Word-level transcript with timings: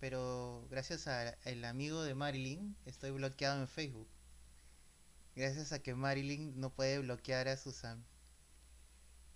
pero 0.00 0.66
gracias 0.70 1.06
al 1.06 1.64
amigo 1.64 2.02
de 2.02 2.14
Marilyn 2.14 2.76
estoy 2.84 3.10
bloqueado 3.10 3.60
en 3.60 3.68
Facebook. 3.68 4.08
Gracias 5.34 5.72
a 5.72 5.80
que 5.80 5.94
Marilyn 5.94 6.58
no 6.58 6.70
puede 6.70 6.98
bloquear 6.98 7.48
a 7.48 7.56
sus 7.56 7.84
amigos. 7.84 8.16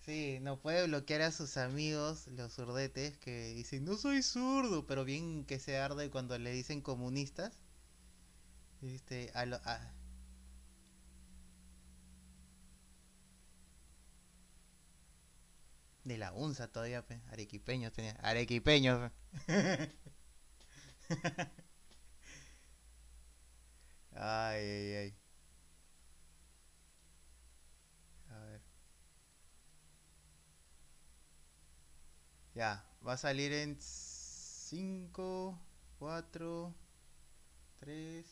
Sí, 0.01 0.39
no 0.41 0.59
puede 0.59 0.87
bloquear 0.87 1.21
a 1.23 1.31
sus 1.31 1.59
amigos, 1.59 2.27
los 2.29 2.55
zurdetes, 2.55 3.19
que 3.19 3.55
dicen, 3.55 3.85
no 3.85 3.97
soy 3.97 4.23
zurdo, 4.23 4.87
pero 4.87 5.05
bien 5.05 5.45
que 5.45 5.59
se 5.59 5.79
arde 5.79 6.11
cuando 6.11 6.39
le 6.39 6.53
dicen 6.53 6.81
comunistas. 6.81 7.59
Este, 8.83 9.31
a, 9.35 9.45
lo, 9.45 9.61
De 16.05 16.17
la 16.17 16.33
UNSA 16.33 16.69
todavía, 16.69 17.05
arequipeños 17.31 17.93
tenía. 17.93 18.13
Arequipeños. 18.23 19.13
ay, 24.17 24.95
ay. 24.97 25.15
A 28.31 28.39
ver. 28.47 28.61
Ya, 32.55 32.85
va 33.07 33.15
a 33.15 33.17
salir 33.17 33.53
en 33.53 33.77
5, 33.81 35.59
4, 35.99 36.75
3. 37.81 38.27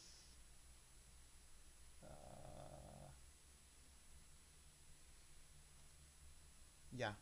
Ya. 6.96 7.16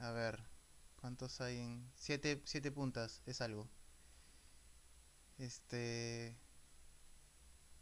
A 0.00 0.10
ver, 0.12 0.47
¿cuántos 1.00 1.40
hay 1.40 1.58
en...? 1.58 1.90
Siete, 1.96 2.42
siete 2.44 2.70
puntas, 2.70 3.22
es 3.26 3.40
algo. 3.40 3.68
Este... 5.38 6.36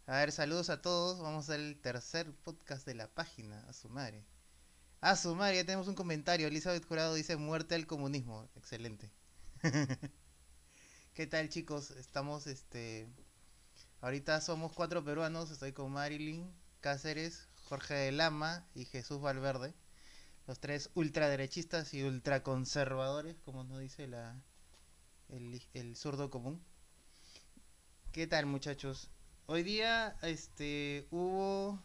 A 0.07 0.19
ver, 0.19 0.31
saludos 0.31 0.71
a 0.71 0.83
todos. 0.83 1.19
Vamos 1.21 1.51
al 1.51 1.79
tercer 1.83 2.33
podcast 2.33 2.87
de 2.87 2.95
la 2.95 3.09
página, 3.09 3.61
a 3.69 3.73
su 3.73 3.89
madre. 3.89 4.25
A 5.01 5.17
su 5.17 5.35
madre, 5.35 5.57
ya 5.57 5.65
tenemos 5.65 5.89
un 5.89 5.95
comentario. 5.95 6.47
Elizabeth 6.47 6.87
Jurado 6.87 7.15
dice 7.15 7.37
muerte 7.37 7.75
al 7.75 7.87
comunismo. 7.87 8.49
Excelente. 8.55 9.11
¿Qué 11.15 11.27
tal 11.27 11.49
chicos? 11.49 11.91
Estamos, 11.93 12.47
este... 12.47 13.09
Ahorita 14.01 14.41
somos 14.41 14.73
cuatro 14.73 15.05
peruanos. 15.05 15.51
Estoy 15.51 15.73
con 15.73 15.91
Marilyn 15.91 16.53
Cáceres, 16.81 17.49
Jorge 17.65 17.95
de 17.95 18.13
Lama 18.13 18.69
y 18.75 18.85
Jesús 18.85 19.21
Valverde 19.21 19.75
los 20.47 20.61
tres 20.61 20.91
ultraderechistas 20.95 21.93
y 21.93 22.03
ultraconservadores, 22.03 23.37
como 23.45 23.65
nos 23.65 23.81
dice 23.81 24.07
la, 24.07 24.41
el, 25.29 25.97
zurdo 25.97 26.31
común. 26.31 26.63
¿Qué 28.13 28.27
tal 28.27 28.47
muchachos? 28.47 29.11
Hoy 29.47 29.63
día 29.63 30.17
este 30.23 31.07
hubo 31.11 31.83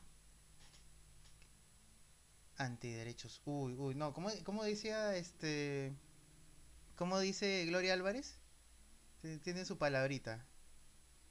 antiderechos. 2.57 3.41
Uy, 3.45 3.73
uy, 3.77 3.95
no, 3.95 4.13
¿cómo, 4.13 4.29
cómo 4.43 4.63
decía 4.63 5.15
este 5.15 5.95
cómo 6.95 7.19
dice 7.19 7.65
Gloria 7.65 7.93
Álvarez? 7.93 8.39
Tiene 9.43 9.65
su 9.65 9.77
palabrita. 9.77 10.45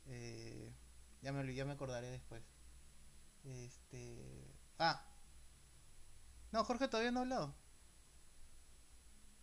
Eh, 0.07 0.73
ya 1.23 1.33
me 1.33 1.55
ya 1.55 1.65
me 1.65 1.73
acordaré 1.73 2.11
después. 2.11 2.43
Este, 3.45 4.55
ah, 4.79 5.10
no, 6.53 6.65
Jorge 6.65 6.89
todavía 6.89 7.11
no 7.13 7.21
ha 7.21 7.23
hablado. 7.23 7.55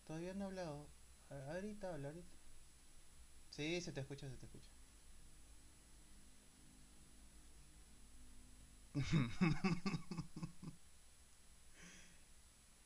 Todavía 0.05 0.33
no 0.33 0.45
ha 0.45 0.47
hablado. 0.47 0.87
Ahorita 1.29 1.93
habla, 1.93 2.07
ahorita. 2.09 2.35
Sí, 3.49 3.81
se 3.81 3.91
te 3.91 3.99
escucha, 4.01 4.29
se 4.29 4.37
te 4.37 4.45
escucha. 4.45 4.69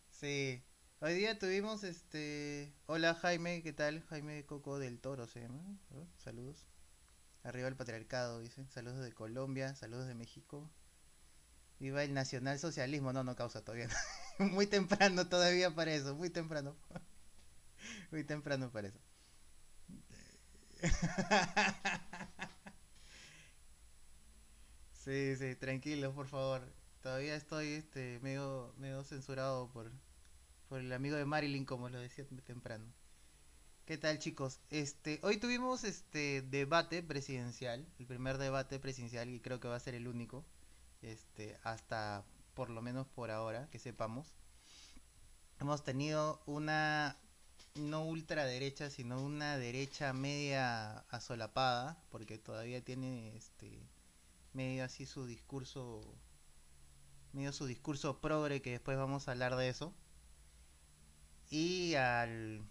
sí. 0.10 0.64
Hoy 1.00 1.14
día 1.16 1.40
tuvimos 1.40 1.84
este. 1.84 2.74
Hola 2.86 3.16
Jaime, 3.16 3.64
¿qué 3.64 3.74
tal? 3.74 4.02
Jaime 4.04 4.46
Coco 4.46 4.80
del 4.80 5.00
Toro 5.00 5.28
se 5.28 5.42
llama. 5.42 5.64
Saludos. 6.18 6.68
Arriba 7.44 7.68
el 7.68 7.76
patriarcado, 7.76 8.40
dice. 8.40 8.68
Saludos 8.70 9.04
de 9.04 9.14
Colombia, 9.14 9.76
saludos 9.76 10.08
de 10.08 10.16
México. 10.16 10.70
Viva 11.82 12.04
el 12.04 12.14
nacionalsocialismo. 12.14 13.12
No, 13.12 13.24
no 13.24 13.36
causa 13.36 13.64
todavía. 13.64 13.90
muy 14.38 14.68
temprano 14.68 15.28
todavía 15.28 15.74
para 15.74 15.92
eso. 15.92 16.14
Muy 16.16 16.30
temprano. 16.30 16.76
muy 18.12 18.24
temprano 18.24 18.70
para 18.70 18.90
eso. 18.90 19.00
sí, 24.94 25.36
sí, 25.36 25.56
tranquilo, 25.56 26.14
por 26.14 26.28
favor. 26.28 26.72
Todavía 27.02 27.36
estoy 27.36 27.70
este 27.70 28.20
medio, 28.22 28.76
medio 28.78 29.04
censurado 29.04 29.72
por, 29.72 29.92
por 30.70 30.82
el 30.82 30.94
amigo 30.94 31.16
de 31.16 31.26
Marilyn, 31.26 31.66
como 31.66 31.90
lo 31.90 32.00
decía 32.00 32.28
temprano. 32.46 32.86
¿Qué 33.86 33.98
tal 33.98 34.20
chicos? 34.20 34.60
Este, 34.70 35.20
hoy 35.24 35.38
tuvimos 35.38 35.84
este 35.84 36.44
debate 36.44 37.02
presidencial, 37.02 37.88
el 37.98 38.06
primer 38.06 38.38
debate 38.38 38.78
presidencial 38.78 39.30
y 39.30 39.40
creo 39.40 39.60
que 39.60 39.68
va 39.68 39.78
a 39.78 39.80
ser 39.80 39.96
el 39.96 40.08
único 40.08 40.46
este, 41.02 41.58
hasta 41.64 42.26
por 42.54 42.70
lo 42.70 42.82
menos 42.82 43.08
por 43.08 43.32
ahora, 43.32 43.70
que 43.72 43.80
sepamos. 43.80 44.34
Hemos 45.60 45.84
tenido 45.84 46.42
una 46.46 47.18
no 47.76 48.06
ultraderecha, 48.06 48.90
sino 48.90 49.22
una 49.22 49.58
derecha 49.58 50.14
media 50.14 51.00
asolapada, 51.10 52.04
porque 52.10 52.38
todavía 52.38 52.84
tiene 52.84 53.36
este 53.36 53.88
medio 54.54 54.84
así 54.84 55.06
su 55.06 55.26
discurso 55.26 56.02
medio 57.32 57.54
su 57.54 57.66
discurso 57.66 58.20
progre 58.20 58.62
que 58.62 58.72
después 58.72 58.98
vamos 58.98 59.28
a 59.28 59.32
hablar 59.32 59.56
de 59.56 59.70
eso. 59.70 59.94
Y 61.50 61.96
al 61.96 62.66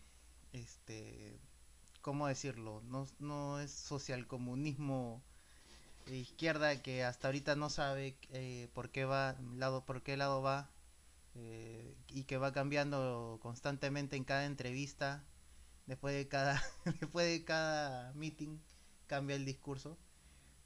este 0.53 1.41
¿cómo 2.03 2.27
decirlo? 2.27 2.83
No, 2.85 3.07
no 3.19 3.61
es 3.61 3.71
socialcomunismo 3.71 5.23
izquierda 6.07 6.83
que 6.83 7.05
hasta 7.05 7.29
ahorita 7.29 7.57
no 7.57 7.71
sabe 7.71 8.17
eh, 8.31 8.69
por 8.75 8.91
qué 8.91 9.05
va 9.05 9.37
lado 9.57 9.85
por 9.85 10.03
qué 10.03 10.17
lado 10.17 10.43
va 10.43 10.71
eh, 11.35 11.95
y 12.09 12.25
que 12.25 12.39
va 12.39 12.53
cambiando 12.53 13.39
constantemente 13.43 14.17
en 14.17 14.25
cada 14.25 14.47
entrevista 14.47 15.25
después 15.87 16.15
de 16.15 16.29
cada 16.29 16.63
después 17.01 17.27
de 17.27 17.45
cada 17.45 18.13
meeting 18.15 18.59
cambia 19.07 19.37
el 19.37 19.45
discurso. 19.45 19.99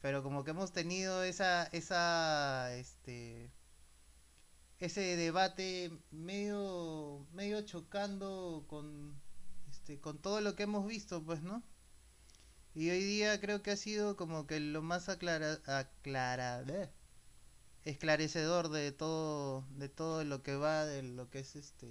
Pero 0.01 0.23
como 0.23 0.45
que 0.45 0.51
hemos 0.53 0.73
tenido 0.73 1.23
esa 1.25 1.65
esa 1.73 2.75
este 2.75 3.51
ese 4.79 5.17
debate 5.17 5.91
medio 6.11 7.27
medio 7.33 7.63
chocando 7.63 8.65
con 8.69 9.15
este 9.71 10.01
con 10.01 10.19
todo 10.19 10.41
lo 10.41 10.57
que 10.57 10.65
hemos 10.65 10.87
visto 10.87 11.23
pues 11.25 11.43
no 11.43 11.63
y 12.75 12.91
hoy 12.91 13.03
día 13.03 13.41
creo 13.41 13.63
que 13.63 13.71
ha 13.73 13.77
sido 13.77 14.17
como 14.17 14.47
que 14.47 14.61
lo 14.61 14.83
más 14.83 15.09
aclara, 15.09 15.61
aclara, 15.67 16.65
esclarecedor 17.85 18.69
de 18.71 18.93
todo, 18.93 19.65
de 19.77 19.89
todo 19.89 20.25
lo 20.25 20.43
que 20.43 20.57
va 20.57 20.85
de 20.87 21.03
lo 21.03 21.31
que 21.31 21.41
es 21.41 21.57
este 21.57 21.89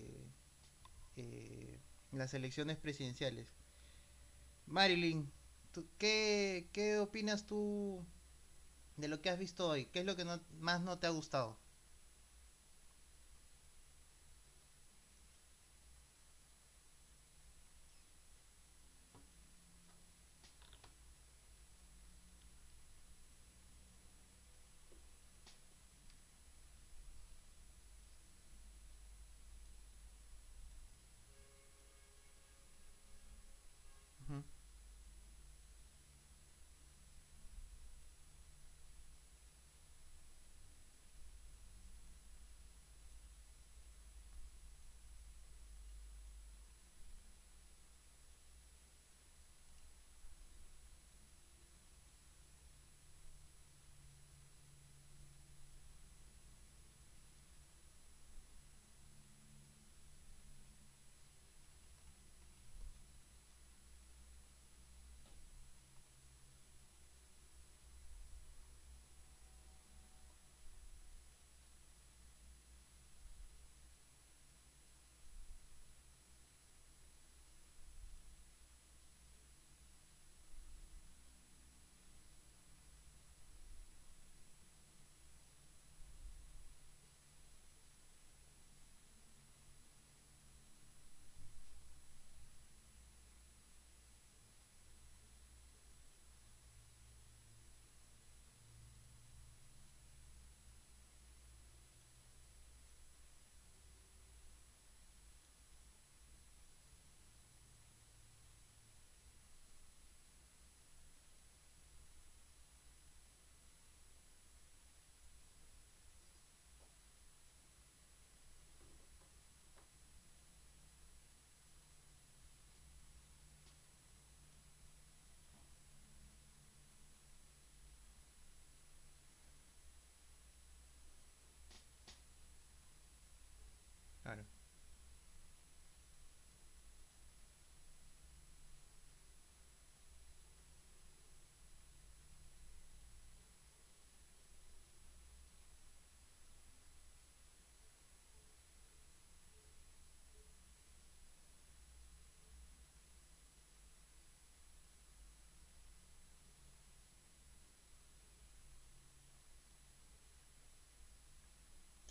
eh, 1.15 1.79
las 2.11 2.33
elecciones 2.33 2.77
presidenciales. 2.77 3.55
Marilyn, 4.65 5.31
¿qué, 5.97 6.67
¿qué 6.73 6.97
opinas 6.99 7.45
tú 7.45 8.05
de 8.97 9.07
lo 9.07 9.21
que 9.21 9.29
has 9.29 9.39
visto 9.39 9.67
hoy? 9.69 9.85
¿Qué 9.87 9.99
es 9.99 10.05
lo 10.05 10.15
que 10.15 10.25
más 10.59 10.81
no 10.81 10.99
te 10.99 11.07
ha 11.07 11.11
gustado? 11.11 11.57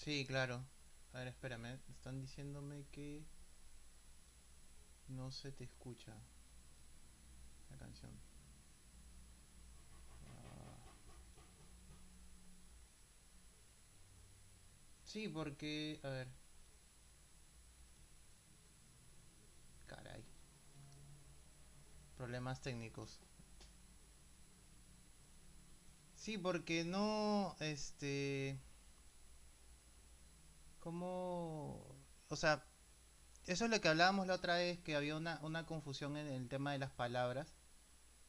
Sí, 0.03 0.27
claro. 0.27 0.65
A 1.13 1.19
ver, 1.21 1.29
espérame. 1.29 1.79
Están 1.89 2.21
diciéndome 2.21 2.87
que 2.91 3.25
no 5.07 5.31
se 5.31 5.53
te 5.53 5.63
escucha 5.63 6.13
la 7.71 7.77
canción. 7.77 8.11
Ah. 10.27 10.77
Sí, 15.05 15.29
porque... 15.29 16.01
A 16.03 16.09
ver. 16.09 16.29
Caray. 19.87 20.25
Problemas 22.17 22.61
técnicos. 22.61 23.21
Sí, 26.17 26.39
porque 26.39 26.85
no, 26.85 27.57
este, 27.61 28.59
como, 30.83 31.87
o 32.29 32.37
sea, 32.37 32.65
eso 33.47 33.65
es 33.65 33.71
lo 33.71 33.81
que 33.81 33.89
hablábamos 33.89 34.27
la 34.27 34.35
otra 34.35 34.57
vez, 34.57 34.81
que 34.81 34.97
había 34.97 35.17
una, 35.17 35.39
una 35.43 35.65
confusión 35.65 36.17
en 36.17 36.27
el 36.27 36.49
tema 36.49 36.73
de 36.73 36.79
las 36.81 36.91
palabras, 36.91 37.55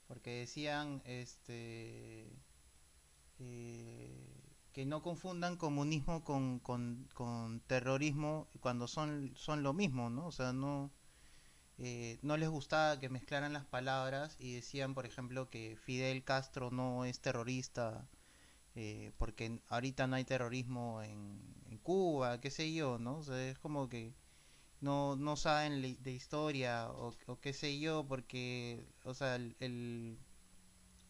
porque 0.07 0.39
decían, 0.39 1.01
este, 1.05 2.31
eh, 3.39 4.43
que 4.71 4.85
no 4.85 5.01
confundan 5.01 5.57
comunismo 5.57 6.23
con, 6.23 6.59
con, 6.59 7.09
con 7.15 7.61
terrorismo 7.61 8.47
cuando 8.59 8.87
son, 8.87 9.33
son 9.35 9.63
lo 9.63 9.73
mismo, 9.73 10.09
¿no? 10.11 10.27
O 10.27 10.31
sea, 10.31 10.53
no, 10.53 10.91
eh, 11.79 12.19
no 12.21 12.37
les 12.37 12.49
gustaba 12.49 12.99
que 12.99 13.09
mezclaran 13.09 13.53
las 13.53 13.65
palabras 13.65 14.35
y 14.39 14.53
decían, 14.53 14.93
por 14.93 15.05
ejemplo, 15.07 15.49
que 15.49 15.75
Fidel 15.77 16.23
Castro 16.23 16.71
no 16.71 17.05
es 17.05 17.19
terrorista 17.19 18.07
eh, 18.75 19.11
porque 19.17 19.59
ahorita 19.69 20.07
no 20.07 20.15
hay 20.15 20.23
terrorismo 20.25 21.01
en, 21.03 21.39
Cuba, 21.83 22.39
qué 22.41 22.51
sé 22.51 22.73
yo, 22.73 22.97
¿no? 22.99 23.17
O 23.19 23.23
sea, 23.23 23.49
es 23.49 23.59
como 23.59 23.89
que 23.89 24.13
no, 24.81 25.15
no 25.15 25.35
saben 25.37 25.81
de 25.81 26.11
historia 26.11 26.89
o, 26.91 27.15
qué 27.41 27.53
sé 27.53 27.79
yo, 27.79 28.05
porque, 28.07 28.85
o 29.05 29.13
sea, 29.13 29.35
el, 29.35 29.55
el, 29.59 30.17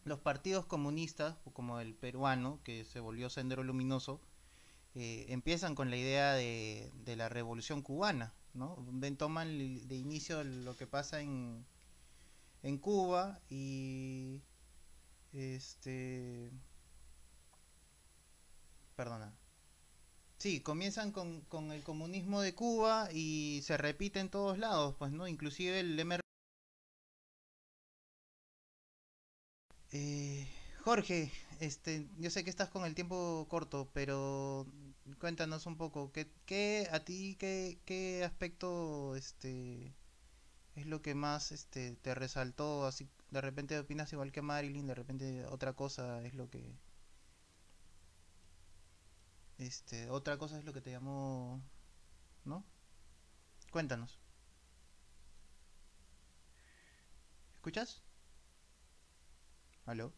los 0.06 0.20
partidos 0.20 0.66
comunistas, 0.66 1.38
como 1.54 1.80
el 1.80 1.96
peruano, 1.96 2.60
que 2.64 2.86
se 2.86 3.00
volvió 3.00 3.30
Sendero 3.30 3.64
Luminoso, 3.64 4.22
eh, 4.96 5.26
empiezan 5.30 5.76
con 5.76 5.90
la 5.90 5.98
idea 5.98 6.34
de, 6.34 6.92
de 7.06 7.16
la 7.16 7.30
revolución 7.30 7.82
cubana, 7.82 8.34
¿no? 8.54 8.78
Ven, 8.92 9.18
toman 9.18 9.58
de 9.88 9.96
inicio 9.96 10.44
lo 10.44 10.78
que 10.78 10.88
pasa 10.88 11.22
en, 11.22 11.66
en 12.64 12.78
Cuba 12.78 13.40
y 13.50 14.42
este 15.34 16.52
perdona 18.96 19.34
sí 20.44 20.60
comienzan 20.60 21.14
con, 21.14 21.42
con, 21.48 21.72
el 21.72 21.84
comunismo 21.84 22.42
de 22.42 22.54
Cuba 22.54 23.08
y 23.14 23.62
se 23.64 23.78
repite 23.78 24.20
en 24.20 24.30
todos 24.30 24.58
lados 24.58 24.94
pues 25.00 25.12
no 25.12 25.26
inclusive 25.26 25.80
el 25.80 25.98
MR 25.98 26.20
eh, 29.92 30.46
Jorge 30.84 31.32
este 31.62 32.10
yo 32.18 32.30
sé 32.30 32.44
que 32.44 32.50
estás 32.50 32.70
con 32.70 32.84
el 32.84 32.94
tiempo 32.94 33.48
corto 33.50 33.90
pero 33.94 34.68
cuéntanos 35.20 35.66
un 35.66 35.78
poco, 35.78 36.12
¿qué, 36.12 36.30
qué 36.46 36.90
a 36.92 37.00
ti 37.06 37.38
qué, 37.40 37.80
qué 37.86 38.24
aspecto 38.26 39.16
este 39.16 39.96
es 40.76 40.86
lo 40.88 41.02
que 41.02 41.16
más 41.16 41.54
este 41.54 41.94
te 42.02 42.16
resaltó? 42.16 42.86
Así 42.86 43.08
de 43.32 43.42
repente 43.42 43.80
opinas 43.80 44.12
igual 44.14 44.34
que 44.34 44.42
Marilyn, 44.42 44.88
de 44.88 44.96
repente 44.96 45.46
otra 45.46 45.74
cosa 45.74 46.22
es 46.26 46.34
lo 46.34 46.50
que 46.50 46.76
este 49.58 50.10
otra 50.10 50.38
cosa 50.38 50.58
es 50.60 50.66
lo 50.66 50.74
que 50.74 50.82
te 50.82 50.92
llamó, 50.92 51.62
¿no? 52.46 52.66
Cuéntanos. 53.72 54.20
¿Escuchas? 57.56 58.04
¿Aló? 59.86 60.14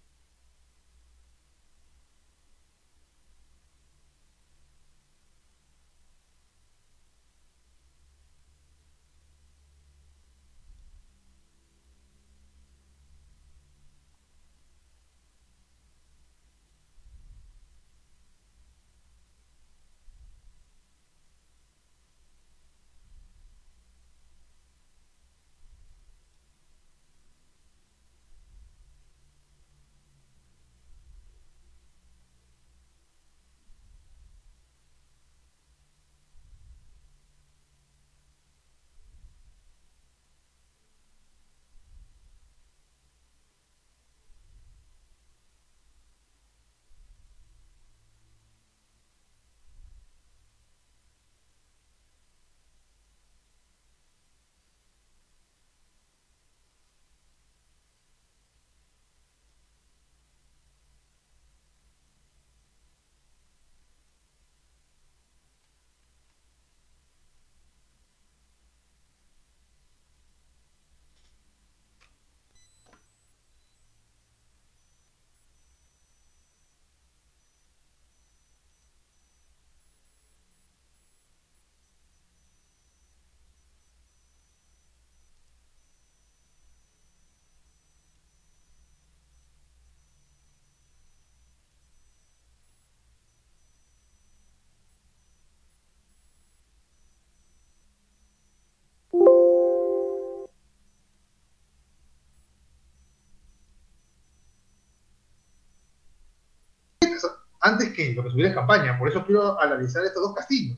Antes 107.65 107.93
que 107.93 108.13
lo 108.13 108.23
que 108.23 108.29
subiera 108.29 108.49
en 108.49 108.55
campaña. 108.55 108.97
Por 108.99 109.09
eso 109.09 109.25
quiero 109.25 109.59
analizar 109.59 110.05
estos 110.05 110.21
dos 110.21 110.35
castillos. 110.35 110.77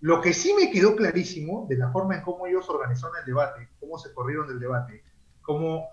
Lo 0.00 0.20
que 0.20 0.32
sí 0.32 0.54
me 0.54 0.70
quedó 0.70 0.94
clarísimo 0.94 1.66
de 1.68 1.76
la 1.76 1.90
forma 1.90 2.14
en 2.14 2.22
cómo 2.22 2.46
ellos 2.46 2.68
organizaron 2.70 3.16
el 3.18 3.26
debate, 3.26 3.68
cómo 3.80 3.98
se 3.98 4.14
corrieron 4.14 4.46
del 4.46 4.60
debate, 4.60 5.02
cómo 5.42 5.88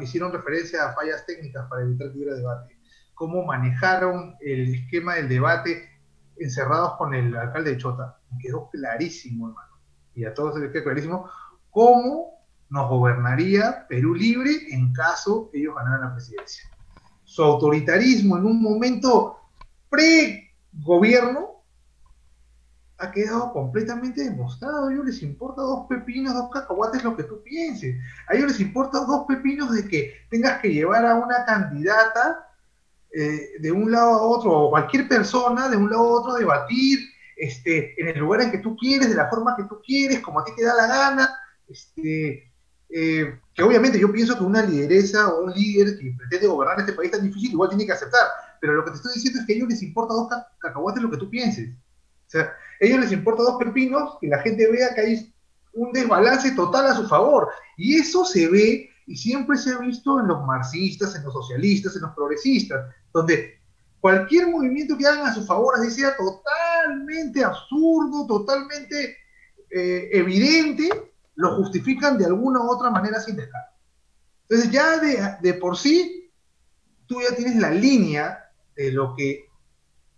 hicieron 0.00 0.32
referencia 0.32 0.84
a 0.84 0.94
fallas 0.94 1.24
técnicas 1.24 1.66
para 1.68 1.82
evitar 1.82 2.12
que 2.12 2.18
hubiera 2.18 2.34
debate, 2.34 2.78
cómo 3.14 3.44
manejaron 3.44 4.36
el 4.40 4.74
esquema 4.74 5.14
del 5.14 5.28
debate 5.28 5.88
encerrados 6.38 6.96
con 6.98 7.14
el 7.14 7.34
alcalde 7.34 7.70
de 7.70 7.78
Chota. 7.78 8.18
Me 8.30 8.38
quedó 8.38 8.68
clarísimo, 8.70 9.48
hermano. 9.48 9.80
Y 10.14 10.26
a 10.26 10.34
todos 10.34 10.60
les 10.60 10.70
quedó 10.70 10.84
clarísimo 10.84 11.28
cómo 11.70 12.44
nos 12.68 12.88
gobernaría 12.88 13.86
Perú 13.88 14.14
libre 14.14 14.50
en 14.70 14.92
caso 14.92 15.50
ellos 15.54 15.74
ganaran 15.74 16.02
la 16.02 16.12
presidencia 16.12 16.68
su 17.26 17.42
autoritarismo 17.42 18.38
en 18.38 18.46
un 18.46 18.62
momento 18.62 19.36
pre-gobierno 19.90 21.56
ha 22.98 23.10
quedado 23.10 23.52
completamente 23.52 24.24
demostrado. 24.24 24.88
A 24.88 24.92
ellos 24.92 25.04
les 25.04 25.22
importa 25.22 25.60
dos 25.60 25.86
pepinos, 25.88 26.32
dos 26.32 26.50
cacahuates 26.50 27.04
lo 27.04 27.16
que 27.16 27.24
tú 27.24 27.42
pienses. 27.42 27.96
A 28.28 28.34
ellos 28.34 28.52
les 28.52 28.60
importa 28.60 29.00
dos 29.00 29.26
pepinos 29.28 29.74
de 29.74 29.86
que 29.86 30.14
tengas 30.30 30.60
que 30.60 30.72
llevar 30.72 31.04
a 31.04 31.16
una 31.16 31.44
candidata 31.44 32.48
eh, 33.12 33.58
de 33.58 33.72
un 33.72 33.90
lado 33.90 34.12
a 34.12 34.22
otro, 34.22 34.52
o 34.52 34.70
cualquier 34.70 35.08
persona 35.08 35.68
de 35.68 35.76
un 35.76 35.90
lado 35.90 36.02
a 36.02 36.20
otro, 36.20 36.34
debatir 36.34 37.00
este, 37.36 38.00
en 38.00 38.08
el 38.08 38.18
lugar 38.18 38.42
en 38.42 38.50
que 38.50 38.58
tú 38.58 38.76
quieres, 38.76 39.10
de 39.10 39.16
la 39.16 39.28
forma 39.28 39.56
que 39.56 39.64
tú 39.64 39.80
quieres, 39.84 40.20
como 40.20 40.40
a 40.40 40.44
ti 40.44 40.52
te 40.56 40.64
da 40.64 40.74
la 40.74 40.86
gana. 40.86 41.38
Este, 41.68 42.45
eh, 42.88 43.38
que 43.54 43.62
obviamente 43.62 43.98
yo 43.98 44.12
pienso 44.12 44.36
que 44.36 44.44
una 44.44 44.62
lideresa 44.62 45.28
o 45.28 45.44
un 45.44 45.52
líder 45.52 45.98
que 45.98 46.14
pretende 46.16 46.46
gobernar 46.46 46.80
este 46.80 46.92
país 46.92 47.10
tan 47.10 47.22
difícil 47.22 47.52
igual 47.52 47.70
tiene 47.70 47.86
que 47.86 47.92
aceptar, 47.92 48.26
pero 48.60 48.74
lo 48.74 48.84
que 48.84 48.90
te 48.92 48.96
estoy 48.96 49.14
diciendo 49.14 49.40
es 49.40 49.46
que 49.46 49.52
a 49.52 49.56
ellos 49.56 49.68
les 49.68 49.82
importa 49.82 50.14
dos 50.14 50.28
cacahuates 50.58 51.02
lo 51.02 51.10
que 51.10 51.16
tú 51.16 51.28
pienses. 51.30 51.70
O 52.34 52.38
a 52.38 52.52
ellos 52.80 53.00
les 53.00 53.12
importa 53.12 53.42
dos 53.42 53.56
pepinos 53.58 54.18
que 54.20 54.28
la 54.28 54.40
gente 54.40 54.70
vea 54.70 54.94
que 54.94 55.00
hay 55.00 55.34
un 55.74 55.92
desbalance 55.92 56.50
total 56.52 56.86
a 56.86 56.94
su 56.94 57.06
favor. 57.06 57.48
Y 57.76 57.96
eso 57.96 58.24
se 58.24 58.48
ve 58.48 58.90
y 59.06 59.16
siempre 59.16 59.56
se 59.56 59.72
ha 59.72 59.78
visto 59.78 60.18
en 60.20 60.26
los 60.26 60.44
marxistas, 60.44 61.14
en 61.14 61.22
los 61.22 61.32
socialistas, 61.32 61.94
en 61.96 62.02
los 62.02 62.14
progresistas, 62.14 62.92
donde 63.12 63.60
cualquier 64.00 64.48
movimiento 64.48 64.96
que 64.98 65.06
hagan 65.06 65.26
a 65.26 65.34
su 65.34 65.44
favor, 65.44 65.74
así 65.78 65.90
sea 65.90 66.16
totalmente 66.16 67.44
absurdo, 67.44 68.26
totalmente 68.26 69.16
eh, 69.70 70.08
evidente, 70.12 70.88
lo 71.36 71.56
justifican 71.56 72.18
de 72.18 72.26
alguna 72.26 72.60
u 72.60 72.70
otra 72.70 72.90
manera 72.90 73.20
sin 73.20 73.36
descargo. 73.36 73.76
Entonces 74.48 74.70
ya 74.70 74.98
de, 75.40 75.54
por 75.54 75.76
sí, 75.76 76.30
tú 77.06 77.20
ya 77.20 77.34
tienes 77.34 77.56
la 77.56 77.70
línea 77.70 78.50
de 78.74 78.92
lo 78.92 79.14
que 79.14 79.48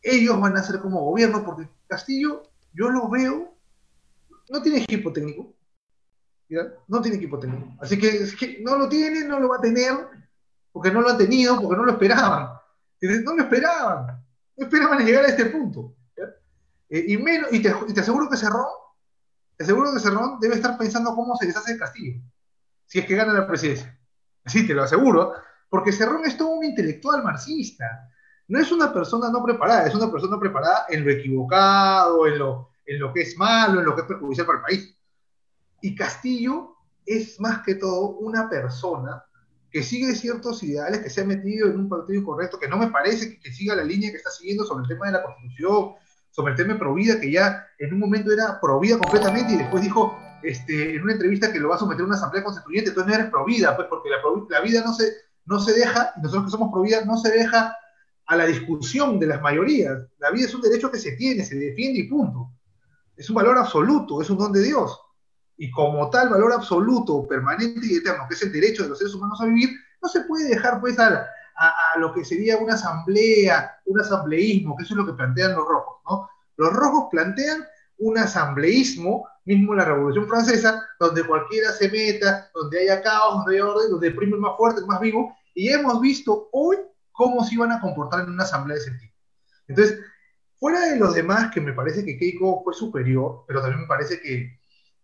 ellos 0.02 0.40
van 0.40 0.56
a 0.56 0.60
hacer 0.60 0.80
como 0.80 1.04
gobierno, 1.04 1.44
porque 1.44 1.68
Castillo, 1.86 2.42
yo 2.72 2.88
lo 2.90 3.08
veo, 3.08 3.54
no 4.50 4.62
tiene 4.62 4.82
equipo 4.82 5.12
técnico, 5.12 5.54
no 6.86 7.00
tiene 7.00 7.16
equipo 7.16 7.38
técnico. 7.38 7.74
Así 7.80 7.98
que, 7.98 8.08
es 8.08 8.36
que 8.36 8.60
no 8.62 8.76
lo 8.76 8.88
tiene, 8.88 9.24
no 9.24 9.40
lo 9.40 9.48
va 9.48 9.56
a 9.56 9.60
tener, 9.60 9.94
porque 10.72 10.90
no 10.90 11.00
lo 11.00 11.10
han 11.10 11.18
tenido, 11.18 11.60
porque 11.60 11.76
no 11.76 11.84
lo 11.84 11.92
esperaban. 11.92 12.58
No 13.00 13.34
lo 13.34 13.42
esperaban, 13.42 14.24
no 14.56 14.64
esperaban 14.64 15.04
llegar 15.04 15.24
a 15.24 15.28
este 15.28 15.46
punto. 15.46 15.94
Eh, 16.90 17.04
y, 17.08 17.16
menos, 17.18 17.52
y 17.52 17.60
te, 17.60 17.72
y, 17.86 17.92
te, 17.92 18.00
aseguro 18.00 18.28
que 18.28 18.36
Cerrón, 18.36 18.66
te 19.58 19.64
aseguro 19.64 19.92
que 19.92 20.00
Cerrón 20.00 20.38
debe 20.40 20.54
estar 20.54 20.78
pensando 20.78 21.14
cómo 21.14 21.36
se 21.36 21.46
deshace 21.46 21.72
el 21.72 21.78
Castillo, 21.78 22.22
si 22.86 23.00
es 23.00 23.04
que 23.04 23.14
gana 23.14 23.34
la 23.34 23.46
presidencia. 23.46 24.00
Así 24.44 24.66
te 24.66 24.72
lo 24.72 24.84
aseguro, 24.84 25.34
porque 25.68 25.92
Cerrón 25.92 26.24
es 26.24 26.38
todo 26.38 26.48
un 26.52 26.64
intelectual 26.64 27.22
marxista 27.22 28.08
no 28.48 28.58
es 28.58 28.72
una 28.72 28.92
persona 28.92 29.30
no 29.30 29.44
preparada, 29.44 29.86
es 29.86 29.94
una 29.94 30.10
persona 30.10 30.40
preparada 30.40 30.86
en 30.88 31.04
lo 31.04 31.10
equivocado, 31.10 32.26
en 32.26 32.38
lo, 32.38 32.70
en 32.86 32.98
lo 32.98 33.12
que 33.12 33.20
es 33.20 33.36
malo, 33.36 33.78
en 33.78 33.86
lo 33.86 33.94
que 33.94 34.00
es 34.00 34.06
perjudicial 34.06 34.46
para 34.46 34.58
el 34.58 34.64
país. 34.64 34.98
Y 35.82 35.94
Castillo 35.94 36.76
es 37.04 37.38
más 37.40 37.62
que 37.62 37.74
todo 37.74 38.16
una 38.18 38.48
persona 38.48 39.22
que 39.70 39.82
sigue 39.82 40.14
ciertos 40.14 40.62
ideales, 40.62 41.00
que 41.00 41.10
se 41.10 41.20
ha 41.20 41.26
metido 41.26 41.68
en 41.68 41.78
un 41.78 41.88
partido 41.90 42.20
incorrecto, 42.20 42.58
que 42.58 42.68
no 42.68 42.78
me 42.78 42.88
parece 42.88 43.38
que, 43.38 43.52
siga 43.52 43.76
la 43.76 43.84
línea 43.84 44.10
que 44.10 44.16
está 44.16 44.30
siguiendo 44.30 44.64
sobre 44.64 44.84
el 44.84 44.88
tema 44.88 45.06
de 45.06 45.12
la 45.12 45.22
Constitución, 45.22 45.92
tema 46.56 46.74
de 46.74 46.78
Provida, 46.78 47.20
que 47.20 47.30
ya 47.30 47.66
en 47.78 47.92
un 47.92 48.00
momento 48.00 48.32
era 48.32 48.60
Provida 48.60 48.98
completamente 48.98 49.54
y 49.54 49.56
después 49.56 49.82
dijo 49.82 50.18
este, 50.42 50.94
en 50.94 51.02
una 51.02 51.12
entrevista 51.12 51.52
que 51.52 51.58
lo 51.58 51.68
va 51.68 51.76
a 51.76 51.78
someter 51.78 52.02
a 52.02 52.06
una 52.06 52.16
asamblea 52.16 52.44
constituyente, 52.44 52.90
entonces 52.90 53.10
no 53.10 53.18
eres 53.18 53.30
Provida, 53.30 53.76
pues 53.76 53.88
porque 53.88 54.08
la, 54.10 54.60
vida 54.60 54.82
no 54.84 54.92
se, 54.92 55.12
no 55.46 55.58
se 55.58 55.72
deja, 55.72 56.12
nosotros 56.22 56.44
que 56.44 56.50
somos 56.50 56.72
Provida, 56.72 57.04
no 57.04 57.16
se 57.16 57.30
deja 57.30 57.76
a 58.26 58.36
la 58.36 58.46
discusión 58.46 59.18
de 59.18 59.26
las 59.26 59.40
mayorías. 59.40 59.98
La 60.18 60.30
vida 60.30 60.46
es 60.46 60.54
un 60.54 60.60
derecho 60.60 60.90
que 60.90 60.98
se 60.98 61.12
tiene, 61.12 61.44
se 61.44 61.56
defiende 61.56 62.00
y 62.00 62.08
punto. 62.08 62.50
Es 63.16 63.28
un 63.30 63.36
valor 63.36 63.56
absoluto, 63.58 64.20
es 64.20 64.30
un 64.30 64.38
don 64.38 64.52
de 64.52 64.62
Dios. 64.62 65.00
Y 65.56 65.70
como 65.70 66.08
tal 66.10 66.28
valor 66.28 66.52
absoluto, 66.52 67.26
permanente 67.26 67.80
y 67.82 67.96
eterno, 67.96 68.26
que 68.28 68.34
es 68.34 68.42
el 68.42 68.52
derecho 68.52 68.84
de 68.84 68.90
los 68.90 68.98
seres 68.98 69.14
humanos 69.14 69.40
a 69.40 69.46
vivir, 69.46 69.70
no 70.00 70.08
se 70.08 70.20
puede 70.20 70.48
dejar 70.48 70.80
pues 70.80 70.98
a, 70.98 71.26
a, 71.58 71.98
lo 71.98 72.12
que 72.12 72.24
sería 72.24 72.56
una 72.58 72.74
asamblea, 72.74 73.77
un 73.88 74.00
asambleísmo, 74.00 74.76
que 74.76 74.84
eso 74.84 74.94
es 74.94 74.98
lo 74.98 75.06
que 75.06 75.14
plantean 75.14 75.54
los 75.54 75.66
rojos. 75.66 75.96
¿no? 76.08 76.28
Los 76.56 76.72
rojos 76.72 77.08
plantean 77.10 77.64
un 77.98 78.18
asambleísmo, 78.18 79.26
mismo 79.44 79.74
la 79.74 79.84
Revolución 79.84 80.28
Francesa, 80.28 80.86
donde 81.00 81.24
cualquiera 81.24 81.72
se 81.72 81.90
meta, 81.90 82.50
donde 82.54 82.80
haya 82.80 83.02
caos, 83.02 83.36
donde 83.36 83.54
haya 83.54 83.66
orden, 83.66 83.90
donde 83.90 84.10
prime 84.12 84.34
el 84.34 84.40
más 84.40 84.56
fuerte, 84.56 84.80
el 84.80 84.86
más 84.86 85.00
vivo, 85.00 85.34
y 85.54 85.68
hemos 85.70 86.00
visto 86.00 86.48
hoy 86.52 86.76
cómo 87.12 87.44
se 87.44 87.54
iban 87.54 87.72
a 87.72 87.80
comportar 87.80 88.20
en 88.20 88.30
una 88.30 88.44
asamblea 88.44 88.76
de 88.76 88.82
ese 88.82 88.92
tipo. 88.92 89.14
Entonces, 89.66 89.98
fuera 90.58 90.80
de 90.86 90.96
los 90.96 91.14
demás, 91.14 91.50
que 91.52 91.60
me 91.60 91.72
parece 91.72 92.04
que 92.04 92.16
Keiko 92.16 92.62
fue 92.62 92.74
superior, 92.74 93.44
pero 93.46 93.60
también 93.60 93.82
me 93.82 93.88
parece 93.88 94.20
que, 94.20 94.60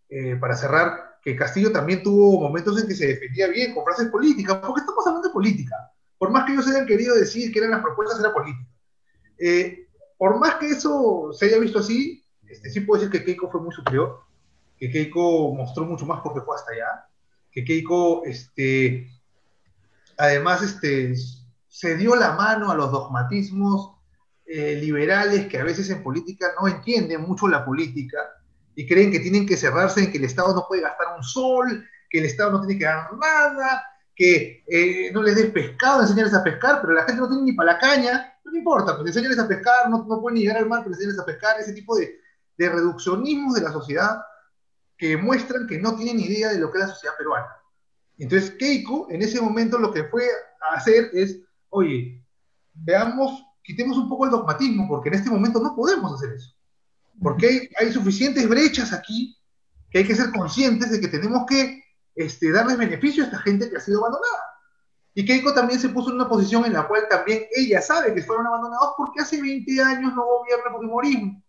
eh, 0.09 0.35
para 0.37 0.55
cerrar, 0.55 1.17
que 1.21 1.35
Castillo 1.35 1.71
también 1.71 2.03
tuvo 2.03 2.39
momentos 2.39 2.79
en 2.79 2.87
que 2.87 2.95
se 2.95 3.07
defendía 3.07 3.47
bien 3.47 3.73
con 3.73 3.83
frases 3.83 4.09
políticas, 4.09 4.57
porque 4.57 4.81
estamos 4.81 5.05
hablando 5.07 5.27
de 5.27 5.33
política. 5.33 5.75
Por 6.17 6.29
más 6.29 6.45
que 6.45 6.53
ellos 6.53 6.67
hayan 6.67 6.85
querido 6.85 7.15
decir 7.15 7.51
que 7.51 7.59
eran 7.59 7.71
las 7.71 7.81
propuestas, 7.81 8.19
era 8.19 8.31
política. 8.31 8.69
Eh, 9.37 9.87
por 10.17 10.39
más 10.39 10.55
que 10.55 10.67
eso 10.67 11.31
se 11.33 11.45
haya 11.45 11.59
visto 11.59 11.79
así, 11.79 12.23
este, 12.47 12.69
sí 12.69 12.81
puedo 12.81 13.01
decir 13.01 13.11
que 13.11 13.25
Keiko 13.25 13.51
fue 13.51 13.61
muy 13.61 13.73
superior, 13.73 14.21
que 14.77 14.89
Keiko 14.89 15.53
mostró 15.53 15.85
mucho 15.85 16.05
más 16.05 16.21
porque 16.21 16.41
fue 16.41 16.55
hasta 16.55 16.71
allá, 16.71 17.05
que 17.51 17.63
Keiko, 17.63 18.23
este, 18.25 19.09
además, 20.17 20.61
este, 20.61 21.15
se 21.67 21.97
dio 21.97 22.15
la 22.15 22.33
mano 22.33 22.71
a 22.71 22.75
los 22.75 22.91
dogmatismos 22.91 23.95
eh, 24.45 24.75
liberales 24.75 25.47
que 25.47 25.57
a 25.57 25.63
veces 25.63 25.89
en 25.89 26.03
política 26.03 26.53
no 26.59 26.67
entienden 26.67 27.21
mucho 27.21 27.47
la 27.47 27.65
política 27.65 28.17
y 28.75 28.87
creen 28.87 29.11
que 29.11 29.19
tienen 29.19 29.45
que 29.45 29.57
cerrarse 29.57 30.01
en 30.01 30.11
que 30.11 30.17
el 30.17 30.25
Estado 30.25 30.53
no 30.53 30.65
puede 30.67 30.83
gastar 30.83 31.15
un 31.17 31.23
sol, 31.23 31.85
que 32.09 32.19
el 32.19 32.25
Estado 32.25 32.51
no 32.51 32.59
tiene 32.61 32.77
que 32.77 32.85
dar 32.85 33.11
nada, 33.17 33.83
que 34.15 34.63
eh, 34.67 35.11
no 35.13 35.23
les 35.23 35.35
des 35.35 35.47
pescado, 35.47 36.01
enseñarles 36.01 36.33
a 36.33 36.43
pescar, 36.43 36.79
pero 36.81 36.93
la 36.93 37.03
gente 37.03 37.21
no 37.21 37.27
tiene 37.27 37.43
ni 37.43 37.53
para 37.53 37.73
la 37.73 37.79
caña, 37.79 38.34
no 38.45 38.57
importa, 38.57 38.95
pues 38.95 39.07
enseñarles 39.07 39.39
a 39.39 39.47
pescar, 39.47 39.89
no, 39.89 40.05
no 40.05 40.21
pueden 40.21 40.39
llegar 40.39 40.57
al 40.57 40.67
mar, 40.67 40.81
pero 40.83 40.93
enseñarles 40.93 41.19
a 41.19 41.25
pescar, 41.25 41.59
ese 41.59 41.73
tipo 41.73 41.95
de, 41.95 42.19
de 42.57 42.69
reduccionismos 42.69 43.55
de 43.55 43.61
la 43.61 43.71
sociedad 43.71 44.21
que 44.97 45.17
muestran 45.17 45.67
que 45.67 45.79
no 45.79 45.95
tienen 45.95 46.19
idea 46.19 46.49
de 46.49 46.59
lo 46.59 46.71
que 46.71 46.77
es 46.77 46.87
la 46.87 46.93
sociedad 46.93 47.15
peruana. 47.17 47.47
Entonces 48.17 48.51
Keiko 48.51 49.07
en 49.09 49.21
ese 49.21 49.41
momento 49.41 49.77
lo 49.77 49.91
que 49.91 50.05
fue 50.05 50.23
a 50.71 50.75
hacer 50.75 51.09
es 51.11 51.41
oye, 51.75 52.23
veamos, 52.73 53.43
quitemos 53.61 53.97
un 53.97 54.09
poco 54.09 54.25
el 54.25 54.31
dogmatismo, 54.31 54.87
porque 54.87 55.09
en 55.09 55.15
este 55.15 55.29
momento 55.29 55.59
no 55.59 55.75
podemos 55.75 56.13
hacer 56.13 56.33
eso. 56.33 56.53
Porque 57.21 57.69
hay, 57.79 57.91
suficientes 57.91 58.47
brechas 58.47 58.93
aquí 58.93 59.37
que 59.89 59.99
hay 59.99 60.05
que 60.05 60.15
ser 60.15 60.31
conscientes 60.31 60.91
de 60.91 60.99
que 60.99 61.07
tenemos 61.07 61.45
que 61.47 61.83
este, 62.15 62.51
darles 62.51 62.77
beneficio 62.77 63.23
a 63.23 63.27
esta 63.27 63.39
gente 63.39 63.69
que 63.69 63.77
ha 63.77 63.79
sido 63.79 63.99
abandonada. 63.99 64.43
Y 65.17 65.25
Keiko 65.25 65.53
también 65.53 65.79
se 65.79 65.89
puso 65.89 66.09
en 66.09 66.15
una 66.15 66.27
posición 66.27 66.65
en 66.65 66.73
la 66.73 66.87
cual 66.87 67.07
también 67.09 67.45
ella 67.55 67.81
sabe 67.81 68.13
que 68.13 68.21
fueron 68.21 68.47
abandonados 68.47 68.95
porque 68.97 69.21
hace 69.21 69.41
20 69.41 69.81
años 69.81 70.13
no 70.13 70.25
gobierna 70.25 70.71
Fujimorismo. 70.71 71.41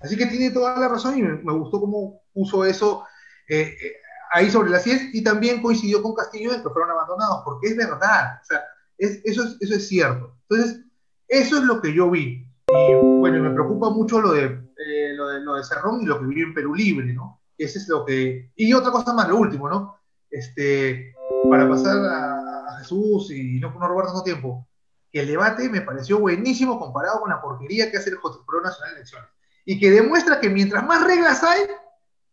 Así 0.00 0.16
que 0.16 0.26
tiene 0.26 0.50
toda 0.50 0.78
la 0.78 0.88
razón 0.88 1.16
y 1.16 1.22
me, 1.22 1.52
gustó 1.52 1.80
cómo 1.80 2.22
puso 2.34 2.64
eso 2.64 3.04
eh, 3.48 3.72
eh, 3.80 3.92
ahí 4.32 4.50
sobre 4.50 4.70
las 4.70 4.84
10 4.84 5.14
y 5.14 5.22
también 5.22 5.62
coincidió 5.62 6.02
con 6.02 6.14
Castillo 6.14 6.52
en 6.52 6.62
que 6.62 6.70
fueron 6.70 6.90
abandonados, 6.90 7.42
porque 7.44 7.68
es 7.68 7.76
verdad. 7.76 8.40
O 8.42 8.44
sea, 8.44 8.64
eso, 8.98 9.44
es, 9.44 9.56
eso 9.60 9.74
es 9.74 9.88
cierto. 9.88 10.36
Entonces, 10.48 10.84
eso 11.28 11.58
es 11.58 11.62
lo 11.62 11.80
que 11.80 11.94
yo 11.94 12.10
vi. 12.10 12.48
Y 12.68 12.94
bueno, 12.94 13.42
me 13.42 13.54
preocupa 13.54 13.90
mucho 13.90 14.20
lo 14.20 14.32
de, 14.32 14.44
eh, 14.44 15.14
lo 15.14 15.28
de, 15.28 15.40
lo 15.40 15.54
de 15.54 15.62
Cerrón 15.64 16.02
y 16.02 16.06
lo 16.06 16.18
que 16.18 16.26
vi 16.26 16.42
en 16.42 16.52
Perú 16.52 16.74
Libre, 16.74 17.12
¿no? 17.12 17.42
Ese 17.56 17.78
es 17.78 17.88
lo 17.88 18.04
que... 18.04 18.50
Y 18.56 18.72
otra 18.72 18.90
cosa 18.90 19.14
más, 19.14 19.28
lo 19.28 19.36
último, 19.36 19.68
¿no? 19.68 19.96
Este, 20.30 21.14
para 21.48 21.68
pasar 21.68 21.96
a, 21.96 22.37
Jesús 22.78 23.30
y 23.30 23.60
no, 23.60 23.72
no 23.72 23.88
robar 23.88 24.06
tanto 24.06 24.22
tiempo, 24.22 24.68
que 25.10 25.20
el 25.20 25.28
debate 25.28 25.68
me 25.68 25.80
pareció 25.80 26.18
buenísimo 26.18 26.78
comparado 26.78 27.20
con 27.20 27.30
la 27.30 27.40
porquería 27.40 27.90
que 27.90 27.98
hace 27.98 28.10
el 28.10 28.18
Pro 28.18 28.60
Nacional 28.62 28.90
de 28.90 29.00
Elecciones. 29.00 29.28
Y 29.64 29.78
que 29.78 29.90
demuestra 29.90 30.40
que 30.40 30.48
mientras 30.48 30.84
más 30.86 31.04
reglas 31.04 31.42
hay, 31.42 31.62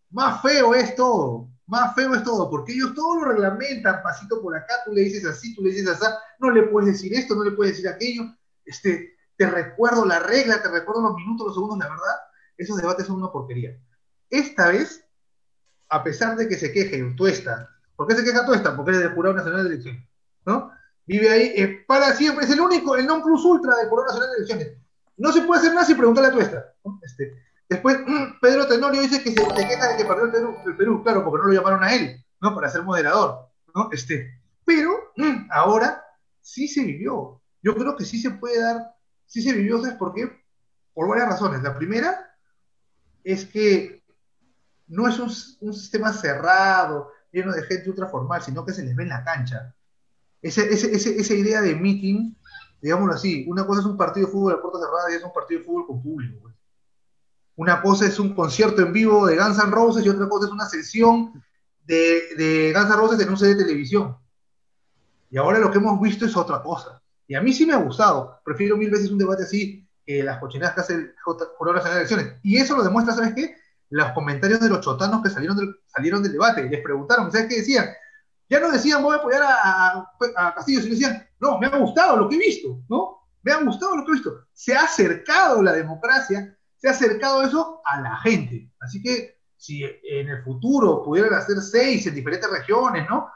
más 0.09 0.41
feo 0.41 0.73
es 0.73 0.95
todo 0.95 1.49
más 1.67 1.95
feo 1.95 2.13
es 2.13 2.23
todo, 2.23 2.49
porque 2.49 2.73
ellos 2.73 2.93
todo 2.93 3.19
lo 3.19 3.25
reglamentan, 3.31 4.03
pasito 4.03 4.41
por 4.41 4.55
acá, 4.55 4.73
tú 4.85 4.93
le 4.93 5.01
dices 5.01 5.25
así, 5.25 5.55
tú 5.55 5.63
le 5.63 5.71
dices 5.71 5.87
así, 5.87 6.05
no 6.39 6.51
le 6.51 6.63
puedes 6.63 6.93
decir 6.93 7.13
esto, 7.13 7.35
no 7.35 7.43
le 7.43 7.51
puedes 7.51 7.73
decir 7.73 7.89
aquello, 7.89 8.23
este, 8.65 9.15
te 9.35 9.49
recuerdo 9.49 10.05
la 10.05 10.19
regla, 10.19 10.61
te 10.61 10.69
recuerdo 10.69 11.01
los 11.01 11.15
minutos, 11.15 11.47
los 11.47 11.55
segundos, 11.55 11.79
la 11.79 11.89
verdad, 11.89 12.15
esos 12.57 12.77
debates 12.77 13.07
son 13.07 13.17
una 13.17 13.31
porquería. 13.31 13.77
Esta 14.29 14.69
vez, 14.69 15.03
a 15.89 16.03
pesar 16.03 16.35
de 16.35 16.47
que 16.47 16.55
se 16.55 16.71
queje 16.71 17.03
Tuesta, 17.15 17.69
¿por 17.95 18.07
qué 18.07 18.15
se 18.15 18.23
queja 18.23 18.45
Tuesta? 18.45 18.75
Porque 18.75 18.91
es 18.91 18.99
del 18.99 19.13
Jurado 19.13 19.35
Nacional 19.35 19.63
de 19.63 19.69
Elecciones, 19.73 20.07
Vive 21.07 21.29
ahí 21.29 21.83
para 21.87 22.13
siempre, 22.13 22.45
es 22.45 22.51
el 22.51 22.61
único, 22.61 22.95
el 22.95 23.05
non 23.05 23.21
plus 23.21 23.45
ultra 23.45 23.75
del 23.75 23.89
Jurado 23.89 24.07
Nacional 24.07 24.29
de 24.29 24.35
Elecciones. 24.37 24.77
No 25.17 25.31
se 25.31 25.41
puede 25.41 25.59
hacer 25.59 25.73
nada 25.73 25.85
sin 25.85 25.97
preguntarle 25.97 26.43
a 26.43 26.65
¿no? 26.83 26.99
Este, 27.03 27.45
Después, 27.69 27.97
Pedro 28.41 28.67
Tenorio 28.67 29.01
dice 29.01 29.21
que 29.23 29.31
se, 29.31 29.35
queja 29.35 29.87
de 29.89 29.97
que 29.97 30.05
perdió 30.05 30.25
el 30.65 30.77
Perú, 30.77 31.03
claro, 31.03 31.23
porque 31.23 31.41
no 31.41 31.47
lo 31.47 31.53
llamaron 31.53 31.83
a 31.83 31.93
él, 31.93 32.23
¿no? 32.41 32.53
Para 32.53 32.69
ser 32.69 32.83
moderador, 32.83 33.49
¿no? 33.73 33.89
Este, 33.91 34.39
pero 34.63 34.91
ahora 35.51 36.03
sí 36.41 36.67
se 36.67 36.83
vivió. 36.83 37.41
Yo 37.61 37.75
creo 37.75 37.95
que 37.95 38.05
sí 38.05 38.21
se 38.21 38.31
puede 38.31 38.61
dar, 38.61 38.95
sí 39.25 39.41
se 39.41 39.53
vivió, 39.53 39.81
¿sabes 39.81 39.97
por 39.97 40.13
qué? 40.13 40.29
Por 40.93 41.09
varias 41.09 41.29
razones. 41.29 41.63
La 41.63 41.75
primera 41.75 42.37
es 43.23 43.45
que 43.45 44.03
no 44.87 45.07
es 45.07 45.17
un, 45.17 45.73
sistema 45.73 46.13
cerrado, 46.13 47.11
lleno 47.31 47.51
de 47.51 47.63
gente 47.63 47.89
ultraformal, 47.89 48.43
sino 48.43 48.63
que 48.63 48.73
se 48.73 48.83
les 48.83 48.95
ve 48.95 49.03
en 49.03 49.09
la 49.09 49.23
cancha. 49.23 49.73
Esa 50.49 51.33
idea 51.33 51.61
de 51.61 51.75
meeting, 51.75 52.33
digámoslo 52.81 53.13
así, 53.13 53.45
una 53.47 53.65
cosa 53.65 53.81
es 53.81 53.85
un 53.85 53.97
partido 53.97 54.27
de 54.27 54.31
fútbol 54.31 54.53
a 54.53 54.61
puerta 54.61 54.79
cerrada 54.79 55.11
y 55.11 55.15
es 55.15 55.23
un 55.23 55.33
partido 55.33 55.59
de 55.59 55.65
fútbol 55.65 55.87
con 55.87 56.03
público. 56.03 56.39
Pues. 56.41 56.55
Una 57.55 57.81
cosa 57.81 58.05
es 58.05 58.19
un 58.19 58.35
concierto 58.35 58.81
en 58.81 58.93
vivo 58.93 59.25
de 59.25 59.37
Guns 59.37 59.57
N' 59.57 59.71
Roses 59.71 60.05
y 60.05 60.09
otra 60.09 60.27
cosa 60.27 60.47
es 60.47 60.51
una 60.51 60.65
sesión 60.65 61.43
de, 61.85 62.35
de 62.37 62.73
Guns 62.73 62.89
N' 62.89 62.95
Roses 62.95 63.19
en 63.19 63.29
un 63.29 63.37
set 63.37 63.57
de 63.57 63.63
televisión. 63.63 64.17
Y 65.31 65.37
ahora 65.37 65.59
lo 65.59 65.71
que 65.71 65.77
hemos 65.77 65.99
visto 65.99 66.25
es 66.25 66.35
otra 66.35 66.61
cosa. 66.61 67.01
Y 67.27 67.35
a 67.35 67.41
mí 67.41 67.53
sí 67.53 67.65
me 67.65 67.73
ha 67.73 67.77
gustado. 67.77 68.39
Prefiero 68.43 68.77
mil 68.77 68.91
veces 68.91 69.09
un 69.09 69.17
debate 69.17 69.43
así 69.43 69.87
eh, 70.05 70.21
las 70.21 70.37
cochinadas 70.37 70.75
que 70.75 70.81
hace 70.81 70.93
el 70.93 71.15
Jurado 71.23 71.77
Nacional 71.77 71.93
de 71.93 72.05
Elecciones. 72.05 72.33
Y 72.43 72.57
eso 72.57 72.75
lo 72.77 72.83
demuestra, 72.83 73.15
¿sabes 73.15 73.33
qué? 73.33 73.55
Los 73.89 74.11
comentarios 74.11 74.59
de 74.59 74.69
los 74.69 74.81
chotanos 74.81 75.23
que 75.23 75.29
salieron 75.29 75.57
del, 75.57 75.75
salieron 75.87 76.21
del 76.21 76.33
debate. 76.33 76.69
Les 76.69 76.81
preguntaron, 76.81 77.31
¿sabes 77.31 77.47
qué 77.47 77.55
decían? 77.57 77.87
Ya 78.49 78.59
no 78.59 78.71
decían, 78.71 79.01
voy 79.01 79.15
a 79.15 79.19
apoyar 79.19 79.41
a, 79.43 80.11
Castillo, 80.55 80.81
sino 80.81 80.93
decían, 80.93 81.27
no, 81.39 81.57
me 81.59 81.67
ha 81.67 81.77
gustado 81.77 82.17
lo 82.17 82.29
que 82.29 82.35
he 82.35 82.39
visto, 82.39 82.83
¿no? 82.89 83.19
Me 83.43 83.51
ha 83.51 83.63
gustado 83.63 83.95
lo 83.95 84.05
que 84.05 84.11
he 84.11 84.15
visto. 84.15 84.45
Se 84.53 84.75
ha 84.75 84.83
acercado 84.83 85.61
la 85.63 85.73
democracia, 85.73 86.55
se 86.77 86.87
ha 86.87 86.91
acercado 86.91 87.43
eso 87.43 87.81
a 87.85 88.01
la 88.01 88.17
gente. 88.17 88.71
Así 88.79 89.01
que 89.01 89.35
si 89.57 89.83
en 89.83 90.29
el 90.29 90.43
futuro 90.43 91.03
pudieran 91.03 91.33
hacer 91.33 91.59
seis 91.61 92.05
en 92.05 92.15
diferentes 92.15 92.49
regiones, 92.49 93.07
¿no? 93.09 93.29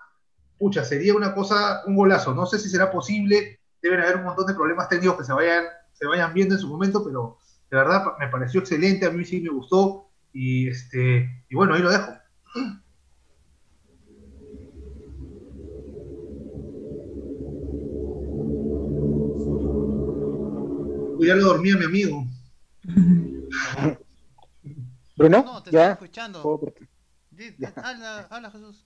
Pucha, 0.57 0.83
sería 0.83 1.15
una 1.15 1.33
cosa, 1.33 1.83
un 1.87 1.95
golazo. 1.95 2.33
No 2.33 2.45
sé 2.45 2.59
si 2.59 2.69
será 2.69 2.91
posible, 2.91 3.59
deben 3.81 4.01
haber 4.01 4.17
un 4.17 4.25
montón 4.25 4.45
de 4.45 4.53
problemas 4.53 4.89
técnicos 4.89 5.17
que 5.17 5.23
se 5.23 5.33
vayan 5.33 5.65
se 5.99 6.07
vayan 6.07 6.33
viendo 6.33 6.55
en 6.55 6.61
su 6.61 6.67
momento, 6.69 7.03
pero 7.03 7.37
de 7.69 7.77
verdad 7.77 8.05
me 8.19 8.29
pareció 8.29 8.61
excelente, 8.61 9.05
a 9.05 9.11
mí 9.11 9.25
sí 9.25 9.41
me 9.41 9.49
gustó 9.49 10.09
y 10.31 10.69
este 10.69 11.45
y 11.49 11.55
bueno, 11.55 11.73
ahí 11.73 11.81
lo 11.81 11.91
dejo. 11.91 12.13
Ya 21.19 21.35
lo 21.35 21.43
dormía 21.45 21.75
mi 21.77 21.85
amigo. 21.85 22.23
Bruno, 25.17 25.43
No, 25.43 25.63
te 25.63 25.71
ya. 25.71 25.91
estoy 25.91 26.05
escuchando. 26.05 26.41
¿Puedo- 26.41 26.73
Di- 27.31 27.55
Ya. 27.57 27.73
Habla, 27.75 28.27
habla 28.29 28.51
Jesús. 28.51 28.85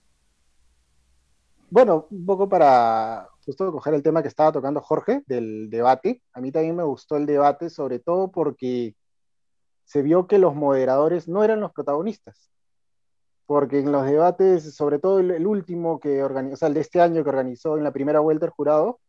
Bueno, 1.70 2.06
un 2.10 2.26
poco 2.26 2.48
para 2.48 3.28
justo 3.44 3.70
coger 3.72 3.94
el 3.94 4.02
tema 4.02 4.22
que 4.22 4.28
estaba 4.28 4.52
tocando 4.52 4.80
Jorge 4.80 5.22
del 5.26 5.68
debate. 5.70 6.22
A 6.32 6.40
mí 6.40 6.52
también 6.52 6.76
me 6.76 6.84
gustó 6.84 7.16
el 7.16 7.26
debate, 7.26 7.68
sobre 7.70 7.98
todo 7.98 8.30
porque 8.30 8.94
se 9.84 10.02
vio 10.02 10.26
que 10.26 10.38
los 10.38 10.54
moderadores 10.54 11.28
no 11.28 11.42
eran 11.44 11.60
los 11.60 11.72
protagonistas. 11.72 12.50
Porque 13.46 13.80
en 13.80 13.92
los 13.92 14.06
debates, 14.06 14.74
sobre 14.74 14.98
todo 14.98 15.18
el, 15.18 15.30
el 15.32 15.46
último 15.46 16.00
que 16.00 16.22
organizó, 16.22 16.54
o 16.54 16.56
sea, 16.56 16.68
el 16.68 16.74
de 16.74 16.80
este 16.80 17.00
año 17.00 17.22
que 17.22 17.28
organizó 17.30 17.76
en 17.76 17.84
la 17.84 17.92
primera 17.92 18.20
vuelta 18.20 18.46
el 18.46 18.52
jurado, 18.52 19.00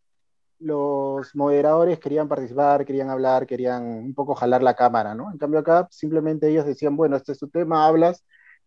los 0.59 1.35
moderadores 1.35 1.99
querían 1.99 2.27
participar, 2.27 2.85
querían 2.85 3.09
hablar, 3.09 3.45
querían 3.45 3.83
un 3.83 4.13
poco 4.13 4.35
jalar 4.35 4.63
la 4.63 4.75
cámara, 4.75 5.13
¿no? 5.13 5.31
En 5.31 5.37
cambio 5.37 5.59
acá 5.59 5.87
simplemente 5.91 6.49
ellos 6.49 6.65
decían, 6.65 6.95
bueno, 6.95 7.17
este 7.17 7.33
es 7.33 7.39
tu 7.39 7.49
tema, 7.49 7.87
hablas, 7.87 8.23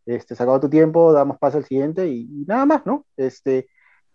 este, 0.07 0.35
se 0.35 0.43
acabó 0.43 0.61
tu 0.61 0.71
tiempo, 0.71 1.13
damos 1.13 1.39
paso 1.39 1.59
al 1.59 1.65
siguiente 1.65 2.07
y, 2.09 2.27
nada 2.47 2.67
más, 2.67 2.87
¿no? 2.87 3.07
Este, 3.17 3.69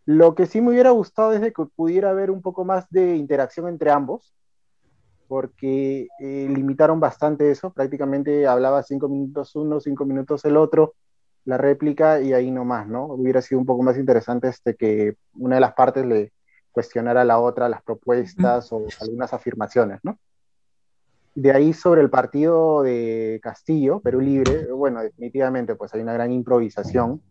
lo 0.05 0.35
que 0.35 0.45
sí 0.45 0.61
me 0.61 0.69
hubiera 0.69 0.91
gustado 0.91 1.33
es 1.33 1.41
que 1.41 1.65
pudiera 1.75 2.09
haber 2.11 2.31
un 2.31 2.41
poco 2.41 2.65
más 2.65 2.89
de 2.89 3.15
interacción 3.15 3.67
entre 3.67 3.91
ambos, 3.91 4.33
porque 5.27 6.07
eh, 6.19 6.47
limitaron 6.49 6.99
bastante 6.99 7.49
eso, 7.49 7.71
prácticamente 7.71 8.45
hablaba 8.45 8.83
cinco 8.83 9.07
minutos 9.09 9.55
uno, 9.55 9.79
cinco 9.79 10.05
minutos 10.05 10.45
el 10.45 10.57
otro, 10.57 10.93
la 11.45 11.57
réplica 11.57 12.21
y 12.21 12.33
ahí 12.33 12.51
nomás, 12.51 12.87
¿no? 12.87 13.05
Hubiera 13.05 13.41
sido 13.41 13.59
un 13.59 13.65
poco 13.65 13.83
más 13.83 13.97
interesante 13.97 14.47
este, 14.49 14.75
que 14.75 15.15
una 15.33 15.55
de 15.55 15.61
las 15.61 15.73
partes 15.73 16.05
le 16.05 16.31
cuestionara 16.73 17.21
a 17.21 17.25
la 17.25 17.39
otra 17.39 17.69
las 17.69 17.81
propuestas 17.81 18.73
o 18.73 18.85
algunas 18.99 19.31
afirmaciones, 19.33 20.01
¿no? 20.03 20.17
De 21.35 21.51
ahí 21.51 21.73
sobre 21.73 22.01
el 22.01 22.09
partido 22.09 22.83
de 22.83 23.39
Castillo, 23.41 24.01
Perú 24.01 24.19
Libre, 24.19 24.71
bueno, 24.71 25.01
definitivamente 25.01 25.75
pues 25.75 25.93
hay 25.93 26.01
una 26.01 26.13
gran 26.13 26.31
improvisación. 26.31 27.21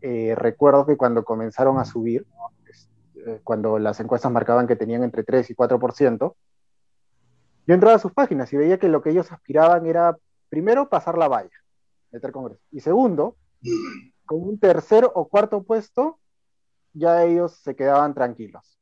Eh, 0.00 0.34
recuerdo 0.36 0.86
que 0.86 0.96
cuando 0.96 1.24
comenzaron 1.24 1.78
a 1.78 1.84
subir, 1.84 2.24
eh, 3.26 3.40
cuando 3.42 3.78
las 3.78 4.00
encuestas 4.00 4.30
marcaban 4.30 4.66
que 4.66 4.76
tenían 4.76 5.02
entre 5.02 5.24
3 5.24 5.50
y 5.50 5.54
4%, 5.54 6.34
yo 7.66 7.74
entraba 7.74 7.96
a 7.96 7.98
sus 7.98 8.12
páginas 8.12 8.52
y 8.52 8.56
veía 8.56 8.78
que 8.78 8.88
lo 8.88 9.02
que 9.02 9.10
ellos 9.10 9.32
aspiraban 9.32 9.86
era, 9.86 10.16
primero, 10.48 10.88
pasar 10.88 11.16
la 11.16 11.28
valla, 11.28 11.64
meter 12.10 12.32
Congreso, 12.32 12.62
y 12.70 12.80
segundo, 12.80 13.36
con 14.26 14.42
un 14.42 14.58
tercer 14.58 15.08
o 15.14 15.28
cuarto 15.28 15.62
puesto, 15.62 16.18
ya 16.94 17.24
ellos 17.24 17.52
se 17.52 17.74
quedaban 17.74 18.14
tranquilos. 18.14 18.78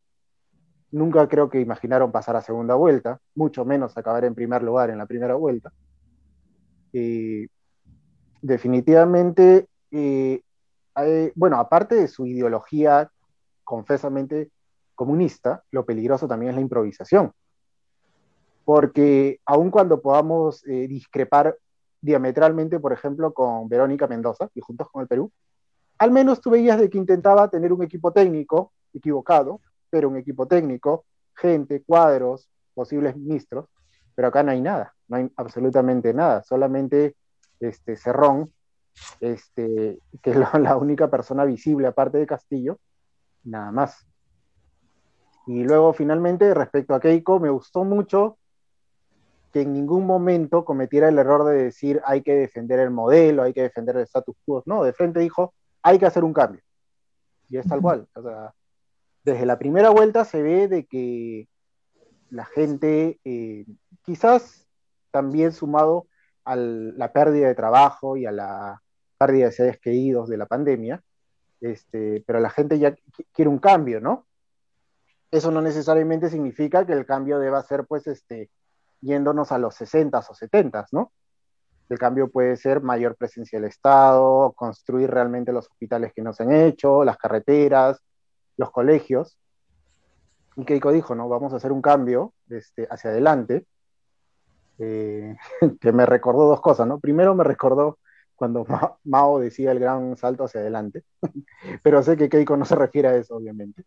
Nunca 0.90 1.26
creo 1.26 1.48
que 1.48 1.60
imaginaron 1.60 2.12
pasar 2.12 2.36
a 2.36 2.42
segunda 2.42 2.74
vuelta, 2.74 3.18
mucho 3.34 3.64
menos 3.64 3.96
acabar 3.96 4.24
en 4.24 4.34
primer 4.34 4.62
lugar 4.62 4.90
en 4.90 4.98
la 4.98 5.06
primera 5.06 5.34
vuelta. 5.34 5.72
Y 6.92 7.46
definitivamente, 8.42 9.66
eh, 9.90 10.42
bueno, 11.34 11.56
aparte 11.58 11.94
de 11.94 12.08
su 12.08 12.26
ideología 12.26 13.10
confesamente 13.64 14.50
comunista, 14.94 15.64
lo 15.70 15.86
peligroso 15.86 16.28
también 16.28 16.50
es 16.50 16.56
la 16.56 16.62
improvisación. 16.62 17.32
Porque 18.66 19.40
aun 19.46 19.70
cuando 19.70 20.02
podamos 20.02 20.64
eh, 20.66 20.86
discrepar 20.86 21.56
diametralmente, 22.02 22.78
por 22.78 22.92
ejemplo, 22.92 23.32
con 23.32 23.68
Verónica 23.68 24.06
Mendoza 24.06 24.50
y 24.54 24.60
juntos 24.60 24.88
con 24.92 25.00
el 25.02 25.08
Perú, 25.08 25.32
al 26.02 26.10
menos 26.10 26.40
tú 26.40 26.50
veías 26.50 26.80
de 26.80 26.90
que 26.90 26.98
intentaba 26.98 27.48
tener 27.48 27.72
un 27.72 27.84
equipo 27.84 28.12
técnico 28.12 28.72
equivocado, 28.92 29.60
pero 29.88 30.08
un 30.08 30.16
equipo 30.16 30.48
técnico, 30.48 31.04
gente, 31.32 31.84
cuadros, 31.84 32.50
posibles 32.74 33.16
ministros, 33.16 33.68
pero 34.12 34.26
acá 34.26 34.42
no 34.42 34.50
hay 34.50 34.60
nada, 34.60 34.92
no 35.06 35.18
hay 35.18 35.30
absolutamente 35.36 36.12
nada, 36.12 36.42
solamente 36.42 37.14
este 37.60 37.94
Cerrón, 37.94 38.52
este, 39.20 40.00
que 40.20 40.30
es 40.32 40.36
la, 40.60 40.76
única 40.76 41.08
persona 41.08 41.44
visible 41.44 41.86
aparte 41.86 42.18
de 42.18 42.26
Castillo, 42.26 42.80
nada 43.44 43.70
más. 43.70 44.04
Y 45.46 45.62
luego 45.62 45.92
finalmente, 45.92 46.52
respecto 46.52 46.96
a 46.96 47.00
Keiko, 47.00 47.38
me 47.38 47.50
gustó 47.50 47.84
mucho 47.84 48.38
que 49.52 49.60
en 49.60 49.72
ningún 49.72 50.04
momento 50.04 50.64
cometiera 50.64 51.08
el 51.08 51.18
error 51.20 51.44
de 51.44 51.62
decir 51.62 52.02
hay 52.04 52.22
que 52.22 52.34
defender 52.34 52.80
el 52.80 52.90
modelo, 52.90 53.44
hay 53.44 53.52
que 53.52 53.62
defender 53.62 53.94
el 53.94 54.02
status 54.02 54.34
quo. 54.44 54.64
No, 54.66 54.82
de 54.82 54.92
frente 54.92 55.20
dijo 55.20 55.54
hay 55.82 55.98
que 55.98 56.06
hacer 56.06 56.24
un 56.24 56.32
cambio. 56.32 56.62
Y 57.48 57.58
es 57.58 57.66
tal 57.66 57.80
cual. 57.80 58.08
O 58.14 58.22
sea, 58.22 58.54
desde 59.24 59.46
la 59.46 59.58
primera 59.58 59.90
vuelta 59.90 60.24
se 60.24 60.42
ve 60.42 60.68
de 60.68 60.86
que 60.86 61.48
la 62.30 62.44
gente, 62.46 63.20
eh, 63.24 63.66
quizás 64.02 64.66
también 65.10 65.52
sumado 65.52 66.06
a 66.44 66.56
la 66.56 67.12
pérdida 67.12 67.46
de 67.46 67.54
trabajo 67.54 68.16
y 68.16 68.26
a 68.26 68.32
la 68.32 68.82
pérdida 69.18 69.46
de 69.46 69.52
seres 69.52 69.78
queridos 69.78 70.28
de 70.28 70.36
la 70.36 70.46
pandemia, 70.46 71.02
este, 71.60 72.24
pero 72.26 72.40
la 72.40 72.50
gente 72.50 72.78
ya 72.78 72.96
quiere 73.32 73.48
un 73.48 73.58
cambio, 73.58 74.00
¿no? 74.00 74.26
Eso 75.30 75.50
no 75.50 75.62
necesariamente 75.62 76.28
significa 76.28 76.84
que 76.84 76.92
el 76.92 77.06
cambio 77.06 77.38
deba 77.38 77.62
ser, 77.62 77.86
pues, 77.86 78.06
este, 78.06 78.50
yéndonos 79.00 79.52
a 79.52 79.58
los 79.58 79.74
60s 79.80 80.28
o 80.30 80.34
70s, 80.34 80.88
¿no? 80.92 81.12
El 81.88 81.98
cambio 81.98 82.28
puede 82.28 82.56
ser 82.56 82.80
mayor 82.80 83.16
presencia 83.16 83.58
del 83.58 83.68
Estado, 83.68 84.52
construir 84.52 85.10
realmente 85.10 85.52
los 85.52 85.68
hospitales 85.68 86.12
que 86.14 86.22
no 86.22 86.32
se 86.32 86.44
han 86.44 86.52
hecho, 86.52 87.04
las 87.04 87.18
carreteras, 87.18 88.00
los 88.56 88.70
colegios. 88.70 89.38
Y 90.56 90.64
Keiko 90.64 90.92
dijo, 90.92 91.14
¿no? 91.14 91.28
Vamos 91.28 91.52
a 91.52 91.56
hacer 91.56 91.72
un 91.72 91.82
cambio 91.82 92.32
este, 92.48 92.86
hacia 92.90 93.10
adelante, 93.10 93.66
eh, 94.78 95.36
que 95.80 95.92
me 95.92 96.06
recordó 96.06 96.48
dos 96.48 96.60
cosas, 96.60 96.86
¿no? 96.86 96.98
Primero 96.98 97.34
me 97.34 97.44
recordó 97.44 97.98
cuando 98.34 98.64
Ma 98.64 98.96
Mao 99.04 99.38
decía 99.38 99.70
el 99.70 99.78
gran 99.78 100.16
salto 100.16 100.44
hacia 100.44 100.60
adelante, 100.60 101.04
pero 101.82 102.02
sé 102.02 102.16
que 102.16 102.28
Keiko 102.28 102.56
no 102.56 102.64
se 102.64 102.74
refiere 102.74 103.08
a 103.08 103.16
eso, 103.16 103.36
obviamente. 103.36 103.84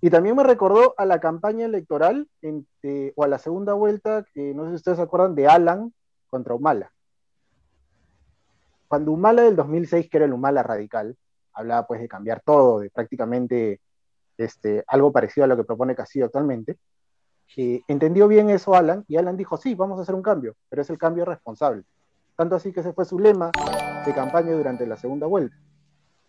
Y 0.00 0.10
también 0.10 0.36
me 0.36 0.44
recordó 0.44 0.94
a 0.96 1.04
la 1.04 1.18
campaña 1.18 1.66
electoral 1.66 2.28
en, 2.40 2.66
eh, 2.84 3.12
o 3.16 3.24
a 3.24 3.28
la 3.28 3.38
segunda 3.38 3.72
vuelta, 3.72 4.24
que 4.32 4.54
no 4.54 4.64
sé 4.64 4.70
si 4.70 4.76
ustedes 4.76 4.98
se 4.98 5.02
acuerdan, 5.02 5.34
de 5.34 5.48
Alan 5.48 5.92
contra 6.30 6.54
Humala. 6.54 6.92
Cuando 8.88 9.12
Humala 9.12 9.42
del 9.42 9.54
2006, 9.54 10.08
que 10.10 10.16
era 10.16 10.26
el 10.26 10.32
Humala 10.32 10.62
radical, 10.62 11.16
hablaba 11.52 11.86
pues 11.86 12.00
de 12.00 12.08
cambiar 12.08 12.40
todo, 12.40 12.80
de 12.80 12.90
prácticamente 12.90 13.80
este, 14.38 14.84
algo 14.86 15.12
parecido 15.12 15.44
a 15.44 15.48
lo 15.48 15.56
que 15.56 15.64
propone 15.64 15.94
Castillo 15.94 16.24
actualmente, 16.24 16.78
eh, 17.56 17.82
entendió 17.88 18.28
bien 18.28 18.50
eso 18.50 18.74
Alan 18.74 19.04
y 19.08 19.16
Alan 19.16 19.36
dijo, 19.36 19.56
sí, 19.56 19.74
vamos 19.74 19.98
a 19.98 20.02
hacer 20.02 20.14
un 20.14 20.22
cambio, 20.22 20.54
pero 20.68 20.82
es 20.82 20.90
el 20.90 20.98
cambio 20.98 21.24
responsable. 21.24 21.84
Tanto 22.36 22.54
así 22.54 22.72
que 22.72 22.80
ese 22.80 22.92
fue 22.92 23.04
su 23.04 23.18
lema 23.18 23.50
de 24.06 24.14
campaña 24.14 24.52
durante 24.52 24.86
la 24.86 24.96
segunda 24.96 25.26
vuelta. 25.26 25.56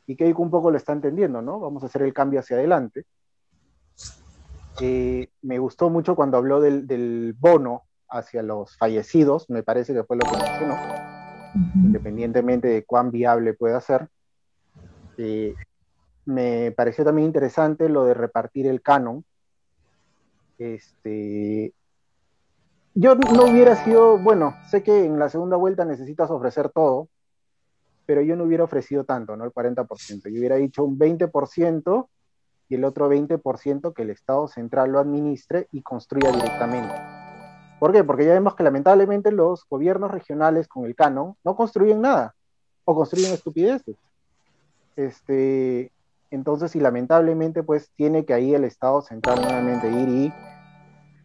Y 0.08 0.16
Keiko 0.16 0.42
un 0.42 0.50
poco 0.50 0.72
lo 0.72 0.78
está 0.78 0.94
entendiendo, 0.94 1.42
¿no? 1.42 1.60
Vamos 1.60 1.84
a 1.84 1.86
hacer 1.86 2.02
el 2.02 2.14
cambio 2.14 2.40
hacia 2.40 2.58
adelante. 2.58 3.06
Eh, 4.82 5.30
me 5.42 5.60
gustó 5.60 5.90
mucho 5.90 6.16
cuando 6.16 6.38
habló 6.38 6.62
del, 6.62 6.88
del, 6.88 7.36
bono 7.38 7.84
hacia 8.08 8.42
los 8.42 8.76
fallecidos, 8.78 9.50
me 9.50 9.62
parece 9.62 9.94
que 9.94 10.04
fue 10.04 10.18
lo 10.18 10.24
que 10.26 10.38
mencionó, 10.38 10.76
independientemente 11.54 12.68
de 12.68 12.84
cuán 12.86 13.12
viable 13.12 13.54
pueda 13.54 13.80
ser. 13.82 14.08
Eh, 15.18 15.54
me 16.26 16.72
pareció 16.72 17.04
también 17.04 17.28
interesante 17.28 17.90
lo 17.90 18.06
de 18.06 18.14
repartir 18.14 18.68
el 18.68 18.82
canon. 18.82 19.26
Este, 20.58 21.74
yo 22.94 23.16
no 23.16 23.46
hubiera 23.46 23.76
sido, 23.76 24.18
bueno, 24.18 24.56
sé 24.70 24.84
que 24.84 25.06
en 25.06 25.18
la 25.20 25.30
segunda 25.30 25.58
vuelta 25.58 25.86
necesitas 25.86 26.30
ofrecer 26.32 26.70
todo, 26.70 27.08
pero 28.06 28.22
yo 28.22 28.36
no 28.36 28.44
hubiera 28.44 28.64
ofrecido 28.64 29.04
tanto, 29.04 29.36
¿no? 29.36 29.46
El 29.46 29.52
40%. 29.52 30.30
Yo 30.30 30.40
hubiera 30.40 30.56
dicho 30.56 30.84
un 30.84 30.98
20% 30.98 32.08
y 32.70 32.76
el 32.76 32.84
otro 32.84 33.10
20% 33.10 33.94
que 33.94 34.02
el 34.02 34.10
Estado 34.10 34.48
central 34.48 34.92
lo 34.92 35.00
administre 35.00 35.68
y 35.72 35.82
construya 35.82 36.32
directamente. 36.32 37.19
¿Por 37.80 37.94
qué? 37.94 38.04
Porque 38.04 38.26
ya 38.26 38.34
vemos 38.34 38.56
que 38.56 38.64
lamentablemente 38.64 39.32
los 39.32 39.66
gobiernos 39.70 40.12
regionales 40.12 40.68
con 40.68 40.86
el 40.86 40.96
canon 40.96 41.36
no 41.44 41.56
construyen 41.56 42.02
nada 42.02 42.36
o 42.84 42.94
construyen 42.94 43.34
estupideces. 43.34 43.96
Este, 44.98 45.92
entonces, 46.30 46.76
y 46.76 46.82
lamentablemente, 46.82 47.64
pues 47.64 47.90
tiene 47.96 48.26
que 48.26 48.34
ahí 48.34 48.54
el 48.54 48.66
Estado 48.66 49.02
central 49.02 49.42
nuevamente 49.42 49.90
ir 49.90 50.10
y 50.10 50.34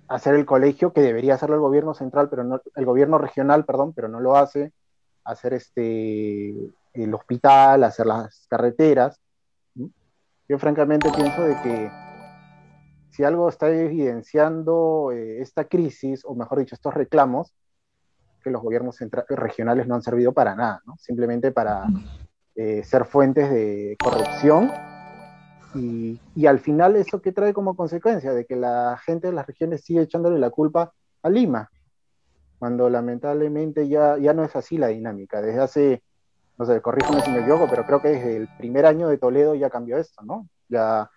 hacer 0.07 0.35
el 0.35 0.47
colegio 0.47 0.93
que 0.93 1.01
debería 1.01 1.35
hacerlo 1.35 1.57
el 1.57 1.63
gobierno 1.63 1.93
central, 1.95 2.29
pero 2.31 2.45
no, 2.45 2.61
el 2.77 2.85
gobierno 2.85 3.19
regional, 3.19 3.65
perdón, 3.65 3.93
pero 3.93 4.09
no 4.09 4.21
lo 4.21 4.37
hace, 4.37 4.73
hacer 5.25 5.55
este 5.55 6.55
el 6.93 7.13
hospital, 7.13 7.83
hacer 7.83 8.07
las 8.07 8.47
carreteras. 8.49 9.21
Yo 10.49 10.59
francamente 10.59 11.11
pienso 11.11 11.43
de 11.43 11.61
que 11.63 12.04
si 13.15 13.23
algo 13.23 13.49
está 13.49 13.71
evidenciando 13.71 15.13
eh, 15.13 15.41
esta 15.41 15.67
crisis, 15.67 16.25
o 16.25 16.35
mejor 16.35 16.59
dicho, 16.59 16.75
estos 16.75 16.93
reclamos, 16.95 17.55
que 18.43 18.51
los 18.51 18.61
gobiernos 18.61 18.99
regionales 19.29 19.87
no 19.87 19.95
han 19.95 20.03
servido 20.03 20.33
para 20.33 20.57
nada, 20.57 20.83
¿no? 20.85 20.97
simplemente 20.99 21.53
para 21.53 21.85
eh, 22.57 22.83
ser 22.83 23.05
fuentes 23.05 23.49
de 23.51 23.97
corrupción 24.03 24.69
y, 25.77 26.21
y, 26.35 26.47
al 26.47 26.59
final 26.59 26.97
eso 26.97 27.23
que 27.23 27.31
trae 27.31 27.55
como 27.55 27.77
consecuencia 27.77 28.33
de 28.33 28.47
que 28.47 28.57
la 28.57 29.01
gente 29.05 29.29
de 29.29 29.33
las 29.33 29.47
regiones 29.47 29.85
sigue 29.85 30.03
echándole 30.03 30.41
la 30.41 30.51
culpa 30.51 30.93
a 31.23 31.31
Lima, 31.31 31.71
cuando 32.59 32.91
lamentablemente 32.91 33.87
ya, 33.87 34.19
ya 34.19 34.35
no 34.35 34.43
es 34.43 34.57
así 34.57 34.77
la 34.77 34.89
dinámica. 34.89 35.41
Desde 35.41 35.61
hace, 35.61 36.03
no 36.59 36.65
sé, 36.65 36.81
corrígeme 36.81 37.23
si 37.23 37.31
me 37.31 37.41
equivoco, 37.41 37.69
pero 37.71 37.87
creo 37.87 38.03
que 38.03 38.09
desde 38.09 38.37
el 38.39 38.49
primer 38.59 38.87
año 38.87 39.07
de 39.07 39.19
Toledo 39.19 39.55
ya 39.55 39.71
cambió 39.71 39.99
esto, 39.99 40.23
¿no? 40.25 40.49
Ya 40.69 41.09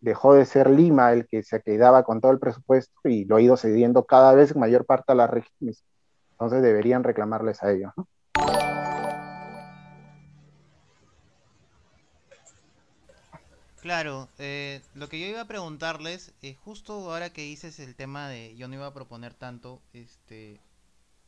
dejó 0.00 0.34
de 0.34 0.44
ser 0.44 0.70
Lima 0.70 1.12
el 1.12 1.26
que 1.26 1.42
se 1.42 1.60
quedaba 1.60 2.02
con 2.04 2.20
todo 2.20 2.32
el 2.32 2.38
presupuesto 2.38 3.00
y 3.04 3.24
lo 3.24 3.36
ha 3.36 3.40
ido 3.40 3.56
cediendo 3.56 4.04
cada 4.04 4.34
vez 4.34 4.54
mayor 4.56 4.84
parte 4.84 5.12
a 5.12 5.14
las 5.14 5.30
regiones. 5.30 5.84
Entonces 6.32 6.62
deberían 6.62 7.04
reclamarles 7.04 7.62
a 7.62 7.72
ellos. 7.72 7.92
Claro, 13.80 14.28
eh, 14.38 14.82
lo 14.94 15.08
que 15.08 15.20
yo 15.20 15.26
iba 15.26 15.40
a 15.40 15.46
preguntarles, 15.46 16.34
eh, 16.42 16.54
justo 16.64 16.92
ahora 17.10 17.30
que 17.30 17.42
dices 17.42 17.78
el 17.78 17.94
tema 17.94 18.28
de 18.28 18.56
yo 18.56 18.66
no 18.68 18.74
iba 18.74 18.86
a 18.86 18.92
proponer 18.92 19.34
tanto, 19.34 19.80
este, 19.92 20.60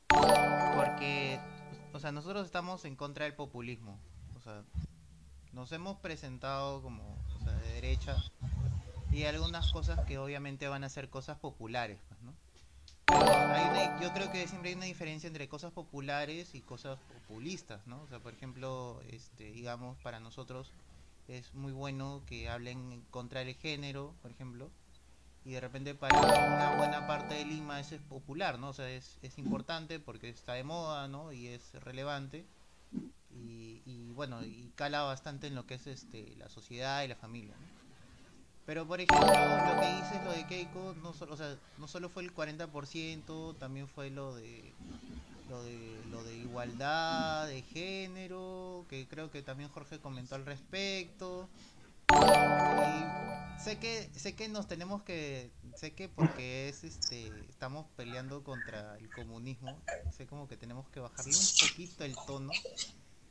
porque, 0.08 1.38
o 1.92 1.98
sea, 2.00 2.10
nosotros 2.10 2.44
estamos 2.44 2.84
en 2.84 2.96
contra 2.96 3.24
del 3.24 3.34
populismo, 3.34 3.98
o 4.36 4.40
sea, 4.40 4.64
nos 5.52 5.70
hemos 5.72 5.96
presentado 5.98 6.82
como, 6.82 7.16
o 7.36 7.44
sea, 7.44 7.52
de 7.52 7.72
derecha 7.74 8.16
y 9.12 9.24
algunas 9.24 9.72
cosas 9.72 10.04
que 10.06 10.18
obviamente 10.18 10.68
van 10.68 10.84
a 10.84 10.88
ser 10.88 11.10
cosas 11.10 11.38
populares, 11.38 11.98
pues, 12.08 12.20
¿no? 12.22 12.34
Pero 13.06 14.00
yo 14.00 14.12
creo 14.12 14.30
que 14.30 14.46
siempre 14.46 14.70
hay 14.70 14.76
una 14.76 14.84
diferencia 14.84 15.26
entre 15.26 15.48
cosas 15.48 15.72
populares 15.72 16.54
y 16.54 16.60
cosas 16.60 16.98
populistas, 17.12 17.84
¿no? 17.86 18.00
O 18.02 18.06
sea, 18.06 18.20
por 18.20 18.32
ejemplo, 18.32 19.02
este, 19.08 19.50
digamos, 19.50 19.98
para 19.98 20.20
nosotros 20.20 20.70
es 21.26 21.52
muy 21.54 21.72
bueno 21.72 22.22
que 22.26 22.48
hablen 22.48 23.04
contra 23.10 23.42
el 23.42 23.54
género, 23.54 24.14
por 24.22 24.30
ejemplo, 24.30 24.70
y 25.44 25.52
de 25.52 25.60
repente 25.60 25.94
para 25.94 26.18
una 26.18 26.76
buena 26.76 27.06
parte 27.06 27.34
de 27.34 27.44
Lima 27.44 27.80
eso 27.80 27.96
es 27.96 28.02
popular, 28.02 28.58
¿no? 28.58 28.68
O 28.68 28.72
sea, 28.72 28.88
es, 28.90 29.18
es 29.22 29.38
importante 29.38 29.98
porque 29.98 30.28
está 30.28 30.52
de 30.52 30.64
moda, 30.64 31.08
¿no? 31.08 31.32
Y 31.32 31.48
es 31.48 31.72
relevante. 31.74 32.46
Y, 33.32 33.82
y, 33.86 34.10
bueno, 34.12 34.44
y 34.44 34.72
cala 34.74 35.02
bastante 35.02 35.46
en 35.46 35.54
lo 35.54 35.66
que 35.66 35.74
es 35.74 35.86
este 35.86 36.34
la 36.36 36.48
sociedad 36.48 37.02
y 37.04 37.08
la 37.08 37.16
familia. 37.16 37.54
¿no? 37.54 37.79
Pero 38.70 38.86
por 38.86 39.00
ejemplo, 39.00 39.26
lo 39.26 39.80
que 39.80 39.96
dices, 39.96 40.24
lo 40.24 40.30
de 40.30 40.46
Keiko, 40.46 40.94
no 41.02 41.12
solo, 41.12 41.34
o 41.34 41.36
sea, 41.36 41.56
no 41.78 41.88
solo 41.88 42.08
fue 42.08 42.22
el 42.22 42.32
40%, 42.32 43.58
también 43.58 43.88
fue 43.88 44.10
lo 44.10 44.36
de 44.36 44.72
lo 45.48 45.64
de, 45.64 46.00
lo 46.08 46.22
de 46.22 46.36
igualdad 46.36 47.48
de 47.48 47.62
género, 47.62 48.86
que 48.88 49.08
creo 49.08 49.28
que 49.28 49.42
también 49.42 49.70
Jorge 49.70 49.98
comentó 49.98 50.36
al 50.36 50.46
respecto. 50.46 51.48
Y 52.12 53.60
sé 53.60 53.80
que 53.80 54.08
sé 54.14 54.36
que 54.36 54.48
nos 54.48 54.68
tenemos 54.68 55.02
que 55.02 55.50
sé 55.74 55.92
que 55.92 56.08
porque 56.08 56.68
es 56.68 56.84
este 56.84 57.26
estamos 57.48 57.86
peleando 57.96 58.44
contra 58.44 58.96
el 58.98 59.10
comunismo, 59.10 59.82
sé 60.16 60.28
como 60.28 60.46
que 60.46 60.56
tenemos 60.56 60.88
que 60.90 61.00
bajarle 61.00 61.34
un 61.36 61.68
poquito 61.68 62.04
el 62.04 62.14
tono 62.24 62.52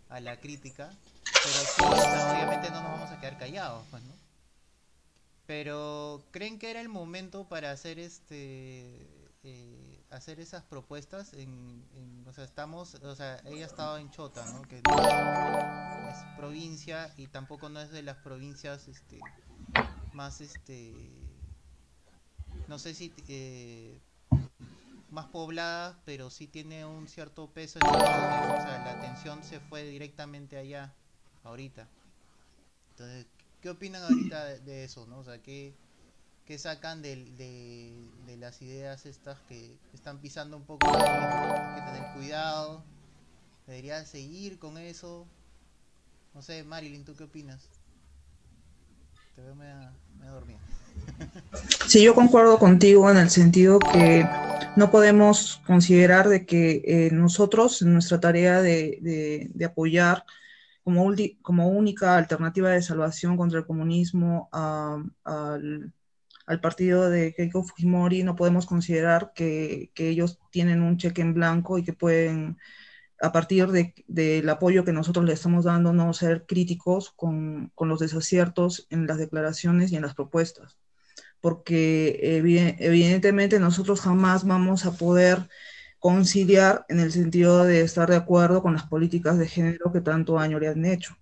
a 0.09 0.19
la 0.19 0.37
crítica, 0.41 0.91
pero 1.23 1.55
sí, 1.55 1.81
obviamente 2.33 2.71
no 2.71 2.81
nos 2.83 2.91
vamos 2.91 3.11
a 3.11 3.21
quedar 3.21 3.37
callados, 3.37 3.85
pues, 3.89 4.03
¿no? 4.03 4.28
Pero 5.49 6.23
¿creen 6.29 6.59
que 6.59 6.69
era 6.69 6.79
el 6.79 6.89
momento 6.89 7.49
para 7.49 7.71
hacer 7.71 7.97
este 7.97 8.95
eh, 9.41 10.03
hacer 10.11 10.39
esas 10.39 10.61
propuestas 10.61 11.33
en, 11.33 11.83
o 12.27 12.33
sea 12.33 12.43
estamos 12.43 12.93
o 12.93 13.15
sea 13.15 13.41
ella 13.45 13.65
estaba 13.65 13.99
en 13.99 14.11
Chota 14.11 14.45
no 14.53 14.61
que 14.61 14.77
es 14.77 16.37
provincia 16.37 17.11
y 17.17 17.25
tampoco 17.25 17.67
no 17.67 17.81
es 17.81 17.89
de 17.89 18.03
las 18.03 18.17
provincias 18.17 18.87
este 18.87 19.17
más 20.13 20.39
este 20.39 20.93
no 22.67 22.77
sé 22.77 22.93
si 22.93 23.11
eh, 23.27 23.97
más 25.09 25.25
pobladas 25.29 25.97
pero 26.05 26.29
sí 26.29 26.45
tiene 26.45 26.85
un 26.85 27.07
cierto 27.07 27.49
peso 27.49 27.79
o 27.79 27.81
sea 27.81 28.83
la 28.85 28.91
atención 28.99 29.43
se 29.43 29.59
fue 29.59 29.83
directamente 29.83 30.57
allá 30.57 30.93
ahorita. 31.43 31.87
Entonces 32.91 33.25
qué 33.61 33.69
opinan 33.69 34.03
ahorita 34.03 34.45
de, 34.59 34.83
eso 34.83 35.05
no 35.07 35.19
o 35.19 35.23
sea 35.23 35.41
qué 35.41 35.73
que 36.49 36.57
sacan 36.57 37.03
de, 37.03 37.15
de, 38.25 38.37
las 38.37 38.59
ideas 38.63 39.05
estas 39.05 39.37
que 39.41 39.77
están 39.93 40.17
pisando 40.17 40.57
un 40.57 40.63
poco, 40.63 40.87
hay 40.87 41.75
que 41.75 41.91
tener 41.91 42.11
cuidado, 42.15 42.83
debería 43.67 44.03
seguir 44.03 44.57
con 44.57 44.79
eso. 44.79 45.27
No 46.33 46.41
sé, 46.41 46.63
Marilyn, 46.63 47.05
¿tú 47.05 47.15
qué 47.15 47.25
opinas? 47.25 47.69
Te 49.35 49.43
veo 49.43 49.53
media, 49.53 49.93
media 50.17 50.31
dormida. 50.31 50.59
Sí, 51.87 52.01
yo 52.01 52.15
concuerdo 52.15 52.57
contigo 52.57 53.11
en 53.11 53.17
el 53.17 53.29
sentido 53.29 53.77
que 53.77 54.27
no 54.75 54.89
podemos 54.89 55.61
considerar 55.67 56.29
de 56.29 56.47
que 56.47 56.81
eh, 56.83 57.09
nosotros, 57.11 57.83
en 57.83 57.93
nuestra 57.93 58.19
tarea 58.19 58.63
de, 58.63 59.51
de 59.53 59.65
apoyar 59.65 60.25
como, 60.83 61.13
como, 61.41 61.69
única 61.69 62.17
alternativa 62.17 62.69
de 62.69 62.81
salvación 62.81 63.37
contra 63.37 63.59
el 63.59 63.65
comunismo 63.65 64.49
al 64.51 65.93
al 66.49 66.61
partido 66.61 67.11
de 67.11 67.31
Keiko 67.35 67.61
Fujimori, 67.61 68.23
no 68.23 68.35
podemos 68.35 68.65
considerar 68.65 69.33
que, 69.35 69.91
que 69.93 70.09
ellos 70.09 70.39
tienen 70.49 70.81
un 70.81 70.97
cheque 70.97 71.21
en 71.21 71.35
blanco 71.35 71.77
y 71.77 71.83
que 71.83 71.93
pueden, 71.93 72.57
a 73.21 73.31
partir 73.31 73.67
del 73.67 73.93
de, 74.07 74.43
apoyo 74.49 74.83
que 74.83 74.91
nosotros 74.91 75.25
le 75.25 75.33
estamos 75.33 75.65
dando, 75.65 75.93
no 75.93 76.11
ser 76.11 76.47
críticos 76.47 77.11
con, 77.11 77.71
con, 77.75 77.87
los 77.87 77.99
desaciertos 77.99 78.87
en 78.89 79.05
las 79.05 79.19
declaraciones 79.19 79.91
y 79.91 79.97
en 79.97 80.01
las 80.01 80.15
propuestas. 80.15 80.79
Porque 81.39 82.17
evidentemente 82.79 83.59
nosotros 83.59 84.01
jamás 84.01 84.43
vamos 84.43 84.87
a 84.87 84.93
poder 84.93 85.47
conciliar 85.99 86.85
en 86.89 86.99
el 86.99 87.11
sentido 87.11 87.65
de 87.65 87.81
estar 87.81 88.09
de 88.09 88.15
acuerdo 88.15 88.61
con 88.61 88.73
las 88.73 88.83
políticas 88.83 89.37
de 89.37 89.47
género 89.47 89.91
que 89.91 90.01
tanto 90.01 90.39
año 90.39 90.59
le 90.59 90.69
han 90.69 90.85
hecho 90.85 91.15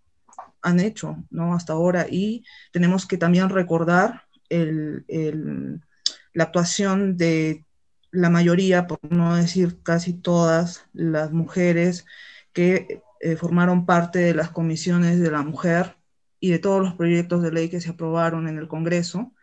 han 0.62 0.80
hecho, 0.80 1.24
¿no? 1.30 1.54
Hasta 1.54 1.74
ahora. 1.74 2.08
Y 2.10 2.44
tenemos 2.72 3.06
que 3.06 3.18
también 3.18 3.50
recordar 3.50 4.24
el, 4.50 5.06
el, 5.08 5.82
la 6.34 6.46
actuación 6.46 7.18
de 7.18 7.66
la 8.12 8.30
mayoría, 8.30 8.88
por 8.88 9.00
no 9.12 9.36
decir 9.36 9.82
casi 9.84 10.14
todas 10.14 10.86
las 10.94 11.32
mujeres 11.32 12.06
que 12.54 13.02
eh, 13.22 13.36
formaron 13.36 13.86
parte 13.86 14.20
de 14.20 14.34
las 14.34 14.50
comisiones 14.50 15.20
de 15.20 15.32
la 15.32 15.44
mujer 15.44 15.98
y 16.40 16.52
de 16.52 16.60
todos 16.60 16.82
los 16.82 16.94
proyectos 16.96 17.42
de 17.42 17.52
ley 17.52 17.70
que 17.70 17.82
se 17.82 17.90
aprobaron 17.92 18.48
en 18.48 18.58
el 18.58 18.68
Congreso 18.68 19.34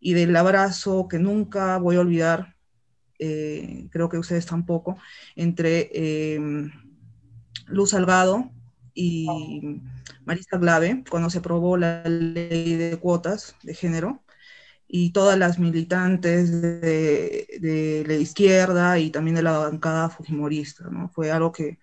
y 0.00 0.14
del 0.14 0.36
abrazo 0.36 1.08
que 1.08 1.18
nunca 1.18 1.78
voy 1.78 1.96
a 1.96 2.00
olvidar, 2.00 2.53
eh, 3.18 3.86
creo 3.90 4.08
que 4.08 4.18
ustedes 4.18 4.46
tampoco, 4.46 4.98
entre 5.36 5.90
eh, 5.92 6.70
Luz 7.66 7.90
Salgado 7.90 8.50
y 8.94 9.80
Marisa 10.24 10.58
Glave 10.58 11.04
cuando 11.08 11.30
se 11.30 11.38
aprobó 11.38 11.76
la 11.76 12.02
ley 12.04 12.76
de 12.76 12.96
cuotas 12.98 13.56
de 13.62 13.74
género 13.74 14.22
y 14.86 15.10
todas 15.12 15.38
las 15.38 15.58
militantes 15.58 16.60
de, 16.62 18.04
la 18.06 18.14
izquierda 18.14 18.98
y 18.98 19.10
también 19.10 19.36
de 19.36 19.42
la 19.42 19.58
bancada 19.58 20.10
fujimorista, 20.10 20.88
¿no? 20.90 21.08
Fue 21.08 21.30
algo 21.32 21.52
que, 21.52 21.78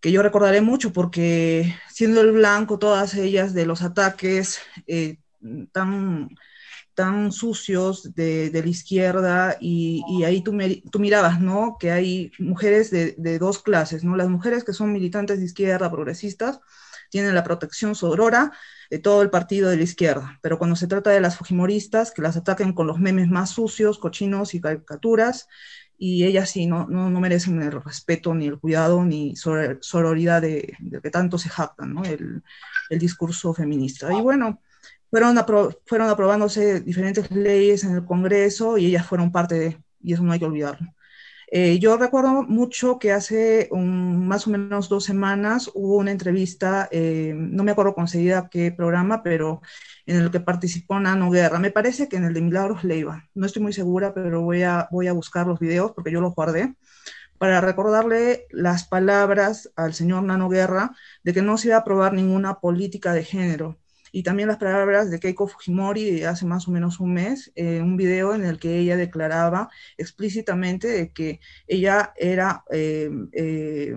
que 0.00 0.12
yo 0.12 0.22
recordaré 0.22 0.60
mucho 0.60 0.92
porque 0.92 1.74
siendo 1.90 2.20
el 2.20 2.32
blanco 2.32 2.78
todas 2.78 3.14
ellas 3.14 3.54
de 3.54 3.66
los 3.66 3.82
ataques 3.82 4.60
eh, 4.86 5.18
tan, 5.72 6.30
tan 6.94 7.32
sucios 7.32 8.14
de, 8.14 8.50
de 8.50 8.62
la 8.62 8.68
izquierda 8.68 9.56
y, 9.60 10.02
y 10.08 10.24
ahí 10.24 10.42
tú, 10.42 10.56
tú, 10.90 10.98
mirabas, 10.98 11.40
¿no? 11.40 11.76
Que 11.78 11.90
hay 11.90 12.32
mujeres 12.38 12.90
de, 12.90 13.14
de, 13.16 13.38
dos 13.38 13.62
clases, 13.62 14.04
¿no? 14.04 14.16
Las 14.16 14.28
mujeres 14.28 14.64
que 14.64 14.72
son 14.72 14.92
militantes 14.92 15.38
de 15.38 15.46
izquierda, 15.46 15.90
progresistas, 15.90 16.60
tienen 17.10 17.34
la 17.34 17.44
protección 17.44 17.94
sorora 17.94 18.52
de 18.90 18.98
todo 18.98 19.22
el 19.22 19.30
partido 19.30 19.70
de 19.70 19.76
la 19.76 19.82
izquierda, 19.82 20.38
pero 20.42 20.58
cuando 20.58 20.76
se 20.76 20.86
trata 20.86 21.10
de 21.10 21.20
las 21.20 21.36
fujimoristas, 21.36 22.10
que 22.10 22.22
las 22.22 22.36
ataquen 22.36 22.72
con 22.72 22.86
los 22.86 22.98
memes 22.98 23.28
más 23.28 23.50
sucios, 23.50 23.98
cochinos 23.98 24.54
y 24.54 24.60
caricaturas, 24.60 25.48
y 25.96 26.24
ellas 26.24 26.50
sí, 26.50 26.66
no, 26.66 26.86
no, 26.88 27.10
no 27.10 27.20
merecen 27.20 27.62
el 27.62 27.80
respeto, 27.80 28.34
ni 28.34 28.46
el 28.46 28.58
cuidado, 28.58 29.04
ni 29.04 29.34
sororidad 29.36 30.42
de, 30.42 30.76
de 30.80 31.00
que 31.00 31.10
tanto 31.10 31.38
se 31.38 31.48
jactan, 31.48 31.94
¿no? 31.94 32.04
El, 32.04 32.42
el 32.90 32.98
discurso 32.98 33.54
feminista. 33.54 34.12
Y 34.12 34.20
bueno, 34.20 34.60
fueron, 35.12 35.36
fueron 35.84 36.08
aprobándose 36.08 36.80
diferentes 36.80 37.30
leyes 37.30 37.84
en 37.84 37.94
el 37.94 38.04
Congreso 38.06 38.78
y 38.78 38.86
ellas 38.86 39.06
fueron 39.06 39.30
parte 39.30 39.58
de, 39.58 39.78
y 40.02 40.14
eso 40.14 40.22
no 40.22 40.32
hay 40.32 40.38
que 40.38 40.46
olvidarlo. 40.46 40.88
Eh, 41.48 41.78
yo 41.78 41.98
recuerdo 41.98 42.44
mucho 42.44 42.98
que 42.98 43.12
hace 43.12 43.68
más 43.72 44.46
o 44.46 44.50
menos 44.50 44.88
dos 44.88 45.04
semanas 45.04 45.70
hubo 45.74 45.98
una 45.98 46.10
entrevista, 46.10 46.88
eh, 46.90 47.34
no 47.36 47.62
me 47.62 47.72
acuerdo 47.72 47.94
concedida 47.94 48.48
qué 48.50 48.72
programa, 48.72 49.22
pero 49.22 49.60
en 50.06 50.16
el 50.16 50.30
que 50.30 50.40
participó 50.40 50.98
Nano 50.98 51.30
Guerra. 51.30 51.58
Me 51.58 51.70
parece 51.70 52.08
que 52.08 52.16
en 52.16 52.24
el 52.24 52.32
de 52.32 52.40
Milagros 52.40 52.82
Leiva. 52.82 53.28
No 53.34 53.44
estoy 53.44 53.60
muy 53.60 53.74
segura, 53.74 54.14
pero 54.14 54.40
voy 54.40 54.62
a, 54.62 54.88
voy 54.90 55.08
a 55.08 55.12
buscar 55.12 55.46
los 55.46 55.60
videos 55.60 55.92
porque 55.92 56.10
yo 56.10 56.22
los 56.22 56.34
guardé 56.34 56.74
para 57.36 57.60
recordarle 57.60 58.46
las 58.50 58.88
palabras 58.88 59.70
al 59.76 59.92
señor 59.92 60.22
Nano 60.22 60.48
Guerra 60.48 60.92
de 61.22 61.34
que 61.34 61.42
no 61.42 61.58
se 61.58 61.68
iba 61.68 61.76
a 61.76 61.80
aprobar 61.80 62.14
ninguna 62.14 62.60
política 62.60 63.12
de 63.12 63.24
género 63.24 63.81
y 64.12 64.22
también 64.22 64.48
las 64.48 64.58
palabras 64.58 65.10
de 65.10 65.18
Keiko 65.18 65.48
Fujimori 65.48 66.10
de 66.10 66.26
hace 66.26 66.44
más 66.44 66.68
o 66.68 66.70
menos 66.70 67.00
un 67.00 67.14
mes, 67.14 67.50
en 67.54 67.82
un 67.82 67.96
video 67.96 68.34
en 68.34 68.44
el 68.44 68.58
que 68.58 68.78
ella 68.78 68.96
declaraba 68.96 69.70
explícitamente 69.96 70.86
de 70.86 71.12
que 71.12 71.40
ella 71.66 72.12
era 72.16 72.62
eh, 72.70 73.10
eh, 73.32 73.94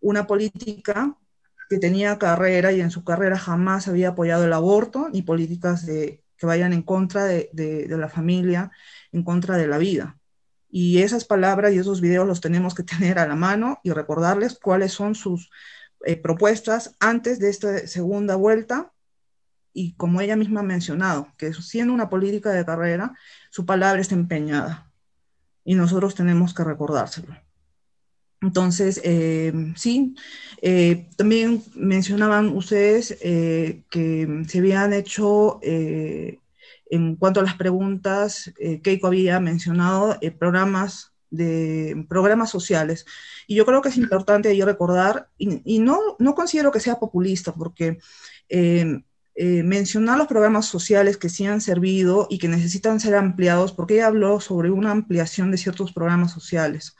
una 0.00 0.26
política 0.26 1.16
que 1.70 1.78
tenía 1.78 2.18
carrera 2.18 2.72
y 2.72 2.82
en 2.82 2.90
su 2.90 3.02
carrera 3.02 3.38
jamás 3.38 3.88
había 3.88 4.10
apoyado 4.10 4.44
el 4.44 4.52
aborto 4.52 5.08
ni 5.10 5.22
políticas 5.22 5.86
de, 5.86 6.22
que 6.36 6.46
vayan 6.46 6.74
en 6.74 6.82
contra 6.82 7.24
de, 7.24 7.48
de, 7.54 7.86
la 7.96 8.10
familia, 8.10 8.70
en 9.10 9.24
contra 9.24 9.56
de 9.56 9.68
la 9.68 9.78
vida. 9.78 10.18
Y 10.68 11.00
esas 11.02 11.24
palabras 11.24 11.72
y 11.72 11.78
esos 11.78 12.02
videos 12.02 12.26
los 12.26 12.42
tenemos 12.42 12.74
que 12.74 12.82
tener 12.82 13.18
a 13.18 13.26
la 13.26 13.36
mano 13.36 13.80
y 13.84 13.90
recordarles 13.92 14.58
cuáles 14.58 14.92
son 14.92 15.14
sus 15.14 15.50
eh, 16.04 16.16
propuestas 16.16 16.94
antes 17.00 17.38
de 17.38 17.48
esta 17.48 17.86
segunda 17.86 18.36
vuelta 18.36 18.92
y 19.72 19.94
como 19.94 20.20
ella 20.20 20.36
misma 20.36 20.60
ha 20.60 20.64
mencionado, 20.64 21.28
que 21.36 21.52
siendo 21.52 21.92
una 21.92 22.08
política 22.08 22.50
de 22.50 22.64
carrera, 22.64 23.14
su 23.50 23.64
palabra 23.64 24.00
está 24.00 24.14
empeñada 24.14 24.90
y 25.64 25.74
nosotros 25.74 26.14
tenemos 26.14 26.54
que 26.54 26.64
recordárselo. 26.64 27.36
Entonces, 28.42 29.00
eh, 29.04 29.52
sí, 29.76 30.14
eh, 30.62 31.08
también 31.16 31.62
mencionaban 31.74 32.48
ustedes 32.48 33.18
eh, 33.20 33.84
que 33.90 34.44
se 34.48 34.58
habían 34.58 34.94
hecho, 34.94 35.60
en 35.62 37.16
cuanto 37.16 37.40
a 37.40 37.44
las 37.44 37.54
preguntas, 37.54 38.52
Keiko 38.82 39.06
había 39.06 39.38
mencionado 39.40 40.18
programas 40.38 41.12
de 41.30 42.04
programas 42.08 42.50
sociales. 42.50 43.06
Y 43.46 43.54
yo 43.54 43.64
creo 43.64 43.80
que 43.80 43.88
es 43.88 43.96
importante 43.96 44.48
ahí 44.48 44.62
recordar, 44.62 45.28
y, 45.38 45.60
y 45.64 45.78
no, 45.78 45.98
no 46.18 46.34
considero 46.34 46.72
que 46.72 46.80
sea 46.80 46.98
populista, 46.98 47.54
porque 47.54 47.98
eh, 48.48 49.02
mencionar 49.64 50.18
los 50.18 50.26
programas 50.26 50.66
sociales 50.66 51.16
que 51.16 51.30
sí 51.30 51.46
han 51.46 51.60
servido 51.60 52.26
y 52.28 52.38
que 52.38 52.48
necesitan 52.48 53.00
ser 53.00 53.14
ampliados, 53.14 53.72
porque 53.72 53.94
ella 53.94 54.08
habló 54.08 54.40
sobre 54.40 54.70
una 54.70 54.90
ampliación 54.90 55.50
de 55.50 55.56
ciertos 55.56 55.92
programas 55.92 56.32
sociales. 56.32 56.94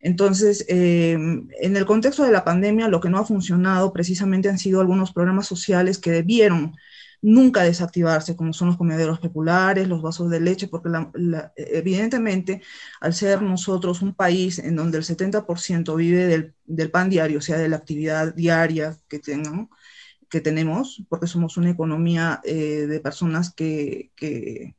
Entonces, 0.00 0.64
eh, 0.68 1.12
en 1.12 1.76
el 1.76 1.84
contexto 1.86 2.24
de 2.24 2.32
la 2.32 2.44
pandemia, 2.44 2.88
lo 2.88 3.00
que 3.00 3.10
no 3.10 3.18
ha 3.18 3.26
funcionado 3.26 3.92
precisamente 3.92 4.48
han 4.48 4.58
sido 4.58 4.80
algunos 4.80 5.12
programas 5.12 5.46
sociales 5.46 5.98
que 5.98 6.10
debieron 6.10 6.74
nunca 7.22 7.62
desactivarse, 7.62 8.34
como 8.34 8.54
son 8.54 8.68
los 8.68 8.78
comederos 8.78 9.20
populares, 9.20 9.88
los 9.88 10.00
vasos 10.00 10.30
de 10.30 10.40
leche, 10.40 10.68
porque 10.68 10.88
evidentemente, 11.56 12.62
al 13.00 13.12
ser 13.14 13.42
nosotros 13.42 14.00
un 14.00 14.14
país 14.14 14.58
en 14.58 14.76
donde 14.76 14.98
el 14.98 15.04
70% 15.04 15.94
vive 15.96 16.26
del, 16.26 16.54
del, 16.64 16.90
pan 16.90 17.10
diario, 17.10 17.38
o 17.38 17.42
sea, 17.42 17.58
de 17.58 17.68
la 17.68 17.76
actividad 17.76 18.34
diaria 18.34 18.98
que 19.08 19.18
tengan, 19.18 19.68
que 20.30 20.40
tenemos, 20.40 21.02
porque 21.08 21.26
somos 21.26 21.56
una 21.56 21.70
economía 21.70 22.40
eh, 22.44 22.86
de 22.86 23.00
personas 23.00 23.52
que, 23.52 24.12
que, 24.16 24.74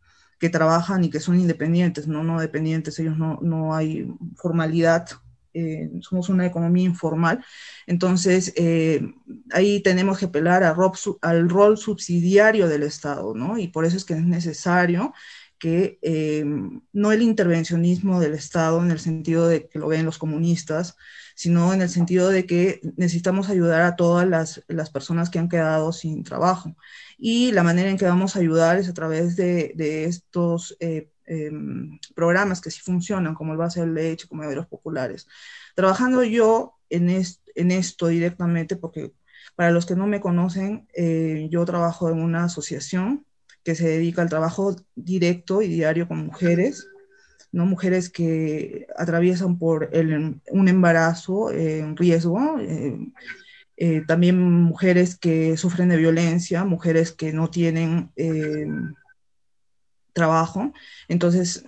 trabajan 0.52 1.04
y 1.04 1.12
que 1.12 1.20
son 1.20 1.40
independientes, 1.40 2.08
no, 2.08 2.24
no 2.24 2.40
dependientes, 2.40 2.98
ellos 2.98 3.16
no, 3.16 3.38
no 3.44 3.76
hay 3.76 4.12
formalidad, 4.38 5.06
eh, 5.54 5.92
somos 6.00 6.30
una 6.30 6.48
economía 6.48 6.86
informal. 6.86 7.46
Entonces, 7.86 8.52
eh, 8.56 9.02
ahí 9.52 9.84
tenemos 9.84 10.18
que 10.18 10.26
apelar 10.26 10.64
al 10.64 11.50
rol 11.50 11.78
subsidiario 11.78 12.68
del 12.68 12.84
Estado, 12.84 13.36
¿no? 13.36 13.60
Y 13.60 13.68
por 13.68 13.86
eso 13.86 13.98
es 13.98 14.06
que 14.06 14.14
es 14.14 14.24
necesario 14.24 15.14
que 15.62 16.00
no 16.92 17.12
el 17.12 17.22
intervencionismo 17.22 18.20
del 18.20 18.34
Estado 18.34 18.82
en 18.82 18.90
el 18.90 19.00
sentido 19.00 19.48
de 19.48 19.68
que 19.68 19.78
lo 19.78 19.88
ven 19.88 20.06
los 20.06 20.18
comunistas, 20.18 20.98
sino 21.36 21.72
en 21.72 21.84
el 21.84 21.90
sentido 21.90 22.30
de 22.30 22.48
que 22.48 22.82
necesitamos 22.98 23.48
ayudar 23.48 23.84
a 23.84 23.96
todas 23.96 24.28
las, 24.28 24.64
las 24.68 24.90
personas 24.90 25.30
que 25.30 25.38
han 25.38 25.50
quedado 25.50 25.94
sin 25.94 26.24
trabajo. 26.24 26.76
Y 27.16 27.52
la 27.52 27.62
manera 27.62 27.92
en 27.92 27.98
que 28.00 28.06
vamos 28.06 28.36
a 28.36 28.40
ayudar 28.40 28.80
es 28.80 28.90
a 28.90 28.96
través 28.96 29.36
de, 29.36 29.74
de 29.76 30.06
estos 30.06 30.76
eh, 30.80 31.12
em, 31.28 32.00
programas 32.16 32.60
que 32.60 32.72
sí 32.72 32.82
funcionan, 32.82 33.36
como 33.36 33.52
el 33.52 33.60
base 33.60 33.82
de 33.82 33.88
leche, 33.88 34.28
como 34.28 34.44
los 34.44 34.66
populares. 34.66 35.28
Trabajando 35.76 36.24
yo 36.24 36.80
en, 36.90 37.08
en 37.10 37.72
esto 37.72 38.08
directamente, 38.08 38.78
porque 38.78 39.14
para 39.56 39.70
los 39.70 39.86
que 39.86 39.96
no 39.96 40.08
me 40.08 40.22
conocen, 40.22 40.88
eh, 40.96 41.48
yo 41.52 41.64
trabajo 41.66 42.10
en 42.10 42.20
una 42.20 42.46
asociación 42.46 43.28
que 43.64 43.76
se 43.76 43.88
dedica 43.88 44.22
al 44.22 44.30
trabajo 44.30 44.76
directo 44.96 45.62
y 45.62 45.68
diario 45.68 46.08
con 46.08 46.26
mujeres 46.26 46.88
¿no? 47.52 47.66
Mujeres 47.66 48.10
que 48.10 48.88
atraviesan 48.98 49.58
por 49.58 49.90
un 49.94 50.68
embarazo 50.68 51.52
en 51.52 51.98
riesgo, 51.98 52.60
eh, 52.60 52.98
eh, 53.78 54.04
también 54.08 54.40
mujeres 54.40 55.18
que 55.18 55.58
sufren 55.58 55.90
de 55.90 55.98
violencia, 55.98 56.64
mujeres 56.64 57.12
que 57.12 57.34
no 57.34 57.50
tienen 57.50 58.12
eh, 58.16 58.68
trabajo. 60.14 60.72
Entonces, 61.08 61.66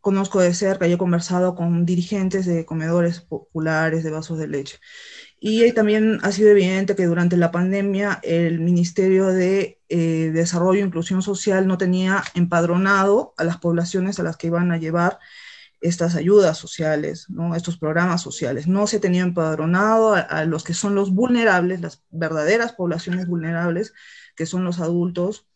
conozco 0.00 0.40
de 0.40 0.54
cerca 0.54 0.86
y 0.86 0.92
he 0.92 0.98
conversado 0.98 1.54
con 1.54 1.84
dirigentes 1.84 2.46
de 2.46 2.64
comedores 2.64 3.20
populares 3.20 4.04
de 4.04 4.10
vasos 4.10 4.38
de 4.38 4.48
leche. 4.48 4.78
Y 5.40 5.72
también 5.72 6.20
ha 6.22 6.30
sido 6.30 6.50
evidente 6.50 6.94
que 6.94 7.06
durante 7.06 7.36
la 7.36 7.50
pandemia 7.50 8.20
el 8.22 8.60
Ministerio 8.60 9.26
de 9.26 9.80
eh, 9.94 10.30
Desarrollo 10.32 10.80
e 10.80 10.86
Inclusión 10.86 11.20
Social 11.20 11.66
no 11.66 11.76
tenía 11.76 12.24
empadronado 12.32 13.34
a 13.36 13.44
las 13.44 13.58
poblaciones 13.58 14.18
a 14.18 14.22
las 14.22 14.38
que 14.38 14.46
iban 14.46 14.72
a 14.72 14.78
llevar 14.78 15.18
estas 15.82 16.14
ayudas 16.14 16.56
sociales, 16.56 17.26
estos 17.54 17.76
programas 17.76 18.22
sociales. 18.22 18.66
No 18.66 18.86
se 18.86 19.00
tenía 19.00 19.22
empadronado 19.22 20.14
a, 20.14 20.46
los 20.46 20.64
que 20.64 20.72
son 20.72 20.94
los 20.94 21.12
vulnerables, 21.12 21.82
las 21.82 22.02
verdaderas 22.10 22.72
poblaciones 22.72 23.26
vulnerables, 23.26 23.92
que 24.34 24.46
son 24.46 24.64
los 24.64 24.80
adultos 24.80 25.46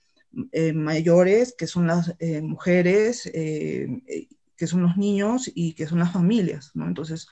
eh, 0.53 0.75
mayores, 0.75 1.55
que 1.57 1.67
son 1.67 1.87
las 1.87 2.15
eh, 2.19 2.43
mujeres, 2.43 3.23
que 3.33 4.67
son 4.67 4.83
los 4.83 4.99
niños 4.99 5.51
y 5.55 5.73
que 5.73 5.87
son 5.87 6.01
las 6.01 6.13
familias. 6.13 6.73
Entonces, 6.75 7.27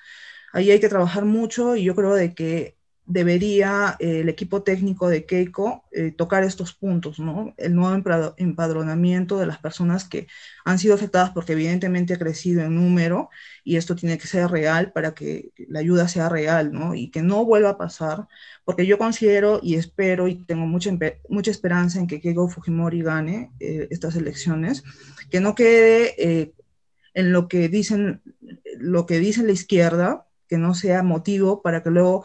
ahí 0.55 0.71
hay 0.71 0.81
que 0.81 0.89
trabajar 0.89 1.27
mucho 1.27 1.77
y 1.77 1.85
yo 1.85 1.95
creo 1.95 2.15
de 2.15 2.35
que 2.35 2.79
debería 3.07 3.97
eh, 3.99 4.21
el 4.21 4.29
equipo 4.29 4.63
técnico 4.63 5.09
de 5.09 5.27
Keiko 5.27 5.85
eh, 5.93 6.11
tocar 6.11 6.43
estos 6.43 6.73
puntos, 6.73 7.19
¿no? 7.19 7.55
El 7.59 7.75
nuevo 7.75 8.03
empadronamiento 8.39 9.39
de 9.39 9.47
las 9.47 9.59
personas 9.59 10.05
que 10.05 10.27
han 10.65 10.79
sido 10.79 10.95
afectadas 10.95 11.31
porque 11.31 11.53
evidentemente 11.53 12.15
ha 12.15 12.19
crecido 12.19 12.63
en 12.63 12.77
número 12.77 13.29
y 13.63 13.77
esto 13.77 13.95
tiene 13.95 14.17
que 14.17 14.27
ser 14.27 14.51
real 14.51 14.93
para 14.93 15.15
que 15.15 15.51
la 15.69 15.81
ayuda 15.81 16.09
sea 16.09 16.31
real, 16.31 16.73
¿no? 16.73 16.95
Y 16.95 17.11
que 17.11 17.23
no 17.23 17.45
vuelva 17.45 17.71
a 17.71 17.79
pasar, 17.79 18.27
porque 18.65 18.87
yo 18.87 18.97
considero 18.97 19.61
y 19.63 19.75
espero 19.75 20.27
y 20.27 20.37
tengo 20.37 20.67
mucha, 20.67 20.91
mucha 21.29 21.51
esperanza 21.51 21.99
en 21.99 22.07
que 22.07 22.21
Keiko 22.21 22.49
Fujimori 22.49 23.03
gane 23.03 23.53
eh, 23.61 23.87
estas 23.91 24.17
elecciones, 24.17 24.83
que 25.31 25.41
no 25.41 25.55
quede 25.55 26.55
en 27.13 27.33
lo 27.33 27.49
que 27.49 27.69
dicen 27.69 28.23
lo 28.79 29.07
que 29.07 29.19
dice 29.19 29.43
la 29.43 29.53
izquierda, 29.53 30.27
que 30.49 30.59
no 30.59 30.75
sea 30.75 31.03
motivo 31.03 31.63
para 31.63 31.83
que 31.83 31.91
luego 31.91 32.25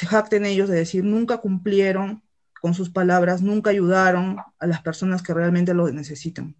se 0.00 0.06
jacten 0.06 0.46
ellos 0.46 0.70
de 0.70 0.76
decir 0.76 1.04
nunca 1.04 1.42
cumplieron 1.42 2.22
con 2.58 2.72
sus 2.72 2.88
palabras, 2.88 3.42
nunca 3.42 3.68
ayudaron 3.68 4.38
a 4.58 4.66
las 4.66 4.80
personas 4.80 5.22
que 5.22 5.34
realmente 5.34 5.74
lo 5.74 5.90
necesitan. 5.92 6.56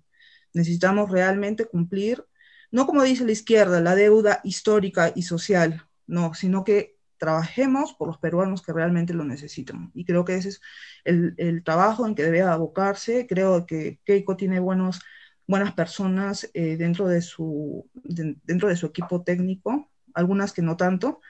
Necesitamos 0.52 1.10
realmente 1.10 1.64
cumplir, 1.64 2.22
no 2.70 2.86
como 2.86 3.02
dice 3.02 3.24
la 3.24 3.32
izquierda, 3.32 3.80
la 3.80 3.94
deuda 3.94 4.42
histórica 4.44 5.10
y 5.14 5.22
social, 5.22 5.86
no, 6.06 6.34
sino 6.34 6.64
que 6.64 6.98
trabajemos 7.16 7.94
por 7.94 8.08
los 8.08 8.18
peruanos 8.18 8.60
que 8.60 8.74
realmente 8.74 9.14
lo 9.14 9.24
necesitan. 9.24 9.90
Y 9.94 10.04
creo 10.04 10.26
que 10.26 10.34
ese 10.34 10.50
es 10.50 10.60
el, 11.04 11.32
el 11.38 11.64
trabajo 11.64 12.06
en 12.06 12.14
que 12.14 12.24
debe 12.24 12.42
abocarse. 12.42 13.26
Creo 13.26 13.64
que 13.64 14.00
Keiko 14.04 14.36
tiene 14.36 14.60
buenos, 14.60 15.00
buenas 15.46 15.72
personas 15.72 16.50
eh, 16.52 16.76
dentro, 16.76 17.08
de 17.08 17.22
su, 17.22 17.88
dentro 18.04 18.68
de 18.68 18.76
su 18.76 18.84
equipo 18.84 19.22
técnico 19.22 19.90
algunas 20.14 20.52
que 20.52 20.62
no 20.62 20.76
tanto, 20.76 21.20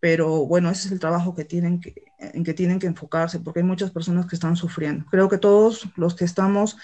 pero 0.00 0.46
bueno, 0.46 0.70
ese 0.70 0.88
es 0.88 0.92
el 0.92 1.00
trabajo 1.00 1.34
que 1.34 1.44
tienen 1.44 1.80
que, 1.80 1.94
en 2.18 2.42
que 2.44 2.54
tienen 2.54 2.78
que 2.78 2.86
enfocarse, 2.86 3.40
porque 3.40 3.60
hay 3.60 3.66
muchas 3.66 3.90
personas 3.90 4.26
que 4.26 4.36
están 4.36 4.56
sufriendo. 4.56 5.04
Creo 5.10 5.28
que 5.28 5.38
todos 5.38 5.88
los 5.96 6.14
que 6.14 6.24
estamos 6.24 6.76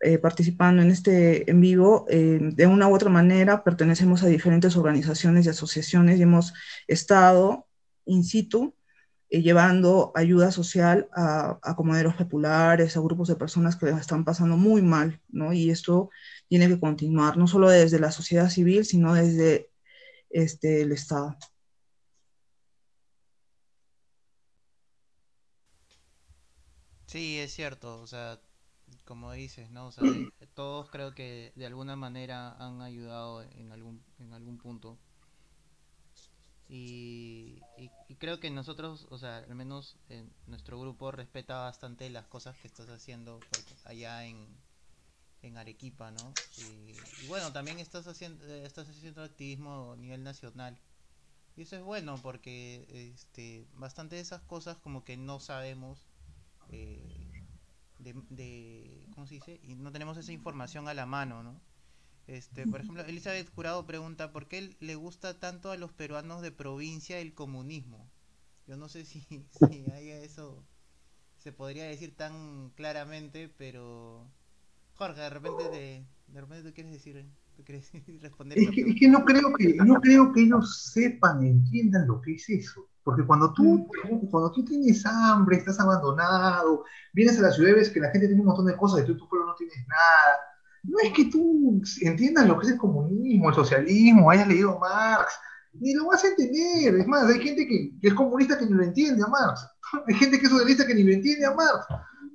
eh, 0.00 0.18
participando 0.18 0.82
en 0.82 0.90
este 0.90 1.50
en 1.50 1.60
vivo, 1.60 2.06
eh, 2.08 2.38
de 2.40 2.66
una 2.66 2.88
u 2.88 2.94
otra 2.94 3.10
manera 3.10 3.64
pertenecemos 3.64 4.22
a 4.22 4.26
diferentes 4.28 4.76
organizaciones 4.76 5.46
y 5.46 5.48
asociaciones 5.48 6.18
y 6.18 6.22
hemos 6.22 6.54
estado 6.86 7.66
in 8.04 8.22
situ 8.24 8.74
eh, 9.30 9.42
llevando 9.42 10.12
ayuda 10.14 10.52
social 10.52 11.08
a, 11.14 11.58
a, 11.62 11.76
populares, 11.76 12.96
a 12.96 13.00
grupos 13.00 13.28
de 13.28 13.36
personas 13.36 13.76
que 13.76 13.86
les 13.86 13.98
están 13.98 14.24
pasando 14.24 14.56
muy 14.56 14.82
mal, 14.82 15.20
¿no? 15.28 15.52
Y 15.52 15.70
esto 15.70 16.10
tiene 16.48 16.68
que 16.68 16.78
continuar, 16.78 17.36
no 17.36 17.48
solo 17.48 17.68
desde 17.70 17.98
la 17.98 18.12
sociedad 18.12 18.50
civil, 18.50 18.84
sino 18.84 19.14
desde 19.14 19.70
este, 20.30 20.82
el 20.82 20.92
Estado. 20.92 21.36
Sí, 27.06 27.38
es 27.38 27.52
cierto, 27.54 28.00
o 28.00 28.06
sea, 28.06 28.40
como 29.04 29.32
dices, 29.32 29.70
¿no? 29.70 29.86
O 29.88 29.92
sea, 29.92 30.04
todos 30.54 30.90
creo 30.90 31.14
que 31.14 31.52
de 31.56 31.66
alguna 31.66 31.96
manera 31.96 32.52
han 32.58 32.82
ayudado 32.82 33.42
en 33.42 33.72
algún, 33.72 34.04
en 34.18 34.32
algún 34.32 34.58
punto. 34.58 34.98
Y, 36.68 37.62
y, 37.76 38.16
creo 38.16 38.40
que 38.40 38.50
nosotros, 38.50 39.06
o 39.10 39.18
sea, 39.18 39.38
al 39.38 39.54
menos 39.54 39.96
en 40.08 40.32
nuestro 40.46 40.80
grupo 40.80 41.12
respeta 41.12 41.60
bastante 41.60 42.10
las 42.10 42.26
cosas 42.26 42.56
que 42.58 42.66
estás 42.66 42.88
haciendo 42.88 43.46
allá 43.84 44.24
en, 44.26 44.48
en 45.42 45.58
Arequipa, 45.58 46.10
¿no? 46.10 46.36
Y, 46.56 47.04
bueno, 47.26 47.52
también 47.52 47.78
estás 47.80 48.06
haciendo, 48.08 48.46
estás 48.46 48.88
haciendo 48.88 49.22
activismo 49.24 49.92
a 49.92 49.96
nivel 49.96 50.24
nacional. 50.24 50.78
Y 51.56 51.62
eso 51.62 51.76
es 51.76 51.82
bueno 51.82 52.20
porque 52.22 52.86
este, 53.14 53.66
bastante 53.74 54.16
de 54.16 54.22
esas 54.22 54.42
cosas 54.42 54.78
como 54.78 55.04
que 55.04 55.16
no 55.16 55.40
sabemos 55.40 56.06
eh, 56.70 57.26
de, 57.98 59.06
¿cómo 59.14 59.26
se 59.26 59.34
dice? 59.34 59.60
Y 59.62 59.74
no 59.74 59.92
tenemos 59.92 60.16
esa 60.16 60.32
información 60.32 60.88
a 60.88 60.94
la 60.94 61.06
mano, 61.06 61.42
¿no? 61.42 61.60
Este, 62.26 62.66
por 62.66 62.80
ejemplo, 62.80 63.04
Elizabeth 63.04 63.52
Jurado 63.54 63.86
pregunta, 63.86 64.32
¿por 64.32 64.48
qué 64.48 64.76
le 64.80 64.94
gusta 64.96 65.38
tanto 65.38 65.70
a 65.70 65.76
los 65.76 65.92
peruanos 65.92 66.42
de 66.42 66.50
provincia 66.50 67.18
el 67.18 67.34
comunismo? 67.34 68.10
Yo 68.66 68.76
no 68.76 68.88
sé 68.88 69.04
si, 69.06 69.20
si 69.20 69.90
hay 69.92 70.10
eso 70.10 70.64
se 71.38 71.52
podría 71.52 71.84
decir 71.84 72.16
tan 72.16 72.70
claramente, 72.70 73.48
pero 73.48 74.28
Jorge, 74.94 75.20
de 75.20 75.30
repente, 75.30 75.68
te, 75.68 76.32
de 76.32 76.40
repente 76.40 76.68
tú 76.68 76.74
quieres 76.74 76.92
decir, 76.92 77.24
responder. 78.22 78.58
Es 78.58 78.70
que, 78.70 78.80
es 78.82 78.96
que, 78.98 79.08
no 79.08 79.24
creo 79.24 79.52
que 79.54 79.74
no 79.84 80.00
creo 80.00 80.32
que 80.32 80.42
ellos 80.42 80.90
sepan, 80.92 81.44
entiendan 81.44 82.06
lo 82.06 82.20
que 82.20 82.34
es 82.34 82.48
eso. 82.48 82.88
Porque 83.02 83.24
cuando 83.24 83.52
tú, 83.52 83.88
cuando 84.30 84.50
tú 84.50 84.64
tienes 84.64 85.06
hambre, 85.06 85.58
estás 85.58 85.78
abandonado, 85.78 86.84
vienes 87.12 87.38
a 87.38 87.42
la 87.42 87.52
ciudad 87.52 87.70
y 87.70 87.74
ves 87.74 87.90
que 87.90 88.00
la 88.00 88.10
gente 88.10 88.26
tiene 88.26 88.40
un 88.40 88.48
montón 88.48 88.66
de 88.66 88.76
cosas 88.76 89.02
y 89.02 89.06
tú, 89.06 89.16
tu 89.16 89.28
pueblo 89.28 89.46
no 89.46 89.54
tienes 89.54 89.76
nada, 89.86 90.38
no 90.82 90.98
es 91.00 91.12
que 91.12 91.26
tú 91.26 91.80
entiendas 92.02 92.48
lo 92.48 92.58
que 92.58 92.66
es 92.66 92.72
el 92.72 92.78
comunismo, 92.78 93.48
el 93.48 93.54
socialismo, 93.54 94.30
hayas 94.30 94.48
leído 94.48 94.78
Marx, 94.78 95.34
ni 95.80 95.94
lo 95.94 96.06
vas 96.06 96.24
a 96.24 96.28
entender. 96.28 96.96
Es 96.96 97.06
más, 97.06 97.24
hay 97.26 97.40
gente 97.40 97.66
que, 97.66 97.92
que 98.00 98.08
es 98.08 98.14
comunista 98.14 98.58
que 98.58 98.66
ni 98.66 98.72
lo 98.72 98.82
entiende 98.82 99.22
a 99.22 99.28
Marx. 99.28 99.66
Hay 100.08 100.14
gente 100.14 100.38
que 100.38 100.46
es 100.46 100.50
socialista 100.50 100.86
que 100.86 100.94
ni 100.94 101.04
lo 101.04 101.12
entiende 101.12 101.46
a 101.46 101.54
Marx. 101.54 101.86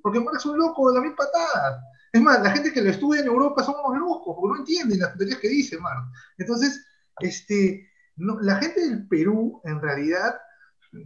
Porque 0.02 0.20
Marx 0.20 0.40
es 0.40 0.46
un 0.46 0.58
loco 0.58 0.90
de 0.90 0.96
la 0.96 1.02
misma 1.02 1.18
patada. 1.18 1.84
Es 2.12 2.22
más, 2.22 2.42
la 2.42 2.52
gente 2.52 2.74
que 2.74 2.82
lo 2.82 2.90
estudia 2.90 3.22
en 3.22 3.28
Europa 3.28 3.64
son 3.64 3.76
unos 3.86 4.00
locos, 4.00 4.36
porque 4.36 4.54
no 4.54 4.60
entienden 4.60 5.00
las 5.00 5.18
teorías 5.18 5.40
que 5.40 5.48
dice 5.48 5.78
Marx. 5.80 6.10
Entonces, 6.38 6.86
este, 7.20 7.90
no, 8.18 8.40
la 8.42 8.56
gente 8.58 8.82
del 8.82 9.08
Perú, 9.08 9.62
en 9.64 9.82
realidad, 9.82 10.36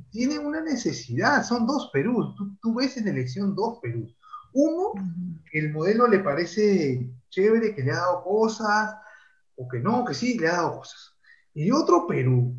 tiene 0.09 0.39
una 0.39 0.61
necesidad, 0.61 1.43
son 1.43 1.67
dos 1.67 1.89
Perú. 1.93 2.33
Tú, 2.35 2.57
tú, 2.59 2.75
ves 2.75 2.97
en 2.97 3.07
elección 3.07 3.55
dos 3.55 3.79
Perú. 3.81 4.07
Uno, 4.53 4.93
el 5.51 5.71
modelo 5.71 6.07
le 6.07 6.19
parece 6.19 7.11
chévere, 7.29 7.75
que 7.75 7.83
le 7.83 7.91
ha 7.91 7.97
dado 7.97 8.23
cosas, 8.23 8.95
o 9.55 9.67
que 9.67 9.79
no, 9.79 10.05
que 10.05 10.13
sí, 10.13 10.39
le 10.39 10.47
ha 10.47 10.53
dado 10.53 10.79
cosas. 10.79 11.13
Y 11.53 11.71
otro 11.71 12.07
Perú, 12.07 12.55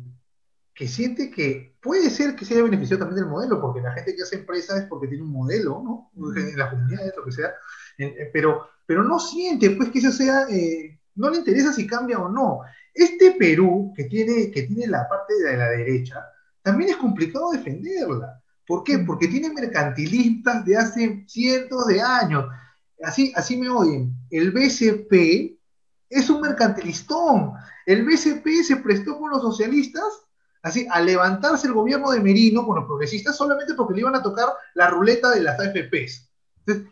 que 0.73 0.87
siente 0.87 1.31
que 1.31 1.75
puede 1.81 2.09
ser 2.09 2.35
que 2.35 2.45
se 2.45 2.53
haya 2.53 2.63
beneficiado 2.63 2.99
también 2.99 3.23
del 3.23 3.31
modelo, 3.31 3.59
porque 3.59 3.81
la 3.81 3.91
gente 3.93 4.15
que 4.15 4.21
hace 4.21 4.37
empresa 4.37 4.77
es 4.77 4.85
porque 4.85 5.07
tiene 5.07 5.23
un 5.23 5.31
modelo, 5.31 5.81
¿no? 5.83 6.11
En 6.35 6.57
la 6.57 6.69
comunidad, 6.69 7.13
lo 7.17 7.25
que 7.25 7.31
sea, 7.31 7.51
pero, 8.33 8.67
pero 8.85 9.03
no 9.03 9.19
siente, 9.19 9.71
pues, 9.71 9.89
que 9.89 9.99
eso 9.99 10.11
sea, 10.11 10.47
eh, 10.49 10.99
no 11.15 11.29
le 11.29 11.37
interesa 11.37 11.73
si 11.73 11.87
cambia 11.87 12.19
o 12.19 12.29
no. 12.29 12.61
Este 12.93 13.31
Perú, 13.31 13.93
que 13.95 14.05
tiene, 14.05 14.51
que 14.51 14.63
tiene 14.63 14.87
la 14.87 15.07
parte 15.07 15.33
de 15.33 15.57
la 15.57 15.69
derecha, 15.69 16.25
también 16.61 16.91
es 16.91 16.97
complicado 16.97 17.51
defenderla. 17.51 18.41
¿Por 18.65 18.83
qué? 18.83 18.99
Porque 18.99 19.27
tiene 19.27 19.51
mercantilistas 19.51 20.65
de 20.65 20.77
hace 20.77 21.23
cientos 21.27 21.87
de 21.87 22.01
años. 22.01 22.45
Así, 23.01 23.31
así 23.35 23.57
me 23.57 23.69
oyen. 23.69 24.13
El 24.29 24.51
BCP 24.51 25.57
es 26.09 26.29
un 26.29 26.41
mercantilistón. 26.41 27.53
El 27.85 28.05
BCP 28.05 28.63
se 28.63 28.77
prestó 28.77 29.17
con 29.17 29.29
los 29.29 29.41
socialistas 29.41 30.27
así, 30.61 30.87
a 30.91 30.99
levantarse 30.99 31.67
el 31.67 31.73
gobierno 31.73 32.11
de 32.11 32.19
Merino 32.19 32.65
con 32.65 32.75
los 32.75 32.85
progresistas 32.85 33.35
solamente 33.35 33.73
porque 33.73 33.93
le 33.93 34.01
iban 34.01 34.15
a 34.15 34.23
tocar 34.23 34.49
la 34.73 34.89
ruleta 34.89 35.31
de 35.31 35.41
las 35.41 35.59
AFPs. 35.59 36.26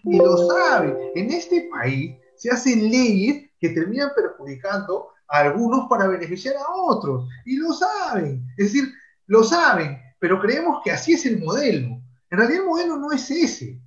Y 0.03 0.17
lo 0.17 0.37
sabe. 0.49 1.11
En 1.15 1.31
este 1.31 1.69
país 1.71 2.15
se 2.37 2.49
hacen 2.49 2.89
leyes 2.89 3.49
que 3.59 3.69
terminan 3.69 4.11
perjudicando 4.15 5.09
a 5.27 5.39
algunos 5.39 5.87
para 5.89 6.07
beneficiar 6.07 6.55
a 6.55 6.73
otros. 6.73 7.27
Y 7.45 7.57
lo 7.57 7.73
saben. 7.73 8.45
Es 8.57 8.73
decir, 8.73 8.93
lo 9.27 9.43
saben, 9.43 9.99
pero 10.19 10.39
creemos 10.39 10.81
que 10.83 10.91
así 10.91 11.13
es 11.13 11.25
el 11.25 11.39
modelo. 11.39 12.01
En 12.29 12.37
realidad 12.37 12.61
el 12.61 12.67
modelo 12.67 12.97
no 12.97 13.11
es 13.11 13.29
ese, 13.31 13.79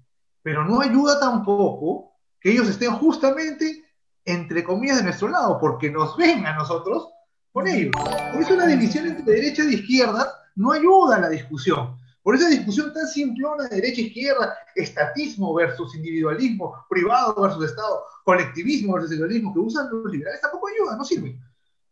pero 0.42 0.64
no 0.64 0.80
ayuda 0.80 1.20
tampoco 1.20 2.12
que 2.40 2.52
ellos 2.52 2.68
estén 2.68 2.92
justamente, 2.92 3.84
entre 4.24 4.64
comillas, 4.64 4.98
de 4.98 5.04
nuestro 5.04 5.28
lado, 5.28 5.58
porque 5.58 5.90
nos 5.90 6.16
ven 6.16 6.46
a 6.46 6.54
nosotros 6.54 7.08
con 7.52 7.66
ellos. 7.66 7.92
Por 8.32 8.42
eso 8.42 8.56
la 8.56 8.66
división 8.66 9.06
entre 9.06 9.34
derecha 9.34 9.62
e 9.62 9.74
izquierda 9.74 10.32
no 10.56 10.72
ayuda 10.72 11.16
a 11.16 11.20
la 11.20 11.28
discusión. 11.28 11.96
Por 12.28 12.34
esa 12.34 12.50
discusión 12.50 12.92
tan 12.92 13.06
simplona, 13.06 13.68
derecha-izquierda, 13.68 14.54
e 14.76 14.82
estatismo 14.82 15.54
versus 15.54 15.94
individualismo, 15.94 16.84
privado 16.90 17.34
versus 17.40 17.70
Estado, 17.70 18.04
colectivismo 18.22 18.92
versus 18.92 19.12
individualismo, 19.12 19.54
que 19.54 19.60
usan 19.60 19.88
los 19.90 20.12
liberales, 20.12 20.42
tampoco 20.42 20.68
ayuda, 20.68 20.94
no 20.94 21.06
sirve. 21.06 21.40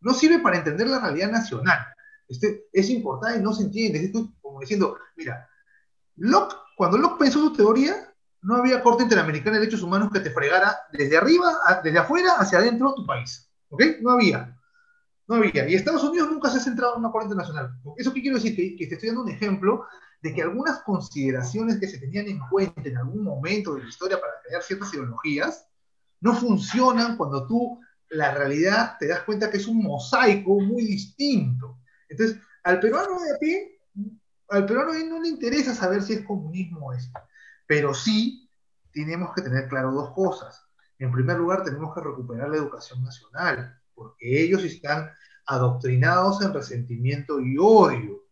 No 0.03 0.12
sirve 0.12 0.41
para 0.41 0.59
entender 0.59 0.89
la 0.89 1.01
realidad 1.01 1.30
nacional. 1.30 1.78
Este, 2.28 2.66
es 2.70 2.91
importante 2.91 3.41
no 3.41 3.55
se 3.55 3.62
entiende. 3.62 4.05
Es 4.05 4.12
como 4.43 4.61
diciendo, 4.61 4.99
mira, 5.16 5.49
Locke, 6.16 6.55
cuando 6.76 6.99
Locke 6.99 7.20
pensó 7.20 7.41
su 7.41 7.55
teoría, 7.55 7.95
no 8.43 8.57
había 8.57 8.82
Corte 8.82 9.05
Interamericana 9.05 9.55
de 9.55 9.61
Derechos 9.61 9.84
Humanos 9.84 10.11
que 10.12 10.20
te 10.20 10.32
fregara 10.32 10.76
desde 10.93 11.16
arriba, 11.16 11.51
desde 11.82 11.99
afuera 11.99 12.32
hacia 12.37 12.59
adentro 12.59 12.93
tu 12.95 13.07
país. 13.07 13.51
¿Ok? 13.70 13.82
No 14.03 14.11
había. 14.11 14.55
No 15.28 15.37
había. 15.37 15.66
Y 15.66 15.76
Estados 15.76 16.05
Unidos 16.05 16.30
nunca 16.30 16.51
se 16.51 16.59
ha 16.59 16.61
centrado 16.61 16.93
en 16.93 17.01
una 17.01 17.11
Corte 17.11 17.24
Internacional. 17.24 17.70
¿Eso 17.97 18.12
qué 18.12 18.20
quiero 18.20 18.37
decir? 18.37 18.55
Que 18.55 18.87
te 18.87 18.97
estoy 18.97 19.09
dando 19.09 19.22
un 19.22 19.30
ejemplo 19.30 19.87
de 20.23 20.35
que 20.35 20.43
algunas 20.43 20.81
consideraciones 20.81 21.79
que 21.79 21.89
se 21.89 21.99
tenían 21.99 22.27
en 22.27 22.41
cuenta 22.51 22.83
en 22.85 22.97
algún 22.97 23.23
momento 23.23 23.75
de 23.75 23.83
la 23.83 23.89
historia 23.89 24.21
para 24.21 24.33
crear 24.45 24.62
ciertas 24.62 24.93
ideologías 24.95 25.67
no 26.21 26.35
funcionan 26.35 27.17
cuando 27.17 27.47
tú, 27.47 27.81
la 28.11 28.35
realidad, 28.35 28.97
te 28.99 29.09
das 29.09 29.23
cuenta 29.23 29.51
que 29.51 29.59
es 29.59 29.67
un 29.67 29.83
mosaico 29.83 30.61
muy 30.61 30.85
distinto. 30.85 31.79
Entonces, 32.09 32.39
al 32.64 32.81
peruano 32.81 33.21
de 33.21 33.33
a 33.33 33.39
pie, 33.39 33.81
al 34.49 34.67
peruano 34.67 34.93
no 35.09 35.21
le 35.21 35.29
interesa 35.29 35.75
saber 35.75 36.03
si 36.03 36.14
es 36.14 36.25
comunismo 36.25 36.87
o 36.87 36.93
es, 36.93 37.11
pero 37.67 37.95
sí 37.95 38.49
tenemos 38.93 39.35
que 39.35 39.43
tener 39.43 39.69
claro 39.69 39.93
dos 39.93 40.12
cosas. 40.14 40.62
En 40.99 41.12
primer 41.12 41.37
lugar, 41.37 41.62
tenemos 41.62 41.95
que 41.95 42.01
recuperar 42.01 42.49
la 42.49 42.57
educación 42.57 43.05
nacional, 43.05 43.79
porque 43.95 44.43
ellos 44.43 44.64
están 44.64 45.11
adoctrinados 45.47 46.43
en 46.43 46.55
resentimiento 46.55 47.41
y 47.41 47.57
odio, 47.59 48.26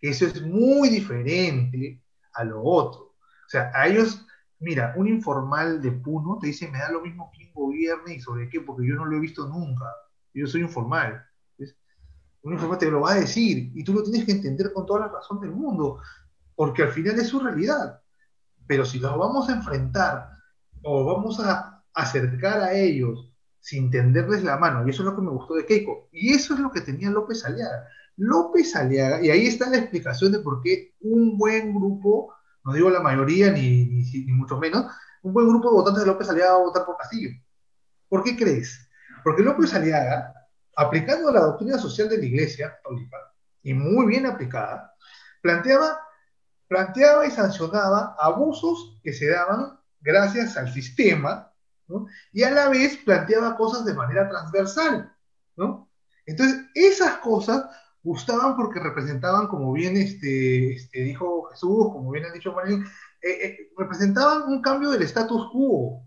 eso 0.00 0.26
es 0.26 0.42
muy 0.42 0.88
diferente 0.88 2.02
a 2.32 2.44
lo 2.44 2.62
otro. 2.62 3.02
O 3.02 3.48
sea, 3.48 3.70
a 3.74 3.86
ellos, 3.86 4.26
mira, 4.58 4.94
un 4.96 5.08
informal 5.08 5.82
de 5.82 5.92
Puno 5.92 6.38
te 6.40 6.48
dice, 6.48 6.68
me 6.68 6.78
da 6.78 6.90
lo 6.90 7.02
mismo 7.02 7.30
quién 7.34 7.52
gobierne 7.52 8.14
y 8.14 8.20
sobre 8.20 8.48
qué, 8.48 8.60
porque 8.60 8.86
yo 8.86 8.94
no 8.94 9.04
lo 9.04 9.16
he 9.16 9.20
visto 9.20 9.46
nunca. 9.48 9.84
Yo 10.32 10.46
soy 10.46 10.62
informal. 10.62 11.26
Un 12.42 12.54
informe 12.54 12.78
te 12.78 12.90
lo 12.90 13.02
va 13.02 13.12
a 13.12 13.20
decir 13.20 13.70
y 13.74 13.84
tú 13.84 13.92
lo 13.92 14.02
tienes 14.02 14.24
que 14.24 14.32
entender 14.32 14.72
con 14.72 14.86
toda 14.86 15.00
la 15.00 15.08
razón 15.08 15.40
del 15.40 15.50
mundo, 15.50 16.00
porque 16.54 16.82
al 16.82 16.90
final 16.90 17.18
es 17.18 17.28
su 17.28 17.40
realidad. 17.40 18.00
Pero 18.66 18.84
si 18.84 18.98
los 18.98 19.18
vamos 19.18 19.48
a 19.48 19.54
enfrentar 19.54 20.30
o 20.82 21.04
vamos 21.04 21.38
a 21.40 21.84
acercar 21.92 22.60
a 22.60 22.72
ellos 22.72 23.30
sin 23.58 23.90
tenderles 23.90 24.42
la 24.42 24.56
mano, 24.56 24.86
y 24.86 24.90
eso 24.90 25.02
es 25.02 25.06
lo 25.06 25.16
que 25.16 25.22
me 25.22 25.30
gustó 25.30 25.54
de 25.54 25.66
Keiko, 25.66 26.08
y 26.12 26.32
eso 26.32 26.54
es 26.54 26.60
lo 26.60 26.70
que 26.70 26.80
tenía 26.80 27.10
López 27.10 27.44
Aliaga. 27.44 27.86
López 28.20 28.76
Aliaga, 28.76 29.22
y 29.22 29.30
ahí 29.30 29.46
está 29.46 29.70
la 29.70 29.78
explicación 29.78 30.32
de 30.32 30.40
por 30.40 30.60
qué 30.62 30.94
un 31.00 31.38
buen 31.38 31.74
grupo, 31.74 32.34
no 32.64 32.74
digo 32.74 32.90
la 32.90 33.00
mayoría 33.00 33.50
ni, 33.50 33.86
ni, 33.86 34.32
mucho 34.32 34.58
menos, 34.58 34.86
un 35.22 35.32
buen 35.32 35.48
grupo 35.48 35.70
de 35.70 35.76
votantes 35.76 36.02
de 36.02 36.06
López 36.06 36.28
Aliaga 36.28 36.52
va 36.52 36.58
a 36.58 36.64
votar 36.64 36.84
por 36.84 36.96
Castillo. 36.96 37.30
¿Por 38.08 38.22
qué 38.22 38.36
crees? 38.36 38.88
Porque 39.24 39.42
López 39.42 39.72
Aliaga 39.74 40.34
aplicando 40.76 41.32
la 41.32 41.40
doctrina 41.40 41.78
social 41.78 42.08
de 42.08 42.18
la 42.18 42.24
Iglesia 42.24 42.78
y 43.62 43.74
muy 43.74 44.06
bien 44.06 44.26
aplicada, 44.26 44.94
planteaba, 45.42 45.98
planteaba 46.68 47.26
y 47.26 47.30
sancionaba 47.30 48.16
abusos 48.18 49.00
que 49.02 49.12
se 49.12 49.28
daban 49.28 49.78
gracias 50.00 50.56
al 50.56 50.72
sistema 50.72 51.50
¿no? 51.90 52.06
Y 52.32 52.44
a 52.44 52.50
la 52.50 52.68
vez 52.68 52.96
planteaba 52.98 53.56
cosas 53.56 53.84
de 53.84 53.94
manera 53.94 54.28
transversal, 54.28 55.12
¿no? 55.56 55.90
Entonces, 56.24 56.66
esas 56.74 57.16
cosas 57.16 57.64
gustaban 58.02 58.56
porque 58.56 58.80
representaban, 58.80 59.48
como 59.48 59.72
bien 59.72 59.96
este, 59.96 60.74
este 60.74 61.02
dijo 61.02 61.44
Jesús, 61.50 61.88
como 61.92 62.10
bien 62.10 62.24
ha 62.26 62.32
dicho 62.32 62.52
Marín, 62.52 62.84
eh, 63.22 63.46
eh, 63.46 63.70
representaban 63.76 64.44
un 64.48 64.62
cambio 64.62 64.90
del 64.90 65.02
status 65.02 65.50
quo, 65.52 66.02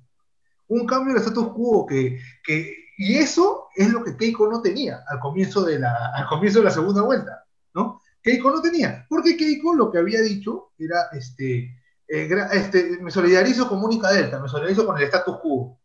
un 0.67 0.85
cambio 0.87 1.13
del 1.13 1.21
status 1.21 1.49
quo 1.53 1.85
que, 1.85 2.19
que, 2.43 2.75
y 2.97 3.15
eso 3.15 3.67
es 3.75 3.89
lo 3.91 4.03
que 4.03 4.17
Keiko 4.17 4.49
no 4.49 4.61
tenía 4.61 5.03
al 5.07 5.19
comienzo 5.19 5.63
de 5.63 5.79
la, 5.79 6.11
al 6.15 6.27
comienzo 6.27 6.59
de 6.59 6.65
la 6.65 6.71
segunda 6.71 7.03
vuelta, 7.03 7.45
¿no? 7.73 8.01
Keiko 8.21 8.51
no 8.51 8.61
tenía, 8.61 9.05
porque 9.09 9.35
Keiko 9.35 9.75
lo 9.75 9.91
que 9.91 9.97
había 9.97 10.21
dicho 10.21 10.71
era, 10.77 11.09
este, 11.11 11.77
eh, 12.07 12.29
este, 12.53 12.97
me 13.01 13.11
solidarizo 13.11 13.67
con 13.67 13.81
Mónica 13.81 14.11
Delta, 14.11 14.39
me 14.39 14.47
solidarizo 14.47 14.85
con 14.85 14.97
el 14.97 15.03
status 15.03 15.37
quo. 15.41 15.79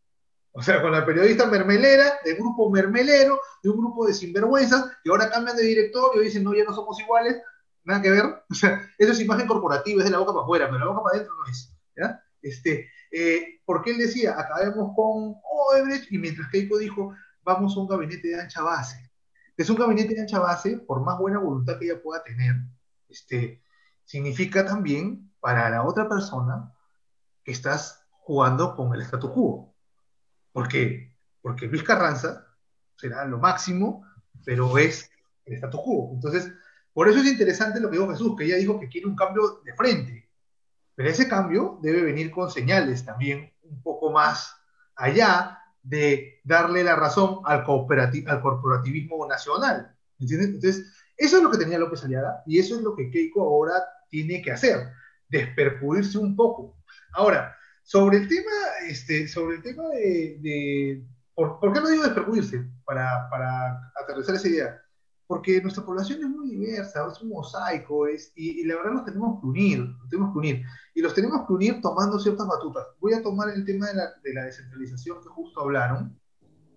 O 0.59 0.63
sea, 0.63 0.83
con 0.83 0.91
la 0.91 1.07
periodista 1.07 1.47
mermelera, 1.47 2.15
del 2.25 2.35
grupo 2.35 2.69
mermelero, 2.69 3.41
de 3.63 3.71
un 3.71 3.77
grupo 3.79 4.09
de 4.09 4.13
sinvergüenzas, 4.13 4.91
que 5.05 5.11
ahora 5.11 5.31
cambian 5.31 5.57
de 5.57 5.63
directorio 5.63 6.21
y 6.21 6.25
dicen, 6.25 6.43
no, 6.43 6.53
ya 6.53 6.65
no 6.65 6.75
somos 6.75 6.99
iguales, 6.99 7.41
nada 7.85 8.03
que 8.03 8.11
ver. 8.11 8.25
O 8.51 8.55
sea, 8.55 8.91
eso 8.99 9.13
es 9.13 9.21
imagen 9.21 9.47
corporativa, 9.47 10.01
es 10.01 10.07
de 10.07 10.11
la 10.11 10.19
boca 10.19 10.33
para 10.33 10.43
afuera, 10.43 10.67
pero 10.67 10.81
la 10.81 10.87
boca 10.87 11.05
para 11.05 11.15
adentro 11.15 11.37
no 11.37 11.49
es. 11.49 11.73
¿ya? 11.97 12.21
Este, 12.43 12.91
eh, 13.13 13.61
porque 13.65 13.93
él 13.93 13.99
decía, 13.99 14.35
acabemos 14.37 14.97
con 14.97 15.37
Odebrecht, 15.45 16.11
y 16.11 16.19
mientras 16.19 16.51
Keiko 16.51 16.77
dijo, 16.79 17.15
vamos 17.45 17.77
a 17.77 17.81
un 17.81 17.87
gabinete 17.87 18.27
de 18.27 18.41
ancha 18.41 18.61
base. 18.61 19.13
Es 19.57 19.71
un 19.71 19.77
gabinete 19.77 20.13
de 20.13 20.23
ancha 20.23 20.41
base, 20.41 20.79
por 20.79 21.05
más 21.05 21.21
buena 21.21 21.39
voluntad 21.39 21.79
que 21.79 21.85
ella 21.85 22.03
pueda 22.03 22.25
tener, 22.25 22.57
este, 23.09 23.63
significa 24.05 24.67
también 24.67 25.33
para 25.39 25.71
la 25.71 25.85
otra 25.85 26.09
persona 26.09 26.75
que 27.45 27.53
estás 27.53 28.05
jugando 28.11 28.75
con 28.75 28.93
el 28.93 29.03
statu 29.03 29.33
quo. 29.33 29.78
¿Por 30.59 30.67
qué? 30.67 31.15
Porque 31.41 31.69
Luis 31.69 31.85
Carranza 31.85 32.45
será 32.97 33.25
lo 33.25 33.39
máximo, 33.39 34.05
pero 34.45 34.77
es 34.77 35.09
el 35.45 35.55
statu 35.55 35.81
quo. 35.81 36.11
Entonces, 36.15 36.53
por 36.93 37.09
eso 37.09 37.21
es 37.21 37.27
interesante 37.27 37.79
lo 37.79 37.89
que 37.89 37.97
dijo 37.97 38.11
Jesús, 38.11 38.35
que 38.37 38.45
ella 38.45 38.57
dijo 38.57 38.81
que 38.81 38.89
quiere 38.89 39.07
un 39.07 39.15
cambio 39.15 39.61
de 39.65 39.73
frente. 39.75 40.29
Pero 40.97 41.11
ese 41.11 41.29
cambio 41.29 41.79
debe 41.81 42.03
venir 42.03 42.33
con 42.33 42.51
señales 42.51 43.05
también 43.05 43.53
un 43.63 43.81
poco 43.85 44.11
más 44.11 44.53
allá 44.97 45.61
de 45.81 46.41
darle 46.43 46.83
la 46.83 46.97
razón 46.97 47.39
al, 47.45 47.59
al 47.61 48.43
corporativismo 48.43 49.29
nacional. 49.29 49.97
¿Entiendes? 50.19 50.49
Entonces, 50.49 50.93
eso 51.17 51.37
es 51.37 51.43
lo 51.45 51.53
que 51.53 51.59
tenía 51.59 51.79
López 51.79 52.03
Aliaga 52.03 52.43
y 52.47 52.59
eso 52.59 52.75
es 52.75 52.83
lo 52.83 52.97
que 52.97 53.13
Keiko 53.13 53.43
ahora 53.43 53.75
tiene 54.09 54.43
que 54.43 54.51
hacer, 54.51 54.89
despercudirse 55.29 56.19
un 56.19 56.35
poco. 56.35 56.77
Ahora, 57.13 57.55
sobre 57.89 58.19
el 58.19 58.29
tema, 58.29 58.51
este, 58.87 59.27
sobre 59.29 59.57
el 59.57 59.63
tema 59.63 59.83
de, 59.89 61.03
¿por, 61.35 61.73
qué 61.73 61.81
no 61.81 61.89
digo 61.89 62.03
despercudirse? 62.03 62.71
Para, 62.85 63.31
para 63.31 63.91
aterrizar 63.99 64.35
esa 64.35 64.47
idea. 64.47 64.83
Porque 65.27 65.63
nuestra 65.63 65.83
población 65.83 66.21
es 66.21 66.29
muy 66.29 66.51
diversa, 66.51 67.09
es 67.11 67.23
un 67.23 67.31
mosaico, 67.31 68.07
es, 68.07 68.31
y, 68.37 68.63
la 68.67 68.77
verdad 68.77 68.91
nos 68.93 69.05
tenemos 69.07 69.41
que 69.41 69.47
unir, 69.47 69.79
nos 69.79 70.09
tenemos 70.11 70.35
que 70.35 70.39
unir. 70.39 70.63
Y 70.95 71.01
los 71.01 71.15
tenemos 71.15 71.47
que 71.47 71.53
unir 71.55 71.81
tomando 71.81 72.19
ciertas 72.19 72.47
batutas. 72.47 72.87
Voy 73.01 73.15
a 73.15 73.23
tomar 73.23 73.49
el 73.49 73.65
tema 73.65 73.87
de 73.87 73.95
la, 73.95 74.13
de 74.23 74.35
la 74.35 74.45
descentralización 74.45 75.23
que 75.23 75.29
justo 75.31 75.63
hablaron, 75.63 76.21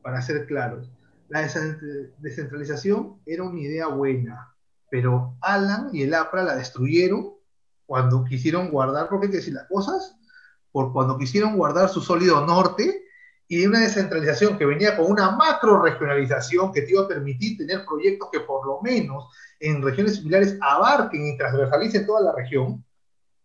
para 0.01 0.21
ser 0.21 0.45
claros. 0.45 0.89
La 1.27 1.41
descentralización 1.41 3.19
era 3.25 3.43
una 3.43 3.59
idea 3.59 3.87
buena, 3.87 4.55
pero 4.89 5.35
Alan 5.41 5.89
y 5.91 6.03
el 6.03 6.13
APRA 6.13 6.43
la 6.43 6.55
destruyeron 6.55 7.33
cuando 7.85 8.23
quisieron 8.23 8.71
guardar, 8.71 9.09
porque 9.09 9.25
hay 9.25 9.31
que 9.31 9.37
decir 9.39 9.53
las 9.53 9.67
cosas, 9.67 10.17
por 10.71 10.93
cuando 10.93 11.17
quisieron 11.17 11.55
guardar 11.55 11.89
su 11.89 12.01
sólido 12.01 12.45
norte 12.45 13.05
y 13.47 13.65
una 13.65 13.79
descentralización 13.79 14.57
que 14.57 14.65
venía 14.65 14.95
con 14.95 15.11
una 15.11 15.31
macro 15.31 15.81
regionalización 15.81 16.71
que 16.71 16.83
te 16.83 16.91
iba 16.91 17.03
a 17.03 17.07
permitir 17.07 17.57
tener 17.57 17.85
proyectos 17.85 18.29
que 18.31 18.39
por 18.39 18.65
lo 18.65 18.79
menos 18.81 19.27
en 19.59 19.81
regiones 19.81 20.15
similares 20.15 20.57
abarquen 20.61 21.27
y 21.27 21.37
transversalicen 21.37 22.05
toda 22.05 22.21
la 22.21 22.33
región, 22.33 22.83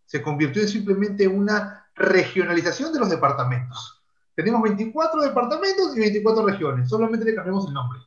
se 0.04 0.22
convirtió 0.22 0.62
en 0.62 0.68
simplemente 0.68 1.26
una 1.26 1.88
regionalización 1.94 2.92
de 2.92 3.00
los 3.00 3.10
departamentos. 3.10 4.04
Tenemos 4.34 4.62
24 4.62 5.22
departamentos 5.22 5.96
y 5.96 6.00
24 6.00 6.46
regiones, 6.46 6.88
solamente 6.88 7.24
le 7.24 7.34
cambiamos 7.34 7.66
el 7.66 7.74
nombre. 7.74 7.98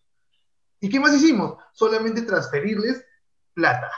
¿Y 0.79 0.89
qué 0.89 0.99
más 0.99 1.13
hicimos? 1.13 1.57
Solamente 1.73 2.21
transferirles 2.21 3.05
plata. 3.53 3.91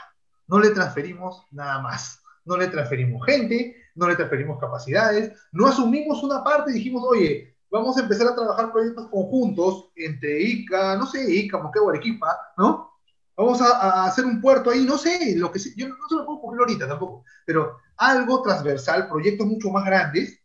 No 0.48 0.58
le 0.58 0.70
transferimos 0.70 1.46
nada 1.52 1.80
más. 1.80 2.20
No 2.44 2.56
le 2.56 2.66
transferimos 2.66 3.24
gente, 3.24 3.76
no 3.94 4.08
le 4.08 4.16
transferimos 4.16 4.58
capacidades, 4.58 5.32
no 5.52 5.66
asumimos 5.66 6.22
una 6.22 6.42
parte 6.42 6.70
y 6.70 6.74
dijimos, 6.74 7.04
oye, 7.06 7.56
vamos 7.70 7.96
a 7.96 8.00
empezar 8.00 8.28
a 8.28 8.34
trabajar 8.34 8.70
proyectos 8.70 9.08
conjuntos 9.08 9.90
entre 9.96 10.40
ICA, 10.40 10.96
no 10.96 11.06
sé, 11.06 11.24
ICA, 11.32 11.58
Moquegua, 11.58 11.92
Arequipa, 11.92 12.38
¿no? 12.56 12.90
Vamos 13.34 13.62
a, 13.62 14.04
hacer 14.04 14.26
un 14.26 14.40
puerto 14.40 14.70
ahí, 14.70 14.84
no 14.84 14.98
sé, 14.98 15.34
lo 15.36 15.50
que 15.50 15.58
yo 15.76 15.88
no 15.88 16.08
se 16.08 16.16
lo 16.16 16.26
puedo 16.26 16.38
ocurrir 16.38 16.60
ahorita 16.60 16.86
tampoco, 16.86 17.24
pero 17.46 17.78
algo 17.96 18.42
transversal, 18.42 19.08
proyectos 19.08 19.46
mucho 19.46 19.70
más 19.70 19.84
grandes, 19.84 20.38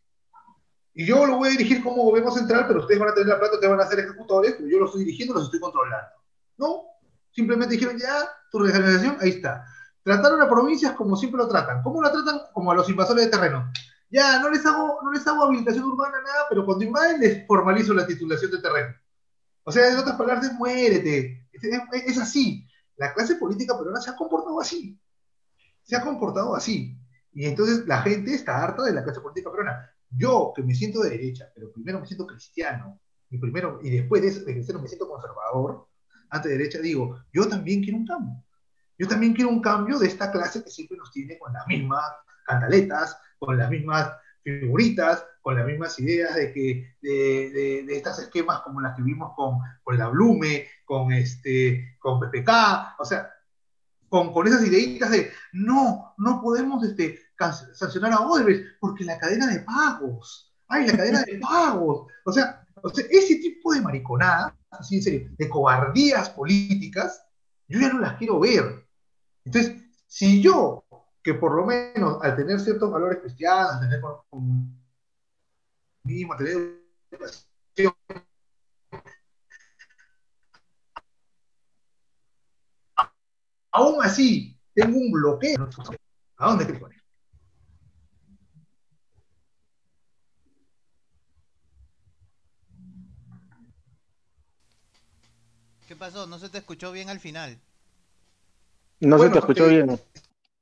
y 0.94 1.04
yo 1.04 1.26
lo 1.26 1.36
voy 1.36 1.48
a 1.48 1.52
dirigir 1.52 1.82
como 1.82 2.02
gobierno 2.02 2.30
central, 2.32 2.64
pero 2.66 2.80
ustedes 2.80 2.98
van 2.98 3.10
a 3.10 3.14
tener 3.14 3.28
la 3.28 3.38
plata, 3.38 3.54
ustedes 3.54 3.70
van 3.70 3.86
a 3.86 3.88
ser 3.88 4.00
ejecutores, 4.00 4.54
pero 4.56 4.68
yo 4.68 4.78
lo 4.80 4.86
estoy 4.86 5.04
dirigiendo, 5.04 5.34
los 5.34 5.44
estoy 5.44 5.60
controlando. 5.60 6.08
No, 6.56 6.86
simplemente 7.30 7.74
dijeron, 7.74 7.98
ya, 7.98 8.28
tu 8.50 8.58
regionalización, 8.58 9.16
ahí 9.20 9.30
está. 9.30 9.64
Trataron 10.02 10.40
a 10.40 10.48
provincias 10.48 10.92
como 10.92 11.16
siempre 11.16 11.38
lo 11.38 11.48
tratan. 11.48 11.82
¿Cómo 11.82 12.00
lo 12.00 12.10
tratan? 12.10 12.40
Como 12.52 12.72
a 12.72 12.74
los 12.74 12.88
invasores 12.88 13.24
de 13.24 13.30
terreno. 13.30 13.70
Ya, 14.10 14.40
no 14.40 14.50
les 14.50 14.64
hago, 14.64 15.00
no 15.02 15.12
les 15.12 15.26
hago 15.26 15.44
habilitación 15.44 15.84
urbana, 15.84 16.16
nada, 16.22 16.46
pero 16.48 16.64
cuando 16.64 16.84
invaden 16.84 17.20
les 17.20 17.46
formalizo 17.46 17.92
la 17.92 18.06
titulación 18.06 18.50
de 18.50 18.62
terreno. 18.62 18.94
O 19.64 19.72
sea, 19.72 19.90
en 19.90 19.98
otras 19.98 20.16
palabras, 20.16 20.52
muérete. 20.54 21.46
Es, 21.52 22.18
así. 22.18 22.66
La 22.96 23.12
clase 23.12 23.34
política 23.36 23.76
peruana 23.76 24.00
se 24.00 24.10
ha 24.10 24.16
comportado 24.16 24.60
así. 24.60 24.98
Se 25.82 25.94
ha 25.94 26.02
comportado 26.02 26.54
así. 26.54 26.98
Y 27.32 27.44
entonces 27.44 27.86
la 27.86 28.00
gente 28.02 28.34
está 28.34 28.64
harta 28.64 28.82
de 28.82 28.92
la 28.92 29.04
clase 29.04 29.20
política 29.20 29.50
peruana. 29.50 29.90
Yo, 30.10 30.52
que 30.56 30.62
me 30.62 30.74
siento 30.74 31.00
de 31.00 31.10
derecha, 31.10 31.50
pero 31.54 31.70
primero 31.70 32.00
me 32.00 32.06
siento 32.06 32.26
cristiano, 32.26 32.98
y 33.30 33.38
primero, 33.38 33.78
y 33.82 33.90
después 33.90 34.22
de 34.22 34.28
eso, 34.28 34.44
cristiano 34.44 34.80
me 34.80 34.88
siento 34.88 35.08
conservador, 35.08 35.86
ante 36.30 36.48
derecha, 36.48 36.78
digo, 36.78 37.22
yo 37.32 37.46
también 37.46 37.82
quiero 37.82 37.98
un 37.98 38.06
cambio. 38.06 38.42
Yo 38.98 39.06
también 39.06 39.32
quiero 39.32 39.50
un 39.50 39.62
cambio 39.62 39.98
de 39.98 40.08
esta 40.08 40.30
clase 40.30 40.62
que 40.62 40.70
siempre 40.70 40.96
nos 40.96 41.12
tiene 41.12 41.38
con 41.38 41.52
las 41.52 41.66
mismas 41.66 42.04
cantaletas, 42.44 43.16
con 43.38 43.56
las 43.56 43.70
mismas 43.70 44.12
figuritas, 44.42 45.24
con 45.40 45.56
las 45.56 45.66
mismas 45.66 45.98
ideas 46.00 46.34
de 46.34 46.52
que 46.52 46.96
de, 47.00 47.50
de, 47.50 47.84
de 47.86 47.96
estos 47.96 48.18
esquemas 48.18 48.60
como 48.60 48.80
las 48.80 48.96
que 48.96 49.02
vimos 49.02 49.32
con, 49.36 49.58
con 49.82 49.98
la 49.98 50.08
Blume, 50.08 50.66
con 50.84 51.12
este, 51.12 51.96
con 52.00 52.18
PPK, 52.18 52.50
o 52.98 53.04
sea, 53.04 53.30
con, 54.08 54.32
con 54.32 54.46
esas 54.46 54.66
ideitas 54.66 55.10
de 55.10 55.30
no, 55.52 56.14
no 56.18 56.40
podemos 56.40 56.84
este, 56.84 57.20
sancionar 57.74 58.12
a 58.12 58.20
Odebrecht 58.20 58.78
porque 58.80 59.04
la 59.04 59.18
cadena 59.18 59.46
de 59.46 59.60
pagos, 59.60 60.54
ay, 60.68 60.86
la 60.86 60.96
cadena 60.96 61.22
de 61.22 61.38
pagos, 61.38 62.10
o 62.24 62.32
sea, 62.32 62.66
o 62.82 62.88
sea 62.88 63.04
ese 63.10 63.36
tipo 63.36 63.72
de 63.72 63.80
mariconadas, 63.80 64.54
así 64.70 64.96
en 64.96 65.02
serio, 65.02 65.30
de 65.36 65.48
cobardías 65.48 66.30
políticas, 66.30 67.24
yo 67.68 67.80
ya 67.80 67.92
no 67.92 68.00
las 68.00 68.14
quiero 68.16 68.40
ver. 68.40 68.87
Entonces, 69.48 69.82
si 70.06 70.42
yo, 70.42 70.84
que 71.22 71.32
por 71.32 71.54
lo 71.54 71.64
menos 71.64 72.22
al 72.22 72.36
tener 72.36 72.60
ciertos 72.60 72.90
valores 72.90 73.20
cristianos, 73.20 73.72
al 73.72 73.80
tener 73.80 74.02
comunismo, 74.28 74.76
tener 76.36 76.84
educación, 77.10 77.94
aún 83.72 84.04
así 84.04 84.54
tengo 84.74 84.98
un 84.98 85.10
bloqueo, 85.12 85.66
¿a 86.36 86.48
dónde 86.48 86.66
te 86.66 86.74
poner? 86.74 87.02
¿Qué 95.86 95.96
pasó? 95.96 96.26
No 96.26 96.38
se 96.38 96.50
te 96.50 96.58
escuchó 96.58 96.92
bien 96.92 97.08
al 97.08 97.18
final. 97.18 97.58
No 99.00 99.18
se 99.18 99.30
te 99.30 99.38
escuchó 99.38 99.68
bien. 99.68 100.00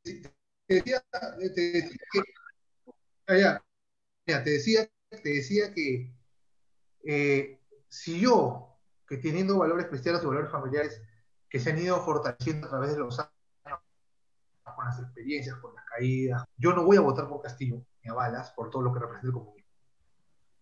Te 0.03 0.34
decía, 0.68 1.03
te 1.39 1.49
decía 1.49 1.99
que, 2.12 2.22
te 4.26 4.51
decía, 4.51 4.91
te 5.11 5.28
decía 5.28 5.72
que 5.72 6.12
eh, 7.05 7.61
si 7.89 8.20
yo, 8.20 8.76
que 9.07 9.16
teniendo 9.18 9.59
valores 9.59 9.87
cristianos 9.87 10.22
y 10.22 10.26
valores 10.26 10.51
familiares 10.51 11.01
que 11.49 11.61
se 11.61 11.70
han 11.70 11.78
ido 11.78 11.99
fortaleciendo 12.05 12.66
a 12.66 12.70
través 12.70 12.93
de 12.93 12.99
los 12.99 13.18
años, 13.18 13.32
con 14.74 14.84
las 14.84 14.99
experiencias, 15.01 15.57
con 15.57 15.74
las 15.74 15.84
caídas, 15.87 16.45
yo 16.59 16.74
no 16.74 16.84
voy 16.84 16.99
a 16.99 17.01
votar 17.01 17.28
por 17.28 17.41
Castillo, 17.41 17.87
ni 18.03 18.11
a 18.11 18.14
balas, 18.14 18.51
por 18.51 18.68
todo 18.68 18.82
lo 18.82 18.93
que 18.93 18.99
representa 18.99 19.28
el 19.28 19.32
comunismo. 19.32 19.70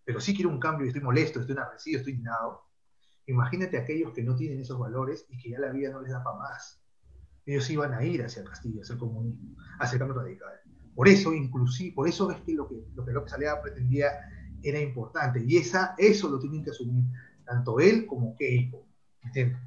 Pero 0.05 0.20
sí 0.20 0.35
quiero 0.35 0.51
un 0.51 0.61
cambio, 0.61 0.87
estoy 0.87 1.03
molesto, 1.03 1.41
estoy 1.41 1.55
enardecido, 1.55 1.99
estoy 1.99 2.12
indignado. 2.12 2.68
Imagínate 3.27 3.79
aquellos 3.79 4.12
que 4.12 4.22
no 4.22 4.37
tienen 4.37 4.61
esos 4.61 4.79
valores 4.79 5.25
y 5.29 5.39
que 5.39 5.51
ya 5.51 5.59
la 5.59 5.72
vida 5.72 5.91
no 5.91 6.03
les 6.03 6.12
da 6.12 6.22
para 6.22 6.37
más 6.37 6.84
ellos 7.47 7.68
iban 7.70 7.92
a 7.95 8.05
ir 8.05 8.24
hacia 8.24 8.45
Castilla, 8.45 8.82
hacia 8.82 8.95
el 8.95 8.99
comunismo, 8.99 9.57
hacia 9.78 9.95
el 9.95 9.99
cambio 9.99 10.20
radical. 10.20 10.53
Por 10.95 11.09
eso, 11.09 11.34
inclusive, 11.34 11.95
por 11.95 12.09
eso 12.09 12.30
es 12.30 12.40
que 12.42 12.55
lo 12.55 12.68
que, 12.68 12.76
lo 12.95 13.05
que 13.05 13.12
López 13.12 13.32
Aliaga 13.32 13.62
pretendía 13.62 14.12
era 14.62 14.80
importante. 14.80 15.42
Y 15.47 15.57
esa, 15.57 15.95
eso 15.99 16.28
lo 16.28 16.38
tienen 16.38 16.64
que 16.64 16.70
asumir 16.70 17.05
tanto 17.45 17.80
él 17.80 18.07
como 18.07 18.36
Keiko. 18.36 18.86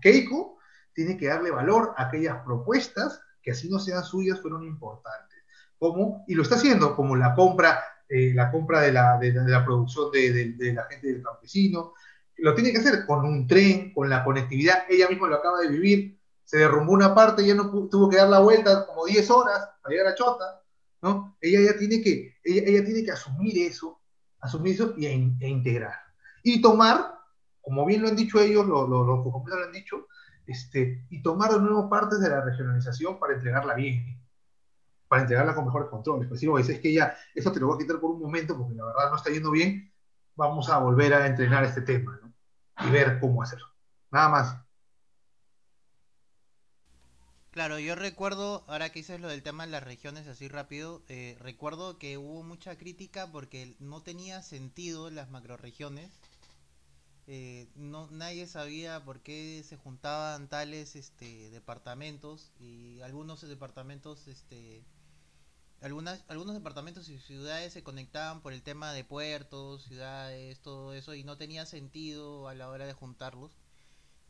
Keiko 0.01 0.57
tiene 0.93 1.17
que 1.17 1.27
darle 1.27 1.51
valor 1.51 1.93
a 1.97 2.07
aquellas 2.07 2.37
propuestas 2.43 3.21
que 3.41 3.51
así 3.51 3.69
no 3.69 3.79
sean 3.79 4.03
suyas 4.03 4.41
fueron 4.41 4.63
importantes. 4.63 5.37
Como, 5.77 6.23
y 6.27 6.33
lo 6.33 6.43
está 6.43 6.55
haciendo, 6.55 6.95
como 6.95 7.15
la 7.15 7.35
compra, 7.35 7.79
eh, 8.09 8.33
la 8.33 8.51
compra 8.51 8.81
de 8.81 8.91
la, 8.91 9.17
de, 9.19 9.31
la 9.33 9.63
producción 9.63 10.11
de, 10.11 10.53
de, 10.53 10.73
la 10.73 10.83
gente 10.85 11.07
del 11.07 11.21
campesino. 11.21 11.93
Lo 12.37 12.55
tiene 12.55 12.71
que 12.71 12.79
hacer 12.79 13.05
con 13.05 13.25
un 13.25 13.47
tren, 13.47 13.93
con 13.93 14.09
la 14.09 14.23
conectividad. 14.23 14.83
Ella 14.89 15.07
misma 15.07 15.27
lo 15.27 15.35
acaba 15.35 15.59
de 15.61 15.69
vivir. 15.69 16.16
Se 16.47 16.59
derrumbó 16.59 16.93
una 16.93 17.13
parte, 17.13 17.45
ya 17.45 17.53
no 17.53 17.69
tuvo 17.89 18.09
que 18.09 18.15
dar 18.15 18.29
la 18.29 18.39
vuelta 18.39 18.87
como 18.87 19.05
10 19.05 19.29
horas 19.31 19.69
para 19.81 19.93
llegar 19.93 20.13
a 20.13 20.15
Chota. 20.15 20.63
¿no? 21.01 21.35
Ella 21.41 21.73
ya 21.73 21.77
tiene 21.77 22.01
que, 22.01 22.37
ella, 22.41 22.61
ella 22.65 22.85
tiene 22.85 23.03
que 23.03 23.11
asumir 23.11 23.67
eso, 23.67 23.99
asumir 24.39 24.75
eso 24.75 24.93
y, 24.95 25.07
e, 25.07 25.11
integrar. 25.13 25.99
Y 26.43 26.61
tomar, 26.61 27.19
como 27.59 27.85
bien 27.85 28.01
lo 28.01 28.07
han 28.07 28.15
dicho 28.15 28.39
ellos, 28.39 28.65
los 28.65 28.87
lo, 28.87 29.03
lo, 29.03 29.43
lo 29.45 29.65
han 29.65 29.73
dicho, 29.73 30.07
este, 30.45 31.05
y 31.09 31.21
tomar 31.21 31.51
de 31.51 31.59
nuevo 31.59 31.89
partes 31.89 32.21
de 32.21 32.29
la 32.29 32.39
regionalización 32.39 33.19
para 33.19 33.33
entregarla 33.33 33.73
bien, 33.73 34.17
para 35.09 35.23
entregarla 35.23 35.53
con 35.53 35.65
mejores 35.65 35.89
controles. 35.89 36.29
Pues 36.29 36.39
si 36.39 36.47
vos 36.47 36.69
es 36.69 36.79
que 36.79 36.93
ya, 36.93 37.13
eso 37.35 37.51
te 37.51 37.59
lo 37.59 37.67
voy 37.67 37.75
a 37.75 37.79
quitar 37.79 37.99
por 37.99 38.11
un 38.11 38.21
momento 38.21 38.57
porque 38.57 38.73
la 38.73 38.85
verdad 38.85 39.09
no 39.09 39.17
está 39.17 39.31
yendo 39.31 39.51
bien, 39.51 39.91
vamos 40.33 40.69
a 40.69 40.77
volver 40.77 41.13
a 41.13 41.27
entrenar 41.27 41.65
este 41.65 41.81
tema 41.81 42.17
¿no? 42.23 42.33
y 42.87 42.91
ver 42.91 43.19
cómo 43.19 43.43
hacerlo. 43.43 43.67
Nada 44.11 44.29
más. 44.29 44.66
Claro, 47.57 47.79
yo 47.79 47.95
recuerdo, 47.95 48.63
ahora 48.67 48.91
que 48.91 48.99
dices 48.99 49.19
lo 49.19 49.29
del 49.29 49.41
tema 49.41 49.65
de 49.65 49.71
las 49.71 49.81
regiones 49.81 50.27
así 50.27 50.47
rápido, 50.47 51.01
eh, 51.07 51.35
recuerdo 51.39 51.97
que 51.97 52.19
hubo 52.19 52.43
mucha 52.43 52.77
crítica 52.77 53.31
porque 53.31 53.75
no 53.79 54.03
tenía 54.03 54.43
sentido 54.43 55.09
las 55.09 55.31
macroregiones. 55.31 56.11
Eh, 57.25 57.67
no 57.75 58.11
nadie 58.11 58.45
sabía 58.45 59.03
por 59.03 59.21
qué 59.21 59.63
se 59.67 59.75
juntaban 59.75 60.47
tales 60.49 60.95
este 60.95 61.49
departamentos 61.49 62.51
y 62.59 63.01
algunos 63.01 63.41
departamentos 63.41 64.27
este 64.27 64.83
algunas 65.81 66.23
algunos 66.27 66.53
departamentos 66.53 67.09
y 67.09 67.17
ciudades 67.17 67.73
se 67.73 67.81
conectaban 67.81 68.41
por 68.41 68.53
el 68.53 68.61
tema 68.61 68.93
de 68.93 69.03
puertos 69.03 69.83
ciudades 69.83 70.59
todo 70.59 70.93
eso 70.93 71.15
y 71.15 71.23
no 71.23 71.37
tenía 71.37 71.65
sentido 71.65 72.47
a 72.49 72.53
la 72.53 72.69
hora 72.69 72.85
de 72.85 72.93
juntarlos 72.93 73.49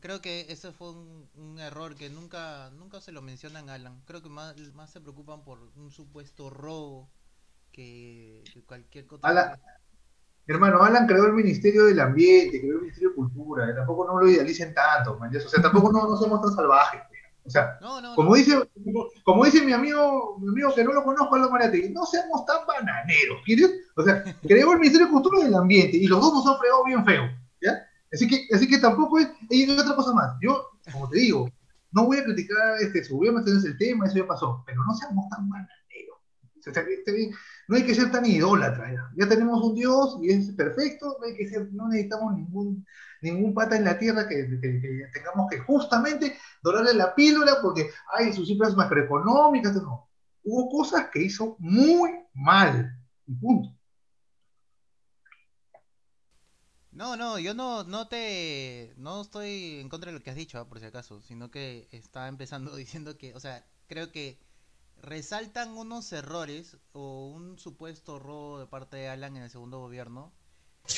creo 0.00 0.20
que 0.20 0.46
ese 0.48 0.72
fue 0.72 0.90
un, 0.90 1.58
error 1.58 1.96
que 1.96 2.08
nunca 2.08 2.70
nunca 2.78 3.00
se 3.00 3.12
lo 3.12 3.20
mencionan 3.20 3.68
Alan 3.68 4.00
creo 4.04 4.22
que 4.22 4.28
más, 4.28 4.56
más 4.74 4.90
se 4.90 5.00
preocupan 5.00 5.42
por 5.42 5.58
un 5.76 5.90
supuesto 5.90 6.50
robo 6.50 7.10
que, 7.72 8.44
cualquier 8.66 9.06
cosa 9.06 9.58
Hermano, 10.48 10.82
Alan 10.82 11.06
creó 11.06 11.26
el 11.26 11.34
Ministerio 11.34 11.84
del 11.84 12.00
Ambiente, 12.00 12.58
creó 12.58 12.76
el 12.76 12.80
Ministerio 12.80 13.10
de 13.10 13.16
Cultura, 13.16 13.74
tampoco 13.74 14.06
no 14.06 14.18
lo 14.18 14.30
idealicen 14.30 14.72
tanto, 14.72 15.18
man, 15.18 15.30
o 15.36 15.40
sea, 15.40 15.60
tampoco 15.60 15.92
no, 15.92 16.16
somos 16.16 16.40
tan 16.40 16.52
salvajes. 16.52 17.02
O 17.44 17.50
sea, 17.50 17.78
como, 18.14 18.34
Dice, 18.34 18.58
como, 19.24 19.44
dice 19.44 19.62
mi 19.62 19.72
amigo, 19.74 20.38
mi 20.38 20.48
amigo 20.48 20.74
que 20.74 20.84
no 20.84 20.92
lo 20.92 21.04
conozco, 21.04 21.34
Aldo 21.34 21.50
Mariate, 21.50 21.90
no 21.90 22.06
seamos 22.06 22.46
tan 22.46 22.66
bananeros, 22.66 23.42
¿quieres? 23.44 23.70
O 23.94 24.02
sea, 24.02 24.24
creó 24.42 24.72
el 24.72 24.78
Ministerio 24.78 25.06
de 25.06 25.12
Cultura 25.12 25.40
y 25.40 25.44
del 25.44 25.54
Ambiente, 25.54 25.98
y 25.98 26.06
los 26.06 26.20
dos 26.20 26.32
nos 26.32 26.46
han 26.46 26.58
fregado 26.58 26.84
bien 26.84 27.04
feo, 27.04 27.22
¿ya? 27.60 27.87
Así 28.12 28.26
que, 28.26 28.46
así 28.54 28.68
que 28.68 28.78
tampoco 28.78 29.18
es, 29.18 29.28
y 29.50 29.70
otra 29.70 29.94
cosa 29.94 30.12
más, 30.12 30.36
yo, 30.40 30.70
como 30.92 31.08
te 31.08 31.18
digo, 31.18 31.50
no 31.92 32.06
voy 32.06 32.18
a 32.18 32.24
criticar 32.24 32.80
este, 32.80 33.04
seguramente 33.04 33.50
es 33.50 33.64
el 33.64 33.76
tema, 33.76 34.06
eso 34.06 34.18
ya 34.18 34.26
pasó, 34.26 34.62
pero 34.66 34.82
no 34.84 34.94
seamos 34.94 35.28
tan 35.28 35.48
bananeros. 35.48 35.78
No 37.68 37.76
hay 37.76 37.84
que 37.84 37.94
ser 37.94 38.10
tan 38.10 38.26
idólatra. 38.26 38.92
Ya. 39.16 39.28
tenemos 39.28 39.62
un 39.62 39.74
Dios 39.74 40.18
y 40.22 40.30
es 40.30 40.50
perfecto, 40.52 41.18
no 41.72 41.88
necesitamos 41.88 42.34
ningún, 42.34 42.84
ningún 43.22 43.54
pata 43.54 43.76
en 43.76 43.84
la 43.84 43.98
tierra 43.98 44.28
que, 44.28 44.44
tengamos 45.12 45.50
que 45.50 45.58
justamente 45.60 46.36
dorarle 46.62 46.94
la 46.94 47.14
píldora 47.14 47.56
porque 47.62 47.90
hay 48.14 48.32
sus 48.32 48.48
cifras 48.48 48.76
macroeconómicas. 48.76 49.74
No. 49.76 50.08
Hubo 50.44 50.70
cosas 50.70 51.08
que 51.12 51.22
hizo 51.22 51.56
muy 51.58 52.10
mal. 52.34 52.92
Y 53.26 53.34
punto. 53.34 53.77
No, 56.98 57.16
no, 57.16 57.38
yo 57.38 57.54
no, 57.54 57.84
no 57.84 58.08
te, 58.08 58.92
no 58.96 59.22
estoy 59.22 59.78
en 59.78 59.88
contra 59.88 60.10
de 60.10 60.18
lo 60.18 60.24
que 60.24 60.30
has 60.30 60.36
dicho, 60.36 60.58
ah, 60.58 60.68
por 60.68 60.80
si 60.80 60.86
acaso, 60.86 61.20
sino 61.22 61.48
que 61.48 61.86
estaba 61.92 62.26
empezando 62.26 62.74
diciendo 62.76 63.16
que, 63.16 63.36
o 63.36 63.40
sea, 63.40 63.64
creo 63.86 64.10
que 64.10 64.40
resaltan 65.00 65.76
unos 65.76 66.12
errores 66.12 66.76
o 66.92 67.28
un 67.28 67.56
supuesto 67.60 68.18
robo 68.18 68.58
de 68.58 68.66
parte 68.66 68.96
de 68.96 69.08
Alan 69.08 69.36
en 69.36 69.44
el 69.44 69.50
segundo 69.50 69.78
gobierno, 69.78 70.32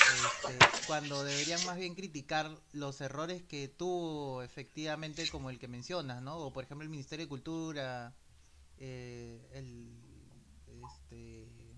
este, 0.07 0.72
cuando 0.86 1.22
deberían 1.22 1.66
más 1.66 1.76
bien 1.76 1.94
criticar 1.94 2.51
los 2.72 3.03
errores 3.03 3.42
que 3.42 3.68
tuvo 3.68 4.42
efectivamente 4.42 5.28
como 5.28 5.51
el 5.51 5.59
que 5.59 5.68
mencionas, 5.68 6.22
¿no? 6.22 6.38
O 6.38 6.51
por 6.55 6.64
ejemplo 6.64 6.82
el 6.82 6.90
Ministerio 6.90 7.26
de 7.26 7.28
Cultura, 7.28 8.14
eh, 8.78 9.51
el, 9.53 10.01
este, 10.66 11.70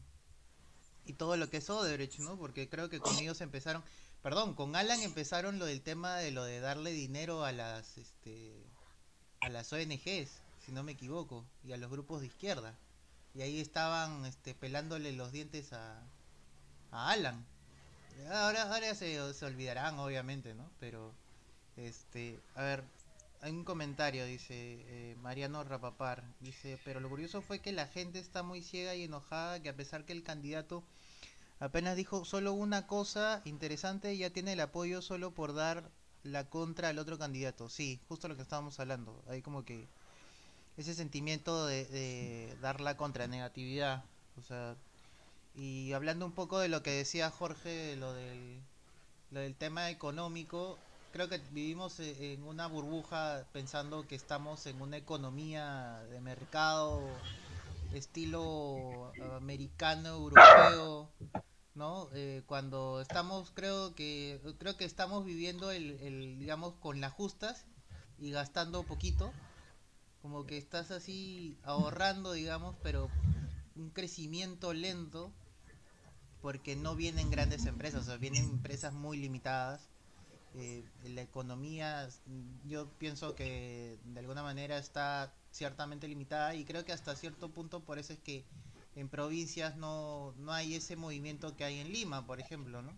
y 1.05 1.14
todo 1.14 1.37
lo 1.37 1.51
que 1.51 1.59
es 1.59 1.70
Odebrecht, 1.70 2.18
¿no? 2.20 2.37
Porque 2.39 2.68
creo 2.68 2.89
que 2.89 3.01
con 3.01 3.18
ellos 3.18 3.41
empezaron, 3.41 3.83
perdón, 4.23 4.55
con 4.55 4.77
Alan 4.77 5.01
empezaron 5.03 5.59
lo 5.59 5.66
del 5.66 5.83
tema 5.83 6.16
de 6.16 6.31
lo 6.31 6.45
de 6.45 6.61
darle 6.61 6.93
dinero 6.93 7.45
a 7.45 7.53
las, 7.53 7.99
este, 7.99 8.53
a 9.41 9.49
las 9.49 9.73
ONGs 9.73 10.43
si 10.64 10.73
no 10.73 10.83
me 10.83 10.93
equivoco, 10.93 11.45
y 11.64 11.73
a 11.73 11.77
los 11.77 11.91
grupos 11.91 12.20
de 12.20 12.29
izquierda. 12.29 12.75
Y 13.35 13.43
ahí 13.43 13.61
estaban 13.61 14.25
este, 14.27 14.55
pelándole 14.55 15.12
los 15.12 15.33
dientes 15.33 15.73
a, 15.73 16.03
a 16.91 17.11
Alan. 17.11 17.45
Ahora, 18.31 18.73
ahora 18.73 18.95
se, 18.95 19.35
se 19.35 19.45
olvidarán, 19.45 19.99
obviamente, 19.99 20.55
¿no? 20.55 20.70
Pero, 20.79 21.12
este, 21.77 22.39
a 22.55 22.62
ver, 22.62 22.85
hay 23.41 23.53
un 23.53 23.64
comentario, 23.64 24.25
dice 24.27 24.55
eh, 24.55 25.16
Mariano 25.20 25.64
Rapapar. 25.64 26.23
Dice, 26.41 26.79
pero 26.85 27.01
lo 27.01 27.09
curioso 27.09 27.43
fue 27.43 27.61
que 27.61 27.73
la 27.73 27.87
gente 27.87 28.18
está 28.18 28.43
muy 28.43 28.62
ciega 28.62 28.95
y 28.95 29.05
enojada 29.05 29.61
que 29.61 29.70
a 29.70 29.77
pesar 29.77 30.05
que 30.05 30.12
el 30.12 30.23
candidato 30.23 30.85
apenas 31.63 31.97
dijo 31.97 32.25
solo 32.25 32.53
una 32.53 32.89
cosa 32.89 33.41
interesante, 33.45 34.17
ya 34.17 34.31
tiene 34.31 34.55
el 34.55 34.61
apoyo 34.61 35.01
solo 35.01 35.31
por 35.31 35.55
dar 35.55 35.91
la 36.25 36.45
contra 36.51 36.89
al 36.89 36.99
otro 36.99 37.19
candidato. 37.19 37.69
Sí, 37.69 38.01
justo 38.09 38.27
lo 38.27 38.35
que 38.35 38.43
estábamos 38.43 38.81
hablando. 38.81 39.23
Ahí 39.29 39.43
como 39.43 39.65
que 39.65 39.87
ese 40.77 40.95
sentimiento 40.95 41.67
de, 41.67 42.57
dar 42.61 42.81
la 42.81 42.97
contranegatividad. 42.97 44.05
O 44.39 44.43
sea, 44.43 44.75
y 45.55 45.93
hablando 45.93 46.27
un 46.27 46.33
poco 46.33 46.59
de 46.59 46.69
lo 46.69 46.83
que 46.83 46.91
decía 46.91 47.31
Jorge, 47.31 47.95
lo 47.97 48.13
del, 48.13 48.61
lo 49.31 49.41
del 49.41 49.55
tema 49.55 49.89
económico, 49.91 50.79
creo 51.13 51.29
que 51.29 51.41
vivimos 51.53 52.01
e, 52.01 52.33
en 52.33 52.43
una 52.43 52.67
burbuja 52.67 53.45
pensando 53.53 54.07
que 54.09 54.17
estamos 54.17 54.67
en 54.67 54.81
una 54.81 54.97
economía 54.97 56.03
de 56.11 56.21
mercado 56.21 57.09
estilo 57.95 59.13
americano, 59.37 60.09
europeo, 60.09 61.11
¿no? 61.75 62.09
Eh, 62.14 62.43
cuando 62.47 63.01
estamos, 63.01 63.51
creo 63.55 63.95
que, 63.95 64.41
creo 64.59 64.77
que 64.77 64.85
estamos 64.85 65.25
viviendo 65.25 65.70
el, 65.70 66.39
digamos, 66.39 66.75
con 66.75 67.01
las 67.01 67.12
justas 67.12 67.64
y 68.18 68.31
gastando 68.31 68.83
poquito 68.85 69.33
como 70.20 70.47
que 70.47 70.57
estás 70.57 70.93
así 70.93 71.59
ahorrando, 71.64 72.33
digamos, 72.33 72.77
pero 72.83 73.11
un 73.75 73.91
crecimiento 73.91 74.73
lento 74.73 75.33
porque 76.41 76.77
no 76.77 76.95
vienen 76.95 77.31
grandes 77.31 77.66
empresas, 77.66 78.03
o 78.03 78.05
sea, 78.05 78.16
vienen 78.16 78.45
empresas 78.45 78.93
muy 78.93 79.16
limitadas. 79.16 79.89
Eh, 80.55 80.85
la 81.05 81.23
economía, 81.23 82.09
yo 82.66 82.87
pienso 82.99 83.35
que 83.35 83.99
de 84.05 84.20
alguna 84.20 84.43
manera 84.43 84.77
está 84.77 85.33
ciertamente 85.51 86.07
limitada 86.09 86.55
y 86.55 86.64
creo 86.64 86.85
que 86.85 86.93
hasta 86.93 87.16
cierto 87.16 87.51
punto 87.51 87.81
por 87.81 87.99
eso 87.99 88.12
es 88.12 88.18
que 88.18 88.45
en 88.95 89.09
provincias 89.09 89.76
no, 89.76 90.34
no 90.38 90.53
hay 90.53 90.74
ese 90.74 90.97
movimiento 90.97 91.57
que 91.57 91.64
hay 91.64 91.78
en 91.78 91.93
Lima, 91.93 92.26
por 92.26 92.40
ejemplo, 92.40 92.82
¿no? 92.82 92.93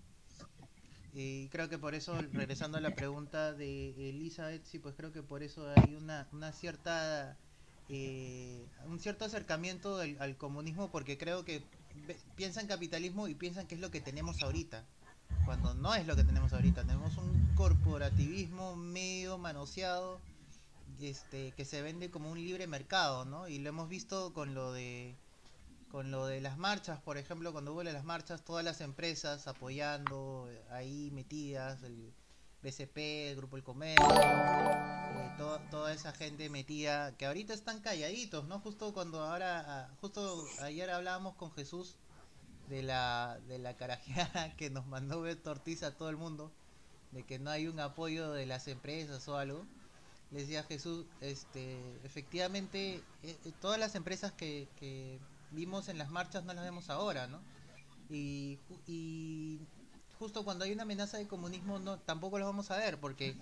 Y 1.13 1.49
creo 1.49 1.69
que 1.69 1.79
por 1.79 1.95
eso, 1.95 2.21
regresando 2.33 2.79
a 2.79 2.81
la 2.81 2.95
pregunta 2.95 3.53
de 3.53 4.11
Elizabeth, 4.11 4.65
sí, 4.65 4.81
pues 4.81 4.97
creo 4.97 5.13
que 5.13 5.23
por 5.23 5.45
eso 5.45 5.69
hay 5.71 5.95
una, 5.95 6.27
una 6.33 6.51
cierta, 6.51 7.37
eh, 7.89 8.67
un 8.87 8.99
cierto 8.99 9.25
acercamiento 9.25 9.99
al 9.99 10.37
comunismo, 10.37 10.91
porque 10.91 11.17
creo 11.17 11.45
que 11.45 11.63
piensan 12.35 12.67
capitalismo 12.67 13.29
y 13.29 13.35
piensan 13.37 13.69
que 13.69 13.77
es 13.77 13.81
lo 13.81 13.93
que 13.93 14.01
tenemos 14.01 14.43
ahorita, 14.43 14.85
cuando 15.45 15.75
no 15.75 15.95
es 15.95 16.05
lo 16.05 16.17
que 16.17 16.25
tenemos 16.25 16.53
ahorita. 16.53 16.83
Tenemos 16.83 17.17
un 17.17 17.55
corporativismo 17.55 18.75
medio 18.75 19.39
manoseado, 19.39 20.19
este, 21.01 21.53
que 21.53 21.65
se 21.65 21.81
vende 21.81 22.11
como 22.11 22.33
un 22.33 22.39
libre 22.39 22.67
mercado, 22.67 23.25
¿no? 23.25 23.47
Y 23.47 23.61
lo 23.61 23.69
hemos 23.69 23.89
visto 23.89 24.33
con 24.33 24.55
lo 24.55 24.73
de 24.73 25.15
con 25.95 26.11
lo 26.11 26.27
de 26.27 26.41
las 26.41 26.59
marchas, 26.59 27.01
por 27.03 27.19
ejemplo, 27.19 27.53
cuando 27.53 27.73
hubo 27.73 27.85
las 27.85 28.03
marchas, 28.03 28.43
todas 28.43 28.65
las 28.65 28.81
empresas 28.81 29.47
apoyando, 29.47 30.49
eh, 30.51 30.61
ahí 30.73 31.13
metidas, 31.13 31.85
el 31.85 32.13
BCP, 32.65 33.31
el 33.31 33.37
Grupo 33.37 33.57
El 33.57 33.63
Comercio, 33.63 34.05
eh, 34.05 35.37
toda 35.71 35.93
esa 35.93 36.11
gente 36.11 36.51
metida, 36.51 37.17
que 37.17 37.27
ahorita 37.27 37.55
están 37.55 37.81
calladitos, 37.81 38.45
¿no? 38.49 38.59
Justo 38.59 38.93
cuando 38.93 39.23
ahora, 39.23 39.65
ah, 39.69 39.95
justo 40.01 40.45
ayer 40.63 40.91
hablábamos 40.91 41.37
con 41.37 41.53
Jesús 41.53 41.97
de 42.69 42.83
la, 42.83 43.39
de 43.47 43.61
la 43.61 43.77
carajeada 43.77 44.53
que 44.57 44.71
nos 44.71 44.87
mandó 44.87 45.21
Beto 45.21 45.53
Ortiz 45.53 45.85
a 45.85 45.97
todo 45.97 46.11
el 46.11 46.17
mundo, 46.17 46.51
de 47.13 47.23
que 47.23 47.39
no 47.39 47.51
hay 47.51 47.69
un 47.69 47.79
apoyo 47.79 48.33
de 48.33 48.47
las 48.47 48.67
empresas 48.67 49.29
o 49.29 49.37
algo, 49.39 49.65
le 50.33 50.41
decía 50.41 50.65
Jesús, 50.65 51.07
este, 51.21 51.79
efectivamente, 52.03 52.97
eh, 53.23 53.39
eh, 53.45 53.53
todas 53.61 53.79
las 53.79 53.95
empresas 53.95 54.33
que, 54.33 54.67
que 54.75 55.21
vimos 55.55 55.89
en 55.89 55.99
las 55.99 56.11
marchas 56.11 56.45
no 56.45 56.53
las 56.55 56.65
vemos 56.65 56.91
ahora, 56.91 57.27
¿no? 57.27 57.41
Y, 58.11 58.59
y 58.87 59.61
justo 60.19 60.45
cuando 60.45 60.65
hay 60.65 60.73
una 60.73 60.83
amenaza 60.83 61.17
de 61.19 61.27
comunismo 61.27 61.79
no 61.79 61.99
tampoco 61.99 62.39
las 62.39 62.47
vamos 62.47 62.71
a 62.71 62.77
ver 62.77 62.99
porque 62.99 63.37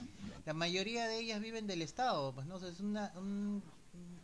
la 0.47 0.55
mayoría 0.55 1.07
de 1.07 1.19
ellas 1.19 1.41
viven 1.41 1.67
del 1.67 1.83
Estado, 1.83 2.33
pues 2.33 2.47
no 2.47 2.57
es 2.57 2.81
una, 2.81 3.13
un 3.17 3.63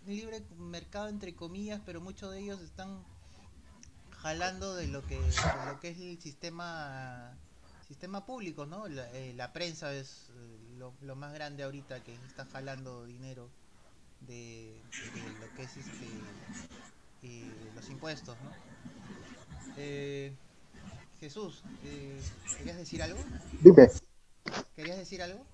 libre 0.07 0.43
mercado 0.59 1.09
entre 1.09 1.35
comillas, 1.35 1.81
pero 1.85 2.01
muchos 2.01 2.33
de 2.33 2.41
ellos 2.41 2.61
están 2.61 3.05
jalando 4.23 4.75
de 4.75 4.89
lo 4.89 5.07
que 5.07 5.21
lo 5.67 5.81
que 5.81 5.91
es 5.91 5.99
el 5.99 6.21
sistema 6.21 7.37
sistema 7.87 8.27
público, 8.27 8.67
¿no? 8.67 8.87
La, 8.89 9.09
eh, 9.13 9.49
prensa 9.53 9.95
es 9.95 10.27
eh, 10.31 10.75
lo, 10.79 10.93
lo, 11.01 11.17
más 11.17 11.33
grande 11.33 11.63
ahorita 11.63 12.03
que 12.05 12.15
está 12.27 12.45
jalando 12.47 13.07
dinero 13.07 13.49
de, 14.21 14.83
de 15.15 15.41
lo 15.41 15.55
que 15.57 15.63
es 15.63 15.77
este 15.77 16.07
eh, 17.23 17.51
los 17.75 17.89
impuestos, 17.91 18.37
¿no? 18.43 18.51
Eh, 19.77 20.33
Jesús, 21.21 21.63
eh, 21.85 22.21
¿querías 22.59 22.77
decir 22.77 23.03
algo? 23.03 23.19
Dime. 23.61 23.89
¿Querías 24.77 24.99
decir 24.99 25.23
algo? 25.23 25.45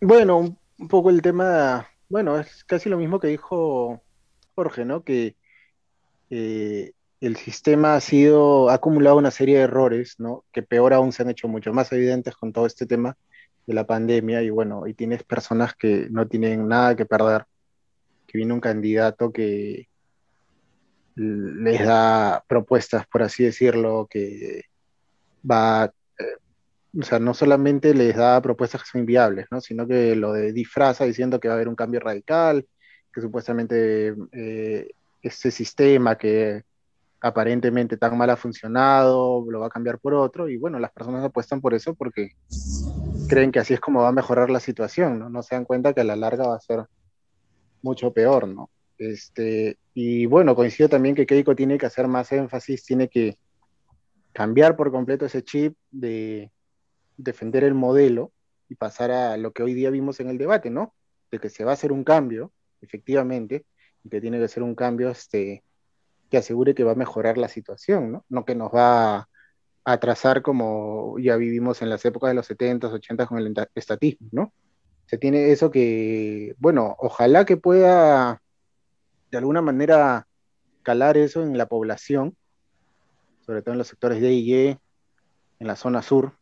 Bueno, 0.00 0.38
un, 0.38 0.58
un 0.78 0.88
poco 0.88 1.10
el 1.10 1.22
tema, 1.22 1.88
bueno, 2.08 2.38
es 2.38 2.64
casi 2.64 2.88
lo 2.88 2.98
mismo 2.98 3.20
que 3.20 3.28
dijo 3.28 4.02
Jorge, 4.54 4.84
¿no? 4.84 5.02
Que 5.02 5.36
eh, 6.30 6.92
el 7.20 7.36
sistema 7.36 7.94
ha 7.94 8.00
sido, 8.00 8.68
ha 8.68 8.74
acumulado 8.74 9.16
una 9.16 9.30
serie 9.30 9.58
de 9.58 9.64
errores, 9.64 10.16
¿no? 10.18 10.44
Que 10.52 10.62
peor 10.62 10.92
aún 10.92 11.12
se 11.12 11.22
han 11.22 11.30
hecho 11.30 11.48
mucho 11.48 11.72
más 11.72 11.92
evidentes 11.92 12.34
con 12.34 12.52
todo 12.52 12.66
este 12.66 12.86
tema 12.86 13.16
de 13.66 13.74
la 13.74 13.86
pandemia 13.86 14.42
y 14.42 14.50
bueno, 14.50 14.86
y 14.86 14.94
tienes 14.94 15.22
personas 15.22 15.74
que 15.74 16.08
no 16.10 16.26
tienen 16.26 16.66
nada 16.66 16.96
que 16.96 17.06
perder, 17.06 17.46
que 18.32 18.38
viene 18.38 18.54
un 18.54 18.60
candidato 18.60 19.30
que 19.30 19.88
les 21.14 21.84
da 21.84 22.42
propuestas, 22.48 23.06
por 23.06 23.22
así 23.22 23.44
decirlo, 23.44 24.08
que 24.10 24.62
va, 25.48 25.92
eh, 26.18 26.98
o 26.98 27.02
sea, 27.02 27.18
no 27.18 27.34
solamente 27.34 27.92
les 27.92 28.16
da 28.16 28.40
propuestas 28.40 28.82
que 28.82 28.88
son 28.88 29.00
inviables, 29.00 29.46
¿no? 29.50 29.60
Sino 29.60 29.86
que 29.86 30.16
lo 30.16 30.32
de 30.32 30.54
disfraza 30.54 31.04
diciendo 31.04 31.38
que 31.38 31.48
va 31.48 31.54
a 31.54 31.56
haber 31.56 31.68
un 31.68 31.74
cambio 31.74 32.00
radical, 32.00 32.66
que 33.12 33.20
supuestamente 33.20 34.14
eh, 34.32 34.88
este 35.20 35.50
sistema 35.50 36.16
que 36.16 36.62
aparentemente 37.20 37.98
tan 37.98 38.16
mal 38.16 38.30
ha 38.30 38.36
funcionado, 38.36 39.44
lo 39.46 39.60
va 39.60 39.66
a 39.66 39.70
cambiar 39.70 39.98
por 39.98 40.14
otro, 40.14 40.48
y 40.48 40.56
bueno, 40.56 40.78
las 40.78 40.92
personas 40.92 41.22
apuestan 41.22 41.60
por 41.60 41.74
eso 41.74 41.94
porque 41.94 42.30
creen 43.28 43.52
que 43.52 43.60
así 43.60 43.74
es 43.74 43.80
como 43.80 44.00
va 44.00 44.08
a 44.08 44.12
mejorar 44.12 44.48
la 44.48 44.60
situación, 44.60 45.18
¿no? 45.18 45.28
No 45.28 45.42
se 45.42 45.54
dan 45.54 45.66
cuenta 45.66 45.92
que 45.92 46.00
a 46.00 46.04
la 46.04 46.16
larga 46.16 46.48
va 46.48 46.56
a 46.56 46.60
ser 46.60 46.86
mucho 47.82 48.12
peor, 48.12 48.48
¿no? 48.48 48.70
Este, 48.98 49.78
y 49.94 50.26
bueno, 50.26 50.54
coincido 50.54 50.88
también 50.88 51.14
que 51.14 51.26
Keiko 51.26 51.56
tiene 51.56 51.78
que 51.78 51.86
hacer 51.86 52.06
más 52.08 52.30
énfasis, 52.32 52.84
tiene 52.84 53.08
que 53.08 53.36
cambiar 54.32 54.76
por 54.76 54.90
completo 54.90 55.26
ese 55.26 55.42
chip 55.42 55.76
de 55.90 56.50
defender 57.16 57.64
el 57.64 57.74
modelo 57.74 58.32
y 58.68 58.74
pasar 58.74 59.10
a 59.10 59.36
lo 59.36 59.52
que 59.52 59.62
hoy 59.62 59.74
día 59.74 59.90
vimos 59.90 60.20
en 60.20 60.28
el 60.28 60.38
debate, 60.38 60.70
¿no? 60.70 60.94
De 61.30 61.38
que 61.38 61.50
se 61.50 61.64
va 61.64 61.72
a 61.72 61.74
hacer 61.74 61.92
un 61.92 62.04
cambio, 62.04 62.52
efectivamente, 62.80 63.66
y 64.04 64.08
que 64.08 64.20
tiene 64.20 64.38
que 64.38 64.48
ser 64.48 64.62
un 64.62 64.74
cambio 64.74 65.10
este, 65.10 65.62
que 66.30 66.38
asegure 66.38 66.74
que 66.74 66.84
va 66.84 66.92
a 66.92 66.96
mejorar 66.96 67.36
la 67.38 67.48
situación, 67.48 68.12
¿no? 68.12 68.24
No 68.28 68.44
que 68.44 68.54
nos 68.54 68.70
va 68.72 69.16
a 69.16 69.28
atrasar 69.84 70.42
como 70.42 71.18
ya 71.18 71.36
vivimos 71.36 71.82
en 71.82 71.90
las 71.90 72.04
épocas 72.04 72.30
de 72.30 72.34
los 72.34 72.48
70s, 72.48 72.90
80s 72.90 73.26
con 73.26 73.38
el 73.38 73.54
estatismo, 73.74 74.28
¿no? 74.32 74.52
Se 75.12 75.18
tiene 75.18 75.52
eso 75.52 75.70
que, 75.70 76.54
bueno, 76.56 76.96
ojalá 76.98 77.44
que 77.44 77.58
pueda 77.58 78.40
de 79.30 79.36
alguna 79.36 79.60
manera 79.60 80.26
calar 80.82 81.18
eso 81.18 81.42
en 81.42 81.58
la 81.58 81.66
población, 81.66 82.34
sobre 83.44 83.60
todo 83.60 83.72
en 83.72 83.78
los 83.78 83.88
sectores 83.88 84.22
de 84.22 84.32
y 84.32 84.54
en 84.54 84.78
la 85.58 85.76
zona 85.76 86.00
sur. 86.00 86.32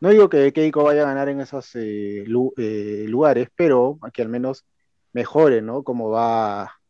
No 0.00 0.08
digo 0.08 0.28
que 0.28 0.52
Keiko 0.52 0.82
vaya 0.82 1.02
a 1.02 1.06
ganar 1.06 1.28
en 1.28 1.40
esos 1.40 1.72
eh, 1.76 2.24
eh, 2.56 3.04
lugares, 3.06 3.48
pero 3.54 4.00
que 4.12 4.22
al 4.22 4.28
menos 4.28 4.64
mejore, 5.12 5.62
¿no? 5.62 5.84
Como 5.84 6.10
va 6.10 6.80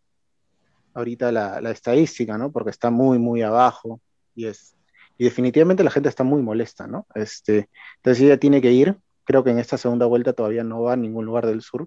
ahorita 0.95 1.31
la, 1.33 1.61
la, 1.61 1.71
estadística, 1.71 2.39
¿no? 2.39 2.51
Porque 2.51 2.71
está 2.71 2.89
muy, 2.89 3.19
muy 3.19 3.43
abajo 3.43 4.01
y 4.35 4.47
es 4.47 4.75
y 5.19 5.25
definitivamente 5.25 5.85
la 5.85 5.91
gente 5.91 6.09
está 6.09 6.25
muy 6.25 6.41
molesta, 6.41 6.87
¿no? 6.87 7.07
Este, 7.15 7.69
entonces 7.97 8.25
ella 8.25 8.39
tiene 8.39 8.63
que 8.63 8.73
ir. 8.73 8.97
Creo 9.29 9.45
que 9.45 9.51
en 9.51 9.59
esta 9.59 9.77
segunda 9.77 10.07
vuelta 10.07 10.33
todavía 10.33 10.65
no 10.65 10.81
va 10.81 10.95
a 10.95 10.97
ningún 10.97 11.27
lugar 11.27 11.45
del 11.45 11.61
sur, 11.61 11.87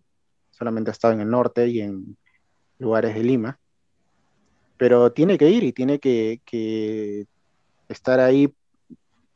solamente 0.51 0.91
ha 0.91 0.93
estado 0.93 1.15
en 1.15 1.21
el 1.21 1.29
norte 1.31 1.67
y 1.69 1.81
en 1.81 2.15
lugares 2.77 3.15
de 3.15 3.23
Lima. 3.23 3.59
Pero 4.77 5.11
tiene 5.11 5.39
que 5.39 5.49
ir 5.49 5.63
y 5.63 5.73
tiene 5.73 5.97
que, 5.97 6.39
que 6.45 7.25
estar 7.89 8.19
ahí. 8.19 8.53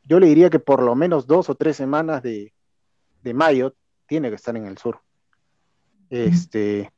Yo 0.04 0.20
le 0.20 0.28
diría 0.28 0.52
que 0.52 0.60
por 0.60 0.84
lo 0.84 0.94
menos 0.94 1.26
dos 1.26 1.50
o 1.50 1.56
tres 1.56 1.78
semanas 1.78 2.22
de, 2.22 2.54
de 3.24 3.34
mayo 3.34 3.74
tiene 4.06 4.30
que 4.30 4.36
estar 4.36 4.56
en 4.56 4.68
el 4.68 4.78
sur. 4.78 5.00
Este, 6.12 6.92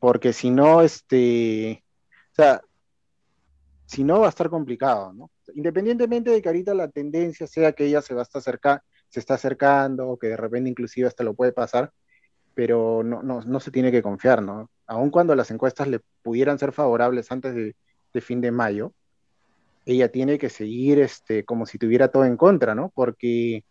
porque 0.00 0.32
si 0.32 0.48
no, 0.48 0.80
este, 0.80 1.84
o 2.32 2.34
sea, 2.36 2.62
si 3.84 4.02
no 4.02 4.20
va 4.20 4.26
a 4.28 4.30
estar 4.30 4.48
complicado, 4.48 5.12
¿no? 5.12 5.30
Independientemente 5.54 6.30
de 6.30 6.40
que 6.40 6.48
ahorita 6.48 6.72
la 6.72 6.88
tendencia 6.88 7.46
sea 7.46 7.72
que 7.72 7.84
ella 7.84 8.00
se 8.00 8.14
va 8.14 8.20
a 8.20 8.22
estar 8.22 8.38
acerca, 8.38 8.82
se 9.16 9.20
está 9.20 9.34
acercando, 9.34 10.10
o 10.10 10.18
que 10.18 10.26
de 10.28 10.36
repente 10.36 10.68
inclusive 10.68 11.08
hasta 11.08 11.24
lo 11.24 11.32
puede 11.32 11.50
pasar, 11.50 11.90
pero 12.54 13.02
no, 13.02 13.22
no, 13.22 13.40
no 13.40 13.60
se 13.60 13.70
tiene 13.70 13.90
que 13.90 14.02
confiar, 14.02 14.42
¿no? 14.42 14.70
Aun 14.86 15.08
cuando 15.08 15.34
las 15.34 15.50
encuestas 15.50 15.88
le 15.88 16.00
pudieran 16.22 16.58
ser 16.58 16.72
favorables 16.72 17.32
antes 17.32 17.54
de, 17.54 17.74
fin 18.20 18.42
de 18.42 18.50
mayo, 18.50 18.92
ella 19.86 20.10
tiene 20.10 20.38
que 20.38 20.50
seguir 20.50 21.00
este, 21.00 21.46
como 21.46 21.64
si 21.64 21.78
tuviera 21.78 22.08
todo 22.08 22.26
en 22.26 22.36
contra, 22.36 22.74
¿no? 22.74 22.92
Porque 22.94 23.64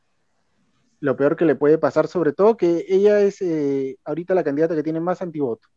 lo 1.00 1.16
peor 1.16 1.36
que 1.36 1.46
le 1.46 1.54
puede 1.54 1.78
pasar, 1.78 2.08
sobre 2.08 2.34
todo 2.34 2.58
que 2.58 2.86
ella 2.88 3.22
es 3.22 3.39
eh, 3.41 3.98
ahorita 4.04 4.34
la 4.34 4.43
candidata 4.43 4.76
que 4.76 4.84
tiene 4.84 5.00
más 5.00 5.22
antivoto. 5.22 5.68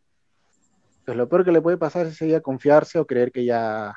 Entonces 1.00 1.16
lo 1.16 1.28
peor 1.28 1.44
que 1.44 1.52
le 1.52 1.60
puede 1.60 1.76
pasar 1.76 2.06
es 2.06 2.22
ella 2.22 2.40
confiarse 2.40 2.98
o 2.98 3.06
creer 3.06 3.32
que 3.32 3.44
ya 3.44 3.94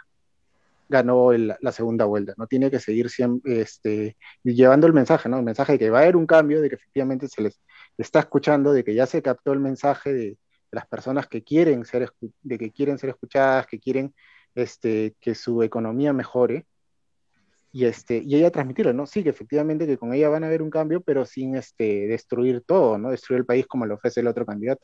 ganó 0.92 1.32
el, 1.32 1.56
la 1.60 1.72
segunda 1.72 2.06
vuelta, 2.06 2.34
¿no? 2.38 2.48
Tiene 2.48 2.70
que 2.70 2.80
seguir 2.80 3.10
siempre, 3.10 3.62
este, 3.62 4.18
llevando 4.44 4.88
el 4.88 4.94
mensaje, 4.94 5.30
¿no? 5.30 5.38
El 5.38 5.44
mensaje 5.44 5.74
de 5.74 5.80
que 5.80 5.90
va 5.90 6.00
a 6.00 6.02
haber 6.04 6.18
un 6.18 6.28
cambio, 6.28 6.62
de 6.62 6.70
que 6.70 6.76
efectivamente 6.76 7.28
se 7.28 7.42
les 7.42 7.62
está 7.98 8.20
escuchando, 8.20 8.74
de 8.74 8.84
que 8.84 8.94
ya 8.94 9.06
se 9.06 9.22
captó 9.22 9.54
el 9.54 9.60
mensaje 9.60 10.14
de, 10.14 10.26
de 10.26 10.38
las 10.72 10.88
personas 10.88 11.28
que 11.28 11.44
quieren 11.44 11.86
ser, 11.86 12.12
de 12.44 12.58
que 12.58 12.72
quieren 12.72 12.98
ser 13.00 13.10
escuchadas, 13.12 13.68
que 13.68 13.80
quieren 13.80 14.14
este, 14.56 15.16
que 15.22 15.34
su 15.36 15.64
economía 15.64 16.14
mejore, 16.14 16.66
y, 17.74 17.86
este, 17.86 18.18
y 18.18 18.36
ella 18.36 18.52
transmitirlo, 18.52 18.94
¿no? 18.94 19.06
Sí, 19.06 19.24
que 19.24 19.30
efectivamente 19.30 19.88
que 19.88 19.98
con 19.98 20.14
ella 20.14 20.30
van 20.30 20.44
a 20.44 20.48
haber 20.48 20.62
un 20.62 20.70
cambio, 20.70 21.02
pero 21.02 21.26
sin 21.26 21.56
este, 21.56 22.08
destruir 22.08 22.62
todo, 22.66 22.98
¿no? 22.98 23.12
Destruir 23.12 23.40
el 23.40 23.46
país 23.46 23.66
como 23.66 23.86
lo 23.86 23.96
ofrece 23.96 24.20
el 24.20 24.28
otro 24.28 24.46
candidato. 24.46 24.84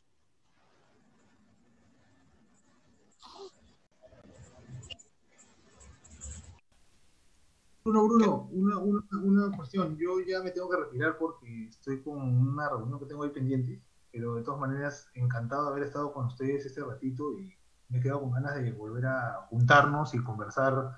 Bruno, 7.87 8.03
Bruno, 8.03 8.49
una, 8.51 8.77
una, 8.79 9.01
una, 9.23 9.55
cuestión. 9.55 9.97
Yo 9.97 10.19
ya 10.19 10.43
me 10.43 10.51
tengo 10.51 10.69
que 10.69 10.75
retirar 10.75 11.17
porque 11.17 11.67
estoy 11.69 12.01
con 12.01 12.19
una 12.21 12.67
reunión 12.67 12.99
que 12.99 13.05
tengo 13.05 13.23
ahí 13.23 13.29
pendiente, 13.29 13.81
pero 14.11 14.35
de 14.35 14.43
todas 14.43 14.59
maneras, 14.59 15.09
encantado 15.13 15.63
de 15.65 15.71
haber 15.71 15.83
estado 15.83 16.11
con 16.11 16.25
ustedes 16.25 16.65
este 16.65 16.83
ratito 16.83 17.31
y 17.39 17.55
me 17.87 17.99
he 17.99 18.01
quedado 18.01 18.19
con 18.19 18.31
ganas 18.31 18.55
de 18.55 18.73
volver 18.73 19.05
a 19.05 19.47
juntarnos 19.49 20.13
y 20.13 20.21
conversar 20.21 20.97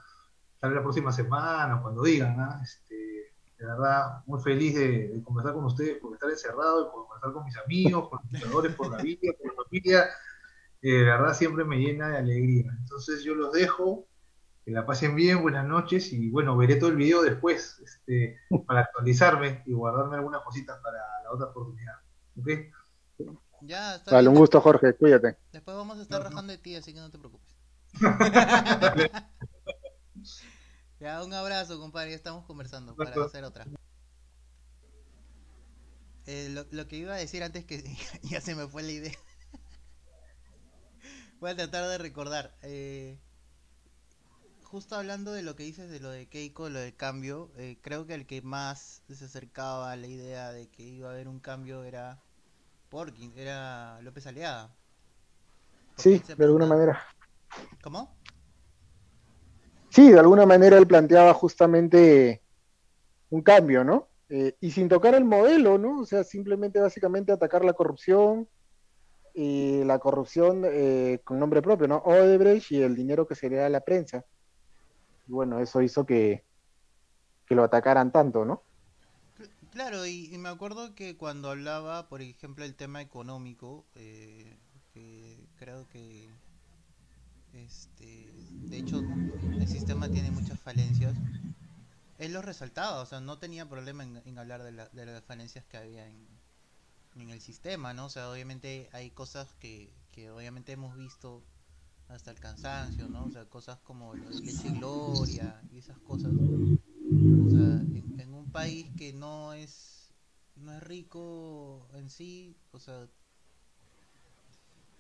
tal 0.60 0.72
vez 0.72 0.78
la 0.78 0.82
próxima 0.82 1.12
semana, 1.12 1.80
cuando 1.80 2.02
digan, 2.02 2.36
¿no? 2.36 2.60
este, 2.64 2.96
de 2.96 3.66
verdad, 3.66 4.24
muy 4.26 4.42
feliz 4.42 4.74
de, 4.74 5.10
de, 5.10 5.24
conversar 5.24 5.54
con 5.54 5.66
ustedes, 5.66 6.00
por 6.00 6.14
estar 6.14 6.30
encerrado, 6.32 6.88
y 6.88 6.92
por 6.92 7.06
conversar 7.06 7.34
con 7.34 7.46
mis 7.46 7.58
amigos, 7.58 8.10
con 8.10 8.20
mis 8.32 8.42
jugadores, 8.42 8.74
por 8.74 8.90
la 8.90 8.98
vida, 8.98 9.32
por 9.38 9.56
la 9.56 9.64
familia, 9.64 10.10
eh, 10.82 10.92
de 10.92 11.04
verdad 11.04 11.36
siempre 11.36 11.64
me 11.64 11.78
llena 11.78 12.10
de 12.10 12.18
alegría. 12.18 12.76
Entonces 12.80 13.24
yo 13.24 13.36
los 13.36 13.54
dejo, 13.54 14.08
que 14.70 14.76
la 14.76 14.86
pasen 14.86 15.16
bien, 15.16 15.42
buenas 15.42 15.66
noches, 15.66 16.14
y 16.14 16.30
bueno, 16.30 16.56
veré 16.56 16.76
todo 16.76 16.92
el 16.92 16.96
video 16.96 17.24
después, 17.24 17.82
este, 17.84 18.40
para 18.68 18.82
actualizarme 18.82 19.64
y 19.66 19.74
guardarme 19.74 20.18
algunas 20.18 20.44
cositas 20.44 20.78
para 20.84 21.00
la 21.24 21.32
otra 21.32 21.48
oportunidad. 21.48 21.96
¿Ok? 22.38 22.48
Ya, 23.62 23.96
está 23.96 24.12
vale, 24.12 24.28
bien. 24.28 24.34
un 24.34 24.40
gusto, 24.40 24.62
Jorge, 24.62 24.94
cuídate. 24.94 25.38
Después 25.52 25.76
vamos 25.76 25.98
a 25.98 26.04
estar 26.04 26.20
no, 26.22 26.30
rajando 26.30 26.52
de 26.52 26.60
ti, 26.60 26.76
así 26.76 26.94
que 26.94 27.00
no 27.00 27.10
te 27.10 27.18
preocupes. 27.18 27.58
Ya, 31.00 31.24
un 31.24 31.34
abrazo, 31.34 31.80
compadre. 31.80 32.10
Ya 32.10 32.18
estamos 32.18 32.46
conversando 32.46 32.94
para 32.94 33.12
hacer 33.24 33.46
otra. 33.46 33.66
Eh, 36.26 36.50
lo, 36.50 36.66
lo, 36.72 36.90
que 36.90 36.98
iba 36.98 37.14
a 37.14 37.18
decir 37.18 37.42
antes 37.42 37.64
que 37.64 37.82
ya 38.24 38.42
se 38.42 38.54
me 38.54 38.68
fue 38.68 38.84
la 38.84 38.92
idea. 38.92 39.18
Voy 41.40 41.52
a 41.52 41.56
tratar 41.56 41.88
de 41.88 42.00
recordar. 42.00 42.54
Eh, 42.64 43.18
justo 44.70 44.96
hablando 44.96 45.34
de 45.34 45.42
lo 45.42 45.56
que 45.56 45.64
dices 45.64 45.90
de 45.90 46.00
lo 46.00 46.12
de 46.12 46.28
Keiko, 46.28 46.70
lo 46.70 46.80
del 46.80 46.96
cambio, 46.96 47.50
eh, 47.58 47.80
creo 47.82 48.06
que 48.06 48.14
el 48.14 48.28
que 48.28 48.44
más 48.44 49.02
se 49.10 49.26
acercaba 49.26 49.92
a 49.92 49.96
la 49.96 50.06
idea 50.06 50.52
de 50.52 50.68
que 50.68 50.84
iba 50.84 51.10
a 51.10 51.14
haber 51.14 51.28
un 51.28 51.40
cambio 51.40 51.84
era 51.84 52.22
Porkin, 52.90 53.34
era 53.36 54.00
López 54.04 54.28
Aliaga. 54.28 54.70
Sí, 55.98 56.22
de 56.38 56.46
alguna 56.46 56.68
manera. 56.68 57.02
¿Cómo? 57.82 58.16
Sí, 59.90 60.12
de 60.12 60.20
alguna 60.20 60.46
manera 60.46 60.78
él 60.78 60.86
planteaba 60.86 61.34
justamente 61.34 62.44
un 63.32 63.42
cambio, 63.42 63.84
¿no? 63.84 64.08
Eh, 64.30 64.56
y 64.62 64.70
sin 64.70 64.88
tocar 64.88 65.16
el 65.16 65.26
modelo, 65.26 65.80
¿no? 65.80 66.02
O 66.02 66.06
sea, 66.06 66.24
simplemente 66.24 66.80
básicamente 66.80 67.32
atacar 67.32 67.66
la 67.66 67.74
corrupción 67.74 68.48
y 69.34 69.84
la 69.84 69.98
corrupción 69.98 70.62
eh, 70.66 71.22
con 71.24 71.40
nombre 71.40 71.64
propio, 71.64 71.88
¿no? 71.88 71.98
Odebrecht 71.98 72.72
y 72.72 72.84
el 72.84 72.96
dinero 72.96 73.26
que 73.26 73.34
se 73.34 73.50
le 73.50 73.56
da 73.56 73.66
a 73.66 73.70
la 73.70 73.82
prensa. 73.82 74.24
Y 75.30 75.32
bueno, 75.32 75.60
eso 75.60 75.82
hizo 75.82 76.06
que, 76.06 76.44
que 77.46 77.56
lo 77.56 77.64
atacaran 77.64 78.12
tanto, 78.12 78.44
¿no? 78.44 78.64
Claro, 79.72 80.06
y, 80.06 80.36
me 80.38 80.50
acuerdo 80.50 80.96
que 80.96 81.16
cuando 81.16 81.52
hablaba, 81.52 82.10
por 82.10 82.22
ejemplo, 82.22 82.66
el 82.66 82.76
tema 82.76 83.02
económico, 83.02 83.86
eh, 83.96 84.58
que 84.92 85.48
creo 85.58 85.88
que, 85.88 86.28
este, 87.54 88.34
de 88.64 88.78
hecho, 88.78 89.02
el 89.54 89.68
sistema 89.68 90.10
tiene 90.10 90.32
muchas 90.32 90.60
falencias 90.60 91.16
él 92.20 92.34
lo 92.34 92.42
resaltaba, 92.42 93.02
o 93.02 93.06
sea, 93.06 93.22
no 93.22 93.40
tenía 93.40 93.68
problema 93.68 94.04
en, 94.04 94.38
hablar 94.38 94.62
de, 94.62 94.72
de, 94.72 95.06
las 95.06 95.24
falencias 95.24 95.66
que 95.66 95.78
había 95.78 96.06
en, 96.06 96.28
en, 97.16 97.30
el 97.30 97.40
sistema, 97.40 97.94
¿no? 97.94 98.06
O 98.06 98.10
sea, 98.10 98.30
obviamente 98.30 98.90
hay 98.92 99.10
cosas 99.10 99.56
que, 99.60 99.94
que 100.12 100.30
obviamente 100.30 100.74
hemos 100.74 100.98
visto 100.98 101.42
hasta 102.10 102.32
el 102.32 102.40
cansancio, 102.40 103.08
¿no? 103.08 103.26
O 103.26 103.32
sea, 103.32 103.46
cosas 103.46 103.80
como 103.80 104.16
lo 104.16 104.30
de 104.30 104.42
leche 104.42 104.68
y 104.68 104.72
gloria 104.72 105.62
y 105.72 105.78
esas 105.78 105.98
cosas. 106.00 106.32
O 106.34 107.50
sea, 107.50 107.82
en, 108.18 108.34
un 108.34 108.52
país 108.52 108.92
que 108.98 109.14
no 109.14 109.54
es, 109.54 110.12
no 110.56 110.74
es 110.74 110.82
rico 110.84 111.88
en 111.94 112.10
sí, 112.10 112.58
o 112.72 112.80
sea, 112.80 113.08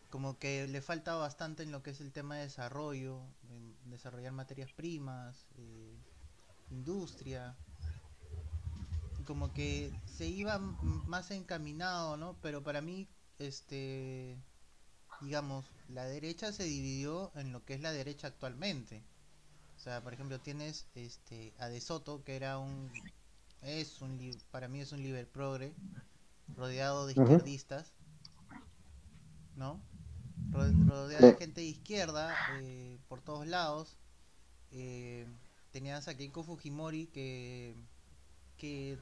como 0.09 0.37
que 0.37 0.67
le 0.67 0.81
falta 0.81 1.15
bastante 1.15 1.63
en 1.63 1.71
lo 1.71 1.83
que 1.83 1.91
es 1.91 2.01
el 2.01 2.11
tema 2.11 2.37
de 2.37 2.43
desarrollo, 2.43 3.21
en 3.49 3.75
desarrollar 3.89 4.31
materias 4.33 4.71
primas, 4.73 5.47
eh, 5.57 5.97
industria, 6.71 7.57
como 9.25 9.53
que 9.53 9.93
se 10.05 10.27
iba 10.27 10.57
más 10.59 11.31
encaminado, 11.31 12.17
¿no? 12.17 12.37
Pero 12.41 12.63
para 12.63 12.81
mí, 12.81 13.07
este, 13.37 14.37
digamos, 15.21 15.65
la 15.89 16.05
derecha 16.05 16.51
se 16.51 16.63
dividió 16.63 17.31
en 17.35 17.51
lo 17.51 17.63
que 17.65 17.73
es 17.73 17.81
la 17.81 17.91
derecha 17.91 18.27
actualmente. 18.27 19.03
O 19.75 19.79
sea, 19.79 20.01
por 20.01 20.13
ejemplo, 20.13 20.39
tienes 20.39 20.87
este 20.95 21.53
a 21.57 21.67
De 21.67 21.79
Soto, 21.79 22.23
que 22.23 22.35
era 22.35 22.57
un 22.57 22.91
es 23.61 24.01
un 24.01 24.19
para 24.51 24.67
mí 24.67 24.79
es 24.79 24.91
un 24.91 25.01
liber 25.01 25.27
progre 25.27 25.73
rodeado 26.55 27.05
de 27.05 27.13
izquierdistas, 27.13 27.93
¿no? 29.55 29.81
Rodeado 30.51 31.07
de 31.07 31.35
gente 31.37 31.61
de 31.61 31.67
izquierda 31.67 32.35
eh, 32.61 32.97
por 33.07 33.21
todos 33.21 33.47
lados. 33.47 33.97
Eh, 34.71 35.25
tenías 35.71 36.07
a 36.07 36.15
Keiko 36.15 36.43
Fujimori 36.43 37.07
que, 37.07 37.75
que 38.57 38.97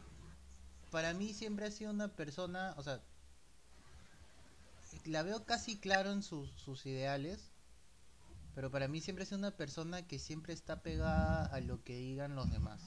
para 0.91 1.13
mí 1.13 1.34
siempre 1.34 1.65
ha 1.65 1.72
sido 1.72 1.91
una 1.91 2.09
persona, 2.09 2.74
o 2.78 2.84
sea, 2.84 3.01
la 5.06 5.24
veo 5.24 5.46
casi 5.46 5.78
claro 5.78 6.12
en 6.12 6.24
sus, 6.24 6.52
sus 6.52 6.86
ideales, 6.86 7.52
pero 8.56 8.72
para 8.72 8.88
mí 8.88 9.02
siempre 9.02 9.26
sido 9.26 9.38
una 9.38 9.56
persona 9.56 10.08
que 10.08 10.20
siempre 10.20 10.54
está 10.54 10.82
pegada 10.82 11.46
a 11.46 11.60
lo 11.62 11.84
que 11.84 11.98
digan 11.98 12.36
los 12.36 12.52
demás. 12.52 12.82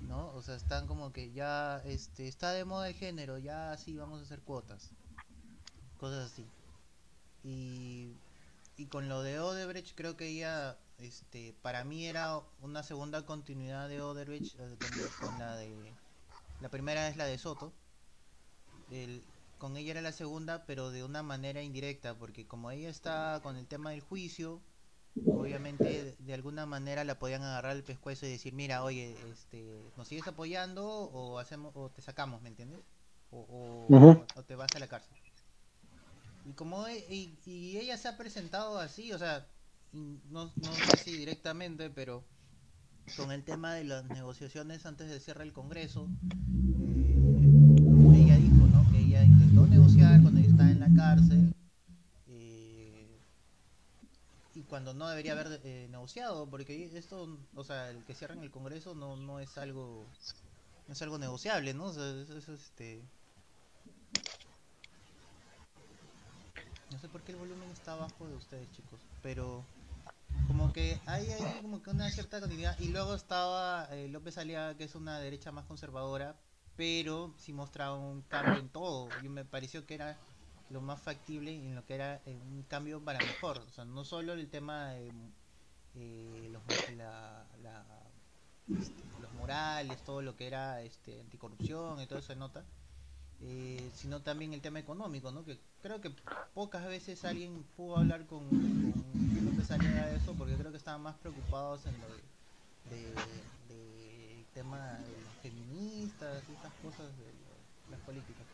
¿No? 0.00 0.28
O 0.34 0.42
sea, 0.42 0.56
están 0.56 0.86
como 0.86 1.12
que 1.12 1.32
ya 1.32 1.78
este 1.84 2.28
está 2.28 2.50
de 2.50 2.64
moda 2.64 2.88
el 2.88 2.94
género, 2.94 3.38
ya 3.38 3.76
sí 3.78 3.96
vamos 3.96 4.20
a 4.20 4.24
hacer 4.24 4.40
cuotas. 4.42 4.90
Cosas 5.98 6.30
así. 6.30 6.46
Y, 7.42 8.14
y 8.76 8.86
con 8.86 9.08
lo 9.08 9.22
de 9.22 9.40
Odebrecht 9.40 9.94
creo 9.94 10.16
que 10.16 10.28
ella 10.28 10.76
este, 10.98 11.54
para 11.62 11.82
mí 11.84 12.06
era 12.06 12.40
una 12.60 12.82
segunda 12.84 13.26
continuidad 13.26 13.88
de 13.88 14.00
Oderbridge 14.00 14.54
eh, 14.58 14.76
con, 15.20 15.38
la 15.38 15.56
de 15.56 15.92
la 16.60 16.68
primera 16.68 17.08
es 17.08 17.16
la 17.16 17.24
de 17.24 17.38
Soto. 17.38 17.72
Con 19.62 19.76
ella 19.76 19.92
era 19.92 20.02
la 20.02 20.10
segunda, 20.10 20.66
pero 20.66 20.90
de 20.90 21.04
una 21.04 21.22
manera 21.22 21.62
indirecta, 21.62 22.18
porque 22.18 22.48
como 22.48 22.72
ella 22.72 22.88
está 22.88 23.38
con 23.44 23.56
el 23.56 23.68
tema 23.68 23.90
del 23.92 24.00
juicio, 24.00 24.60
obviamente 25.24 26.16
de, 26.18 26.34
alguna 26.34 26.66
manera 26.66 27.04
la 27.04 27.20
podían 27.20 27.44
agarrar 27.44 27.76
el 27.76 27.84
pescuezo 27.84 28.26
y 28.26 28.30
decir, 28.30 28.54
mira, 28.54 28.82
oye, 28.82 29.16
este, 29.30 29.80
nos 29.96 30.08
sigues 30.08 30.26
apoyando 30.26 30.84
o 30.84 31.38
hacemos 31.38 31.70
o 31.76 31.90
te 31.90 32.02
sacamos, 32.02 32.42
¿me 32.42 32.48
entiendes? 32.48 32.80
O, 33.30 33.86
o, 34.34 34.42
te 34.42 34.56
vas 34.56 34.74
a 34.74 34.80
la 34.80 34.88
cárcel. 34.88 35.16
Y 36.44 36.54
como 36.54 36.88
e, 36.88 37.06
y 37.08 37.76
ella 37.76 37.96
se 37.96 38.08
ha 38.08 38.16
presentado 38.16 38.80
así, 38.80 39.12
o 39.12 39.18
sea, 39.18 39.46
no, 39.92 40.52
no 40.56 40.74
sé 40.74 40.96
si 40.96 41.16
directamente, 41.16 41.88
pero 41.88 42.24
con 43.16 43.30
el 43.30 43.44
tema 43.44 43.74
de 43.74 43.84
las 43.84 44.06
negociaciones 44.06 44.86
antes 44.86 45.08
de 45.08 45.20
cierre 45.20 45.44
el 45.44 45.52
Congreso, 45.52 46.08
cárcel 50.94 51.54
eh, 52.28 53.18
y 54.54 54.62
cuando 54.62 54.94
no 54.94 55.08
debería 55.08 55.32
haber 55.32 55.60
eh, 55.64 55.88
negociado, 55.90 56.48
porque 56.48 56.90
esto, 56.96 57.38
o 57.54 57.64
sea, 57.64 57.90
el 57.90 58.04
que 58.04 58.14
cierren 58.14 58.42
el 58.42 58.50
Congreso 58.50 58.94
no, 58.94 59.16
no 59.16 59.40
es 59.40 59.56
algo 59.58 60.06
no 60.86 60.94
es 60.94 61.02
algo 61.02 61.18
negociable, 61.18 61.74
¿no? 61.74 61.86
O 61.86 61.92
este 61.92 63.02
no 66.90 66.98
sé 66.98 67.08
por 67.08 67.22
qué 67.22 67.32
el 67.32 67.38
volumen 67.38 67.70
está 67.70 67.94
abajo 67.94 68.28
de 68.28 68.34
ustedes, 68.34 68.70
chicos, 68.72 69.00
pero 69.22 69.64
como 70.46 70.72
que 70.72 71.00
hay 71.06 71.30
ahí 71.30 71.62
como 71.62 71.82
que 71.82 71.90
una 71.90 72.10
cierta 72.10 72.40
continuidad 72.40 72.78
y 72.78 72.88
luego 72.88 73.14
estaba 73.14 73.88
eh, 73.92 74.08
López 74.08 74.36
Aliaga 74.36 74.76
que 74.76 74.84
es 74.84 74.94
una 74.94 75.18
derecha 75.18 75.52
más 75.52 75.64
conservadora 75.64 76.36
pero 76.76 77.34
sí 77.38 77.52
mostraba 77.52 77.96
un 77.96 78.22
cambio 78.22 78.58
en 78.58 78.68
todo 78.68 79.08
y 79.22 79.28
me 79.28 79.44
pareció 79.44 79.86
que 79.86 79.94
era 79.94 80.18
lo 80.72 80.80
más 80.80 81.00
factible 81.00 81.54
en 81.54 81.74
lo 81.74 81.84
que 81.84 81.94
era 81.94 82.22
eh, 82.26 82.38
un 82.50 82.62
cambio 82.64 83.00
para 83.04 83.18
mejor 83.18 83.58
o 83.58 83.70
sea 83.70 83.84
no 83.84 84.04
solo 84.04 84.32
el 84.32 84.48
tema 84.48 84.90
de 84.92 85.12
eh, 85.94 86.48
los, 86.50 86.62
este, 88.78 89.02
los 89.20 89.32
morales 89.34 90.02
todo 90.04 90.22
lo 90.22 90.36
que 90.36 90.46
era 90.46 90.80
este 90.82 91.20
anticorrupción 91.20 92.00
y 92.00 92.06
todo 92.06 92.18
eso 92.18 92.34
nota 92.34 92.64
eh, 93.44 93.90
sino 93.94 94.22
también 94.22 94.54
el 94.54 94.60
tema 94.60 94.78
económico, 94.78 95.32
¿no? 95.32 95.44
Que 95.44 95.58
creo 95.82 96.00
que 96.00 96.14
pocas 96.54 96.86
veces 96.86 97.24
alguien 97.24 97.64
pudo 97.76 97.96
hablar 97.96 98.24
con, 98.26 98.48
con 98.48 99.44
López 99.44 99.68
Aliaga 99.72 100.06
de 100.06 100.16
eso, 100.16 100.32
porque 100.34 100.54
creo 100.54 100.70
que 100.70 100.76
estaban 100.76 101.02
más 101.02 101.16
preocupados 101.16 101.84
en 101.86 101.94
lo 102.00 102.06
de, 102.08 103.14
de, 103.68 104.44
tema 104.54 104.92
de 104.92 105.22
los 105.22 105.32
feministas 105.42 106.44
y 106.48 106.52
esas 106.52 106.72
cosas 106.74 107.08
de, 107.18 107.32
las 107.90 108.00
políticas. 108.02 108.46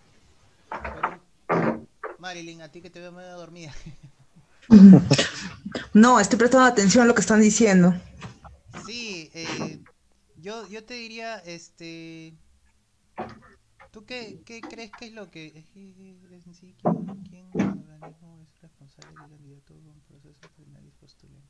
Pero, 0.70 1.20
Marilyn, 2.18 2.62
a 2.62 2.70
ti 2.70 2.82
que 2.82 2.90
te 2.90 3.00
veo 3.00 3.12
medio 3.12 3.36
dormida. 3.36 3.72
No, 5.94 6.20
estoy 6.20 6.38
prestando 6.38 6.66
atención 6.66 7.04
a 7.04 7.06
lo 7.06 7.14
que 7.14 7.22
están 7.22 7.40
diciendo. 7.40 7.94
Sí, 8.84 9.30
eh, 9.34 9.80
yo, 10.36 10.68
yo 10.68 10.84
te 10.84 10.94
diría, 10.94 11.38
este, 11.38 12.34
¿Tú 13.90 14.04
qué, 14.04 14.42
qué, 14.44 14.60
crees 14.60 14.92
que 14.92 15.06
es 15.06 15.12
lo 15.12 15.30
que... 15.30 15.64
en 15.74 16.54
sí, 16.54 16.76
¿quién, 16.82 17.20
quién 17.28 17.50
organismo 17.56 18.38
es 18.42 18.60
responsable 18.60 19.12
del 19.12 19.28
candidato 19.28 19.74
con 19.74 20.00
procesos 20.06 20.50
penales 20.56 20.92
postulen? 21.00 21.42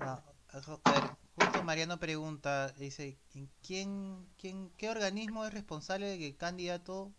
Ah, 0.00 0.22
a 0.52 0.90
ver, 0.90 1.16
justo 1.34 1.62
Mariano 1.62 1.98
pregunta, 1.98 2.72
dice, 2.72 3.16
¿quién, 3.62 4.26
quién, 4.38 4.70
¿qué 4.76 4.90
organismo 4.90 5.46
es 5.46 5.54
responsable 5.54 6.06
de 6.06 6.18
que 6.18 6.26
el 6.26 6.36
candidato 6.36 7.12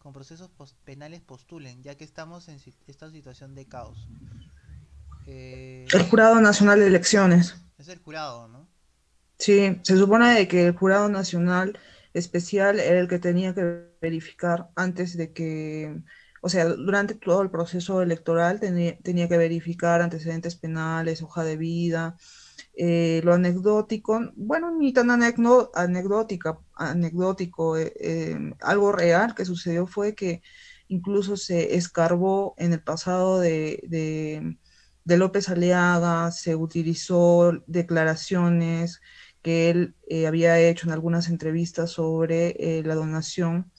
con 0.00 0.14
procesos 0.14 0.50
penales 0.84 1.20
postulen, 1.20 1.82
ya 1.82 1.94
que 1.94 2.04
estamos 2.04 2.48
en 2.48 2.58
esta 2.86 3.10
situación 3.10 3.54
de 3.54 3.66
caos? 3.66 4.08
Eh, 5.26 5.86
el 5.92 6.02
Jurado 6.08 6.40
Nacional 6.40 6.80
de 6.80 6.86
Elecciones. 6.86 7.54
Es 7.78 7.88
el 7.88 7.98
jurado, 7.98 8.48
¿no? 8.48 8.66
Sí, 9.38 9.78
se 9.82 9.96
supone 9.96 10.34
de 10.34 10.48
que 10.48 10.66
el 10.66 10.76
Jurado 10.76 11.08
Nacional 11.08 11.78
especial 12.14 12.80
era 12.80 12.98
el 12.98 13.08
que 13.08 13.18
tenía 13.18 13.54
que 13.54 13.88
verificar 14.00 14.70
antes 14.74 15.16
de 15.16 15.32
que, 15.32 16.02
o 16.40 16.48
sea, 16.48 16.64
durante 16.64 17.14
todo 17.14 17.42
el 17.42 17.50
proceso 17.50 18.00
electoral 18.00 18.58
tenía, 18.58 18.98
tenía 18.98 19.28
que 19.28 19.36
verificar 19.36 20.00
antecedentes 20.00 20.56
penales, 20.56 21.22
hoja 21.22 21.44
de 21.44 21.56
vida, 21.58 22.16
eh, 22.82 23.20
lo 23.24 23.34
anecdótico, 23.34 24.32
bueno, 24.36 24.70
ni 24.70 24.94
tan 24.94 25.10
anecdótica, 25.10 26.58
anecdótico, 26.74 27.76
eh, 27.76 27.92
eh, 28.00 28.54
algo 28.62 28.90
real 28.90 29.34
que 29.34 29.44
sucedió 29.44 29.86
fue 29.86 30.14
que 30.14 30.40
incluso 30.88 31.36
se 31.36 31.74
escarbó 31.76 32.54
en 32.56 32.72
el 32.72 32.82
pasado 32.82 33.38
de, 33.38 34.56
de 35.04 35.16
López 35.18 35.50
Aleaga 35.50 36.30
se 36.32 36.56
utilizó 36.56 37.52
declaraciones 37.66 39.02
que 39.42 39.68
él 39.68 39.94
eh, 40.08 40.26
había 40.26 40.58
hecho 40.58 40.86
en 40.86 40.94
algunas 40.94 41.28
entrevistas 41.28 41.90
sobre 41.90 42.82
la 42.82 42.94
donación 42.94 43.70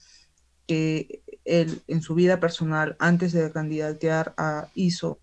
que 0.68 1.22
él 1.44 1.82
en 1.88 2.02
su 2.02 2.14
vida 2.14 2.38
personal, 2.38 2.94
antes 3.00 3.32
de 3.32 3.50
candidatear, 3.50 4.32
a, 4.36 4.68
hizo 4.76 5.18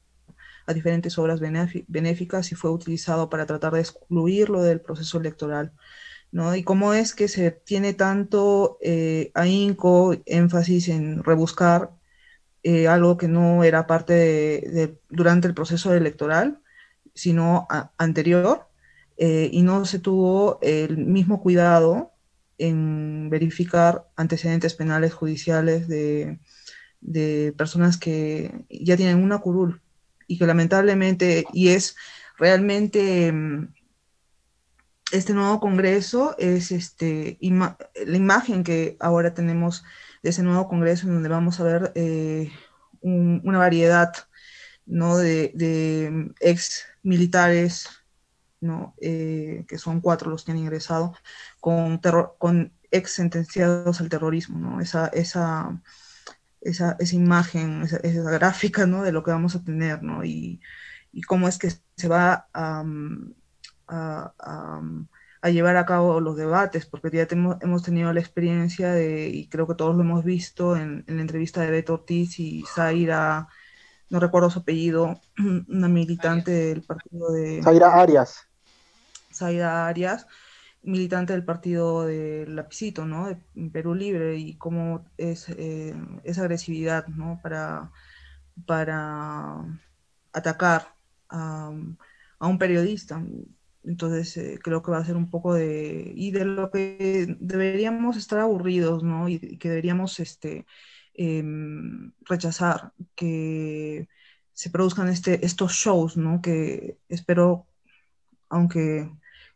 a 0.70 0.74
diferentes 0.74 1.18
obras 1.18 1.40
benéficas 1.88 2.52
y 2.52 2.56
fue 2.56 2.70
utilizado 2.70 3.28
para 3.30 3.48
tratar 3.48 3.74
de 3.74 3.80
excluirlo 3.80 4.62
del 4.62 4.82
proceso 4.82 5.18
electoral. 5.20 5.74
¿no? 6.32 6.56
Y 6.56 6.64
cómo 6.64 6.94
es 6.94 7.16
que 7.16 7.28
se 7.28 7.50
tiene 7.50 7.94
tanto 7.96 8.78
eh, 8.82 9.32
ahínco, 9.34 10.16
énfasis 10.28 10.90
en 10.90 11.24
rebuscar 11.24 11.90
eh, 12.62 12.88
algo 12.88 13.18
que 13.18 13.28
no 13.28 13.64
era 13.64 13.88
parte 13.88 15.00
durante 15.10 15.48
el 15.48 15.56
proceso 15.56 15.92
electoral, 15.96 16.62
sino 17.16 17.68
anterior, 17.98 18.68
eh, 19.18 19.50
y 19.52 19.64
no 19.64 19.86
se 19.86 19.98
tuvo 19.98 20.60
el 20.62 20.98
mismo 20.98 21.42
cuidado 21.42 22.14
en 22.60 23.30
verificar 23.32 24.08
antecedentes 24.16 24.76
penales 24.76 25.14
judiciales 25.14 25.88
de, 25.88 26.40
de 27.02 27.54
personas 27.58 27.98
que 27.98 28.66
ya 28.70 28.96
tienen 28.98 29.24
una 29.24 29.40
curul 29.40 29.82
y 30.30 30.38
que 30.38 30.46
lamentablemente, 30.46 31.44
y 31.52 31.70
es 31.70 31.98
realmente 32.38 33.32
mm, 33.32 33.74
este 35.12 35.34
nuevo 35.34 35.60
Congreso 35.60 36.36
es 36.38 36.72
este, 36.72 37.40
la 37.42 38.18
imagen 38.18 38.64
que 38.64 38.96
ahora 39.00 39.34
tenemos 39.34 39.84
de 40.22 40.30
ese 40.30 40.44
nuevo 40.44 40.70
Congreso 40.70 41.08
en 41.08 41.16
donde 41.16 41.30
vamos 41.30 41.60
a 41.60 41.64
ver 41.64 41.92
eh, 41.96 42.52
una 43.02 43.58
variedad 43.58 44.14
¿no? 44.86 45.18
de, 45.18 46.32
ex 46.40 46.86
militares, 47.02 47.90
¿no? 48.62 48.94
Eh, 49.02 49.66
que 49.68 49.80
son 49.80 50.00
cuatro 50.00 50.30
los 50.30 50.46
que 50.46 50.52
han 50.52 50.60
ingresado, 50.60 51.16
con, 51.60 52.00
con 52.38 52.72
ex 52.92 53.12
sentenciados 53.14 54.00
al 54.00 54.10
terrorismo, 54.10 54.60
¿no? 54.60 54.80
esa, 54.80 55.08
esa, 55.08 55.82
esa, 56.62 56.96
esa 57.00 57.16
imagen, 57.16 57.84
esa, 57.84 58.32
gráfica 58.32 58.86
¿no? 58.86 59.04
de 59.04 59.12
lo 59.12 59.24
que 59.24 59.32
vamos 59.32 59.56
a 59.56 59.64
tener 59.64 60.04
¿no? 60.04 60.24
y, 60.24 60.62
y 61.12 61.22
cómo 61.22 61.48
es 61.48 61.58
que 61.58 61.72
se 61.96 62.08
va 62.08 62.48
a 62.54 62.84
a, 63.90 65.50
llevar 65.50 65.78
a 65.78 65.86
cabo 65.86 66.20
los 66.20 66.36
debates, 66.36 66.86
porque 66.86 67.10
ya 67.12 67.28
hemos 67.62 67.84
tenido 67.84 68.12
la 68.14 68.20
experiencia 68.20 68.92
de, 68.92 69.30
y 69.30 69.48
creo 69.48 69.68
que 69.68 69.76
todos 69.76 69.96
lo 69.96 70.04
hemos 70.04 70.24
visto 70.24 70.76
en, 70.76 71.04
la 71.08 71.22
entrevista 71.22 71.62
de 71.62 71.72
Beto 71.72 71.94
Ortiz 71.96 72.40
y 72.40 72.64
Zaira, 72.74 73.48
no 74.10 74.20
recuerdo 74.20 74.50
su 74.50 74.60
apellido, 74.60 75.20
una 75.68 75.88
militante 75.88 76.52
del 76.52 76.84
partido 76.84 77.32
de... 77.32 77.62
Zaira 77.64 77.94
Arias. 77.94 78.48
Zaira 79.34 79.88
Arias, 79.88 80.28
militante 80.82 81.34
del 81.34 81.44
partido 81.46 82.06
de 82.06 82.46
Lapicito, 82.48 83.06
¿no? 83.06 83.28
De 83.28 83.70
Perú 83.72 83.96
Libre, 83.96 84.38
y 84.38 84.56
cómo 84.58 85.06
es 85.18 85.50
eh, 85.50 85.96
esa 86.24 86.42
agresividad, 86.42 87.08
¿no? 87.08 87.40
Para, 87.44 87.92
para 88.66 89.64
atacar 90.34 90.96
a, 91.30 91.70
un 92.40 92.58
periodista. 92.58 93.24
Entonces 93.84 94.38
eh, 94.38 94.60
creo 94.62 94.84
que 94.84 94.92
va 94.92 94.98
a 95.00 95.06
ser 95.06 95.16
un 95.16 95.30
poco 95.30 95.54
de, 95.54 96.12
y 96.16 96.32
de 96.32 96.46
lo 96.46 96.72
que 96.72 97.38
deberíamos 97.40 98.18
estar 98.18 98.40
aburridos, 98.40 99.04
¿no? 99.04 99.30
Y, 99.30 99.58
que 99.58 99.70
deberíamos 99.70 100.20
este, 100.20 100.66
em, 101.14 102.14
rechazar 102.22 102.94
que 103.16 104.08
se 104.54 104.70
produzcan 104.70 105.08
este, 105.10 105.46
estos 105.46 105.74
shows, 105.74 106.18
¿no? 106.18 106.42
Que 106.42 106.98
espero, 107.10 107.68
aunque 108.50 109.10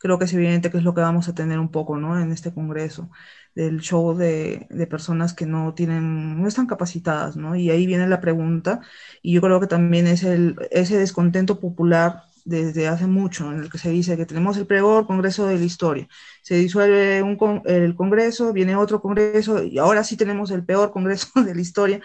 creo 0.03 0.19
que 0.19 0.25
es 0.25 0.33
evidente 0.33 0.69
que 0.71 0.77
es 0.77 0.83
lo 0.83 0.93
que 0.93 1.01
vamos 1.01 1.29
a 1.29 1.35
tener 1.35 1.59
un 1.59 1.71
poco, 1.71 1.97
¿no? 1.97 2.19
En 2.19 2.31
este 2.33 2.53
congreso, 2.53 3.09
del 3.55 3.79
show 3.81 4.15
de, 4.15 4.67
de 4.69 4.87
personas 4.87 5.33
que 5.33 5.45
no 5.45 5.73
tienen, 5.73 6.41
no 6.41 6.47
están 6.47 6.67
capacitadas, 6.67 7.37
¿no? 7.37 7.55
Y 7.55 7.69
ahí 7.71 7.87
viene 7.87 8.07
la 8.07 8.21
pregunta, 8.21 8.81
y 9.21 9.33
yo 9.33 9.41
creo 9.41 9.59
que 9.61 9.67
también 9.67 10.07
es 10.07 10.23
el, 10.23 10.57
ese 10.71 10.97
descontento 10.97 11.59
popular 11.59 12.23
desde 12.45 12.87
hace 12.89 13.07
mucho, 13.07 13.51
en 13.51 13.59
el 13.61 13.69
que 13.71 13.77
se 13.77 13.89
dice 13.91 14.17
que 14.17 14.25
tenemos 14.25 14.57
el 14.57 14.67
peor 14.67 15.07
Congreso 15.07 15.47
de 15.47 15.57
la 15.57 15.63
historia. 15.65 16.07
Se 16.41 16.55
disuelve 16.55 17.23
un, 17.23 17.61
el 17.65 17.95
Congreso, 17.95 18.51
viene 18.53 18.75
otro 18.75 19.01
Congreso 19.01 19.63
y 19.63 19.77
ahora 19.77 20.03
sí 20.03 20.17
tenemos 20.17 20.51
el 20.51 20.65
peor 20.65 20.91
Congreso 20.91 21.29
de 21.43 21.55
la 21.55 21.61
historia 21.61 22.01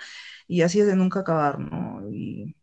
y 0.46 0.62
así 0.62 0.80
es 0.80 0.86
de 0.86 0.96
nunca 0.96 1.20
acabar, 1.20 1.58
¿no? 1.58 2.08
Y 2.10 2.54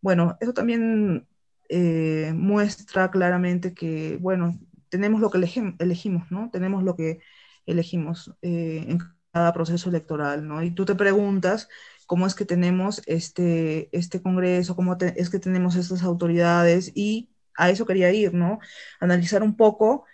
bueno, 0.00 0.36
eso 0.40 0.52
también 0.52 1.26
eh, 1.68 2.32
muestra 2.34 3.10
claramente 3.10 3.74
que, 3.74 4.18
bueno, 4.20 4.58
tenemos 4.88 5.20
lo 5.20 5.30
que 5.30 5.38
elegimos, 5.78 6.30
¿no? 6.30 6.50
Tenemos 6.52 6.82
lo 6.84 6.96
que 6.96 7.20
elegimos 7.66 8.34
eh, 8.42 8.84
en 8.88 9.00
cada 9.32 9.52
proceso 9.52 9.88
electoral, 9.90 10.46
¿no? 10.46 10.62
Y 10.62 10.70
tú 10.70 10.84
te 10.84 10.94
preguntas 10.94 11.68
cómo 12.06 12.26
es 12.26 12.34
que 12.34 12.44
tenemos 12.44 13.02
este, 13.06 13.88
este 13.96 14.22
Congreso, 14.22 14.76
cómo 14.76 14.96
es 15.00 15.30
que 15.30 15.38
tenemos 15.38 15.76
estas 15.76 16.02
autoridades 16.02 16.92
y 16.94 17.30
a 17.56 17.70
eso 17.70 17.86
quería 17.86 18.12
ir, 18.12 18.34
¿no? 18.34 18.58
Analizar 19.00 19.42
un 19.42 19.56
poco, 19.56 20.04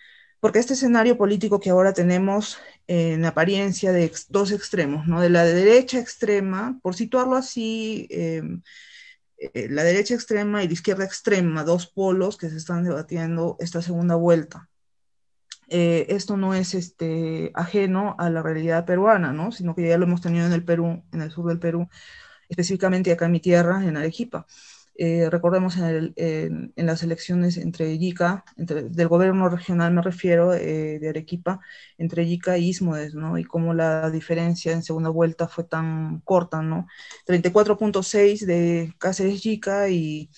porque 0.40 0.59
este 0.59 0.74
escenario 0.74 1.16
político 1.16 1.61
que 1.61 1.70
ahora 1.70 1.92
tenemos 1.92 2.59
en 2.86 3.24
apariencia 3.24 3.92
de 3.92 4.11
dos 4.28 4.50
extremos, 4.53 5.07
¿no? 5.07 5.20
De 5.20 5.30
la 5.30 5.44
derecha 5.44 5.98
extrema, 5.98 6.78
por 6.82 6.94
situarlo 6.94 7.36
así, 7.36 8.09
em, 8.11 8.62
eh, 9.55 9.68
la 9.68 9.82
derecha 9.84 10.14
extrema 10.14 10.62
y 10.62 10.68
la 10.68 10.72
izquierda 10.74 11.05
extrema, 11.05 11.64
dos 11.64 11.86
polos 11.86 12.36
que 12.36 12.51
se 12.51 12.57
están 12.57 12.84
debatiendo 12.84 13.57
esta 13.61 13.82
segunda 13.82 14.14
vuelta. 14.14 14.68
Eh, 15.68 16.07
esto 16.11 16.36
no 16.36 16.55
es 16.55 16.74
este, 16.74 17.51
ajeno 17.55 18.14
a 18.18 18.28
la 18.30 18.43
realidad 18.43 18.84
peruana, 18.84 19.32
¿no? 19.32 19.53
sino 19.53 19.74
que 19.74 19.88
ya 19.88 19.99
lo 19.99 20.05
hemos 20.05 20.20
tenido 20.20 20.47
en 20.47 20.53
el 20.53 20.64
Perú, 20.64 21.03
en 21.12 21.22
el 21.22 21.30
sur 21.30 21.47
del 21.49 21.59
Perú, 21.59 21.88
específicamente 22.49 23.11
acá 23.11 23.26
en 23.26 23.32
mi 23.32 23.40
tierra, 23.40 23.82
en 23.84 23.97
Arequipa. 23.97 24.47
Eh, 25.05 25.28
recordemos 25.30 25.76
en, 25.78 26.72
las 26.76 27.03
elecciones 27.03 27.57
entre 27.57 27.98
Yica, 27.98 28.44
entre, 28.57 28.84
del 28.84 29.09
gobierno 29.09 29.48
regional 29.48 29.92
me 29.92 30.00
refiero, 30.00 30.55
eh, 30.55 31.00
de 31.00 31.09
Arequipa, 31.09 31.59
entre 31.98 32.24
Yica 32.24 32.57
y 32.57 32.68
Ismodes, 32.68 33.12
¿no? 33.12 33.36
Y 33.36 33.42
cómo 33.42 33.74
la 33.74 34.11
diferencia 34.12 34.70
en 34.70 34.84
segunda 34.84 35.11
vuelta 35.11 35.48
fue 35.48 35.64
tan 35.64 36.20
corta, 36.20 36.62
¿no? 36.62 36.86
34.6 37.26 38.46
de 38.46 38.94
Cáceres 38.98 39.42
Yica 39.42 39.88
y 39.88 40.30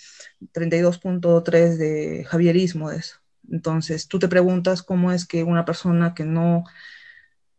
32.3 0.54 1.76
de 1.76 2.24
Javier 2.26 2.56
Ismodes, 2.56 3.20
entonces, 3.50 4.08
tú 4.08 4.18
te 4.18 4.28
preguntas 4.28 4.82
cómo 4.82 5.12
es 5.12 5.26
que 5.26 5.44
una 5.44 5.64
persona 5.64 6.14
que 6.14 6.24
no 6.24 6.64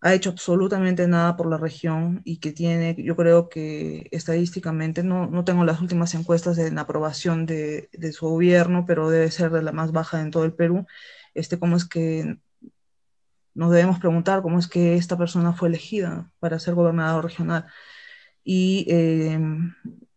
ha 0.05 0.13
hecho 0.13 0.29
absolutamente 0.29 1.07
nada 1.07 1.35
por 1.35 1.47
la 1.47 1.57
región 1.57 2.21
y 2.25 2.37
que 2.37 2.51
tiene, 2.51 2.95
yo 2.99 3.15
creo 3.15 3.49
que 3.49 4.07
estadísticamente, 4.11 5.01
no, 5.01 5.25
no 5.25 5.43
tengo 5.43 5.65
las 5.65 5.81
últimas 5.81 6.13
encuestas 6.13 6.57
la 6.57 6.81
aprobación 6.81 7.47
de, 7.47 7.89
de, 7.91 8.13
su 8.13 8.27
gobierno, 8.29 8.85
pero 8.85 9.09
debe 9.09 9.31
ser 9.31 9.49
de 9.49 9.63
la 9.63 9.71
más 9.71 9.91
baja 9.91 10.21
en 10.21 10.29
todo 10.29 10.45
el 10.45 10.53
Perú, 10.53 10.85
este, 11.33 11.57
cómo 11.57 11.75
es 11.75 11.85
que 11.85 12.37
nos 13.55 13.71
debemos 13.71 13.97
preguntar 13.99 14.43
cómo 14.43 14.59
es 14.59 14.67
que 14.67 14.95
esta 14.95 15.17
persona 15.17 15.53
fue 15.53 15.69
elegida 15.69 16.29
para 16.39 16.59
ser 16.59 16.75
gobernador 16.75 17.23
regional. 17.23 17.65
Y 18.43 18.85
eh, 18.87 19.39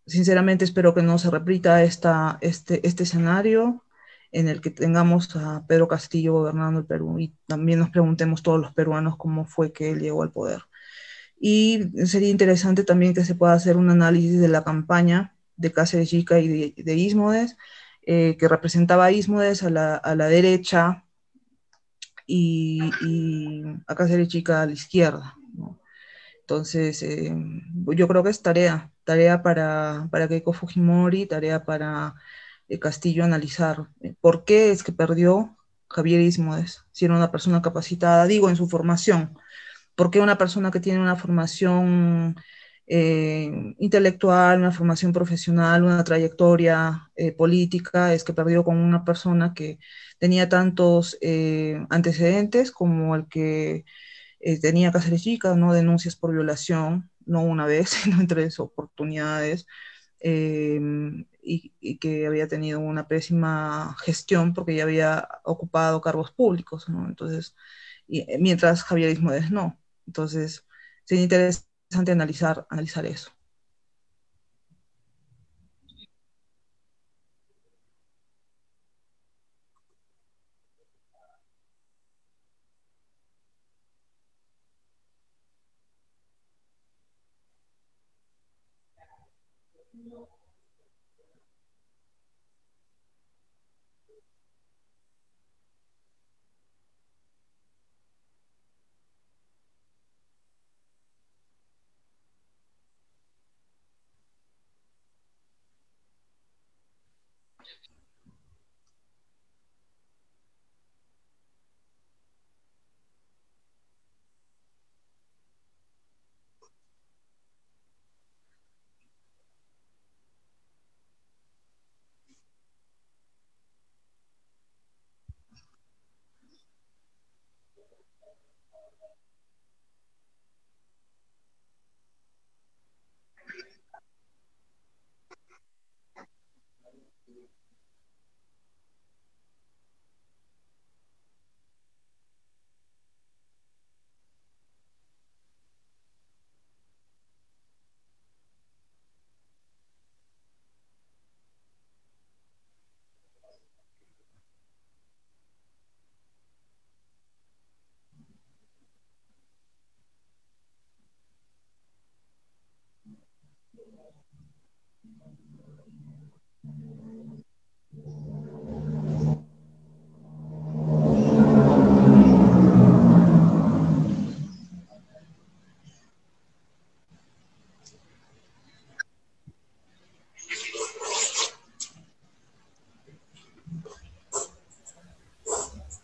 sinceramente 0.07 0.67
espero 0.67 0.95
que 0.95 1.03
no 1.03 1.17
se 1.17 1.31
repita 1.31 1.83
esta, 1.83 2.37
este, 2.43 2.87
este 2.87 3.05
escenario 3.05 3.85
en 4.33 4.49
el 4.49 4.61
que 4.61 4.71
tengamos 4.71 5.35
a 5.37 5.65
Pedro 5.67 5.89
Castillo 5.89 6.35
gobernando 6.35 6.81
el 6.81 6.87
Perú 6.87 7.19
y 7.19 7.35
también 7.47 7.79
nos 7.79 7.91
preguntemos 7.91 8.43
todos 8.43 8.61
los 8.61 8.73
peruanos 8.75 9.17
cómo 9.17 9.45
fue 9.47 9.73
que 9.73 9.91
él 9.91 10.01
llegó 10.01 10.23
al 10.23 10.33
poder. 10.33 10.63
Y 11.41 11.91
sería 12.07 12.31
interesante 12.31 12.85
también 12.85 13.15
que 13.15 13.25
se 13.25 13.35
pueda 13.35 13.53
hacer 13.55 13.77
un 13.77 13.91
análisis 13.91 14.41
de 14.41 14.49
la 14.49 14.65
campaña 14.65 15.35
de 15.57 15.73
Cáceres 15.73 16.11
Chica 16.11 16.41
y 16.41 16.73
de, 16.73 16.95
Ismodes, 16.95 17.57
eh, 18.07 18.37
que 18.39 18.49
representaba 18.49 19.07
a 19.07 19.13
Ismodes 19.13 19.63
a 19.63 19.71
la, 19.71 19.97
a 19.97 20.15
la 20.15 20.29
derecha 20.29 21.05
y, 22.27 22.81
y, 23.03 23.63
a 23.87 23.95
Cáceres 23.95 24.29
Chica 24.29 24.63
a 24.63 24.67
la 24.67 24.73
izquierda. 24.73 25.39
Entonces, 26.49 27.03
eh, 27.03 27.35
yo 27.95 28.09
creo 28.09 28.23
que 28.23 28.31
es 28.31 28.43
tarea, 28.43 28.91
tarea 29.05 29.43
para, 29.43 30.09
para 30.11 30.29
Keiko 30.29 30.55
Fujimori, 30.55 31.27
tarea 31.27 31.65
para 31.65 32.15
Castillo 32.77 33.25
analizar 33.25 33.89
eh, 34.01 34.15
por 34.21 34.45
qué 34.45 34.71
es 34.71 34.83
que 34.83 34.93
perdió 34.93 35.57
Javier 35.89 36.21
Ismodes, 36.21 36.85
si 36.93 37.07
era 37.07 37.17
una 37.17 37.31
persona 37.31 37.63
capacitada, 37.63 38.27
digo, 38.27 38.51
en 38.51 38.57
su 38.57 38.69
formación. 38.69 39.39
¿Por 39.95 40.11
qué 40.11 40.21
una 40.21 40.39
persona 40.39 40.71
que 40.71 40.81
tiene 40.81 41.01
una 41.01 41.17
formación 41.17 42.37
eh, 42.87 43.51
intelectual, 43.79 44.59
una 44.61 44.71
formación 44.71 45.13
profesional, 45.13 45.83
una 45.83 46.05
trayectoria 46.05 47.11
eh, 47.17 47.33
política, 47.33 48.15
es 48.15 48.23
que 48.25 48.35
perdió 48.35 48.65
con 48.65 48.77
una 48.77 49.05
persona 49.05 49.55
que 49.55 49.79
tenía 50.19 50.49
tantos 50.49 51.19
antecedentes 51.91 52.71
como 52.71 53.15
el 53.17 53.27
que 53.29 53.85
tenía 54.61 54.93
Cáceres 54.93 55.23
Chica, 55.23 55.55
¿no? 55.55 55.73
denuncias 55.73 56.17
por 56.17 56.33
violación, 56.33 57.11
no 57.27 57.43
una 57.43 57.67
vez, 57.67 57.91
sino 58.05 58.21
en 58.21 58.27
tres 58.27 58.61
oportunidades 58.61 59.67
y, 61.49 61.75
y, 61.81 61.99
que 61.99 62.27
había 62.27 62.49
tenido 62.49 62.81
una 62.81 63.09
pésima 63.09 63.97
gestión 64.01 64.55
porque 64.55 64.77
ya 64.77 64.85
había 64.85 65.29
ocupado 65.45 66.01
cargos 66.01 66.33
públicos, 66.33 66.89
¿no? 66.89 67.07
Entonces, 67.09 67.57
y, 68.07 68.27
mientras 68.39 68.83
Javier 68.85 69.11
Ismodes 69.11 69.51
no. 69.51 69.81
Entonces, 70.07 70.67
sería 71.05 71.25
interesante 71.25 72.13
analizar, 72.13 72.67
analizar 72.71 73.07
eso. 73.07 73.33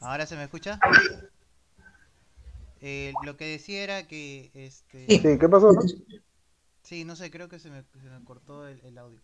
¿Ahora 0.01 0.27
se 0.27 0.37
me 0.37 0.45
escucha? 0.45 0.79
Eh, 2.81 3.12
lo 3.25 3.39
que 3.39 3.47
decía 3.47 3.83
era 3.83 4.07
que... 4.07 4.51
Este... 4.53 5.07
Sí, 5.09 5.39
¿qué 5.39 5.49
pasó? 5.49 5.71
Sí, 6.85 7.05
no 7.05 7.16
sé, 7.16 7.30
creo 7.30 7.49
que 7.49 7.59
se 7.59 7.70
me, 7.70 7.82
se 7.82 8.11
me 8.11 8.22
cortó 8.24 8.68
el, 8.68 8.99
audio. 8.99 9.20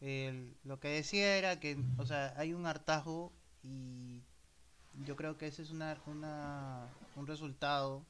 El, 0.00 0.54
lo 0.62 0.78
que 0.78 0.88
decía 0.88 1.38
era 1.38 1.58
que, 1.58 1.78
o 1.96 2.04
sea, 2.04 2.34
hay 2.36 2.52
un 2.52 2.66
hartazgo 2.66 3.32
y 3.62 4.22
yo 5.04 5.16
creo 5.16 5.38
que 5.38 5.46
ese 5.46 5.62
es 5.62 5.70
una, 5.70 5.98
una 6.06 6.86
un 7.16 7.26
resultado 7.26 8.04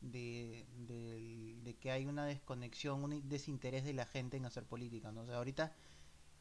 de, 0.00 0.66
de, 0.88 1.76
que 1.80 1.92
hay 1.92 2.04
una 2.04 2.26
desconexión, 2.26 3.04
un 3.04 3.28
desinterés 3.28 3.84
de 3.84 3.92
la 3.92 4.06
gente 4.06 4.36
en 4.36 4.44
hacer 4.44 4.64
política, 4.64 5.12
¿no? 5.12 5.20
O 5.22 5.26
sea, 5.26 5.36
ahorita, 5.36 5.72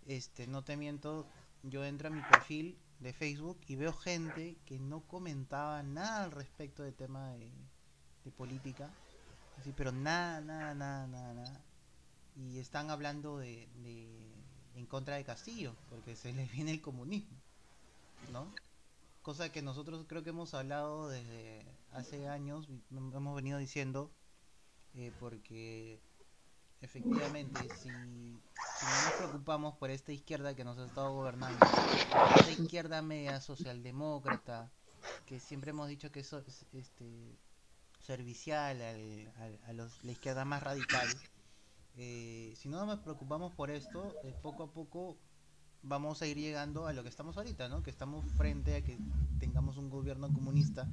este, 0.07 0.47
no 0.47 0.63
te 0.63 0.75
miento, 0.75 1.27
yo 1.61 1.85
entro 1.85 2.07
a 2.07 2.11
mi 2.11 2.21
perfil 2.23 2.79
de 2.99 3.13
Facebook 3.13 3.59
y 3.67 3.75
veo 3.75 3.93
gente 3.93 4.57
que 4.65 4.79
no 4.79 5.01
comentaba 5.01 5.83
nada 5.83 6.23
al 6.23 6.31
respecto 6.31 6.81
del 6.81 6.95
tema 6.95 7.29
de 7.29 7.51
política, 8.35 8.91
así, 9.59 9.73
pero 9.75 9.91
nada, 9.91 10.41
nada, 10.41 10.73
nada, 10.73 11.07
nada, 11.07 11.33
nada. 11.33 11.61
Y 12.35 12.59
están 12.59 12.89
hablando 12.89 13.37
de, 13.37 13.67
de, 13.83 14.07
en 14.75 14.85
contra 14.85 15.15
de 15.15 15.23
Castillo, 15.23 15.75
porque 15.89 16.15
se 16.15 16.33
les 16.33 16.51
viene 16.51 16.71
el 16.71 16.81
comunismo, 16.81 17.37
¿no? 18.31 18.47
Cosa 19.21 19.51
que 19.51 19.61
nosotros 19.61 20.05
creo 20.07 20.23
que 20.23 20.29
hemos 20.29 20.53
hablado 20.53 21.09
desde 21.09 21.65
hace 21.91 22.27
años, 22.27 22.69
hemos 22.91 23.35
venido 23.35 23.57
diciendo, 23.57 24.11
eh, 24.95 25.11
porque 25.19 25.99
efectivamente, 26.81 27.59
si, 27.75 27.89
no 27.89 28.39
nos 29.03 29.13
preocupamos 29.17 29.75
por 29.77 29.89
esta 29.89 30.13
izquierda 30.13 30.55
que 30.55 30.63
nos 30.63 30.77
ha 30.77 30.85
estado 30.85 31.13
gobernando, 31.13 31.65
esta 32.37 32.51
izquierda 32.51 33.01
media 33.01 33.41
socialdemócrata, 33.41 34.71
que 35.25 35.39
siempre 35.39 35.71
hemos 35.71 35.89
dicho 35.89 36.11
que 36.11 36.21
es 36.21 36.33
este, 36.71 37.37
servicial 38.09 38.81
al, 38.81 39.59
a 39.67 39.73
los, 39.73 40.03
la 40.03 40.11
izquierda 40.13 40.43
más 40.43 40.63
radical, 40.63 41.07
eh, 41.95 42.53
si 42.55 42.67
no 42.67 42.83
nos 42.87 43.01
preocupamos 43.01 43.53
por 43.53 43.69
esto, 43.69 44.15
eh, 44.23 44.33
poco 44.41 44.63
a 44.63 44.73
poco 44.73 45.15
vamos 45.83 46.19
a 46.23 46.25
ir 46.25 46.37
llegando 46.37 46.87
a 46.87 46.93
lo 46.93 47.03
que 47.03 47.09
estamos 47.09 47.37
ahorita, 47.37 47.69
¿no? 47.69 47.83
Que 47.83 47.91
estamos 47.91 48.25
frente 48.31 48.77
a 48.77 48.81
que 48.81 48.97
tengamos 49.39 49.77
un 49.77 49.91
gobierno 49.91 50.33
comunista, 50.33 50.89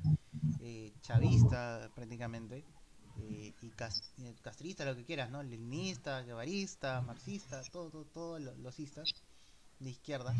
eh, 0.61 0.93
chavista 1.01 1.91
prácticamente, 1.95 2.67
y 3.19 3.71
castrista, 4.43 4.85
lo 4.85 4.95
que 4.95 5.07
quieras, 5.07 5.31
¿no? 5.31 5.43
Leninista, 5.43 6.21
guevarista, 6.21 7.01
marxista, 7.01 7.63
todo, 7.73 7.89
todo, 7.89 8.05
todo 8.05 8.39
los 8.39 8.79
istas 8.79 9.09
de 9.81 9.89
izquierda. 9.89 10.35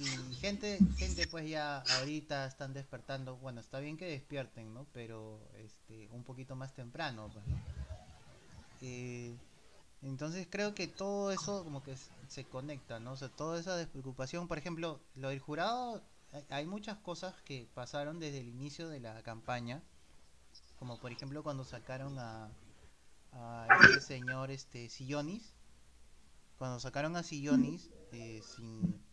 Y, 0.00 0.34
gente, 0.36 0.78
gente 0.96 1.26
pues 1.26 1.48
ya 1.48 1.84
ahorita 1.98 2.46
están 2.46 2.72
despertando, 2.72 3.36
bueno, 3.36 3.60
está 3.60 3.80
bien 3.80 3.98
que 3.98 4.06
despierten, 4.06 4.72
¿no? 4.72 4.86
Pero 4.92 5.38
este, 5.58 6.08
un 6.12 6.24
poquito 6.24 6.56
más 6.56 6.74
temprano, 6.74 7.30
pues. 7.32 7.44
Eh, 8.80 9.36
entonces 10.02 10.48
creo 10.50 10.74
que 10.74 10.88
todo 10.88 11.30
eso 11.30 11.62
como 11.64 11.82
que 11.82 11.94
se 12.28 12.44
conecta, 12.44 12.98
¿no? 12.98 13.12
O 13.12 13.16
sea, 13.16 13.28
toda 13.28 13.60
esa 13.60 13.76
despreocupación, 13.76 14.48
por 14.48 14.56
ejemplo, 14.56 15.00
lo 15.14 15.28
del 15.28 15.40
jurado, 15.40 16.02
hay 16.48 16.64
muchas 16.64 16.96
cosas 16.98 17.34
que 17.42 17.68
pasaron 17.74 18.18
desde 18.18 18.38
el 18.38 18.48
inicio 18.48 18.88
de 18.88 19.00
la 19.00 19.22
campaña, 19.22 19.82
como 20.78 20.98
por 20.98 21.12
ejemplo 21.12 21.42
cuando 21.42 21.64
sacaron 21.64 22.18
a, 22.18 22.50
a 23.32 23.66
este 23.84 24.00
señor 24.00 24.50
este 24.50 24.88
Sillonis, 24.88 25.54
cuando 26.56 26.80
sacaron 26.80 27.16
a 27.16 27.22
Sillonis 27.22 27.90
eh, 28.12 28.40
sin 28.42 29.09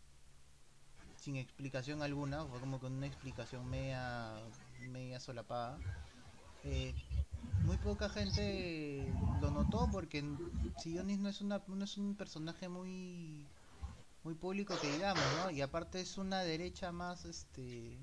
sin 1.28 1.36
explicación 1.36 2.02
alguna, 2.02 2.46
fue 2.46 2.62
como 2.62 2.80
con 2.80 2.94
una 2.94 3.06
explicación 3.06 3.70
media 3.70 4.32
media 4.80 5.20
solapada. 5.20 5.78
Eh, 6.64 6.96
muy 7.66 7.76
poca 7.76 8.08
gente 8.08 9.14
lo 9.42 9.52
notó 9.52 9.90
porque 9.92 10.24
Sillonis 10.78 11.20
no 11.20 11.28
es 11.28 11.42
una 11.42 11.62
no 11.68 11.84
es 11.84 11.98
un 11.98 12.16
personaje 12.16 12.70
muy 12.70 13.46
muy 14.24 14.36
público 14.36 14.74
que 14.80 14.90
digamos, 14.90 15.24
¿no? 15.44 15.52
Y 15.52 15.60
aparte 15.60 16.00
es 16.00 16.18
una 16.18 16.40
derecha 16.44 16.94
más 16.94 17.26
este 17.26 17.98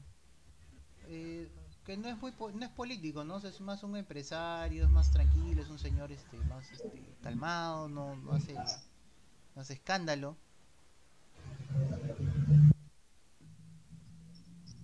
eh, 1.09 1.49
que 1.87 1.97
no 1.97 2.11
es 2.11 2.21
muy 2.21 2.35
no 2.53 2.67
es 2.67 2.73
político, 2.73 3.25
¿no? 3.25 3.39
Es 3.39 3.59
más 3.63 3.83
un 3.85 3.97
empresario, 3.97 4.85
es 4.85 4.91
más 4.91 5.11
tranquilo, 5.11 5.63
es 5.63 5.71
un 5.71 5.79
señor 5.79 6.13
este 6.13 6.37
más 6.41 6.71
este, 6.73 7.17
calmado, 7.23 7.89
no, 7.89 8.17
no 8.17 8.33
hace 8.33 8.53
no 8.53 9.63
hace 9.63 9.73
escándalo. 9.73 10.37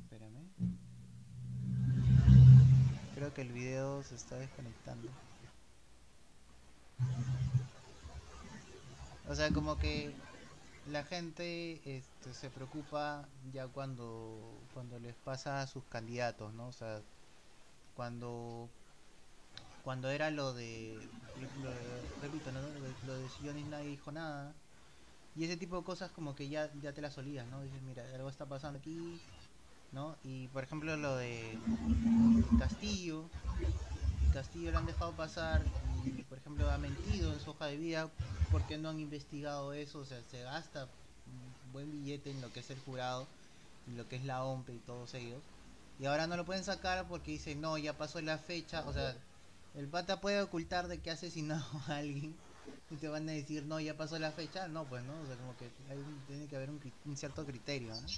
Espérame. 0.03 0.51
Creo 3.21 3.35
que 3.35 3.43
el 3.43 3.53
video 3.53 4.03
se 4.03 4.15
está 4.15 4.37
desconectando. 4.37 5.07
O 9.29 9.35
sea, 9.35 9.51
como 9.51 9.77
que 9.77 10.11
la 10.91 11.05
gente 11.05 11.83
este, 11.85 12.33
se 12.33 12.49
preocupa 12.49 13.29
ya 13.53 13.69
cuando 13.69 14.41
cuando 14.73 14.99
les 15.01 15.15
pasa 15.17 15.61
a 15.61 15.67
sus 15.67 15.85
candidatos, 15.85 16.55
¿no? 16.55 16.69
O 16.69 16.73
sea, 16.73 17.03
cuando 17.95 18.71
cuando 19.85 20.09
era 20.09 20.31
lo 20.31 20.55
de, 20.55 20.97
lo 21.63 21.71
de 21.71 22.01
repito, 22.23 22.51
¿no? 22.53 22.61
lo 23.07 23.19
de 23.19 23.29
Sillonis 23.29 23.67
nadie 23.67 23.89
dijo 23.89 24.11
nada. 24.11 24.55
Y 25.37 25.45
ese 25.45 25.59
tipo 25.59 25.77
de 25.77 25.85
cosas 25.85 26.11
como 26.13 26.35
que 26.35 26.49
ya, 26.49 26.73
ya 26.81 26.95
te 26.95 27.03
las 27.03 27.19
olías, 27.19 27.47
¿no? 27.49 27.61
Dices, 27.61 27.83
mira, 27.83 28.03
algo 28.15 28.31
está 28.31 28.47
pasando 28.47 28.79
aquí, 28.79 29.21
¿no? 29.91 30.19
Y 30.23 30.49
por 30.49 30.65
ejemplo 30.65 30.97
lo 30.97 31.17
de 31.17 31.65
Castillo, 32.57 33.33
Castillo 34.31 34.71
lo 34.73 34.79
han 34.79 34.87
dejado 34.87 35.17
pasar 35.17 35.73
y 35.81 36.25
por 36.25 36.39
ejemplo 36.39 36.71
ha 36.71 36.79
mentido 36.79 37.33
en 37.33 37.41
su 37.41 37.51
hoja 37.51 37.67
de 37.67 37.77
vida 37.77 38.17
porque 38.49 38.79
no 38.79 38.89
han 38.89 39.01
investigado 39.01 39.73
eso, 39.73 40.01
o 40.01 40.05
sea, 40.05 40.23
se 40.25 40.43
gasta 40.43 40.97
un 41.27 41.57
buen 41.63 41.91
billete 41.91 42.31
en 42.31 42.41
lo 42.41 42.53
que 42.53 42.61
es 42.61 42.71
el 42.71 42.81
jurado, 42.81 43.33
en 43.87 43.97
lo 43.97 44.09
que 44.09 44.17
es 44.17 44.25
la 44.25 44.45
OMP 44.45 44.75
y 44.75 44.81
todos 44.81 45.15
ellos. 45.15 45.51
Y 45.99 46.07
ahora 46.07 46.27
no 46.27 46.37
lo 46.37 46.45
pueden 46.45 46.65
sacar 46.65 47.09
porque 47.09 47.33
dicen, 47.33 47.61
no, 47.61 47.77
ya 47.79 47.97
pasó 47.99 48.21
la 48.23 48.39
fecha, 48.39 48.87
o 48.89 48.93
sea, 48.93 49.17
el 49.73 49.89
pata 49.91 50.21
puede 50.21 50.41
ocultar 50.43 50.89
de 50.89 51.03
que 51.03 51.11
ha 51.11 51.15
asesinado 51.15 51.65
a 51.89 51.97
alguien 51.99 52.41
y 52.89 52.99
te 52.99 53.09
van 53.09 53.29
a 53.29 53.33
decir, 53.33 53.67
no, 53.67 53.81
ya 53.81 53.97
pasó 53.97 54.19
la 54.19 54.33
fecha, 54.33 54.69
no, 54.69 54.89
pues 54.89 55.05
no, 55.05 55.21
o 55.21 55.27
sea, 55.27 55.37
como 55.37 55.57
que 55.57 55.77
hay 55.89 56.23
tiene 56.27 56.49
que 56.49 56.57
haber 56.57 56.71
un, 56.71 56.81
un 57.05 57.17
cierto 57.17 57.45
criterio, 57.47 58.01
¿no? 58.01 58.15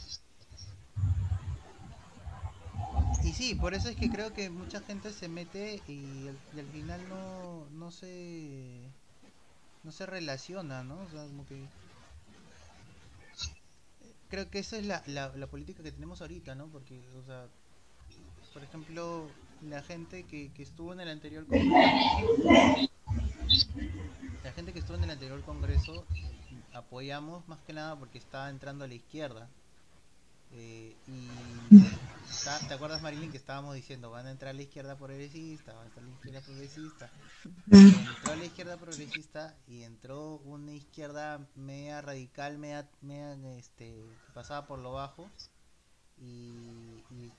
Y 3.24 3.32
sí, 3.32 3.55
por 3.55 3.74
eso 3.74 3.88
es 3.88 3.97
que 3.97 4.11
creo 4.11 4.32
que 4.32 4.51
mucha 4.51 4.80
gente 4.80 5.12
se 5.12 5.28
mete 5.28 5.80
y 5.86 6.28
al, 6.28 6.66
final 6.72 7.09
no, 7.09 7.66
no 7.70 7.90
se 7.90 8.90
no 9.84 9.93
se 9.93 10.07
relaciona, 10.07 10.82
¿no? 10.82 11.01
O 11.01 11.11
sea, 11.11 11.24
como 11.24 11.47
que 11.47 11.66
creo 14.28 14.51
que 14.51 14.59
esa 14.59 14.78
es 14.78 14.86
la, 14.86 15.03
la, 15.07 15.28
la 15.36 15.47
política 15.47 15.82
que 15.82 15.93
tenemos 15.93 16.20
ahorita, 16.20 16.55
¿no? 16.55 16.66
Porque, 16.68 17.01
o 17.16 17.24
sea, 17.24 17.47
por 18.53 18.64
ejemplo, 18.64 19.28
la 19.62 19.82
gente 19.82 20.24
que, 20.24 20.53
que 20.53 20.62
estuvo 20.62 20.93
en 20.93 21.01
el 21.01 21.09
anterior 21.09 21.47
congreso, 21.47 21.72
la 24.43 24.53
gente 24.53 24.72
que 24.72 24.78
estuvo 24.78 24.97
en 24.97 25.05
el 25.05 25.11
anterior 25.11 25.43
congreso 25.43 26.07
apoyamos 26.72 27.47
más 27.49 27.61
que 27.61 27.72
nada 27.72 27.97
porque 27.97 28.18
estaba 28.18 28.51
entrando 28.51 28.84
a 28.84 28.88
la 28.88 28.95
izquierda. 28.95 29.49
Eh, 30.55 30.94
y 31.07 31.61
¿te 32.68 32.74
acuerdas 32.74 33.00
Marilyn 33.03 33.30
que 33.30 33.36
estábamos 33.38 33.74
diciendo 33.74 34.11
van 34.11 34.26
a 34.26 34.30
entrar 34.30 34.50
a 34.50 34.53
la 34.55 34.62
izquierda 34.62 34.96
progresista, 34.96 35.72
van 35.72 35.84
a 35.84 35.86
entrar 35.86 36.05
a 36.05 36.09
la 36.09 36.14
izquierda 36.14 36.40
progresista? 36.42 37.11
Entró 37.70 38.32
a 38.32 38.36
la 38.36 38.44
izquierda 38.44 38.76
progresista 38.76 39.55
y 39.66 39.82
entró 39.82 40.36
una 40.44 40.72
izquierda 40.72 41.40
media 41.57 42.03
radical, 42.03 42.59
media, 42.59 42.88
media 43.00 43.57
este, 43.57 43.84
que 44.26 44.32
pasaba 44.34 44.66
por 44.66 44.78
lo 44.78 44.92
bajo 44.92 45.26
y, 46.20 47.03
y- 47.11 47.32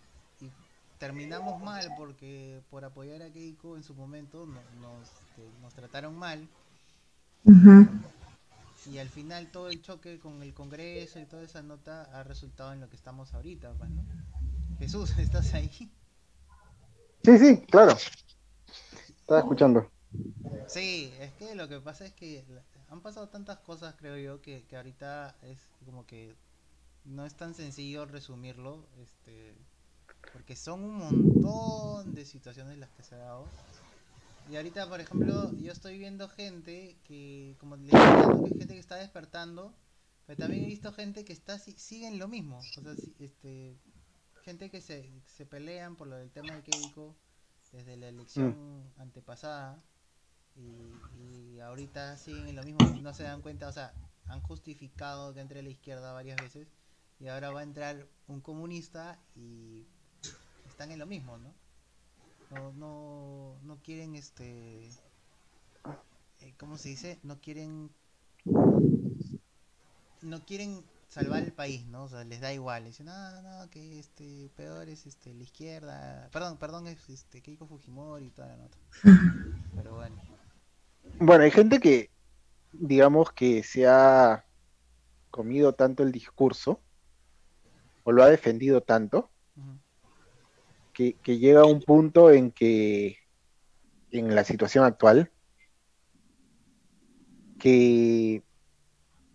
y 0.46 0.50
terminamos 0.98 1.62
mal 1.62 1.88
porque 1.98 2.62
por 2.72 2.84
apoyar 2.84 3.22
a 3.22 3.30
Keiko 3.32 3.78
en 3.78 3.84
su 3.84 3.94
momento 3.94 4.46
no- 4.46 4.64
nos, 4.82 5.08
este, 5.08 5.42
nos 5.62 5.74
trataron 5.74 6.16
mal. 6.18 6.48
Y 8.86 8.98
al 8.98 9.10
final 9.10 9.52
todo 9.52 9.70
el 9.70 9.82
choque 9.82 10.20
con 10.20 10.42
el 10.44 10.54
Congreso 10.54 11.20
y 11.20 11.26
toda 11.26 11.44
esa 11.44 11.62
nota 11.62 12.04
ha 12.14 12.24
resultado 12.24 12.74
en 12.74 12.82
lo 12.82 12.90
que 12.90 12.96
estamos 12.96 13.34
ahorita, 13.34 13.74
pues, 13.74 13.90
¿no? 13.90 14.04
Jesús, 14.80 15.12
¿estás 15.18 15.54
ahí? 15.54 15.70
Sí, 17.24 17.38
sí, 17.38 17.66
claro. 17.68 17.96
Estaba 19.20 19.40
escuchando. 19.40 19.90
Sí, 20.68 21.14
es 21.20 21.32
que 21.34 21.56
lo 21.56 21.70
que 21.70 21.80
pasa 21.80 22.06
es 22.06 22.14
que 22.14 22.44
han 22.90 23.02
pasado 23.02 23.30
tantas 23.30 23.60
cosas, 23.60 23.96
creo 23.98 24.18
yo, 24.18 24.42
que, 24.42 24.66
que 24.66 24.76
ahorita 24.76 25.36
es 25.44 25.60
como 25.86 26.06
que 26.06 26.36
no 27.06 27.26
es 27.26 27.36
tan 27.36 27.54
sencillo 27.54 28.06
resumirlo, 28.06 28.86
este, 29.02 29.54
porque 30.32 30.56
son 30.56 30.84
un 30.84 30.98
montón 30.98 32.14
de 32.14 32.26
situaciones 32.26 32.78
las 32.78 32.90
que 32.92 33.04
se 33.04 33.16
ha 33.16 33.20
dado. 33.20 33.48
Y 34.46 34.56
ahorita, 34.58 34.88
por 34.90 35.00
ejemplo, 35.00 35.56
yo 35.58 35.72
estoy 35.72 35.98
viendo 35.98 36.28
gente 36.30 37.00
que, 37.04 37.56
como 37.60 37.78
decía, 37.78 38.18
¿no? 38.18 38.42
que 38.42 38.52
gente 38.52 38.74
que 38.74 38.80
está 38.80 38.96
despertando, 38.98 39.74
pero 40.26 40.38
también 40.38 40.64
he 40.64 40.68
visto 40.68 40.92
gente 40.92 41.24
que 41.26 41.34
está 41.34 41.60
si- 41.60 41.74
siguen 41.74 42.20
lo 42.20 42.28
mismo, 42.28 42.70
o 42.76 42.82
sea, 42.82 42.96
si- 42.96 43.16
este, 43.20 43.80
gente 44.42 44.70
que 44.70 44.82
se, 44.82 45.22
se 45.26 45.46
pelean 45.46 45.96
por 45.96 46.08
lo 46.08 46.18
del 46.18 46.32
tema 46.32 46.56
de 46.56 46.64
Keiko 46.64 47.18
desde 47.72 47.96
la 47.98 48.10
elección 48.10 48.94
antepasada 48.98 49.84
y, 50.56 51.04
y 51.14 51.60
ahorita 51.60 52.18
siguen 52.18 52.48
en 52.50 52.56
lo 52.58 52.64
mismo, 52.64 52.90
no 52.90 53.14
se 53.14 53.24
dan 53.24 53.42
cuenta, 53.42 53.68
o 53.70 53.74
sea, 53.74 53.98
han 54.28 54.42
justificado 54.42 55.34
que 55.34 55.42
entre 55.42 55.64
la 55.64 55.70
izquierda 55.70 56.14
varias 56.14 56.40
veces 56.40 56.68
y 57.20 57.28
ahora 57.28 57.52
va 57.52 57.62
a 57.62 57.64
entrar 57.64 58.08
un 58.28 58.42
comunista 58.42 59.20
y 59.36 59.88
están 60.66 60.92
en 60.92 61.00
lo 61.00 61.06
mismo, 61.08 61.38
¿no? 61.38 61.56
No, 62.52 62.72
no, 62.74 63.58
no 63.64 63.78
quieren 63.84 64.16
este, 64.16 64.88
eh, 66.40 66.54
¿cómo 66.58 66.78
se 66.78 66.90
dice? 66.90 67.20
No 67.24 67.40
quieren, 67.40 67.90
no 70.22 70.46
quieren 70.46 70.84
salvar 71.08 71.44
el 71.44 71.54
país, 71.54 71.86
¿no? 71.88 72.06
O 72.06 72.10
sea, 72.10 72.24
les 72.24 72.42
da 72.42 72.54
igual, 72.54 72.86
dicen, 72.86 73.06
no, 73.06 73.42
no, 73.42 73.70
que 73.70 74.00
este, 74.00 74.50
peor 74.56 74.90
es 74.90 75.06
este, 75.06 75.34
la 75.34 75.44
izquierda, 75.44 76.30
perdón, 76.32 76.58
perdón, 76.58 76.88
es 76.88 77.10
este, 77.10 77.42
Keiko 77.42 77.68
Fujimori 77.68 78.26
y 78.26 78.32
toda 78.32 78.48
la 78.50 78.58
nota. 78.58 78.78
Pero 79.76 79.96
bueno. 79.96 80.22
Bueno, 81.20 81.44
hay 81.44 81.52
gente 81.52 81.80
que, 81.80 82.10
digamos 82.72 83.32
que 83.32 83.64
se 83.64 83.88
ha 83.88 84.46
comido 85.30 85.74
tanto 85.74 86.04
el 86.04 86.12
discurso, 86.12 86.82
o 88.04 88.12
lo 88.12 88.24
ha 88.24 88.30
defendido 88.30 88.82
tanto. 88.82 89.30
Que, 90.94 91.16
que 91.24 91.38
llega 91.40 91.62
a 91.62 91.66
un 91.66 91.82
punto 91.82 92.32
en 92.32 92.52
que, 92.52 93.18
en 94.12 94.36
la 94.36 94.44
situación 94.44 94.86
actual, 94.86 95.32
que 97.60 98.44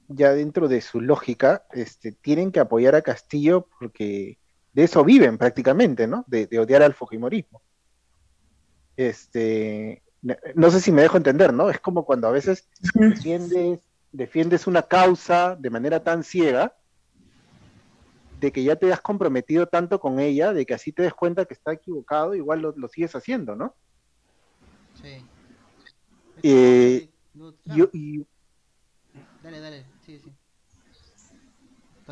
ya 0.08 0.32
dentro 0.32 0.68
de 0.68 0.80
su 0.80 1.00
lógica, 1.00 1.66
este, 1.72 2.12
tienen 2.12 2.52
que 2.52 2.60
apoyar 2.60 2.94
a 2.94 3.02
Castillo 3.02 3.68
porque 3.78 4.38
de 4.72 4.84
eso 4.84 5.04
viven 5.04 5.38
prácticamente, 5.38 6.06
¿no? 6.06 6.24
De, 6.26 6.46
de 6.46 6.58
odiar 6.58 6.82
al 6.82 6.94
Fujimorismo. 6.94 7.62
Este, 8.96 10.02
no- 10.22 10.36
no 10.54 10.70
sé 10.70 10.80
si 10.80 10.92
me 10.92 11.02
dejo 11.02 11.16
entender, 11.16 11.52
¿no? 11.52 11.70
Es 11.70 11.80
como 11.80 12.04
cuando 12.04 12.28
a 12.28 12.32
veces 12.32 12.68
defiendes, 12.94 13.80
defiendes 14.12 14.66
una 14.66 14.82
causa 14.82 15.56
de 15.56 15.70
manera 15.70 16.02
tan 16.02 16.24
ciega, 16.24 16.76
de 18.40 18.52
que 18.52 18.62
ya 18.62 18.76
te 18.76 18.92
has 18.92 19.00
comprometido 19.00 19.66
tanto 19.66 19.98
con 19.98 20.20
ella, 20.20 20.52
de 20.52 20.64
que 20.64 20.74
así 20.74 20.92
te 20.92 21.02
des 21.02 21.14
cuenta 21.14 21.44
que 21.44 21.54
está 21.54 21.72
equivocado, 21.72 22.34
igual 22.34 22.60
lo, 22.60 22.72
lo 22.76 22.88
sigues 22.88 23.14
haciendo, 23.16 23.56
¿no? 23.56 23.74
Sí. 25.02 25.26
Eh, 26.42 27.10
No, 27.34 27.52
Yo- 27.64 27.88
y 27.92 28.24
Dale, 29.42 29.60
dale, 29.60 29.86
sí, 30.04 30.18
sí. 30.18 30.32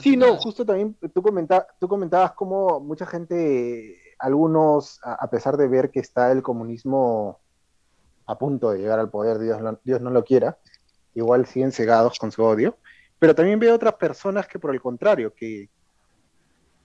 Sí, 0.03 0.17
no, 0.17 0.37
justo 0.37 0.65
también 0.65 0.95
tú, 1.15 1.23
comenta, 1.23 1.67
tú 1.81 1.89
comentabas 1.89 2.33
cómo 2.33 2.81
mucha 2.81 3.07
gente, 3.07 3.99
algunos, 4.19 4.99
a, 5.03 5.15
a 5.15 5.31
pesar 5.31 5.57
de 5.57 5.69
ver 5.69 5.91
que 5.91 6.01
está 6.01 6.31
el 6.33 6.43
comunismo 6.43 7.41
a 8.27 8.37
punto 8.39 8.71
de 8.71 8.79
llegar 8.81 8.99
al 8.99 9.11
poder, 9.11 9.39
Dios, 9.39 9.61
lo- 9.61 9.81
Dios 9.85 10.01
no 10.01 10.11
lo 10.11 10.23
quiera, 10.25 10.59
igual 11.15 11.47
siguen 11.47 11.73
cegados 11.73 12.19
con 12.19 12.31
su 12.31 12.43
odio, 12.43 12.79
pero 13.19 13.35
también 13.35 13.59
veo 13.59 13.75
otras 13.75 13.95
personas 13.95 14.47
que 14.47 14.59
por 14.59 14.75
el 14.75 14.81
contrario, 14.83 15.33
que, 15.35 15.71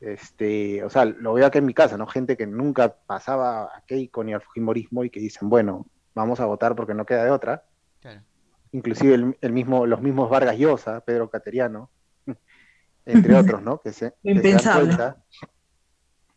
este, 0.02 0.84
o 0.84 0.90
sea, 0.90 1.06
lo 1.06 1.34
veo 1.34 1.45
acá 1.45 1.60
en 1.60 1.65
mi 1.65 1.73
casa, 1.73 1.95
¿no? 1.95 2.07
Gente 2.07 2.36
que 2.36 2.48
nunca 2.48 2.94
pasaba 3.06 3.65
a 3.65 3.84
Keiko 3.86 4.23
ni 4.23 4.34
al 4.34 4.41
Fujimorismo 4.41 5.03
y 5.03 5.10
que 5.11 5.19
dicen, 5.19 5.48
bueno, 5.48 5.86
vamos 6.15 6.40
a 6.40 6.45
votar 6.45 6.76
porque 6.76 6.94
no 6.95 7.06
queda 7.06 7.23
de 7.23 7.32
otra, 7.32 7.64
Claro. 8.02 8.22
inclusive 8.72 9.14
el, 9.14 9.38
el 9.41 9.53
mismo, 9.53 9.86
los 9.86 10.02
mismos 10.02 10.30
Vargas 10.30 10.57
Llosa, 10.57 11.02
Pedro 11.02 11.30
Cateriano, 11.30 11.91
entre 13.06 13.36
otros, 13.36 13.61
¿no? 13.61 13.80
Que 13.80 13.94
se, 13.94 14.14
que 14.23 14.40
se 14.41 14.52
dan 14.53 14.80
cuenta. 14.80 15.23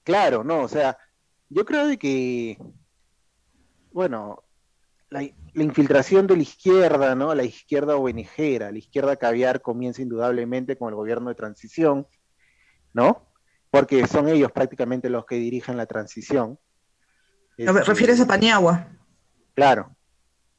Claro, 0.03 0.45
no, 0.45 0.61
o 0.61 0.69
sea, 0.69 0.99
yo 1.49 1.65
creo 1.65 1.87
de 1.87 1.97
que, 1.99 2.59
bueno, 3.93 4.43
la, 5.09 5.23
la 5.55 5.63
infiltración 5.63 6.27
de 6.27 6.37
la 6.37 6.43
izquierda, 6.43 7.15
¿no? 7.15 7.35
La 7.35 7.45
izquierda 7.45 7.97
ONGera, 7.97 8.71
la 8.71 8.79
izquierda 8.79 9.17
caviar 9.17 9.63
comienza 9.63 10.03
indudablemente 10.03 10.77
con 10.77 10.91
el 10.91 10.97
gobierno 10.97 11.31
de 11.31 11.35
transición, 11.35 12.07
¿no? 12.93 13.23
Porque 13.75 14.07
son 14.07 14.29
ellos 14.29 14.53
prácticamente 14.53 15.11
los 15.11 15.27
que 15.27 15.35
dirigen 15.35 15.77
la 15.77 15.87
transición. 15.87 16.59
Este, 17.57 17.83
refieres 17.83 18.21
a 18.21 18.27
Paniagua. 18.27 18.89
Claro, 19.55 19.91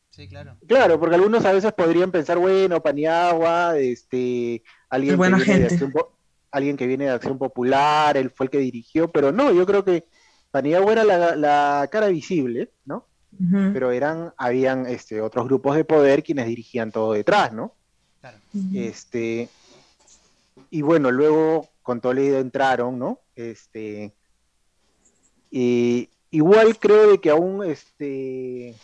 Sí, 0.09 0.27
claro. 0.29 0.57
Claro, 0.65 0.97
porque 0.99 1.15
algunos 1.15 1.43
a 1.45 1.51
veces 1.51 1.73
podrían 1.73 2.09
pensar, 2.11 2.37
bueno, 2.37 2.81
Paniagua, 2.81 3.77
este, 3.77 4.63
alguien 4.89 5.17
buena 5.17 5.37
que 5.37 5.43
viene 5.43 5.59
de 5.59 5.69
gente. 5.69 5.73
Acción 5.75 5.91
Po- 5.91 6.17
alguien 6.51 6.77
que 6.77 6.87
viene 6.87 7.05
de 7.05 7.11
Acción 7.11 7.37
Popular, 7.37 8.15
él 8.15 8.31
fue 8.31 8.45
el 8.45 8.49
que 8.49 8.59
dirigió, 8.59 9.11
pero 9.11 9.31
no, 9.33 9.51
yo 9.53 9.65
creo 9.65 9.83
que 9.83 10.05
Paniagua 10.51 10.91
era 10.93 11.03
la, 11.03 11.35
la 11.35 11.89
cara 11.91 12.07
visible, 12.07 12.71
¿no? 12.85 13.07
Pero 13.73 13.91
eran, 13.91 14.33
habían 14.37 14.85
este, 14.87 15.19
otros 15.21 15.45
grupos 15.45 15.75
de 15.75 15.83
poder 15.83 16.23
quienes 16.23 16.47
dirigían 16.47 16.91
todo 16.91 17.11
detrás, 17.13 17.51
¿no? 17.51 17.75
Claro. 18.21 18.37
Este, 18.73 19.49
y 20.69 20.81
bueno, 20.81 21.11
luego 21.11 21.74
con 21.85 22.01
Toledo 22.01 22.39
entraron, 22.39 22.97
¿no? 22.97 23.21
Este, 23.35 24.15
y 25.51 26.09
igual 26.31 26.79
creo 26.79 27.11
de 27.11 27.21
que 27.21 27.29
aún, 27.29 27.63
este, 27.63 28.75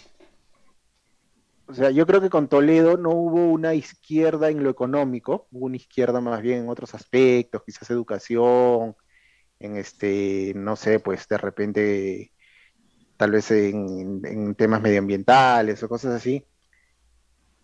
o 1.65 1.73
sea, 1.73 1.89
yo 1.89 2.05
creo 2.05 2.21
que 2.21 2.29
con 2.29 2.47
Toledo 2.47 2.97
no 2.97 3.09
hubo 3.09 3.51
una 3.51 3.73
izquierda 3.73 4.51
en 4.51 4.63
lo 4.63 4.69
económico, 4.69 5.47
hubo 5.51 5.65
una 5.65 5.77
izquierda 5.77 6.21
más 6.21 6.43
bien 6.43 6.59
en 6.59 6.69
otros 6.69 6.93
aspectos, 6.93 7.63
quizás 7.65 7.89
educación, 7.89 8.95
en 9.57 9.77
este, 9.77 10.53
no 10.55 10.75
sé, 10.75 10.99
pues 10.99 11.27
de 11.27 11.37
repente, 11.39 12.33
tal 13.17 13.31
vez 13.31 13.49
en, 13.49 14.21
en 14.23 14.53
temas 14.53 14.79
medioambientales 14.79 15.81
o 15.81 15.89
cosas 15.89 16.13
así. 16.13 16.45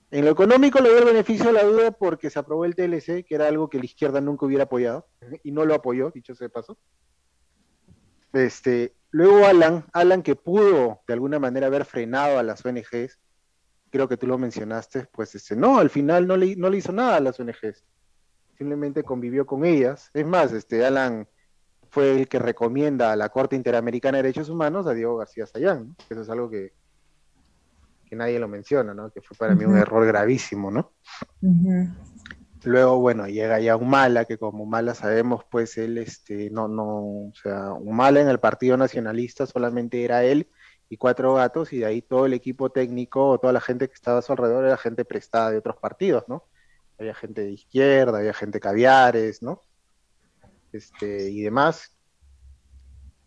En 0.10 0.24
lo 0.24 0.32
económico 0.32 0.80
le 0.80 0.90
dio 0.90 1.00
el 1.00 1.06
beneficio 1.06 1.48
de 1.48 1.54
la 1.54 1.64
duda 1.64 1.92
porque 1.92 2.30
se 2.30 2.40
aprobó 2.40 2.64
el 2.64 2.76
TLC, 2.76 3.26
que 3.26 3.36
era 3.36 3.48
algo 3.48 3.70
que 3.70 3.78
la 3.78 3.86
izquierda 3.86 4.22
nunca 4.22 4.46
hubiera 4.46 4.64
apoyado, 4.64 5.06
y 5.44 5.52
no 5.52 5.66
lo 5.66 5.74
apoyó, 5.74 6.12
dicho 6.12 6.34
sea 6.34 6.46
de 6.46 6.50
paso. 6.50 6.78
Este, 8.32 8.96
luego 9.12 9.46
Alan, 9.46 9.86
Alan 9.92 10.22
que 10.22 10.36
pudo 10.36 11.02
de 11.08 11.14
alguna 11.14 11.40
manera 11.40 11.68
haber 11.68 11.84
frenado 11.84 12.40
a 12.40 12.44
las 12.44 12.66
ONGs, 12.66 13.20
creo 13.90 14.08
que 14.08 14.16
tú 14.16 14.28
lo 14.28 14.38
mencionaste, 14.38 15.08
pues 15.12 15.36
este, 15.36 15.56
no, 15.56 15.78
al 15.78 15.90
final 15.90 16.26
no 16.26 16.38
le, 16.38 16.56
no 16.56 16.70
le 16.70 16.78
hizo 16.78 16.94
nada 16.94 17.18
a 17.18 17.20
las 17.20 17.40
ONGs, 17.40 17.84
simplemente 18.58 19.04
convivió 19.04 19.46
con 19.46 19.66
ellas. 19.66 20.10
Es 20.14 20.26
más, 20.26 20.54
este, 20.54 20.86
Alan 20.86 21.28
fue 21.90 22.16
el 22.16 22.28
que 22.30 22.40
recomienda 22.40 23.12
a 23.12 23.16
la 23.18 23.28
Corte 23.28 23.58
Interamericana 23.58 24.18
de 24.18 24.24
Derechos 24.24 24.50
Humanos 24.50 24.88
a 24.88 24.94
Diego 24.94 25.18
García 25.18 25.46
Sayán. 25.46 25.96
Eso 26.10 26.22
es 26.22 26.30
algo 26.30 26.50
que, 26.50 26.74
que 28.08 28.16
nadie 28.16 28.40
lo 28.40 28.48
menciona, 28.48 28.94
¿no? 28.94 29.12
Que 29.12 29.22
fue 29.22 29.36
para 29.38 29.56
mí 29.56 29.66
un 29.66 29.78
error 29.78 30.06
gravísimo, 30.06 30.72
¿no? 30.72 30.94
Luego, 32.64 33.00
bueno, 33.00 33.28
llega 33.28 33.60
ya 33.60 33.76
Humala, 33.76 34.26
que 34.26 34.38
como 34.38 34.64
Humala 34.64 34.94
sabemos, 34.94 35.44
pues 35.50 35.78
él, 35.78 35.98
este, 35.98 36.50
no, 36.50 36.68
no, 36.68 37.28
o 37.28 37.34
sea, 37.42 37.74
Humala 37.74 38.22
en 38.22 38.30
el 38.30 38.40
Partido 38.40 38.78
Nacionalista 38.78 39.46
solamente 39.46 40.04
era 40.04 40.24
él 40.24 40.50
y 40.90 40.98
cuatro 40.98 41.34
gatos, 41.36 41.72
y 41.74 41.80
de 41.80 41.86
ahí 41.86 42.02
todo 42.02 42.26
el 42.26 42.34
equipo 42.34 42.72
técnico, 42.72 43.38
toda 43.40 43.54
la 43.54 43.62
gente 43.62 43.88
que 43.88 43.94
estaba 43.94 44.20
a 44.20 44.22
su 44.22 44.32
alrededor 44.32 44.66
era 44.66 44.78
gente 44.78 45.06
prestada 45.06 45.52
de 45.52 45.58
otros 45.58 45.78
partidos, 45.78 46.24
¿no? 46.28 46.46
Había 46.98 47.14
gente 47.14 47.42
de 47.42 47.52
izquierda, 47.52 48.18
había 48.18 48.34
gente 48.34 48.60
caviares, 48.60 49.44
¿no? 49.44 49.62
Este, 50.72 51.30
y 51.30 51.42
demás. 51.42 51.94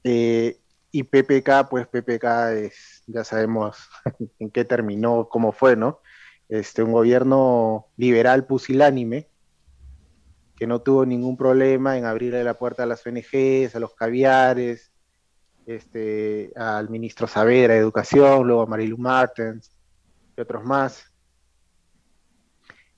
Eh, 0.05 0.60
y 0.93 1.05
PPK, 1.05 1.69
pues 1.69 1.87
PPK 1.87 2.25
es, 2.53 3.03
ya 3.07 3.25
sabemos 3.25 3.89
en 4.39 4.51
qué 4.51 4.65
terminó, 4.65 5.29
cómo 5.29 5.53
fue, 5.53 5.77
¿no? 5.77 6.01
Este, 6.49 6.83
un 6.83 6.93
gobierno 6.93 7.87
liberal 7.97 8.47
pusilánime, 8.47 9.29
que 10.57 10.67
no 10.67 10.83
tuvo 10.83 11.07
ningún 11.07 11.37
problema 11.37 11.97
en 11.97 12.05
abrirle 12.05 12.45
la 12.45 12.55
puerta 12.55 12.83
a 12.83 12.87
las 12.87 13.07
ONGs, 13.07 13.75
a 13.75 13.81
los 13.81 13.95
caviares, 13.95 14.91
este, 15.67 16.53
al 16.57 16.91
ministro 16.91 17.27
Saavedra 17.27 17.75
de 17.75 17.81
Educación, 17.81 18.47
luego 18.47 18.63
a 18.63 18.67
Marilu 18.67 18.99
Martens 18.99 19.71
y 20.37 20.41
otros 20.41 20.65
más. 20.65 21.05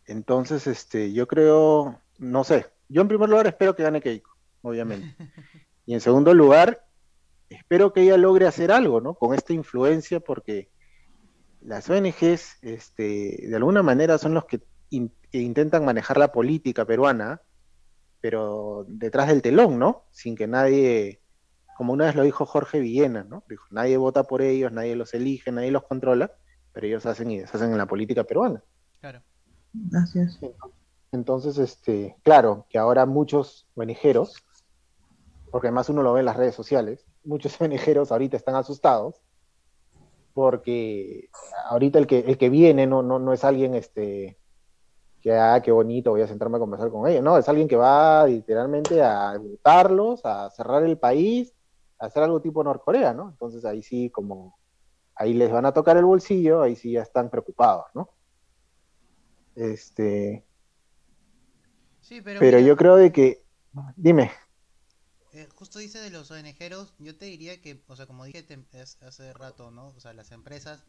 Entonces, 0.06 0.66
este, 0.66 1.12
yo 1.12 1.28
creo, 1.28 2.00
no 2.18 2.44
sé, 2.44 2.66
yo 2.88 3.02
en 3.02 3.08
primer 3.08 3.28
lugar 3.28 3.46
espero 3.46 3.76
que 3.76 3.82
gane 3.82 4.00
Keiko, 4.00 4.36
obviamente. 4.62 5.14
Y 5.84 5.94
en 5.94 6.00
segundo 6.00 6.32
lugar, 6.32 6.86
espero 7.54 7.92
que 7.92 8.02
ella 8.02 8.16
logre 8.16 8.46
hacer 8.46 8.72
algo, 8.72 9.00
¿no? 9.00 9.14
Con 9.14 9.34
esta 9.34 9.52
influencia, 9.52 10.20
porque 10.20 10.70
las 11.60 11.88
ONGs, 11.88 12.58
este, 12.62 13.46
de 13.48 13.56
alguna 13.56 13.82
manera, 13.82 14.18
son 14.18 14.34
los 14.34 14.44
que, 14.44 14.60
que 14.90 15.38
intentan 15.38 15.84
manejar 15.84 16.18
la 16.18 16.32
política 16.32 16.84
peruana, 16.84 17.40
pero 18.20 18.84
detrás 18.88 19.28
del 19.28 19.42
telón, 19.42 19.78
¿no? 19.78 20.04
Sin 20.10 20.36
que 20.36 20.46
nadie 20.46 21.22
como 21.76 21.92
una 21.94 22.06
vez 22.06 22.14
lo 22.14 22.22
dijo 22.22 22.46
Jorge 22.46 22.80
Villena, 22.80 23.24
¿no? 23.24 23.42
Dijo, 23.48 23.66
nadie 23.70 23.96
vota 23.96 24.24
por 24.24 24.42
ellos, 24.42 24.72
nadie 24.72 24.94
los 24.94 25.14
elige, 25.14 25.50
nadie 25.50 25.70
los 25.70 25.84
controla, 25.84 26.30
pero 26.72 26.86
ellos 26.86 27.06
hacen 27.06 27.30
y 27.30 27.38
deshacen 27.38 27.72
en 27.72 27.78
la 27.78 27.86
política 27.86 28.24
peruana. 28.24 28.62
Claro. 29.00 29.22
Gracias. 29.72 30.38
Entonces, 31.10 31.58
este, 31.58 32.16
claro, 32.22 32.66
que 32.68 32.78
ahora 32.78 33.06
muchos 33.06 33.66
ONGeros, 33.74 34.36
porque 35.50 35.68
además 35.68 35.88
uno 35.88 36.02
lo 36.02 36.12
ve 36.12 36.20
en 36.20 36.26
las 36.26 36.36
redes 36.36 36.54
sociales, 36.54 37.04
muchos 37.24 37.58
ONGeros 37.60 38.12
ahorita 38.12 38.36
están 38.36 38.54
asustados, 38.54 39.20
porque 40.34 41.28
ahorita 41.66 41.98
el 41.98 42.06
que, 42.06 42.20
el 42.20 42.38
que 42.38 42.48
viene 42.48 42.86
no, 42.86 43.02
no, 43.02 43.18
no 43.18 43.32
es 43.32 43.44
alguien 43.44 43.74
este, 43.74 44.38
que, 45.20 45.32
ah, 45.32 45.60
qué 45.62 45.70
bonito, 45.70 46.10
voy 46.10 46.22
a 46.22 46.26
sentarme 46.26 46.56
a 46.56 46.60
conversar 46.60 46.90
con 46.90 47.08
ellos, 47.08 47.22
no, 47.22 47.36
es 47.38 47.48
alguien 47.48 47.68
que 47.68 47.76
va 47.76 48.26
literalmente 48.26 49.02
a 49.02 49.36
votarlos, 49.38 50.24
a 50.24 50.50
cerrar 50.50 50.82
el 50.84 50.98
país, 50.98 51.54
hacer 51.98 52.22
algo 52.24 52.40
tipo 52.40 52.64
Norcorea, 52.64 53.12
¿no? 53.12 53.30
Entonces 53.30 53.64
ahí 53.64 53.82
sí, 53.82 54.10
como 54.10 54.58
ahí 55.14 55.34
les 55.34 55.52
van 55.52 55.66
a 55.66 55.72
tocar 55.72 55.96
el 55.96 56.04
bolsillo, 56.04 56.62
ahí 56.62 56.74
sí 56.74 56.92
ya 56.92 57.02
están 57.02 57.30
preocupados, 57.30 57.86
¿no? 57.94 58.10
Este. 59.54 60.44
Sí, 62.00 62.20
pero, 62.20 62.40
pero 62.40 62.58
mira, 62.58 62.66
yo 62.66 62.76
creo 62.76 62.96
de 62.96 63.12
que. 63.12 63.44
Dime. 63.96 64.30
Eh, 65.32 65.48
justo 65.54 65.78
dice 65.78 65.98
de 65.98 66.10
los 66.10 66.30
ONGeros, 66.30 66.94
yo 66.98 67.16
te 67.16 67.26
diría 67.26 67.60
que, 67.60 67.82
o 67.88 67.96
sea, 67.96 68.06
como 68.06 68.24
dije 68.24 68.46
hace 69.00 69.32
rato, 69.32 69.70
¿no? 69.70 69.88
O 69.88 70.00
sea, 70.00 70.12
las 70.12 70.30
empresas, 70.30 70.82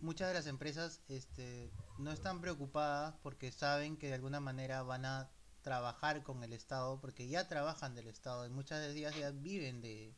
muchas 0.00 0.28
de 0.28 0.34
las 0.34 0.46
empresas, 0.46 1.00
este, 1.08 1.70
no 1.98 2.12
están 2.12 2.40
preocupadas 2.40 3.14
porque 3.22 3.50
saben 3.50 3.96
que 3.96 4.08
de 4.08 4.14
alguna 4.14 4.40
manera 4.40 4.82
van 4.82 5.04
a 5.04 5.28
trabajar 5.62 6.22
con 6.22 6.42
el 6.44 6.52
Estado, 6.52 7.00
porque 7.00 7.28
ya 7.28 7.48
trabajan 7.48 7.94
del 7.94 8.06
Estado 8.06 8.46
y 8.46 8.50
muchas 8.50 8.80
de 8.80 8.96
ellas 8.96 9.16
ya 9.16 9.30
viven 9.30 9.82
de, 9.82 10.14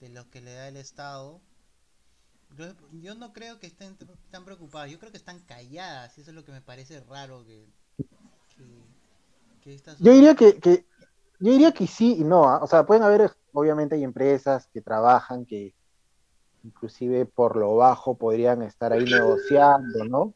de 0.00 0.08
lo 0.08 0.28
que 0.30 0.40
le 0.40 0.52
da 0.54 0.68
el 0.68 0.76
Estado. 0.76 1.40
Yo, 3.00 3.14
no 3.14 3.32
creo 3.32 3.60
que 3.60 3.68
estén 3.68 3.96
tan 4.30 4.44
preocupadas, 4.44 4.90
yo 4.90 4.98
creo 4.98 5.12
que 5.12 5.18
están 5.18 5.38
calladas, 5.40 6.18
y 6.18 6.22
eso 6.22 6.30
es 6.30 6.34
lo 6.34 6.44
que 6.44 6.52
me 6.52 6.60
parece 6.60 7.00
raro 7.00 7.44
que, 7.44 7.64
que, 9.62 9.78
Yo 10.00 10.12
diría 10.12 10.34
que- 10.34 10.84
yo 11.40 11.52
diría 11.52 11.72
que 11.72 11.86
sí 11.86 12.16
y 12.18 12.24
no, 12.24 12.44
¿ah? 12.44 12.60
o 12.62 12.66
sea, 12.66 12.84
pueden 12.86 13.02
haber, 13.02 13.32
obviamente 13.52 13.94
hay 13.96 14.04
empresas 14.04 14.68
que 14.72 14.82
trabajan, 14.82 15.46
que 15.46 15.74
inclusive 16.62 17.24
por 17.26 17.56
lo 17.56 17.76
bajo 17.76 18.16
podrían 18.16 18.62
estar 18.62 18.92
ahí 18.92 19.04
negociando, 19.04 20.04
¿no? 20.04 20.34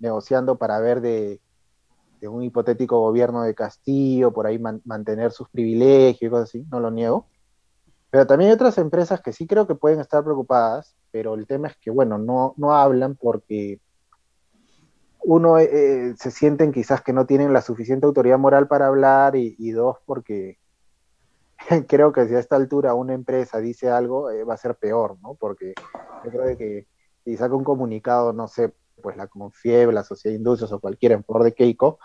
Negociando 0.00 0.58
para 0.58 0.80
ver 0.80 1.00
de, 1.00 1.40
de 2.20 2.28
un 2.28 2.42
hipotético 2.42 2.98
gobierno 3.00 3.42
de 3.42 3.54
Castillo, 3.54 4.32
por 4.32 4.46
ahí 4.46 4.58
man- 4.58 4.82
mantener 4.84 5.30
sus 5.30 5.48
privilegios 5.48 6.22
y 6.22 6.30
cosas 6.30 6.48
así, 6.48 6.66
no 6.70 6.80
lo 6.80 6.90
niego. 6.90 7.26
Pero 8.10 8.26
también 8.26 8.50
hay 8.50 8.54
otras 8.54 8.78
empresas 8.78 9.20
que 9.20 9.32
sí 9.32 9.46
creo 9.46 9.66
que 9.66 9.74
pueden 9.74 10.00
estar 10.00 10.24
preocupadas, 10.24 10.96
pero 11.10 11.34
el 11.34 11.46
tema 11.46 11.68
es 11.68 11.76
que, 11.80 11.90
bueno, 11.90 12.18
no, 12.18 12.54
no 12.56 12.74
hablan 12.74 13.14
porque 13.16 13.80
uno, 15.28 15.58
eh, 15.58 16.14
se 16.16 16.30
sienten 16.30 16.70
quizás 16.70 17.02
que 17.02 17.12
no 17.12 17.26
tienen 17.26 17.52
la 17.52 17.60
suficiente 17.60 18.06
autoridad 18.06 18.38
moral 18.38 18.68
para 18.68 18.86
hablar 18.86 19.34
y, 19.34 19.70
dos, 19.72 19.96
porque 20.06 20.58
creo 21.88 22.12
que 22.12 22.28
si 22.28 22.34
a 22.36 22.38
esta 22.38 22.54
altura 22.54 22.94
una 22.94 23.12
empresa 23.12 23.58
dice 23.58 23.90
algo, 23.90 24.30
eh, 24.30 24.44
va 24.44 24.54
a 24.54 24.56
ser 24.56 24.76
peor, 24.76 25.18
¿no? 25.22 25.34
Porque 25.34 25.74
yo 26.24 26.30
creo 26.30 26.56
que 26.56 26.86
si 27.24 27.36
saca 27.36 27.56
un 27.56 27.64
comunicado, 27.64 28.32
no 28.32 28.46
sé, 28.46 28.72
pues 29.02 29.16
la 29.16 29.26
Confieb, 29.26 29.90
la 29.90 30.04
Sociedad 30.04 30.32
de 30.32 30.38
Industrias 30.38 30.70
o 30.70 30.78
cualquiera 30.78 31.16
en 31.16 31.24
favor 31.24 31.42
de 31.42 31.54
Keiko, 31.54 31.98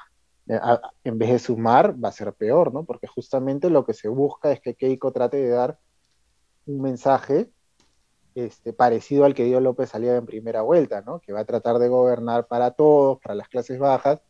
eh, 0.47 0.59
en 1.03 1.19
vez 1.19 1.29
de 1.29 1.37
sumar, 1.37 2.03
va 2.03 2.09
a 2.09 2.13
ser 2.13 2.33
peor, 2.33 2.73
¿no? 2.73 2.85
Porque 2.85 3.05
justamente 3.05 3.69
lo 3.69 3.85
que 3.85 3.93
se 3.93 4.07
busca 4.07 4.51
es 4.51 4.61
que 4.61 4.73
Keiko 4.73 5.11
trate 5.11 5.37
de 5.37 5.49
dar 5.49 5.77
un 6.65 6.81
mensaje 6.81 7.51
este, 8.35 8.73
parecido 8.73 9.25
al 9.25 9.33
que 9.33 9.43
dio 9.43 9.59
López 9.59 9.93
Aliaga 9.93 10.17
en 10.17 10.25
primera 10.25 10.61
vuelta, 10.61 11.01
¿no? 11.01 11.19
Que 11.19 11.33
va 11.33 11.41
a 11.41 11.45
tratar 11.45 11.79
de 11.79 11.89
gobernar 11.89 12.47
para 12.47 12.71
todos, 12.71 13.19
para 13.19 13.35
las 13.35 13.49
clases 13.49 13.79
bajas, 13.79 14.21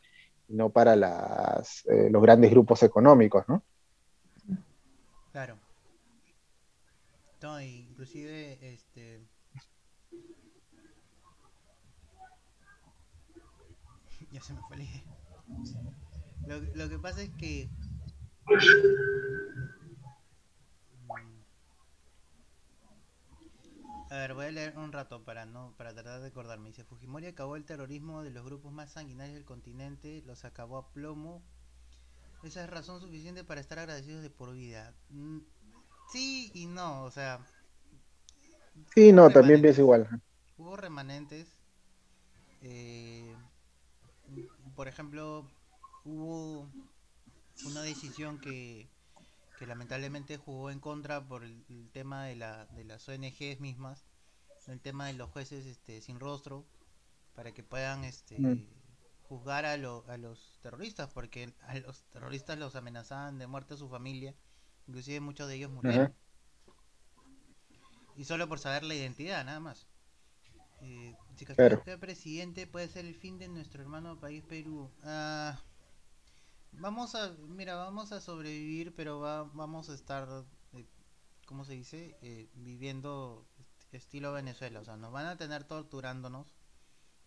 y 0.47 0.55
no 0.55 0.69
para 0.69 0.95
las, 0.95 1.85
eh, 1.87 2.09
los 2.09 2.21
grandes 2.21 2.51
grupos 2.51 2.83
económicos, 2.83 3.45
¿no? 3.47 3.63
Claro. 5.31 5.57
No, 7.41 7.61
inclusive, 7.61 8.57
este... 8.61 9.21
ya 14.31 14.41
se 14.41 14.53
me 14.53 14.61
fue 14.67 14.77
la 14.77 14.85
lo 16.47 16.89
que 16.89 16.99
pasa 16.99 17.21
es 17.21 17.29
que... 17.31 17.69
A 24.11 24.15
ver, 24.15 24.35
voy 24.35 24.45
a 24.45 24.51
leer 24.51 24.77
un 24.77 24.91
rato 24.91 25.23
para 25.23 25.45
no 25.47 25.73
para 25.75 25.91
tratar 25.93 26.21
de 26.21 26.27
acordarme. 26.27 26.69
Dice, 26.69 26.83
Fujimori 26.83 27.25
acabó 27.25 27.55
el 27.55 27.65
terrorismo 27.65 28.21
de 28.21 28.29
los 28.29 28.45
grupos 28.45 28.71
más 28.71 28.91
sanguinarios 28.91 29.33
del 29.35 29.45
continente, 29.45 30.21
los 30.27 30.45
acabó 30.45 30.77
a 30.77 30.91
plomo. 30.93 31.41
Esa 32.43 32.63
es 32.63 32.69
razón 32.69 32.99
suficiente 33.01 33.43
para 33.43 33.61
estar 33.61 33.79
agradecidos 33.79 34.23
de 34.23 34.29
por 34.29 34.53
vida. 34.53 34.93
Mm, 35.09 35.39
Sí 36.05 36.51
y 36.55 36.67
no, 36.67 37.03
o 37.05 37.11
sea, 37.11 37.39
Sí, 38.93 39.11
no, 39.11 39.29
también 39.31 39.61
pienso 39.61 39.81
igual. 39.81 40.07
hubo 40.57 40.77
remanentes. 40.77 41.57
eh, 42.61 43.35
por 44.75 44.87
ejemplo, 44.87 45.45
hubo 46.03 46.69
una 47.63 47.81
decisión 47.83 48.39
que, 48.39 48.89
que 49.61 49.67
lamentablemente 49.67 50.37
jugó 50.37 50.71
en 50.71 50.81
contra 50.81 51.27
por 51.27 51.45
el, 51.45 51.63
el 51.69 51.91
tema 51.91 52.25
de, 52.25 52.35
la, 52.35 52.65
de 52.67 52.83
las 52.83 53.07
ONGs 53.07 53.59
mismas, 53.61 54.05
el 54.67 54.81
tema 54.81 55.07
de 55.07 55.13
los 55.13 55.29
jueces 55.31 55.67
este, 55.67 56.01
sin 56.01 56.19
rostro, 56.19 56.65
para 57.35 57.53
que 57.53 57.63
puedan 57.63 58.03
este 58.05 58.39
Mm. 58.39 58.65
juzgar 59.29 59.65
a, 59.65 59.77
lo- 59.77 60.05
a 60.09 60.17
los 60.17 60.59
terroristas, 60.61 61.09
porque 61.13 61.53
a 61.61 61.79
los 61.79 62.03
terroristas 62.11 62.59
los 62.59 62.75
amenazaban 62.75 63.39
de 63.39 63.47
muerte 63.47 63.75
a 63.75 63.77
su 63.77 63.89
familia, 63.89 64.35
inclusive 64.87 65.19
muchos 65.21 65.47
de 65.49 65.55
ellos 65.55 65.71
murieron. 65.71 66.15
Y 68.15 68.25
solo 68.25 68.47
por 68.47 68.59
saber 68.59 68.83
la 68.83 68.95
identidad, 68.95 69.43
nada 69.45 69.59
más. 69.59 69.87
Eh, 70.81 71.15
si 71.37 71.45
Claro. 71.55 71.83
presidente 71.99 72.67
puede 72.67 72.87
ser 72.89 73.05
el 73.05 73.15
fin 73.15 73.37
de 73.39 73.47
nuestro 73.49 73.81
hermano 73.83 74.19
país 74.19 74.43
Perú. 74.43 74.91
Ah, 75.03 75.59
vamos 76.71 77.15
a, 77.15 77.31
mira, 77.47 77.75
vamos 77.75 78.11
a 78.11 78.21
sobrevivir, 78.21 78.93
pero 78.95 79.19
va- 79.19 79.43
vamos 79.43 79.89
a 79.89 79.93
estar, 79.95 80.27
eh, 80.73 80.85
¿cómo 81.45 81.65
se 81.65 81.73
dice? 81.73 82.17
Eh, 82.21 82.49
viviendo 82.55 83.47
est- 83.59 83.93
estilo 83.93 84.33
Venezuela. 84.33 84.79
O 84.81 84.85
sea, 84.85 84.97
nos 84.97 85.11
van 85.11 85.27
a 85.27 85.37
tener 85.37 85.63
torturándonos. 85.65 86.55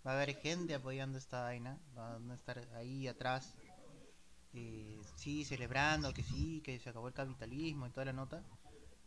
Va 0.07 0.13
a 0.13 0.15
haber 0.17 0.37
gente 0.37 0.75
apoyando 0.75 1.19
esta 1.19 1.43
vaina. 1.43 1.81
Van 1.95 2.31
a 2.31 2.35
estar 2.35 2.59
ahí 2.75 3.09
atrás. 3.09 3.57
eh, 4.55 5.03
sí, 5.17 5.45
celebrando 5.45 6.13
que 6.15 6.23
sí, 6.23 6.63
que 6.63 6.79
se 6.81 6.91
acabó 6.91 7.09
el 7.09 7.15
capitalismo 7.15 7.87
y 7.87 7.91
toda 7.91 8.07
la 8.07 8.13
nota. 8.13 8.45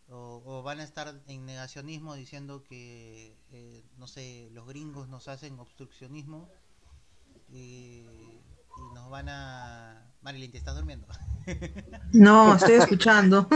O, 0.09 0.41
o 0.45 0.63
van 0.63 0.79
a 0.81 0.83
estar 0.83 1.21
en 1.27 1.45
negacionismo 1.45 2.15
diciendo 2.15 2.63
que, 2.63 3.37
eh, 3.51 3.85
no 3.97 4.07
sé, 4.07 4.49
los 4.53 4.67
gringos 4.67 5.09
nos 5.09 5.27
hacen 5.29 5.59
obstruccionismo 5.59 6.49
eh, 7.49 8.41
y 8.75 8.89
nos 8.93 9.09
van 9.09 9.29
a... 9.29 10.13
Marilyn, 10.21 10.51
¿te 10.51 10.57
estás 10.57 10.75
durmiendo? 10.75 11.07
No, 12.11 12.55
estoy 12.55 12.73
escuchando. 12.75 13.47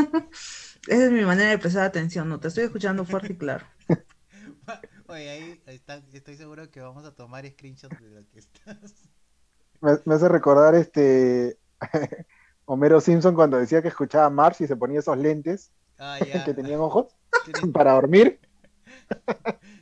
Esa 0.88 1.06
es 1.06 1.12
mi 1.12 1.24
manera 1.24 1.50
de 1.50 1.58
prestar 1.60 1.84
atención, 1.84 2.30
no, 2.30 2.40
te 2.40 2.48
estoy 2.48 2.64
escuchando 2.66 3.04
fuerte 3.06 3.34
y 3.34 3.38
claro. 3.38 3.66
Oye, 5.08 5.30
ahí 5.30 5.62
está- 5.66 6.02
estoy 6.14 6.36
seguro 6.38 6.70
que 6.72 6.80
vamos 6.80 7.04
a 7.06 7.14
tomar 7.14 7.46
screenshots 7.50 8.00
de 8.00 8.10
lo 8.10 8.30
que 8.30 8.40
estás. 8.40 8.94
Me, 9.82 9.92
me 10.06 10.16
hace 10.16 10.30
recordar 10.30 10.74
este 10.76 11.58
Homero 12.66 13.02
Simpson 13.02 13.36
cuando 13.36 13.58
decía 13.58 13.82
que 13.82 13.90
escuchaba 13.90 14.28
a 14.28 14.30
Marx 14.30 14.62
y 14.62 14.68
se 14.68 14.76
ponía 14.78 15.00
esos 15.00 15.18
lentes 15.18 15.72
Ah, 15.98 16.18
ya. 16.26 16.46
que 16.46 16.54
tenían 16.54 16.80
ojos 16.80 17.08
Tienes- 17.46 17.74
para 17.74 17.92
dormir. 17.94 18.40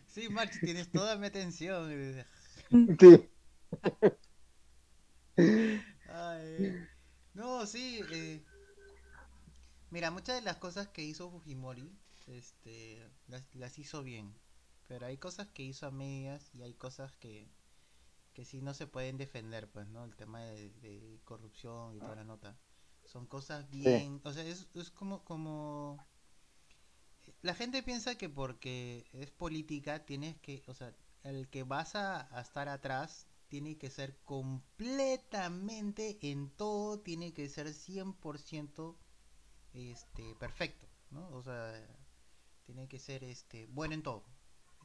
Sí, 0.08 0.30
March, 0.30 0.60
tienes 0.62 0.92
toda 0.92 1.16
mi 1.18 1.28
atención. 1.28 1.92
Sí. 3.00 3.30
Ay, 6.22 6.88
no, 7.34 7.66
sí. 7.66 8.02
eh, 8.12 8.46
Mira, 9.91 10.12
muchas 10.12 10.36
de 10.36 10.41
las 10.41 10.58
cosas 10.58 10.88
que 10.90 11.04
hizo 11.04 11.30
Fujimori, 11.32 11.91
este, 12.28 13.10
las, 13.28 13.44
las 13.56 13.78
hizo 13.80 14.04
bien. 14.04 14.36
Pero 14.88 15.06
hay 15.06 15.18
cosas 15.18 15.48
que 15.50 15.64
hizo 15.64 15.86
a 15.88 15.91
medias 15.91 16.50
y 16.54 16.62
hay 16.64 16.74
cosas 16.74 17.14
que, 17.14 17.50
que 18.34 18.46
sí 18.46 18.62
no 18.62 18.74
se 18.76 18.88
pueden 18.88 19.18
defender, 19.18 19.70
pues, 19.72 19.88
¿no? 19.90 20.06
El 20.06 20.16
tema 20.18 20.41
de, 20.44 20.72
de 20.82 21.22
corrupción 21.26 21.96
y 21.98 22.02
toda 22.02 22.18
la 22.18 22.26
nota. 22.26 22.58
Son 23.06 23.28
cosas 23.28 23.70
bien, 23.72 24.22
o 24.26 24.34
sea, 24.34 24.46
es, 24.46 24.70
es 24.76 24.91
como, 24.91 25.24
como... 25.26 26.04
La 27.41 27.54
gente 27.56 27.84
piensa 27.84 28.16
que 28.18 28.30
porque 28.30 29.08
es 29.14 29.32
política 29.32 30.06
tienes 30.06 30.38
que, 30.40 30.64
o 30.68 30.74
sea, 30.74 30.94
el 31.24 31.50
que 31.50 31.64
vas 31.64 31.96
a, 31.96 32.28
a 32.38 32.41
estar 32.41 32.70
atrás 32.70 33.28
tiene 33.50 33.78
que 33.78 33.90
ser 33.90 34.18
completamente 34.24 36.18
en 36.22 36.50
todo, 36.52 37.00
tiene 37.00 37.34
que 37.34 37.50
ser 37.50 37.68
100% 37.68 38.96
este, 39.74 40.36
perfecto, 40.36 40.88
¿no? 41.12 41.28
O 41.32 41.44
sea, 41.44 41.74
tiene 42.66 42.88
que 42.88 43.00
ser 43.00 43.24
este, 43.24 43.68
bueno 43.68 43.94
en 43.96 44.04
todo, 44.04 44.24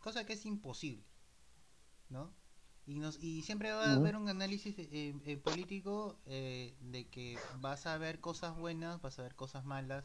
cosa 0.00 0.26
que 0.26 0.32
es 0.32 0.44
imposible, 0.46 1.04
¿no? 2.08 2.34
Y, 2.86 2.98
nos, 2.98 3.22
y 3.22 3.42
siempre 3.42 3.72
va 3.72 3.84
a 3.84 3.94
haber 3.94 4.14
un 4.14 4.28
análisis 4.28 4.78
eh, 4.78 5.14
eh, 5.24 5.36
político 5.38 6.20
eh, 6.26 6.76
de 6.80 7.08
que 7.08 7.38
vas 7.60 7.86
a 7.86 7.96
ver 7.96 8.20
cosas 8.20 8.54
buenas, 8.56 9.00
vas 9.00 9.18
a 9.18 9.22
ver 9.22 9.34
cosas 9.34 9.64
malas 9.64 10.04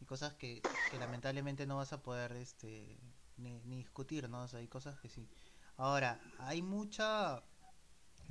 y 0.00 0.04
cosas 0.04 0.34
que, 0.34 0.60
que 0.90 0.98
lamentablemente 0.98 1.64
no 1.64 1.76
vas 1.76 1.92
a 1.92 2.02
poder 2.02 2.32
este, 2.32 2.98
ni, 3.36 3.60
ni 3.60 3.76
discutir, 3.76 4.28
¿no? 4.28 4.42
O 4.42 4.48
sea, 4.48 4.58
hay 4.58 4.66
cosas 4.66 4.98
que 4.98 5.08
sí. 5.08 5.28
Ahora, 5.76 6.20
hay 6.38 6.60
mucha, 6.62 7.44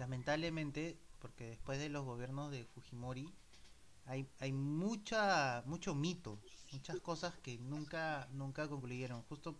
lamentablemente, 0.02 1.00
porque 1.20 1.46
después 1.52 1.80
de 1.80 1.90
los 1.90 2.06
gobiernos 2.06 2.52
de 2.52 2.66
Fujimori, 2.66 3.34
hay, 4.06 4.30
hay 4.40 4.54
mucha, 4.54 5.64
mucho 5.68 5.96
mito, 5.96 6.42
muchas 6.72 7.00
cosas 7.00 7.38
que 7.44 7.58
nunca, 7.60 8.28
nunca 8.34 8.68
concluyeron. 8.70 9.24
Justo 9.24 9.60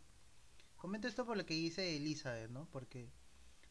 comento 0.78 1.08
esto 1.08 1.26
por 1.26 1.38
lo 1.38 1.46
que 1.46 1.54
dice 1.56 1.98
Elizabeth, 1.98 2.50
¿no? 2.52 2.68
Porque, 2.72 3.12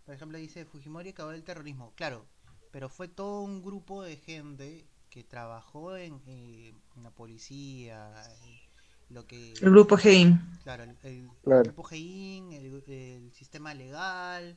por 0.05 0.15
ejemplo, 0.15 0.39
dice 0.39 0.67
Fujimori 0.67 1.11
acabó 1.11 1.33
el 1.33 1.45
terrorismo, 1.45 1.95
claro, 1.97 2.27
pero 2.73 2.89
fue 2.91 3.09
todo 3.09 3.43
un 3.43 3.63
grupo 3.63 4.03
de 4.03 4.17
gente 4.17 4.89
que 5.11 5.25
trabajó 5.25 5.97
en, 5.97 6.23
eh, 6.27 6.75
en 6.97 7.03
la 7.05 7.11
policía, 7.13 7.99
eh, 8.43 8.61
lo 9.09 9.27
que 9.27 9.63
El 9.63 9.71
grupo 9.71 9.97
Heim. 10.03 10.39
Claro, 10.63 10.85
el, 10.85 10.99
el 11.03 11.31
Claro. 11.45 11.73
grupo 11.73 11.83
GEIN, 11.85 12.53
el, 12.53 12.85
el 12.87 13.33
sistema 13.33 13.75
legal, 13.75 14.57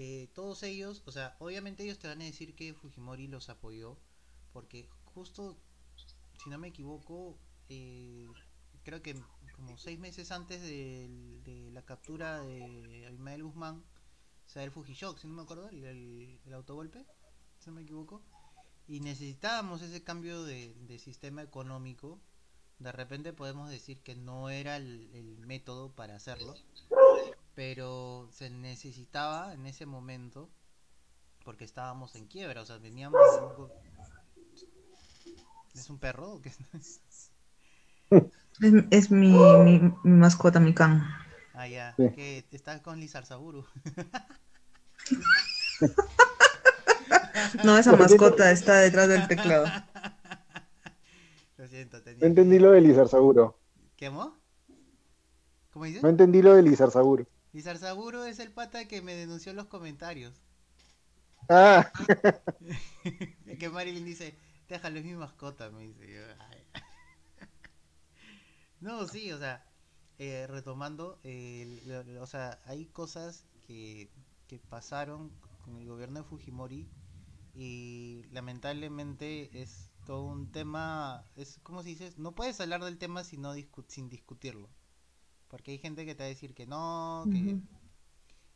eh, 0.00 0.30
todos 0.32 0.62
ellos, 0.62 1.02
o 1.06 1.10
sea, 1.10 1.34
obviamente 1.40 1.82
ellos 1.82 1.98
te 1.98 2.06
van 2.06 2.20
a 2.20 2.24
decir 2.24 2.54
que 2.54 2.72
Fujimori 2.72 3.26
los 3.26 3.48
apoyó, 3.48 3.98
porque 4.52 4.88
justo, 5.06 5.58
si 6.40 6.48
no 6.48 6.56
me 6.56 6.68
equivoco, 6.68 7.36
eh, 7.68 8.28
creo 8.84 9.02
que 9.02 9.20
como 9.56 9.76
seis 9.76 9.98
meses 9.98 10.30
antes 10.30 10.62
de, 10.62 11.70
la 11.72 11.84
captura 11.84 12.40
de 12.42 13.06
Abimael 13.08 13.42
Guzmán, 13.42 13.82
o 14.46 14.48
sea, 14.48 14.62
el 14.62 14.70
Fujishock, 14.70 15.18
si 15.18 15.26
no 15.26 15.34
me 15.34 15.42
acuerdo, 15.42 15.68
el, 15.68 15.82
el, 15.82 16.54
autogolpe, 16.54 17.04
si 17.58 17.70
no 17.70 17.74
me 17.74 17.82
equivoco, 17.82 18.22
y 18.86 19.00
necesitábamos 19.00 19.82
ese 19.82 20.04
cambio 20.04 20.44
de, 20.44 20.76
sistema 21.00 21.42
económico 21.42 22.20
de 22.78 22.92
repente 22.92 23.32
podemos 23.32 23.68
decir 23.68 24.00
que 24.04 24.14
no 24.14 24.48
era 24.48 24.76
el 24.76 25.42
método 25.44 25.90
para 25.90 26.14
hacerlo, 26.14 26.54
pero 27.58 28.28
se 28.30 28.50
necesitaba 28.50 29.52
en 29.52 29.66
ese 29.66 29.84
momento 29.84 30.48
porque 31.44 31.64
estábamos 31.64 32.14
en 32.14 32.28
quiebra, 32.28 32.62
o 32.62 32.64
sea, 32.64 32.78
veníamos 32.78 33.20
¿Es 35.74 35.90
un 35.90 35.98
perro 35.98 36.34
o 36.34 36.40
qué 36.40 36.50
es? 36.50 37.00
Es, 38.60 38.74
es 38.92 39.10
mi, 39.10 39.32
mi, 39.32 39.80
mi 40.04 40.18
mascota, 40.20 40.60
mi 40.60 40.72
can. 40.72 41.02
Ah, 41.52 41.66
ya, 41.66 41.96
Sí. 41.96 42.10
que 42.14 42.46
estás 42.52 42.80
con 42.80 43.00
Lizarzaburu. 43.00 43.66
No, 47.64 47.76
esa 47.76 47.96
mascota 47.96 48.52
está 48.52 48.76
detrás 48.76 49.08
del 49.08 49.26
teclado. 49.26 49.66
Lo 51.56 51.66
siento, 51.66 52.00
tenía 52.04 52.20
No 52.20 52.26
entendí 52.28 52.60
lo 52.60 52.70
de 52.70 52.82
Lizarzaburo. 52.82 53.58
¿Qué 53.96 54.06
amó? 54.06 54.36
¿Cómo 55.72 55.86
dices? 55.86 56.04
No 56.04 56.08
entendí 56.08 56.40
lo 56.40 56.54
de 56.54 56.62
Lizarzaburo. 56.62 57.26
Lizarzaburu 57.52 58.22
es 58.24 58.38
el 58.38 58.52
pata 58.52 58.88
que 58.88 59.02
me 59.02 59.14
denunció 59.14 59.50
en 59.50 59.56
los 59.56 59.66
comentarios. 59.66 60.40
Ah, 61.50 61.90
que 63.58 63.68
Marilyn 63.70 64.04
dice, 64.04 64.36
déjalo, 64.68 64.98
es 64.98 65.04
mi 65.04 65.14
mascota, 65.14 65.70
me 65.70 65.82
dice. 65.88 66.24
No, 68.80 69.06
sí, 69.06 69.32
o 69.32 69.38
sea, 69.38 69.64
eh, 70.18 70.46
retomando, 70.48 71.20
eh, 71.24 71.80
lo- 71.86 72.02
lo- 72.04 72.22
o 72.22 72.26
sea, 72.26 72.60
hay 72.64 72.86
cosas 72.86 73.46
que, 73.66 74.10
que 74.46 74.58
pasaron 74.58 75.32
con 75.64 75.76
el 75.76 75.86
gobierno 75.88 76.20
de 76.20 76.24
Fujimori 76.24 76.88
y 77.54 78.24
lamentablemente 78.32 79.62
es 79.62 79.90
todo 80.04 80.24
un 80.24 80.50
tema, 80.52 81.26
es 81.36 81.58
como 81.62 81.82
si 81.82 81.90
dices, 81.90 82.18
no 82.18 82.34
puedes 82.34 82.60
hablar 82.60 82.84
del 82.84 82.98
tema 82.98 83.24
sin, 83.24 83.42
no 83.42 83.56
discu- 83.56 83.86
sin 83.88 84.08
discutirlo. 84.10 84.70
Porque 85.48 85.72
hay 85.72 85.78
gente 85.78 86.04
que 86.06 86.14
te 86.14 86.22
va 86.22 86.26
a 86.26 86.28
decir 86.28 86.54
que 86.54 86.66
no, 86.66 87.28
que... 87.30 87.58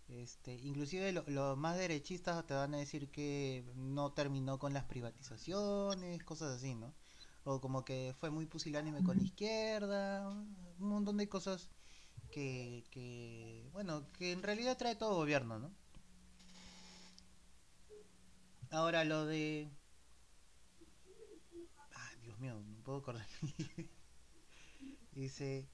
Este, 0.08 0.54
inclusive 0.54 1.12
lo- 1.12 1.24
los 1.26 1.56
más 1.56 1.76
derechistas 1.78 2.46
te 2.46 2.54
van 2.54 2.74
a 2.74 2.78
decir 2.78 3.10
que 3.10 3.64
no 3.76 4.12
terminó 4.12 4.58
con 4.58 4.72
las 4.74 4.84
privatizaciones, 4.84 6.22
cosas 6.24 6.56
así, 6.56 6.74
¿no? 6.74 6.94
O 7.44 7.60
como 7.60 7.84
que 7.84 8.14
fue 8.18 8.30
muy 8.30 8.46
pusilánime 8.46 9.02
con 9.02 9.16
la 9.16 9.22
izquierda, 9.22 10.28
un 10.30 10.88
montón 10.88 11.16
de 11.16 11.28
cosas 11.28 11.70
que, 12.30 12.84
que, 12.90 13.68
bueno, 13.72 14.10
que 14.12 14.32
en 14.32 14.42
realidad 14.42 14.78
trae 14.78 14.96
todo 14.96 15.16
gobierno, 15.16 15.58
¿no? 15.58 15.72
Ahora 18.70 19.04
lo 19.04 19.24
de... 19.26 19.70
Ay, 21.94 22.16
Dios 22.22 22.38
mío, 22.38 22.54
no 22.60 22.82
puedo 22.82 22.98
acordar. 22.98 23.26
Dice... 25.14 25.68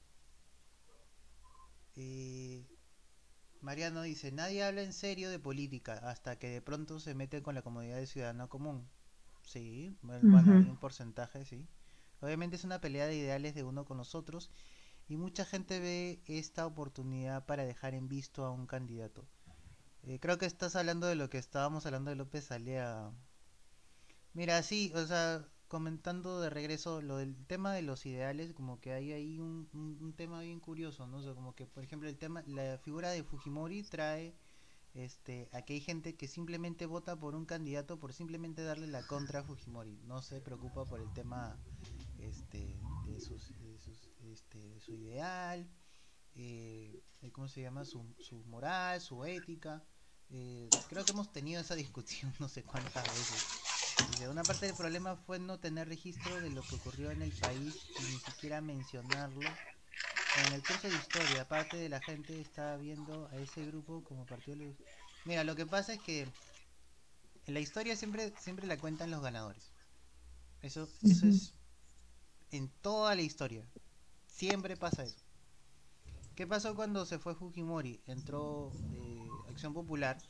Eh, 2.00 2.64
Mariano 3.60 4.02
dice, 4.02 4.30
nadie 4.32 4.62
habla 4.64 4.82
en 4.82 4.92
serio 4.92 5.30
de 5.30 5.40
política 5.40 5.94
hasta 5.94 6.38
que 6.38 6.48
de 6.48 6.62
pronto 6.62 7.00
se 7.00 7.14
mete 7.14 7.42
con 7.42 7.54
la 7.56 7.62
comodidad 7.62 7.96
del 7.96 8.06
ciudadano 8.06 8.48
común. 8.48 8.88
Sí, 9.42 9.96
bueno, 10.02 10.36
hay 10.36 10.68
un 10.68 10.78
porcentaje, 10.78 11.44
sí. 11.44 11.66
Obviamente 12.20 12.56
es 12.56 12.64
una 12.64 12.80
pelea 12.80 13.06
de 13.06 13.16
ideales 13.16 13.54
de 13.54 13.64
uno 13.64 13.84
con 13.84 13.96
los 13.96 14.14
otros 14.14 14.50
y 15.08 15.16
mucha 15.16 15.44
gente 15.44 15.80
ve 15.80 16.22
esta 16.26 16.66
oportunidad 16.66 17.46
para 17.46 17.64
dejar 17.64 17.94
en 17.94 18.08
visto 18.08 18.44
a 18.44 18.52
un 18.52 18.66
candidato. 18.66 19.26
Eh, 20.04 20.18
creo 20.20 20.38
que 20.38 20.46
estás 20.46 20.76
hablando 20.76 21.06
de 21.08 21.16
lo 21.16 21.30
que 21.30 21.38
estábamos 21.38 21.86
hablando 21.86 22.10
de 22.10 22.16
López 22.16 22.50
Alea. 22.52 23.12
Mira, 24.34 24.62
sí, 24.62 24.92
o 24.94 25.06
sea, 25.06 25.46
comentando 25.68 26.40
de 26.40 26.50
regreso 26.50 27.02
lo 27.02 27.16
del 27.18 27.36
tema 27.46 27.74
de 27.74 27.82
los 27.82 28.06
ideales, 28.06 28.54
como 28.54 28.80
que 28.80 28.92
hay 28.92 29.12
ahí 29.12 29.38
un, 29.40 29.68
un- 29.74 30.14
tema 30.14 30.40
bien 30.42 30.60
curioso, 30.60 31.06
¿no? 31.06 31.18
O 31.18 31.34
como 31.34 31.54
que, 31.54 31.66
por 31.66 31.84
ejemplo, 31.84 32.08
el 32.08 32.18
tema, 32.18 32.42
la 32.46 32.78
figura 32.78 33.10
de 33.10 33.22
Fujimori 33.24 33.82
trae 33.84 34.36
este, 34.94 35.48
a 35.52 35.62
que 35.62 35.74
hay 35.74 35.80
gente 35.80 36.16
que 36.16 36.28
simplemente 36.28 36.86
vota 36.86 37.18
por 37.18 37.34
un 37.36 37.46
candidato 37.46 37.98
por 37.98 38.12
simplemente 38.12 38.62
darle 38.62 38.86
la 38.88 39.06
contra 39.06 39.40
a 39.40 39.44
Fujimori. 39.44 39.98
No 40.04 40.22
se 40.22 40.40
preocupa 40.40 40.86
por 40.88 41.00
el 41.00 41.12
tema 41.12 41.60
este, 42.18 42.80
de, 43.02 43.20
sus, 43.20 43.54
de, 43.58 43.78
sus, 43.78 44.10
este, 44.20 44.58
de 44.68 44.80
su 44.80 44.94
ideal, 44.94 45.68
eh, 46.34 47.02
cómo 47.32 47.48
se 47.48 47.62
llama, 47.62 47.84
su, 47.84 48.14
su 48.18 48.44
moral, 48.44 49.00
su 49.00 49.24
ética. 49.24 49.84
Eh, 50.30 50.74
creo 50.86 51.04
que 51.04 51.12
hemos 51.12 51.32
tenido 51.32 51.60
esa 51.60 51.74
discusión 51.76 52.32
no 52.40 52.48
sé 52.48 52.64
cuántas 52.64 53.10
veces. 53.12 53.48
Una 54.06 54.46
parte 54.46 54.66
del 54.66 54.74
problema 54.74 55.16
fue 55.16 55.38
no 55.38 55.58
tener 55.60 55.88
registro 55.88 56.40
de 56.40 56.50
lo 56.50 56.66
que 56.66 56.76
ocurrió 56.76 57.10
en 57.10 57.20
el 57.22 57.32
país 57.32 57.88
y 57.96 58.06
ni 58.08 58.18
siquiera 58.18 58.60
mencionarlo. 58.60 59.58
En 60.34 60.52
el 60.52 60.64
curso 60.64 60.88
de 60.88 60.96
historia, 60.96 61.42
aparte 61.42 61.76
de 61.76 61.88
la 61.88 62.00
gente 62.00 62.40
estaba 62.40 62.76
viendo 62.76 63.28
a 63.28 63.38
ese 63.38 63.66
grupo 63.66 64.04
como 64.04 64.26
partido. 64.26 64.58
de- 64.58 64.76
Mira, 65.24 65.44
lo 65.44 65.56
que 65.56 65.66
pasa 65.66 65.94
es 65.94 66.00
que 66.00 66.32
en 67.46 67.54
la 67.54 67.60
historia 67.60 67.96
siempre, 67.96 68.32
siempre 68.36 68.66
la 68.66 68.78
cuentan 68.78 69.10
los 69.10 69.22
ganadores. 69.22 69.72
Eso, 70.62 70.88
eso 71.08 71.26
es 71.26 71.54
en 72.50 72.68
toda 72.82 73.14
la 73.14 73.22
historia. 73.22 73.64
Siempre 74.26 74.76
pasa 74.76 75.04
eso. 75.04 75.24
¿Qué 76.34 76.46
pasó 76.46 76.74
cuando 76.74 77.04
se 77.04 77.18
fue 77.18 77.34
Fujimori? 77.34 78.00
Entró 78.06 78.72
eh, 78.90 79.42
Acción 79.48 79.74
Popular, 79.74 80.22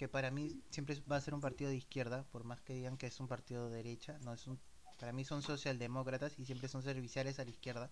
que 0.00 0.08
para 0.08 0.30
mí 0.30 0.58
siempre 0.70 0.96
va 1.12 1.16
a 1.16 1.20
ser 1.20 1.34
un 1.34 1.42
partido 1.42 1.68
de 1.68 1.76
izquierda, 1.76 2.24
por 2.32 2.42
más 2.42 2.62
que 2.62 2.72
digan 2.72 2.96
que 2.96 3.06
es 3.06 3.20
un 3.20 3.28
partido 3.28 3.68
de 3.68 3.76
derecha. 3.76 4.16
No 4.24 4.32
es 4.32 4.46
un, 4.46 4.58
para 4.98 5.12
mí 5.12 5.26
son 5.26 5.42
socialdemócratas 5.42 6.38
y 6.38 6.46
siempre 6.46 6.68
son 6.68 6.82
serviciales 6.82 7.38
a 7.38 7.44
la 7.44 7.50
izquierda. 7.50 7.90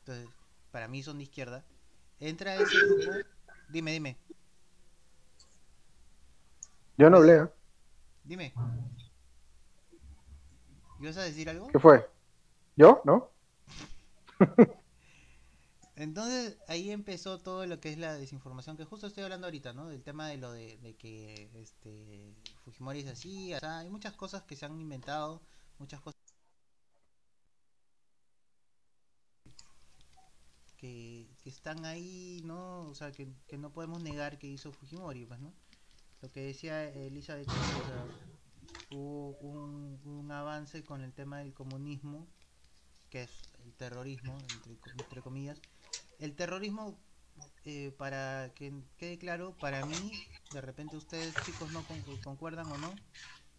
Entonces, 0.00 0.28
para 0.70 0.88
mí 0.88 1.02
son 1.02 1.16
de 1.16 1.22
izquierda. 1.22 1.64
Entra 2.20 2.56
ese 2.56 2.76
grupo. 2.76 3.10
Dime, 3.70 3.92
dime, 3.92 4.18
Yo 6.98 7.08
no 7.08 7.16
hablé, 7.16 7.36
¿eh? 7.38 7.48
dime. 8.24 8.52
¿Ibas 11.00 11.16
a 11.16 11.22
decir 11.22 11.48
algo? 11.48 11.68
¿Qué 11.68 11.78
fue? 11.78 12.06
¿Yo? 12.76 13.00
¿No? 13.06 13.30
Entonces 16.02 16.58
ahí 16.68 16.90
empezó 16.90 17.40
todo 17.40 17.64
lo 17.66 17.80
que 17.80 17.90
es 17.90 17.98
la 17.98 18.14
desinformación, 18.14 18.76
que 18.76 18.84
justo 18.84 19.06
estoy 19.06 19.22
hablando 19.24 19.46
ahorita, 19.46 19.72
¿no? 19.72 19.88
Del 19.88 20.02
tema 20.02 20.28
de 20.28 20.36
lo 20.36 20.50
de, 20.52 20.96
que 20.98 21.50
este 21.54 22.34
Fujimori 22.64 23.00
es 23.00 23.06
así, 23.08 23.54
o 23.54 23.58
hay 23.62 23.88
muchas 23.90 24.14
cosas 24.14 24.42
que 24.42 24.56
se 24.56 24.64
han 24.66 24.80
inventado, 24.80 25.42
muchas 25.78 26.00
cosas 26.00 26.20
que, 30.76 31.28
que 31.42 31.48
están 31.50 31.84
ahí, 31.84 32.42
¿no? 32.44 32.88
O 32.88 32.94
sea, 32.94 33.12
que, 33.12 33.28
que 33.46 33.58
no 33.58 33.72
podemos 33.72 34.00
negar 34.02 34.38
que 34.38 34.48
hizo 34.48 34.72
Fujimori, 34.72 35.24
pues, 35.26 35.40
¿no? 35.40 35.52
Lo 36.22 36.30
que 36.32 36.40
decía 36.42 36.88
Elizabeth, 36.90 37.48
o 37.48 37.84
sea, 37.84 38.06
hubo 38.90 39.36
un, 39.40 40.00
un 40.04 40.30
avance 40.32 40.84
con 40.84 41.02
el 41.02 41.12
tema 41.14 41.38
del 41.40 41.54
comunismo, 41.54 42.28
que 43.10 43.22
es 43.24 43.30
el 43.64 43.74
terrorismo, 43.74 44.38
entre 44.94 45.22
comillas, 45.22 45.62
el 46.24 46.34
terrorismo, 46.36 46.98
eh, 47.64 47.92
para 47.98 48.52
que 48.54 48.72
quede 48.98 49.18
claro, 49.18 49.54
para 49.60 49.84
mí, 49.84 50.22
de 50.50 50.60
repente 50.62 50.96
ustedes 50.96 51.40
chicos 51.40 51.70
no 51.70 51.86
con- 51.86 52.02
concuerdan 52.20 52.70
o 52.72 52.78
no, 52.78 53.00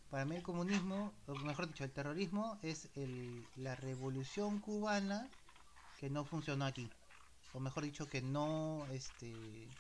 para 0.10 0.26
mí 0.26 0.36
el 0.38 0.44
comunismo, 0.44 1.16
o 1.28 1.36
mejor 1.38 1.68
dicho, 1.68 1.84
el 1.86 1.92
terrorismo 1.94 2.60
es 2.64 2.90
el, 2.96 3.50
la 3.56 3.76
revolución 3.76 4.62
cubana 4.62 5.32
que 5.98 6.10
no 6.10 6.26
funcionó 6.26 6.66
aquí, 6.66 6.94
o 7.54 7.60
mejor 7.60 7.84
dicho, 7.86 8.10
que 8.10 8.22
no, 8.22 8.88
este, 8.92 9.72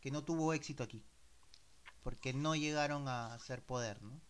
que 0.00 0.10
no 0.12 0.24
tuvo 0.24 0.52
éxito 0.54 0.82
aquí, 0.84 1.04
porque 2.04 2.32
no 2.34 2.54
llegaron 2.54 3.08
a 3.08 3.38
ser 3.40 3.64
poder, 3.64 4.02
¿no? 4.02 4.20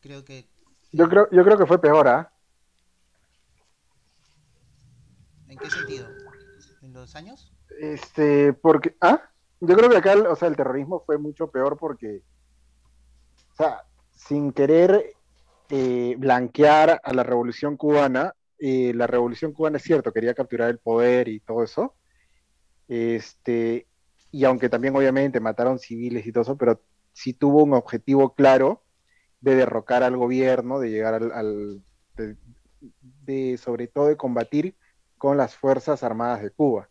Creo 0.00 0.24
que 0.24 0.50
Yo 0.92 1.08
creo, 1.08 1.28
yo 1.30 1.44
creo 1.44 1.58
que 1.58 1.66
fue 1.66 1.80
peor, 1.80 2.08
¿ah? 2.08 2.32
¿En 5.48 5.58
qué 5.58 5.70
sentido? 5.70 6.06
¿En 6.92 7.00
los 7.00 7.16
años? 7.16 7.50
Este, 7.80 8.52
porque, 8.52 8.94
ah, 9.00 9.22
yo 9.60 9.74
creo 9.74 9.88
que 9.88 9.96
acá, 9.96 10.14
o 10.28 10.36
sea, 10.36 10.48
el 10.48 10.56
terrorismo 10.56 11.02
fue 11.06 11.16
mucho 11.16 11.50
peor 11.50 11.78
porque, 11.78 12.20
o 13.52 13.56
sea, 13.56 13.84
sin 14.14 14.52
querer 14.52 15.14
eh, 15.70 16.14
blanquear 16.18 17.00
a 17.02 17.14
la 17.14 17.22
revolución 17.22 17.78
cubana, 17.78 18.34
eh, 18.58 18.92
la 18.94 19.06
revolución 19.06 19.54
cubana 19.54 19.78
es 19.78 19.84
cierto, 19.84 20.12
quería 20.12 20.34
capturar 20.34 20.68
el 20.68 20.80
poder 20.80 21.28
y 21.28 21.40
todo 21.40 21.62
eso, 21.62 21.94
este, 22.88 23.86
y 24.30 24.44
aunque 24.44 24.68
también 24.68 24.94
obviamente 24.94 25.40
mataron 25.40 25.78
civiles 25.78 26.26
y 26.26 26.30
todo 26.30 26.42
eso, 26.42 26.58
pero 26.58 26.78
sí 27.14 27.32
tuvo 27.32 27.62
un 27.62 27.72
objetivo 27.72 28.34
claro 28.34 28.82
de 29.40 29.54
derrocar 29.54 30.02
al 30.02 30.18
gobierno, 30.18 30.78
de 30.78 30.90
llegar 30.90 31.14
al, 31.14 31.32
al 31.32 31.82
de, 33.24 33.56
sobre 33.56 33.86
todo 33.86 34.08
de 34.08 34.18
combatir 34.18 34.76
con 35.22 35.36
las 35.36 35.54
Fuerzas 35.54 36.02
Armadas 36.02 36.42
de 36.42 36.50
Cuba. 36.50 36.90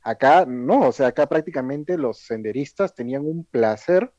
Acá 0.00 0.46
no, 0.46 0.88
o 0.88 0.92
sea, 0.92 1.08
acá 1.08 1.26
prácticamente 1.26 1.98
los 1.98 2.20
senderistas 2.20 2.94
tenían 2.94 3.26
un 3.26 3.44
placer 3.44 4.14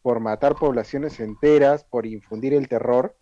por 0.00 0.18
matar 0.18 0.54
poblaciones 0.54 1.20
enteras, 1.20 1.84
por 1.84 2.06
infundir 2.06 2.54
el 2.54 2.68
terror, 2.68 3.14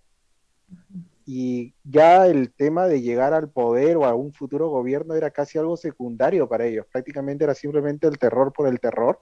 y 1.27 1.75
ya 1.83 2.29
el 2.29 2.53
tema 2.53 2.87
de 2.87 3.03
llegar 3.03 3.35
al 3.35 3.51
poder 3.51 3.97
o 3.97 4.05
a 4.05 4.15
un 4.15 4.33
futuro 4.33 4.69
gobierno 4.69 5.17
era 5.17 5.33
casi 5.33 5.59
algo 5.59 5.77
secundario 5.77 6.49
para 6.49 6.67
ellos, 6.67 6.87
prácticamente 6.93 7.43
era 7.43 7.57
simplemente 7.57 8.07
el 8.07 8.17
terror 8.17 8.53
por 8.53 8.69
el 8.69 8.79
terror. 8.79 9.21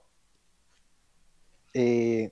Eh, 1.73 2.31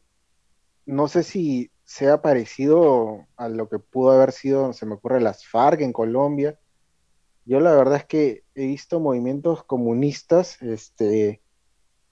no 0.86 1.08
sé 1.08 1.24
si 1.24 1.72
sea 1.86 2.22
parecido 2.22 3.26
a 3.36 3.50
lo 3.50 3.68
que 3.68 3.80
pudo 3.80 4.12
haber 4.12 4.32
sido, 4.32 4.74
se 4.74 4.86
me 4.86 4.94
ocurre, 4.94 5.22
las 5.22 5.44
FARC 5.48 5.82
en 5.82 5.92
Colombia. 5.92 6.60
Yo 7.48 7.62
la 7.62 7.74
verdad 7.74 7.96
es 7.96 8.06
que 8.06 8.44
he 8.56 8.68
visto 8.68 9.00
movimientos 9.00 9.64
comunistas, 9.64 10.62
este, 10.62 11.42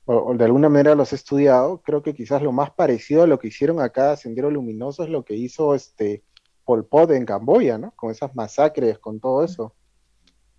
o, 0.06 0.16
o, 0.16 0.34
de 0.34 0.46
alguna 0.46 0.70
manera 0.70 0.96
los 0.96 1.12
he 1.12 1.18
estudiado. 1.18 1.82
Creo 1.82 2.02
que 2.02 2.14
quizás 2.14 2.42
lo 2.42 2.54
más 2.54 2.72
parecido 2.72 3.24
a 3.24 3.28
lo 3.28 3.38
que 3.38 3.50
hicieron 3.50 3.82
acá 3.82 4.16
Sendero 4.16 4.50
Luminoso 4.50 5.04
es 5.04 5.10
lo 5.10 5.26
que 5.26 5.36
hizo 5.36 5.76
este 5.76 6.24
Pol 6.64 6.86
Pot 6.86 7.12
en 7.12 7.26
Camboya, 7.26 7.78
¿no? 7.78 7.92
Con 7.92 8.12
esas 8.12 8.34
masacres, 8.34 8.98
con 8.98 9.20
todo 9.20 9.44
eso. 9.44 9.76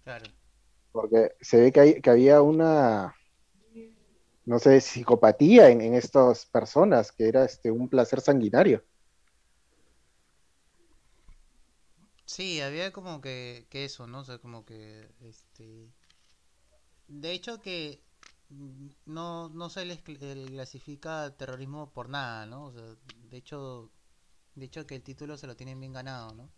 Claro. 0.05 0.27
Porque 0.93 1.33
se 1.41 1.59
ve 1.59 1.73
que, 1.73 1.81
hay, 1.81 2.01
que 2.03 2.11
había 2.11 2.43
una, 2.43 3.15
no 4.45 4.59
sé, 4.59 4.83
psicopatía 4.83 5.71
en, 5.71 5.81
en 5.81 5.95
estas 5.95 6.45
personas, 6.45 7.13
que 7.13 7.29
era 7.29 7.47
este, 7.47 7.71
un 7.71 7.89
placer 7.89 8.21
sanguinario. 8.21 8.85
Sí, 12.27 12.61
había 12.61 12.93
como 12.93 13.21
que, 13.21 13.67
que 13.71 13.85
eso, 13.85 14.07
¿no? 14.07 14.21
O 14.21 14.25
sea, 14.25 14.39
como 14.39 14.65
que, 14.65 15.09
este... 15.21 15.91
De 17.09 17.33
hecho 17.33 17.61
que 17.61 18.03
no, 19.07 19.49
no 19.49 19.71
se 19.71 19.85
les 19.85 20.01
clasifica 20.01 21.37
terrorismo 21.37 21.93
por 21.93 22.09
nada, 22.09 22.47
¿no? 22.47 22.65
O 22.67 22.73
sea, 22.73 22.83
de 23.31 23.37
hecho, 23.37 23.91
de 24.55 24.67
hecho 24.67 24.87
que 24.87 24.97
el 24.97 25.03
título 25.03 25.37
se 25.37 25.47
lo 25.47 25.57
tienen 25.57 25.81
bien 25.81 25.93
ganado, 25.93 26.35
¿no? 26.35 26.51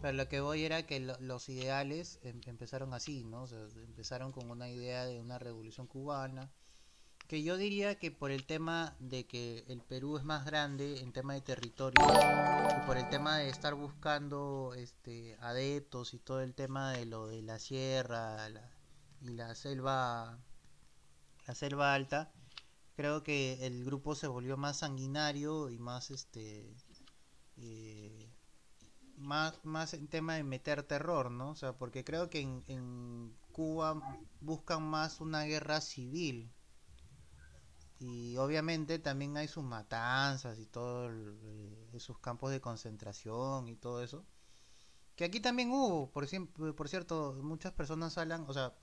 Pero 0.00 0.12
lo 0.14 0.28
que 0.28 0.40
voy 0.40 0.64
era 0.64 0.86
que 0.86 1.00
lo, 1.00 1.18
los 1.20 1.48
ideales 1.48 2.18
em, 2.22 2.40
empezaron 2.46 2.94
así, 2.94 3.24
¿no? 3.24 3.42
O 3.42 3.46
sea, 3.46 3.60
empezaron 3.84 4.32
con 4.32 4.50
una 4.50 4.68
idea 4.70 5.04
de 5.06 5.20
una 5.20 5.38
revolución 5.38 5.86
cubana, 5.86 6.52
que 7.32 7.42
yo 7.42 7.56
diría 7.56 7.98
que 7.98 8.10
por 8.10 8.30
el 8.30 8.44
tema 8.44 8.94
de 8.98 9.24
que 9.24 9.64
el 9.68 9.80
Perú 9.80 10.18
es 10.18 10.22
más 10.22 10.44
grande 10.44 11.00
en 11.00 11.14
tema 11.14 11.32
de 11.32 11.40
territorio 11.40 11.98
y 12.06 12.86
por 12.86 12.98
el 12.98 13.08
tema 13.08 13.38
de 13.38 13.48
estar 13.48 13.74
buscando 13.74 14.74
este 14.76 15.38
adeptos 15.40 16.12
y 16.12 16.18
todo 16.18 16.42
el 16.42 16.52
tema 16.54 16.92
de 16.92 17.06
lo 17.06 17.28
de 17.28 17.40
la 17.40 17.58
sierra 17.58 18.50
y 19.22 19.30
la 19.30 19.54
selva 19.54 20.38
la 21.46 21.54
selva 21.54 21.94
alta 21.94 22.30
creo 22.96 23.22
que 23.22 23.64
el 23.66 23.82
grupo 23.82 24.14
se 24.14 24.26
volvió 24.26 24.58
más 24.58 24.80
sanguinario 24.80 25.70
y 25.70 25.78
más 25.78 26.10
este 26.10 26.76
eh, 27.56 28.30
más 29.16 29.58
más 29.64 29.94
en 29.94 30.06
tema 30.06 30.34
de 30.34 30.42
meter 30.44 30.82
terror 30.82 31.30
no 31.30 31.52
o 31.52 31.56
sea 31.56 31.72
porque 31.78 32.04
creo 32.04 32.28
que 32.28 32.40
en, 32.40 32.62
en 32.66 33.34
Cuba 33.52 34.18
buscan 34.42 34.82
más 34.82 35.22
una 35.22 35.44
guerra 35.44 35.80
civil 35.80 36.52
y 38.02 38.36
obviamente 38.36 38.98
también 38.98 39.36
hay 39.36 39.48
sus 39.48 39.64
matanzas 39.64 40.58
y 40.58 40.66
todo 40.66 41.08
el, 41.08 41.38
eh, 41.92 42.00
sus 42.00 42.18
campos 42.18 42.50
de 42.50 42.60
concentración 42.60 43.68
y 43.68 43.76
todo 43.76 44.02
eso 44.02 44.24
que 45.16 45.24
aquí 45.24 45.40
también 45.40 45.70
hubo 45.70 46.10
por, 46.10 46.26
por 46.74 46.88
cierto 46.88 47.38
muchas 47.42 47.72
personas 47.72 48.18
hablan 48.18 48.44
o 48.48 48.52
sea 48.52 48.74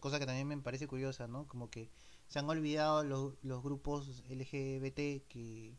cosa 0.00 0.18
que 0.18 0.26
también 0.26 0.48
me 0.48 0.58
parece 0.58 0.86
curiosa, 0.86 1.28
¿no? 1.28 1.46
Como 1.46 1.70
que 1.70 1.90
se 2.28 2.38
han 2.38 2.48
olvidado 2.50 3.04
los, 3.04 3.34
los 3.42 3.62
grupos 3.62 4.22
LGBT 4.28 5.26
que, 5.28 5.76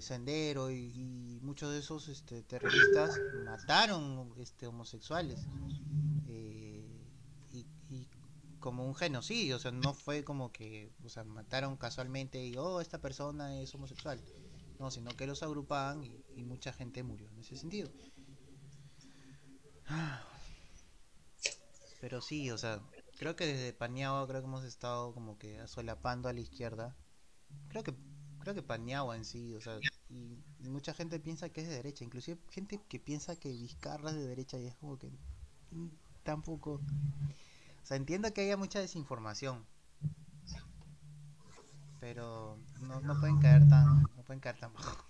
Sendero 0.00 0.70
y, 0.70 1.38
muchos 1.42 1.72
de 1.72 1.80
esos 1.80 2.08
este, 2.08 2.42
terroristas 2.42 3.20
mataron 3.44 4.32
este, 4.38 4.66
homosexuales. 4.66 5.40
Eh, 6.28 6.63
como 8.64 8.86
un 8.86 8.94
genocidio, 8.94 9.56
o 9.56 9.58
sea, 9.58 9.72
no 9.72 9.92
fue 9.92 10.24
como 10.24 10.50
que, 10.50 10.90
o 11.04 11.10
sea, 11.10 11.22
mataron 11.22 11.76
casualmente 11.76 12.42
y, 12.42 12.56
oh, 12.56 12.80
esta 12.80 12.98
persona 12.98 13.60
es 13.60 13.74
homosexual. 13.74 14.18
No, 14.78 14.90
sino 14.90 15.10
que 15.10 15.26
los 15.26 15.42
agrupaban 15.42 16.02
y, 16.02 16.24
y 16.34 16.44
mucha 16.44 16.72
gente 16.72 17.02
murió 17.02 17.28
en 17.28 17.40
ese 17.40 17.58
sentido. 17.58 17.90
Pero 22.00 22.22
sí, 22.22 22.50
o 22.50 22.56
sea, 22.56 22.80
creo 23.18 23.36
que 23.36 23.44
desde 23.44 23.74
Paniagua 23.74 24.26
creo 24.26 24.40
que 24.40 24.46
hemos 24.46 24.64
estado 24.64 25.12
como 25.12 25.36
que 25.36 25.68
solapando 25.68 26.30
a 26.30 26.32
la 26.32 26.40
izquierda. 26.40 26.96
Creo 27.68 27.84
que 27.84 27.94
creo 28.38 28.54
que 28.54 28.62
Paniagua 28.62 29.14
en 29.14 29.26
sí, 29.26 29.54
o 29.54 29.60
sea, 29.60 29.78
y, 30.08 30.38
mucha 30.70 30.94
gente 30.94 31.20
piensa 31.20 31.50
que 31.50 31.60
es 31.60 31.68
de 31.68 31.74
derecha, 31.74 32.02
inclusive 32.02 32.40
gente 32.48 32.80
que 32.88 32.98
piensa 32.98 33.36
que 33.36 33.50
Vizcarra 33.50 34.08
es 34.08 34.16
de 34.16 34.26
derecha 34.26 34.58
y 34.58 34.68
es 34.68 34.74
como 34.76 34.98
que 34.98 35.10
mm, 35.70 35.88
tampoco. 36.22 36.80
O 37.84 37.86
sea, 37.86 37.98
entiendo 37.98 38.32
que 38.32 38.40
haya 38.40 38.56
mucha 38.56 38.80
desinformación. 38.80 39.66
Pero 42.00 42.58
no, 42.80 43.02
no 43.02 43.20
pueden 43.20 43.38
caer 43.40 43.68
tan 43.68 44.04
no 44.16 44.22
pueden 44.24 44.40
caer 44.40 44.56
tan 44.56 44.72
bajo. 44.72 45.04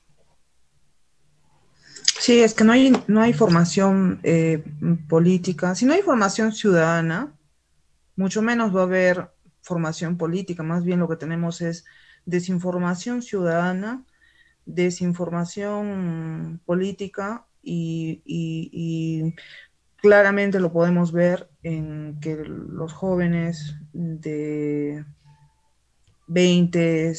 Sí, 2.19 2.41
es 2.41 2.53
que 2.53 2.65
no 2.65 2.73
hay, 2.73 2.93
no 3.07 3.21
hay 3.21 3.33
formación 3.33 4.19
eh, 4.25 4.65
política. 5.09 5.77
Si 5.77 5.87
no 5.87 5.93
hay 5.93 6.03
formación 6.03 6.51
ciudadana, 6.51 7.33
mucho 8.17 8.43
menos 8.43 8.75
va 8.75 8.81
a 8.81 8.85
haber 8.85 9.31
formación 9.63 10.19
política. 10.19 10.65
Más 10.65 10.83
bien 10.83 10.99
lo 10.99 11.09
que 11.09 11.15
tenemos 11.15 11.61
es 11.61 11.85
desinformación 12.27 13.23
ciudadana, 13.23 14.05
desinformación 14.67 16.61
política 16.65 17.47
y, 17.63 18.21
y, 18.25 18.69
y 18.73 19.35
claramente 20.05 20.61
lo 20.61 20.71
podemos 20.71 21.13
ver 21.13 21.49
en 21.63 22.21
que 22.21 22.37
los 22.37 22.93
jóvenes 22.93 23.75
de 23.95 25.03
20, 26.27 27.15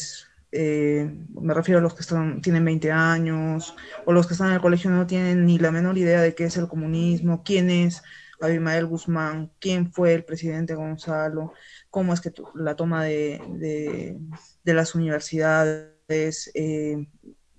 eh, 0.52 1.26
me 1.41 1.53
refiero 1.56 1.80
a 1.80 1.82
los 1.82 1.95
que 1.95 2.02
están, 2.02 2.44
tienen 2.44 2.64
20 2.64 2.91
años, 2.91 3.76
o 4.06 4.14
los 4.14 4.28
que 4.28 4.34
están 4.34 4.49
en 4.49 4.53
el 4.53 4.62
colegio 4.62 4.91
no 4.91 5.07
tienen 5.07 5.48
ni 5.48 5.57
la 5.57 5.72
menor 5.72 5.98
idea 5.98 6.22
de 6.22 6.36
qué 6.36 6.44
es 6.44 6.57
el 6.57 6.68
comunismo, 6.68 7.41
quién 7.44 7.72
es 7.72 8.03
Abimael 8.40 8.86
Guzmán, 8.86 9.52
quién 9.60 9.91
fue 9.91 10.14
el 10.14 10.24
presidente 10.24 10.76
Gonzalo, 10.76 11.53
cómo 11.90 12.14
es 12.14 12.22
que 12.22 12.32
la 12.53 12.76
toma 12.76 13.03
de, 13.03 13.41
de, 14.64 14.74
las 14.76 14.94
universidades, 14.94 16.52
eh, 16.53 17.07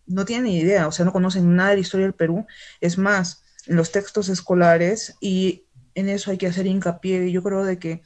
no 0.07 0.25
tienen 0.25 0.45
ni 0.45 0.59
idea, 0.59 0.87
o 0.87 0.93
sea, 0.93 1.05
no 1.05 1.13
conocen 1.13 1.57
nada 1.57 1.71
de 1.71 1.77
la 1.77 1.81
historia 1.81 2.07
del 2.07 2.15
Perú. 2.15 2.47
Es 2.81 2.97
más, 2.97 3.43
los 3.67 3.93
textos 3.93 4.29
escolares, 4.29 5.17
y 5.21 5.67
en 5.95 6.09
eso 6.09 6.31
hay 6.31 6.39
que 6.39 6.47
hacer 6.47 6.67
hincapié, 6.67 7.31
yo 7.31 7.43
creo 7.43 7.65
de 7.65 7.79
que 7.79 8.03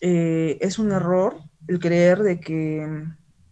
eh, 0.00 0.58
es 0.60 0.78
un 0.78 0.92
error 0.92 1.36
el 1.68 1.78
creer 1.78 2.22
de 2.22 2.40
que 2.40 3.04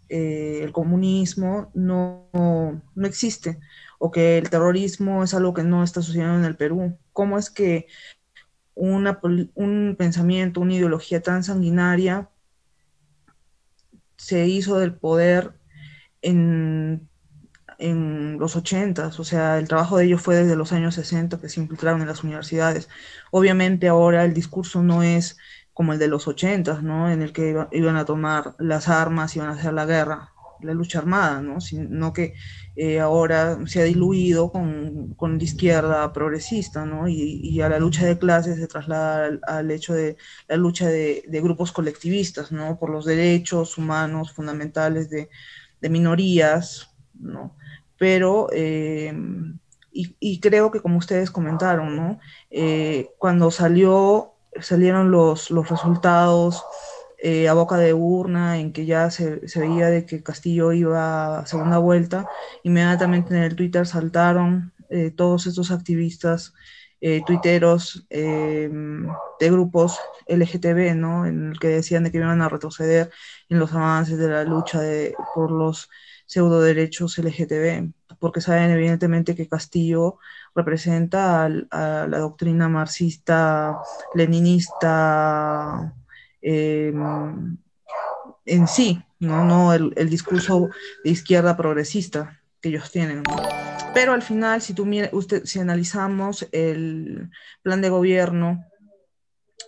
eh, 0.09 0.61
el 0.63 0.73
comunismo 0.73 1.71
no, 1.75 2.29
no, 2.33 3.07
existe 3.07 3.61
o 3.99 4.11
que 4.11 4.39
el 4.39 4.51
terrorismo 4.51 5.23
es 5.23 5.35
algo 5.35 5.55
que 5.55 5.63
no 5.63 5.85
está 5.85 6.03
sucediendo 6.03 6.39
en 6.39 6.45
el 6.45 6.57
Perú. 6.57 6.99
¿Cómo 7.13 7.39
es 7.39 7.51
que 7.51 7.87
una, 8.75 9.21
un 9.55 9.95
pensamiento, 9.99 10.61
una 10.61 10.75
ideología 10.75 11.23
tan 11.23 11.45
sanguinaria 11.45 12.31
se 14.17 14.47
hizo 14.49 14.79
del 14.79 14.95
poder 14.95 15.53
en, 16.23 17.10
en 17.81 18.39
los 18.39 18.57
80, 18.57 19.09
o 19.19 19.25
sea, 19.25 19.59
el 19.59 19.69
trabajo 19.69 19.97
de 19.99 20.05
ellos 20.05 20.23
fue 20.23 20.37
desde 20.37 20.57
los 20.57 20.73
años 20.73 20.95
60 20.95 21.41
que 21.41 21.49
se 21.49 21.61
infiltraron 21.61 22.01
en 22.03 22.09
las 22.09 22.23
universidades. 22.23 22.89
Obviamente 23.31 23.89
ahora 23.89 24.25
el 24.25 24.35
discurso 24.35 24.83
no 24.83 25.03
es 25.03 25.39
como 25.73 25.93
el 25.95 25.99
de 25.99 26.09
los 26.09 26.29
ochentas, 26.29 26.83
¿no? 26.83 27.11
En 27.11 27.23
el 27.23 27.33
que 27.33 27.51
iba, 27.51 27.69
iban 27.73 27.97
a 27.97 28.05
tomar 28.05 28.55
las 28.59 28.89
armas, 28.89 29.35
iban 29.37 29.49
a 29.49 29.53
hacer 29.53 29.73
la 29.73 29.87
guerra, 29.87 30.33
la 30.61 30.75
lucha 30.75 30.99
armada, 30.99 31.41
¿no? 31.41 31.61
Sino 31.61 32.13
que 32.13 32.35
eh, 32.77 33.01
ahora 33.01 33.59
se 33.67 33.81
ha 33.81 33.85
diluido 33.85 34.53
con, 34.53 35.15
con, 35.15 35.39
la 35.39 35.45
izquierda 35.45 36.13
progresista, 36.13 36.85
¿no? 36.85 37.09
Y, 37.09 37.41
y, 37.43 37.61
a 37.63 37.69
la 37.69 37.79
lucha 37.79 38.05
de 38.05 38.19
clases 38.19 38.59
se 38.59 38.67
traslada 38.69 39.27
al, 39.27 39.41
al 39.47 39.71
hecho 39.71 39.95
de 39.95 40.17
la 40.49 40.57
lucha 40.57 40.89
de, 40.89 41.25
de, 41.27 41.41
grupos 41.41 41.73
colectivistas, 41.73 42.53
¿no? 42.53 42.79
Por 42.79 42.91
los 42.91 43.07
derechos 43.07 43.79
humanos 43.79 44.33
fundamentales 44.33 45.09
de, 45.09 45.31
de 45.81 45.89
minorías, 45.89 46.91
¿no? 47.19 47.57
Pero, 48.01 48.49
eh, 48.55 49.13
y, 49.93 50.41
creo 50.41 50.71
que 50.71 50.81
como 50.81 50.97
ustedes 50.97 51.31
comentaron, 51.31 51.97
¿no? 51.97 52.19
Eh, 52.51 53.11
cuando 53.19 53.51
salió 53.51 54.33
salieron 54.59 55.11
los, 55.11 55.51
los 55.51 55.69
resultados 55.69 56.65
eh, 57.23 57.47
a 57.49 57.53
boca 57.53 57.77
de 57.77 57.93
urna, 57.93 58.59
en 58.59 58.73
que 58.73 58.87
ya 58.87 59.11
se, 59.11 59.47
se, 59.49 59.61
veía 59.61 59.89
de 59.89 60.07
que 60.07 60.23
Castillo 60.23 60.73
iba 60.73 61.41
a 61.41 61.47
segunda 61.47 61.77
vuelta, 61.77 62.27
inmediatamente 62.63 63.37
en 63.37 63.43
el 63.43 63.55
Twitter 63.55 63.87
saltaron 63.87 64.73
todos 65.17 65.47
estos 65.47 65.71
activistas 65.71 66.55
tuiteros 67.27 68.07
de 68.11 69.51
grupos 69.51 70.01
LGTB, 70.27 70.95
¿no? 70.97 71.27
En 71.27 71.51
el 71.51 71.59
que 71.61 71.69
decían 71.69 72.05
de 72.05 72.11
que 72.11 72.19
iban 72.19 72.43
a 72.43 72.49
retroceder 72.49 73.11
en 73.51 73.59
los 73.59 73.73
avances 73.75 74.19
de 74.19 74.29
la 74.29 74.45
lucha 74.45 74.81
de, 74.81 75.15
por 75.35 75.51
los 75.51 75.91
pseudo 76.31 76.61
derechos 76.61 77.19
LGTB, 77.19 77.91
porque 78.21 78.41
saben 78.41 78.71
evidentemente 78.71 79.35
que 79.35 79.49
Castillo 79.49 80.19
representa 80.55 81.45
a, 81.45 81.49
la 82.07 82.19
doctrina 82.19 82.69
marxista, 82.69 83.81
leninista 84.15 85.93
eh, 86.41 86.95
en 88.47 88.69
sí, 88.69 89.03
no, 89.19 89.45
no 89.45 89.73
el, 89.75 90.09
discurso 90.09 90.69
de 91.03 91.11
izquierda 91.11 91.57
progresista 91.57 92.41
que 92.61 92.69
ellos 92.69 92.93
tienen. 92.93 93.25
Pero 93.93 94.13
al 94.13 94.23
final, 94.23 94.63
si 94.63 94.73
tú 94.73 94.89
usted, 95.11 95.45
si 95.47 95.59
analizamos 95.59 96.47
el 96.53 97.29
plan 97.63 97.81
de 97.81 97.89
gobierno 97.89 98.70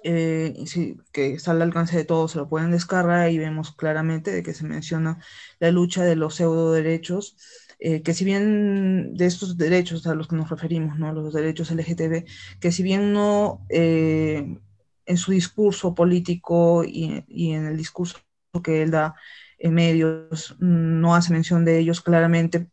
eh, 0.04 0.54
sí, 0.66 0.96
que 1.12 1.34
está 1.34 1.52
al 1.52 1.62
alcance 1.62 1.96
de 1.96 2.04
todos, 2.04 2.32
se 2.32 2.38
lo 2.38 2.48
pueden 2.48 2.70
descargar 2.72 3.30
y 3.30 3.38
vemos 3.38 3.72
claramente 3.74 4.32
de 4.32 4.42
que 4.42 4.54
se 4.54 4.64
menciona 4.64 5.18
la 5.60 5.70
lucha 5.70 6.04
de 6.04 6.16
los 6.16 6.36
pseudo 6.36 6.72
derechos, 6.72 7.36
eh, 7.78 8.02
que 8.02 8.14
si 8.14 8.24
bien 8.24 9.14
de 9.14 9.26
estos 9.26 9.56
derechos 9.56 10.06
a 10.06 10.14
los 10.14 10.28
que 10.28 10.36
nos 10.36 10.50
referimos, 10.50 10.98
¿no? 10.98 11.12
los 11.12 11.32
derechos 11.34 11.70
LGTB, 11.70 12.24
que 12.60 12.72
si 12.72 12.82
bien 12.82 13.12
no 13.12 13.64
eh, 13.68 14.58
en 15.06 15.16
su 15.16 15.32
discurso 15.32 15.94
político 15.94 16.84
y, 16.84 17.24
en 17.52 17.66
el 17.66 17.76
discurso 17.76 18.18
que 18.62 18.82
él 18.82 18.90
da 18.90 19.14
en 19.58 19.74
medios 19.74 20.56
no 20.58 21.14
hace 21.14 21.32
mención 21.32 21.64
de 21.64 21.78
ellos 21.78 22.00
claramente, 22.00 22.68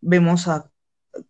vemos 0.00 0.48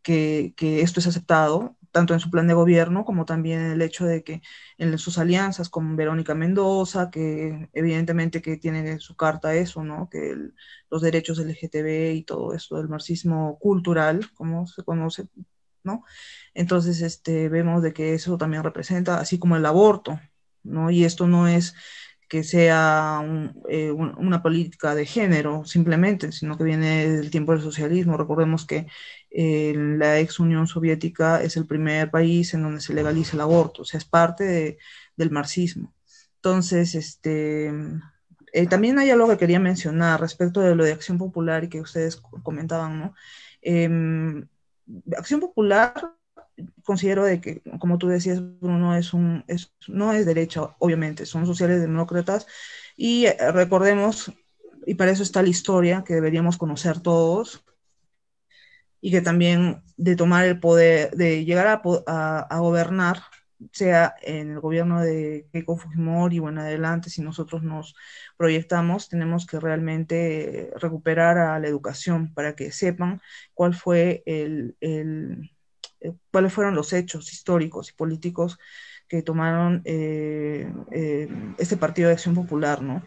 que 0.02 0.54
esto 0.58 1.00
es 1.00 1.06
aceptado 1.06 1.75
tanto 1.96 2.12
en 2.12 2.20
su 2.20 2.30
plan 2.30 2.46
de 2.46 2.52
gobierno 2.52 3.06
como 3.06 3.24
también 3.24 3.58
el 3.62 3.80
hecho 3.80 4.04
de 4.04 4.22
que 4.22 4.42
en 4.76 4.98
sus 4.98 5.16
alianzas 5.16 5.70
con 5.70 5.96
Verónica 5.96 6.34
Mendoza, 6.34 7.10
que 7.10 7.70
evidentemente 7.72 8.42
que 8.42 8.58
tiene 8.58 8.90
en 8.90 9.00
su 9.00 9.16
carta 9.16 9.54
eso, 9.54 9.82
¿no? 9.82 10.10
Que 10.10 10.32
el, 10.32 10.54
los 10.90 11.00
derechos 11.00 11.38
LGTB 11.38 12.12
y 12.16 12.22
todo 12.24 12.52
eso, 12.52 12.78
el 12.78 12.90
marxismo 12.90 13.58
cultural, 13.58 14.30
como 14.34 14.66
se 14.66 14.84
conoce, 14.84 15.28
¿no? 15.84 16.04
Entonces, 16.52 17.00
este, 17.00 17.48
vemos 17.48 17.82
de 17.82 17.94
que 17.94 18.12
eso 18.12 18.36
también 18.36 18.62
representa, 18.62 19.18
así 19.18 19.38
como 19.38 19.56
el 19.56 19.64
aborto, 19.64 20.20
¿no? 20.62 20.90
Y 20.90 21.04
esto 21.06 21.26
no 21.26 21.48
es 21.48 21.74
que 22.28 22.44
sea 22.44 23.20
un, 23.22 23.62
eh, 23.70 23.90
una 23.92 24.42
política 24.42 24.94
de 24.94 25.06
género 25.06 25.64
simplemente, 25.64 26.32
sino 26.32 26.58
que 26.58 26.64
viene 26.64 27.08
del 27.08 27.30
tiempo 27.30 27.52
del 27.52 27.62
socialismo. 27.62 28.18
Recordemos 28.18 28.66
que 28.66 28.86
eh, 29.38 29.74
la 29.76 30.18
ex 30.18 30.40
Unión 30.40 30.66
Soviética 30.66 31.42
es 31.42 31.58
el 31.58 31.66
primer 31.66 32.10
país 32.10 32.54
en 32.54 32.62
donde 32.62 32.80
se 32.80 32.94
legaliza 32.94 33.36
el 33.36 33.42
aborto, 33.42 33.82
o 33.82 33.84
sea, 33.84 33.98
es 33.98 34.06
parte 34.06 34.44
de, 34.44 34.78
del 35.14 35.30
marxismo. 35.30 35.92
Entonces, 36.36 36.94
este, 36.94 37.70
eh, 38.52 38.66
también 38.66 38.98
hay 38.98 39.10
algo 39.10 39.28
que 39.28 39.36
quería 39.36 39.60
mencionar 39.60 40.20
respecto 40.20 40.60
de 40.60 40.74
lo 40.74 40.84
de 40.84 40.92
Acción 40.92 41.18
Popular 41.18 41.64
y 41.64 41.68
que 41.68 41.82
ustedes 41.82 42.16
comentaban, 42.42 42.98
¿no? 42.98 43.14
Eh, 43.60 43.90
Acción 45.18 45.40
Popular 45.40 46.16
considero 46.82 47.24
de 47.24 47.40
que, 47.40 47.62
como 47.78 47.98
tú 47.98 48.08
decías, 48.08 48.40
Bruno, 48.60 48.96
es 48.96 49.12
un, 49.12 49.44
es, 49.48 49.74
no 49.86 50.12
es 50.12 50.24
derecha, 50.24 50.74
obviamente, 50.78 51.26
son 51.26 51.44
sociales 51.44 51.80
demócratas 51.80 52.46
y 52.96 53.26
eh, 53.26 53.36
recordemos, 53.52 54.32
y 54.86 54.94
para 54.94 55.10
eso 55.10 55.22
está 55.22 55.42
la 55.42 55.50
historia 55.50 56.04
que 56.04 56.14
deberíamos 56.14 56.56
conocer 56.56 57.00
todos, 57.00 57.64
y 59.00 59.10
que 59.10 59.20
también 59.20 59.82
de 59.96 60.16
tomar 60.16 60.44
el 60.46 60.60
poder, 60.60 61.10
de 61.12 61.44
llegar 61.44 61.66
a, 61.66 61.82
a, 62.06 62.38
a 62.40 62.58
gobernar, 62.58 63.22
sea 63.72 64.14
en 64.22 64.50
el 64.50 64.60
gobierno 64.60 65.00
de 65.00 65.48
Keiko 65.52 65.76
Fujimori 65.76 66.38
o 66.38 66.48
en 66.48 66.58
adelante, 66.58 67.10
si 67.10 67.22
nosotros 67.22 67.62
nos 67.62 67.94
proyectamos, 68.36 69.08
tenemos 69.08 69.46
que 69.46 69.60
realmente 69.60 70.70
recuperar 70.76 71.38
a 71.38 71.58
la 71.58 71.68
educación 71.68 72.34
para 72.34 72.54
que 72.54 72.70
sepan 72.70 73.20
cuál 73.54 73.74
fue 73.74 74.22
el, 74.26 74.76
el 74.80 75.50
eh, 76.00 76.12
cuáles 76.30 76.52
fueron 76.52 76.74
los 76.74 76.92
hechos 76.92 77.32
históricos 77.32 77.90
y 77.90 77.94
políticos 77.94 78.58
que 79.08 79.22
tomaron 79.22 79.82
eh, 79.84 80.70
eh, 80.90 81.28
este 81.58 81.76
Partido 81.76 82.08
de 82.08 82.14
Acción 82.14 82.34
Popular, 82.34 82.82
¿no? 82.82 83.02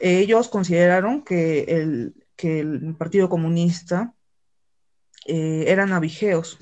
Ellos 0.00 0.48
consideraron 0.48 1.22
que 1.24 1.60
el, 1.68 2.14
que 2.36 2.60
el 2.60 2.94
Partido 2.96 3.28
Comunista 3.28 4.14
eran 5.26 5.92
abigeos, 5.92 6.58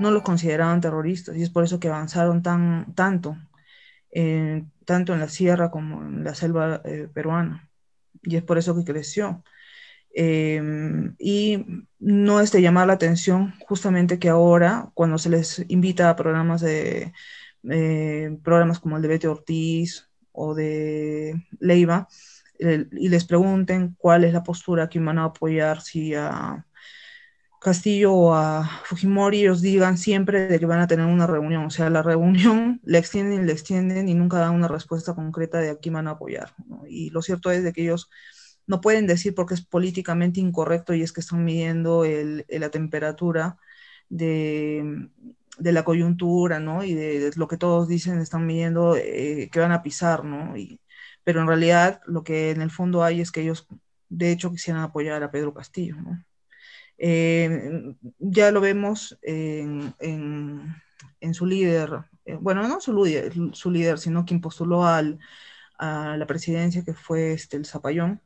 no 0.00 0.10
los 0.10 0.22
consideraban 0.22 0.80
terroristas 0.80 1.36
y 1.36 1.42
es 1.42 1.50
por 1.50 1.64
eso 1.64 1.78
que 1.78 1.88
avanzaron 1.88 2.42
tan, 2.42 2.94
tanto, 2.94 3.36
tanto 4.84 5.12
en 5.14 5.20
la 5.20 5.28
sierra 5.28 5.70
como 5.70 6.02
en 6.02 6.24
la 6.24 6.34
selva 6.34 6.82
peruana 7.14 7.70
y 8.22 8.36
es 8.36 8.42
por 8.42 8.58
eso 8.58 8.74
que 8.74 8.84
creció. 8.84 9.42
Em, 10.14 11.14
y 11.18 11.64
no 11.98 12.40
es 12.40 12.52
de 12.52 12.60
llamar 12.60 12.86
la 12.86 12.92
atención 12.94 13.54
justamente 13.66 14.18
que 14.18 14.28
ahora, 14.28 14.90
cuando 14.94 15.18
se 15.18 15.30
les 15.30 15.64
invita 15.68 16.10
a 16.10 16.16
programas 16.16 16.60
de 16.60 17.12
eh, 17.70 18.38
programas 18.42 18.78
como 18.80 18.96
el 18.96 19.02
de 19.02 19.08
Betty 19.08 19.26
Ortiz 19.26 20.08
o 20.32 20.54
de 20.54 21.34
Leiva, 21.60 22.08
y 22.58 23.08
les 23.08 23.24
pregunten 23.24 23.96
cuál 23.98 24.22
es 24.24 24.32
la 24.32 24.44
postura 24.44 24.88
que 24.88 25.00
van 25.00 25.18
a 25.18 25.24
apoyar, 25.24 25.80
si 25.80 26.14
a 26.14 26.64
Castillo 27.62 28.12
o 28.12 28.34
a 28.34 28.64
Fujimori, 28.84 29.40
ellos 29.40 29.62
digan 29.62 29.96
siempre 29.96 30.48
de 30.48 30.58
que 30.58 30.66
van 30.66 30.80
a 30.80 30.88
tener 30.88 31.06
una 31.06 31.26
reunión, 31.26 31.66
o 31.66 31.70
sea, 31.70 31.90
la 31.90 32.02
reunión 32.02 32.80
le 32.84 32.98
extienden 32.98 33.42
y 33.42 33.46
le 33.46 33.52
extienden 33.52 34.08
y 34.08 34.14
nunca 34.14 34.38
dan 34.38 34.54
una 34.54 34.68
respuesta 34.68 35.14
concreta 35.14 35.58
de 35.58 35.70
a 35.70 35.76
quién 35.76 35.94
van 35.94 36.08
a 36.08 36.12
apoyar. 36.12 36.54
Y 36.88 37.10
lo 37.10 37.22
cierto 37.22 37.50
es 37.50 37.62
de 37.62 37.72
que 37.72 37.82
ellos 37.82 38.10
no 38.66 38.80
pueden 38.80 39.06
decir 39.06 39.34
porque 39.34 39.54
es 39.54 39.64
políticamente 39.64 40.40
incorrecto 40.40 40.94
y 40.94 41.02
es 41.02 41.12
que 41.12 41.20
están 41.20 41.44
midiendo 41.44 42.04
la 42.48 42.70
temperatura 42.70 43.58
de, 44.08 45.08
la 45.58 45.84
coyuntura, 45.84 46.60
¿no? 46.60 46.84
Y 46.84 46.94
de, 46.94 47.30
lo 47.36 47.48
que 47.48 47.56
todos 47.56 47.88
dicen, 47.88 48.18
están 48.20 48.46
midiendo 48.46 48.96
eh, 48.96 49.48
que 49.52 49.60
van 49.60 49.72
a 49.72 49.82
pisar, 49.82 50.24
¿no? 50.24 50.54
pero 51.24 51.40
en 51.40 51.46
realidad 51.46 52.00
lo 52.06 52.24
que 52.24 52.50
en 52.50 52.62
el 52.62 52.70
fondo 52.70 53.04
hay 53.04 53.20
es 53.20 53.30
que 53.30 53.42
ellos, 53.42 53.68
de 54.08 54.32
hecho, 54.32 54.50
quisieran 54.50 54.82
apoyar 54.82 55.22
a 55.22 55.30
Pedro 55.30 55.54
Castillo, 55.54 55.96
¿no? 55.96 56.24
Eh, 56.98 57.94
ya 58.18 58.50
lo 58.50 58.60
vemos 58.60 59.18
en, 59.22 59.94
su 61.32 61.46
líder, 61.46 62.04
eh, 62.24 62.36
bueno, 62.40 62.66
no 62.68 62.80
su 62.80 62.92
líder, 62.92 63.32
su 63.52 63.70
líder, 63.70 63.98
sino 63.98 64.24
quien 64.24 64.40
postuló 64.40 64.86
al, 64.86 65.18
a 65.78 66.16
la 66.16 66.26
presidencia, 66.26 66.84
que 66.84 66.94
fue 66.94 67.32
este, 67.32 67.56
el 67.56 67.66
Zapallón, 67.66 68.20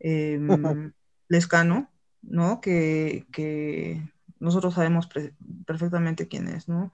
eh, 0.00 0.38
Lescano, 1.28 1.90
¿no? 2.22 2.60
Que, 2.60 3.26
nosotros 4.40 4.74
sabemos 4.74 5.08
perfectamente 5.66 6.28
quién 6.28 6.46
es, 6.48 6.68
¿no? 6.68 6.92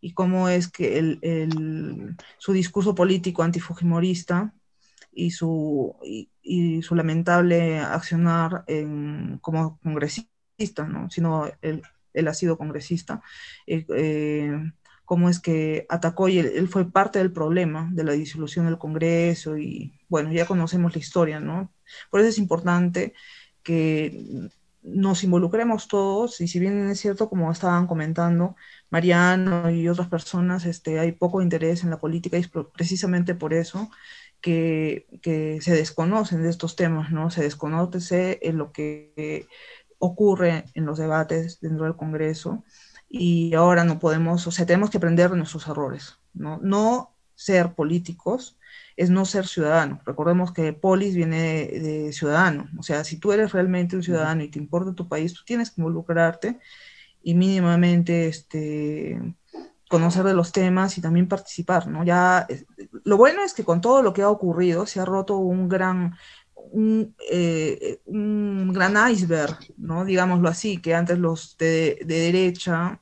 Y 0.00 0.14
cómo 0.14 0.48
es 0.48 0.68
que 0.68 0.98
el, 0.98 2.16
su 2.38 2.52
discurso 2.52 2.94
político 2.94 3.42
antifujimorista 3.42 4.54
y 5.12 5.30
su, 5.32 5.94
y, 6.42 6.82
su 6.82 6.94
lamentable 6.94 7.80
accionar 7.80 8.64
en, 8.66 9.38
como 9.42 9.78
congresista, 9.80 10.30
¿no? 10.88 11.10
Sino 11.10 11.46
él, 11.62 11.82
él 12.12 12.28
ha 12.28 12.34
sido 12.34 12.58
congresista, 12.58 13.22
eh, 13.66 13.84
eh, 13.94 14.72
cómo 15.04 15.28
es 15.28 15.38
que 15.38 15.86
atacó 15.88 16.28
y 16.28 16.38
él, 16.38 16.68
fue 16.68 16.90
parte 16.90 17.18
del 17.18 17.32
problema 17.32 17.88
de 17.92 18.04
la 18.04 18.12
disolución 18.12 18.66
del 18.66 18.78
Congreso 18.78 19.56
y 19.56 19.92
bueno, 20.08 20.32
ya 20.32 20.46
conocemos 20.46 20.94
la 20.94 20.98
historia, 20.98 21.40
¿no? 21.40 21.72
Por 22.10 22.20
eso 22.20 22.30
es 22.30 22.38
importante 22.38 23.14
que 23.62 24.50
nos 24.82 25.24
involucremos 25.24 25.88
todos 25.88 26.40
y 26.40 26.48
si 26.48 26.58
bien 26.60 26.88
es 26.90 27.00
cierto, 27.00 27.28
como 27.28 27.50
estaban 27.52 27.86
comentando 27.86 28.56
Mariano 28.90 29.70
y 29.70 29.88
otras 29.88 30.08
personas, 30.08 30.64
este, 30.64 30.98
hay 30.98 31.12
poco 31.12 31.42
interés 31.42 31.84
en 31.84 31.90
la 31.90 31.98
política 31.98 32.36
y 32.38 32.40
es 32.40 32.50
precisamente 32.74 33.34
por 33.34 33.52
eso 33.52 33.90
que, 34.40 35.06
que 35.22 35.60
se 35.60 35.74
desconocen 35.74 36.42
de 36.42 36.50
estos 36.50 36.76
temas, 36.76 37.10
¿no? 37.10 37.30
Se 37.30 37.42
desconoce 37.42 38.38
en 38.42 38.58
lo 38.58 38.72
que 38.72 39.48
ocurre 39.98 40.64
en 40.74 40.86
los 40.86 40.98
debates 40.98 41.60
dentro 41.60 41.84
del 41.84 41.96
Congreso 41.96 42.64
y 43.08 43.54
ahora 43.54 43.84
no 43.84 43.98
podemos, 43.98 44.46
o 44.46 44.50
sea, 44.50 44.66
tenemos 44.66 44.90
que 44.90 44.98
aprender 44.98 45.30
de 45.30 45.36
nuestros 45.36 45.66
errores, 45.68 46.18
¿no? 46.34 46.58
No 46.62 47.14
ser 47.34 47.74
políticos 47.74 48.58
es 48.96 49.10
no 49.10 49.24
ser 49.24 49.46
ciudadano. 49.46 50.00
Recordemos 50.04 50.52
que 50.52 50.72
polis 50.72 51.14
viene 51.14 51.66
de, 51.66 52.12
ciudadano, 52.12 52.68
o 52.78 52.82
sea, 52.82 53.04
si 53.04 53.18
tú 53.18 53.32
eres 53.32 53.52
realmente 53.52 53.96
un 53.96 54.02
ciudadano 54.02 54.42
y 54.42 54.48
te 54.48 54.58
importa 54.58 54.94
tu 54.94 55.08
país, 55.08 55.34
tú 55.34 55.42
tienes 55.44 55.70
que 55.70 55.80
involucrarte 55.80 56.58
y 57.22 57.34
mínimamente 57.34 58.28
este, 58.28 59.20
conocer 59.88 60.24
de 60.24 60.34
los 60.34 60.52
temas 60.52 60.98
y 60.98 61.00
también 61.00 61.28
participar, 61.28 61.86
¿no? 61.86 62.04
Ya, 62.04 62.46
lo 63.04 63.16
bueno 63.16 63.42
es 63.42 63.54
que 63.54 63.64
con 63.64 63.80
todo 63.80 64.02
lo 64.02 64.12
que 64.12 64.22
ha 64.22 64.30
ocurrido 64.30 64.86
se 64.86 65.00
ha 65.00 65.04
roto 65.04 65.36
un 65.36 65.68
gran, 65.68 66.16
un, 66.56 67.14
eh, 67.30 68.00
un 68.06 68.72
gran 68.72 68.94
iceberg, 69.10 69.58
¿no? 69.76 70.04
Digámoslo 70.04 70.48
así, 70.48 70.78
que 70.78 70.94
antes 70.94 71.18
los 71.18 71.56
de, 71.58 71.98
de 72.04 72.18
derecha 72.20 73.00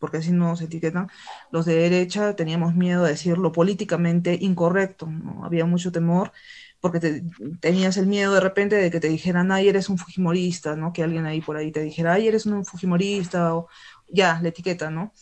porque 0.00 0.16
así 0.16 0.32
nos 0.32 0.62
etiquetan, 0.62 1.08
los 1.52 1.66
de 1.66 1.74
derecha 1.74 2.34
teníamos 2.34 2.74
miedo 2.74 3.04
de 3.04 3.10
decir 3.10 3.38
lo 3.38 3.52
políticamente 3.52 4.36
incorrecto, 4.40 5.06
¿no? 5.06 5.44
había 5.44 5.66
mucho 5.66 5.92
temor 5.92 6.32
porque 6.80 7.22
tenías 7.60 7.96
el 7.98 8.06
miedo 8.06 8.34
de 8.34 8.40
repente 8.40 8.76
de 8.76 8.90
que 8.90 9.00
te 9.00 9.08
dijeran, 9.08 9.52
ay, 9.52 9.68
eres 9.68 9.90
un 9.90 9.98
fujimorista, 9.98 10.76
¿no? 10.76 10.92
Que 10.92 11.02
alguien 11.02 11.26
ahí 11.26 11.42
por 11.42 11.56
ahí 11.58 11.70
te 11.70 11.82
dijera, 11.82 12.14
ay, 12.14 12.28
eres 12.28 12.46
un 12.46 12.64
fujimorista, 12.64 13.54
o 13.54 13.68
ya, 14.08 14.40
la 14.42 14.48
etiqueta, 14.48 14.90
¿no? 14.90 15.12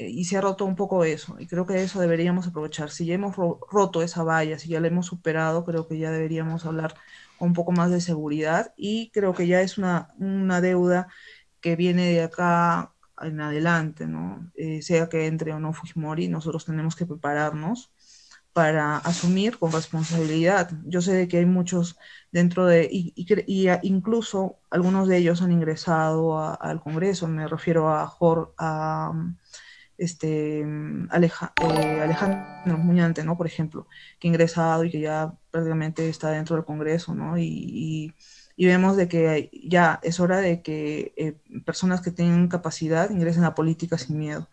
Eh, 0.00 0.08
y 0.08 0.24
se 0.24 0.38
ha 0.38 0.40
roto 0.40 0.64
un 0.64 0.76
poco 0.76 1.04
eso, 1.04 1.36
y 1.38 1.46
creo 1.46 1.66
que 1.66 1.82
eso 1.82 2.00
deberíamos 2.00 2.46
aprovechar. 2.46 2.90
Si 2.90 3.04
ya 3.04 3.14
hemos 3.14 3.36
roto 3.36 4.02
esa 4.02 4.22
valla, 4.24 4.58
si 4.58 4.68
ya 4.70 4.80
la 4.80 4.88
hemos 4.88 5.06
superado, 5.06 5.64
creo 5.66 5.86
que 5.88 5.98
ya 5.98 6.10
deberíamos 6.10 6.64
hablar 6.64 6.94
un 7.38 7.52
poco 7.52 7.72
más 7.72 7.90
de 7.90 8.00
seguridad, 8.00 8.72
y 8.78 9.10
creo 9.10 9.34
que 9.34 9.46
ya 9.46 9.60
es 9.60 9.76
una, 9.78 10.08
una 10.18 10.62
deuda 10.62 11.08
que 11.60 11.76
viene 11.76 12.06
de 12.12 12.22
acá 12.22 12.94
en 13.20 13.40
adelante, 13.42 14.06
¿no? 14.06 14.50
Eh, 14.54 14.80
sea 14.82 15.08
que 15.10 15.26
entre 15.26 15.52
o 15.52 15.60
no 15.60 15.74
Fujimori, 15.74 16.28
nosotros 16.28 16.64
tenemos 16.64 16.96
que 16.96 17.06
prepararnos 17.06 17.92
para 18.52 18.96
asumir 18.98 19.58
con 19.58 19.72
responsabilidad. 19.72 20.70
Yo 20.86 21.02
sé 21.02 21.28
que 21.28 21.38
hay 21.38 21.46
muchos 21.46 21.98
dentro 22.32 22.66
de, 22.66 22.88
y, 22.90 23.12
y, 23.16 23.68
incluso 23.82 24.58
algunos 24.70 25.08
de 25.08 25.18
ellos 25.18 25.42
han 25.42 25.52
ingresado 25.52 26.38
al 26.60 26.80
Congreso, 26.80 27.28
me 27.28 27.46
refiero 27.48 27.90
a, 27.90 28.06
Jor, 28.06 28.54
a 28.58 29.12
este, 30.00 30.60
eh, 30.60 31.08
Alejandro 31.10 32.78
Muñante. 32.78 33.22
Por 33.22 33.46
ejemplo, 33.46 33.86
que 34.18 34.26
ha 34.26 34.30
ingresado 34.30 34.84
y 34.84 34.90
que 34.90 35.00
ya 35.00 35.34
prácticamente 35.50 36.08
está 36.08 36.30
dentro 36.30 36.56
del 36.56 36.64
Congreso, 36.64 37.14
¿no? 37.14 37.38
y 37.38 38.14
vemos 38.66 38.96
de 38.96 39.08
que 39.08 39.50
ya 39.64 40.00
es 40.02 40.20
hora 40.20 40.38
de 40.38 40.62
que 40.62 41.14
eh, 41.16 41.34
personas 41.64 42.02
que 42.02 42.10
tengan 42.10 42.48
capacidad 42.48 43.10
ingresen 43.10 43.44
a 43.44 43.54
política 43.54 43.96
sin 43.98 44.18
miedo. 44.18 44.48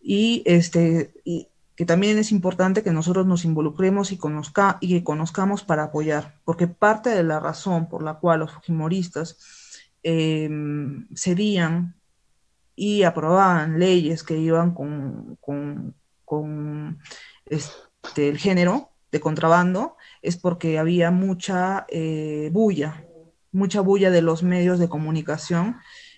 Y, 0.00 0.42
este, 0.46 1.12
y 1.24 1.48
que 1.76 1.84
también 1.84 2.18
es 2.18 2.32
importante 2.32 2.82
que 2.82 2.92
nosotros 2.92 3.26
nos 3.26 3.44
involucremos 3.44 4.12
y, 4.12 4.16
conozca, 4.16 4.78
y 4.80 4.88
que 4.90 5.04
conozcamos 5.04 5.64
para 5.64 5.84
apoyar, 5.84 6.40
porque 6.44 6.66
parte 6.68 7.10
de 7.10 7.22
la 7.22 7.40
razón 7.40 7.88
por 7.88 8.02
la 8.02 8.14
cual 8.14 8.40
los 8.40 8.52
fujimoristas 8.52 9.38
eh, 10.02 10.50
cedían 11.16 11.96
y 12.74 13.02
aprobaban 13.04 13.78
leyes 13.78 14.22
que 14.22 14.36
iban 14.38 14.74
con, 14.74 15.36
con, 15.40 15.94
con 16.24 16.98
este, 17.46 18.28
el 18.28 18.38
género 18.38 18.90
de 19.10 19.20
contrabando 19.20 19.96
es 20.22 20.36
porque 20.36 20.78
había 20.78 21.10
mucha 21.10 21.86
eh, 21.88 22.50
bulla 22.52 23.06
mucha 23.52 23.82
bulla 23.82 24.10
de 24.10 24.22
los 24.22 24.42
medios 24.42 24.78
de 24.78 24.88
comunicación 24.88 25.76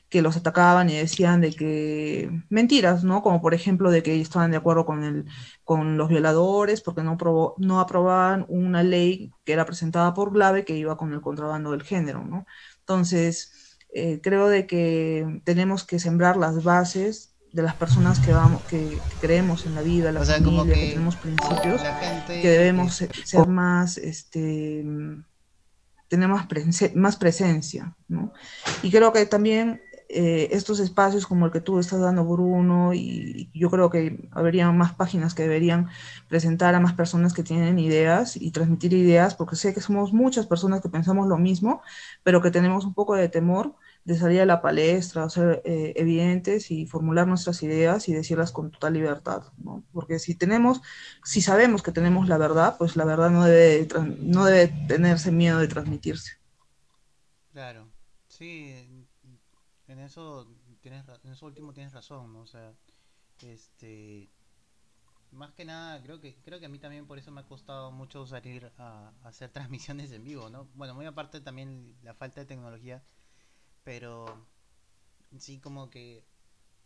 que 0.09 0.22
los 0.22 0.36
atacaban 0.36 0.89
y 0.90 0.97
decían 0.97 1.40
de 1.40 1.52
que 1.52 2.31
mentiras, 2.48 3.02
¿no? 3.02 3.22
Como 3.22 3.43
por 3.43 3.52
ejemplo 3.52 3.90
de 3.90 4.02
que 4.02 4.20
estaban 4.20 4.52
de 4.52 4.56
acuerdo 4.59 4.86
con, 4.86 5.02
el, 5.02 5.24
con 5.64 5.98
los 5.98 6.09
violadores 6.09 6.81
porque 6.81 7.02
no, 7.02 7.16
no 7.59 7.81
aprobaban 7.81 8.47
una 8.48 8.85
ley 8.85 9.32
que 9.44 9.52
era 9.52 9.66
presentada 9.66 10.14
por 10.14 10.32
Glave 10.32 10.64
que 10.64 10.76
iba 10.76 10.97
con 10.97 11.12
el 11.12 11.20
contrabando 11.20 11.72
del 11.72 11.82
género, 11.82 12.24
¿no? 12.24 12.47
Entonces, 12.78 13.64
eh, 13.95 14.21
creo 14.23 14.49
de 14.49 14.66
que 14.66 15.41
tenemos 15.45 15.85
que 15.85 15.99
sembrar 15.99 16.37
las 16.37 16.65
bases 16.65 17.35
de 17.53 17.62
las 17.62 17.75
personas 17.77 18.19
que 18.19 18.33
vamos 18.33 18.61
que, 18.65 18.99
creemos 19.21 19.65
en 19.66 19.77
la 19.77 19.83
vida, 19.83 20.11
la 20.11 20.25
familia, 20.25 20.75
que, 20.75 20.89
tenemos 20.89 21.15
principios, 21.15 21.81
que 22.27 22.49
debemos 22.49 22.95
ser, 22.95 23.15
ser 23.25 23.47
más 23.47 23.97
este 23.97 24.85
tener 26.09 26.29
más, 26.29 26.47
más 26.95 27.16
presencia, 27.16 27.97
¿no? 28.09 28.33
Y 28.83 28.91
creo 28.91 29.12
que 29.12 29.25
también 29.27 29.81
eh, 30.09 30.48
estos 30.52 30.81
espacios 30.81 31.26
como 31.26 31.47
el 31.47 31.52
que 31.52 31.60
tú 31.60 31.78
estás 31.78 32.01
dando, 32.01 32.24
Bruno, 32.24 32.94
y 32.94 33.51
yo 33.55 33.70
creo 33.70 33.90
que 33.90 34.28
habría 34.32 34.70
más 34.72 34.94
páginas 34.94 35.35
que 35.35 35.43
deberían 35.43 35.89
presentar 36.28 36.74
a 36.74 36.81
más 36.81 36.93
personas 36.94 37.32
que 37.32 37.43
tienen 37.43 37.78
ideas 37.78 38.36
y 38.36 38.51
transmitir 38.51 38.93
ideas, 38.93 39.35
porque 39.35 39.56
sé 39.56 39.74
que 39.74 39.81
somos 39.81 40.12
muchas 40.12 40.47
personas 40.47 40.81
que 40.81 40.89
pensamos 40.89 41.26
lo 41.28 41.39
mismo, 41.39 41.82
pero 42.22 42.43
que 42.43 42.51
tenemos 42.51 42.85
un 42.85 42.94
poco 42.94 43.14
de 43.14 43.28
temor 43.28 43.74
de 44.05 44.18
salir 44.18 44.43
a 44.43 44.47
la 44.47 44.60
palestra, 44.60 45.28
ser 45.31 45.62
eh, 45.64 45.94
evidentes 45.97 46.70
y 46.70 46.86
formular 46.86 47.26
nuestras 47.26 47.62
ideas 47.62 48.09
y 48.09 48.12
decirlas 48.12 48.52
con 48.52 48.70
total 48.70 48.93
libertad, 48.93 49.44
¿no? 49.56 49.82
Porque 49.93 50.18
si 50.18 50.35
tenemos, 50.35 50.82
si 51.24 51.40
sabemos 51.40 51.82
que 51.82 51.93
tenemos 51.93 52.28
la 52.28 52.36
verdad, 52.36 52.76
pues 52.78 52.97
la 52.97 53.06
verdad 53.06 53.31
no 53.31 53.44
debe, 53.44 53.89
no 54.20 54.44
debe 54.44 54.68
tenerse 54.86 55.32
miedo 55.32 55.59
de 55.59 55.68
transmitirse. 55.68 56.32
Claro, 57.52 57.89
sí, 58.28 58.84
eso 60.05 60.47
tienes, 60.81 61.05
en 61.24 61.32
eso 61.32 61.47
último 61.47 61.72
tienes 61.72 61.93
razón, 61.93 62.32
¿no? 62.32 62.40
O 62.40 62.47
sea, 62.47 62.74
este, 63.43 64.31
más 65.32 65.52
que 65.52 65.64
nada, 65.64 66.02
creo 66.02 66.20
que, 66.20 66.36
creo 66.43 66.60
que 66.60 66.66
a 66.66 66.68
mí 66.68 66.78
también 66.78 67.06
por 67.06 67.18
eso 67.18 67.31
me 67.31 67.40
ha 67.40 67.47
costado 67.47 67.90
mucho 67.90 68.26
salir 68.26 68.72
a, 68.78 69.12
hacer 69.24 69.51
transmisiones 69.52 70.12
en 70.12 70.24
vivo, 70.24 70.51
¿no? 70.51 70.68
Bueno, 70.74 70.94
muy 70.94 71.06
aparte 71.06 71.40
también 71.40 71.97
la 72.02 72.14
falta 72.14 72.40
de 72.40 72.47
tecnología 72.47 73.02
pero 73.85 74.48
sí 75.39 75.60
como 75.60 75.90
que 75.90 76.24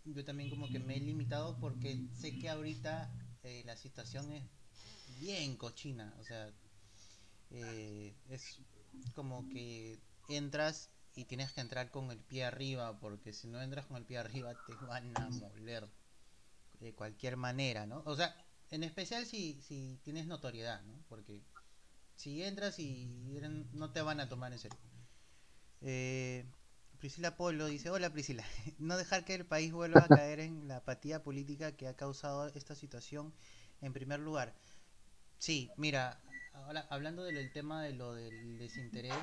yo 0.05 0.24
también 0.24 0.51
como 0.51 0.69
que 0.69 0.78
me 0.81 0.97
he 0.97 1.01
limitado 1.01 1.59
porque 1.61 2.07
sé 2.12 2.39
que 2.39 2.49
ahorita 2.49 3.11
eh, 3.45 3.62
la 3.65 3.77
situación 3.77 4.31
es 4.32 4.43
bien 5.20 5.57
cochina, 5.57 6.15
o 6.19 6.24
sea, 6.24 6.53
eh, 7.51 8.15
es 8.28 8.61
como 9.15 9.49
que 9.49 9.99
entras 10.28 10.90
y 11.19 11.24
tienes 11.24 11.53
que 11.53 11.61
entrar 11.61 11.90
con 11.90 12.12
el 12.12 12.19
pie 12.19 12.45
arriba, 12.45 13.01
porque 13.01 13.32
si 13.32 13.49
no 13.49 13.61
entras 13.61 13.86
con 13.86 13.97
el 13.97 14.05
pie 14.05 14.19
arriba 14.19 14.55
te 14.55 14.74
van 14.86 15.12
a 15.16 15.28
moler 15.28 15.89
de 16.78 16.95
cualquier 16.95 17.36
manera, 17.36 17.86
¿no? 17.86 18.05
O 18.07 18.15
sea, 18.15 18.36
en 18.70 18.85
especial 18.85 19.27
si, 19.27 19.61
si 19.62 19.99
tienes 20.05 20.27
notoriedad, 20.27 20.81
¿no? 20.82 21.03
Porque 21.09 21.43
si 22.15 22.45
entras 22.45 22.78
y 22.78 23.07
no 23.73 23.90
te 23.90 24.01
van 24.01 24.20
a 24.20 24.28
tomar 24.28 24.53
en 24.53 24.61
serio. 24.61 24.78
Eh, 25.81 26.47
Priscila 27.01 27.36
Polo 27.36 27.66
dice, 27.66 27.90
hola 27.90 28.12
Priscila, 28.12 28.45
no 28.78 28.97
dejar 28.97 29.24
que 29.24 29.35
el 29.35 29.45
país 29.45 29.73
vuelva 29.73 30.05
a 30.05 30.09
caer 30.09 30.39
en 30.39 30.69
la 30.69 30.77
apatía 30.77 31.24
política 31.24 31.73
que 31.73 31.89
ha 31.89 31.97
causado 31.97 32.47
esta 32.47 32.77
situación 32.77 33.35
en 33.81 33.93
primer 33.93 34.20
lugar. 34.20 34.55
Sí, 35.39 35.69
mira, 35.77 36.20
ahora 36.53 36.86
hablando 36.90 37.24
del 37.24 37.53
tema 37.53 37.82
de 37.82 37.93
lo 37.95 38.15
del 38.15 38.59
desinterés, 38.59 39.16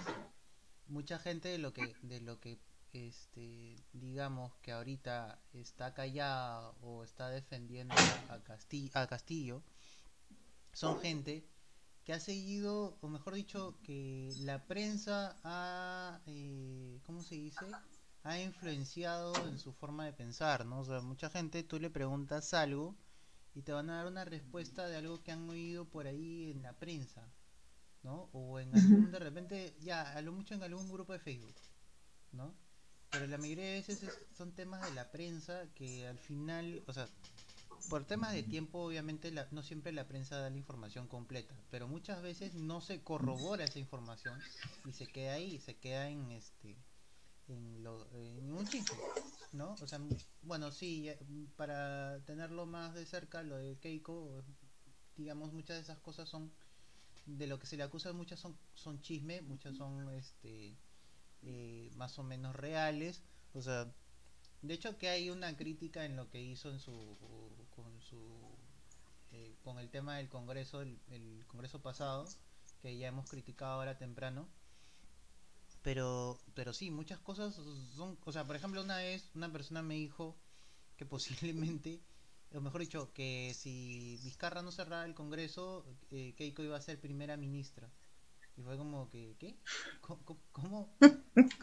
mucha 0.88 1.20
gente 1.20 1.50
de 1.50 1.58
lo 1.58 1.74
que, 1.74 1.96
de 2.02 2.22
lo 2.22 2.40
que 2.40 2.60
este, 2.94 3.76
digamos 3.94 4.56
que 4.62 4.72
ahorita 4.72 5.42
está 5.54 5.94
callada 5.94 6.72
o 6.82 7.04
está 7.04 7.30
defendiendo 7.30 8.24
a 8.28 8.44
Castillo, 8.44 8.92
a 8.94 9.08
Castillo 9.08 9.64
son 10.74 10.98
gente 10.98 11.48
que 12.04 12.14
ha 12.14 12.20
seguido, 12.20 12.98
o 13.02 13.08
mejor 13.08 13.34
dicho, 13.34 13.80
que 13.82 14.36
la 14.38 14.68
prensa 14.68 15.40
ha, 15.44 16.22
eh, 16.28 17.00
¿cómo 17.06 17.24
se 17.24 17.36
dice? 17.36 17.66
Ha 18.24 18.40
influenciado 18.40 19.48
en 19.48 19.58
su 19.58 19.74
forma 19.74 20.06
de 20.06 20.14
pensar, 20.14 20.66
¿no? 20.66 20.82
O 20.82 20.86
sea, 20.86 21.02
mucha 21.02 21.30
gente, 21.30 21.64
tú 21.64 21.80
le 21.80 21.90
preguntas 21.90 22.54
algo 22.54 22.96
y 23.54 23.64
te 23.64 23.72
van 23.72 23.90
a 23.90 23.98
dar 23.98 24.08
una 24.08 24.26
respuesta 24.26 24.88
de 24.88 24.98
algo 24.98 25.24
que 25.24 25.32
han 25.32 25.50
oído 25.50 25.90
por 25.90 26.08
ahí 26.08 26.52
en 26.52 26.62
la 26.62 26.74
prensa, 26.78 27.32
¿no? 28.06 28.30
O 28.34 28.60
en 28.60 28.74
algún, 28.74 29.12
de 29.12 29.20
repente, 29.20 29.76
ya, 29.82 30.16
a 30.16 30.22
lo 30.22 30.32
mucho 30.32 30.54
en 30.54 30.62
algún 30.62 30.88
grupo 30.92 31.12
de 31.12 31.20
Facebook, 31.20 31.56
¿no? 32.32 32.54
Pero 33.10 33.26
la 33.26 33.40
mayoría 33.40 33.66
de 33.66 33.72
veces 33.72 34.06
son 34.38 34.54
temas 34.54 34.88
de 34.88 34.94
la 34.94 35.12
prensa 35.12 35.68
que 35.74 36.08
al 36.08 36.20
final, 36.20 36.84
o 36.86 36.94
sea, 36.94 37.10
por 37.90 38.06
temas 38.06 38.34
de 38.34 38.44
tiempo, 38.44 38.80
obviamente, 38.80 39.34
no 39.52 39.64
siempre 39.64 39.92
la 39.92 40.08
prensa 40.08 40.38
da 40.38 40.52
la 40.52 40.58
información 40.58 41.08
completa, 41.08 41.56
pero 41.72 41.88
muchas 41.88 42.22
veces 42.22 42.54
no 42.54 42.80
se 42.80 43.02
corrobora 43.02 43.64
esa 43.64 43.80
información 43.80 44.40
y 44.86 44.94
se 44.94 45.08
queda 45.08 45.34
ahí, 45.34 45.60
se 45.60 45.76
queda 45.78 46.08
en 46.10 46.32
este 46.32 46.78
en, 47.48 47.84
lo, 47.84 48.08
un 48.12 48.68
chisme, 48.68 48.98
¿no? 49.52 49.76
O 49.82 49.88
sea, 49.88 50.00
bueno, 50.44 50.72
sí, 50.72 51.10
para 51.56 52.20
tenerlo 52.26 52.66
más 52.66 52.94
de 52.94 53.06
cerca, 53.06 53.42
lo 53.42 53.58
de 53.58 53.78
Keiko, 53.80 54.44
digamos, 55.16 55.54
muchas 55.54 55.78
de 55.78 55.84
esas 55.84 56.00
cosas 56.00 56.30
son, 56.30 56.52
de 57.26 57.48
lo 57.48 57.60
que 57.60 57.68
se 57.68 57.78
le 57.78 57.84
acusa, 57.84 58.14
muchas 58.14 58.40
son, 58.40 58.58
son 58.74 59.02
chisme, 59.02 59.42
muchas 59.42 59.76
son 59.76 60.10
este 60.10 60.78
eh, 61.44 61.92
más 61.96 62.18
o 62.20 62.24
menos 62.24 62.56
reales, 62.56 63.22
o 63.54 63.62
sea, 63.62 63.94
de 64.62 64.74
hecho 64.74 64.98
que 64.98 65.10
hay 65.10 65.30
una 65.30 65.56
crítica 65.56 66.06
en 66.06 66.16
lo 66.16 66.30
que 66.30 66.42
hizo 66.42 66.72
en 66.72 66.80
su 66.80 67.18
con 67.76 68.02
su 68.02 68.20
eh, 69.32 69.54
con 69.64 69.80
el 69.80 69.90
tema 69.90 70.18
del 70.18 70.30
Congreso, 70.30 70.82
el, 70.82 71.44
Congreso 71.48 71.82
pasado, 71.82 72.26
que 72.82 72.98
ya 72.98 73.08
hemos 73.08 73.30
criticado 73.30 73.74
ahora 73.74 73.98
temprano. 73.98 74.48
Pero, 75.82 76.40
pero 76.54 76.74
sí, 76.74 76.90
muchas 76.90 77.20
cosas 77.20 77.54
son, 77.96 78.18
o 78.24 78.32
sea, 78.32 78.48
por 78.48 78.56
ejemplo, 78.56 78.82
una 78.82 78.98
vez 78.98 79.30
una 79.36 79.52
persona 79.52 79.82
me 79.82 79.96
dijo 79.96 80.38
que 80.96 81.06
posiblemente, 81.06 82.02
o 82.56 82.62
mejor 82.62 82.82
dicho, 82.82 83.12
que 83.14 83.54
si 83.56 84.20
Vizcarra 84.24 84.62
no 84.62 84.72
cerraba 84.72 85.06
el 85.06 85.14
Congreso, 85.14 85.86
eh, 86.12 86.34
Keiko 86.38 86.64
iba 86.64 86.78
a 86.78 86.82
ser 86.82 87.00
primera 87.00 87.38
ministra. 87.38 87.90
Y 88.58 88.62
fue 88.62 88.78
como 88.78 89.10
que, 89.10 89.36
¿qué? 89.38 89.58
¿Cómo, 90.02 90.24
cómo, 90.52 90.96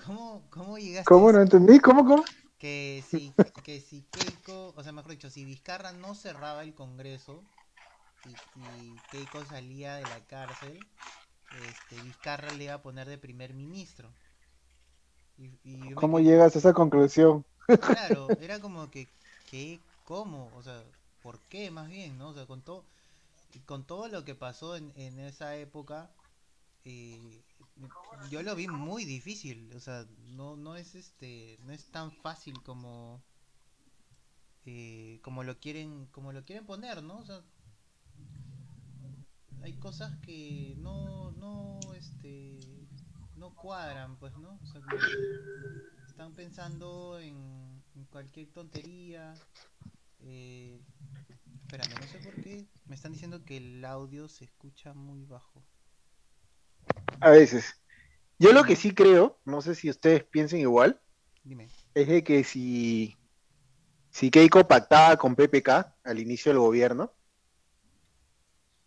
cómo, 0.05 0.47
cómo 0.51 0.79
llegaste? 0.79 1.09
¿Cómo 1.09 1.33
no 1.33 1.41
entendí? 1.41 1.81
¿Cómo, 1.81 2.05
cómo? 2.05 2.23
que 2.63 3.03
si, 3.11 3.35
que 3.65 3.81
si 3.81 4.03
Keiko, 4.03 4.73
o 4.77 4.83
sea, 4.85 4.93
mejor 4.93 5.11
dicho, 5.11 5.29
si 5.31 5.45
Vizcarra 5.45 5.91
no 5.91 6.15
cerraba 6.15 6.63
el 6.63 6.75
Congreso 6.75 7.43
y, 8.55 8.95
Keiko 9.11 9.45
salía 9.47 9.97
de 9.97 10.03
la 10.03 10.21
cárcel, 10.29 10.79
este, 11.69 12.01
Vizcarra 12.05 12.53
le 12.53 12.65
iba 12.65 12.75
a 12.75 12.83
poner 12.83 13.09
de 13.09 13.19
primer 13.19 13.53
ministro. 13.53 14.13
Y, 15.39 15.93
¿Cómo 15.95 16.21
llegas 16.21 16.55
a 16.55 16.61
esa 16.61 16.73
conclusión? 16.73 17.45
Claro, 17.67 18.29
era 18.41 18.61
como 18.61 18.89
que, 18.93 19.09
¿qué? 19.51 19.81
¿Cómo? 20.05 20.51
O 20.55 20.63
sea, 20.63 20.85
¿por 21.23 21.41
qué 21.49 21.71
más 21.71 21.89
bien? 21.89 22.19
¿no? 22.19 22.31
O 22.31 22.35
sea, 22.35 22.47
con 22.47 22.63
todo, 22.63 22.85
con 23.67 23.85
todo 23.85 24.09
lo 24.09 24.25
que 24.25 24.35
pasó 24.35 24.77
en, 24.77 24.93
en 24.97 25.19
esa 25.21 25.57
época, 25.57 26.11
eh, 26.85 27.43
yo 28.31 28.43
lo 28.43 28.55
vi 28.55 28.69
muy 28.69 29.05
difícil, 29.05 29.73
o 29.75 29.81
sea, 29.81 30.07
no, 30.35 30.57
no 30.57 30.77
es 30.77 30.95
este, 30.95 31.59
no 31.65 31.73
es 31.73 31.87
tan 31.91 32.11
fácil 32.11 32.63
como, 32.63 33.23
eh, 34.67 35.21
como 35.23 35.43
lo 35.45 35.59
quieren, 35.59 36.07
como 36.07 36.33
lo 36.33 36.45
quieren 36.45 36.67
poner, 36.67 37.03
¿no? 37.03 37.19
O 37.19 37.25
sea, 37.25 37.43
hay 39.63 39.75
cosas 39.75 40.17
que 40.21 40.75
no, 40.79 41.31
no, 41.33 41.79
este, 41.95 42.59
no 43.37 43.55
cuadran, 43.55 44.17
pues, 44.17 44.37
¿no? 44.39 44.59
O 44.63 44.67
sea, 44.67 44.83
están 46.07 46.33
pensando 46.33 47.19
en, 47.19 47.83
cualquier 48.11 48.49
tontería. 48.49 49.35
Eh, 50.23 50.81
espérame, 51.63 52.01
no 52.01 52.07
sé 52.07 52.19
por 52.19 52.35
qué 52.43 52.67
me 52.87 52.95
están 52.95 53.13
diciendo 53.13 53.45
que 53.45 53.57
el 53.57 53.85
audio 53.85 54.29
se 54.29 54.45
escucha 54.45 54.95
muy 54.95 55.25
bajo. 55.25 55.65
A 57.21 57.31
veces. 57.31 57.81
Yo 58.39 58.53
lo 58.53 58.65
que 58.65 58.77
sí 58.77 58.93
creo, 58.93 59.39
no 59.45 59.63
sé 59.63 59.75
si 59.75 59.89
ustedes 59.89 60.25
piensen 60.25 60.61
igual, 60.61 61.01
es 61.95 62.09
de 62.09 62.25
que 62.25 62.45
si, 62.45 63.17
si 64.11 64.31
Keiko 64.31 64.67
pactaba 64.67 65.17
con 65.17 65.37
PPK 65.37 65.69
al 66.05 66.19
inicio 66.19 66.51
del 66.51 66.59
gobierno, 66.59 67.13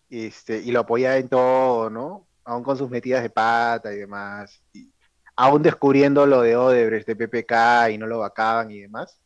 este, 0.10 0.60
y 0.60 0.72
lo 0.72 0.82
apoyaba 0.82 1.18
en 1.18 1.30
todo, 1.30 1.90
¿no? 1.90 2.28
Aún 2.44 2.64
con 2.64 2.78
sus 2.78 2.90
metidas 2.90 3.24
de 3.24 3.30
pata 3.30 3.94
y 3.94 3.98
demás, 3.98 4.62
y 4.74 4.91
aún 5.36 5.64
descubriendo 5.64 6.26
lo 6.26 6.41
de 6.41 6.56
Odebrecht 6.56 7.07
de 7.07 7.16
PPK 7.16 7.91
y 7.91 7.98
no 7.98 8.07
lo 8.07 8.20
vacaban 8.20 8.72
y 8.72 8.82
demás, 8.82 9.20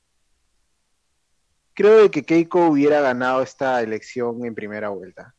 creo 1.80 2.12
que 2.12 2.26
Keiko 2.26 2.68
hubiera 2.68 3.00
ganado 3.00 3.42
esta 3.42 3.82
elección 3.82 4.44
en 4.44 4.54
primera 4.54 4.90
vuelta, 4.90 5.34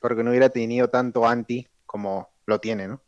porque 0.00 0.24
no 0.24 0.30
hubiera 0.30 0.48
tenido 0.48 0.90
tanto 0.90 1.24
anti 1.24 1.68
como 1.86 2.28
lo 2.46 2.58
tiene, 2.58 2.88
¿no? 2.88 3.00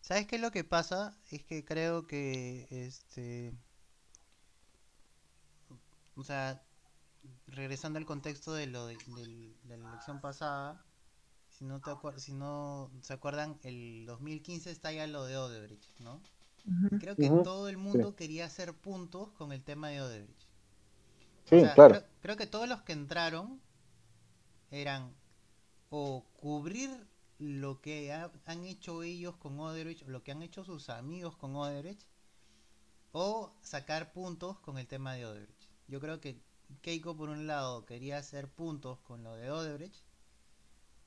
¿Sabes 0.00 0.26
qué 0.26 0.36
es 0.36 0.42
lo 0.42 0.50
que 0.50 0.64
pasa? 0.64 1.14
Es 1.30 1.44
que 1.44 1.66
creo 1.66 2.06
que 2.06 2.66
este 2.70 3.52
o 6.16 6.24
sea, 6.24 6.62
regresando 7.46 7.98
al 7.98 8.06
contexto 8.06 8.54
de 8.54 8.66
lo 8.66 8.86
de, 8.86 8.96
la 9.68 9.74
elección 9.74 10.22
pasada, 10.22 10.82
si 11.50 11.66
no 11.66 11.82
te 11.82 11.90
si 12.16 12.32
no 12.32 12.90
se 13.02 13.12
acuerdan, 13.12 13.58
el 13.64 14.06
2015 14.06 14.70
está 14.70 14.92
ya 14.92 15.06
lo 15.06 15.26
de 15.26 15.36
Odebrecht, 15.36 16.00
¿no? 16.00 16.22
Creo 17.00 17.16
que 17.16 17.28
todo 17.28 17.68
el 17.68 17.76
mundo 17.76 18.16
quería 18.16 18.46
hacer 18.46 18.72
puntos 18.72 19.30
con 19.32 19.52
el 19.52 19.62
tema 19.62 19.88
de 19.88 20.00
Odebrecht. 20.00 20.43
Sí, 21.44 21.62
claro. 21.74 22.02
creo 22.20 22.36
que 22.36 22.46
todos 22.46 22.68
los 22.68 22.82
que 22.82 22.92
entraron 22.92 23.60
eran 24.70 25.14
o 25.90 26.24
cubrir 26.40 26.90
lo 27.38 27.80
que 27.80 28.12
han 28.12 28.64
hecho 28.64 29.02
ellos 29.02 29.36
con 29.36 29.58
Odebrecht, 29.60 30.06
lo 30.06 30.22
que 30.22 30.32
han 30.32 30.42
hecho 30.42 30.64
sus 30.64 30.88
amigos 30.88 31.36
con 31.36 31.54
Odebrecht, 31.54 32.02
o 33.12 33.54
sacar 33.60 34.12
puntos 34.12 34.58
con 34.60 34.78
el 34.78 34.86
tema 34.86 35.14
de 35.14 35.26
Odebrecht. 35.26 35.70
Yo 35.86 36.00
creo 36.00 36.20
que 36.20 36.40
Keiko 36.82 37.16
por 37.16 37.28
un 37.28 37.46
lado 37.46 37.84
quería 37.84 38.18
hacer 38.18 38.48
puntos 38.48 38.98
con 39.00 39.22
lo 39.22 39.36
de 39.36 39.50
Odebrecht 39.50 40.02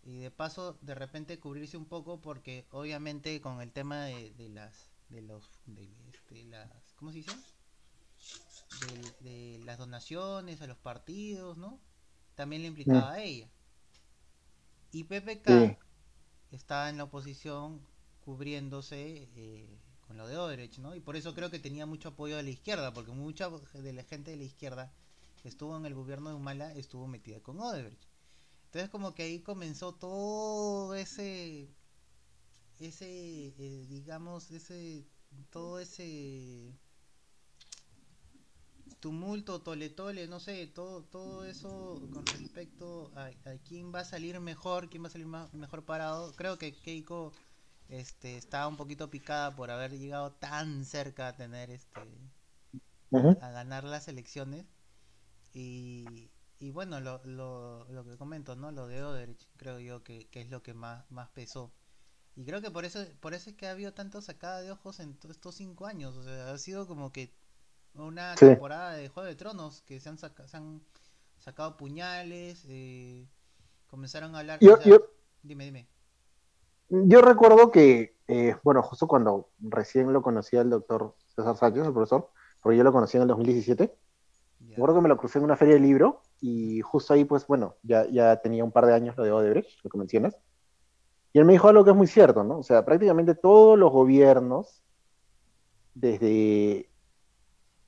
y 0.04 0.20
de 0.20 0.32
paso 0.32 0.78
de 0.82 0.96
repente 0.96 1.40
cubrirse 1.40 1.76
un 1.76 1.86
poco 1.86 2.22
porque 2.22 2.66
obviamente 2.72 3.42
con 3.42 3.62
el 3.62 3.72
tema 3.72 4.06
de, 4.06 4.50
las 4.50 4.90
de 5.10 5.22
los 5.22 5.50
de, 5.66 5.90
este, 6.14 6.46
las 6.46 6.70
¿cómo 6.96 7.12
se 7.12 7.18
dice? 7.18 7.32
De, 8.80 9.60
las 9.66 9.78
donaciones 9.78 10.62
a 10.62 10.68
los 10.68 10.78
partidos, 10.78 11.58
¿no? 11.58 11.80
También 12.36 12.62
le 12.62 12.70
implicaba 12.70 13.12
mm. 13.12 13.14
a 13.14 13.20
ella. 13.22 13.50
Y 14.92 15.04
PPK 15.04 15.78
estaba 16.52 16.90
en 16.90 16.98
la 16.98 17.06
oposición 17.06 17.82
cubriéndose 18.24 19.30
eh, 19.36 19.80
con 20.08 20.18
lo 20.18 20.28
de 20.28 20.38
Odebrecht, 20.38 20.78
¿no? 20.80 20.96
Y 20.96 21.02
por 21.02 21.16
eso 21.16 21.34
creo 21.34 21.52
que 21.52 21.60
tenía 21.60 21.86
mucho 21.86 22.10
apoyo 22.10 22.38
de 22.38 22.44
la 22.44 22.50
izquierda, 22.50 22.94
porque 22.94 23.12
mucha 23.12 23.50
de 23.50 23.94
la 23.94 24.04
gente 24.04 24.32
de 24.32 24.38
la 24.38 24.44
izquierda 24.44 24.92
que 25.42 25.50
estuvo 25.50 25.76
en 25.78 25.86
el 25.86 25.94
gobierno 25.94 26.30
de 26.30 26.36
Humala 26.36 26.74
estuvo 26.74 27.08
metida 27.08 27.40
con 27.42 27.60
Odebrecht. 27.60 28.04
Entonces 28.66 28.90
como 28.90 29.14
que 29.14 29.24
ahí 29.24 29.40
comenzó 29.40 29.94
todo 29.94 30.94
ese, 30.96 31.70
ese, 32.80 33.48
eh, 33.58 33.86
digamos, 33.90 34.52
ese, 34.52 35.06
todo 35.52 35.80
ese 35.80 36.74
tumulto, 39.00 39.62
tole 39.62 39.90
tole, 39.90 40.28
no 40.28 40.40
sé, 40.40 40.68
todo, 40.68 41.04
todo 41.04 41.46
eso 41.46 42.02
con 42.12 42.26
respecto 42.26 43.12
a, 43.16 43.30
quién 43.68 43.94
va 43.94 44.02
a 44.02 44.06
salir 44.06 44.40
mejor, 44.40 44.90
quién 44.90 45.04
va 45.04 45.08
a 45.08 45.12
salir 45.12 45.28
mejor 45.28 45.86
parado. 45.86 46.34
Creo 46.36 46.58
que 46.58 46.74
Keiko 46.74 47.34
este, 47.90 48.38
estaba 48.38 48.68
un 48.68 48.78
poquito 48.78 49.10
picada 49.10 49.56
por 49.56 49.72
haber 49.72 49.92
llegado 49.98 50.32
tan 50.34 50.86
cerca 50.86 51.30
a 51.30 51.36
tener 51.36 51.70
este, 51.70 52.02
a 53.42 53.52
ganar 53.52 53.84
las 53.84 54.08
elecciones. 54.08 54.66
Y, 55.54 56.30
y 56.60 56.72
bueno, 56.72 57.00
lo, 57.00 57.22
lo, 57.26 57.86
lo, 57.92 58.06
que 58.06 58.18
comento, 58.18 58.56
¿no? 58.56 58.72
Lo 58.72 58.88
de 58.88 59.04
Oderich, 59.04 59.48
creo 59.58 59.80
yo 59.80 60.04
que, 60.04 60.28
es 60.32 60.50
lo 60.50 60.64
que 60.64 60.74
más, 60.74 61.10
más 61.12 61.30
pesó. 61.30 61.72
Y 62.36 62.46
creo 62.46 62.62
que 62.62 62.70
por 62.72 62.86
eso, 62.86 63.04
por 63.20 63.34
eso 63.34 63.50
es 63.50 63.56
que 63.56 63.68
ha 63.68 63.72
habido 63.72 63.94
tanto 63.94 64.22
sacada 64.22 64.62
de 64.62 64.72
ojos 64.72 65.00
en 65.00 65.18
estos 65.30 65.56
cinco 65.56 65.88
años. 65.88 66.16
O 66.16 66.24
sea, 66.24 66.52
ha 66.52 66.58
sido 66.58 66.88
como 66.88 67.12
que 67.12 67.34
una 68.06 68.36
temporada 68.36 68.94
de 68.94 69.10
Juego 69.10 69.28
de 69.28 69.36
Tronos 69.36 69.82
que 69.82 70.00
se 70.00 70.10
han, 70.10 70.18
se 70.18 70.58
han 70.58 70.82
sacado 71.40 71.78
puñales, 71.78 72.66
eh, 72.68 73.26
comenzaron 73.88 74.36
a 74.36 74.40
hablar. 74.40 74.60
Yo, 74.60 74.78
Dime, 75.44 75.66
dime. 75.66 75.88
Yo 76.90 77.22
recuerdo 77.22 77.72
que, 77.72 78.18
eh, 78.28 78.56
bueno, 78.64 78.82
justo 78.82 79.08
cuando 79.08 79.50
recién 79.60 80.12
lo 80.12 80.22
conocía 80.22 80.62
el 80.62 80.70
doctor 80.70 81.16
César 81.36 81.56
Sánchez, 81.56 81.86
el 81.86 81.94
profesor, 81.94 82.30
porque 82.62 82.78
yo 82.78 82.84
lo 82.84 82.92
conocí 82.92 83.18
en 83.18 83.24
el 83.24 83.28
2017, 83.30 83.94
recuerdo 84.70 84.96
que 84.96 85.02
me 85.02 85.10
lo 85.10 85.18
crucé 85.18 85.38
en 85.38 85.46
una 85.46 85.56
feria 85.56 85.76
de 85.76 85.80
libro 85.80 86.22
y 86.42 86.82
justo 86.82 87.14
ahí, 87.14 87.26
pues 87.26 87.48
bueno, 87.48 87.76
ya, 87.84 88.08
ya 88.10 88.38
tenía 88.38 88.64
un 88.64 88.72
par 88.72 88.86
de 88.86 88.94
años 88.94 89.16
lo 89.18 89.24
de 89.24 89.32
Odebrecht, 89.32 89.84
lo 89.84 89.90
que 89.90 89.98
mencionas. 89.98 90.38
Y 91.34 91.40
él 91.40 91.46
me 91.46 91.54
dijo 91.54 91.68
algo 91.68 91.84
que 91.84 91.92
es 91.92 91.98
muy 91.98 92.08
cierto, 92.08 92.44
¿no? 92.44 92.60
O 92.60 92.64
sea, 92.64 92.84
prácticamente 92.86 93.36
todos 93.36 93.78
los 93.78 93.92
gobiernos, 93.92 94.82
desde 95.94 96.90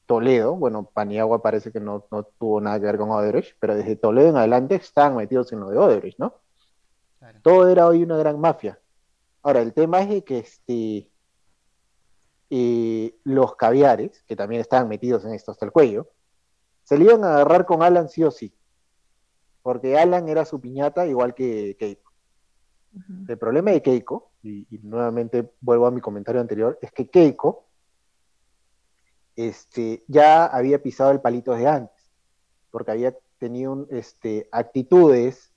Toledo, 0.10 0.56
bueno, 0.56 0.90
Paniagua 0.92 1.40
parece 1.40 1.72
que 1.72 1.80
no, 1.80 2.08
no, 2.10 2.24
tuvo 2.24 2.60
nada 2.60 2.80
que 2.80 2.88
ver 2.88 2.98
con 2.98 3.12
Odebrecht, 3.12 3.56
pero 3.60 3.76
desde 3.76 3.96
Toledo 3.96 4.30
en 4.30 4.38
adelante 4.38 4.74
están 4.74 5.16
metidos 5.16 5.54
en 5.54 5.60
lo 5.60 5.70
de 5.70 5.78
Odebrecht, 5.78 6.18
¿no? 6.18 6.34
Todo 7.44 7.70
era 7.70 7.86
hoy 7.86 8.02
una 8.02 8.18
gran 8.18 8.40
mafia. 8.40 8.80
Ahora, 9.44 9.62
el 9.62 9.72
tema 9.72 10.02
es 10.02 10.10
de 10.10 10.24
que 10.24 10.40
este, 10.40 11.12
eh, 12.50 13.20
los 13.24 13.56
caviares, 13.56 14.24
que 14.24 14.36
también 14.36 14.62
estaban 14.62 14.90
metidos 14.90 15.26
en 15.26 15.36
esto 15.36 15.52
hasta 15.52 15.68
el 15.68 15.72
cuello, 15.72 16.10
se 16.82 16.98
le 16.98 17.04
iban 17.04 17.24
a 17.24 17.36
agarrar 17.36 17.68
con 17.68 17.84
Alan 17.84 18.10
sí 18.10 18.24
o 18.24 18.32
sí. 18.32 18.52
Porque 19.62 19.96
Alan 19.96 20.28
era 20.28 20.44
su 20.44 20.60
piñata 20.60 21.06
igual 21.06 21.36
que 21.36 21.78
Keiko. 21.78 22.12
El 23.28 23.38
problema 23.38 23.70
de 23.70 23.84
Keiko, 23.84 24.32
y, 24.42 24.66
nuevamente 24.82 25.54
vuelvo 25.62 25.86
a 25.86 25.92
mi 25.92 26.02
comentario 26.02 26.42
anterior, 26.42 26.80
es 26.82 26.92
que 26.92 27.08
Keiko 27.08 27.69
este, 29.36 30.04
ya 30.08 30.46
había 30.46 30.82
pisado 30.82 31.12
el 31.12 31.22
palito 31.22 31.54
de 31.54 31.68
antes, 31.68 32.12
porque 32.72 32.92
había 32.92 33.16
tenido 33.38 33.88
este, 33.90 34.48
actitudes 34.52 35.54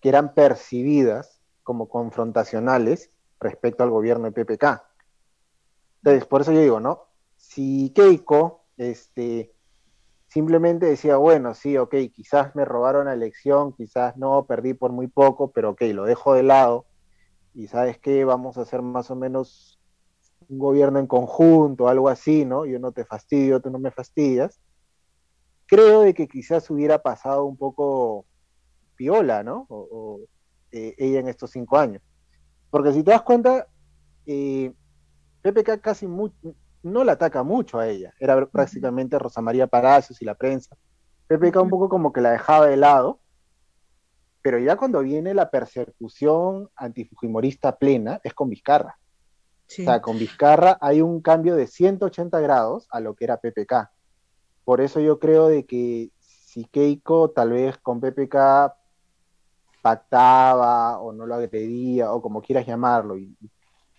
que 0.00 0.08
eran 0.08 0.34
percibidas 0.34 1.40
como 1.62 1.88
confrontacionales 1.88 3.10
respecto 3.40 3.82
al 3.82 3.90
gobierno 3.90 4.30
de 4.30 4.32
PPK. 4.32 4.82
Entonces, 6.02 6.24
por 6.26 6.40
eso 6.40 6.52
yo 6.52 6.60
digo, 6.60 6.80
¿no? 6.80 7.06
Si 7.36 7.90
Keiko 7.90 8.64
este, 8.76 9.52
simplemente 10.28 10.86
decía, 10.86 11.16
bueno, 11.16 11.54
sí, 11.54 11.76
ok, 11.76 11.94
quizás 12.14 12.54
me 12.54 12.64
robaron 12.64 13.06
la 13.06 13.14
elección, 13.14 13.72
quizás 13.72 14.16
no, 14.16 14.46
perdí 14.46 14.74
por 14.74 14.92
muy 14.92 15.08
poco, 15.08 15.50
pero 15.50 15.70
ok, 15.70 15.82
lo 15.92 16.04
dejo 16.04 16.34
de 16.34 16.44
lado 16.44 16.86
y 17.54 17.66
sabes 17.66 17.98
qué, 17.98 18.24
vamos 18.24 18.56
a 18.56 18.62
hacer 18.62 18.82
más 18.82 19.10
o 19.10 19.16
menos 19.16 19.77
un 20.48 20.58
gobierno 20.58 20.98
en 20.98 21.06
conjunto, 21.06 21.88
algo 21.88 22.08
así, 22.08 22.44
¿no? 22.44 22.64
Yo 22.64 22.78
no 22.78 22.92
te 22.92 23.04
fastidio, 23.04 23.60
tú 23.60 23.70
no 23.70 23.78
me 23.78 23.90
fastidias. 23.90 24.60
Creo 25.66 26.02
de 26.02 26.14
que 26.14 26.28
quizás 26.28 26.70
hubiera 26.70 26.98
pasado 27.02 27.44
un 27.44 27.56
poco 27.56 28.24
piola, 28.96 29.42
¿no? 29.42 29.66
O, 29.68 30.20
eh, 30.72 30.94
ella 30.98 31.20
en 31.20 31.28
estos 31.28 31.50
cinco 31.50 31.78
años. 31.78 32.02
Porque 32.70 32.92
si 32.92 33.02
te 33.02 33.10
das 33.10 33.22
cuenta, 33.22 33.66
eh, 34.26 34.72
PPK 35.42 35.80
casi 35.80 36.06
muy, 36.06 36.32
no 36.82 37.04
la 37.04 37.12
ataca 37.12 37.42
mucho 37.42 37.78
a 37.78 37.88
ella, 37.88 38.12
era 38.18 38.46
prácticamente 38.46 39.18
Rosa 39.18 39.40
María 39.40 39.66
Palacios 39.66 40.20
y 40.22 40.24
la 40.24 40.34
prensa. 40.34 40.76
PPK 41.26 41.56
un 41.60 41.70
poco 41.70 41.88
como 41.88 42.12
que 42.12 42.20
la 42.20 42.32
dejaba 42.32 42.66
de 42.66 42.76
lado, 42.76 43.20
pero 44.42 44.58
ya 44.58 44.76
cuando 44.76 45.00
viene 45.00 45.34
la 45.34 45.50
persecución 45.50 46.70
antifujimorista 46.76 47.76
plena 47.76 48.20
es 48.22 48.34
con 48.34 48.48
Vizcarra. 48.48 48.98
O 49.68 49.70
sea, 49.70 50.00
con 50.00 50.18
Vizcarra 50.18 50.78
hay 50.80 51.02
un 51.02 51.20
cambio 51.20 51.54
de 51.54 51.66
180 51.66 52.40
grados 52.40 52.88
a 52.90 53.00
lo 53.00 53.14
que 53.14 53.24
era 53.24 53.36
PPK. 53.36 53.90
Por 54.64 54.80
eso 54.80 55.00
yo 55.00 55.18
creo 55.18 55.48
de 55.48 55.66
que 55.66 56.10
si 56.20 56.64
Keiko 56.64 57.30
tal 57.30 57.52
vez 57.52 57.76
con 57.78 58.00
PPK 58.00 58.74
pactaba 59.82 60.98
o 61.00 61.12
no 61.12 61.26
lo 61.26 61.34
agredía 61.34 62.12
o 62.12 62.22
como 62.22 62.40
quieras 62.40 62.66
llamarlo 62.66 63.18
y 63.18 63.36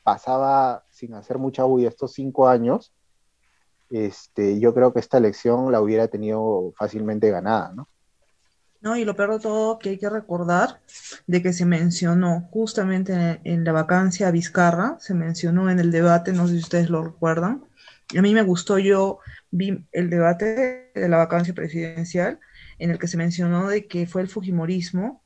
pasaba 0.03 0.83
sin 0.89 1.13
hacer 1.13 1.37
mucha 1.37 1.63
bulla 1.63 1.87
estos 1.87 2.13
cinco 2.13 2.47
años, 2.47 2.91
este, 3.91 4.59
yo 4.59 4.73
creo 4.73 4.91
que 4.91 4.99
esta 4.99 5.17
elección 5.17 5.71
la 5.71 5.81
hubiera 5.81 6.07
tenido 6.07 6.73
fácilmente 6.77 7.29
ganada, 7.29 7.73
¿no? 7.73 7.87
No, 8.81 8.95
y 8.95 9.03
lo 9.03 9.15
peor 9.15 9.33
de 9.33 9.39
todo 9.39 9.77
que 9.77 9.89
hay 9.89 9.97
que 9.97 10.09
recordar 10.09 10.79
de 11.27 11.41
que 11.41 11.51
se 11.51 11.65
mencionó 11.65 12.47
justamente 12.51 13.41
en, 13.43 13.65
la 13.65 13.73
vacancia 13.73 14.27
a 14.27 14.31
Vizcarra, 14.31 14.97
se 14.99 15.13
mencionó 15.13 15.69
en 15.69 15.79
el 15.79 15.91
debate, 15.91 16.31
no 16.31 16.47
sé 16.47 16.53
si 16.53 16.59
ustedes 16.59 16.89
lo 16.89 17.03
recuerdan, 17.03 17.65
a 18.17 18.21
mí 18.21 18.33
me 18.33 18.41
gustó, 18.41 18.79
yo 18.79 19.19
vi 19.51 19.85
el 19.91 20.09
debate 20.09 20.91
de 20.95 21.09
la 21.09 21.17
vacancia 21.17 21.53
presidencial 21.53 22.39
en 22.79 22.91
el 22.91 22.99
que 22.99 23.07
se 23.07 23.17
mencionó 23.17 23.67
de 23.67 23.85
que 23.85 24.07
fue 24.07 24.21
el 24.21 24.29
Fujimorismo 24.29 25.23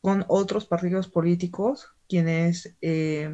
con 0.00 0.24
otros 0.28 0.66
partidos 0.66 1.08
políticos 1.08 1.88
quienes 2.08 2.76
eh, 2.80 3.30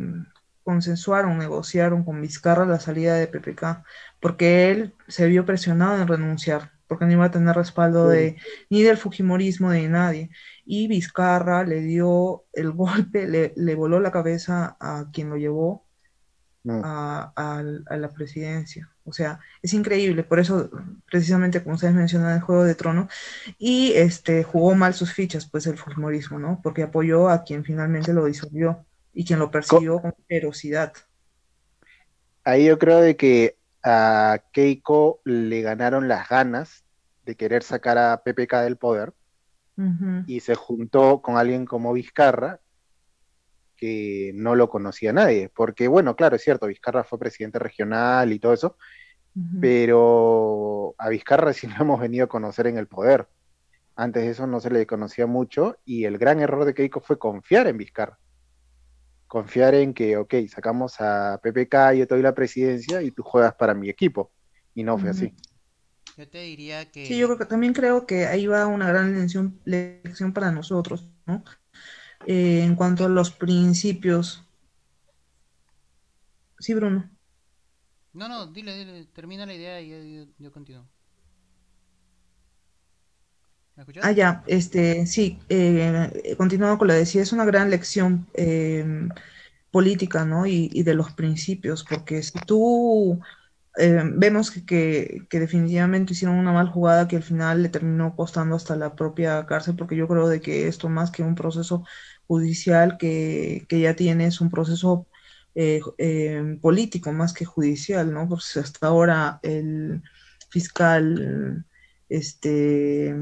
consensuaron, 0.62 1.38
negociaron 1.38 2.04
con 2.04 2.20
Vizcarra 2.20 2.66
la 2.66 2.80
salida 2.80 3.14
de 3.14 3.26
PPK, 3.26 3.84
porque 4.20 4.70
él 4.70 4.94
se 5.08 5.26
vio 5.26 5.44
presionado 5.44 6.00
en 6.00 6.08
renunciar, 6.08 6.72
porque 6.88 7.04
no 7.04 7.12
iba 7.12 7.26
a 7.26 7.30
tener 7.30 7.54
respaldo 7.54 8.08
de 8.08 8.36
ni 8.70 8.82
del 8.82 8.96
Fujimorismo 8.96 9.70
de 9.70 9.88
nadie. 9.88 10.30
Y 10.64 10.88
Vizcarra 10.88 11.64
le 11.64 11.80
dio 11.82 12.44
el 12.52 12.72
golpe, 12.72 13.28
le, 13.28 13.74
voló 13.74 14.00
la 14.00 14.10
cabeza 14.10 14.76
a 14.80 15.06
quien 15.12 15.30
lo 15.30 15.36
llevó 15.36 15.84
a, 16.66 17.62
la 17.90 18.08
presidencia. 18.10 18.90
O 19.04 19.12
sea, 19.12 19.40
es 19.62 19.72
increíble, 19.72 20.22
por 20.22 20.38
eso 20.38 20.70
precisamente 21.10 21.62
como 21.62 21.76
ustedes 21.76 21.94
mencionan 21.94 22.34
el 22.34 22.42
Juego 22.42 22.64
de 22.64 22.74
Tronos, 22.74 23.10
y 23.58 23.92
este 23.94 24.42
jugó 24.42 24.74
mal 24.74 24.92
sus 24.92 25.12
fichas, 25.12 25.48
pues 25.48 25.66
el 25.66 25.78
Fujimorismo, 25.78 26.38
¿no? 26.38 26.60
Porque 26.62 26.82
apoyó 26.82 27.28
a 27.28 27.44
quien 27.44 27.64
finalmente 27.64 28.12
lo 28.12 28.26
disolvió 28.26 28.84
y 29.14 29.24
quien 29.24 29.38
lo 29.38 29.50
persiguió 29.50 30.00
con 30.00 30.14
ferocidad. 30.26 30.92
Ahí 32.44 32.66
yo 32.66 32.78
creo 32.78 33.00
de 33.00 33.16
que 33.16 33.57
a 33.82 34.42
Keiko 34.52 35.20
le 35.24 35.62
ganaron 35.62 36.08
las 36.08 36.28
ganas 36.28 36.84
de 37.24 37.36
querer 37.36 37.62
sacar 37.62 37.98
a 37.98 38.22
PPK 38.22 38.62
del 38.62 38.76
poder 38.76 39.12
y 40.26 40.40
se 40.40 40.56
juntó 40.56 41.22
con 41.22 41.36
alguien 41.36 41.64
como 41.64 41.92
Vizcarra 41.92 42.58
que 43.76 44.32
no 44.34 44.56
lo 44.56 44.68
conocía 44.68 45.12
nadie, 45.12 45.50
porque 45.54 45.86
bueno, 45.86 46.16
claro, 46.16 46.34
es 46.34 46.42
cierto, 46.42 46.66
Vizcarra 46.66 47.04
fue 47.04 47.20
presidente 47.20 47.60
regional 47.60 48.32
y 48.32 48.40
todo 48.40 48.52
eso, 48.52 48.76
pero 49.60 50.96
a 50.98 51.08
Vizcarra 51.08 51.52
sí 51.52 51.68
lo 51.68 51.76
hemos 51.80 52.00
venido 52.00 52.24
a 52.24 52.28
conocer 52.28 52.66
en 52.66 52.76
el 52.76 52.88
poder. 52.88 53.28
Antes 53.94 54.24
de 54.24 54.30
eso 54.30 54.48
no 54.48 54.58
se 54.58 54.70
le 54.70 54.86
conocía 54.86 55.26
mucho 55.26 55.76
y 55.84 56.04
el 56.04 56.18
gran 56.18 56.40
error 56.40 56.64
de 56.64 56.74
Keiko 56.74 57.00
fue 57.00 57.18
confiar 57.18 57.68
en 57.68 57.78
Vizcarra 57.78 58.18
confiar 59.28 59.74
en 59.74 59.94
que, 59.94 60.16
ok, 60.16 60.34
sacamos 60.48 61.00
a 61.00 61.38
PPK, 61.42 61.94
yo 61.94 62.06
te 62.08 62.14
doy 62.14 62.22
la 62.22 62.34
presidencia 62.34 63.02
y 63.02 63.12
tú 63.12 63.22
juegas 63.22 63.54
para 63.54 63.74
mi 63.74 63.88
equipo. 63.88 64.32
y 64.74 64.82
no 64.82 64.98
fue 64.98 65.10
así. 65.10 65.34
Yo 66.16 66.28
te 66.28 66.40
diría 66.42 66.90
que... 66.90 67.06
Sí, 67.06 67.18
yo 67.18 67.26
creo 67.26 67.38
que, 67.38 67.44
también 67.46 67.72
creo 67.72 68.06
que 68.06 68.26
ahí 68.26 68.46
va 68.46 68.66
una 68.66 68.88
gran 68.88 69.16
lección, 69.16 69.60
lección 69.64 70.32
para 70.32 70.50
nosotros, 70.50 71.06
¿no? 71.26 71.44
Eh, 72.26 72.62
en 72.64 72.74
cuanto 72.74 73.04
a 73.04 73.08
los 73.08 73.30
principios. 73.30 74.44
Sí, 76.58 76.74
Bruno. 76.74 77.08
No, 78.12 78.28
no, 78.28 78.46
dile, 78.48 78.76
dile, 78.76 79.04
termina 79.06 79.46
la 79.46 79.54
idea 79.54 79.80
y 79.80 80.28
yo, 80.38 80.52
continúo. 80.52 80.88
Ah, 84.02 84.10
ya, 84.12 84.42
este, 84.46 85.06
sí, 85.06 85.38
eh, 85.48 86.34
continuando 86.36 86.78
con 86.78 86.88
lo 86.88 86.94
que 86.94 87.00
decía, 87.00 87.22
es 87.22 87.32
una 87.32 87.44
gran 87.44 87.70
lección 87.70 88.26
eh, 88.34 88.84
política, 89.70 90.24
¿no? 90.24 90.46
Y, 90.46 90.82
de 90.82 90.94
los 90.94 91.12
principios, 91.12 91.84
porque 91.88 92.22
si 92.22 92.38
tú 92.46 93.20
eh, 93.78 94.02
vemos 94.14 94.50
que, 94.50 95.26
definitivamente 95.30 96.12
hicieron 96.12 96.36
una 96.36 96.52
mal 96.52 96.68
jugada 96.68 97.06
que 97.08 97.16
al 97.16 97.22
final 97.22 97.62
le 97.62 97.68
terminó 97.68 98.16
costando 98.16 98.56
hasta 98.56 98.76
la 98.76 98.96
propia 98.96 99.46
cárcel, 99.46 99.76
porque 99.76 99.96
yo 99.96 100.08
creo 100.08 100.28
de 100.28 100.40
que 100.40 100.68
esto 100.68 100.88
más 100.88 101.10
que 101.10 101.22
un 101.22 101.34
proceso 101.34 101.84
judicial 102.26 102.98
que, 102.98 103.66
ya 103.70 103.94
tiene 103.94 104.26
es 104.26 104.40
un 104.40 104.50
proceso 104.50 105.06
eh, 105.54 105.80
eh, 105.98 106.58
político 106.60 107.12
más 107.12 107.32
que 107.32 107.44
judicial, 107.44 108.12
¿no? 108.12 108.28
Porque 108.28 108.60
hasta 108.60 108.86
ahora 108.88 109.40
el 109.42 110.02
fiscal 110.50 111.64
este, 112.08 113.14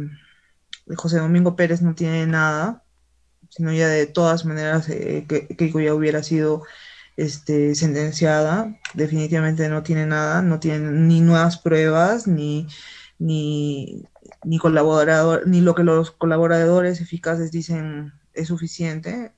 José 0.94 1.18
Domingo 1.18 1.56
Pérez 1.56 1.82
no 1.82 1.94
tiene 1.94 2.26
nada, 2.26 2.84
sino 3.48 3.72
ya 3.72 3.88
de 3.88 4.06
todas 4.06 4.44
maneras 4.44 4.86
que, 4.86 5.26
que 5.26 5.84
ya 5.84 5.94
hubiera 5.94 6.22
sido 6.22 6.64
este, 7.16 7.74
sentenciada, 7.74 8.78
definitivamente 8.94 9.68
no 9.68 9.82
tiene 9.82 10.06
nada, 10.06 10.42
no 10.42 10.60
tiene 10.60 10.90
ni 10.92 11.20
nuevas 11.20 11.58
pruebas, 11.58 12.26
ni, 12.26 12.68
ni, 13.18 14.04
ni, 14.44 14.58
colaborador, 14.58 15.46
ni 15.46 15.60
lo 15.60 15.74
que 15.74 15.82
los 15.82 16.10
colaboradores 16.10 17.00
eficaces 17.00 17.50
dicen 17.50 18.12
es 18.34 18.48
suficiente, 18.48 19.32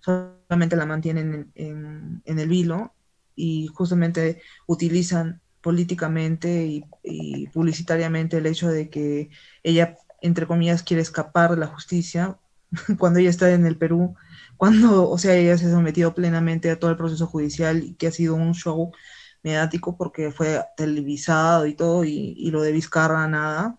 solamente 0.00 0.76
la 0.76 0.86
mantienen 0.86 1.50
en, 1.54 2.22
en, 2.24 2.38
el 2.38 2.48
vilo 2.48 2.94
y 3.34 3.66
justamente 3.68 4.40
utilizan 4.66 5.40
políticamente 5.60 6.66
y, 6.66 6.84
publicitariamente 7.48 8.38
el 8.38 8.46
hecho 8.46 8.68
de 8.68 8.90
que 8.90 9.30
ella, 9.62 9.96
entre 10.22 10.46
comillas, 10.46 10.82
quiere 10.82 11.02
escapar 11.02 11.50
de 11.50 11.58
la 11.58 11.66
justicia 11.66 12.38
cuando 12.98 13.20
ella 13.20 13.30
está 13.30 13.50
en 13.52 13.66
el 13.66 13.76
Perú 13.76 14.16
cuando, 14.56 15.10
o 15.10 15.18
sea, 15.18 15.34
ella 15.34 15.58
se 15.58 15.66
ha 15.66 15.70
sometido 15.70 16.14
plenamente 16.14 16.70
a 16.70 16.78
todo 16.78 16.90
el 16.90 16.96
proceso 16.96 17.26
judicial 17.26 17.82
y 17.82 17.94
que 17.94 18.08
ha 18.08 18.12
sido 18.12 18.34
un 18.34 18.54
show 18.54 18.92
mediático 19.42 19.96
porque 19.96 20.32
fue 20.32 20.64
televisado 20.76 21.66
y 21.66 21.74
todo, 21.74 22.04
y, 22.04 22.50
lo 22.50 22.62
de 22.62 22.72
Vizcarra 22.72 23.26
nada, 23.28 23.78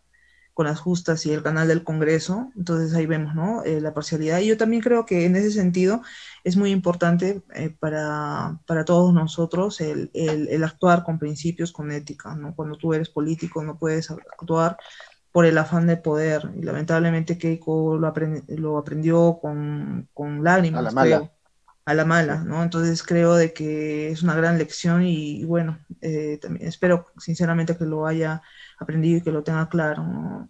con 0.53 0.67
las 0.67 0.79
justas 0.79 1.25
y 1.25 1.33
el 1.33 1.43
canal 1.43 1.67
del 1.67 1.83
Congreso. 1.83 2.51
Entonces 2.55 2.93
ahí 2.95 3.05
vemos, 3.05 3.35
¿no? 3.35 3.63
Eh, 3.63 3.81
la 3.81 3.93
parcialidad. 3.93 4.39
Y 4.39 4.47
yo 4.47 4.57
también 4.57 4.81
creo 4.81 5.05
que 5.05 5.25
en 5.25 5.35
ese 5.35 5.51
sentido 5.51 6.01
es 6.43 6.55
muy 6.55 6.71
importante 6.71 7.41
eh, 7.55 7.75
para, 7.79 8.59
para, 8.67 8.85
todos 8.85 9.13
nosotros 9.13 9.81
el, 9.81 10.11
el, 10.13 10.47
el, 10.49 10.63
actuar 10.63 11.03
con 11.03 11.19
principios, 11.19 11.71
con 11.71 11.91
ética, 11.91 12.35
¿no? 12.35 12.55
Cuando 12.55 12.77
tú 12.77 12.93
eres 12.93 13.09
político 13.09 13.63
no 13.63 13.77
puedes 13.77 14.11
actuar 14.11 14.77
por 15.35 15.45
el 15.45 15.57
afán 15.57 15.85
de 15.85 15.97
poder. 15.97 16.49
Y 16.57 16.61
lamentablemente 16.61 17.37
Keiko 17.37 17.97
lo, 17.97 18.13
lo 18.47 18.77
aprendió 18.77 19.37
con, 19.41 20.07
con, 20.13 20.45
lágrimas. 20.45 20.79
A 20.79 20.83
la 20.83 20.91
mala. 20.91 21.31
a 21.83 21.93
la 21.93 22.05
mala, 22.05 22.37
¿no? 22.45 22.63
Entonces 22.63 23.03
creo 23.03 23.35
de 23.35 23.51
que 23.51 24.11
es 24.11 24.23
una 24.23 24.33
gran 24.33 24.57
lección 24.57 25.03
y, 25.03 25.43
bueno, 25.43 25.77
eh, 25.99 26.39
también 26.41 26.69
espero 26.69 27.07
sinceramente 27.17 27.75
que 27.75 27.83
lo 27.83 28.07
haya 28.07 28.43
aprendido 28.79 29.17
y 29.17 29.21
que 29.23 29.33
lo 29.33 29.43
tenga 29.43 29.67
claro. 29.67 30.49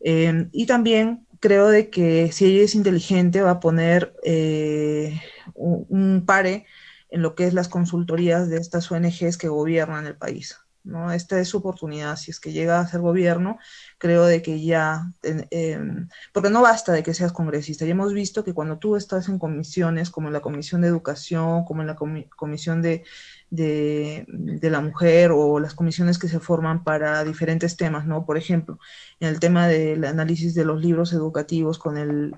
Eh, 0.00 0.50
y 0.52 0.66
también 0.66 1.26
creo 1.40 1.68
de 1.68 1.88
que 1.88 2.30
si 2.30 2.44
ella 2.44 2.64
es 2.64 2.74
inteligente 2.74 3.40
va 3.40 3.52
a 3.52 3.60
poner 3.60 4.14
eh, 4.22 5.18
un, 5.54 5.86
un 5.88 6.26
pare 6.26 6.66
en 7.08 7.22
lo 7.22 7.34
que 7.34 7.46
es 7.46 7.54
las 7.54 7.68
consultorías 7.68 8.50
de 8.50 8.58
estas 8.58 8.92
ONGs 8.92 9.38
que 9.38 9.48
gobiernan 9.48 10.06
el 10.06 10.18
país. 10.18 10.58
¿No? 10.86 11.12
Esta 11.12 11.40
es 11.40 11.48
su 11.48 11.58
oportunidad, 11.58 12.16
si 12.16 12.30
es 12.30 12.40
que 12.40 12.52
llega 12.52 12.80
a 12.80 12.86
ser 12.86 13.00
gobierno, 13.00 13.58
creo 13.98 14.24
de 14.24 14.40
que 14.42 14.62
ya, 14.64 15.12
em, 15.22 16.08
porque 16.32 16.50
no 16.50 16.62
basta 16.62 16.92
de 16.92 17.02
que 17.02 17.14
seas 17.14 17.32
congresista, 17.32 17.84
ya 17.84 17.90
hemos 17.90 18.12
visto 18.12 18.44
que 18.44 18.54
cuando 18.54 18.78
tú 18.78 18.96
estás 18.96 19.28
en 19.28 19.38
comisiones, 19.38 20.10
como 20.10 20.28
en 20.28 20.34
la 20.34 20.40
Comisión 20.40 20.80
de 20.80 20.88
Educación, 20.88 21.64
como 21.64 21.82
en 21.82 21.88
la 21.88 21.96
Comisión 21.96 22.82
de, 22.82 23.04
de, 23.50 24.26
la 24.70 24.80
Mujer 24.80 25.30
o 25.32 25.60
las 25.60 25.74
comisiones 25.74 26.18
que 26.18 26.28
se 26.28 26.40
forman 26.40 26.84
para 26.84 27.24
diferentes 27.24 27.76
temas, 27.76 28.06
¿no? 28.06 28.24
Por 28.24 28.36
ejemplo, 28.36 28.78
en 29.20 29.28
el 29.28 29.40
tema 29.40 29.68
del 29.68 30.04
análisis 30.04 30.54
de 30.54 30.64
los 30.64 30.80
libros 30.80 31.12
educativos 31.12 31.78
con 31.78 31.94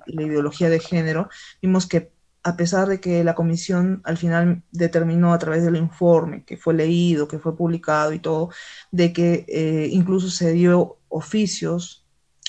la 0.07 0.23
ideología 0.25 0.71
de 0.71 0.81
género, 0.81 1.29
vimos 1.63 1.87
que 1.87 2.13
a 2.43 2.57
pesar 2.57 2.89
de 2.89 3.01
que 3.01 3.25
la 3.25 3.35
comisión 3.35 4.01
al 4.05 4.17
final 4.17 4.63
determinó 4.71 5.33
a 5.33 5.39
través 5.39 5.65
del 5.65 5.77
informe 5.77 6.45
que 6.45 6.57
fue 6.57 6.75
leído, 6.75 7.29
que 7.29 7.39
fue 7.39 7.57
publicado 7.57 8.13
y 8.13 8.21
todo, 8.21 8.51
de 8.91 9.13
que 9.13 9.45
eh, 9.49 9.89
incluso 9.93 10.31
se 10.31 10.53
dio 10.53 10.99
oficios 11.09 12.07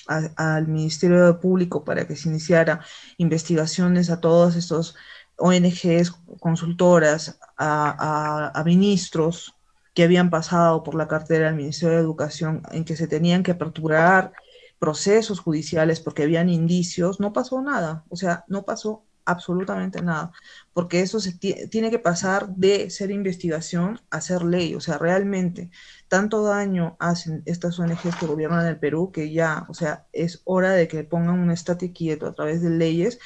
al 0.08 0.68
Ministerio 0.68 1.40
Público 1.40 1.84
para 1.86 2.08
que 2.08 2.16
se 2.16 2.30
iniciara 2.30 2.84
investigaciones 3.18 4.10
a 4.10 4.20
todos 4.20 4.56
estos 4.56 4.96
ONGs, 5.38 6.12
consultoras, 6.40 7.40
a, 7.58 8.52
a 8.54 8.64
ministros 8.64 9.56
que 9.94 10.04
habían 10.04 10.30
pasado 10.30 10.84
por 10.84 10.96
la 10.96 11.08
cartera 11.08 11.46
del 11.48 11.56
Ministerio 11.56 11.96
de 11.96 12.02
Educación 12.02 12.64
en 12.72 12.86
que 12.86 12.96
se 12.96 13.08
tenían 13.08 13.44
que 13.44 13.52
aperturar 13.52 14.34
procesos 14.80 15.40
judiciales 15.40 16.00
porque 16.00 16.24
habían 16.24 16.50
indicios, 16.50 17.20
no 17.20 17.34
pasó 17.34 17.62
nada, 17.62 18.06
o 18.10 18.16
sea, 18.16 18.46
no 18.48 18.64
pasó 18.64 19.04
absolutamente 19.30 20.02
nada, 20.02 20.32
porque 20.74 21.02
eso 21.02 21.20
se 21.20 21.34
tiene 21.34 21.92
que 21.92 22.00
pasar 22.00 22.50
de 22.56 22.90
ser 22.90 23.12
investigación 23.12 24.02
a 24.10 24.22
ser 24.22 24.44
ley, 24.44 24.74
o 24.76 24.82
sea, 24.82 24.98
realmente 24.98 25.70
tanto 26.08 26.44
daño 26.44 26.98
hacen 27.00 27.44
estas 27.46 27.80
ONGs 27.80 28.16
que 28.20 28.26
gobiernan 28.26 28.66
el 28.66 28.80
Perú 28.80 29.12
que 29.12 29.32
ya, 29.32 29.66
o 29.70 29.74
sea, 29.74 30.08
es 30.14 30.42
hora 30.46 30.72
de 30.72 30.88
que 30.88 31.04
pongan 31.04 31.40
un 31.40 31.52
estate 31.52 31.94
quieto 31.94 32.26
a 32.26 32.34
través 32.34 32.62
de 32.62 32.72
leyes, 32.72 33.20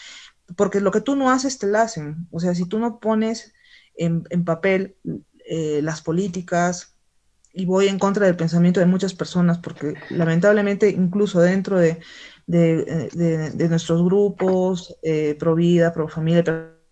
porque 0.58 0.82
lo 0.82 0.92
que 0.92 1.02
tú 1.02 1.16
no 1.16 1.32
haces 1.32 1.58
te 1.58 1.68
lo 1.68 1.80
hacen, 1.80 2.28
o 2.32 2.40
sea, 2.40 2.54
si 2.54 2.66
tú 2.66 2.80
no 2.80 3.00
pones 3.00 3.54
en, 3.96 4.24
papel 4.44 4.98
eh, 5.46 5.82
las 5.82 6.02
políticas, 6.02 6.94
y 7.56 7.66
voy 7.66 7.88
en 7.88 8.00
contra 8.00 8.26
del 8.26 8.36
pensamiento 8.36 8.80
de 8.80 8.88
muchas 8.88 9.14
personas, 9.14 9.60
porque 9.60 9.94
lamentablemente 10.10 10.90
incluso 10.90 11.40
dentro 11.40 11.78
de 11.78 12.00
de, 12.46 13.10
de, 13.54 13.70
nuestros 13.70 14.04
grupos, 14.04 14.98
eh, 15.02 15.36
pro 15.40 15.56
vida, 15.56 15.94
pro 15.94 16.08
familia, 16.08 16.44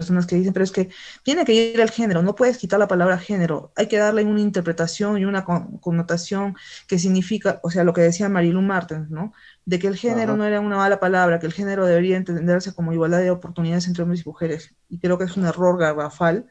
personas 0.01 0.25
que 0.25 0.35
dicen, 0.35 0.53
pero 0.53 0.63
es 0.63 0.71
que 0.71 0.89
tiene 1.23 1.45
que 1.45 1.53
ir 1.53 1.79
el 1.79 1.91
género, 1.91 2.23
no 2.23 2.33
puedes 2.35 2.57
quitar 2.57 2.79
la 2.79 2.87
palabra 2.87 3.19
género, 3.19 3.71
hay 3.75 3.87
que 3.87 3.97
darle 3.97 4.23
una 4.25 4.41
interpretación 4.41 5.17
y 5.19 5.25
una 5.25 5.45
connotación 5.45 6.55
que 6.87 6.97
significa, 6.97 7.59
o 7.63 7.69
sea, 7.69 7.83
lo 7.83 7.93
que 7.93 8.01
decía 8.01 8.27
Marilu 8.27 8.61
Martens, 8.61 9.11
¿no? 9.11 9.33
De 9.65 9.77
que 9.77 9.87
el 9.87 9.97
género 9.97 10.35
no 10.35 10.45
era 10.45 10.59
una 10.59 10.77
mala 10.77 10.99
palabra, 10.99 11.39
que 11.39 11.45
el 11.45 11.53
género 11.53 11.85
debería 11.85 12.17
entenderse 12.17 12.73
como 12.73 12.93
igualdad 12.93 13.19
de 13.19 13.31
oportunidades 13.31 13.87
entre 13.87 14.03
hombres 14.03 14.21
y 14.25 14.29
mujeres. 14.29 14.73
Y 14.89 14.99
creo 14.99 15.17
que 15.17 15.25
es 15.25 15.37
un 15.37 15.45
error 15.45 15.77
garrafal, 15.77 16.47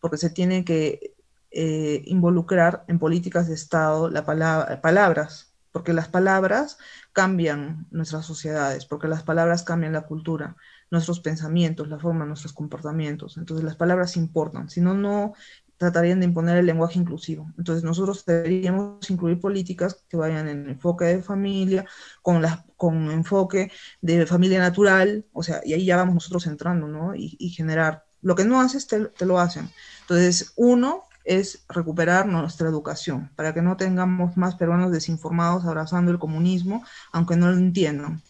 porque 0.00 0.16
se 0.16 0.30
tiene 0.30 0.64
que 0.64 1.14
eh, 1.50 2.02
involucrar 2.06 2.84
en 2.88 2.98
políticas 2.98 3.48
de 3.48 3.54
Estado 3.54 4.08
la 4.10 4.24
palabra, 4.24 4.80
palabras, 4.80 5.55
porque 5.76 5.92
las 5.92 6.08
palabras 6.08 6.78
cambian 7.12 7.86
nuestras 7.90 8.24
sociedades, 8.24 8.86
porque 8.86 9.08
las 9.08 9.24
palabras 9.24 9.62
cambian 9.62 9.92
la 9.92 10.06
cultura, 10.06 10.56
nuestros 10.90 11.20
pensamientos, 11.20 11.90
la 11.90 11.98
forma 11.98 12.24
nuestros 12.24 12.54
comportamientos. 12.54 13.36
Entonces 13.36 13.62
las 13.62 13.76
palabras 13.76 14.16
importan, 14.16 14.70
si 14.70 14.80
no, 14.80 14.94
no 14.94 15.34
tratarían 15.76 16.20
de 16.20 16.24
imponer 16.24 16.56
el 16.56 16.64
lenguaje 16.64 16.98
inclusivo. 16.98 17.52
Entonces 17.58 17.84
nosotros 17.84 18.24
deberíamos 18.24 19.10
incluir 19.10 19.38
políticas 19.38 20.02
que 20.08 20.16
vayan 20.16 20.48
en 20.48 20.70
enfoque 20.70 21.04
de 21.04 21.22
familia, 21.22 21.84
con, 22.22 22.40
la, 22.40 22.64
con 22.78 23.10
enfoque 23.10 23.70
de 24.00 24.24
familia 24.24 24.58
natural, 24.58 25.26
o 25.34 25.42
sea, 25.42 25.60
y 25.62 25.74
ahí 25.74 25.84
ya 25.84 25.98
vamos 25.98 26.14
nosotros 26.14 26.46
entrando, 26.46 26.88
¿no? 26.88 27.14
Y, 27.14 27.50
generar. 27.50 28.06
Lo 28.22 28.34
que 28.34 28.46
no 28.46 28.62
haces, 28.62 28.86
te, 28.86 29.04
te 29.08 29.26
lo 29.26 29.38
hacen. 29.38 29.68
Entonces, 30.00 30.54
uno, 30.56 31.02
es 31.26 31.64
recuperar 31.68 32.26
nuestra 32.26 32.68
educación, 32.68 33.30
para 33.36 33.52
que 33.52 33.60
no 33.60 33.76
tengamos 33.76 34.36
más 34.36 34.54
peruanos 34.54 34.92
desinformados 34.92 35.64
abrazando 35.64 36.12
el 36.12 36.18
comunismo, 36.18 36.84
aunque 37.12 37.36
no 37.36 37.50
lo 37.50 37.56
entiendan. 37.56 38.22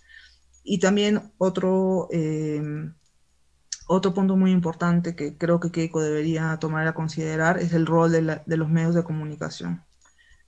Y 0.65 0.81
también 0.81 1.31
otro, 1.39 2.09
eh, 2.11 2.91
otro 3.87 4.15
punto 4.15 4.37
muy 4.37 4.51
importante 4.51 5.15
que 5.15 5.37
creo 5.37 5.61
que 5.61 5.71
Keiko 5.71 6.01
debería 6.01 6.57
tomar 6.59 6.89
a 6.89 6.95
considerar 6.95 7.59
es 7.59 7.73
el 7.73 7.87
rol 7.87 8.13
de, 8.13 8.57
los 8.57 8.69
medios 8.69 8.95
de 8.95 9.05
comunicación, 9.05 9.85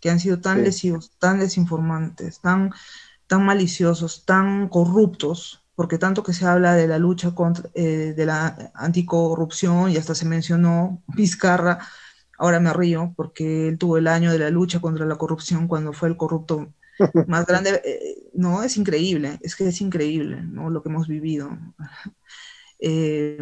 que 0.01 0.11
han 0.11 0.19
sido 0.19 0.41
tan 0.41 0.65
lesivos, 0.65 1.12
tan 1.19 1.39
desinformantes, 1.39 2.41
tan, 2.41 2.73
tan 3.27 3.45
maliciosos, 3.45 4.25
tan 4.25 4.69
corruptos, 4.69 5.65
porque 5.75 5.99
tanto 5.99 6.23
que 6.25 6.33
se 6.33 6.47
habla 6.47 6.75
de 6.75 6.89
la 6.89 6.99
lucha 6.99 7.33
contra, 7.33 7.70
eh, 7.75 8.15
de 8.16 8.27
la 8.27 8.73
anticorrupción 8.75 9.91
y 9.91 9.99
hasta 9.99 10.15
se 10.15 10.25
mencionó 10.25 11.03
Vizcarra, 11.07 11.79
ahora 12.39 12.60
me 12.60 12.73
río 12.73 13.12
porque 13.16 13.69
él 13.69 13.78
tuvo 13.78 13.98
el 13.98 14.06
año 14.06 14.32
de 14.32 14.39
la 14.39 14.51
lucha 14.51 14.81
contra 14.81 15.05
la 15.05 15.16
corrupción 15.16 15.69
cuando 15.69 15.93
fue 15.93 16.09
el 16.09 16.16
corrupto 16.16 16.73
más 17.27 17.47
grande. 17.47 17.82
Eh, 17.85 18.31
no, 18.35 18.62
es 18.62 18.77
increíble, 18.77 19.39
es 19.43 19.56
que 19.56 19.69
es 19.69 19.81
increíble, 19.81 20.43
¿no? 20.43 20.70
Lo 20.70 20.82
que 20.82 20.89
hemos 20.89 21.09
vivido. 21.09 21.51
Eh, 22.81 23.36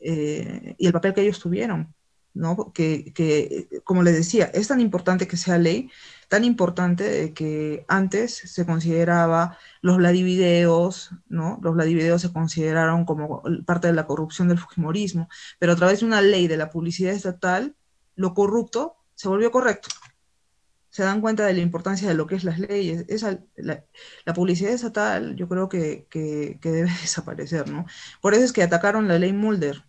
eh, 0.00 0.74
y 0.76 0.86
el 0.86 0.92
papel 0.92 1.14
que 1.14 1.22
ellos 1.22 1.40
tuvieron, 1.40 1.94
¿no? 2.34 2.70
Que, 2.74 3.14
que, 3.14 3.66
como 3.82 4.02
les 4.02 4.14
decía, 4.14 4.50
es 4.52 4.68
tan 4.68 4.78
importante 4.82 5.26
que 5.26 5.38
sea 5.38 5.56
ley, 5.56 5.90
tan 6.28 6.44
importante 6.44 7.32
que 7.32 7.86
antes 7.88 8.34
se 8.34 8.66
consideraba 8.66 9.56
los 9.80 9.96
Vladivideos, 9.96 11.12
¿no? 11.30 11.58
Los 11.62 11.74
Vladivideos 11.74 12.20
se 12.20 12.32
consideraron 12.32 13.06
como 13.06 13.42
parte 13.64 13.86
de 13.88 13.94
la 13.94 14.06
corrupción 14.06 14.48
del 14.48 14.58
Fujimorismo, 14.58 15.30
pero 15.58 15.72
a 15.72 15.76
través 15.76 16.00
de 16.00 16.06
una 16.06 16.20
ley 16.20 16.46
de 16.46 16.58
la 16.58 16.68
publicidad 16.68 17.14
estatal, 17.14 17.74
lo 18.16 18.34
corrupto 18.34 18.96
se 19.14 19.28
volvió 19.28 19.50
correcto 19.50 19.88
se 20.96 21.02
dan 21.02 21.20
cuenta 21.20 21.44
de 21.44 21.52
la 21.52 21.60
importancia 21.60 22.08
de 22.08 22.14
lo 22.14 22.26
que 22.26 22.36
es 22.36 22.44
las 22.44 22.58
leyes. 22.58 23.04
Esa, 23.08 23.38
la, 23.56 23.84
publicidad 24.34 24.72
estatal 24.72 25.36
yo 25.36 25.46
creo 25.46 25.68
que, 25.68 26.06
que, 26.08 26.58
debe 26.62 26.88
desaparecer, 27.02 27.68
¿no? 27.70 27.84
Por 28.22 28.32
eso 28.32 28.44
es 28.44 28.52
que 28.54 28.62
atacaron 28.62 29.06
la 29.06 29.18
ley 29.18 29.34
Mulder, 29.34 29.84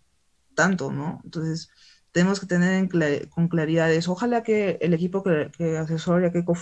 tanto, 0.54 0.92
¿no? 0.92 1.22
Entonces, 1.24 1.70
tenemos 2.12 2.40
que 2.40 2.46
tener 2.46 2.90
con 3.30 3.48
claridad 3.48 3.90
eso. 3.90 4.12
Ojalá 4.12 4.42
que 4.42 4.76
el 4.82 4.92
equipo 4.92 5.22
que, 5.22 5.50
que 5.56 5.78
asesore 5.78 6.26
a 6.26 6.32
Keiko 6.32 6.54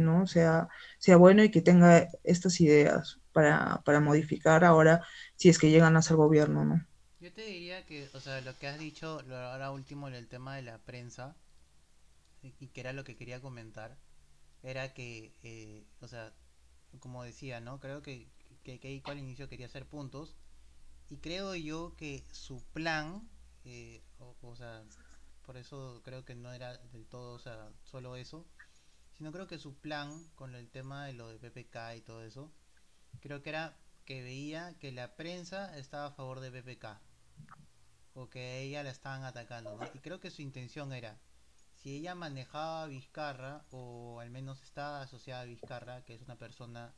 ¿no? 0.00 0.26
Sea, 0.26 0.68
sea 0.98 1.16
bueno 1.16 1.42
y 1.42 1.50
que 1.50 1.62
tenga 1.62 2.06
estas 2.22 2.60
ideas 2.60 3.20
para, 3.32 3.80
para 3.86 4.00
modificar 4.00 4.62
ahora 4.62 5.02
si 5.36 5.48
es 5.48 5.58
que 5.58 5.70
llegan 5.70 5.96
a 5.96 6.02
ser 6.02 6.16
gobierno, 6.16 6.66
¿no? 6.66 6.86
Yo 7.20 7.30
te 7.30 7.42
diría 7.42 7.84
que, 7.84 8.08
o 8.14 8.20
sea, 8.20 8.40
lo 8.40 8.58
que 8.58 8.66
has 8.66 8.78
dicho 8.78 9.20
ahora 9.30 9.70
último 9.72 10.08
en 10.08 10.14
el 10.14 10.26
tema 10.26 10.56
de 10.56 10.62
la 10.62 10.78
prensa, 10.78 11.36
y 12.42 12.68
que 12.68 12.80
era 12.80 12.94
lo 12.94 13.04
que 13.04 13.14
quería 13.14 13.42
comentar, 13.42 13.94
era 14.62 14.94
que, 14.94 15.34
eh, 15.42 15.84
o 16.00 16.08
sea, 16.08 16.32
como 16.98 17.22
decía, 17.22 17.60
¿no? 17.60 17.78
Creo 17.78 18.00
que, 18.00 18.26
que 18.64 18.80
Keiko 18.80 19.10
al 19.10 19.18
inicio 19.18 19.50
quería 19.50 19.66
hacer 19.66 19.84
puntos 19.86 20.34
y 21.10 21.18
creo 21.18 21.54
yo 21.54 21.94
que 21.98 22.24
su 22.32 22.62
plan, 22.72 23.28
eh, 23.66 24.02
o, 24.18 24.56
sea, 24.56 24.82
por 25.44 25.58
eso 25.58 26.00
creo 26.02 26.24
que 26.24 26.34
no 26.34 26.50
era 26.54 26.78
del 26.78 27.04
todo, 27.04 27.34
o 27.34 27.38
sea, 27.38 27.70
solo 27.84 28.16
eso, 28.16 28.46
sino 29.18 29.30
creo 29.30 29.46
que 29.46 29.58
su 29.58 29.74
plan 29.74 30.26
con 30.36 30.54
el 30.54 30.70
tema 30.70 31.04
de 31.04 31.12
lo 31.12 31.28
de 31.28 31.38
PPK 31.38 31.96
y 31.98 32.00
todo 32.00 32.24
eso, 32.24 32.50
creo 33.20 33.42
que 33.42 33.50
era 33.50 33.76
que 34.06 34.22
veía 34.22 34.74
que 34.78 34.90
la 34.90 35.16
prensa 35.16 35.76
estaba 35.76 36.06
a 36.06 36.12
favor 36.12 36.40
de 36.40 36.50
PPK 36.50 37.09
o 38.14 38.28
que 38.28 38.60
ella 38.60 38.82
la 38.82 38.90
estaban 38.90 39.24
atacando, 39.24 39.78
Y 39.94 39.98
creo 40.00 40.20
que 40.20 40.30
su 40.30 40.42
intención 40.42 40.92
era 40.92 41.18
si 41.82 41.96
ella 41.96 42.14
manejaba 42.14 42.82
a 42.82 42.86
Vizcarra, 42.86 43.64
o 43.70 44.20
al 44.20 44.30
menos 44.30 44.62
está 44.62 45.00
asociada 45.00 45.42
a 45.42 45.46
Vizcarra, 45.46 46.04
que 46.04 46.14
es 46.14 46.20
una 46.20 46.36
persona 46.36 46.94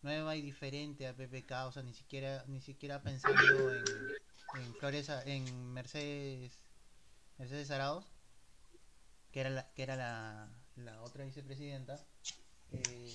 nueva 0.00 0.36
y 0.36 0.42
diferente 0.42 1.06
a 1.06 1.14
PPK, 1.14 1.66
o 1.66 1.72
sea, 1.72 1.82
ni 1.82 1.92
siquiera, 1.92 2.44
ni 2.48 2.60
siquiera 2.60 3.02
pensando 3.02 3.74
en, 3.74 3.84
en 4.54 4.74
Flores, 4.76 5.08
en 5.26 5.72
Mercedes, 5.72 6.58
Mercedes 7.38 7.70
Arauz, 7.70 8.06
que 9.32 9.40
era 9.40 9.50
la, 9.50 9.70
que 9.74 9.82
era 9.82 9.96
la, 9.96 10.50
la 10.76 11.02
otra 11.02 11.24
vicepresidenta, 11.24 12.04
eh, 12.72 13.14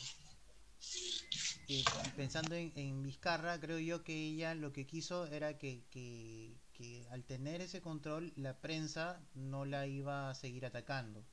pensando 2.16 2.56
en, 2.56 2.72
en, 2.76 3.02
Vizcarra, 3.02 3.60
creo 3.60 3.80
yo 3.80 4.04
que 4.04 4.14
ella 4.14 4.54
lo 4.54 4.72
que 4.72 4.86
quiso 4.86 5.26
era 5.26 5.58
que, 5.58 5.84
que, 5.90 6.56
que 6.78 7.08
al 7.10 7.24
tener 7.24 7.62
ese 7.62 7.82
control 7.82 8.34
la 8.36 8.62
prensa 8.62 9.22
no 9.34 9.66
la 9.66 9.88
iba 9.88 10.30
a 10.30 10.36
seguir 10.36 10.66
atacando. 10.66 11.26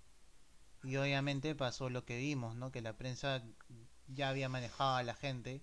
Y 0.82 0.96
obviamente 0.96 1.54
pasó 1.54 1.90
lo 1.90 2.04
que 2.04 2.18
vimos, 2.18 2.56
¿no? 2.56 2.72
Que 2.72 2.82
la 2.82 2.96
prensa 2.96 3.42
ya 4.08 4.28
había 4.30 4.48
manejado 4.48 4.96
a 4.96 5.02
la 5.02 5.14
gente 5.14 5.62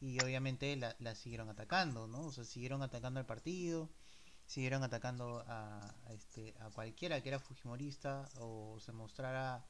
y 0.00 0.22
obviamente 0.22 0.76
la, 0.76 0.96
la 1.00 1.14
siguieron 1.14 1.48
atacando, 1.50 2.06
¿no? 2.06 2.26
O 2.26 2.32
sea, 2.32 2.44
siguieron 2.44 2.82
atacando 2.82 3.20
al 3.20 3.26
partido, 3.26 3.90
siguieron 4.46 4.82
atacando 4.82 5.44
a, 5.46 5.94
este, 6.10 6.54
a 6.60 6.70
cualquiera 6.70 7.22
que 7.22 7.28
era 7.28 7.38
fujimorista 7.38 8.30
o 8.40 8.78
se 8.80 8.92
mostrara 8.92 9.66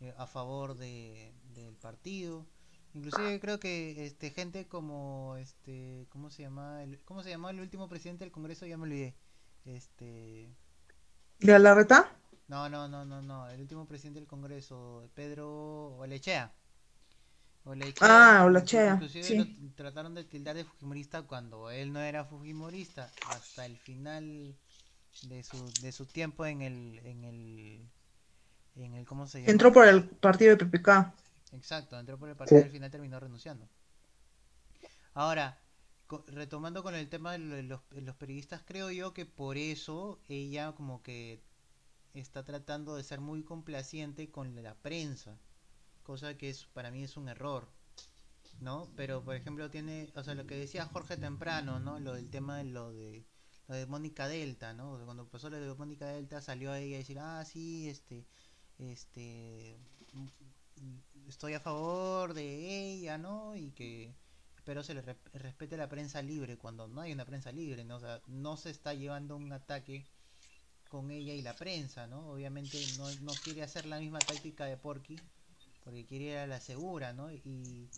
eh, 0.00 0.14
a 0.16 0.26
favor 0.26 0.76
de, 0.76 1.34
del 1.54 1.76
partido. 1.76 2.46
Inclusive 2.94 3.40
creo 3.40 3.60
que 3.60 4.06
este 4.06 4.30
gente 4.30 4.66
como 4.66 5.36
este 5.36 6.06
¿cómo 6.10 6.30
se 6.30 6.42
llama? 6.42 6.82
El, 6.82 6.98
¿Cómo 7.04 7.22
se 7.22 7.30
llamaba 7.30 7.52
el 7.52 7.60
último 7.60 7.88
presidente 7.88 8.24
del 8.24 8.32
Congreso? 8.32 8.66
Ya 8.66 8.76
me 8.76 8.84
olvidé. 8.84 9.14
Este 9.64 10.48
¿De 11.40 11.58
la 11.58 11.74
reta? 11.74 12.10
No, 12.48 12.68
no, 12.68 12.88
no, 12.88 13.04
no, 13.04 13.20
no, 13.20 13.48
el 13.50 13.60
último 13.60 13.86
presidente 13.86 14.20
del 14.20 14.28
Congreso, 14.28 15.08
Pedro 15.14 15.96
Olechea. 15.98 16.50
ah, 18.00 18.44
Olechea. 18.46 18.94
Inclusive 18.94 19.24
sí. 19.24 19.72
trataron 19.76 20.14
de 20.14 20.24
tildar 20.24 20.56
de 20.56 20.64
fujimorista 20.64 21.22
cuando 21.22 21.70
él 21.70 21.92
no 21.92 22.00
era 22.00 22.24
fujimorista 22.24 23.12
hasta 23.30 23.66
el 23.66 23.76
final 23.76 24.56
de 25.28 25.42
su 25.42 25.72
de 25.82 25.92
su 25.92 26.06
tiempo 26.06 26.46
en 26.46 26.62
el 26.62 26.98
en 27.04 27.24
el 27.24 27.88
en 28.76 28.94
el 28.94 29.04
¿cómo 29.04 29.26
se 29.26 29.40
llama? 29.40 29.52
Entró 29.52 29.72
por 29.72 29.86
el 29.86 30.04
partido 30.04 30.56
de 30.56 30.64
PPK. 30.64 31.12
Exacto, 31.52 31.98
entró 31.98 32.18
por 32.18 32.28
el 32.28 32.36
partido 32.36 32.60
y 32.60 32.64
al 32.64 32.70
final 32.70 32.90
terminó 32.90 33.18
renunciando. 33.20 33.68
Ahora, 35.14 35.58
retomando 36.26 36.82
con 36.82 36.94
el 36.94 37.08
tema 37.08 37.32
de 37.32 37.62
los, 37.62 37.80
los, 37.90 38.16
periodistas, 38.16 38.62
creo 38.64 38.90
yo 38.90 39.12
que 39.12 39.26
por 39.26 39.56
eso 39.56 40.20
ella 40.28 40.72
como 40.72 41.02
que 41.02 41.42
está 42.14 42.44
tratando 42.44 42.96
de 42.96 43.04
ser 43.04 43.20
muy 43.20 43.42
complaciente 43.42 44.30
con 44.30 44.62
la 44.62 44.74
prensa, 44.74 45.38
cosa 46.02 46.36
que 46.36 46.50
es 46.50 46.66
para 46.66 46.90
mí 46.90 47.02
es 47.02 47.16
un 47.16 47.28
error, 47.28 47.68
¿no? 48.60 48.90
Pero 48.96 49.22
por 49.22 49.36
ejemplo 49.36 49.70
tiene, 49.70 50.10
o 50.14 50.22
sea, 50.22 50.34
lo 50.34 50.46
que 50.46 50.56
decía 50.56 50.86
Jorge 50.86 51.16
temprano, 51.16 51.78
¿no? 51.78 52.00
Lo 52.00 52.14
del 52.14 52.30
tema 52.30 52.58
de 52.58 52.64
lo 52.64 52.92
de 52.92 53.26
lo 53.68 53.74
de 53.74 53.86
Mónica 53.86 54.28
Delta, 54.28 54.72
¿no? 54.72 54.98
cuando 55.04 55.28
pasó 55.28 55.50
lo 55.50 55.60
de 55.60 55.74
Mónica 55.74 56.06
Delta 56.06 56.40
salió 56.40 56.74
ella 56.74 56.96
a 56.96 56.98
decir, 56.98 57.18
"Ah, 57.18 57.44
sí, 57.44 57.88
este 57.88 58.26
este 58.78 59.78
estoy 61.28 61.54
a 61.54 61.60
favor 61.60 62.34
de 62.34 62.92
ella, 62.92 63.18
¿no? 63.18 63.56
Y 63.56 63.70
que 63.72 64.14
pero 64.64 64.82
se 64.82 64.94
le 64.94 65.02
respete 65.32 65.76
la 65.78 65.88
prensa 65.88 66.20
libre 66.20 66.58
cuando 66.58 66.88
no 66.88 67.00
hay 67.00 67.12
una 67.12 67.24
prensa 67.24 67.52
libre, 67.52 67.84
¿no? 67.84 67.96
O 67.96 68.00
sea, 68.00 68.20
no 68.26 68.56
se 68.56 68.70
está 68.70 68.92
llevando 68.94 69.36
un 69.36 69.52
ataque 69.52 70.04
con 70.90 71.10
ella 71.10 71.34
y 71.34 71.42
la 71.42 71.54
prensa, 71.54 72.06
¿no? 72.06 72.30
Obviamente 72.30 72.78
no, 72.98 73.10
no 73.22 73.32
quiere 73.34 73.62
hacer 73.62 73.86
la 73.86 73.98
misma 73.98 74.18
táctica 74.18 74.66
de 74.66 74.76
Porky, 74.76 75.16
porque 75.84 76.06
quiere 76.06 76.24
ir 76.26 76.36
a 76.38 76.46
la 76.46 76.60
segura, 76.60 77.12
¿no? 77.12 77.30
Y 77.32 77.88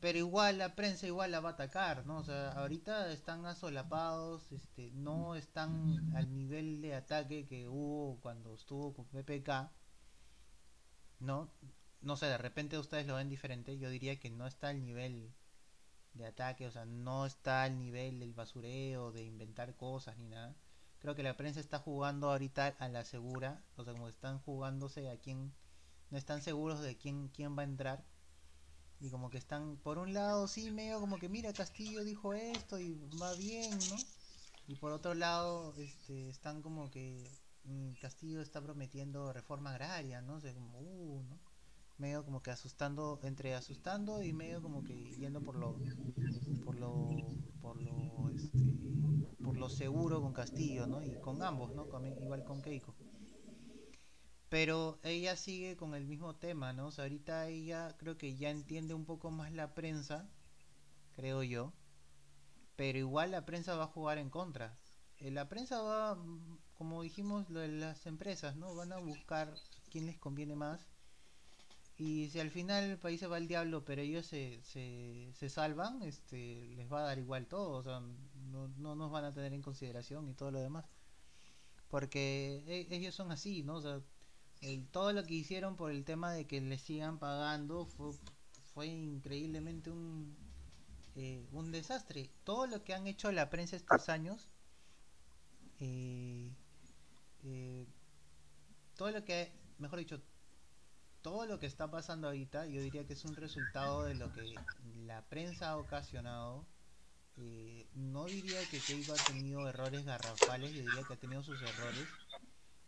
pero 0.00 0.18
igual 0.18 0.58
la 0.58 0.74
prensa 0.74 1.06
igual 1.06 1.30
la 1.30 1.40
va 1.40 1.50
a 1.50 1.52
atacar, 1.52 2.06
¿no? 2.06 2.18
O 2.18 2.24
sea, 2.24 2.52
ahorita 2.52 3.12
están 3.12 3.44
asolapados, 3.46 4.50
este, 4.52 4.90
no 4.92 5.34
están 5.36 6.16
al 6.16 6.32
nivel 6.34 6.80
de 6.80 6.94
ataque 6.94 7.46
que 7.46 7.68
hubo 7.68 8.18
cuando 8.20 8.54
estuvo 8.54 8.94
con 8.94 9.06
PPK, 9.06 9.70
¿no? 11.20 11.50
No 12.02 12.16
sé, 12.16 12.26
de 12.26 12.38
repente 12.38 12.78
ustedes 12.78 13.06
lo 13.06 13.16
ven 13.16 13.28
diferente, 13.28 13.78
yo 13.78 13.90
diría 13.90 14.18
que 14.18 14.30
no 14.30 14.46
está 14.46 14.68
al 14.68 14.82
nivel 14.82 15.34
de 16.14 16.26
ataque, 16.26 16.66
o 16.66 16.70
sea, 16.70 16.84
no 16.84 17.26
está 17.26 17.62
al 17.64 17.78
nivel 17.78 18.20
del 18.20 18.32
basureo, 18.32 19.12
de 19.12 19.24
inventar 19.24 19.76
cosas 19.76 20.16
ni 20.18 20.28
nada. 20.28 20.56
Creo 20.98 21.14
que 21.14 21.22
la 21.22 21.36
prensa 21.36 21.60
está 21.60 21.78
jugando 21.78 22.30
ahorita 22.30 22.76
a 22.78 22.88
la 22.88 23.04
segura, 23.04 23.62
o 23.76 23.84
sea, 23.84 23.92
como 23.92 24.08
están 24.08 24.38
jugándose 24.40 25.08
a 25.10 25.18
quién, 25.18 25.54
no 26.10 26.18
están 26.18 26.42
seguros 26.42 26.80
de 26.80 26.96
quién, 26.96 27.28
quién 27.28 27.56
va 27.56 27.62
a 27.62 27.66
entrar. 27.66 28.04
Y 29.00 29.08
como 29.08 29.30
que 29.30 29.38
están, 29.38 29.78
por 29.78 29.96
un 29.96 30.12
lado, 30.12 30.46
sí, 30.46 30.70
medio 30.70 31.00
como 31.00 31.18
que, 31.18 31.28
mira, 31.30 31.52
Castillo 31.54 32.04
dijo 32.04 32.34
esto 32.34 32.78
y 32.78 32.94
va 33.20 33.32
bien, 33.34 33.70
¿no? 33.88 33.96
Y 34.66 34.76
por 34.76 34.92
otro 34.92 35.14
lado, 35.14 35.74
este, 35.78 36.28
están 36.28 36.60
como 36.60 36.90
que 36.90 37.30
mm, 37.64 37.92
Castillo 37.94 38.42
está 38.42 38.60
prometiendo 38.60 39.32
reforma 39.32 39.70
agraria, 39.70 40.20
¿no? 40.20 40.36
O 40.36 40.40
como, 40.40 40.78
uh, 40.80 41.22
¿no? 41.22 41.49
Medio 42.00 42.24
como 42.24 42.42
que 42.42 42.50
asustando, 42.50 43.20
entre 43.22 43.54
asustando 43.54 44.22
y 44.22 44.32
medio 44.32 44.62
como 44.62 44.82
que 44.82 44.94
yendo 45.16 45.42
por 45.42 45.54
lo, 45.54 45.78
por 46.64 46.74
lo, 46.74 47.18
por 47.60 47.80
lo, 47.80 48.30
este, 48.30 48.58
por 49.44 49.56
lo 49.56 49.68
seguro 49.68 50.22
con 50.22 50.32
Castillo, 50.32 50.86
¿no? 50.86 51.02
Y 51.02 51.20
con 51.20 51.42
ambos, 51.42 51.74
¿no? 51.74 51.86
igual 52.22 52.44
con 52.44 52.62
Keiko. 52.62 52.94
Pero 54.48 54.98
ella 55.04 55.36
sigue 55.36 55.76
con 55.76 55.94
el 55.94 56.06
mismo 56.06 56.34
tema, 56.34 56.72
¿no? 56.72 56.88
O 56.88 56.90
sea, 56.90 57.04
ahorita 57.04 57.46
ella 57.46 57.96
creo 57.98 58.16
que 58.18 58.36
ya 58.36 58.50
entiende 58.50 58.94
un 58.94 59.04
poco 59.04 59.30
más 59.30 59.52
la 59.52 59.74
prensa, 59.74 60.28
creo 61.12 61.42
yo. 61.42 61.72
Pero 62.76 62.98
igual 62.98 63.30
la 63.30 63.44
prensa 63.44 63.76
va 63.76 63.84
a 63.84 63.94
jugar 63.94 64.18
en 64.18 64.30
contra. 64.30 64.76
Eh, 65.18 65.30
la 65.30 65.48
prensa 65.48 65.82
va, 65.82 66.18
como 66.74 67.02
dijimos, 67.02 67.48
lo 67.50 67.60
de 67.60 67.68
las 67.68 68.06
empresas, 68.06 68.56
¿no? 68.56 68.74
Van 68.74 68.92
a 68.92 68.98
buscar 68.98 69.54
quién 69.90 70.06
les 70.06 70.18
conviene 70.18 70.56
más 70.56 70.88
y 72.06 72.28
si 72.30 72.40
al 72.40 72.50
final 72.50 72.84
el 72.84 72.98
país 72.98 73.20
se 73.20 73.26
va 73.28 73.36
al 73.38 73.48
diablo, 73.48 73.84
pero 73.84 74.02
ellos 74.02 74.26
se, 74.26 74.60
se, 74.64 75.30
se 75.34 75.48
salvan, 75.50 76.02
este, 76.02 76.66
les 76.76 76.90
va 76.92 77.00
a 77.00 77.04
dar 77.08 77.18
igual 77.18 77.46
todo, 77.46 77.72
o 77.78 77.82
sea, 77.82 78.00
no, 78.50 78.68
no 78.78 78.96
nos 78.96 79.10
van 79.12 79.24
a 79.26 79.34
tener 79.34 79.52
en 79.54 79.62
consideración 79.62 80.28
y 80.28 80.34
todo 80.34 80.50
lo 80.52 80.60
demás. 80.60 80.86
porque 81.88 82.62
e- 82.66 82.94
ellos 82.96 83.14
son 83.14 83.32
así, 83.32 83.62
¿no? 83.62 83.76
O 83.76 83.80
sea, 83.82 84.00
todo 84.92 85.12
lo 85.12 85.24
que 85.24 85.34
hicieron 85.34 85.76
por 85.76 85.90
el 85.90 86.04
tema 86.04 86.32
de 86.32 86.46
que 86.46 86.60
les 86.60 86.82
sigan 86.82 87.18
pagando 87.18 87.86
fue, 87.86 88.14
fue 88.74 88.86
increíblemente 88.88 89.90
un, 89.90 90.36
eh, 91.16 91.46
un 91.52 91.72
desastre. 91.72 92.30
Todo 92.44 92.66
lo 92.66 92.84
que 92.84 92.94
han 92.94 93.06
hecho 93.08 93.32
la 93.32 93.50
prensa 93.50 93.76
estos 93.76 94.08
años, 94.08 94.50
eh, 95.80 96.50
eh, 97.44 97.86
todo 98.96 99.10
lo 99.10 99.24
que, 99.24 99.52
mejor 99.78 99.98
dicho, 99.98 100.20
todo 101.22 101.46
lo 101.46 101.58
que 101.58 101.66
está 101.66 101.90
pasando 101.90 102.28
ahorita, 102.28 102.66
yo 102.66 102.80
diría 102.82 103.06
que 103.06 103.12
es 103.12 103.24
un 103.24 103.36
resultado 103.36 104.04
de 104.04 104.14
lo 104.14 104.32
que 104.32 104.54
la 105.06 105.22
prensa 105.28 105.70
ha 105.70 105.78
ocasionado. 105.78 106.64
Eh, 107.36 107.86
no 107.94 108.26
diría 108.26 108.68
que 108.68 108.82
Keiko 108.82 109.12
ha 109.12 109.24
tenido 109.24 109.68
errores 109.68 110.04
garrafales, 110.04 110.74
yo 110.74 110.82
diría 110.82 111.04
que 111.04 111.14
ha 111.14 111.18
tenido 111.18 111.42
sus 111.42 111.62
errores 111.62 112.08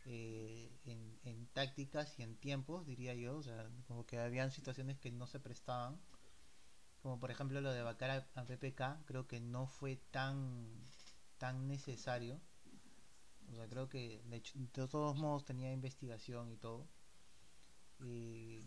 eh, 0.04 0.70
en, 0.84 1.46
tácticas 1.52 2.18
y 2.18 2.22
en 2.22 2.36
tiempos, 2.36 2.86
diría 2.86 3.14
yo. 3.14 3.36
O 3.36 3.42
sea, 3.42 3.70
como 3.86 4.06
que 4.06 4.18
habían 4.18 4.50
situaciones 4.50 4.98
que 4.98 5.10
no 5.12 5.26
se 5.26 5.40
prestaban. 5.40 6.00
Como 7.02 7.18
por 7.18 7.30
ejemplo 7.30 7.60
lo 7.60 7.72
de 7.72 7.82
vacar 7.82 8.10
a, 8.10 8.40
a 8.40 8.44
PPK, 8.46 9.04
creo 9.06 9.26
que 9.26 9.40
no 9.40 9.66
fue 9.66 9.96
tan, 9.96 10.82
tan 11.38 11.66
necesario. 11.68 12.40
O 13.50 13.54
sea, 13.54 13.68
creo 13.68 13.88
que 13.88 14.22
de, 14.24 14.36
hecho, 14.36 14.58
de 14.58 14.88
todos 14.88 15.16
modos 15.16 15.44
tenía 15.44 15.72
investigación 15.72 16.50
y 16.52 16.56
todo. 16.56 16.88
Eh, 18.02 18.64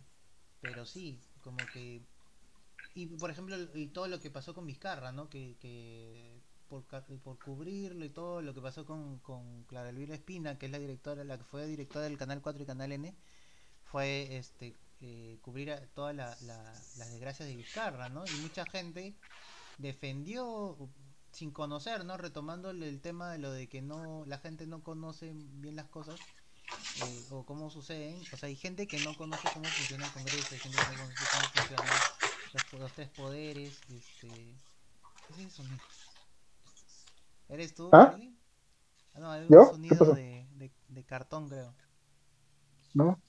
pero 0.59 0.85
sí, 0.85 1.21
como 1.41 1.69
que... 1.69 2.07
Y 2.93 3.07
por 3.17 3.29
ejemplo, 3.31 3.55
y 3.75 3.87
todo 3.89 4.07
lo 4.07 4.19
que 4.19 4.31
pasó 4.31 4.53
con 4.53 4.65
Vizcarra, 4.67 5.11
¿no? 5.11 5.29
Que, 5.29 5.57
que 5.59 6.43
por, 6.67 6.85
por 7.23 7.41
cubrirlo 7.41 8.05
y 8.05 8.09
todo 8.11 8.41
lo 8.41 8.53
que 8.53 8.61
pasó 8.61 8.85
con, 8.85 9.19
con 9.19 9.65
Clara 9.65 9.89
Elvira 9.89 10.15
Espina, 10.15 10.57
que 10.57 10.67
es 10.67 10.71
la 10.71 10.79
directora, 10.79 11.23
la 11.25 11.37
que 11.37 11.43
fue 11.45 11.67
directora 11.67 12.05
del 12.05 12.17
Canal 12.17 12.41
4 12.41 12.63
y 12.63 12.65
Canal 12.65 12.91
N, 12.93 13.17
fue 13.83 14.37
este 14.37 14.79
eh, 15.01 15.39
cubrir 15.41 15.91
todas 15.93 16.15
la- 16.15 16.37
la- 16.41 16.85
las 16.95 17.11
desgracias 17.11 17.47
de 17.49 17.55
Vizcarra, 17.55 18.09
¿no? 18.09 18.27
Y 18.27 18.37
mucha 18.37 18.65
gente 18.65 19.17
defendió 19.77 20.91
sin 21.31 21.51
conocer, 21.51 22.05
¿no? 22.05 22.17
Retomando 22.17 22.69
el 22.71 23.01
tema 23.01 23.31
de 23.31 23.39
lo 23.39 23.51
de 23.51 23.69
que 23.69 23.81
no 23.81 24.23
la 24.25 24.37
gente 24.39 24.67
no 24.67 24.83
conoce 24.83 25.33
bien 25.35 25.75
las 25.75 25.87
cosas 25.89 26.34
eh, 26.95 27.25
o 27.29 27.45
cómo 27.45 27.69
suceden. 27.69 28.21
O 28.31 28.37
sea, 28.37 28.47
hay 28.47 28.55
gente 28.55 28.87
que 28.87 28.99
no 28.99 29.15
conoce 29.15 29.49
cómo 29.53 29.65
funciona 29.65 30.05
el 30.05 30.11
Congreso, 30.13 30.53
hay 30.55 30.59
gente 30.59 30.77
que 30.77 30.87
no 30.87 30.97
conoce 30.97 31.27
cómo 31.27 31.49
funcionan 31.49 32.03
los, 32.53 32.73
los 32.73 32.93
tres 32.93 33.09
poderes. 33.09 33.83
Este... 33.89 34.61
¿Qué 35.27 35.33
es 35.33 35.39
eso, 35.39 35.63
mijo? 35.63 35.85
¿Eres 37.49 37.73
tú, 37.75 37.89
¿Ah? 37.91 38.15
Ah, 39.13 39.19
no, 39.19 39.31
hay 39.31 39.45
un 39.45 39.47
¿Qué 39.47 39.61
sonido 39.63 40.13
de, 40.13 40.47
de, 40.51 40.71
de 40.87 41.03
cartón, 41.05 41.49
creo. 41.49 41.73
¿No? 42.93 43.19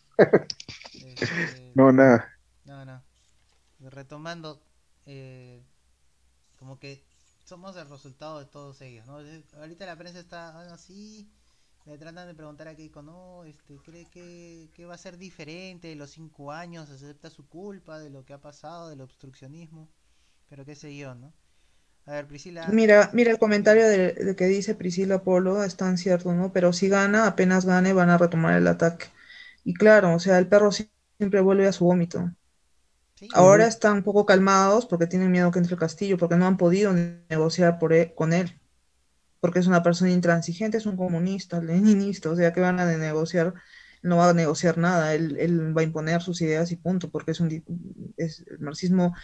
Este, 1.00 1.72
No, 1.74 1.92
nada. 1.92 2.32
no, 2.64 2.84
no. 2.84 3.02
Retomando, 3.80 4.60
eh, 5.06 5.62
como 6.58 6.78
que 6.78 7.04
somos 7.44 7.76
el 7.76 7.88
resultado 7.88 8.38
de 8.38 8.46
todos 8.46 8.80
ellos, 8.80 9.06
¿no? 9.06 9.18
Ahorita 9.60 9.86
la 9.86 9.96
prensa 9.96 10.18
está 10.18 10.72
así, 10.72 11.30
le 11.86 11.96
tratan 11.98 12.26
de 12.28 12.34
preguntar 12.34 12.68
a 12.68 12.74
Keiko, 12.76 13.02
no, 13.02 13.44
este, 13.44 13.80
¿cree 13.82 14.06
que, 14.10 14.70
que 14.74 14.84
va 14.86 14.94
a 14.94 14.98
ser 14.98 15.16
diferente 15.18 15.88
de 15.88 15.96
los 15.96 16.10
cinco 16.10 16.52
años? 16.52 16.90
¿Acepta 16.90 17.30
su 17.30 17.48
culpa 17.48 17.98
de 17.98 18.10
lo 18.10 18.24
que 18.26 18.34
ha 18.34 18.40
pasado, 18.40 18.88
del 18.90 19.00
obstruccionismo? 19.00 19.88
Pero 20.48 20.64
qué 20.66 20.74
sé 20.76 20.96
yo, 20.96 21.14
¿no? 21.14 21.32
A 22.06 22.12
ver, 22.12 22.26
Priscila, 22.28 22.78
Mira, 22.78 23.10
mira 23.14 23.30
el 23.30 23.38
comentario 23.38 23.86
de, 23.88 24.12
de 24.12 24.36
que 24.36 24.46
dice 24.46 24.74
Priscila 24.74 25.22
Polo, 25.22 25.62
es 25.64 25.76
tan 25.76 25.96
cierto, 25.98 26.32
¿no? 26.34 26.52
Pero 26.52 26.72
si 26.74 26.88
gana, 26.88 27.26
apenas 27.26 27.64
gane, 27.64 27.92
van 27.94 28.10
a 28.10 28.18
retomar 28.18 28.56
el 28.56 28.66
ataque. 28.66 29.06
Y 29.64 29.74
claro, 29.74 30.14
o 30.14 30.18
sea, 30.18 30.38
el 30.38 30.48
perro 30.48 30.70
sie- 30.72 30.90
siempre 31.18 31.40
vuelve 31.40 31.66
a 31.68 31.72
su 31.72 31.84
vómito. 31.84 32.30
sí, 33.14 33.28
Ahora 33.32 33.66
están 33.68 33.98
un 33.98 34.02
poco 34.02 34.26
calmados 34.26 34.86
porque 34.86 35.06
tienen 35.06 35.30
miedo 35.30 35.50
que 35.52 35.58
entre 35.60 35.74
el 35.74 35.80
castillo, 35.80 36.18
porque 36.18 36.36
no 36.36 36.46
han 36.46 36.56
podido 36.56 36.92
ne- 36.92 37.24
negociar 37.28 37.78
por 37.78 37.92
él- 37.92 38.12
con 38.16 38.32
él, 38.32 38.60
porque 39.46 39.60
es 39.60 39.66
una 39.68 39.82
persona 39.82 40.10
intransigente, 40.10 40.76
es 40.78 40.86
un 40.86 40.96
comunista, 40.96 41.60
leninista, 41.62 42.30
o 42.30 42.36
sea, 42.36 42.52
que 42.52 42.60
van 42.60 42.80
a 42.80 42.86
negociar, 42.98 43.54
no 44.02 44.16
va 44.16 44.30
a 44.30 44.34
negociar 44.34 44.76
nada, 44.78 45.14
él, 45.14 45.76
va 45.76 45.82
a 45.82 45.84
imponer 45.84 46.20
sus 46.20 46.40
ideas 46.40 46.72
y 46.72 46.76
punto, 46.76 47.10
porque 47.10 47.30
es 47.30 47.40
un, 47.40 47.62
es, 48.16 48.44
el 48.48 48.58
marxismo 48.58 49.14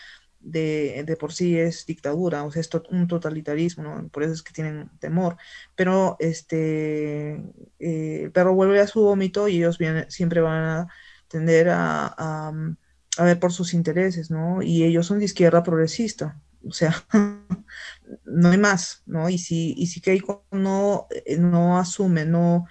de, 0.41 1.03
de 1.07 1.17
por 1.17 1.33
sí 1.33 1.59
es 1.59 1.87
dictadura, 1.87 2.45
o 2.45 2.53
sea, 2.53 2.61
es 2.61 2.69
to- 2.69 2.85
un 2.91 3.09
totalitarismo. 3.09 4.09
Por 4.11 4.23
eso 4.25 4.33
es 4.35 4.43
que 4.43 4.53
tienen 4.53 4.91
temor, 5.01 5.37
pero 5.77 6.17
este, 6.21 7.33
eh, 7.81 8.23
el 8.25 8.33
perro 8.33 8.55
vuelve 8.55 8.81
a 8.81 8.87
su 8.87 9.01
vómito 9.03 9.49
y 9.49 9.57
ellos 9.59 9.79
vienen- 9.79 10.11
siempre 10.11 10.41
van 10.41 10.65
a 10.65 10.87
tender 11.29 11.69
a, 11.71 12.07
a, 12.17 12.53
a 13.19 13.25
ver 13.25 13.39
por 13.41 13.53
sus 13.53 13.75
intereses, 13.75 14.31
¿no? 14.31 14.63
Y 14.63 14.85
ellos 14.85 15.07
son 15.07 15.19
de 15.19 15.27
izquierda 15.27 15.63
progresista, 15.65 16.41
o 16.67 16.73
sea, 16.73 16.95
no 18.25 18.51
hay 18.51 18.59
más, 18.59 19.03
¿no? 19.07 19.29
Y 19.29 19.39
si, 19.39 19.75
y 19.77 19.87
si 19.87 20.01
Keiko 20.01 20.45
no, 20.51 21.07
eh, 21.11 21.39
no 21.39 21.79
asume, 21.79 22.25
no, 22.25 22.67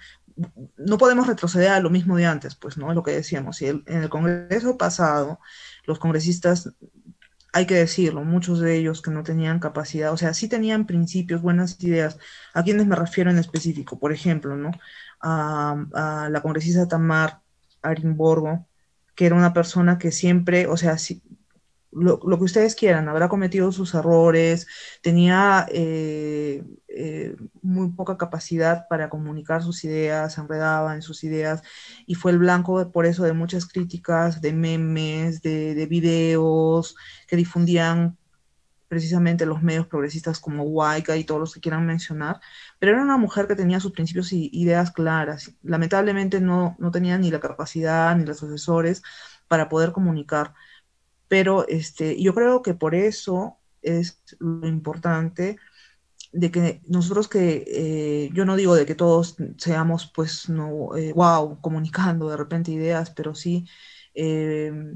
no 0.76 0.98
podemos 0.98 1.26
retroceder 1.26 1.70
a 1.70 1.80
lo 1.80 1.90
mismo 1.90 2.16
de 2.16 2.26
antes, 2.26 2.54
pues, 2.54 2.76
¿no? 2.76 2.92
Lo 2.94 3.02
que 3.02 3.12
decíamos, 3.12 3.60
en 3.62 3.82
el 3.86 4.08
Congreso 4.08 4.76
pasado, 4.76 5.40
los 5.84 5.98
congresistas, 5.98 6.70
hay 7.52 7.66
que 7.66 7.74
decirlo, 7.74 8.24
muchos 8.24 8.60
de 8.60 8.76
ellos 8.76 9.02
que 9.02 9.10
no 9.10 9.22
tenían 9.22 9.58
capacidad, 9.58 10.12
o 10.12 10.16
sea, 10.16 10.32
sí 10.32 10.48
tenían 10.48 10.86
principios, 10.86 11.42
buenas 11.42 11.82
ideas, 11.82 12.18
¿a 12.54 12.62
quiénes 12.62 12.86
me 12.86 12.96
refiero 12.96 13.30
en 13.30 13.38
específico? 13.38 13.98
Por 13.98 14.12
ejemplo, 14.12 14.56
¿no? 14.56 14.70
A, 15.20 15.84
a 15.94 16.28
la 16.30 16.40
congresista 16.42 16.88
Tamar 16.88 17.40
Arimborgo, 17.82 18.66
que 19.14 19.26
era 19.26 19.34
una 19.34 19.52
persona 19.52 19.98
que 19.98 20.12
siempre, 20.12 20.66
o 20.66 20.76
sea, 20.76 20.96
sí, 20.98 21.22
lo, 21.92 22.20
lo 22.26 22.38
que 22.38 22.44
ustedes 22.44 22.74
quieran, 22.74 23.08
habrá 23.08 23.28
cometido 23.28 23.70
sus 23.72 23.94
errores, 23.94 24.66
tenía 25.02 25.66
eh, 25.70 26.64
eh, 26.88 27.36
muy 27.62 27.90
poca 27.90 28.16
capacidad 28.16 28.86
para 28.88 29.10
comunicar 29.10 29.62
sus 29.62 29.84
ideas, 29.84 30.34
se 30.34 30.40
enredaba 30.40 30.94
en 30.94 31.02
sus 31.02 31.22
ideas 31.24 31.62
y 32.06 32.14
fue 32.14 32.32
el 32.32 32.38
blanco 32.38 32.90
por 32.92 33.06
eso 33.06 33.24
de 33.24 33.32
muchas 33.34 33.66
críticas, 33.66 34.40
de 34.40 34.52
memes, 34.52 35.42
de, 35.42 35.74
de 35.74 35.86
videos 35.86 36.96
que 37.28 37.36
difundían 37.36 38.16
precisamente 38.88 39.46
los 39.46 39.62
medios 39.62 39.86
progresistas 39.86 40.38
como 40.38 40.64
Huayca 40.64 41.16
y 41.16 41.24
todos 41.24 41.40
los 41.40 41.54
que 41.54 41.60
quieran 41.60 41.86
mencionar, 41.86 42.40
pero 42.78 42.92
era 42.92 43.02
una 43.02 43.16
mujer 43.16 43.46
que 43.46 43.56
tenía 43.56 43.80
sus 43.80 43.92
principios 43.92 44.34
y 44.34 44.50
ideas 44.52 44.90
claras. 44.90 45.54
Lamentablemente 45.62 46.40
no, 46.42 46.76
no 46.78 46.90
tenía 46.90 47.16
ni 47.16 47.30
la 47.30 47.40
capacidad 47.40 48.14
ni 48.14 48.26
los 48.26 48.42
asesores 48.42 49.02
para 49.48 49.70
poder 49.70 49.92
comunicar 49.92 50.52
pero 51.32 51.66
este, 51.66 52.20
yo 52.20 52.34
creo 52.34 52.60
que 52.60 52.74
por 52.74 52.94
eso 52.94 53.56
es 53.80 54.22
lo 54.38 54.68
importante 54.68 55.56
de 56.30 56.50
que 56.50 56.82
nosotros 56.86 57.26
que, 57.26 57.64
eh, 57.66 58.30
yo 58.34 58.44
no 58.44 58.54
digo 58.54 58.74
de 58.74 58.84
que 58.84 58.94
todos 58.94 59.36
seamos 59.56 60.12
pues, 60.14 60.50
no, 60.50 60.94
eh, 60.94 61.14
wow, 61.14 61.58
comunicando 61.62 62.28
de 62.28 62.36
repente 62.36 62.70
ideas, 62.70 63.08
pero 63.12 63.34
sí 63.34 63.66
eh, 64.14 64.94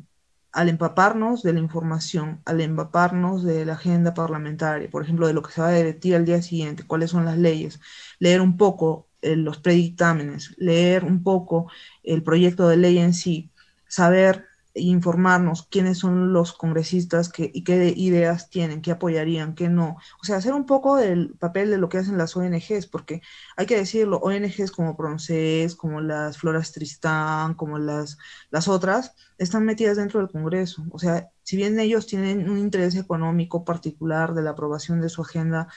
al 0.53 0.69
empaparnos 0.69 1.43
de 1.43 1.55
la 1.55 1.61
información, 1.61 2.43
al 2.45 2.61
empaparnos 2.61 3.43
de 3.43 3.65
la 3.65 3.73
agenda 3.73 4.13
parlamentaria, 4.13 4.91
por 4.91 5.05
ejemplo, 5.05 5.27
de 5.27 5.33
lo 5.33 5.43
que 5.43 5.53
se 5.53 5.63
va 5.63 5.69
a 5.69 5.71
debatir 5.71 6.17
al 6.17 6.27
día 6.27 6.43
siguiente, 6.43 6.87
cuáles 6.87 7.13
son 7.13 7.25
las 7.25 7.39
leyes, 7.39 7.81
leer 8.19 8.43
un 8.43 8.59
poco 8.59 9.09
eh, 9.23 9.37
los 9.37 9.57
predictámenes, 9.57 10.55
leer 10.59 11.03
un 11.05 11.23
poco 11.23 11.71
el 12.03 12.23
proyecto 12.23 12.69
de 12.69 12.77
ley 12.77 12.99
en 12.99 13.15
sí, 13.15 13.51
saber 13.89 14.45
informarnos 14.77 15.67
quiénes 15.69 15.99
son 15.99 16.33
los 16.33 16.53
congresistas 16.53 17.29
que, 17.31 17.51
y 17.53 17.65
qué 17.65 17.93
ideas 17.97 18.51
tienen, 18.51 18.83
qué 18.83 18.93
apoyarían, 18.93 19.55
qué 19.55 19.69
no. 19.69 19.97
O 20.21 20.25
sea, 20.25 20.37
hacer 20.37 20.53
un 20.53 20.67
poco 20.67 20.97
del 20.97 21.35
papel 21.39 21.71
de 21.71 21.79
lo 21.79 21.89
que 21.89 21.99
hacen 21.99 22.19
las 22.19 22.37
ONGs, 22.37 22.87
porque 22.87 23.23
hay 23.57 23.67
que 23.67 23.77
decirlo, 23.77 24.19
ONGs 24.19 24.71
como 24.71 24.97
Proncés, 24.97 25.75
como 25.75 26.01
las 26.01 26.39
Floras 26.39 26.73
Tristán, 26.73 27.55
como 27.55 27.79
las, 27.79 28.19
las 28.51 28.69
otras, 28.69 29.15
están 29.39 29.65
metidas 29.65 29.97
dentro 29.97 30.21
del 30.21 30.31
Congreso. 30.31 30.85
O 30.91 30.99
sea, 30.99 31.31
si 31.43 31.57
bien 31.57 31.79
ellos 31.81 32.07
tienen 32.07 32.49
un 32.51 32.59
interés 32.59 32.95
económico 32.97 33.65
particular 33.65 34.35
de 34.35 34.43
la 34.43 34.51
aprobación 34.51 35.01
de 35.01 35.09
su 35.09 35.23
agenda, 35.23 35.69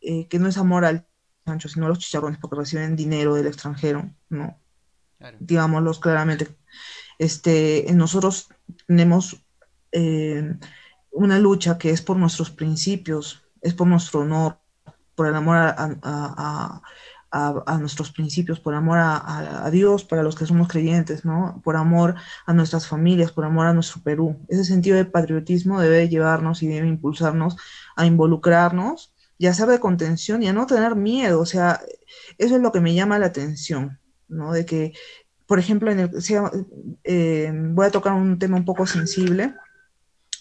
eh, 0.00 0.28
que 0.28 0.38
no 0.38 0.48
es 0.48 0.58
amor 0.58 0.84
al 0.84 1.06
Sancho, 1.44 1.68
sino 1.68 1.86
a 1.86 1.88
los 1.88 1.98
chicharrones, 1.98 2.38
porque 2.40 2.56
reciben 2.56 2.96
dinero 2.96 3.34
del 3.34 3.46
extranjero, 3.46 4.10
¿no? 4.28 4.60
claro. 5.18 5.38
Digámoslos 5.40 6.00
claramente 6.00 6.56
este, 7.18 7.86
nosotros 7.94 8.48
tenemos 8.86 9.44
eh, 9.92 10.54
una 11.10 11.38
lucha 11.38 11.78
que 11.78 11.90
es 11.90 12.02
por 12.02 12.16
nuestros 12.16 12.50
principios, 12.50 13.44
es 13.62 13.74
por 13.74 13.86
nuestro 13.86 14.20
honor, 14.20 14.58
por 15.14 15.26
el 15.26 15.34
amor 15.34 15.56
a, 15.56 16.82
a, 17.30 17.78
nuestros 17.78 18.12
principios, 18.12 18.60
por 18.60 18.74
amor 18.74 18.98
a, 19.00 19.68
Dios, 19.70 20.04
para 20.04 20.22
los 20.22 20.36
que 20.36 20.46
somos 20.46 20.68
creyentes, 20.68 21.24
¿no? 21.24 21.60
Por 21.64 21.76
amor 21.76 22.14
a 22.46 22.52
nuestras 22.52 22.86
familias, 22.86 23.32
por 23.32 23.44
amor 23.44 23.66
a 23.66 23.74
nuestro 23.74 24.02
Perú. 24.02 24.38
Ese 24.48 24.64
sentido 24.64 24.96
de 24.96 25.04
patriotismo 25.04 25.80
debe 25.80 26.08
llevarnos 26.08 26.62
y 26.62 26.68
debe 26.68 26.88
impulsarnos 26.88 27.56
a 27.96 28.06
involucrarnos 28.06 29.14
y 29.38 29.46
a 29.46 29.54
ser 29.54 29.68
de 29.68 29.80
contención 29.80 30.42
y 30.42 30.48
a 30.48 30.52
no 30.52 30.66
tener 30.66 30.96
miedo. 30.96 31.40
O 31.40 31.46
sea, 31.46 31.80
eso 32.38 32.56
es 32.56 32.62
lo 32.62 32.72
que 32.72 32.80
me 32.80 32.94
llama 32.94 33.18
la 33.18 33.26
atención, 33.26 33.98
¿no? 34.28 34.52
De 34.52 34.64
que, 34.64 34.92
por 35.46 35.58
ejemplo, 35.58 35.90
en 35.90 36.00
el, 36.00 36.10
eh, 37.04 37.52
voy 37.52 37.86
a 37.86 37.90
tocar 37.90 38.12
un 38.12 38.38
tema 38.38 38.56
un 38.56 38.64
poco 38.64 38.86
sensible. 38.86 39.54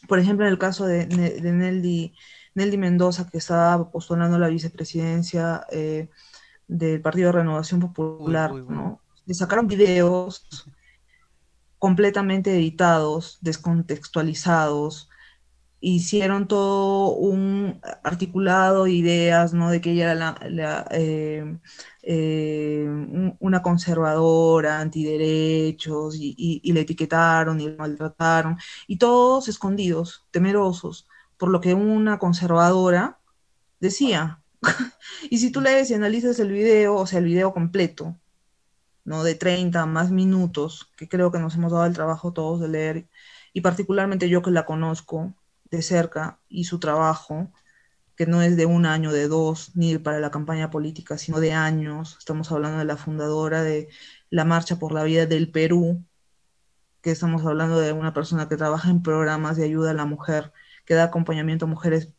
Por 0.08 0.20
ejemplo, 0.20 0.46
en 0.46 0.52
el 0.52 0.60
caso 0.60 0.86
de, 0.86 1.06
de 1.06 1.52
Nelly, 1.52 2.14
Nelly, 2.56 2.78
Mendoza, 2.78 3.30
que 3.30 3.38
estaba 3.38 3.92
postulando 3.92 4.40
la 4.40 4.48
vicepresidencia 4.48 5.66
eh, 5.72 6.10
del 6.68 7.02
Partido 7.02 7.28
de 7.28 7.40
Renovación 7.40 7.80
Popular, 7.80 8.54
¿no? 8.54 9.02
Le 9.26 9.34
sacaron 9.34 9.68
videos 9.68 10.46
completamente 11.78 12.56
editados, 12.56 13.38
descontextualizados, 13.42 15.10
hicieron 15.82 16.48
todo 16.48 17.10
un 17.16 17.80
articulado 18.04 18.86
de 18.86 18.92
ideas, 18.92 19.54
¿no? 19.54 19.70
De 19.70 19.82
que 19.82 19.92
ella 19.92 20.14
era 20.14 20.38
la, 20.50 20.88
eh, 20.92 21.58
eh, 22.08 22.88
una 23.40 23.62
conservadora, 23.64 24.80
antiderechos, 24.80 26.16
y, 26.18 26.36
y, 26.64 26.72
la 26.74 26.82
etiquetaron 26.82 27.60
y 27.60 27.70
la 27.70 27.78
maltrataron, 27.78 28.58
y 28.88 28.98
todos 28.98 29.48
escondidos, 29.48 30.26
temerosos, 30.32 31.08
por 31.38 31.50
lo 31.50 31.62
que 31.62 31.74
una 31.74 32.20
conservadora 32.20 33.20
decía. 33.80 34.44
y 35.30 35.40
si 35.40 35.52
tú 35.52 35.62
lees 35.62 35.90
y 35.90 35.96
analizas 35.96 36.40
el 36.40 36.52
video, 36.52 36.96
o 36.96 37.08
sea, 37.08 37.20
el 37.20 37.26
video 37.26 37.54
completo, 37.54 38.16
¿no? 39.04 39.24
De 39.24 39.36
30 39.36 39.86
más 39.88 40.12
minutos, 40.12 40.92
que 40.98 41.10
creo 41.10 41.32
que 41.32 41.40
nos 41.40 41.56
hemos 41.56 41.72
dado 41.72 41.86
el 41.86 41.94
trabajo 41.94 42.34
todos 42.34 42.60
de 42.62 42.68
leer, 42.68 43.10
y 43.54 43.62
particularmente 43.62 44.30
yo 44.30 44.42
que 44.44 44.52
la 44.52 44.66
conozco 44.66 45.34
de 45.72 45.82
cerca 45.82 46.40
y 46.50 46.66
su 46.66 46.80
trabajo, 46.80 47.52
que 48.16 48.26
no 48.26 48.42
es 48.42 48.58
de 48.58 48.66
un 48.66 48.86
año, 48.86 49.12
de 49.12 49.28
dos, 49.28 49.76
ni 49.76 49.98
para 49.98 50.20
la 50.20 50.32
campaña 50.32 50.70
política, 50.70 51.18
sino 51.18 51.40
de 51.40 51.54
años. 51.54 52.16
Estamos 52.20 52.52
hablando 52.52 52.80
de 52.80 52.86
la 52.86 52.98
fundadora 52.98 53.62
de 53.64 53.90
la 54.30 54.46
Marcha 54.46 54.78
por 54.80 54.94
la 54.94 55.04
Vida 55.04 55.26
del 55.26 55.52
Perú, 55.52 56.04
que 57.02 57.12
estamos 57.12 57.46
hablando 57.46 57.80
de 57.80 57.94
una 57.94 58.14
persona 58.14 58.48
que 58.50 58.58
trabaja 58.58 58.90
en 58.90 59.04
programas 59.04 59.58
de 59.58 59.66
ayuda 59.66 59.92
a 59.92 59.94
la 59.94 60.06
mujer, 60.06 60.54
que 60.86 60.96
da 60.96 61.06
acompañamiento 61.06 61.66
a 61.66 61.68
mujeres 61.68 62.14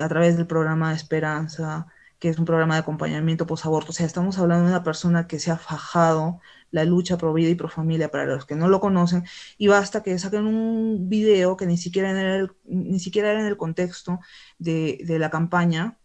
a 0.00 0.08
través 0.08 0.36
del 0.36 0.46
programa 0.46 0.94
Esperanza, 0.94 1.86
que 2.18 2.28
es 2.28 2.38
un 2.38 2.44
programa 2.44 2.74
de 2.74 2.80
acompañamiento 2.80 3.46
post-aborto. 3.46 3.90
O 3.90 3.94
sea, 3.94 4.06
estamos 4.06 4.38
hablando 4.38 4.64
de 4.64 4.70
una 4.70 4.82
persona 4.82 5.26
que 5.26 5.38
se 5.38 5.50
ha 5.50 5.56
fajado 5.58 6.40
la 6.70 6.84
lucha 6.84 7.16
pro 7.18 7.32
vida 7.32 7.48
y 7.48 7.54
pro 7.54 7.68
familia 7.68 8.10
para 8.10 8.26
los 8.26 8.46
que 8.46 8.56
no 8.56 8.68
lo 8.68 8.80
conocen, 8.80 9.24
y 9.56 9.68
basta 9.68 10.02
que 10.02 10.18
saquen 10.18 10.46
un 10.46 11.08
video 11.08 11.56
que 11.56 11.66
ni 11.66 11.76
siquiera 11.76 12.10
era 12.10 12.20
en 12.20 12.40
el, 12.40 12.50
ni 12.64 13.00
siquiera 13.00 13.30
era 13.30 13.40
en 13.40 13.46
el 13.46 13.56
contexto 13.56 14.20
de, 14.58 15.00
de 15.04 15.18
la 15.18 15.30
campaña, 15.30 15.98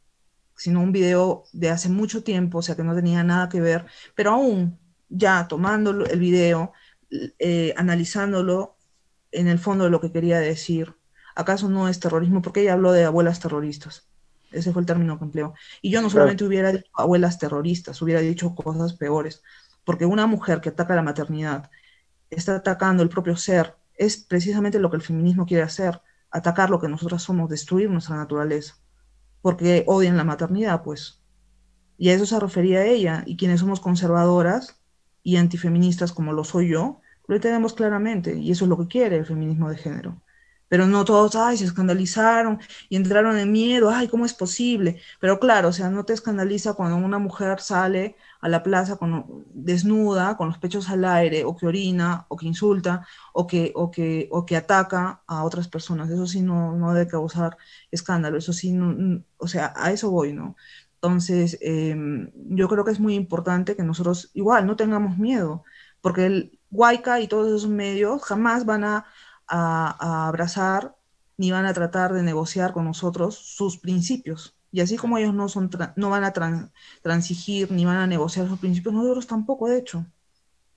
sino 0.55 0.81
un 0.81 0.91
video 0.91 1.45
de 1.51 1.69
hace 1.69 1.89
mucho 1.89 2.23
tiempo, 2.23 2.59
o 2.59 2.61
sea, 2.61 2.75
que 2.75 2.83
no 2.83 2.95
tenía 2.95 3.23
nada 3.23 3.49
que 3.49 3.59
ver, 3.59 3.85
pero 4.15 4.31
aún 4.31 4.79
ya 5.09 5.47
tomando 5.47 5.91
el 5.91 6.19
video, 6.19 6.73
eh, 7.39 7.73
analizándolo 7.77 8.77
en 9.31 9.47
el 9.47 9.59
fondo 9.59 9.83
de 9.85 9.89
lo 9.89 10.01
que 10.01 10.11
quería 10.11 10.39
decir, 10.39 10.95
¿acaso 11.35 11.69
no 11.69 11.87
es 11.87 11.99
terrorismo? 11.99 12.41
Porque 12.41 12.61
ella 12.61 12.73
habló 12.73 12.91
de 12.91 13.05
abuelas 13.05 13.39
terroristas. 13.39 14.07
Ese 14.51 14.71
fue 14.71 14.81
el 14.81 14.85
término 14.85 15.17
que 15.17 15.25
empleó. 15.25 15.53
Y 15.81 15.89
yo 15.89 16.01
no 16.01 16.09
solamente 16.09 16.43
hubiera 16.43 16.71
dicho 16.71 16.89
abuelas 16.93 17.39
terroristas, 17.39 18.01
hubiera 18.01 18.21
dicho 18.21 18.53
cosas 18.53 18.93
peores. 18.93 19.41
Porque 19.83 20.05
una 20.05 20.27
mujer 20.27 20.61
que 20.61 20.69
ataca 20.69 20.95
la 20.95 21.01
maternidad 21.01 21.69
está 22.29 22.55
atacando 22.55 23.03
el 23.03 23.09
propio 23.09 23.35
ser. 23.35 23.75
Es 23.95 24.17
precisamente 24.17 24.79
lo 24.79 24.89
que 24.89 24.97
el 24.97 25.01
feminismo 25.01 25.45
quiere 25.45 25.63
hacer, 25.63 26.01
atacar 26.31 26.69
lo 26.69 26.79
que 26.79 26.87
nosotras 26.87 27.21
somos, 27.21 27.49
destruir 27.49 27.89
nuestra 27.89 28.15
naturaleza. 28.15 28.75
Porque 29.41 29.83
odian 29.87 30.17
la 30.17 30.23
maternidad, 30.23 30.83
pues. 30.83 31.21
Y 31.97 32.09
a 32.09 32.13
eso 32.13 32.25
se 32.25 32.39
refería 32.39 32.85
ella. 32.85 33.23
Y 33.25 33.37
quienes 33.37 33.59
somos 33.59 33.79
conservadoras 33.79 34.81
y 35.21 35.37
antifeministas 35.37 36.11
como 36.11 36.33
lo 36.33 36.43
soy 36.43 36.69
yo, 36.69 37.01
lo 37.27 37.39
tenemos 37.39 37.73
claramente. 37.73 38.35
Y 38.35 38.51
eso 38.51 38.65
es 38.65 38.69
lo 38.69 38.77
que 38.77 38.87
quiere 38.87 39.17
el 39.17 39.25
feminismo 39.25 39.69
de 39.69 39.77
género 39.77 40.21
pero 40.73 40.87
no 40.87 41.05
todos, 41.05 41.35
ay, 41.35 41.55
se 41.57 41.65
escandalizaron 41.65 42.59
y 42.89 42.95
entraron 42.95 43.37
en 43.37 43.51
miedo, 43.51 43.91
ay, 43.91 44.07
¿cómo 44.07 44.25
es 44.25 44.33
posible? 44.33 44.99
Pero 45.19 45.39
claro, 45.39 45.69
o 45.69 45.71
sea, 45.71 45.91
no 45.91 46.03
te 46.03 46.13
escandaliza 46.13 46.73
cuando 46.73 46.95
una 46.97 47.19
mujer 47.19 47.61
sale 47.61 48.15
a 48.41 48.49
la 48.49 48.63
plaza 48.63 48.97
desnuda, 49.53 50.35
con 50.35 50.47
los 50.47 50.57
pechos 50.57 50.89
al 50.89 51.05
aire, 51.05 51.43
o 51.45 51.55
que 51.55 51.67
orina, 51.67 52.25
o 52.27 52.37
que 52.37 52.47
insulta, 52.47 53.05
o 53.33 53.45
que, 53.45 53.71
o 53.75 53.91
que, 53.91 54.27
o 54.31 54.47
que 54.47 54.57
ataca 54.57 55.21
a 55.27 55.43
otras 55.43 55.67
personas. 55.67 56.09
Eso 56.09 56.25
sí 56.25 56.41
no, 56.41 56.75
no 56.75 56.91
debe 56.95 57.07
causar 57.07 57.55
escándalo, 57.91 58.39
eso 58.39 58.51
sí, 58.51 58.71
no, 58.71 59.23
o 59.37 59.47
sea, 59.47 59.73
a 59.75 59.91
eso 59.91 60.09
voy, 60.09 60.33
¿no? 60.33 60.55
Entonces, 60.95 61.55
em, 61.61 62.31
yo 62.33 62.67
creo 62.67 62.83
que 62.83 62.91
es 62.91 62.99
muy 62.99 63.13
importante 63.13 63.75
que 63.75 63.83
nosotros 63.83 64.31
igual 64.33 64.65
no 64.65 64.75
tengamos 64.75 65.19
miedo, 65.19 65.63
porque 66.01 66.25
el 66.25 66.59
Huayca 66.71 67.19
y 67.19 67.27
todos 67.27 67.47
esos 67.47 67.69
medios 67.69 68.23
jamás 68.23 68.65
van 68.65 68.83
a 68.85 69.05
a, 69.53 70.27
abrazar 70.27 70.95
ni 71.37 71.51
van 71.51 71.65
a 71.65 71.73
tratar 71.73 72.13
de 72.13 72.23
negociar 72.23 72.73
con 72.73 72.85
nosotros 72.85 73.35
sus 73.37 73.77
principios. 73.77 74.57
Y 74.71 74.81
así 74.81 74.97
como 74.97 75.17
ellos 75.17 75.33
no, 75.33 75.49
son 75.49 75.69
no 75.95 76.09
van 76.09 76.23
a 76.23 76.33
transigir 77.01 77.71
ni 77.71 77.85
van 77.85 77.97
a 77.97 78.07
negociar 78.07 78.47
sus 78.47 78.59
principios, 78.59 78.93
nosotros 78.95 79.27
tampoco, 79.27 79.67
de 79.67 79.77
hecho. 79.79 80.05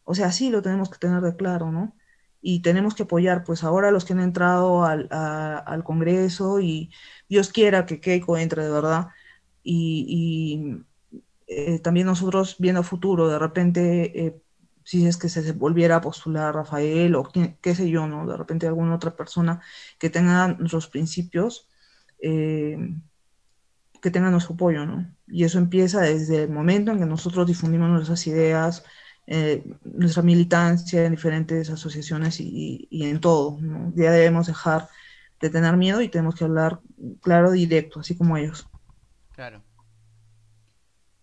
O 0.05 0.15
sea, 0.15 0.32
sí 0.32 0.51
lo 0.51 0.62
tenemos 0.62 0.90
que 0.90 0.98
tener 0.98 1.23
de 1.23 1.36
claro, 1.36 1.73
¿no? 1.73 1.97
Y 2.43 2.61
tenemos 2.62 2.94
que 2.94 3.05
apoyar, 3.05 3.44
pues 3.44 3.65
ahora 3.65 3.90
los 3.90 4.05
que 4.05 4.12
han 4.12 4.20
entrado 4.20 4.85
al, 4.85 5.09
al 5.11 5.85
Congreso 5.85 6.61
y 6.61 6.93
Dios 7.28 7.51
quiera 7.51 7.86
que 7.86 8.01
Keiko 8.01 8.36
entre 8.39 8.65
de 8.65 8.70
verdad. 8.70 9.09
Y, 9.65 10.85
eh, 11.48 11.78
también 11.81 12.07
nosotros 12.07 12.57
viendo 12.59 12.82
futuro, 12.82 13.28
de 13.28 13.39
repente 13.39 14.27
eh, 14.27 14.43
si 14.87 15.05
es 15.05 15.17
que 15.17 15.29
se 15.29 15.51
volviera 15.51 15.97
a 15.97 16.01
postular 16.01 16.55
Rafael 16.55 17.17
o 17.17 17.29
qué, 17.61 17.75
sé 17.75 17.91
yo, 17.91 18.07
¿no? 18.07 18.25
De 18.25 18.37
repente 18.37 18.69
alguna 18.69 18.95
otra 18.95 19.17
persona 19.17 19.61
que 19.99 20.11
tenga 20.11 20.47
nuestros 20.47 20.87
principios, 20.87 21.69
eh, 22.23 22.79
que 24.01 24.11
tenga 24.13 24.31
nuestro 24.31 24.55
apoyo, 24.55 24.87
¿no? 24.87 25.13
Y 25.27 25.43
eso 25.43 25.59
empieza 25.59 26.03
desde 26.03 26.45
el 26.45 26.51
momento 26.51 26.93
en 26.93 27.01
que 27.01 27.07
nosotros 27.07 27.49
difundimos 27.49 27.91
nuestras 27.91 28.25
ideas, 28.29 28.85
eh, 29.27 29.65
nuestra 29.83 30.23
militancia 30.23 31.05
en 31.05 31.11
diferentes 31.17 31.69
asociaciones 31.69 32.39
y, 32.39 32.87
en 32.93 33.21
todo. 33.21 33.59
Ya 33.97 34.13
debemos 34.13 34.47
dejar 34.47 34.89
de 35.41 35.51
tener 35.51 35.77
miedo 35.77 36.01
y 36.01 36.09
tenemos 36.09 36.37
que 36.37 36.45
hablar 36.45 36.79
claro, 37.23 37.51
directo, 37.51 37.99
así 37.99 38.17
como 38.17 38.37
ellos. 38.37 38.69
Claro. 39.33 39.65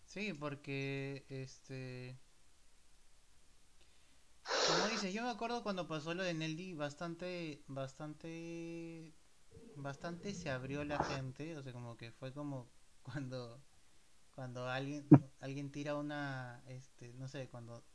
Sí, 0.05 0.33
porque 0.33 1.25
este 1.29 2.17
como 4.43 4.87
dices, 4.87 5.13
yo 5.13 5.23
me 5.23 5.29
acuerdo 5.29 5.63
cuando 5.63 5.87
pasó 5.87 6.13
lo 6.13 6.23
de 6.23 6.33
Nelly, 6.33 6.73
bastante, 6.73 7.63
bastante, 7.67 9.13
bastante 9.75 10.33
se 10.33 10.49
abrió 10.49 10.83
la 10.83 11.03
gente, 11.03 11.57
o 11.57 11.63
sea, 11.63 11.73
como 11.73 11.97
que 11.97 12.11
fue 12.11 12.33
como 12.33 12.69
cuando, 13.01 13.63
cuando 14.31 14.67
alguien, 14.67 15.07
alguien 15.39 15.71
tira 15.71 15.95
una, 15.95 16.63
este, 16.67 17.13
no 17.13 17.27
sé, 17.27 17.49
cuando 17.49 17.85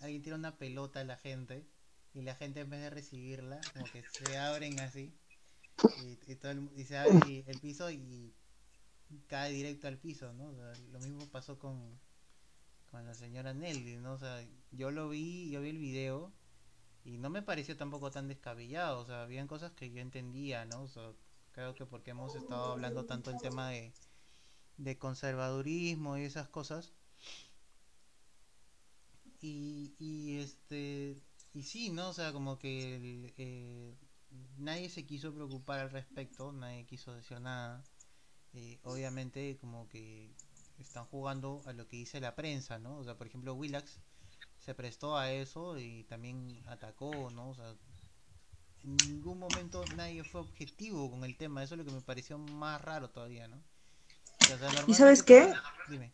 alguien 0.00 0.22
tira 0.22 0.36
una 0.36 0.58
pelota 0.58 1.00
a 1.00 1.04
la 1.04 1.16
gente 1.16 1.66
y 2.12 2.22
la 2.22 2.34
gente 2.34 2.60
en 2.60 2.70
vez 2.70 2.80
de 2.80 2.90
recibirla, 2.90 3.60
como 3.72 3.84
que 3.86 4.02
se 4.04 4.36
abren 4.36 4.78
así 4.80 5.16
y, 6.26 6.34
todo 6.36 6.52
el, 6.52 6.70
y 6.76 6.84
se 6.84 6.96
abre 6.96 7.44
el 7.46 7.60
piso 7.60 7.90
y 7.90 8.34
cae 9.26 9.52
directo 9.52 9.88
al 9.88 9.98
piso, 9.98 10.32
¿no? 10.32 10.52
lo 10.52 10.98
mismo 11.00 11.28
pasó 11.30 11.58
con, 11.58 12.00
con 12.94 13.06
la 13.06 13.14
señora 13.14 13.52
Nelly, 13.52 13.96
¿no? 13.96 14.12
O 14.12 14.18
sea, 14.18 14.46
yo 14.70 14.92
lo 14.92 15.08
vi, 15.08 15.50
yo 15.50 15.60
vi 15.60 15.70
el 15.70 15.78
video 15.78 16.32
y 17.04 17.18
no 17.18 17.28
me 17.28 17.42
pareció 17.42 17.76
tampoco 17.76 18.12
tan 18.12 18.28
descabellado, 18.28 19.00
o 19.00 19.04
sea, 19.04 19.24
habían 19.24 19.48
cosas 19.48 19.72
que 19.72 19.90
yo 19.90 20.00
entendía, 20.00 20.64
¿no? 20.64 20.84
O 20.84 20.88
sea, 20.88 21.10
creo 21.50 21.74
que 21.74 21.86
porque 21.86 22.12
hemos 22.12 22.36
estado 22.36 22.70
hablando 22.70 23.04
tanto 23.04 23.32
el 23.32 23.40
tema 23.40 23.70
de, 23.70 23.92
de 24.76 24.96
conservadurismo 24.96 26.18
y 26.18 26.22
esas 26.22 26.48
cosas. 26.48 26.92
Y, 29.40 29.96
y 29.98 30.38
este 30.38 31.20
y 31.52 31.64
sí, 31.64 31.90
¿no? 31.90 32.10
O 32.10 32.12
sea, 32.12 32.32
como 32.32 32.60
que 32.60 33.34
eh, 33.36 33.94
nadie 34.56 34.88
se 34.88 35.04
quiso 35.04 35.34
preocupar 35.34 35.80
al 35.80 35.90
respecto, 35.90 36.52
nadie 36.52 36.86
quiso 36.86 37.12
decir 37.12 37.40
nada. 37.40 37.82
Eh, 38.52 38.78
obviamente 38.84 39.58
como 39.60 39.88
que 39.88 40.32
están 40.78 41.04
jugando 41.06 41.62
a 41.66 41.72
lo 41.72 41.88
que 41.88 41.96
dice 41.96 42.20
la 42.20 42.34
prensa, 42.34 42.78
¿no? 42.78 42.98
O 42.98 43.04
sea, 43.04 43.16
por 43.16 43.26
ejemplo, 43.26 43.54
Willax 43.54 44.00
se 44.58 44.74
prestó 44.74 45.16
a 45.16 45.30
eso 45.32 45.78
y 45.78 46.04
también 46.04 46.62
atacó, 46.66 47.30
¿no? 47.30 47.50
O 47.50 47.54
sea, 47.54 47.74
en 48.84 49.06
ningún 49.06 49.38
momento 49.38 49.86
nadie 49.96 50.22
fue 50.24 50.40
objetivo 50.40 51.10
con 51.10 51.24
el 51.24 51.34
tema, 51.36 51.62
eso 51.62 51.74
es 51.74 51.78
lo 51.78 51.84
que 51.84 51.90
me 51.90 52.00
pareció 52.02 52.38
más 52.38 52.80
raro 52.80 53.10
todavía, 53.10 53.48
¿no? 53.48 53.58
¿Y 54.86 54.94
sabes 54.94 55.22
qué? 55.22 55.52
Dime. 55.88 56.12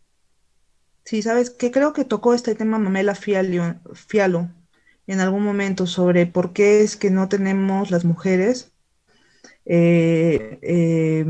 Sí, 1.05 1.23
¿sabes 1.23 1.51
qué? 1.51 1.71
Creo 1.71 1.93
que 1.93 2.05
tocó 2.05 2.35
este 2.35 2.55
tema 2.55 2.79
Mamela 2.79 3.15
Fialo, 3.15 3.81
Fialo 3.95 4.49
en 5.07 5.21
algún 5.21 5.43
momento 5.43 5.87
sobre 5.87 6.27
por 6.27 6.53
qué 6.53 6.83
es 6.83 6.97
que 6.97 7.11
no 7.11 7.29
tenemos 7.29 7.91
las 7.91 8.05
mujeres 8.05 8.73
eh, 9.65 10.59
eh, 10.63 11.25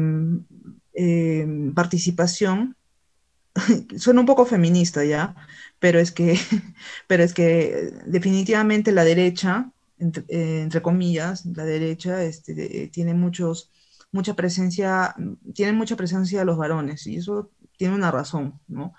eh, 0.95 1.47
participación, 1.75 2.77
suena 3.99 4.21
un 4.21 4.27
poco 4.27 4.47
feminista 4.47 5.05
ya, 5.05 5.35
pero 5.79 5.99
es 5.99 6.13
que, 6.13 6.39
pero 7.07 7.23
es 7.23 7.35
que 7.35 7.93
definitivamente 8.07 8.93
la 8.93 9.05
derecha, 9.05 9.71
entre, 9.99 10.25
eh, 10.29 10.83
comillas, 10.83 11.45
la 11.47 11.65
derecha 11.65 12.23
este, 12.23 12.89
tiene 12.89 13.15
muchos, 13.15 13.71
mucha 14.13 14.35
presencia, 14.35 15.15
tiene 15.55 15.73
mucha 15.73 15.97
presencia 15.97 16.41
de 16.41 16.45
los 16.45 16.57
varones, 16.57 17.07
y 17.07 17.17
eso 17.17 17.51
tiene 17.77 17.95
una 17.95 18.11
razón, 18.11 18.61
¿no? 18.69 18.95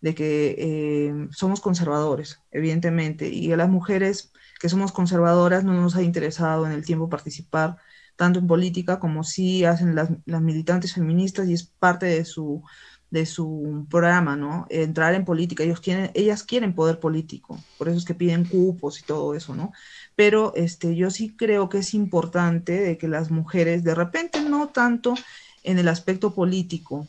De 0.00 0.14
que 0.14 0.54
eh, 0.58 1.28
somos 1.30 1.60
conservadores, 1.60 2.40
evidentemente, 2.50 3.28
y 3.28 3.52
a 3.52 3.56
las 3.56 3.68
mujeres 3.68 4.32
que 4.60 4.68
somos 4.68 4.92
conservadoras 4.92 5.64
no 5.64 5.72
nos 5.74 5.96
ha 5.96 6.02
interesado 6.02 6.66
en 6.66 6.72
el 6.72 6.84
tiempo 6.84 7.08
participar 7.08 7.76
tanto 8.16 8.38
en 8.38 8.46
política 8.46 8.98
como 8.98 9.24
sí 9.24 9.64
hacen 9.64 9.94
las 9.94 10.42
militantes 10.42 10.94
feministas 10.94 11.48
y 11.48 11.52
es 11.52 11.64
parte 11.64 12.06
de 12.06 12.24
su, 12.24 12.62
de 13.10 13.26
su 13.26 13.86
programa, 13.88 14.36
¿no? 14.36 14.66
Entrar 14.68 15.14
en 15.14 15.24
política, 15.24 15.62
ellos 15.62 15.80
quieren, 15.80 16.10
ellas 16.14 16.42
quieren 16.42 16.74
poder 16.74 16.98
político, 16.98 17.58
por 17.78 17.88
eso 17.88 17.98
es 17.98 18.04
que 18.04 18.14
piden 18.14 18.44
cupos 18.44 19.00
y 19.00 19.04
todo 19.04 19.34
eso, 19.34 19.54
¿no? 19.54 19.72
Pero 20.16 20.52
este, 20.56 20.96
yo 20.96 21.10
sí 21.10 21.36
creo 21.36 21.68
que 21.68 21.78
es 21.78 21.94
importante 21.94 22.80
de 22.80 22.98
que 22.98 23.08
las 23.08 23.30
mujeres, 23.30 23.84
de 23.84 23.94
repente 23.94 24.40
no 24.42 24.68
tanto 24.68 25.14
en 25.62 25.78
el 25.78 25.88
aspecto 25.88 26.34
político, 26.34 27.06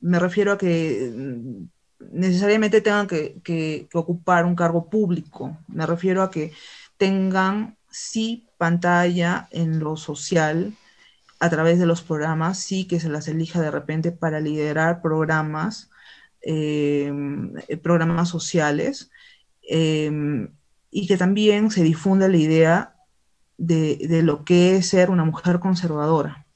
me 0.00 0.18
refiero 0.18 0.52
a 0.52 0.58
que 0.58 1.12
mm, 1.14 1.64
necesariamente 2.12 2.80
tengan 2.80 3.06
que, 3.06 3.40
que 3.42 3.88
ocupar 3.94 4.44
un 4.44 4.54
cargo 4.54 4.88
público, 4.88 5.56
me 5.68 5.86
refiero 5.86 6.22
a 6.22 6.30
que 6.30 6.52
tengan 6.98 7.76
sí 7.90 8.46
pantalla 8.58 9.48
en 9.50 9.78
lo 9.78 9.96
social, 9.96 10.74
a 11.40 11.50
través 11.50 11.78
de 11.78 11.86
los 11.86 12.02
programas, 12.02 12.58
sí 12.58 12.86
que 12.86 13.00
se 13.00 13.08
las 13.08 13.28
elija 13.28 13.60
de 13.60 13.70
repente 13.70 14.12
para 14.12 14.40
liderar 14.40 15.02
programas, 15.02 15.90
eh, 16.42 17.12
programas 17.82 18.28
sociales, 18.28 19.10
eh, 19.68 20.10
y 20.90 21.06
que 21.06 21.16
también 21.16 21.70
se 21.70 21.82
difunda 21.82 22.28
la 22.28 22.36
idea 22.36 22.94
de, 23.56 23.98
de, 24.08 24.22
lo 24.22 24.44
que 24.44 24.76
es 24.76 24.88
ser 24.88 25.10
una 25.10 25.24
mujer 25.24 25.60
conservadora, 25.60 26.46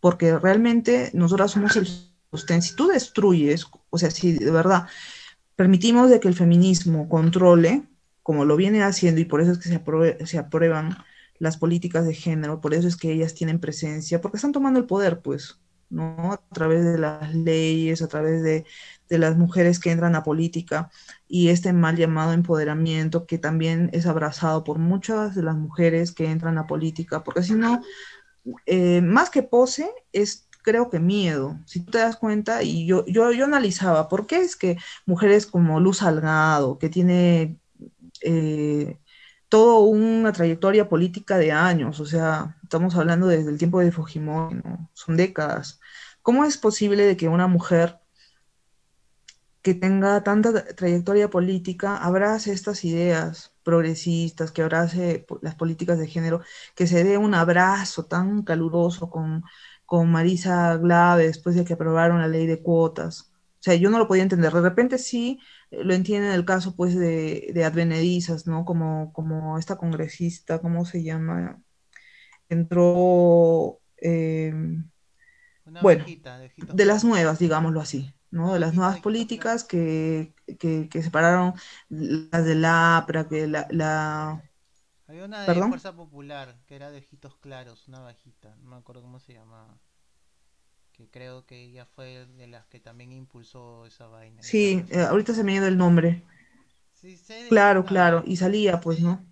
porque 0.00 0.38
realmente 0.38 1.10
nosotras 1.12 1.52
somos 1.52 1.76
el 1.76 1.86
sostén. 2.30 2.62
Si 2.62 2.74
tú 2.74 2.88
destruyes, 2.88 3.66
o 3.90 3.98
sea, 3.98 4.10
si 4.10 4.32
de 4.32 4.50
verdad 4.50 4.86
permitimos 5.56 6.08
de 6.10 6.18
que 6.18 6.28
el 6.28 6.34
feminismo 6.34 7.08
controle, 7.08 7.82
como 8.22 8.44
lo 8.44 8.56
viene 8.56 8.82
haciendo, 8.82 9.20
y 9.20 9.24
por 9.24 9.40
eso 9.40 9.52
es 9.52 9.58
que 9.58 9.68
se, 9.68 10.26
se 10.26 10.38
aprueban 10.38 10.96
las 11.42 11.56
políticas 11.56 12.06
de 12.06 12.14
género, 12.14 12.60
por 12.60 12.72
eso 12.72 12.86
es 12.86 12.96
que 12.96 13.10
ellas 13.10 13.34
tienen 13.34 13.58
presencia, 13.58 14.20
porque 14.20 14.36
están 14.36 14.52
tomando 14.52 14.78
el 14.78 14.86
poder, 14.86 15.22
pues, 15.22 15.58
¿no? 15.90 16.32
A 16.32 16.40
través 16.54 16.84
de 16.84 16.98
las 16.98 17.34
leyes, 17.34 18.00
a 18.00 18.06
través 18.06 18.44
de, 18.44 18.64
de 19.08 19.18
las 19.18 19.36
mujeres 19.36 19.80
que 19.80 19.90
entran 19.90 20.14
a 20.14 20.22
política 20.22 20.88
y 21.26 21.48
este 21.48 21.72
mal 21.72 21.96
llamado 21.96 22.32
empoderamiento 22.32 23.26
que 23.26 23.38
también 23.38 23.90
es 23.92 24.06
abrazado 24.06 24.62
por 24.62 24.78
muchas 24.78 25.34
de 25.34 25.42
las 25.42 25.56
mujeres 25.56 26.12
que 26.12 26.30
entran 26.30 26.58
a 26.58 26.68
política, 26.68 27.24
porque 27.24 27.42
si 27.42 27.54
no, 27.54 27.82
eh, 28.66 29.00
más 29.00 29.28
que 29.28 29.42
pose, 29.42 29.90
es 30.12 30.48
creo 30.62 30.90
que 30.90 31.00
miedo. 31.00 31.58
Si 31.66 31.80
tú 31.80 31.90
te 31.90 31.98
das 31.98 32.16
cuenta, 32.16 32.62
y 32.62 32.86
yo, 32.86 33.04
yo, 33.06 33.32
yo 33.32 33.46
analizaba, 33.46 34.08
¿por 34.08 34.28
qué 34.28 34.36
es 34.42 34.54
que 34.54 34.76
mujeres 35.06 35.46
como 35.46 35.80
Luz 35.80 35.98
Salgado, 35.98 36.78
que 36.78 36.88
tiene 36.88 37.58
eh, 38.22 38.96
toda 39.52 39.80
una 39.80 40.32
trayectoria 40.32 40.88
política 40.88 41.36
de 41.36 41.52
años, 41.52 42.00
o 42.00 42.06
sea, 42.06 42.56
estamos 42.62 42.96
hablando 42.96 43.26
desde 43.26 43.50
el 43.50 43.58
tiempo 43.58 43.80
de 43.80 43.92
Fujimori, 43.92 44.62
son 44.94 45.18
décadas. 45.18 45.78
¿Cómo 46.22 46.46
es 46.46 46.56
posible 46.56 47.04
de 47.04 47.18
que 47.18 47.28
una 47.28 47.48
mujer 47.48 48.00
que 49.60 49.74
tenga 49.74 50.22
tanta 50.24 50.64
trayectoria 50.74 51.28
política 51.28 51.98
abrace 51.98 52.52
estas 52.52 52.82
ideas 52.84 53.52
progresistas, 53.62 54.52
que 54.52 54.62
abrace 54.62 55.26
las 55.42 55.54
políticas 55.54 55.98
de 55.98 56.06
género, 56.08 56.40
que 56.74 56.86
se 56.86 57.04
dé 57.04 57.18
un 57.18 57.34
abrazo 57.34 58.06
tan 58.06 58.44
caluroso 58.44 59.10
con, 59.10 59.44
con 59.84 60.10
Marisa 60.10 60.78
Glave 60.78 61.26
después 61.26 61.56
de 61.56 61.66
que 61.66 61.74
aprobaron 61.74 62.20
la 62.20 62.28
ley 62.28 62.46
de 62.46 62.62
cuotas? 62.62 63.31
O 63.62 63.64
sea, 63.64 63.74
yo 63.76 63.90
no 63.90 63.98
lo 63.98 64.08
podía 64.08 64.24
entender. 64.24 64.52
De 64.52 64.60
repente 64.62 64.98
sí 64.98 65.40
eh, 65.70 65.84
lo 65.84 65.94
entiendo 65.94 66.28
en 66.28 66.34
el 66.34 66.44
caso, 66.44 66.76
pues, 66.76 66.96
de, 66.96 67.50
de 67.54 67.64
advenedizas, 67.64 68.46
¿no? 68.46 68.64
Como, 68.64 69.12
como 69.12 69.58
esta 69.58 69.76
congresista, 69.76 70.60
¿cómo 70.60 70.84
se 70.86 71.02
llama? 71.04 71.62
Entró, 72.48 73.80
eh, 73.98 74.54
bueno, 75.78 76.06
de 76.56 76.84
las 76.84 77.04
nuevas, 77.04 77.38
digámoslo 77.38 77.80
así, 77.80 78.14
¿no? 78.30 78.52
De 78.54 78.60
las 78.60 78.74
nuevas 78.74 78.98
políticas 79.00 79.64
que, 79.64 80.34
que, 80.58 80.88
que 80.90 81.02
separaron 81.02 81.54
las 81.88 82.44
de 82.44 82.54
la 82.54 82.98
APRA, 82.98 83.28
que 83.28 83.46
la... 83.46 83.66
la... 83.70 84.42
Había 85.06 85.26
una 85.26 85.44
de 85.44 85.62
Fuerza 85.62 85.94
Popular, 85.94 86.58
que 86.66 86.74
era 86.74 86.90
de 86.90 86.98
ojitos 86.98 87.36
claros, 87.36 87.86
una 87.86 88.00
bajita, 88.00 88.56
no 88.56 88.70
me 88.70 88.76
acuerdo 88.76 89.02
cómo 89.02 89.20
se 89.20 89.32
llamaba 89.34 89.78
que 91.02 91.10
creo 91.10 91.44
que 91.46 91.64
ella 91.64 91.84
fue 91.84 92.26
de 92.26 92.46
las 92.46 92.66
que 92.66 92.78
también 92.78 93.12
impulsó 93.12 93.86
esa 93.86 94.06
vaina. 94.06 94.42
Sí, 94.42 94.84
eh, 94.90 95.00
ahorita 95.00 95.34
se 95.34 95.42
me 95.44 95.52
ha 95.52 95.56
ido 95.56 95.66
el 95.66 95.76
nombre. 95.76 96.24
Sí, 96.94 97.18
claro, 97.48 97.84
claro, 97.84 98.22
y 98.26 98.36
salía, 98.36 98.80
pues, 98.80 99.00
¿no? 99.00 99.24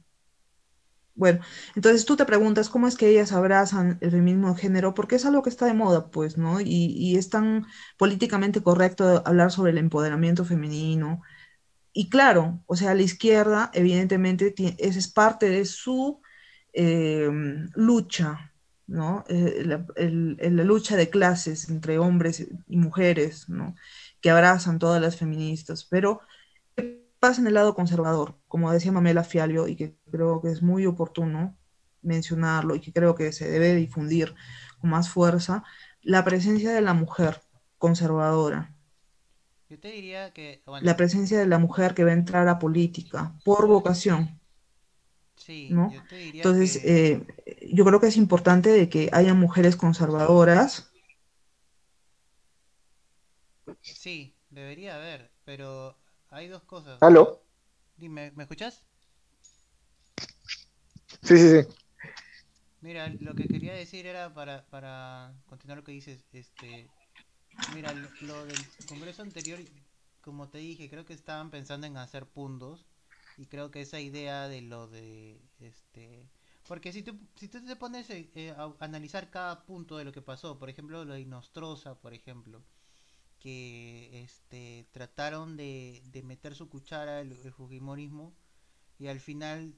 Bueno, 1.15 1.41
entonces 1.77 2.07
tú 2.07 2.17
te 2.17 2.25
preguntas 2.25 2.71
cómo 2.71 2.87
es 2.89 2.97
que 2.97 3.09
ellas 3.09 3.33
abrazan 3.33 3.99
el 4.01 4.11
feminismo 4.11 4.55
de 4.55 4.61
género, 4.61 4.95
porque 4.95 5.17
es 5.17 5.27
algo 5.27 5.43
que 5.43 5.51
está 5.51 5.67
de 5.67 5.75
moda, 5.75 6.11
pues, 6.11 6.39
¿no? 6.39 6.61
Y, 6.61 6.67
y 6.67 7.17
es 7.17 7.29
tan 7.29 7.67
políticamente 7.99 8.63
correcto 8.63 9.23
hablar 9.27 9.51
sobre 9.51 9.73
el 9.73 9.79
empoderamiento 9.79 10.45
femenino. 10.47 11.21
Y 11.93 12.11
claro, 12.11 12.63
o 12.67 12.77
sea, 12.77 12.95
la 12.95 13.03
izquierda, 13.03 13.71
evidentemente, 13.75 14.55
esa 14.79 14.99
es 14.99 15.09
parte 15.13 15.49
de 15.51 15.65
su 15.67 16.21
eh, 16.73 17.31
lucha 17.75 18.50
¿no? 18.91 19.25
Eh, 19.29 19.65
la, 19.67 20.65
lucha 20.65 20.97
de 20.97 21.09
clases 21.11 21.71
entre 21.71 21.99
hombres 21.99 22.47
y 22.67 22.77
mujeres, 22.77 23.49
¿no? 23.49 23.77
Que 24.21 24.31
abrazan 24.31 24.81
todas 24.81 25.01
las 25.01 25.17
feministas, 25.17 25.85
pero 25.85 26.21
¿qué 26.77 27.09
pasa 27.21 27.41
en 27.41 27.47
el 27.47 27.55
lado 27.55 27.75
conservador? 27.75 28.37
Como 28.49 28.73
decía 28.73 28.91
Mamela 28.91 29.23
Fialio, 29.23 29.69
y 29.69 29.77
que 29.77 29.97
creo 30.11 30.43
que 30.43 30.51
es 30.51 30.61
muy 30.61 30.87
oportuno 30.87 31.57
mencionarlo 32.03 32.75
y 32.75 32.81
que 32.81 32.93
creo 32.93 33.15
que 33.15 33.33
se 33.33 33.49
debe 33.49 33.77
difundir 33.77 34.35
con 34.81 34.91
más 34.91 35.09
fuerza, 35.09 35.63
la 36.03 36.25
presencia 36.25 36.73
de 36.73 36.81
la 36.81 36.95
mujer 36.95 37.43
conservadora. 37.79 38.75
Yo 39.69 39.79
te 39.79 39.93
diría 39.93 40.33
que... 40.33 40.65
La 40.83 40.97
presencia 40.97 41.39
de 41.39 41.47
la 41.47 41.59
mujer 41.59 41.95
que 41.95 42.03
va 42.03 42.11
a 42.11 42.15
entrar 42.15 42.49
a 42.49 42.59
política 42.59 43.37
por 43.45 43.69
vocación 43.69 44.40
¿no? 45.69 45.93
Entonces, 46.11 46.81
eh, 46.85 47.25
yo 47.73 47.85
creo 47.85 48.01
que 48.01 48.09
es 48.09 48.17
importante 48.17 48.71
de 48.71 48.89
que 48.89 49.09
haya 49.13 49.35
mujeres 49.35 49.77
conservadoras. 49.77 50.91
Sí, 53.83 54.35
debería 54.51 54.97
haber, 54.97 55.31
pero 55.45 55.97
hay 56.31 56.49
dos 56.49 56.63
cosas. 56.65 57.03
¿Aló? 57.03 57.43
Dime, 57.97 58.33
¿me 58.35 58.45
escuchas? 58.45 58.83
Sí, 61.23 61.37
sí, 61.37 61.63
sí. 61.63 61.69
Mira, 62.81 63.09
lo 63.21 63.35
que 63.35 63.47
quería 63.47 63.75
decir 63.75 64.07
era 64.07 64.33
para, 64.33 64.65
para 64.71 65.35
continuar 65.47 65.79
lo 65.79 65.85
que 65.85 65.93
dices, 65.93 66.25
este, 66.33 66.89
mira, 67.75 67.93
lo 68.21 68.47
del 68.47 68.65
congreso 68.87 69.23
anterior, 69.23 69.61
como 70.23 70.49
te 70.49 70.59
dije, 70.59 70.89
creo 70.89 71.05
que 71.05 71.13
estaban 71.13 71.51
pensando 71.51 71.87
en 71.87 71.99
hacer 71.99 72.27
puntos 72.27 72.87
y 73.41 73.47
creo 73.47 73.71
que 73.71 73.81
esa 73.83 74.01
idea 74.01 74.49
de 74.49 74.61
lo 74.63 74.87
de 74.89 75.41
este 75.61 76.31
porque 76.69 76.93
si 76.93 77.03
tú, 77.03 77.19
si 77.37 77.49
tú 77.49 77.65
te 77.65 77.77
pones 77.77 78.11
eh, 78.11 78.31
eh, 78.35 78.51
a 78.57 78.75
analizar 78.81 79.31
cada 79.31 79.65
punto 79.67 79.97
de 79.97 80.05
lo 80.05 80.13
que 80.13 80.23
pasó, 80.23 80.59
por 80.59 80.71
ejemplo, 80.71 81.05
lo 81.05 81.15
de 81.15 81.25
Nostrosa, 81.25 81.99
por 82.01 82.15
ejemplo, 82.15 82.63
que 83.41 84.23
este 84.25 84.89
trataron 84.93 85.57
de, 85.57 86.03
de 86.07 86.23
meter 86.23 86.55
su 86.55 86.69
cuchara 86.71 87.21
el, 87.21 87.33
el, 87.33 87.55
y 88.99 89.09
al 89.09 89.21
final 89.21 89.75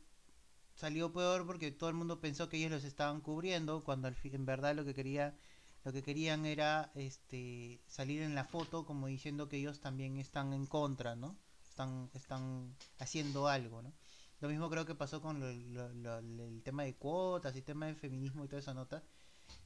salió 0.75 1.13
peor 1.13 1.47
porque 1.47 1.71
todo 1.73 1.91
el 1.91 1.97
mundo 1.97 2.21
pensó 2.21 2.49
que 2.49 2.59
ellos 2.59 2.71
los 2.73 2.85
estaban 2.85 3.21
cubriendo 3.23 3.85
cuando 3.85 4.09
al 4.09 4.17
en 4.25 4.47
verdad 4.47 4.75
lo 4.77 4.85
que 4.85 4.95
quería 4.95 5.39
lo 5.85 5.93
que 5.93 6.03
querían 6.03 6.47
era 6.47 6.93
este 6.95 7.83
salir 7.87 8.23
en 8.23 8.35
la 8.35 8.45
foto 8.45 8.87
como 8.87 9.07
diciendo 9.09 9.49
que 9.49 9.59
ellos 9.59 9.81
también 9.81 10.19
están 10.19 10.53
en 10.53 10.67
contra, 10.67 11.17
¿no? 11.17 11.39
Están, 11.73 12.11
están 12.15 12.77
haciendo 12.99 13.49
algo, 13.49 13.83
¿no? 13.83 13.93
Lo 14.41 14.49
mismo 14.49 14.69
creo 14.71 14.85
que 14.87 14.95
pasó 14.95 15.21
con 15.23 15.43
el 15.43 16.63
tema 16.65 16.83
de 16.85 16.97
cuotas 16.97 17.57
y 17.57 17.63
tema 17.63 17.87
de 17.87 17.95
feminismo 17.95 18.45
y 18.45 18.49
toda 18.49 18.61
esa 18.61 18.75
nota. 18.75 19.03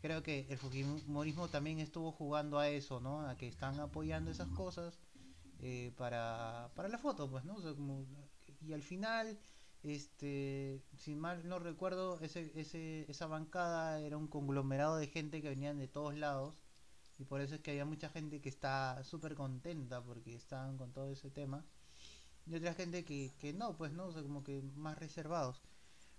Creo 0.00 0.22
que 0.22 0.46
el 0.50 0.58
fujimorismo 0.58 1.48
también 1.48 1.78
estuvo 1.80 2.12
jugando 2.12 2.58
a 2.58 2.68
eso, 2.68 3.00
¿no? 3.00 3.22
A 3.28 3.36
que 3.36 3.48
están 3.48 3.80
apoyando 3.80 4.30
esas 4.30 4.48
cosas 4.50 4.98
eh, 5.60 5.92
para, 5.96 6.70
para 6.74 6.88
la 6.88 6.98
foto, 6.98 7.30
pues, 7.30 7.44
¿no? 7.44 7.56
y 8.60 8.72
al 8.72 8.82
final, 8.82 9.38
este, 9.82 10.82
si 10.96 11.14
mal 11.14 11.48
no 11.48 11.58
recuerdo, 11.58 12.20
ese, 12.20 12.52
ese, 12.54 13.10
esa 13.10 13.26
bancada 13.26 14.00
era 14.00 14.16
un 14.16 14.28
conglomerado 14.28 14.96
de 14.96 15.08
gente 15.08 15.42
que 15.42 15.48
venían 15.50 15.78
de 15.78 15.88
todos 15.88 16.14
lados 16.16 16.54
Y 17.18 17.24
por 17.24 17.40
eso 17.40 17.54
es 17.56 17.60
que 17.62 17.72
había 17.72 17.84
mucha 17.84 18.08
gente 18.10 18.40
que 18.40 18.48
está 18.48 19.02
súper 19.04 19.34
contenta 19.34 20.02
porque 20.02 20.34
estaban 20.34 20.76
con 20.78 20.92
todo 20.92 21.10
ese 21.10 21.30
tema. 21.30 21.64
Y 22.46 22.54
otra 22.56 22.74
gente 22.74 23.04
que, 23.04 23.34
que 23.38 23.52
no, 23.52 23.76
pues 23.76 23.92
no, 23.92 24.06
o 24.06 24.12
como 24.22 24.42
que 24.44 24.62
más 24.76 24.98
reservados. 24.98 25.62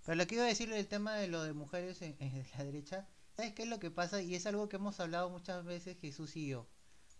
Pero 0.04 0.16
lo 0.16 0.26
que 0.26 0.36
iba 0.36 0.44
a 0.44 0.48
decirle 0.48 0.76
del 0.76 0.88
tema 0.88 1.14
de 1.16 1.28
lo 1.28 1.42
de 1.42 1.52
mujeres 1.54 2.02
en, 2.02 2.16
la 2.58 2.64
derecha, 2.64 3.08
¿sabes 3.34 3.52
qué 3.54 3.62
es 3.64 3.68
lo 3.68 3.78
que 3.80 3.90
pasa? 3.90 4.22
Y 4.22 4.34
es 4.34 4.46
algo 4.46 4.68
que 4.68 4.76
hemos 4.76 5.00
hablado 5.00 5.30
muchas 5.30 5.64
veces 5.64 5.98
Jesús 6.00 6.36
y 6.36 6.48
yo. 6.48 6.68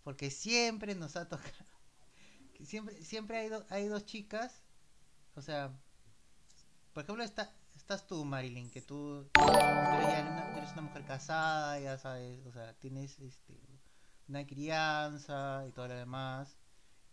Porque 0.03 0.29
siempre 0.31 0.95
nos 0.95 1.15
ha 1.15 1.27
tocado. 1.29 1.65
Siempre, 2.63 3.03
siempre 3.03 3.37
hay, 3.39 3.49
do- 3.49 3.65
hay 3.69 3.87
dos 3.87 4.05
chicas. 4.05 4.63
O 5.35 5.41
sea, 5.41 5.73
por 6.93 7.03
ejemplo, 7.03 7.23
está, 7.23 7.53
estás 7.75 8.05
tú, 8.07 8.25
Marilyn, 8.25 8.69
que 8.69 8.81
tú 8.81 9.29
eres 10.57 10.71
una 10.73 10.81
mujer 10.81 11.05
casada, 11.05 11.79
ya 11.79 11.97
sabes, 11.97 12.45
o 12.45 12.51
sea, 12.51 12.73
tienes 12.79 13.19
este, 13.19 13.57
una 14.27 14.45
crianza 14.45 15.65
y 15.67 15.71
todo 15.71 15.87
lo 15.87 15.95
demás. 15.95 16.57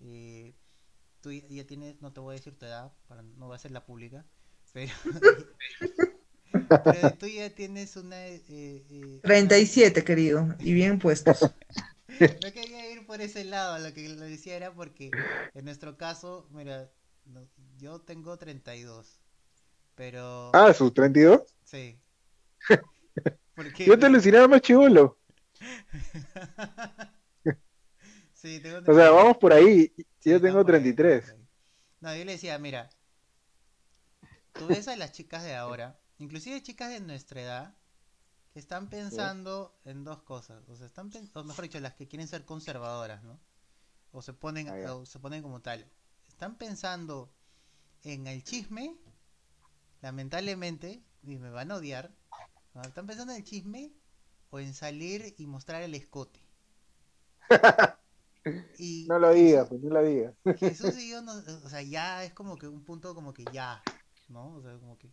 eh, 0.00 0.54
tú 1.26 1.32
ya, 1.32 1.66
tienes, 1.66 2.00
no 2.00 2.12
te 2.12 2.20
voy 2.20 2.34
a 2.34 2.38
decir 2.38 2.56
tu 2.56 2.66
edad, 2.66 2.92
para 3.08 3.22
no 3.22 3.46
voy 3.46 3.54
a 3.54 3.56
hacer 3.56 3.72
la 3.72 3.84
pública, 3.84 4.24
pero, 4.72 4.92
pero 6.88 7.14
tú 7.16 7.26
ya 7.26 7.50
tienes 7.54 7.96
una... 7.96 8.26
eh, 8.26 8.42
eh, 8.48 9.22
una- 9.32 9.56
37, 9.60 10.02
querido, 10.04 10.54
y 10.58 10.72
bien 10.72 10.98
puestos. 10.98 11.54
no 12.40 12.52
quería 12.52 12.90
ir 12.90 13.06
por 13.06 13.20
ese 13.20 13.44
lado, 13.44 13.78
lo 13.78 13.92
que 13.94 14.08
le 14.08 14.16
decía 14.26 14.56
era 14.56 14.74
porque 14.74 15.16
en 15.54 15.64
nuestro 15.64 15.96
caso, 15.96 16.48
mira, 16.50 16.90
no- 17.24 17.48
yo 17.78 18.00
tengo 18.00 18.36
32, 18.38 19.20
pero 19.94 20.52
Ah, 20.52 20.72
sus 20.74 20.92
32. 20.92 21.54
sí. 21.64 22.00
Porque 23.54 23.86
Yo 23.86 23.98
te 23.98 24.04
alucinaba 24.04 24.48
más 24.48 24.60
chivolo. 24.60 25.18
Sí, 28.32 28.60
tengo 28.60 28.80
O 28.86 28.94
sea, 28.94 29.10
vamos 29.10 29.36
por 29.38 29.52
ahí. 29.52 29.92
Sí, 30.26 30.38
Yo 30.38 30.40
tengo 30.40 30.64
por 30.64 30.74
ahí, 30.74 30.82
33. 30.82 30.94
estamos 30.94 31.20
por 31.22 31.34
ahí. 31.36 31.48
No, 32.00 32.14
yo 32.16 32.24
le 32.24 32.32
decía, 32.32 32.58
mira, 32.58 32.94
tú 34.56 34.66
ves 34.68 34.88
a 34.88 34.96
las 34.96 35.12
chicas 35.12 35.44
de 35.44 35.54
ahora, 35.54 36.00
inclusive 36.18 36.62
chicas 36.62 36.90
de 36.90 37.00
nuestra 37.00 37.42
edad, 37.42 37.74
que 38.52 38.58
están 38.60 38.88
pensando 38.90 39.78
en 39.84 40.04
dos 40.04 40.22
cosas, 40.22 40.68
o 40.68 40.76
sea, 40.76 40.86
están, 40.86 41.10
o 41.34 41.44
mejor 41.44 41.64
dicho, 41.64 41.80
las 41.80 41.94
que 41.94 42.08
quieren 42.08 42.28
ser 42.28 42.44
conservadoras, 42.44 43.22
¿no? 43.24 43.40
O 44.12 44.22
se 44.22 44.32
ponen, 44.34 44.68
Ah, 44.68 44.94
o 44.94 45.06
se 45.06 45.18
ponen 45.20 45.42
como 45.42 45.62
tal. 45.62 45.90
Están 46.28 46.56
pensando 46.58 47.32
en 48.04 48.26
el 48.26 48.44
chisme, 48.44 48.96
lamentablemente, 50.00 51.04
y 51.22 51.36
me 51.36 51.50
van 51.50 51.70
a 51.70 51.76
odiar, 51.76 52.14
¿no? 52.74 52.82
están 52.82 53.06
pensando 53.06 53.32
en 53.32 53.38
el 53.40 53.44
chisme 53.44 53.92
o 54.50 54.60
en 54.60 54.74
salir 54.74 55.34
y 55.38 55.46
mostrar 55.46 55.82
el 55.82 55.94
escote. 55.94 56.40
Y 58.78 59.06
No 59.08 59.18
lo 59.18 59.32
digas, 59.32 59.68
pues 59.68 59.80
no 59.82 59.90
lo 59.90 60.02
digas. 60.02 60.34
Jesús 60.58 60.96
y 60.98 61.10
yo, 61.10 61.22
no- 61.22 61.32
o 61.32 61.68
sea, 61.68 61.82
ya 61.82 62.24
es 62.24 62.32
como 62.32 62.56
que 62.58 62.68
un 62.68 62.84
punto 62.84 63.14
como 63.14 63.32
que 63.32 63.44
ya, 63.52 63.82
¿no? 64.28 64.54
O 64.54 64.62
sea, 64.62 64.74
como 64.78 64.98
que, 64.98 65.08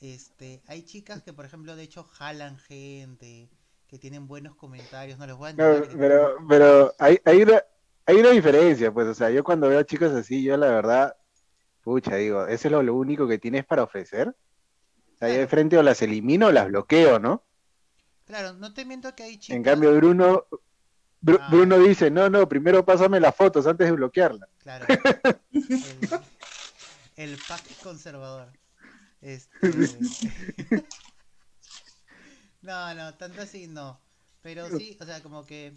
este, 0.00 0.62
hay 0.66 0.84
chicas 0.84 1.22
que, 1.22 1.32
por 1.32 1.44
ejemplo, 1.44 1.76
de 1.76 1.82
hecho, 1.84 2.04
jalan 2.04 2.58
gente, 2.58 3.50
que 3.86 3.98
tienen 3.98 4.26
buenos 4.26 4.56
comentarios, 4.56 5.18
no 5.18 5.26
les 5.26 5.36
voy 5.36 5.50
a 5.50 5.52
No, 5.52 5.82
pero, 5.98 6.36
pero 6.48 6.94
hay, 6.98 7.18
hay 7.24 7.42
una, 7.42 7.62
hay 8.06 8.16
una 8.16 8.30
diferencia, 8.30 8.92
pues, 8.92 9.06
o 9.06 9.14
sea, 9.14 9.30
yo 9.30 9.44
cuando 9.44 9.68
veo 9.68 9.82
chicos 9.82 10.12
así, 10.12 10.42
yo 10.42 10.56
la 10.56 10.68
verdad, 10.68 11.16
pucha, 11.82 12.16
digo, 12.16 12.46
eso 12.46 12.68
es 12.68 12.72
lo, 12.72 12.82
lo 12.82 12.94
único 12.94 13.28
que 13.28 13.38
tienes 13.38 13.64
para 13.64 13.82
ofrecer. 13.84 14.28
O 14.28 15.18
sea, 15.18 15.28
yo 15.28 15.38
de 15.38 15.46
frente 15.46 15.78
o 15.78 15.82
las 15.82 16.02
elimino 16.02 16.48
o 16.48 16.52
las 16.52 16.68
bloqueo, 16.68 17.18
¿no? 17.18 17.44
Claro, 18.26 18.54
no 18.54 18.72
te 18.72 18.84
miento 18.84 19.14
que 19.14 19.22
hay 19.22 19.38
chicas, 19.38 19.56
En 19.56 19.62
cambio, 19.62 19.94
Bruno, 19.96 20.46
Ah. 21.26 21.48
Bruno 21.50 21.78
dice, 21.78 22.10
no, 22.10 22.28
no, 22.28 22.48
primero 22.48 22.84
pásame 22.84 23.20
las 23.20 23.34
fotos 23.34 23.66
antes 23.66 23.86
de 23.86 23.92
bloquearla. 23.92 24.48
claro, 24.58 24.86
el, 25.52 26.20
el 27.16 27.38
pack 27.48 27.82
conservador. 27.82 28.52
Este... 29.20 29.48
No, 32.64 32.94
no, 32.94 33.12
tanto 33.14 33.42
así 33.42 33.66
no. 33.66 34.00
Pero 34.40 34.70
sí, 34.70 34.96
o 34.98 35.04
sea, 35.04 35.22
como 35.22 35.44
que 35.44 35.74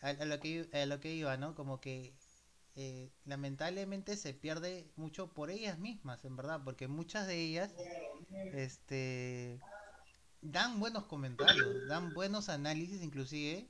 a, 0.00 0.08
a 0.08 0.24
lo 0.24 0.40
que 0.40 0.68
a 0.72 0.86
lo 0.86 1.00
que 1.00 1.12
iba, 1.12 1.36
¿no? 1.36 1.54
Como 1.54 1.82
que 1.82 2.14
eh, 2.74 3.10
lamentablemente 3.26 4.16
se 4.16 4.32
pierde 4.32 4.90
mucho 4.96 5.34
por 5.34 5.50
ellas 5.50 5.78
mismas, 5.78 6.24
en 6.24 6.36
verdad, 6.36 6.62
porque 6.64 6.88
muchas 6.88 7.26
de 7.26 7.36
ellas 7.36 7.70
este 8.54 9.60
dan 10.40 10.80
buenos 10.80 11.04
comentarios, 11.04 11.86
dan 11.88 12.14
buenos 12.14 12.48
análisis 12.48 13.02
inclusive, 13.02 13.68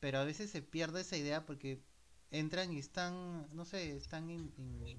pero 0.00 0.18
a 0.18 0.24
veces 0.24 0.50
se 0.50 0.62
pierde 0.62 1.00
esa 1.02 1.16
idea 1.16 1.46
porque 1.46 1.82
entran 2.30 2.72
y 2.72 2.78
están, 2.78 3.48
no 3.54 3.64
sé, 3.64 3.96
están 3.96 4.30
en, 4.30 4.52
en, 4.58 4.98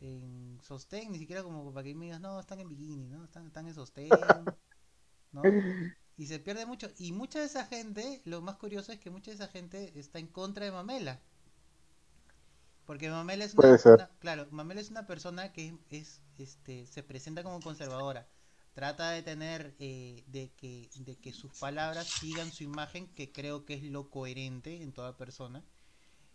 en 0.00 0.60
sostén, 0.62 1.12
ni 1.12 1.18
siquiera 1.18 1.42
como 1.42 1.72
para 1.72 1.84
que 1.84 1.94
me 1.94 2.06
digas, 2.06 2.20
no, 2.20 2.40
están 2.40 2.60
en 2.60 2.68
bikini, 2.68 3.08
¿no? 3.08 3.24
Están, 3.24 3.46
están 3.46 3.66
en 3.68 3.74
sostén, 3.74 4.54
¿no? 5.32 5.56
Y 6.16 6.26
se 6.28 6.38
pierde 6.40 6.66
mucho. 6.66 6.88
Y 6.98 7.12
mucha 7.12 7.40
de 7.40 7.46
esa 7.46 7.66
gente, 7.66 8.22
lo 8.24 8.40
más 8.42 8.56
curioso 8.56 8.92
es 8.92 9.00
que 9.00 9.10
mucha 9.10 9.30
de 9.32 9.36
esa 9.36 9.48
gente 9.48 9.98
está 9.98 10.18
en 10.20 10.28
contra 10.28 10.64
de 10.64 10.72
Mamela. 10.72 11.22
Porque 12.86 13.10
Mamela 13.10 13.44
es 13.44 13.54
una, 13.54 13.82
una- 13.84 14.08
claro, 14.20 14.46
Mamela 14.50 14.80
es 14.80 14.90
una 14.90 15.06
persona 15.06 15.52
que 15.52 15.78
es, 15.90 16.22
este, 16.38 16.86
se 16.86 17.02
presenta 17.02 17.42
como 17.42 17.60
conservadora. 17.62 18.26
Trata 18.74 19.10
de 19.10 19.22
tener, 19.22 19.74
eh, 19.78 20.24
de 20.26 20.50
que, 20.56 20.90
de 20.96 21.16
que 21.16 21.32
sus 21.32 21.58
palabras 21.60 22.08
sigan 22.08 22.50
su 22.52 22.64
imagen, 22.64 23.06
que 23.14 23.30
creo 23.32 23.64
que 23.64 23.74
es 23.74 23.84
lo 23.84 24.10
coherente 24.10 24.82
en 24.82 24.92
toda 24.92 25.16
persona. 25.16 25.64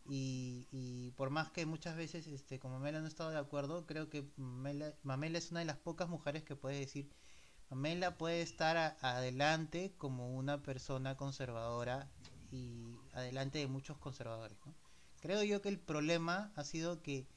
Y, 0.10 0.68
y 0.72 1.12
por 1.12 1.30
más 1.30 1.52
que 1.52 1.66
muchas 1.66 1.96
veces, 1.98 2.28
este, 2.28 2.60
con 2.60 2.72
Mamela 2.72 3.00
no 3.00 3.06
he 3.06 3.10
estado 3.10 3.30
de 3.32 3.38
acuerdo, 3.38 3.86
creo 3.86 4.10
que 4.10 4.26
Mamela, 4.38 4.94
Mamela 5.04 5.38
es 5.38 5.52
una 5.52 5.60
de 5.60 5.66
las 5.68 5.78
pocas 5.78 6.10
mujeres 6.10 6.44
que 6.44 6.56
puede 6.56 6.80
decir, 6.80 7.10
Mamela 7.70 8.18
puede 8.18 8.42
estar 8.42 8.78
a- 8.78 8.98
adelante 9.02 9.94
como 9.98 10.36
una 10.36 10.64
persona 10.64 11.16
conservadora 11.18 12.10
y 12.52 12.96
adelante 13.14 13.60
de 13.60 13.68
muchos 13.68 13.98
conservadores. 14.00 14.58
¿no? 14.66 14.74
Creo 15.22 15.44
yo 15.44 15.62
que 15.62 15.70
el 15.70 15.80
problema 15.80 16.52
ha 16.56 16.64
sido 16.64 17.02
que 17.04 17.28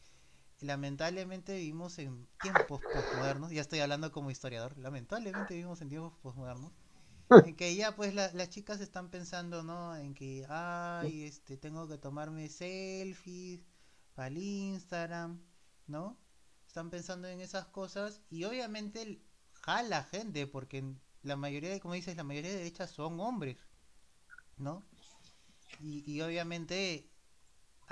lamentablemente 0.62 1.54
vivimos 1.56 1.98
en 1.98 2.28
tiempos 2.40 2.82
postmodernos, 2.82 3.50
ya 3.52 3.60
estoy 3.62 3.80
hablando 3.80 4.12
como 4.12 4.30
historiador, 4.30 4.78
lamentablemente 4.78 5.54
vivimos 5.54 5.80
en 5.82 5.88
tiempos 5.90 6.14
postmodernos, 6.22 6.72
en 7.42 7.56
que 7.56 7.74
ya 7.76 7.96
pues 7.96 8.14
la- 8.14 8.32
las 8.34 8.50
chicas 8.50 8.80
están 8.80 9.10
pensando, 9.10 9.62
¿no? 9.64 9.96
En 9.96 10.14
que, 10.14 10.46
ay, 10.48 11.24
este, 11.24 11.56
tengo 11.58 11.88
que 11.88 11.98
tomarme 11.98 12.48
selfies 12.48 13.62
para 14.14 14.28
el 14.28 14.38
Instagram, 14.38 15.42
¿no? 15.88 16.18
Están 16.66 16.90
pensando 16.90 17.28
en 17.28 17.40
esas 17.40 17.66
cosas 17.68 18.22
y 18.30 18.44
obviamente 18.44 19.22
jala 19.52 20.04
gente 20.04 20.46
porque 20.46 20.84
la 21.22 21.36
mayoría 21.36 21.70
de, 21.70 21.80
como 21.80 21.94
dices, 21.94 22.16
la 22.16 22.24
mayoría 22.24 22.50
de 22.52 22.58
derechas 22.58 22.90
son 22.90 23.20
hombres, 23.20 23.58
¿no? 24.56 24.84
Y, 25.78 26.04
y 26.10 26.22
obviamente 26.22 27.11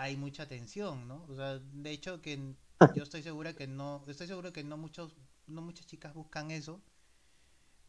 hay 0.03 0.17
mucha 0.17 0.49
tensión, 0.49 1.09
¿no? 1.09 1.27
O 1.29 1.35
sea, 1.37 1.59
de 1.59 1.91
hecho 1.93 2.21
que 2.23 2.35
n- 2.35 2.57
yo 2.93 3.03
estoy 3.05 3.23
segura 3.23 3.55
que 3.55 3.67
no, 3.67 4.05
estoy 4.09 4.27
seguro 4.27 4.53
que 4.53 4.65
no 4.65 4.77
muchos, 4.77 5.17
no 5.47 5.63
muchas 5.63 5.87
chicas 5.87 6.15
buscan 6.15 6.51
eso, 6.51 6.83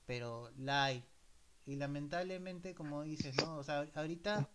pero 0.06 0.52
la 0.58 0.86
hay. 0.86 1.06
Y 1.66 1.76
lamentablemente, 1.76 2.76
como 2.76 3.04
dices, 3.04 3.36
¿no? 3.36 3.58
O 3.58 3.64
sea, 3.64 3.88
ahorita, 3.96 4.50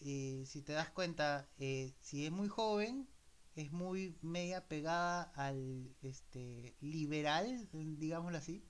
eh, 0.00 0.44
si 0.46 0.62
te 0.62 0.72
das 0.72 0.90
cuenta, 0.90 1.50
eh, 1.58 1.94
si 2.00 2.26
es 2.26 2.32
muy 2.32 2.48
joven, 2.48 3.08
es 3.56 3.72
muy 3.72 4.18
media 4.22 4.68
pegada 4.68 5.24
al 5.36 5.94
este 6.02 6.76
liberal, 6.80 7.68
digámoslo 7.72 8.38
así. 8.38 8.64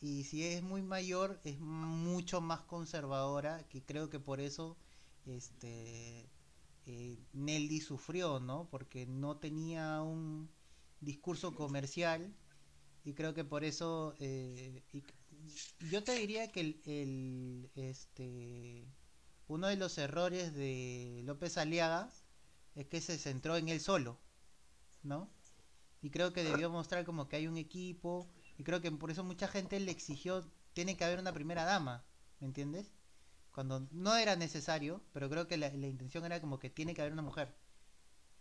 Y 0.00 0.24
si 0.24 0.44
es 0.44 0.62
muy 0.62 0.82
mayor, 0.82 1.40
es 1.44 1.60
mucho 1.60 2.40
más 2.40 2.62
conservadora, 2.64 3.68
que 3.68 3.84
creo 3.84 4.10
que 4.10 4.20
por 4.20 4.40
eso 4.40 4.78
este 5.26 6.30
eh, 6.86 7.18
Nelly 7.32 7.80
sufrió, 7.80 8.40
¿no? 8.40 8.68
Porque 8.70 9.06
no 9.06 9.38
tenía 9.38 10.02
un 10.02 10.50
discurso 11.00 11.54
comercial 11.54 12.34
y 13.04 13.14
creo 13.14 13.34
que 13.34 13.44
por 13.44 13.64
eso 13.64 14.14
eh, 14.20 14.82
yo 15.90 16.02
te 16.04 16.14
diría 16.14 16.50
que 16.52 16.60
el, 16.60 16.82
el, 16.86 17.70
este 17.76 18.86
uno 19.48 19.68
de 19.68 19.76
los 19.76 19.98
errores 19.98 20.54
de 20.54 21.22
López 21.24 21.58
Aliaga 21.58 22.10
es 22.74 22.86
que 22.88 23.00
se 23.00 23.18
centró 23.18 23.56
en 23.56 23.68
él 23.68 23.80
solo, 23.80 24.18
¿no? 25.02 25.30
Y 26.02 26.10
creo 26.10 26.32
que 26.32 26.44
debió 26.44 26.70
mostrar 26.70 27.04
como 27.06 27.28
que 27.28 27.36
hay 27.36 27.48
un 27.48 27.58
equipo 27.58 28.30
y 28.58 28.64
creo 28.64 28.80
que 28.82 28.92
por 28.92 29.10
eso 29.12 29.24
mucha 29.24 29.48
gente 29.48 29.80
le 29.80 29.92
exigió 29.92 30.50
tiene 30.74 30.96
que 30.96 31.04
haber 31.04 31.20
una 31.20 31.34
primera 31.34 31.64
dama, 31.64 32.04
¿me 32.40 32.48
entiendes? 32.48 32.93
Cuando 33.54 33.86
no 33.92 34.16
era 34.16 34.36
necesario, 34.36 35.02
pero 35.12 35.30
creo 35.30 35.46
que 35.48 35.56
la, 35.56 35.70
la 35.70 35.86
intención 35.86 36.24
era 36.26 36.40
como 36.42 36.58
que 36.58 36.70
tiene 36.70 36.94
que 36.94 37.00
haber 37.02 37.12
una 37.14 37.22
mujer, 37.22 37.54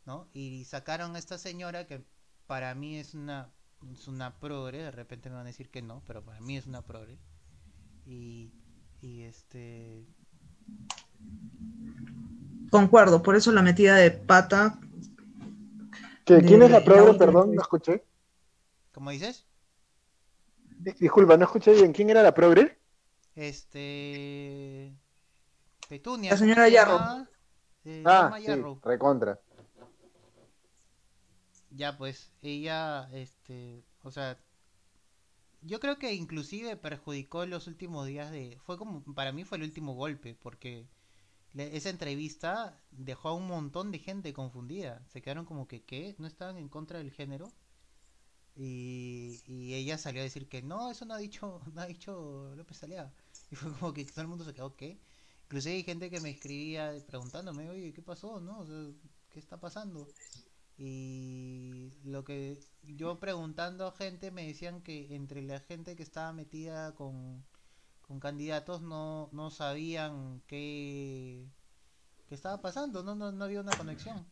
¿no? 0.05 0.29
Y 0.33 0.65
sacaron 0.65 1.15
a 1.15 1.19
esta 1.19 1.37
señora 1.37 1.87
que 1.87 2.05
para 2.47 2.75
mí 2.75 2.97
es 2.97 3.13
una 3.13 3.51
es 3.93 4.07
una 4.07 4.39
progre, 4.39 4.79
de 4.79 4.91
repente 4.91 5.29
me 5.29 5.35
van 5.35 5.45
a 5.45 5.49
decir 5.53 5.69
que 5.69 5.81
no, 5.81 6.03
pero 6.07 6.23
para 6.23 6.39
mí 6.41 6.57
es 6.57 6.67
una 6.67 6.83
progre. 6.83 7.19
Y, 8.05 8.51
y 9.01 9.23
este 9.23 10.05
Concuerdo, 12.71 13.21
por 13.21 13.35
eso 13.35 13.51
la 13.51 13.61
metida 13.61 13.95
de 13.95 14.11
pata. 14.11 14.79
¿Qué- 16.25 16.41
¿Quién 16.41 16.61
de 16.61 16.65
es 16.65 16.71
la 16.71 16.83
progre? 16.83 17.13
Perdón, 17.17 17.53
no 17.55 17.61
escuché. 17.61 18.03
¿Cómo 18.91 19.11
dices? 19.11 19.45
Di- 20.83 20.95
Disculpa, 20.99 21.37
no 21.37 21.45
escuché 21.45 21.73
bien. 21.73 21.93
¿Quién 21.93 22.09
era 22.09 22.21
la 22.21 22.33
progre? 22.33 22.77
Este. 23.35 24.93
La 26.29 26.37
¿cómo 26.37 26.37
señora 26.37 26.67
se? 26.67 27.27
Eh, 27.85 28.05
Ah, 28.05 28.35
sí, 28.43 28.67
recontra. 28.83 29.39
Ya, 31.71 31.97
pues, 31.97 32.31
ella, 32.41 33.09
este, 33.13 33.83
o 34.03 34.11
sea, 34.11 34.39
yo 35.61 35.79
creo 35.79 35.97
que 35.97 36.13
inclusive 36.13 36.75
perjudicó 36.77 37.45
los 37.47 37.65
últimos 37.67 38.05
días 38.05 38.29
de, 38.31 38.59
fue 38.65 38.77
como, 38.77 39.03
para 39.15 39.31
mí 39.31 39.43
fue 39.45 39.57
el 39.57 39.63
último 39.63 39.93
golpe, 39.95 40.35
porque 40.35 40.87
le- 41.53 41.75
esa 41.77 41.89
entrevista 41.91 42.81
dejó 42.91 43.29
a 43.29 43.35
un 43.35 43.47
montón 43.47 43.91
de 43.91 43.99
gente 43.99 44.33
confundida, 44.33 45.05
se 45.09 45.21
quedaron 45.21 45.45
como 45.45 45.67
que, 45.67 45.83
¿qué? 45.85 46.15
¿No 46.19 46.27
estaban 46.27 46.57
en 46.57 46.69
contra 46.69 46.99
del 46.99 47.11
género? 47.11 47.53
Y, 48.55 49.41
y 49.47 49.73
ella 49.73 49.97
salió 49.97 50.21
a 50.21 50.23
decir 50.23 50.47
que 50.47 50.61
no, 50.61 50.91
eso 50.91 51.05
no 51.05 51.13
ha 51.15 51.17
dicho, 51.17 51.61
no 51.73 51.81
ha 51.81 51.85
dicho 51.87 52.53
López 52.55 52.83
Aliaga. 52.83 53.13
Y 53.51 53.55
fue 53.55 53.71
como 53.73 53.93
que 53.93 54.05
todo 54.05 54.21
el 54.21 54.27
mundo 54.27 54.45
se 54.45 54.53
quedó, 54.53 54.75
¿qué? 54.75 54.99
Inclusive 55.45 55.75
hay 55.75 55.83
gente 55.83 56.09
que 56.09 56.19
me 56.19 56.31
escribía 56.31 56.93
preguntándome, 57.07 57.69
oye, 57.69 57.93
¿qué 57.93 58.01
pasó? 58.01 58.39
¿No? 58.39 58.61
O 58.61 58.65
¿qué 59.29 59.39
está 59.39 59.59
pasando? 59.59 60.07
Y 60.77 61.91
lo 62.03 62.23
que 62.23 62.57
yo 62.83 63.19
preguntando 63.19 63.87
a 63.87 63.91
gente 63.91 64.31
me 64.31 64.47
decían 64.47 64.81
que 64.81 65.15
entre 65.15 65.41
la 65.41 65.59
gente 65.59 65.95
que 65.95 66.03
estaba 66.03 66.33
metida 66.33 66.95
con, 66.95 67.45
con 68.01 68.19
candidatos 68.19 68.81
no, 68.81 69.29
no 69.33 69.49
sabían 69.51 70.41
qué, 70.47 71.47
qué 72.27 72.35
estaba 72.35 72.61
pasando, 72.61 73.03
no, 73.03 73.15
no, 73.15 73.31
no 73.31 73.45
había 73.45 73.61
una 73.61 73.75
conexión. 73.77 74.25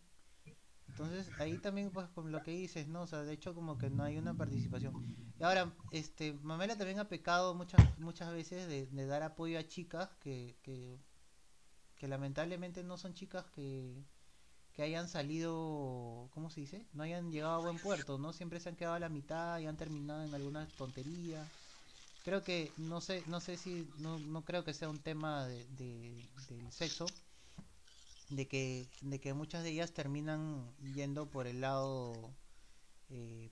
Entonces 0.88 1.32
ahí 1.40 1.58
también 1.60 1.92
pues 1.92 2.08
con 2.10 2.32
lo 2.32 2.44
que 2.44 2.52
dices, 2.52 2.88
¿no? 2.88 3.04
O 3.04 3.08
sea, 3.08 3.24
de 3.24 3.34
hecho 3.34 3.56
como 3.56 3.78
que 3.78 3.90
no 3.90 4.04
hay 4.04 4.18
una 4.18 4.36
participación. 4.38 5.31
Y 5.42 5.44
ahora, 5.44 5.74
este, 5.90 6.34
Mamela 6.34 6.78
también 6.78 7.00
ha 7.00 7.10
pecado 7.10 7.56
muchas, 7.56 7.82
muchas 7.98 8.32
veces 8.32 8.68
de, 8.68 9.06
dar 9.08 9.24
apoyo 9.24 9.58
a 9.58 9.68
chicas 9.68 10.08
que, 10.20 10.56
que, 10.62 12.08
lamentablemente 12.08 12.84
no 12.84 12.96
son 12.96 13.16
chicas 13.16 13.48
que, 13.48 14.04
que 14.72 14.84
hayan 14.84 15.10
salido, 15.10 16.30
¿cómo 16.32 16.52
se 16.52 16.62
dice? 16.62 16.86
No 16.94 17.02
hayan 17.02 17.32
llegado 17.32 17.56
a 17.56 17.64
buen 17.64 17.80
puerto, 17.80 18.20
¿no? 18.20 18.34
Siempre 18.34 18.60
se 18.60 18.70
han 18.70 18.76
quedado 18.76 18.94
a 18.94 19.00
la 19.00 19.10
mitad 19.10 19.58
y 19.58 19.66
han 19.66 19.78
terminado 19.78 20.24
en 20.24 20.36
alguna 20.36 20.68
tontería. 20.78 21.50
Creo 22.24 22.44
que, 22.44 22.72
no 22.78 23.02
sé, 23.02 23.24
no 23.26 23.40
sé 23.40 23.58
si, 23.58 23.88
no, 23.98 24.20
no 24.20 24.46
creo 24.46 24.64
que 24.64 24.76
sea 24.76 24.90
un 24.90 25.00
tema 25.00 25.48
de- 25.48 25.66
del 26.50 26.72
sexo, 26.72 27.08
de 28.30 28.48
que, 28.48 28.86
de 29.02 29.20
que 29.20 29.34
muchas 29.34 29.64
de 29.64 29.72
ellas 29.72 29.92
terminan 29.92 30.72
yendo 30.94 31.26
por 31.26 31.48
el 31.48 31.62
lado 31.62 32.30
eh, 33.12 33.52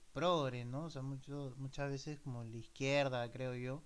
¿no? 0.66 0.86
O 0.86 0.90
sea, 0.90 1.02
muchas 1.02 1.90
veces 1.90 2.20
como 2.20 2.44
la 2.44 2.58
izquierda, 2.58 3.30
creo 3.32 3.56
yo, 3.56 3.84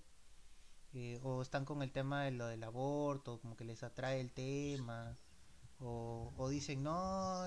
eh, 0.92 1.18
o 1.22 1.42
están 1.42 1.64
con 1.64 1.82
el 1.82 1.92
tema 1.92 2.24
de 2.24 2.30
lo 2.32 2.46
del 2.46 2.62
aborto, 2.64 3.40
como 3.40 3.56
que 3.56 3.64
les 3.64 3.82
atrae 3.82 4.20
el 4.20 4.32
tema, 4.32 5.18
o, 5.80 6.32
o 6.36 6.48
dicen, 6.48 6.82
no, 6.82 7.44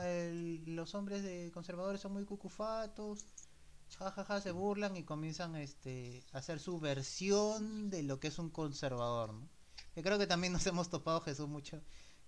los 0.65 0.95
hombres 0.95 1.23
de 1.23 1.51
conservadores 1.53 2.01
son 2.01 2.13
muy 2.13 2.25
cucufatos, 2.25 3.25
jajaja, 3.97 4.41
se 4.41 4.51
burlan 4.51 4.97
y 4.97 5.03
comienzan 5.03 5.55
este, 5.55 6.23
a 6.33 6.39
hacer 6.39 6.59
su 6.59 6.79
versión 6.79 7.89
de 7.89 8.03
lo 8.03 8.19
que 8.19 8.27
es 8.27 8.39
un 8.39 8.49
conservador, 8.49 9.33
¿no? 9.33 9.47
Yo 9.95 10.03
creo 10.03 10.19
que 10.19 10.27
también 10.27 10.53
nos 10.53 10.67
hemos 10.67 10.89
topado 10.89 11.21
Jesús 11.21 11.47
mucho, 11.47 11.81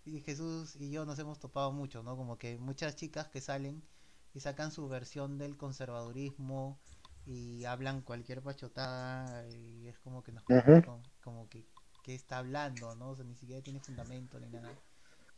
y 0.05 0.21
Jesús 0.21 0.75
y 0.77 0.91
yo 0.91 1.05
nos 1.05 1.19
hemos 1.19 1.39
topado 1.39 1.71
mucho, 1.71 2.03
¿no? 2.03 2.15
Como 2.15 2.37
que 2.37 2.57
muchas 2.57 2.95
chicas 2.95 3.27
que 3.27 3.41
salen 3.41 3.83
y 4.33 4.39
sacan 4.41 4.71
su 4.71 4.87
versión 4.89 5.37
del 5.37 5.57
conservadurismo 5.57 6.79
y 7.25 7.65
hablan 7.65 8.01
cualquier 8.01 8.41
pachotada 8.41 9.47
y 9.49 9.87
es 9.87 9.99
como 9.99 10.23
que 10.23 10.31
nos 10.31 10.43
Ujú. 10.49 10.83
como, 10.83 11.03
como 11.21 11.49
que, 11.49 11.67
que 12.01 12.15
está 12.15 12.39
hablando, 12.39 12.95
¿no? 12.95 13.11
O 13.11 13.15
sea, 13.15 13.25
ni 13.25 13.35
siquiera 13.35 13.61
tiene 13.61 13.79
fundamento 13.79 14.39
ni 14.39 14.49
nada. 14.49 14.79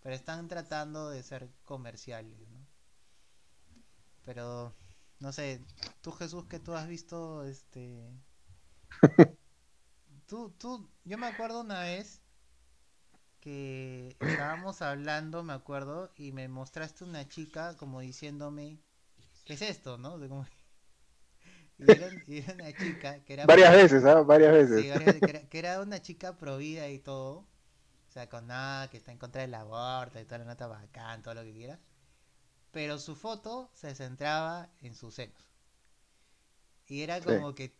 Pero 0.02 0.16
están 0.16 0.48
tratando 0.50 1.10
de 1.10 1.24
ser 1.24 1.50
comerciales, 1.66 2.40
¿no? 2.50 2.68
Pero, 4.24 4.74
no 5.20 5.32
sé, 5.32 5.64
tú 6.02 6.12
Jesús 6.12 6.46
que 6.46 6.60
tú 6.60 6.74
has 6.74 6.88
visto, 6.88 7.44
este... 7.46 8.12
Tú, 10.26 10.52
tú, 10.58 10.90
yo 11.04 11.18
me 11.18 11.28
acuerdo 11.28 11.62
una 11.62 11.82
vez 11.82 12.22
que 13.42 14.16
estábamos 14.22 14.82
hablando, 14.82 15.44
me 15.44 15.54
acuerdo, 15.54 16.12
y 16.16 16.32
me 16.32 16.48
mostraste 16.48 17.04
una 17.04 17.28
chica 17.28 17.76
como 17.78 18.00
diciéndome, 18.02 18.80
¿qué 19.46 19.54
es 19.56 19.62
esto, 19.64 19.98
no? 19.98 20.14
Como- 20.20 20.48
Y 21.78 21.92
era, 21.92 22.10
y 22.28 22.38
era 22.40 22.54
una 22.54 22.74
chica 22.74 23.24
que 23.26 23.34
era... 23.34 23.46
Varias 23.46 23.74
veces, 23.74 24.06
¿ah? 24.06 24.22
Varias 24.22 24.54
veces. 24.54 24.82
Sí, 24.82 24.90
varias- 24.90 25.16
que, 25.20 25.30
era, 25.30 25.42
que 25.50 25.60
era 25.60 25.82
una 25.82 26.02
chica 26.02 26.38
provida 26.38 26.88
y 26.90 27.00
todo. 27.00 27.40
O 28.10 28.12
sea, 28.14 28.30
con 28.30 28.48
nada, 28.48 28.90
que 28.90 28.98
está 28.98 29.12
en 29.14 29.18
contra 29.20 29.42
del 29.42 29.54
aborto 29.56 30.20
y 30.20 30.26
toda 30.26 30.40
la 30.40 30.46
nota 30.46 30.68
bacán, 30.68 31.24
todo 31.24 31.34
lo 31.36 31.44
que 31.44 31.54
quiera. 31.54 31.80
Pero 32.72 33.00
su 33.00 33.16
foto 33.16 33.72
se 33.74 33.96
centraba 33.96 34.70
en 34.82 34.96
sus 34.96 35.16
senos. 35.16 35.52
Y 36.88 37.02
era 37.02 37.20
Sí. 37.26 37.26
como 37.26 37.56
que 37.56 37.76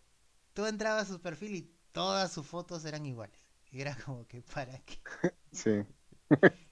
tú 0.54 0.66
entrabas 0.66 1.10
a 1.10 1.14
su 1.14 1.22
perfil 1.22 1.56
y 1.56 1.76
todas 1.92 2.32
sus 2.32 2.48
fotos 2.48 2.86
eran 2.86 3.06
iguales. 3.06 3.41
Y 3.72 3.82
era 3.82 3.96
como 3.96 4.28
que, 4.28 4.42
¿para 4.42 4.78
qué? 4.86 4.98
Sí. 5.52 5.84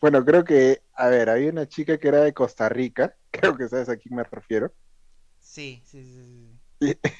Bueno, 0.00 0.24
creo 0.24 0.44
que, 0.44 0.82
a 0.94 1.08
ver, 1.08 1.28
había 1.28 1.50
una 1.50 1.68
chica 1.68 1.98
que 1.98 2.08
era 2.08 2.22
de 2.22 2.32
Costa 2.32 2.70
Rica, 2.70 3.14
creo 3.30 3.54
que 3.54 3.68
sabes 3.68 3.90
a 3.90 3.98
quién 3.98 4.16
me 4.16 4.24
refiero. 4.24 4.72
Sí, 5.40 5.82
sí, 5.84 6.02
sí, 6.04 6.12
sí. 6.14 6.58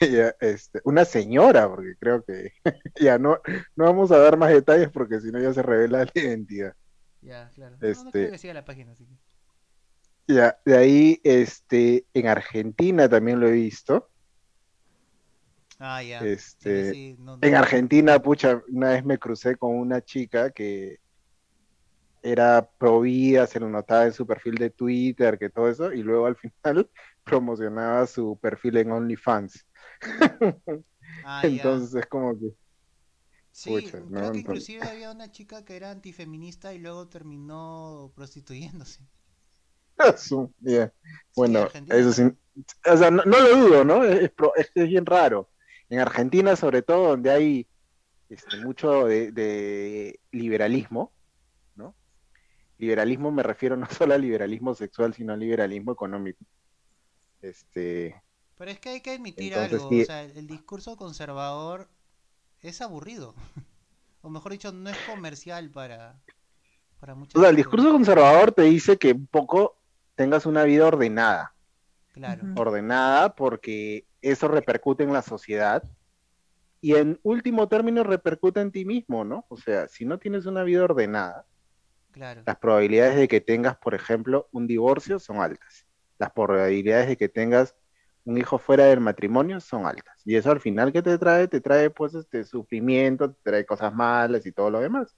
Ella, 0.01 0.35
este, 0.41 0.81
una 0.85 1.05
señora, 1.05 1.69
porque 1.69 1.95
creo 1.99 2.25
que 2.25 2.53
ya 2.99 3.19
no, 3.19 3.39
no 3.77 3.85
vamos 3.85 4.11
a 4.11 4.19
dar 4.19 4.39
más 4.39 4.51
detalles 4.51 4.89
porque 4.91 5.21
si 5.21 5.31
no 5.31 5.39
ya 5.39 5.53
se 5.53 5.63
revela 5.63 6.05
la 6.05 6.11
identidad. 6.15 6.75
Ya, 7.23 7.51
claro. 7.55 7.77
No, 7.81 7.89
no 7.89 7.91
Este- 7.91 8.19
creo 8.21 8.33
que 8.33 8.39
siga 8.39 8.55
la 8.55 8.65
página, 8.65 8.93
así 8.93 9.07
que... 9.07 9.15
Ya, 10.27 10.59
de 10.65 10.77
ahí, 10.77 11.21
este, 11.25 12.07
en 12.15 12.29
Argentina 12.29 13.09
también 13.09 13.41
lo 13.41 13.49
he 13.49 13.53
visto. 13.53 14.09
Ah, 15.81 16.01
ya. 16.03 16.29
Este, 16.29 16.59
Sí, 16.59 16.85
sí, 16.85 17.17
no- 17.19 17.39
En 17.41 17.55
Argentina, 17.55 18.21
pucha, 18.21 18.63
una 18.69 18.91
vez 18.91 19.05
me 19.05 19.19
crucé 19.19 19.57
con 19.57 19.77
una 19.79 20.03
chica 20.03 20.51
que 20.51 20.99
era 22.23 22.69
pro 22.79 23.01
vida, 23.01 23.47
se 23.47 23.61
lo 23.61 23.69
notaba 23.69 24.05
en 24.07 24.13
su 24.13 24.27
perfil 24.27 24.57
de 24.57 24.71
Twitter, 24.71 25.39
que 25.39 25.49
todo 25.51 25.69
eso, 25.69 25.93
y 25.93 26.03
luego 26.03 26.27
al 26.27 26.37
final 26.37 26.91
promocionaba 27.25 28.07
su 28.07 28.39
perfil 28.41 28.77
en 28.79 28.93
OnlyFans. 28.93 29.67
Ah, 31.23 31.47
ya. 31.47 31.83
Entonces 31.83 31.95
es 31.95 32.07
como 32.07 32.39
que, 32.39 32.53
Sí, 33.53 33.93
Pucha, 33.93 34.01
creo 34.13 34.31
no, 34.31 34.33
que 34.33 34.41
inclusive 34.41 34.85
había 34.89 35.11
una 35.13 35.31
chica 35.31 35.65
que 35.65 35.77
era 35.77 35.91
antifeminista 35.93 36.75
y 36.75 36.79
luego 36.79 37.07
terminó 37.09 38.11
prostituyéndose. 38.17 39.07
Sí, 40.17 40.37
Bueno, 41.35 41.71
eso 41.89 42.13
sí, 42.13 42.23
o 42.91 42.97
sea, 42.97 43.11
no, 43.11 43.23
no 43.25 43.41
lo 43.41 43.57
dudo, 43.57 43.85
¿no? 43.85 44.05
Es 44.05 44.33
bien 44.75 45.07
raro. 45.07 45.51
En 45.91 46.01
Argentina, 46.01 46.57
sobre 46.57 46.83
todo, 46.83 47.09
donde 47.09 47.31
hay 47.31 47.67
este, 48.29 48.59
mucho 48.59 49.07
de, 49.07 49.33
de 49.33 50.21
liberalismo, 50.31 51.13
¿no? 51.75 51.95
Liberalismo 52.79 53.31
me 53.31 53.43
refiero 53.43 53.77
no 53.77 53.87
solo 53.91 54.15
al 54.15 54.23
liberalismo 54.23 54.75
sexual, 54.75 55.13
sino 55.13 55.33
al 55.33 55.41
liberalismo 55.41 55.93
económico. 55.93 56.45
Este, 57.43 58.23
Pero 58.57 58.71
es 58.71 58.79
que 58.79 58.91
hay 58.91 59.01
que 59.01 59.13
admitir 59.13 59.53
Entonces, 59.53 59.81
algo, 59.81 60.01
o 60.01 60.05
sea, 60.05 60.23
el 60.23 60.47
discurso 60.47 60.97
conservador 60.97 61.89
es 62.63 62.81
aburrido. 62.81 63.35
O 64.23 64.29
mejor 64.29 64.53
dicho, 64.53 64.71
no 64.71 64.91
es 64.91 64.99
comercial 65.07 65.71
para, 65.71 66.21
para 67.01 67.15
muchas 67.15 67.37
o 67.37 67.41
sea, 67.41 67.49
el 67.49 67.57
discurso 67.57 67.91
conservador 67.91 68.53
te 68.53 68.61
dice 68.65 68.99
que 68.99 69.13
un 69.13 69.27
poco 69.27 69.79
tengas 70.15 70.45
una 70.45 70.65
vida 70.65 70.87
ordenada, 70.87 71.55
Claro. 72.13 72.47
Ordenada 72.57 73.35
porque 73.35 74.07
eso 74.21 74.49
repercute 74.49 75.05
en 75.05 75.13
la 75.13 75.23
sociedad 75.23 75.83
y 76.81 76.95
en 76.95 77.21
último 77.23 77.69
término 77.69 78.03
repercute 78.03 78.61
en 78.61 78.73
ti 78.73 78.85
mismo, 78.85 79.25
¿no? 79.25 79.47
O 79.49 79.57
sea, 79.57 79.87
si 79.89 80.05
no 80.05 80.19
tienes 80.19 80.47
una 80.47 80.63
vida 80.63 80.85
ordenada, 80.85 81.47
Claro. 82.11 82.43
las 82.45 82.57
probabilidades 82.59 83.17
de 83.17 83.29
que 83.29 83.41
tengas, 83.41 83.77
por 83.77 83.95
ejemplo, 83.95 84.49
un 84.53 84.67
divorcio 84.67 85.19
son 85.19 85.39
altas. 85.39 85.87
Las 86.19 86.33
probabilidades 86.33 87.09
de 87.09 87.17
que 87.17 87.29
tengas 87.29 87.77
un 88.25 88.39
hijo 88.39 88.59
fuera 88.59 88.85
del 88.87 89.01
matrimonio 89.01 89.61
son 89.61 89.87
altas. 89.87 90.21
Y 90.25 90.37
eso 90.37 90.51
al 90.51 90.61
final 90.61 90.93
que 90.93 91.03
te 91.03 91.17
trae, 91.19 91.49
te 91.49 91.61
trae 91.61 91.91
pues 91.91 92.15
este 92.15 92.45
sufrimiento, 92.45 93.31
te 93.33 93.39
trae 93.43 93.65
cosas 93.65 93.95
malas 93.95 94.45
y 94.47 94.53
todo 94.53 94.71
lo 94.71 94.81
demás. 94.81 95.15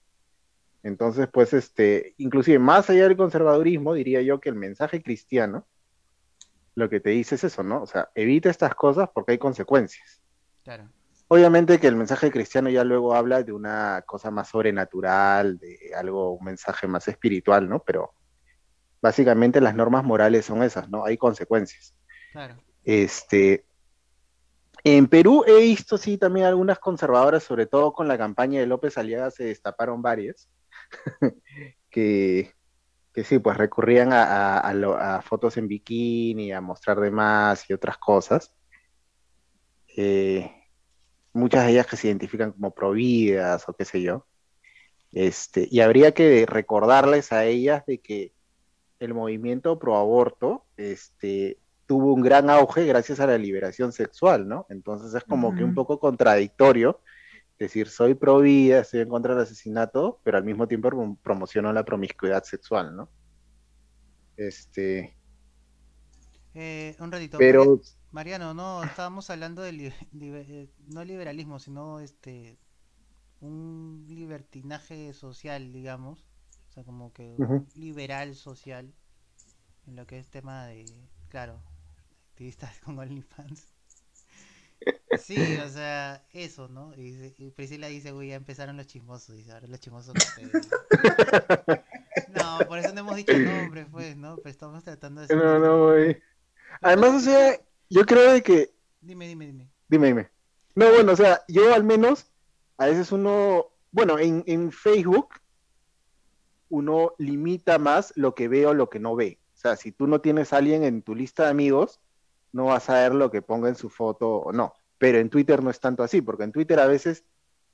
Entonces, 0.83 1.29
pues 1.33 1.53
este, 1.53 2.15
inclusive 2.19 2.59
más 2.59 2.91
allá 2.91 3.05
del 3.05 3.17
conservadurismo, 3.17 3.95
diría 3.95 4.21
yo 4.23 4.41
que 4.41 4.49
el 4.49 4.57
mensaje 4.57 5.03
cristiano 5.03 5.67
lo 6.75 6.89
que 6.89 7.01
te 7.01 7.11
dice 7.11 7.35
es 7.35 7.45
eso, 7.45 7.63
¿no? 7.63 7.83
O 7.83 7.87
sea, 7.87 8.11
evita 8.15 8.51
estas 8.51 8.75
cosas 8.75 9.09
porque 9.13 9.33
hay 9.33 9.39
consecuencias. 9.39 10.23
Claro. 10.65 10.89
Obviamente 11.29 11.81
que 11.81 11.87
el 11.87 11.97
mensaje 11.97 12.31
cristiano 12.31 12.69
ya 12.69 12.85
luego 12.85 13.15
habla 13.15 13.43
de 13.43 13.53
una 13.53 14.03
cosa 14.07 14.31
más 14.31 14.49
sobrenatural, 14.49 15.59
de 15.59 15.93
algo, 15.97 16.33
un 16.33 16.45
mensaje 16.45 16.87
más 16.87 17.09
espiritual, 17.09 17.69
¿no? 17.69 17.83
Pero 17.83 18.13
básicamente 19.01 19.61
las 19.61 19.75
normas 19.75 20.05
morales 20.05 20.45
son 20.45 20.63
esas, 20.63 20.89
¿no? 20.89 21.05
Hay 21.05 21.17
consecuencias. 21.17 21.95
Claro. 22.33 22.57
Este, 22.85 23.65
en 24.85 25.07
Perú 25.07 25.45
he 25.47 25.61
visto, 25.61 25.97
sí, 25.97 26.19
también 26.19 26.47
algunas 26.47 26.79
conservadoras, 26.79 27.45
sobre 27.45 27.67
todo 27.67 27.93
con 27.93 28.09
la 28.09 28.19
campaña 28.19 28.61
de 28.61 28.67
López 28.67 28.99
Aliaga, 28.99 29.31
se 29.31 29.45
destaparon 29.45 30.03
varias, 30.03 30.51
que, 31.91 32.53
que 33.13 33.25
sí, 33.25 33.39
pues 33.39 33.57
recurrían 33.57 34.13
a, 34.13 34.59
a, 34.59 35.17
a, 35.17 35.23
fotos 35.23 35.57
en 35.57 35.69
bikini, 35.69 36.53
a 36.53 36.61
mostrar 36.61 36.99
demás 36.99 37.69
y 37.69 37.73
otras 37.73 37.99
cosas. 37.99 38.55
Eh, 39.97 40.51
muchas 41.33 41.67
de 41.67 41.73
ellas 41.73 41.87
que 41.87 41.97
se 41.97 42.09
identifican 42.09 42.53
como 42.53 42.75
providas 42.75 43.69
o 43.69 43.75
qué 43.75 43.85
sé 43.85 44.03
yo. 44.03 44.27
Este, 45.13 45.69
y 45.71 45.81
habría 45.81 46.13
que 46.13 46.47
recordarles 46.47 47.33
a 47.33 47.45
ellas 47.45 47.85
de 47.87 47.99
que 48.01 48.33
el 48.99 49.13
movimiento 49.13 49.79
pro 49.79 49.97
aborto 49.97 50.65
este, 50.77 51.59
tuvo 51.87 52.15
un 52.15 52.23
gran 52.23 52.49
auge 52.49 52.87
gracias 52.87 53.21
a 53.21 53.27
la 53.27 53.37
liberación 53.37 53.93
sexual, 53.93 54.49
¿no? 54.49 54.65
Entonces 54.71 55.13
es 55.15 55.25
como 55.25 55.49
uh 55.49 55.53
-huh. 55.53 55.59
que 55.59 55.65
un 55.65 55.75
poco 55.75 55.99
contradictorio 56.01 57.01
decir 57.63 57.89
soy 57.89 58.15
pro 58.15 58.39
vida, 58.39 58.81
estoy 58.81 59.01
en 59.01 59.09
contra 59.09 59.35
del 59.35 59.45
asesinato, 59.45 60.21
pero 60.23 60.39
al 60.39 60.45
mismo 60.45 60.69
tiempo 60.69 61.19
promociono 61.23 61.73
la 61.73 61.85
promiscuidad 61.85 62.45
sexual, 62.45 62.97
¿no? 62.97 63.11
Este. 64.37 65.17
Eh, 66.55 66.97
un 66.99 67.13
ratito. 67.13 67.39
Pero. 67.39 67.81
Mariano, 68.11 68.53
no, 68.53 68.85
estábamos 68.85 69.31
hablando 69.31 69.63
de 69.63 69.73
liber 70.13 70.69
no 70.89 71.05
liberalismo, 71.05 71.59
sino 71.59 72.01
este 72.01 72.59
un 73.41 74.05
libertinaje 74.09 75.13
social, 75.13 75.73
digamos. 75.73 76.27
O 76.69 76.73
sea, 76.73 76.85
como 76.85 77.13
que 77.13 77.35
uh 77.39 77.45
-huh. 77.45 77.75
liberal 77.75 78.35
social 78.35 78.95
en 79.87 79.97
lo 79.97 80.07
que 80.07 80.19
es 80.19 80.29
tema 80.29 80.67
de, 80.67 80.85
claro, 81.29 81.63
activistas 82.31 82.79
con 82.85 82.99
OnlyFans. 82.99 83.72
Sí, 85.19 85.59
o 85.65 85.69
sea, 85.69 86.27
eso, 86.33 86.69
¿no? 86.69 86.93
Y, 86.97 87.35
y 87.39 87.51
Priscila 87.51 87.87
dice, 87.89 88.13
uy, 88.13 88.29
ya 88.29 88.37
empezaron 88.37 88.77
los 88.77 88.87
chismosos, 88.87 89.37
dice, 89.37 89.53
ahora 89.53 89.67
los 89.67 89.81
chismosos 89.81 90.15
No, 92.35 92.59
por 92.67 92.79
eso 92.79 92.93
no 92.95 93.01
hemos 93.01 93.17
dicho 93.17 93.37
nombre, 93.39 93.87
pues, 93.91 94.17
¿no? 94.17 94.37
Pero 94.37 94.51
estamos 94.51 94.83
tratando 94.85 95.21
de... 95.21 95.29
No, 95.37 95.59
no, 95.59 95.87
güey. 95.89 96.21
Además, 96.81 97.15
o 97.15 97.21
sea, 97.21 97.61
yo 97.91 98.05
creo 98.07 98.33
de 98.33 98.43
que... 98.43 98.75
Dime, 99.01 99.27
dime, 99.29 99.47
dime. 99.47 99.71
Dime, 99.89 100.07
dime. 100.09 100.31
No, 100.75 100.91
bueno, 100.91 101.13
o 101.13 101.17
sea, 101.17 101.43
yo 101.49 101.75
al 101.75 101.85
menos, 101.85 102.31
a 102.79 102.87
veces 102.87 103.13
uno, 103.13 103.67
bueno, 103.91 104.19
en, 104.19 104.43
en 104.47 104.73
Facebook, 104.73 105.35
uno 106.71 107.13
limita 107.19 107.79
más 107.79 108.13
lo 108.17 108.35
que 108.35 108.49
ve 108.49 108.67
o 108.67 108.73
lo 108.73 108.89
que 108.89 108.99
no 108.99 109.15
ve. 109.15 109.39
O 109.55 109.59
sea, 109.59 109.77
si 109.77 109.93
tú 109.93 110.07
no 110.07 110.21
tienes 110.21 110.53
a 110.53 110.57
alguien 110.57 110.83
en 110.83 111.03
tu 111.03 111.15
lista 111.15 111.45
de 111.45 111.51
amigos, 111.51 112.01
no 112.53 112.67
vas 112.67 112.89
a 112.91 112.95
ver 112.95 113.15
lo 113.15 113.31
que 113.31 113.43
ponga 113.43 113.69
en 113.69 113.77
su 113.77 113.89
foto 113.89 114.37
o 114.37 114.53
no. 114.53 114.75
Pero 114.99 115.19
en 115.19 115.31
Twitter 115.31 115.63
no 115.63 115.71
es 115.71 115.81
tanto 115.81 116.03
así, 116.03 116.21
porque 116.23 116.45
en 116.45 116.53
Twitter 116.53 116.79
a 116.79 116.87
veces 116.87 117.25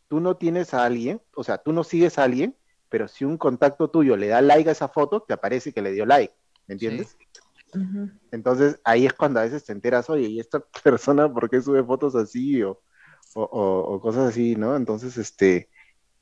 tú 0.09 0.21
no 0.21 0.37
tienes 0.37 0.73
a 0.75 0.85
alguien, 0.85 1.21
o 1.35 1.45
sea, 1.45 1.59
tú 1.59 1.73
no 1.73 1.85
sigues 1.85 2.19
a 2.19 2.25
alguien, 2.25 2.57
pero 2.89 3.07
si 3.09 3.25
un 3.25 3.37
contacto 3.37 3.91
tuyo 3.91 4.17
le 4.17 4.29
da 4.29 4.41
like 4.41 4.69
a 4.69 4.73
esa 4.73 4.89
foto, 4.89 5.21
te 5.21 5.35
aparece 5.35 5.73
que 5.73 5.83
le 5.83 5.93
dio 5.93 6.07
like, 6.07 6.35
¿me 6.67 6.75
entiendes? 6.75 7.17
Sí. 7.73 7.81
Entonces 8.33 8.81
ahí 8.85 9.05
es 9.05 9.13
cuando 9.13 9.41
a 9.41 9.43
veces 9.43 9.65
te 9.65 9.73
enteras, 9.73 10.09
oye, 10.09 10.29
¿y 10.29 10.41
esta 10.41 10.61
persona 10.83 11.33
por 11.33 11.51
qué 11.51 11.61
sube 11.61 11.85
fotos 11.85 12.15
así? 12.15 12.63
O, 12.63 12.81
o, 13.35 13.43
o, 13.43 13.95
o 13.95 14.01
cosas 14.01 14.31
así, 14.31 14.57
¿no? 14.57 14.75
Entonces, 14.75 15.19
este, 15.19 15.69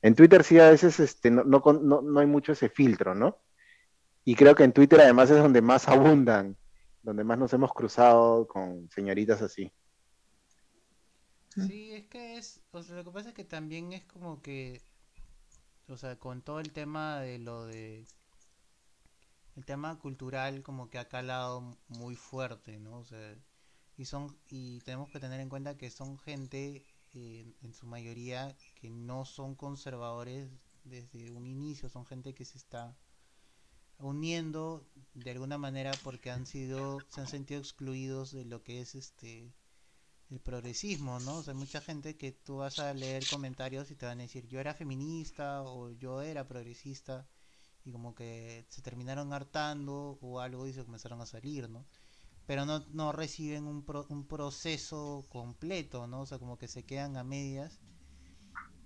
en 0.01 0.15
Twitter 0.15 0.43
sí 0.43 0.59
a 0.59 0.69
veces 0.69 0.99
este, 0.99 1.31
no, 1.31 1.43
no, 1.43 1.61
no, 1.81 2.01
no 2.01 2.19
hay 2.19 2.27
mucho 2.27 2.51
ese 2.51 2.69
filtro, 2.69 3.15
¿no? 3.15 3.37
Y 4.25 4.35
creo 4.35 4.55
que 4.55 4.63
en 4.63 4.73
Twitter 4.73 4.99
además 4.99 5.29
es 5.29 5.37
donde 5.37 5.61
más 5.61 5.87
abundan, 5.87 6.57
donde 7.01 7.23
más 7.23 7.37
nos 7.37 7.53
hemos 7.53 7.73
cruzado 7.73 8.47
con 8.47 8.89
señoritas 8.89 9.41
así. 9.41 9.71
Sí, 11.55 11.93
es 11.93 12.07
que 12.07 12.37
es, 12.37 12.61
o 12.71 12.83
sea, 12.83 12.97
lo 12.97 13.05
que 13.05 13.11
pasa 13.11 13.29
es 13.29 13.35
que 13.35 13.43
también 13.43 13.91
es 13.93 14.03
como 14.05 14.41
que, 14.41 14.83
o 15.87 15.97
sea, 15.97 16.19
con 16.19 16.41
todo 16.43 16.59
el 16.59 16.71
tema 16.71 17.19
de 17.19 17.39
lo 17.39 17.65
de, 17.65 18.05
el 19.55 19.65
tema 19.65 19.97
cultural 19.97 20.61
como 20.61 20.89
que 20.89 20.99
ha 20.99 21.07
calado 21.07 21.77
muy 21.87 22.15
fuerte, 22.15 22.79
¿no? 22.79 22.99
O 22.99 23.05
sea, 23.05 23.35
y 23.97 24.05
son, 24.05 24.37
y 24.49 24.79
tenemos 24.81 25.09
que 25.09 25.19
tener 25.19 25.39
en 25.39 25.49
cuenta 25.49 25.77
que 25.77 25.89
son 25.89 26.19
gente, 26.19 26.85
eh, 27.13 27.55
en 27.63 27.73
su 27.73 27.87
mayoría, 27.87 28.55
que 28.75 28.91
no 28.91 29.25
son 29.25 29.55
conservadores 29.55 30.51
desde 30.83 31.31
un 31.31 31.47
inicio, 31.47 31.89
son 31.89 32.05
gente 32.05 32.35
que 32.35 32.45
se 32.45 32.59
está 32.59 32.95
uniendo 33.99 34.87
de 35.13 35.31
alguna 35.31 35.57
manera 35.57 36.01
porque 36.01 36.31
han 36.31 36.45
sido, 36.45 37.05
se 37.09 37.21
han 37.21 37.27
sentido 37.27 37.59
excluidos 37.59 38.31
de 38.31 38.45
lo 38.45 38.63
que 38.63 38.81
es 38.81 38.95
este 38.95 39.53
el 40.29 40.39
progresismo, 40.41 41.19
¿no? 41.19 41.37
O 41.37 41.43
sea, 41.43 41.53
hay 41.53 41.59
mucha 41.59 41.81
gente 41.81 42.17
que 42.17 42.31
tú 42.31 42.57
vas 42.57 42.79
a 42.79 42.93
leer 42.93 43.27
comentarios 43.27 43.91
y 43.91 43.95
te 43.95 44.05
van 44.05 44.19
a 44.19 44.23
decir 44.23 44.47
yo 44.47 44.59
era 44.59 44.73
feminista 44.73 45.63
o 45.63 45.91
yo 45.91 46.21
era 46.21 46.47
progresista 46.47 47.27
y 47.85 47.91
como 47.91 48.15
que 48.15 48.65
se 48.69 48.81
terminaron 48.81 49.33
hartando 49.33 50.19
o 50.21 50.39
algo 50.41 50.67
y 50.67 50.73
se 50.73 50.85
comenzaron 50.85 51.21
a 51.21 51.25
salir, 51.25 51.69
¿no? 51.69 51.85
Pero 52.47 52.65
no, 52.65 52.85
no 52.91 53.11
reciben 53.13 53.65
un, 53.67 53.85
pro, 53.85 54.05
un 54.09 54.27
proceso 54.27 55.27
completo, 55.29 56.07
¿no? 56.07 56.21
O 56.21 56.25
sea, 56.25 56.39
como 56.39 56.57
que 56.57 56.67
se 56.67 56.85
quedan 56.85 57.17
a 57.17 57.23
medias 57.23 57.81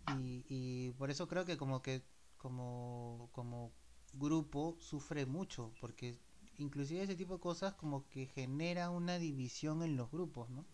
y, 0.06 0.45
y 0.49 0.91
por 0.93 1.11
eso 1.11 1.27
creo 1.27 1.45
que 1.45 1.57
como 1.57 1.81
que 1.81 2.03
como, 2.38 3.30
como 3.33 3.73
grupo 4.14 4.77
sufre 4.80 5.25
mucho 5.25 5.73
porque 5.81 6.19
inclusive 6.57 7.03
ese 7.03 7.15
tipo 7.15 7.35
de 7.35 7.40
cosas 7.41 7.73
como 7.75 8.07
que 8.09 8.27
genera 8.27 8.90
una 8.90 9.17
división 9.19 9.83
en 9.83 9.95
los 9.98 10.11
grupos, 10.11 10.49
¿no? 10.49 10.65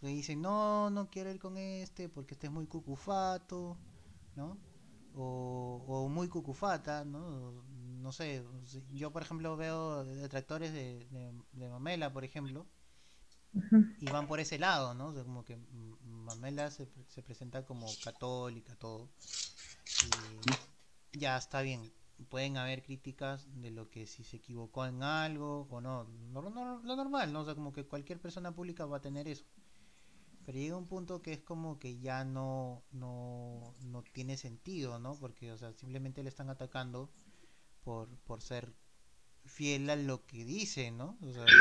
que 0.00 0.06
dicen, 0.08 0.40
no, 0.42 0.90
no 0.90 1.10
quiero 1.10 1.30
ir 1.30 1.38
con 1.40 1.56
este 1.58 2.08
porque 2.08 2.34
este 2.34 2.46
es 2.46 2.52
muy 2.52 2.66
cucufato, 2.66 3.78
¿no? 4.36 4.58
O, 5.14 5.84
o 5.88 6.08
muy 6.08 6.28
cucufata, 6.28 7.04
¿no? 7.04 7.52
No 8.02 8.12
sé, 8.12 8.44
yo 8.92 9.12
por 9.12 9.22
ejemplo 9.22 9.56
veo 9.56 10.04
detractores 10.04 10.72
de, 10.72 11.06
de, 11.10 11.32
de 11.52 11.68
Mamela, 11.68 12.12
por 12.12 12.24
ejemplo, 12.24 12.66
uh 13.54 13.60
-huh. 13.60 13.96
y 14.00 14.06
van 14.10 14.26
por 14.26 14.40
ese 14.40 14.58
lado, 14.58 14.94
¿no? 14.94 15.08
O 15.08 15.14
sea, 15.14 15.24
como 15.24 15.44
que 15.44 15.56
Mamela 16.04 16.70
se, 16.70 16.88
se 17.08 17.22
presenta 17.22 17.64
como 17.66 17.86
católica, 18.04 18.74
todo. 18.76 19.10
Y 21.12 21.18
ya 21.18 21.36
está 21.36 21.60
bien, 21.62 21.92
pueden 22.24 22.56
haber 22.56 22.82
críticas 22.82 23.48
de 23.60 23.70
lo 23.70 23.90
que 23.90 24.06
si 24.06 24.24
se 24.24 24.36
equivocó 24.38 24.86
en 24.86 25.02
algo 25.02 25.68
o 25.70 25.80
no, 25.80 26.04
lo, 26.32 26.42
lo, 26.42 26.96
normal, 26.96 27.32
¿no? 27.32 27.40
O 27.40 27.44
sea, 27.44 27.54
como 27.54 27.72
que 27.72 27.86
cualquier 27.86 28.20
persona 28.20 28.54
pública 28.54 28.86
va 28.86 28.98
a 28.98 29.00
tener 29.00 29.28
eso 29.28 29.44
pero 30.48 30.60
llega 30.60 30.78
un 30.78 30.86
punto 30.86 31.20
que 31.20 31.34
es 31.34 31.42
como 31.42 31.78
que 31.78 31.98
ya 32.00 32.24
no, 32.24 32.82
no, 32.90 33.74
no 33.80 34.02
tiene 34.14 34.38
sentido, 34.38 34.98
¿no? 34.98 35.14
Porque, 35.14 35.52
o 35.52 35.58
sea, 35.58 35.74
simplemente 35.74 36.22
le 36.22 36.30
están 36.30 36.48
atacando 36.48 37.10
por, 37.84 38.08
por 38.20 38.40
ser 38.40 38.72
fiel 39.44 39.90
a 39.90 39.96
lo 39.96 40.24
que 40.24 40.46
dice, 40.46 40.90
¿no? 40.90 41.18
O 41.20 41.32
sea, 41.34 41.52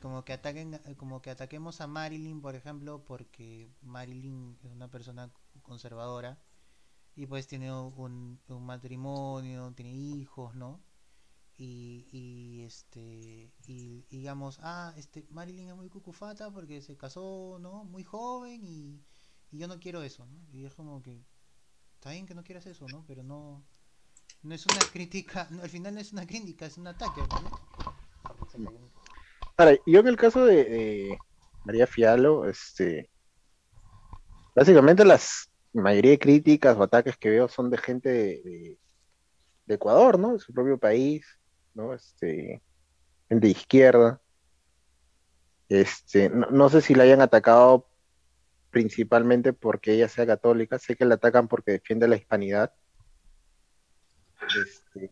como 0.00 0.22
que 0.22 0.34
ataquen, 0.34 0.78
como 0.98 1.22
que 1.22 1.30
ataquemos 1.30 1.80
a 1.80 1.86
Marilyn, 1.86 2.42
por 2.42 2.56
ejemplo, 2.56 3.06
porque 3.06 3.70
Marilyn 3.80 4.58
es 4.62 4.70
una 4.70 4.90
persona 4.90 5.32
conservadora 5.62 6.38
y 7.16 7.26
pues 7.26 7.48
tiene 7.48 7.72
un, 7.72 8.38
un 8.46 8.66
matrimonio, 8.66 9.72
tiene 9.74 9.92
hijos, 9.92 10.54
¿no? 10.54 10.80
y, 11.58 12.06
y 12.12 12.64
este 12.64 13.50
y, 13.66 14.04
digamos 14.10 14.58
ah 14.62 14.92
este 14.96 15.26
Marilyn 15.30 15.70
es 15.70 15.76
muy 15.76 15.88
cucufata 15.88 16.50
porque 16.50 16.82
se 16.82 16.96
casó 16.96 17.58
no 17.60 17.84
muy 17.84 18.04
joven 18.04 18.60
y, 18.62 19.02
y, 19.50 19.58
yo 19.58 19.66
no 19.66 19.80
quiero 19.80 20.02
eso 20.02 20.26
¿no? 20.26 20.38
y 20.52 20.66
es 20.66 20.74
como 20.74 21.02
que 21.02 21.24
está 21.94 22.10
bien 22.10 22.26
que 22.26 22.34
no 22.34 22.44
quieras 22.44 22.66
eso 22.66 22.86
no 22.88 23.04
pero 23.06 23.22
no 23.22 23.64
no 24.42 24.54
es 24.54 24.66
una 24.66 24.80
crítica 24.92 25.48
al 25.62 25.70
final 25.70 25.94
no 25.94 26.00
es 26.00 26.12
una 26.12 26.26
crítica 26.26 26.66
es 26.66 26.76
un 26.76 26.88
ataque 26.88 27.22
¿no? 27.22 28.90
ahora 29.56 29.76
yo 29.86 30.00
en 30.00 30.08
el 30.08 30.16
caso 30.16 30.44
de, 30.44 30.64
de 30.64 31.18
María 31.64 31.86
Fialo 31.86 32.46
este 32.46 33.08
básicamente 34.54 35.06
las 35.06 35.50
mayoría 35.82 36.12
de 36.12 36.18
críticas 36.18 36.76
o 36.76 36.82
ataques 36.82 37.16
que 37.16 37.30
veo 37.30 37.48
son 37.48 37.70
de 37.70 37.78
gente 37.78 38.08
de, 38.08 38.42
de 38.42 38.78
de 39.66 39.74
Ecuador, 39.74 40.18
¿no? 40.18 40.34
De 40.34 40.38
su 40.38 40.52
propio 40.52 40.78
país, 40.78 41.26
¿no? 41.74 41.92
Este, 41.92 42.62
de 43.28 43.48
izquierda. 43.48 44.20
Este, 45.68 46.30
no, 46.30 46.46
no, 46.50 46.68
sé 46.68 46.80
si 46.80 46.94
la 46.94 47.02
hayan 47.02 47.20
atacado 47.20 47.88
principalmente 48.70 49.52
porque 49.52 49.94
ella 49.94 50.08
sea 50.08 50.26
católica, 50.26 50.78
sé 50.78 50.96
que 50.96 51.04
la 51.04 51.16
atacan 51.16 51.48
porque 51.48 51.72
defiende 51.72 52.06
la 52.06 52.16
hispanidad. 52.16 52.72
Este, 54.46 55.10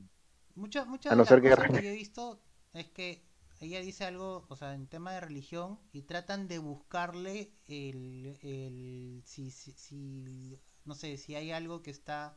muchas 0.54 0.86
mucha 0.86 1.10
de 1.10 1.16
no 1.16 1.22
las 1.22 1.28
cosas 1.28 1.70
que... 1.72 1.80
que 1.80 1.90
he 1.90 1.94
visto 1.94 2.40
es 2.72 2.88
que 2.90 3.22
ella 3.60 3.80
dice 3.80 4.04
algo, 4.04 4.46
o 4.48 4.56
sea, 4.56 4.74
en 4.74 4.86
tema 4.86 5.12
de 5.12 5.20
religión, 5.20 5.78
y 5.92 6.02
tratan 6.02 6.48
de 6.48 6.58
buscarle 6.58 7.52
el, 7.66 8.38
el 8.42 9.22
si, 9.24 9.50
si, 9.50 9.72
si 9.72 10.58
no 10.84 10.94
sé, 10.94 11.16
si 11.16 11.34
hay 11.34 11.52
algo 11.52 11.82
que 11.82 11.90
está, 11.90 12.36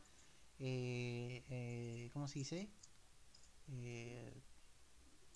eh, 0.58 1.44
eh, 1.48 2.10
¿cómo 2.12 2.28
se 2.28 2.38
dice? 2.40 2.70
Eh, 3.70 4.42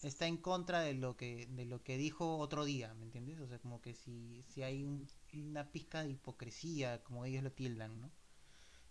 está 0.02 0.26
en 0.26 0.38
contra 0.38 0.80
de 0.80 0.94
lo 0.94 1.16
que 1.16 1.46
de 1.50 1.64
lo 1.64 1.82
que 1.82 1.96
dijo 1.96 2.38
otro 2.38 2.64
día, 2.64 2.94
¿me 2.94 3.04
entiendes? 3.04 3.38
O 3.40 3.46
sea, 3.46 3.58
como 3.58 3.80
que 3.80 3.94
si, 3.94 4.42
si 4.42 4.62
hay 4.62 4.84
un, 4.84 5.08
una 5.34 5.70
pizca 5.70 6.02
de 6.02 6.10
hipocresía, 6.10 7.02
como 7.04 7.24
ellos 7.24 7.42
lo 7.42 7.52
tildan, 7.52 8.00
¿no? 8.00 8.10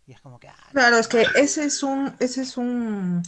Y 0.08 0.14
es 0.14 0.22
como 0.22 0.40
que... 0.40 0.48
Ah, 0.48 0.70
claro, 0.72 0.98
es 0.98 1.08
que 1.08 1.26
ese 1.36 1.66
es 1.66 1.84
un, 1.84 2.16
ese 2.20 2.42
es 2.42 2.58
un, 2.58 3.22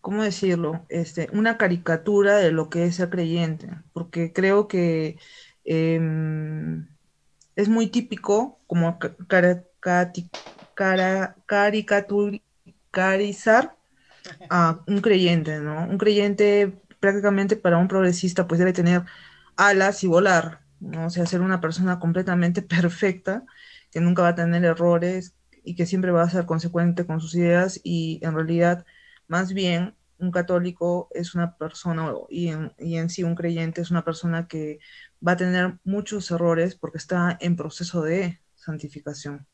¿cómo 0.00 0.22
decirlo? 0.22 0.86
Este, 0.88 1.28
una 1.32 1.58
caricatura 1.58 2.36
de 2.36 2.52
lo 2.52 2.70
que 2.70 2.84
es 2.84 2.96
ser 2.96 3.10
creyente, 3.10 3.68
porque 3.92 4.32
creo 4.32 4.68
que 4.68 5.18
eh, 5.64 6.00
es 7.56 7.68
muy 7.68 7.88
típico 7.88 8.60
como 8.66 8.98
caricaturizar 11.48 13.76
a 14.50 14.80
un 14.86 15.00
creyente, 15.00 15.60
¿no? 15.60 15.86
Un 15.88 15.98
creyente 15.98 16.80
prácticamente 17.00 17.56
para 17.56 17.78
un 17.78 17.88
progresista 17.88 18.46
pues 18.46 18.58
debe 18.58 18.72
tener 18.72 19.02
alas 19.56 20.04
y 20.04 20.06
volar, 20.06 20.60
¿no? 20.80 21.06
O 21.06 21.10
sea, 21.10 21.26
ser 21.26 21.40
una 21.40 21.60
persona 21.60 21.98
completamente 21.98 22.62
perfecta, 22.62 23.44
que 23.90 24.00
nunca 24.00 24.22
va 24.22 24.28
a 24.28 24.34
tener 24.34 24.64
errores 24.64 25.34
y 25.64 25.74
que 25.74 25.86
siempre 25.86 26.12
va 26.12 26.22
a 26.22 26.30
ser 26.30 26.46
consecuente 26.46 27.06
con 27.06 27.20
sus 27.20 27.34
ideas 27.34 27.80
y 27.82 28.20
en 28.22 28.34
realidad 28.34 28.86
más 29.28 29.52
bien 29.52 29.94
un 30.18 30.32
católico 30.32 31.08
es 31.12 31.34
una 31.34 31.56
persona 31.56 32.12
y 32.28 32.48
en, 32.48 32.72
y 32.78 32.96
en 32.96 33.08
sí 33.08 33.22
un 33.22 33.36
creyente 33.36 33.80
es 33.80 33.90
una 33.90 34.04
persona 34.04 34.48
que 34.48 34.80
va 35.26 35.32
a 35.32 35.36
tener 35.36 35.78
muchos 35.84 36.30
errores 36.30 36.74
porque 36.74 36.98
está 36.98 37.38
en 37.40 37.56
proceso 37.56 38.02
de 38.02 38.40
santificación, 38.56 39.46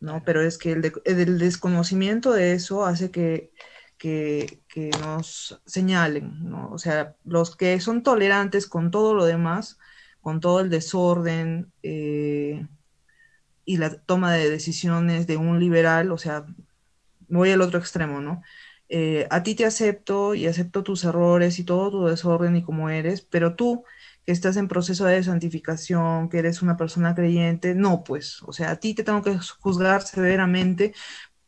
¿no? 0.00 0.22
Pero 0.24 0.42
es 0.42 0.58
que 0.58 0.72
el, 0.72 0.82
de, 0.82 0.92
el 1.04 1.38
desconocimiento 1.38 2.32
de 2.32 2.52
eso 2.52 2.84
hace 2.84 3.10
que 3.10 3.52
que, 4.00 4.62
que, 4.66 4.88
nos 5.02 5.60
señalen, 5.66 6.48
¿no? 6.48 6.70
O 6.72 6.78
sea, 6.78 7.16
los 7.24 7.54
que 7.54 7.78
son 7.80 8.02
tolerantes 8.02 8.66
con 8.66 8.90
todo 8.90 9.14
lo 9.14 9.26
demás, 9.26 9.78
con 10.22 10.40
todo 10.40 10.60
el 10.60 10.70
desorden 10.70 11.70
eh, 11.82 12.66
y 13.66 13.76
la 13.76 14.00
toma 14.00 14.32
de 14.32 14.48
decisiones 14.48 15.26
de 15.26 15.36
un 15.36 15.60
liberal, 15.60 16.12
o 16.12 16.18
sea, 16.18 16.46
voy 17.28 17.50
al 17.50 17.60
otro 17.60 17.78
extremo, 17.78 18.22
¿no? 18.22 18.42
Eh, 18.92 19.28
a 19.30 19.44
ti 19.44 19.54
te 19.54 19.64
acepto 19.64 20.34
y 20.34 20.48
acepto 20.48 20.82
tus 20.82 21.04
errores 21.04 21.60
y 21.60 21.64
todo 21.64 21.92
tu 21.92 22.06
desorden 22.06 22.56
y 22.56 22.62
como 22.64 22.90
eres, 22.90 23.20
pero 23.20 23.54
tú 23.54 23.84
que 24.26 24.32
estás 24.32 24.56
en 24.56 24.66
proceso 24.66 25.04
de 25.04 25.22
santificación, 25.22 26.28
que 26.28 26.40
eres 26.40 26.60
una 26.60 26.76
persona 26.76 27.14
creyente, 27.14 27.76
no, 27.76 28.02
pues, 28.02 28.42
o 28.42 28.52
sea, 28.52 28.72
a 28.72 28.76
ti 28.76 28.94
te 28.94 29.04
tengo 29.04 29.22
que 29.22 29.38
juzgar 29.60 30.02
severamente 30.02 30.92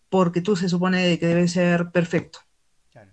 porque 0.09 0.41
tú 0.41 0.55
se 0.55 0.69
supone 0.69 1.19
que 1.19 1.27
debe 1.27 1.49
ser 1.49 1.91
perfecto. 1.91 2.39
Claro. 2.93 3.11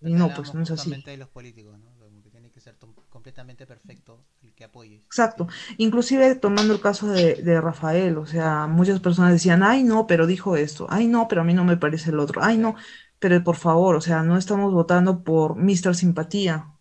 Y 0.00 0.12
no, 0.12 0.32
pues 0.32 0.54
no 0.54 0.62
es 0.62 0.70
así. 0.70 1.02
de 1.02 1.16
los 1.16 1.28
políticos, 1.28 1.76
¿no? 1.76 1.92
Como 1.98 2.22
que 2.22 2.30
tiene 2.30 2.50
que 2.52 2.60
ser 2.60 2.76
completamente 3.08 3.66
perfecto 3.66 4.24
el 4.42 4.54
que 4.54 4.62
apoye. 4.62 4.96
Exacto. 5.06 5.48
Inclusive 5.78 6.36
tomando 6.36 6.72
el 6.72 6.80
caso 6.80 7.08
de, 7.08 7.34
de, 7.34 7.60
Rafael, 7.60 8.16
o 8.16 8.26
sea, 8.26 8.68
muchas 8.68 9.00
personas 9.00 9.32
decían, 9.32 9.64
ay 9.64 9.82
no, 9.82 10.06
pero 10.06 10.26
dijo 10.26 10.56
esto, 10.56 10.86
ay 10.88 11.08
no, 11.08 11.26
pero 11.26 11.40
a 11.40 11.44
mí 11.44 11.52
no 11.52 11.64
me 11.64 11.76
parece 11.76 12.10
el 12.10 12.20
otro, 12.20 12.44
ay 12.44 12.58
no, 12.58 12.76
pero 13.18 13.42
por 13.42 13.56
favor, 13.56 13.96
o 13.96 14.00
sea, 14.00 14.22
no 14.22 14.36
estamos 14.36 14.72
votando 14.72 15.22
por 15.22 15.56
Mr. 15.56 15.94
Simpatía. 15.94 16.72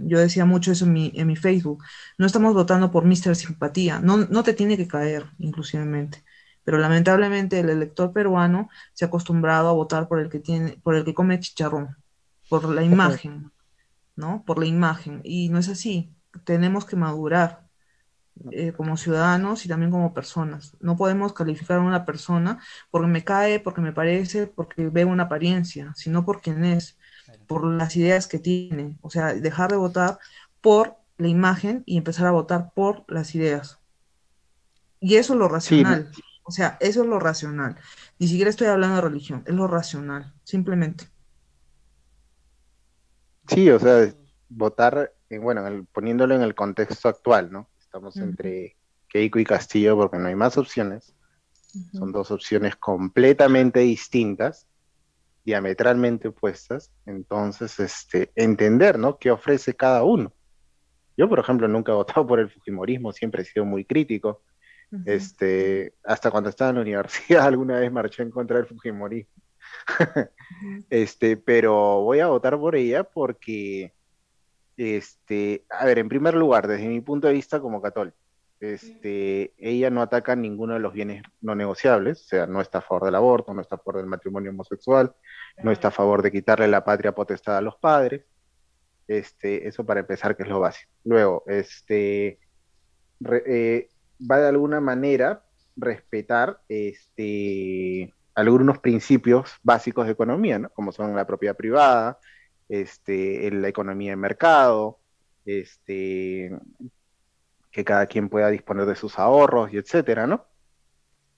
Yo 0.00 0.18
decía 0.18 0.44
mucho 0.44 0.72
eso 0.72 0.86
en 0.86 0.92
mi, 0.92 1.12
en 1.14 1.26
mi 1.26 1.36
Facebook. 1.36 1.84
No 2.18 2.26
estamos 2.26 2.54
votando 2.54 2.90
por 2.90 3.04
Mr. 3.04 3.36
Simpatía. 3.36 4.00
No, 4.00 4.16
no 4.16 4.42
te 4.42 4.54
tiene 4.54 4.76
que 4.76 4.88
caer, 4.88 5.26
inclusivemente 5.38 6.24
pero 6.64 6.78
lamentablemente 6.78 7.60
el 7.60 7.68
elector 7.68 8.12
peruano 8.12 8.70
se 8.94 9.04
ha 9.04 9.08
acostumbrado 9.08 9.68
a 9.68 9.74
votar 9.74 10.08
por 10.08 10.18
el 10.18 10.30
que 10.30 10.40
tiene, 10.40 10.78
por 10.82 10.96
el 10.96 11.04
que 11.04 11.14
come 11.14 11.38
chicharrón, 11.38 11.96
por 12.48 12.68
la 12.68 12.82
imagen, 12.82 13.52
¿no? 14.16 14.42
Por 14.44 14.58
la 14.58 14.66
imagen. 14.66 15.20
Y 15.24 15.50
no 15.50 15.58
es 15.58 15.68
así. 15.68 16.10
Tenemos 16.44 16.86
que 16.86 16.96
madurar 16.96 17.63
eh, 18.50 18.72
como 18.72 18.96
ciudadanos 18.96 19.64
y 19.64 19.68
también 19.68 19.90
como 19.90 20.12
personas. 20.12 20.76
No 20.80 20.96
podemos 20.96 21.32
calificar 21.32 21.78
a 21.78 21.82
una 21.82 22.04
persona 22.04 22.60
porque 22.90 23.08
me 23.08 23.24
cae, 23.24 23.60
porque 23.60 23.80
me 23.80 23.92
parece, 23.92 24.46
porque 24.46 24.88
veo 24.88 25.08
una 25.08 25.24
apariencia, 25.24 25.92
sino 25.96 26.24
por 26.24 26.40
quién 26.40 26.64
es, 26.64 26.98
por 27.46 27.64
las 27.64 27.96
ideas 27.96 28.26
que 28.26 28.38
tiene. 28.38 28.98
O 29.02 29.10
sea, 29.10 29.34
dejar 29.34 29.70
de 29.70 29.76
votar 29.76 30.18
por 30.60 30.96
la 31.16 31.28
imagen 31.28 31.82
y 31.86 31.96
empezar 31.96 32.26
a 32.26 32.32
votar 32.32 32.72
por 32.74 33.04
las 33.08 33.34
ideas. 33.34 33.78
Y 35.00 35.16
eso 35.16 35.34
es 35.34 35.38
lo 35.38 35.48
racional. 35.48 36.10
Sí. 36.12 36.22
O 36.44 36.50
sea, 36.50 36.76
eso 36.80 37.02
es 37.02 37.08
lo 37.08 37.18
racional. 37.18 37.76
Ni 38.18 38.28
siquiera 38.28 38.50
estoy 38.50 38.66
hablando 38.66 38.96
de 38.96 39.02
religión, 39.02 39.42
es 39.46 39.54
lo 39.54 39.66
racional, 39.66 40.34
simplemente. 40.44 41.08
Sí, 43.48 43.70
o 43.70 43.78
sea, 43.78 44.12
votar, 44.48 45.12
en, 45.30 45.42
bueno, 45.42 45.66
el, 45.66 45.86
poniéndolo 45.86 46.34
en 46.34 46.42
el 46.42 46.54
contexto 46.54 47.08
actual, 47.08 47.50
¿no? 47.50 47.68
Estamos 47.94 48.16
uh 48.16 48.20
-huh. 48.20 48.24
entre 48.24 48.76
Keiko 49.06 49.38
y 49.38 49.44
Castillo 49.44 49.96
porque 49.96 50.18
no 50.18 50.26
hay 50.26 50.34
más 50.34 50.58
opciones. 50.58 51.14
Uh 51.74 51.78
-huh. 51.78 51.98
Son 52.00 52.10
dos 52.10 52.32
opciones 52.32 52.74
completamente 52.74 53.78
distintas, 53.80 54.66
diametralmente 55.44 56.26
opuestas. 56.26 56.90
Entonces, 57.06 57.78
este, 57.78 58.32
entender, 58.34 58.98
¿no? 58.98 59.16
¿Qué 59.16 59.30
ofrece 59.30 59.74
cada 59.74 60.02
uno? 60.02 60.32
Yo, 61.16 61.28
por 61.28 61.38
ejemplo, 61.38 61.68
nunca 61.68 61.92
he 61.92 61.94
votado 61.94 62.26
por 62.26 62.40
el 62.40 62.50
Fujimorismo, 62.50 63.12
siempre 63.12 63.42
he 63.42 63.44
sido 63.44 63.64
muy 63.64 63.84
crítico 63.84 64.42
Uh 64.90 64.98
-huh. 64.98 65.02
Este, 65.06 65.94
hasta 66.04 66.30
cuando 66.30 66.50
estaba 66.50 66.70
en 66.70 66.76
la 66.76 66.82
universidad 66.82 67.46
alguna 67.46 67.78
vez 67.80 67.90
marché 67.90 68.22
en 68.22 68.30
contra 68.30 68.58
del 68.58 68.66
Fujimorismo. 68.66 69.32
este, 70.90 71.36
pero 71.36 72.02
voy 72.02 72.20
a 72.20 72.26
votar 72.26 72.58
por 72.58 72.76
ella 72.76 73.02
porque, 73.04 73.92
este, 74.76 75.64
a 75.70 75.84
ver, 75.86 75.98
en 75.98 76.08
primer 76.08 76.34
lugar, 76.34 76.66
desde 76.66 76.88
mi 76.88 77.00
punto 77.00 77.26
de 77.26 77.34
vista 77.34 77.60
como 77.60 77.80
católico, 77.82 78.16
este, 78.60 79.52
ella 79.58 79.90
no 79.90 80.00
ataca 80.00 80.36
ninguno 80.36 80.74
de 80.74 80.80
los 80.80 80.92
bienes 80.92 81.22
no 81.40 81.54
negociables, 81.54 82.22
o 82.22 82.24
sea, 82.24 82.46
no 82.46 82.60
está 82.60 82.78
a 82.78 82.82
favor 82.82 83.04
del 83.04 83.14
aborto, 83.14 83.52
no 83.52 83.60
está 83.60 83.74
a 83.76 83.78
favor 83.78 83.96
del 83.98 84.06
matrimonio 84.06 84.50
homosexual, 84.50 85.14
no 85.62 85.70
está 85.70 85.88
a 85.88 85.90
favor 85.90 86.22
de 86.22 86.32
quitarle 86.32 86.68
la 86.68 86.84
patria 86.84 87.14
potestad 87.14 87.58
a 87.58 87.60
los 87.60 87.76
padres, 87.76 88.24
este, 89.06 89.68
eso 89.68 89.84
para 89.84 90.00
empezar, 90.00 90.36
que 90.36 90.44
es 90.44 90.48
lo 90.48 90.60
básico. 90.60 90.90
Luego, 91.04 91.44
este, 91.46 92.38
re, 93.20 93.42
eh, 93.46 93.88
va 94.30 94.38
de 94.38 94.48
alguna 94.48 94.80
manera 94.80 95.44
respetar 95.76 96.60
este, 96.68 98.12
algunos 98.34 98.78
principios 98.78 99.52
básicos 99.62 100.06
de 100.06 100.12
economía, 100.12 100.58
¿no? 100.58 100.70
como 100.70 100.92
son 100.92 101.14
la 101.14 101.26
propiedad 101.26 101.56
privada, 101.56 102.18
este, 102.68 103.50
la 103.50 103.68
economía 103.68 104.12
de 104.12 104.16
mercado, 104.16 104.98
este, 105.44 106.50
que 107.70 107.84
cada 107.84 108.06
quien 108.06 108.28
pueda 108.28 108.50
disponer 108.50 108.86
de 108.86 108.96
sus 108.96 109.18
ahorros 109.18 109.72
y 109.72 109.78
etcétera, 109.78 110.26
¿no? 110.26 110.46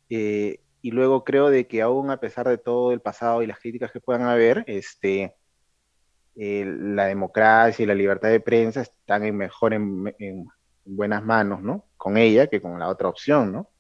Eh, 0.09 0.61
y 0.83 0.91
luego 0.93 1.25
creo 1.25 1.51
de 1.51 1.67
que 1.67 1.83
aún 1.83 2.11
a 2.11 2.21
pesar 2.21 2.49
de 2.49 2.59
todo 2.59 2.93
el 2.93 3.01
pasado 3.01 3.43
y 3.43 3.47
las 3.47 3.59
críticas 3.59 3.91
que 3.91 4.01
puedan 4.01 4.23
haber, 4.23 4.65
este, 4.67 5.35
la 6.37 7.07
democracia 7.07 7.83
y 7.83 7.87
la 7.87 7.95
libertad 7.95 8.29
de 8.29 8.41
prensa 8.41 8.83
están 8.83 9.25
en 9.25 9.37
mejor 9.37 9.73
en, 9.75 10.15
en 10.19 10.47
buenas 10.85 11.25
manos, 11.25 11.63
¿no? 11.63 11.87
Con 11.97 12.17
ella 12.17 12.47
que 12.47 12.61
con 12.61 12.79
la 12.79 12.89
otra 12.89 13.09
opción, 13.09 13.53
¿no? 13.53 13.71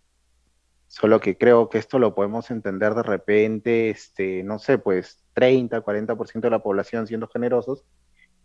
Solo 0.98 1.20
que 1.20 1.36
creo 1.36 1.68
que 1.68 1.76
esto 1.76 1.98
lo 1.98 2.14
podemos 2.14 2.50
entender 2.50 2.94
de 2.94 3.02
repente, 3.02 3.90
este, 3.90 4.42
no 4.42 4.58
sé, 4.58 4.78
pues 4.78 5.22
30, 5.34 5.82
40% 5.82 6.40
de 6.40 6.50
la 6.50 6.62
población 6.62 7.06
siendo 7.06 7.28
generosos, 7.28 7.84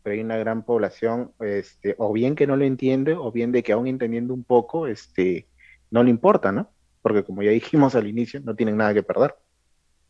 pero 0.04 0.16
hay 0.16 0.20
una 0.20 0.36
gran 0.36 0.66
población, 0.66 1.34
este, 1.40 1.96
o 1.98 2.12
bien 2.12 2.36
que 2.36 2.48
no 2.48 2.58
lo 2.58 2.66
entiende, 2.66 3.14
o 3.14 3.32
bien 3.32 3.54
de 3.54 3.64
que 3.64 3.72
aún 3.72 3.88
entendiendo 3.88 4.34
un 4.34 4.44
poco, 4.44 4.86
este, 4.88 5.48
no 5.92 6.04
le 6.04 6.10
importa, 6.10 6.52
¿no? 6.52 6.74
Porque 7.02 7.24
como 7.24 7.42
ya 7.42 7.52
dijimos 7.52 7.96
al 7.96 8.08
inicio, 8.08 8.42
no 8.42 8.54
tienen 8.54 8.76
nada 8.76 8.94
que 8.94 9.04
perder. 9.04 9.34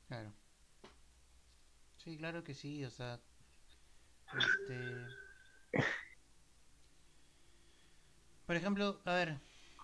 Claro. 0.07 0.33
Sí, 1.97 2.17
claro 2.17 2.43
que 2.43 2.55
sí, 2.55 2.83
o 2.83 2.89
sea, 2.89 3.19
este... 4.35 5.05
Por 8.47 8.55
ejemplo, 8.55 8.99
a 9.05 9.13
ver, 9.13 9.37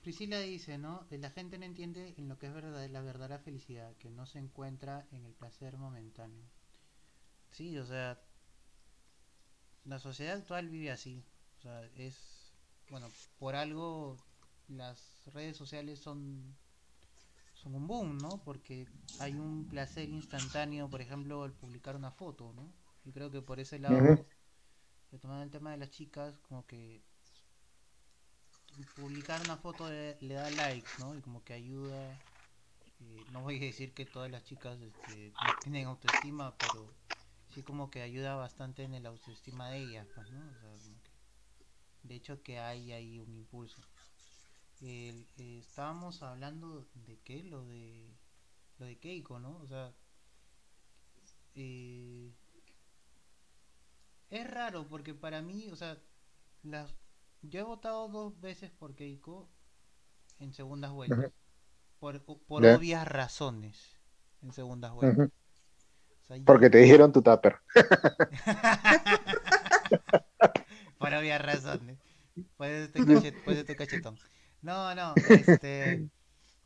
Priscila 0.08 0.40
dice, 0.40 0.78
¿no? 0.78 1.06
La 1.12 1.30
gente 1.32 1.58
no 1.58 1.66
entiende 1.66 2.16
en 2.16 2.30
lo 2.30 2.40
que 2.40 2.48
es 2.48 2.54
verdad, 2.54 2.90
la 2.90 3.02
verdadera 3.02 3.40
felicidad, 3.40 3.94
que 3.98 4.10
no 4.10 4.26
se 4.26 4.40
encuentra 4.40 5.06
en 5.12 5.26
el 5.26 5.34
placer 5.34 5.78
momentáneo. 5.78 6.46
Sí, 7.52 7.78
o 7.78 7.86
sea, 7.86 8.18
la 9.84 10.00
sociedad 10.00 10.38
actual 10.38 10.70
vive 10.70 10.92
así. 10.92 11.26
O 11.58 11.62
sea, 11.62 11.84
es, 11.98 12.54
bueno, 12.90 13.10
por 13.38 13.58
algo 13.58 14.16
las 14.70 15.30
redes 15.34 15.58
sociales 15.58 16.00
son, 16.00 16.56
son 17.54 17.76
un 17.76 17.86
boom, 17.86 18.18
¿no? 18.18 18.42
Porque 18.46 18.88
hay 19.20 19.34
un 19.34 19.68
placer 19.68 20.08
instantáneo, 20.08 20.90
por 20.90 21.02
ejemplo, 21.02 21.44
al 21.44 21.52
publicar 21.52 21.98
una 21.98 22.12
foto, 22.12 22.54
¿no? 22.54 22.72
Y 23.04 23.12
creo 23.12 23.30
que 23.30 23.42
por 23.42 23.60
ese 23.60 23.78
lado... 23.78 24.26
Retomando 25.12 25.44
el 25.44 25.52
tema 25.52 25.72
de 25.72 25.78
las 25.78 25.90
chicas, 25.90 26.38
como 26.48 26.66
que 26.66 27.04
publicar 28.86 29.42
una 29.42 29.58
foto 29.58 29.90
le, 29.90 30.18
le 30.22 30.34
da 30.36 30.50
likes, 30.50 30.94
¿no? 30.98 31.16
Y 31.16 31.22
como 31.22 31.44
que 31.44 31.54
ayuda. 31.54 32.24
eh, 33.00 33.26
no 33.30 33.42
voy 33.44 33.58
a 33.58 33.62
decir 33.62 33.94
que 33.94 34.06
todas 34.06 34.32
las 34.32 34.44
chicas 34.46 34.82
este, 34.82 35.38
tienen 35.60 35.88
autoestima, 35.88 36.60
pero 36.60 36.96
sí 37.50 37.64
como 37.64 37.92
que 37.92 38.02
ayuda 38.04 38.36
bastante 38.36 38.84
en 38.84 38.94
el 38.96 39.06
autoestima 39.08 39.70
de 39.72 39.80
ellas, 39.80 40.10
pues, 40.16 40.30
¿no? 40.32 40.50
O 40.52 40.56
sea, 40.58 40.80
como 40.80 41.02
que, 41.04 41.12
de 42.04 42.16
hecho 42.16 42.44
que 42.44 42.60
hay 42.60 42.92
ahí 42.94 43.20
un 43.20 43.34
impulso. 43.34 43.84
El- 44.82 45.28
eh, 45.38 45.60
estábamos 45.60 46.24
hablando 46.24 46.88
de 46.96 47.20
qué, 47.22 47.44
lo 47.44 47.66
de 47.66 48.18
lo 48.80 48.86
de 48.88 49.00
Keiko, 49.00 49.40
¿no? 49.40 49.58
O 49.60 49.68
sea, 49.68 49.96
eh, 51.56 52.32
es 54.30 54.50
raro 54.50 54.88
porque 54.88 55.14
para 55.14 55.42
mí, 55.42 55.70
o 55.70 55.76
sea, 55.76 56.02
las 56.64 56.96
yo 57.42 57.60
he 57.60 57.64
votado 57.64 58.08
dos 58.10 58.40
veces 58.40 58.72
por 58.72 58.96
Keiko 58.96 59.50
en 60.40 60.54
segundas 60.54 60.92
vueltas. 60.92 61.32
Por, 62.00 62.22
por 62.24 62.66
obvias 62.66 63.08
razones. 63.08 63.98
En 64.42 64.52
segundas 64.52 64.92
vueltas. 64.94 65.18
Ujú. 65.18 65.32
O 66.22 66.26
sea, 66.28 66.38
yo- 66.38 66.46
Porque 66.46 66.70
te 66.70 66.78
dijeron 66.80 67.12
tu 67.12 67.22
tupper. 67.22 67.58
por 70.98 71.14
obvias 71.14 71.42
razones. 71.42 71.98
Pues 72.58 72.86
este, 72.88 73.00
cachet- 73.02 73.44
pues 73.44 73.58
este 73.58 73.76
cachetón. 73.76 74.18
No, 74.62 74.94
no, 74.96 75.14
este, 75.30 76.10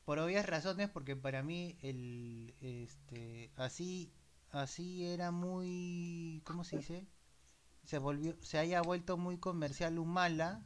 por 0.05 0.19
obvias 0.19 0.45
razones, 0.45 0.89
porque 0.89 1.15
para 1.15 1.43
mí 1.43 1.77
el, 1.81 2.55
este, 2.61 3.51
así, 3.55 4.11
así 4.49 5.05
era 5.05 5.31
muy, 5.31 6.41
¿cómo 6.45 6.63
se 6.63 6.77
dice? 6.77 7.07
Se 7.85 7.97
volvió, 7.99 8.35
se 8.41 8.57
haya 8.57 8.81
vuelto 8.81 9.17
muy 9.17 9.37
comercial 9.37 9.99
Humala 9.99 10.65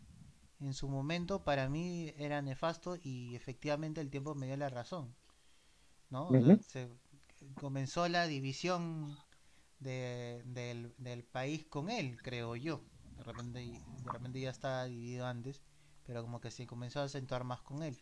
en 0.59 0.73
su 0.73 0.89
momento 0.89 1.43
para 1.43 1.69
mí 1.69 2.13
era 2.17 2.41
nefasto 2.41 2.97
y 3.03 3.35
efectivamente 3.35 4.01
el 4.01 4.09
tiempo 4.11 4.35
me 4.35 4.47
dio 4.47 4.57
la 4.57 4.69
razón, 4.69 5.15
¿no? 6.09 6.31
O 6.33 6.41
sea, 6.41 6.55
Ujú. 6.55 6.59
se 6.61 6.89
comenzó 7.57 8.07
la 8.09 8.27
división 8.27 9.17
de- 9.79 10.43
del, 10.45 10.93
del 10.97 11.23
país 11.25 11.65
con 11.67 11.89
él, 11.89 12.19
creo 12.21 12.55
yo. 12.55 12.83
De 13.17 13.23
repente, 13.23 13.59
de 13.59 14.11
repente 14.11 14.39
ya 14.41 14.51
estaba 14.51 14.85
dividido 14.85 15.25
antes, 15.27 15.61
pero 16.05 16.21
como 16.23 16.41
que 16.41 16.51
se 16.51 16.67
comenzó 16.67 17.01
a 17.01 17.05
acentuar 17.05 17.43
más 17.45 17.61
con 17.61 17.83
él. 17.83 17.97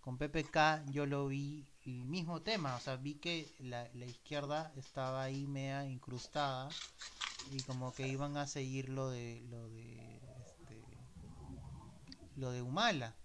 Con 0.00 0.18
PPK 0.18 0.84
yo 0.90 1.06
lo 1.06 1.28
vi 1.28 1.68
el 1.88 2.04
mismo 2.04 2.42
tema, 2.42 2.76
o 2.76 2.80
sea, 2.80 2.96
vi 2.96 3.14
que 3.14 3.54
la, 3.58 3.88
la 3.94 4.06
izquierda 4.06 4.72
estaba 4.76 5.22
ahí 5.22 5.46
media 5.46 5.86
incrustada 5.86 6.76
y 7.50 7.62
como 7.64 7.94
que 7.94 8.08
iban 8.08 8.36
a 8.36 8.46
seguir 8.46 8.88
lo 8.90 9.10
de 9.10 9.42
lo 9.50 9.68
de 9.70 10.20
este, 10.40 10.84
lo 12.36 12.50
de 12.52 12.62
Humala, 12.62 13.16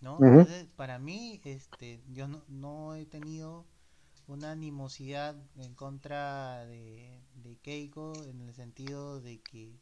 ¿no? 0.00 0.24
Entonces, 0.24 0.66
para 0.76 0.98
mí, 0.98 1.40
este, 1.44 2.02
yo 2.08 2.28
no, 2.28 2.42
no 2.48 2.94
he 2.94 3.06
tenido 3.06 3.66
una 4.26 4.52
animosidad 4.52 5.36
en 5.56 5.74
contra 5.74 6.64
de, 6.66 7.22
de 7.34 7.56
Keiko 7.58 8.24
en 8.24 8.40
el 8.42 8.54
sentido 8.54 9.20
de 9.20 9.40
que 9.40 9.78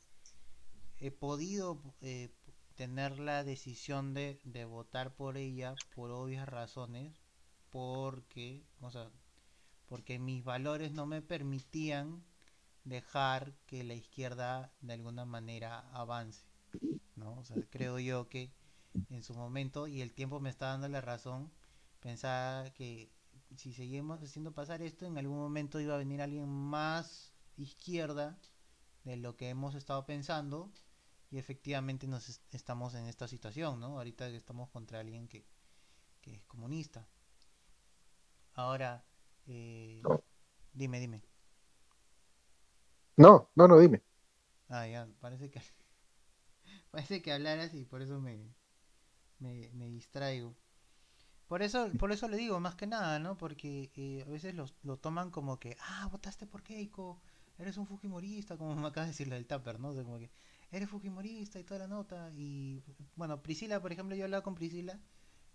he 0.98 1.10
podido 1.10 1.80
eh, 2.02 2.30
tener 2.74 3.18
la 3.18 3.44
decisión 3.44 4.14
de, 4.14 4.40
de 4.44 4.64
votar 4.64 5.14
por 5.14 5.36
ella 5.36 5.74
por 5.94 6.10
obvias 6.10 6.48
razones 6.48 7.23
porque 7.74 8.46
o 8.80 8.90
sea 8.90 9.06
porque 9.88 10.18
mis 10.18 10.44
valores 10.44 10.92
no 10.92 11.06
me 11.06 11.22
permitían 11.22 12.24
dejar 12.84 13.54
que 13.66 13.84
la 13.84 13.94
izquierda 13.94 14.72
de 14.82 14.94
alguna 14.94 15.24
manera 15.26 15.80
avance 15.92 16.44
¿no? 17.16 17.34
O 17.38 17.44
sea, 17.44 17.66
creo 17.70 17.98
yo 17.98 18.28
que 18.28 18.52
en 19.10 19.22
su 19.22 19.34
momento 19.34 19.86
y 19.88 20.00
el 20.02 20.12
tiempo 20.14 20.40
me 20.40 20.50
está 20.50 20.68
dando 20.68 20.88
la 20.88 21.00
razón 21.00 21.52
pensaba 22.00 22.70
que 22.72 23.10
si 23.56 23.72
seguimos 23.74 24.22
haciendo 24.22 24.52
pasar 24.54 24.82
esto 24.82 25.06
en 25.06 25.18
algún 25.18 25.38
momento 25.38 25.80
iba 25.80 25.94
a 25.94 25.98
venir 25.98 26.22
alguien 26.22 26.48
más 26.48 27.34
izquierda 27.56 28.38
de 29.04 29.16
lo 29.16 29.36
que 29.36 29.48
hemos 29.50 29.74
estado 29.76 30.06
pensando 30.06 30.72
y 31.30 31.38
efectivamente 31.38 32.06
nos 32.08 32.28
est- 32.30 32.54
estamos 32.54 32.94
en 32.94 33.06
esta 33.06 33.28
situación, 33.28 33.80
¿no? 33.80 33.98
Ahorita 33.98 34.28
estamos 34.28 34.70
contra 34.70 35.00
alguien 35.00 35.28
que, 35.28 35.46
que 36.20 36.34
es 36.36 36.44
comunista. 36.46 37.08
Ahora, 38.54 39.04
eh, 39.46 40.04
No. 40.04 40.22
dime, 40.72 41.00
dime. 41.00 41.22
No, 43.16 43.50
no, 43.56 43.66
no, 43.68 43.78
dime. 43.78 44.02
Ah, 44.68 44.84
ya, 44.86 45.08
parece 45.20 45.50
que 45.50 45.60
parece 46.90 47.22
que 47.22 47.32
hablaras 47.32 47.74
y 47.74 47.84
por 47.84 48.02
eso 48.02 48.20
me, 48.20 48.54
me, 49.38 49.70
me 49.74 49.88
distraigo. 49.90 50.56
Por 51.48 51.62
eso, 51.62 51.96
por 51.98 52.12
eso 52.12 52.28
le 52.28 52.36
digo, 52.38 52.60
más 52.60 52.76
que 52.76 52.86
nada, 52.86 53.18
¿no? 53.20 53.36
Porque 53.38 53.90
eh, 53.96 54.24
a 54.26 54.30
veces 54.30 54.54
los, 54.54 54.74
lo 54.82 54.98
toman 54.98 55.30
como 55.30 55.60
que, 55.60 55.76
ah, 55.80 56.08
votaste 56.12 56.46
por 56.46 56.62
Keiko, 56.62 57.20
eres 57.58 57.76
un 57.78 57.86
fujimorista, 57.86 58.56
como 58.58 58.74
me 58.76 58.88
acaba 58.88 59.06
de 59.06 59.12
decir 59.12 59.28
lo 59.28 59.34
del 59.36 59.46
Tupper, 59.46 59.80
¿no? 59.80 59.90
O 59.90 59.94
sea, 59.94 60.04
como 60.04 60.18
que 60.18 60.30
eres 60.72 60.90
fujimorista 60.90 61.60
y 61.60 61.64
toda 61.64 61.80
la 61.80 61.88
nota. 61.88 62.30
Y 62.34 62.82
bueno, 63.16 63.42
Priscila, 63.42 63.80
por 63.82 63.92
ejemplo, 63.92 64.16
yo 64.16 64.22
he 64.22 64.24
hablado 64.24 64.42
con 64.44 64.54
Priscila 64.56 65.00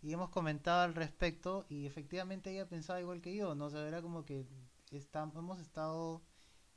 y 0.02 0.14
hemos 0.14 0.30
comentado 0.30 0.82
al 0.82 0.96
respecto 0.96 1.66
y 1.70 1.86
efectivamente 1.86 2.52
ella 2.52 2.68
pensaba 2.68 3.02
igual 3.02 3.22
que 3.22 3.36
yo, 3.36 3.56
¿no? 3.56 3.66
O 3.66 3.70
sea, 3.70 3.88
era 3.88 4.02
como 4.02 4.26
que 4.26 4.46
está, 4.92 5.24
hemos 5.36 5.60
estado 5.60 6.22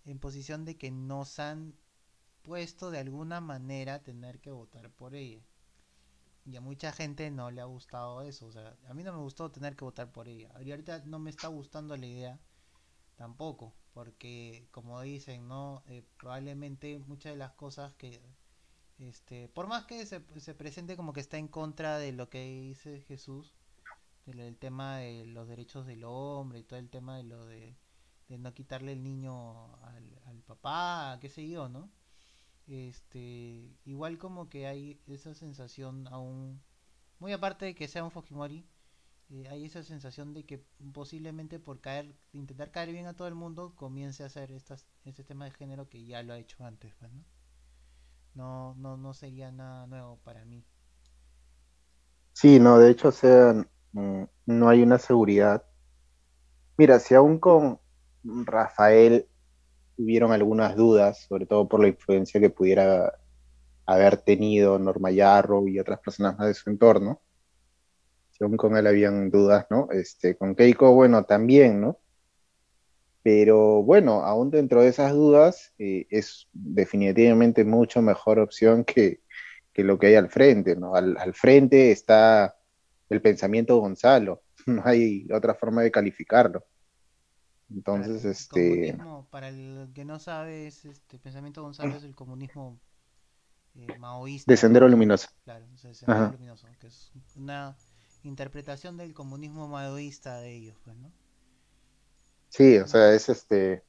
en 0.05 0.19
posición 0.19 0.65
de 0.65 0.77
que 0.77 0.91
nos 0.91 1.39
han 1.39 1.75
puesto 2.43 2.91
de 2.91 2.99
alguna 2.99 3.41
manera 3.41 4.03
tener 4.03 4.41
que 4.41 4.51
votar 4.51 4.91
por 4.91 5.15
ella. 5.15 5.43
Y 6.45 6.57
a 6.57 6.61
mucha 6.61 6.93
gente 6.93 7.31
no 7.31 7.51
le 7.51 7.61
ha 7.61 7.67
gustado 7.67 8.23
eso. 8.23 8.47
O 8.47 8.53
sea, 8.53 8.77
a 8.89 8.95
mí 8.95 9.05
no 9.05 9.13
me 9.13 9.21
gustó 9.21 9.51
tener 9.51 9.77
que 9.77 9.85
votar 9.85 10.11
por 10.11 10.29
ella. 10.29 10.51
Y 10.61 10.71
ahorita 10.73 11.03
no 11.05 11.19
me 11.19 11.31
está 11.31 11.49
gustando 11.49 11.97
la 11.97 12.07
idea 12.07 12.41
tampoco. 13.17 13.75
Porque, 13.93 14.67
como 14.73 15.01
dicen, 15.03 15.47
¿no? 15.47 15.83
Eh, 15.87 16.03
probablemente 16.19 16.99
muchas 16.99 17.33
de 17.33 17.39
las 17.39 17.53
cosas 17.53 17.95
que... 17.95 18.21
Este, 18.99 19.49
por 19.49 19.67
más 19.67 19.85
que 19.85 20.07
se, 20.07 20.23
se 20.41 20.55
presente 20.55 20.97
como 20.97 21.13
que 21.13 21.21
está 21.21 21.39
en 21.39 21.49
contra 21.49 21.99
de 21.99 22.13
lo 22.13 22.29
que 22.29 22.45
dice 22.45 23.01
Jesús, 23.03 23.55
del, 24.27 24.57
tema 24.57 24.99
de 24.99 25.27
los 25.27 25.49
derechos 25.49 25.87
del 25.87 26.05
hombre 26.05 26.61
y 26.61 26.65
todo 26.65 26.79
el 26.79 26.91
tema 26.91 27.17
de 27.17 27.25
lo 27.25 27.47
de, 27.47 27.77
no 28.29 28.55
quitarle 28.55 28.93
el 28.93 29.03
niño 29.03 29.75
al, 29.85 30.23
al 30.27 30.43
papá, 30.43 31.19
qué 31.21 31.29
sé 31.29 31.49
yo, 31.49 31.69
¿no? 31.69 31.91
este 32.67 33.77
igual 33.85 34.19
como 34.19 34.49
que 34.49 34.67
hay 34.67 35.01
esa 35.07 35.35
sensación 35.35 36.07
aún 36.09 36.63
muy 37.19 37.33
aparte 37.33 37.65
de 37.65 37.75
que 37.75 37.89
sea 37.89 38.05
un 38.05 38.11
Fujimori 38.11 38.67
eh, 39.31 39.49
hay 39.49 39.65
esa 39.65 39.83
sensación 39.83 40.33
de 40.33 40.45
que 40.45 40.65
posiblemente 40.93 41.59
por 41.59 41.81
caer 41.81 42.15
intentar 42.33 42.71
caer 42.71 42.93
bien 42.93 43.07
a 43.07 43.15
todo 43.15 43.29
el 43.29 43.35
mundo 43.35 43.75
comience 43.75 44.23
a 44.23 44.27
hacer 44.27 44.53
estas 44.53 44.87
este 45.05 45.25
tema 45.25 45.45
de 45.45 45.51
género 45.53 45.89
que 45.89 46.05
ya 46.05 46.23
lo 46.23 46.35
ha 46.35 46.39
hecho 46.39 46.65
antes 46.65 46.95
pues, 46.95 47.13
¿no? 47.13 47.25
No 48.35 48.75
no 48.77 48.97
no 48.97 49.15
sería 49.15 49.51
nada 49.53 49.87
nuevo 49.87 50.19
para 50.25 50.45
mí 50.45 50.65
Sí, 52.35 52.59
no, 52.59 52.79
de 52.79 52.91
hecho, 52.91 53.09
o 53.09 53.13
sea, 53.13 53.55
mm, 53.93 54.25
no 54.47 54.69
hay 54.69 54.83
una 54.83 54.99
seguridad. 54.99 55.65
Mira, 56.77 56.99
si 56.99 57.15
aún 57.15 57.39
con 57.39 57.81
Rafael 58.25 59.29
hubieron 59.99 60.33
algunas 60.33 60.77
dudas, 60.77 61.27
sobre 61.29 61.47
todo 61.47 61.69
por 61.69 61.81
la 61.81 61.89
influencia 61.89 62.41
que 62.41 62.51
pudiera 62.51 63.19
haber 63.87 64.19
tenido 64.19 64.79
Norma 64.79 65.11
Yarro 65.11 65.69
y 65.69 65.79
otras 65.81 66.01
personas 66.01 66.39
más 66.39 66.49
de 66.49 66.55
su 66.55 66.71
entorno, 66.71 67.21
si 68.33 68.45
aún 68.45 68.57
con 68.57 68.77
él 68.77 68.87
habían 68.87 69.31
dudas, 69.31 69.67
¿no? 69.71 69.89
Este, 69.93 70.37
con 70.37 70.55
Keiko, 70.55 70.95
bueno, 70.95 71.25
también, 71.25 71.81
¿no? 71.81 71.99
Pero 73.23 73.83
bueno, 73.83 74.25
aún 74.25 74.51
dentro 74.51 74.83
de 74.83 74.89
esas 74.89 75.13
dudas, 75.13 75.73
eh, 75.79 76.07
es 76.11 76.49
definitivamente 76.53 77.65
mucho 77.65 78.03
mejor 78.03 78.41
opción 78.41 78.85
que, 78.85 79.21
que 79.73 79.85
lo 79.85 79.99
que 79.99 80.09
hay 80.09 80.15
al 80.17 80.29
frente, 80.29 80.75
¿no? 80.77 80.95
Al, 80.95 81.17
al 81.17 81.33
frente 81.35 81.93
está 81.93 82.57
el 83.09 83.23
pensamiento 83.23 83.79
Gonzalo, 83.79 84.43
no 84.67 84.83
hay 84.85 85.29
otra 85.33 85.55
forma 85.55 85.83
de 85.83 85.91
calificarlo. 85.91 86.65
Entonces, 87.71 88.25
el 88.25 88.31
este, 88.33 88.99
para 89.31 89.49
el 89.49 89.91
que 89.95 90.05
no 90.05 90.19
sabe 90.19 90.67
es 90.67 90.85
este 90.85 91.19
pensamiento 91.19 91.63
Gonzalo 91.63 91.97
es 91.97 92.05
el 92.05 92.15
comunismo 92.15 92.79
eh, 93.75 93.87
maoísta 93.99 94.53
de 94.53 94.57
Sendero 94.57 94.89
Luminoso. 94.89 95.29
Claro, 95.45 95.65
Sendero 95.77 96.13
Ajá. 96.13 96.33
Luminoso, 96.33 96.67
que 96.81 96.89
es 96.89 97.13
una 97.35 97.77
interpretación 98.25 98.97
del 98.99 99.15
comunismo 99.15 99.69
maoísta 99.69 100.39
de 100.41 100.55
ellos, 100.55 100.77
pues, 100.85 100.97
¿no? 100.97 101.11
Sí, 102.53 102.77
o 102.77 102.87
sea, 102.87 103.15
es 103.15 103.31
este 103.31 103.83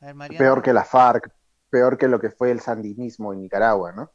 A 0.00 0.06
ver, 0.06 0.14
Mariano, 0.14 0.38
peor 0.38 0.62
que 0.62 0.72
la 0.72 0.84
FARC, 0.84 1.30
peor 1.68 1.98
que 1.98 2.08
lo 2.08 2.18
que 2.18 2.30
fue 2.30 2.50
el 2.50 2.60
sandinismo 2.60 3.34
en 3.34 3.42
Nicaragua, 3.42 3.92
¿no? 3.92 4.10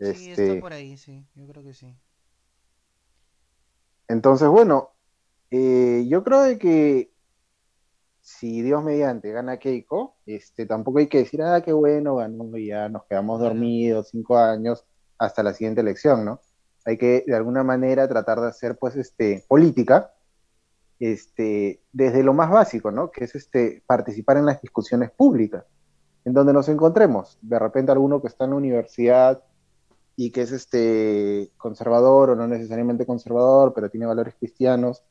sí, 0.00 0.30
Este, 0.30 0.48
está 0.48 0.60
por 0.60 0.72
ahí, 0.72 0.96
sí, 0.96 1.24
yo 1.36 1.46
creo 1.46 1.62
que 1.62 1.74
sí. 1.74 1.96
Entonces, 4.08 4.48
bueno, 4.48 4.96
eh, 5.52 6.04
yo 6.08 6.24
creo 6.24 6.42
de 6.42 6.58
que 6.58 7.12
si 8.20 8.62
Dios 8.62 8.82
mediante 8.82 9.30
gana 9.30 9.58
Keiko, 9.58 10.16
este, 10.26 10.66
tampoco 10.66 10.98
hay 10.98 11.06
que 11.06 11.18
decir, 11.18 11.40
ah, 11.42 11.60
qué 11.60 11.72
bueno, 11.72 12.16
ganó, 12.16 12.56
y 12.56 12.66
ya 12.66 12.88
nos 12.88 13.04
quedamos 13.04 13.38
dormidos 13.38 14.08
cinco 14.10 14.36
años 14.38 14.84
hasta 15.18 15.44
la 15.44 15.54
siguiente 15.54 15.82
elección, 15.82 16.24
¿no? 16.24 16.40
Hay 16.84 16.98
que, 16.98 17.22
de 17.24 17.36
alguna 17.36 17.62
manera, 17.62 18.08
tratar 18.08 18.40
de 18.40 18.48
hacer, 18.48 18.76
pues, 18.76 18.96
este, 18.96 19.44
política, 19.46 20.15
este, 20.98 21.80
desde 21.92 22.22
lo 22.22 22.32
más 22.32 22.50
básico, 22.50 22.90
¿no? 22.90 23.10
Que 23.10 23.24
es 23.24 23.34
este, 23.34 23.82
participar 23.86 24.36
en 24.36 24.46
las 24.46 24.60
discusiones 24.60 25.10
públicas, 25.10 25.64
en 26.24 26.32
donde 26.32 26.52
nos 26.52 26.68
encontremos. 26.68 27.38
De 27.42 27.58
repente 27.58 27.92
alguno 27.92 28.20
que 28.20 28.28
está 28.28 28.44
en 28.44 28.50
la 28.50 28.56
universidad 28.56 29.42
y 30.16 30.30
que 30.30 30.42
es 30.42 30.52
este, 30.52 31.50
conservador 31.56 32.30
o 32.30 32.36
no 32.36 32.46
necesariamente 32.46 33.04
conservador, 33.06 33.72
pero 33.74 33.90
tiene 33.90 34.06
valores 34.06 34.34
cristianos, 34.38 35.02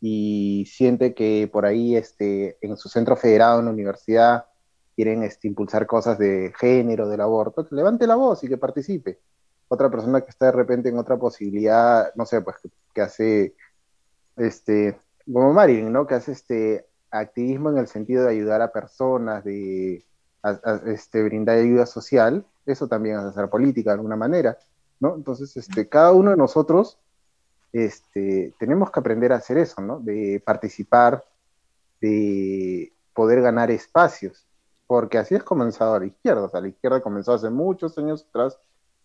y 0.00 0.64
siente 0.66 1.14
que 1.14 1.48
por 1.52 1.66
ahí 1.66 1.96
este, 1.96 2.58
en 2.60 2.76
su 2.76 2.88
centro 2.88 3.16
federado, 3.16 3.60
en 3.60 3.66
la 3.66 3.72
universidad, 3.72 4.46
quieren 4.94 5.22
este, 5.22 5.48
impulsar 5.48 5.86
cosas 5.86 6.18
de 6.18 6.52
género, 6.58 7.08
del 7.08 7.20
aborto, 7.20 7.66
que 7.66 7.74
levante 7.74 8.06
la 8.06 8.16
voz 8.16 8.42
y 8.44 8.48
que 8.48 8.56
participe. 8.56 9.20
Otra 9.68 9.90
persona 9.90 10.20
que 10.20 10.30
está 10.30 10.46
de 10.46 10.52
repente 10.52 10.88
en 10.88 10.98
otra 10.98 11.16
posibilidad, 11.18 12.14
no 12.14 12.24
sé, 12.24 12.40
pues 12.40 12.56
que, 12.94 13.00
hace, 13.00 13.54
este, 14.36 14.98
como 15.32 15.52
Marilyn, 15.52 15.92
¿no? 15.92 16.06
Que 16.06 16.14
hace 16.14 16.32
este 16.32 16.86
activismo 17.10 17.70
en 17.70 17.78
el 17.78 17.88
sentido 17.88 18.24
de 18.24 18.30
ayudar 18.30 18.62
a 18.62 18.72
personas, 18.72 19.44
de 19.44 20.04
este, 20.86 21.22
brindar 21.22 21.58
ayuda 21.58 21.86
social, 21.86 22.44
eso 22.64 22.86
también 22.88 23.16
es 23.16 23.24
hacer 23.24 23.48
política 23.48 23.90
de 23.90 23.94
alguna 23.94 24.16
manera, 24.16 24.58
¿no? 25.00 25.14
Entonces, 25.14 25.56
este, 25.56 25.88
cada 25.88 26.12
uno 26.12 26.30
de 26.30 26.36
nosotros 26.36 26.98
este, 27.72 28.54
tenemos 28.58 28.90
que 28.90 29.00
aprender 29.00 29.32
a 29.32 29.36
hacer 29.36 29.58
eso, 29.58 29.80
¿no? 29.80 30.00
De 30.00 30.42
participar, 30.44 31.24
de 32.00 32.92
poder 33.12 33.40
ganar 33.42 33.70
espacios, 33.70 34.46
porque 34.86 35.18
así 35.18 35.34
es 35.34 35.42
comenzado 35.42 35.94
a 35.94 36.00
la 36.00 36.06
izquierda, 36.06 36.44
o 36.44 36.48
sea, 36.48 36.60
la 36.60 36.68
izquierda 36.68 37.00
comenzó 37.00 37.32
hace 37.32 37.50
muchos 37.50 37.98
años 37.98 38.26
atrás 38.28 38.58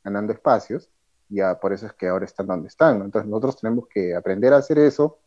ganando 0.03 0.33
espacios, 0.33 0.89
y 1.29 1.37
ya 1.37 1.59
por 1.59 1.73
eso 1.73 1.85
es 1.85 1.93
que 1.93 2.07
ahora 2.07 2.25
están 2.25 2.47
donde 2.47 2.67
están, 2.67 2.99
¿no? 2.99 3.05
Entonces 3.05 3.29
nosotros 3.29 3.59
tenemos 3.61 3.87
que 3.87 4.15
aprender 4.15 4.53
a 4.53 4.57
hacer 4.57 4.77
eso, 4.79 5.17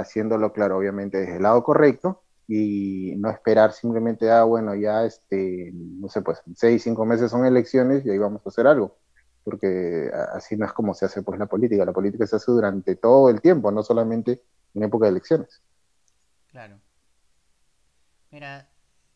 haciéndolo 0.00 0.52
claro, 0.52 0.78
obviamente, 0.78 1.18
desde 1.18 1.36
el 1.36 1.42
lado 1.42 1.62
correcto, 1.62 2.22
y 2.48 3.14
no 3.18 3.30
esperar 3.30 3.72
simplemente, 3.72 4.30
ah, 4.30 4.44
bueno, 4.44 4.74
ya, 4.74 5.04
este, 5.04 5.70
no 5.72 6.08
sé, 6.08 6.22
pues 6.22 6.42
seis, 6.56 6.82
cinco 6.82 7.04
meses 7.06 7.30
son 7.30 7.46
elecciones 7.46 8.04
y 8.04 8.10
ahí 8.10 8.18
vamos 8.18 8.42
a 8.44 8.48
hacer 8.48 8.66
algo 8.66 8.98
porque 9.42 10.10
así 10.34 10.56
no 10.56 10.66
es 10.66 10.72
como 10.72 10.94
se 10.94 11.06
hace 11.06 11.22
pues 11.22 11.38
la 11.38 11.46
política, 11.46 11.84
la 11.84 11.92
política 11.92 12.26
se 12.26 12.36
hace 12.36 12.50
durante 12.50 12.96
todo 12.96 13.30
el 13.30 13.40
tiempo, 13.40 13.70
no 13.70 13.82
solamente 13.82 14.42
en 14.74 14.82
época 14.82 15.06
de 15.06 15.12
elecciones. 15.12 15.62
Claro. 16.46 16.80
Mira, 18.30 18.70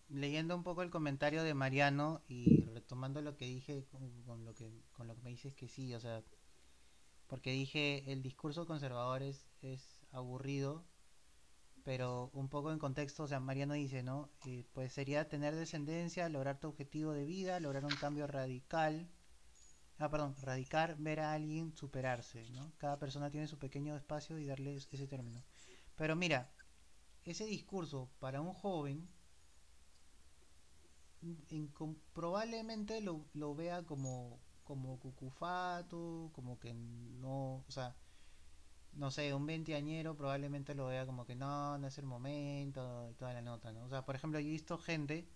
leyendo 0.08 0.56
un 0.56 0.62
poco 0.62 0.82
el 0.82 0.90
comentario 0.90 1.42
de 1.42 1.54
Mariano 1.54 2.22
y 2.26 2.64
retomando 2.66 3.22
lo 3.22 3.36
que 3.36 3.44
dije 3.44 3.84
con, 4.24 4.44
lo 4.44 4.54
que 4.54 4.72
con 4.92 5.06
lo 5.06 5.14
que 5.14 5.22
me 5.22 5.30
dices 5.30 5.54
que 5.54 5.68
sí, 5.68 5.94
o 5.94 6.00
sea, 6.00 6.22
porque 7.26 7.50
dije 7.52 8.10
el 8.10 8.22
discurso 8.22 8.66
conservador 8.66 9.22
es, 9.22 9.46
es 9.62 10.03
aburrido, 10.15 10.84
pero 11.84 12.31
un 12.33 12.49
poco 12.49 12.73
en 12.73 12.78
contexto, 12.78 13.25
o 13.25 13.28
sea, 13.28 13.41
Mariano 13.41 13.75
dice, 13.75 14.02
¿no? 14.02 14.31
Eh, 14.47 14.65
pues 14.73 14.93
sería 14.93 15.28
tener 15.28 15.55
descendencia, 15.55 16.28
lograr 16.28 16.59
tu 16.59 16.68
objetivo 16.68 17.12
de 17.12 17.25
vida, 17.25 17.60
lograr 17.60 17.84
un 17.84 17.94
cambio 17.97 18.26
radical, 18.26 19.10
ah, 19.99 20.10
perdón, 20.10 20.34
radicar, 20.41 20.97
ver 20.99 21.20
a 21.20 21.33
alguien 21.33 21.76
superarse, 21.76 22.49
¿no? 22.51 22.73
Cada 22.78 22.99
persona 22.99 23.31
tiene 23.31 23.49
su 23.49 23.59
pequeño 23.59 23.97
espacio 23.97 24.39
y 24.39 24.47
darle 24.47 24.76
ese 24.76 25.07
término. 25.07 25.44
Pero 25.97 26.17
mira, 26.17 26.51
ese 27.25 27.44
discurso 27.44 28.10
para 28.18 28.41
un 28.41 28.55
joven 28.55 29.09
probablemente 32.12 33.01
lo, 33.01 33.25
lo, 33.33 33.55
vea 33.55 33.83
como 33.84 34.41
como 34.65 34.99
cucufato, 34.99 36.31
como 36.34 36.59
que 36.59 36.75
no, 36.75 37.65
o 37.68 37.70
sea, 37.70 37.94
no 38.97 39.10
sé, 39.10 39.34
un 39.34 39.47
veinteañero 39.47 40.16
probablemente 40.16 40.74
lo 40.74 40.86
vea 40.86 41.06
como 41.06 41.26
que 41.26 41.34
no, 41.34 41.78
no 41.78 41.86
es 41.86 41.98
el 41.98 42.06
momento 42.06 43.08
y 43.10 43.14
toda 43.14 43.32
la 43.32 43.42
nota, 43.42 43.73
¿no? 43.73 43.84
O 43.84 43.89
sea, 43.89 44.05
por 44.05 44.14
ejemplo, 44.14 44.40
yo 44.40 44.48
he 44.48 44.50
visto 44.50 44.78
gente 44.78 45.28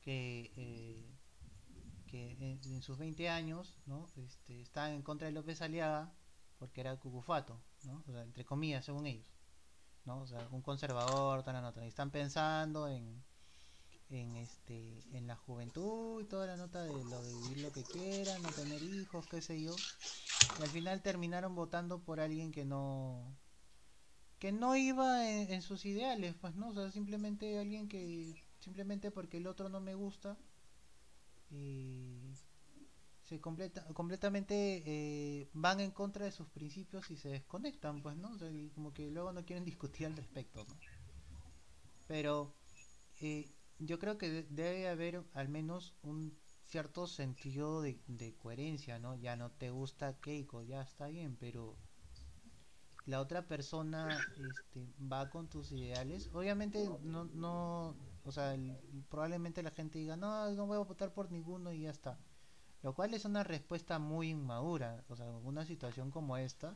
que 0.00 0.52
eh, 0.56 1.14
en, 2.12 2.82
sus 2.82 2.98
20 2.98 3.28
años, 3.28 3.76
¿no? 3.86 4.06
Este, 4.16 4.64
en 4.74 5.02
contra 5.02 5.26
de 5.26 5.32
López 5.32 5.62
Aliaga 5.62 6.12
porque 6.58 6.80
era 6.80 6.96
cucufato, 6.96 7.60
¿no? 7.84 8.02
O 8.06 8.12
sea, 8.12 8.22
entre 8.22 8.44
comillas, 8.44 8.84
según 8.84 9.06
ellos, 9.06 9.26
¿no? 10.04 10.20
O 10.20 10.26
sea, 10.26 10.46
un 10.52 10.62
conservador, 10.62 11.42
tal, 11.42 11.60
nota. 11.60 11.84
Y 11.84 11.88
están 11.88 12.10
pensando 12.10 12.88
en, 12.88 13.22
en, 14.10 14.36
este, 14.36 15.00
en 15.12 15.26
la 15.26 15.36
juventud 15.36 16.22
y 16.22 16.26
toda 16.26 16.46
la 16.46 16.56
nota 16.56 16.82
de 16.84 16.92
lo 17.04 17.22
de 17.22 17.34
vivir 17.34 17.60
lo 17.60 17.72
que 17.72 17.82
quieran, 17.82 18.40
no 18.42 18.50
tener 18.50 18.82
hijos, 18.82 19.26
qué 19.26 19.40
sé 19.40 19.60
yo. 19.60 19.74
Y 20.56 20.62
al 20.62 20.70
final 20.70 21.02
terminaron 21.02 21.54
votando 21.54 22.02
por 22.04 22.20
alguien 22.20 22.50
que 22.52 22.64
no 22.64 23.38
que 24.38 24.52
no 24.52 24.76
iba 24.76 25.28
en, 25.28 25.50
en 25.52 25.60
sus 25.62 25.84
ideales, 25.86 26.34
pues, 26.40 26.54
¿no? 26.54 26.68
O 26.68 26.74
sea, 26.74 26.90
simplemente 26.90 27.58
alguien 27.58 27.88
que 27.88 28.36
simplemente 28.60 29.10
porque 29.10 29.38
el 29.38 29.46
otro 29.48 29.68
no 29.68 29.80
me 29.80 29.94
gusta, 29.94 30.38
se 33.22 33.40
completa, 33.40 33.86
completamente 33.94 34.82
eh, 34.86 35.48
van 35.52 35.80
en 35.80 35.90
contra 35.90 36.24
de 36.26 36.32
sus 36.32 36.48
principios 36.50 37.10
y 37.10 37.16
se 37.16 37.30
desconectan, 37.30 38.02
pues, 38.02 38.16
¿no? 38.16 38.36
y 38.50 38.70
como 38.70 38.92
que 38.92 39.10
luego 39.10 39.32
no 39.32 39.44
quieren 39.44 39.64
discutir 39.72 40.06
al 40.06 40.16
respecto, 40.16 40.66
Pero 42.06 42.54
eh, 43.20 43.50
yo 43.78 43.98
creo 43.98 44.18
que 44.18 44.44
debe 44.50 44.88
haber 44.88 45.24
al 45.34 45.48
menos 45.48 45.96
un 46.02 46.38
cierto 46.74 47.06
sentido 47.06 47.82
de, 47.82 48.34
coherencia, 48.42 48.98
¿no? 48.98 49.14
Ya 49.14 49.36
no 49.36 49.52
te 49.52 49.70
gusta 49.70 50.18
Keiko, 50.18 50.60
ya 50.64 50.82
está 50.82 51.06
bien, 51.06 51.36
pero 51.38 51.76
la 53.06 53.20
otra 53.20 53.46
persona 53.46 54.08
este, 54.36 54.92
va 55.00 55.30
con 55.30 55.48
tus 55.48 55.70
ideales. 55.70 56.28
Obviamente 56.32 56.90
no, 57.04 57.26
no, 57.26 57.94
o 58.24 58.32
sea, 58.32 58.56
probablemente 59.08 59.62
la 59.62 59.70
gente 59.70 60.00
diga, 60.00 60.16
no, 60.16 60.50
no 60.50 60.66
voy 60.66 60.74
a 60.74 60.80
votar 60.80 61.14
por 61.14 61.30
ninguno 61.30 61.72
y 61.72 61.82
ya 61.82 61.90
está. 61.90 62.18
Lo 62.82 62.92
cual 62.92 63.14
es 63.14 63.24
una 63.24 63.44
respuesta 63.44 64.00
muy 64.00 64.30
inmadura. 64.30 65.04
O 65.08 65.14
sea, 65.14 65.26
una 65.26 65.64
situación 65.64 66.10
como 66.10 66.36
esta, 66.38 66.74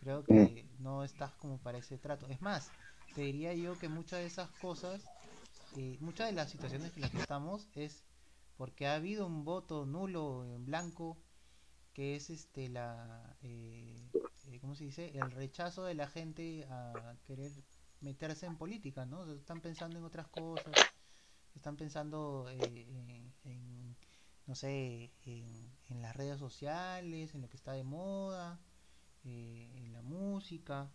creo 0.00 0.24
que 0.24 0.68
no 0.78 1.04
estás 1.04 1.32
como 1.36 1.56
para 1.56 1.78
ese 1.78 1.96
trato. 1.96 2.26
Es 2.28 2.42
más, 2.42 2.70
te 3.14 3.22
diría 3.22 3.54
yo 3.54 3.78
que 3.78 3.88
muchas 3.88 4.18
de 4.18 4.26
esas 4.26 4.50
cosas, 4.60 5.02
eh, 5.74 5.96
muchas 6.02 6.26
de 6.26 6.34
las 6.34 6.50
situaciones 6.50 6.94
en 6.96 7.00
las 7.00 7.10
que 7.10 7.20
estamos 7.20 7.66
es 7.74 8.05
porque 8.56 8.86
ha 8.86 8.94
habido 8.94 9.26
un 9.26 9.44
voto 9.44 9.86
nulo 9.86 10.44
en 10.44 10.64
blanco 10.64 11.18
que 11.92 12.16
es 12.16 12.30
este 12.30 12.68
la 12.68 13.36
eh, 13.42 14.10
eh, 14.48 14.60
¿cómo 14.60 14.74
se 14.74 14.84
dice? 14.84 15.10
el 15.18 15.30
rechazo 15.30 15.84
de 15.84 15.94
la 15.94 16.06
gente 16.08 16.66
a 16.70 17.16
querer 17.26 17.52
meterse 18.00 18.46
en 18.46 18.56
política, 18.56 19.06
¿no? 19.06 19.30
están 19.32 19.60
pensando 19.60 19.98
en 19.98 20.04
otras 20.04 20.28
cosas, 20.28 20.74
están 21.54 21.76
pensando 21.76 22.48
eh, 22.50 23.32
en, 23.44 23.96
no 24.46 24.54
sé, 24.54 25.12
en, 25.24 26.02
las 26.02 26.14
redes 26.14 26.38
sociales, 26.38 27.34
en 27.34 27.42
lo 27.42 27.48
que 27.48 27.56
está 27.56 27.72
de 27.72 27.84
moda, 27.84 28.60
eh, 29.24 29.72
en 29.74 29.92
la 29.92 30.02
música, 30.02 30.90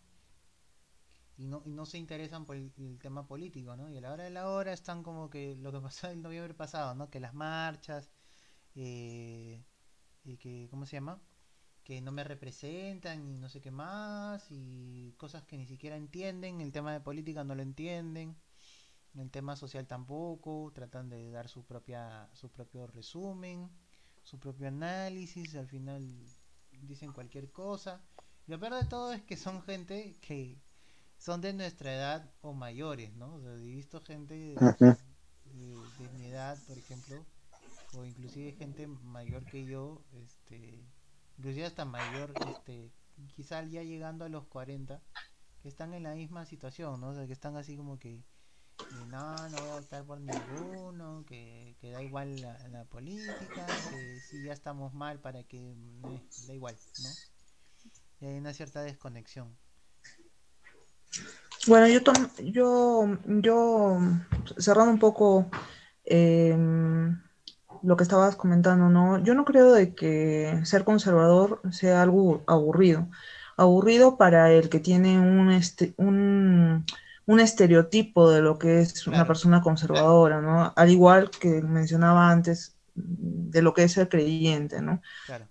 y 1.37 1.47
no, 1.47 1.61
y 1.65 1.71
no 1.71 1.85
se 1.85 1.97
interesan 1.97 2.45
por 2.45 2.55
el, 2.55 2.71
tema 3.01 3.27
político, 3.27 3.75
¿no? 3.75 3.89
Y 3.89 3.97
a 3.97 4.01
la 4.01 4.11
hora 4.13 4.23
de 4.25 4.29
la 4.29 4.49
hora 4.49 4.73
están 4.73 5.03
como 5.03 5.29
que 5.29 5.55
lo 5.55 5.71
que 5.71 5.79
pasó 5.81 6.09
el 6.09 6.21
noviembre 6.21 6.53
pasado, 6.53 6.95
¿no? 6.95 7.09
Que 7.09 7.19
las 7.19 7.33
marchas, 7.33 8.09
eh, 8.75 9.63
y 10.23 10.37
que, 10.37 10.67
¿cómo 10.69 10.85
se 10.85 10.97
llama? 10.97 11.21
que 11.83 12.01
no 12.01 12.11
me 12.11 12.23
representan 12.23 13.27
y 13.27 13.37
no 13.37 13.49
sé 13.49 13.59
qué 13.61 13.71
más 13.71 14.45
y 14.51 15.13
cosas 15.17 15.43
que 15.43 15.57
ni 15.57 15.65
siquiera 15.65 15.95
entienden, 15.97 16.61
el 16.61 16.71
tema 16.71 16.93
de 16.93 17.01
política 17.01 17.43
no 17.43 17.55
lo 17.55 17.63
entienden, 17.63 18.37
el 19.15 19.31
tema 19.31 19.55
social 19.55 19.87
tampoco, 19.87 20.71
tratan 20.73 21.09
de 21.09 21.31
dar 21.31 21.49
su 21.49 21.65
propia 21.65 22.29
su 22.33 22.49
propio 22.51 22.87
resumen, 22.87 23.69
su 24.23 24.39
propio 24.39 24.67
análisis, 24.67 25.55
al 25.55 25.67
final 25.67 26.01
dicen 26.71 27.11
cualquier 27.13 27.51
cosa. 27.51 28.01
Lo 28.47 28.59
peor 28.59 28.75
de 28.75 28.85
todo 28.85 29.13
es 29.13 29.21
que 29.23 29.37
son 29.37 29.61
gente 29.63 30.17
que 30.21 30.61
son 31.22 31.40
de 31.40 31.53
nuestra 31.53 31.93
edad 31.93 32.33
o 32.41 32.53
mayores, 32.53 33.14
¿no? 33.14 33.40
he 33.48 33.61
visto 33.61 34.01
gente 34.01 34.33
de, 34.33 34.56
de 36.00 36.09
mi 36.17 36.25
edad, 36.25 36.58
por 36.67 36.80
ejemplo, 36.80 37.24
o 37.95 38.06
inclusive 38.06 38.53
gente 38.53 38.88
mayor 38.88 39.45
que 39.45 39.64
yo, 39.66 40.01
este 40.14 40.83
inclusive 41.38 41.67
hasta 41.67 41.85
mayor, 41.85 42.33
este, 42.50 42.91
quizá 43.35 43.64
ya 43.66 43.83
llegando 43.83 44.25
a 44.25 44.30
los 44.30 44.45
40, 44.48 45.00
que 45.61 45.67
están 45.67 45.93
en 45.93 46.03
la 46.03 46.16
misma 46.16 46.43
situación, 46.45 47.00
¿no? 47.00 47.09
O 47.09 47.14
sea, 47.14 47.27
que 47.27 47.33
están 47.33 47.56
así 47.56 47.77
como 47.77 48.00
que, 48.00 48.24
no, 49.08 49.50
no 49.50 49.58
voy 49.58 49.69
a 49.69 49.75
votar 49.75 50.03
por 50.06 50.19
ninguno, 50.19 51.24
que, 51.27 51.75
que 51.80 51.91
da 51.91 52.01
igual 52.01 52.41
la, 52.41 52.85
política, 52.85 53.67
que 53.91 54.19
si 54.22 54.43
ya 54.43 54.53
estamos 54.53 54.95
mal 54.95 55.19
para 55.19 55.43
que, 55.43 55.72
eh, 55.72 56.22
da 56.48 56.56
igual, 56.56 56.75
¿no? 57.03 57.09
Y 58.22 58.25
hay 58.25 58.38
una 58.40 58.53
cierta 58.53 58.82
desconexión. 58.82 59.56
Bueno, 61.67 61.88
yo, 61.88 62.01
yo, 62.43 63.17
yo 63.27 63.99
cerrando 64.57 64.91
un 64.91 64.99
poco 64.99 65.49
em, 66.06 67.22
lo 67.83 67.98
que 67.98 68.03
estabas 68.03 68.35
comentando, 68.35 68.90
¿no? 68.90 69.23
Yo 69.23 69.35
no 69.35 69.45
creo 69.45 69.72
de 69.72 69.93
que 69.93 70.59
ser 70.64 70.83
conservador 70.83 71.61
sea 71.72 72.01
algo 72.01 72.43
aburrido. 72.48 73.09
Aburrido 73.57 74.17
para 74.17 74.51
el 74.51 74.69
que 74.69 74.80
tiene 74.80 75.19
un, 75.19 75.51
este, 75.51 75.93
un, 75.98 76.85
un 77.27 77.40
estereotipo 77.40 78.31
de 78.31 78.41
lo 78.41 78.57
que 78.57 78.81
es 78.81 79.07
una 79.07 79.27
persona 79.27 79.61
conservadora, 79.61 80.41
¿no? 80.41 80.73
Al 80.75 80.90
igual 80.90 81.30
que 81.30 81.61
mencionaba 81.61 82.31
antes 82.31 82.75
de 82.95 83.61
lo 83.61 83.73
que 83.73 83.83
es 83.83 83.93
ser 83.93 84.09
creyente, 84.09 84.81
¿no? 84.81 85.01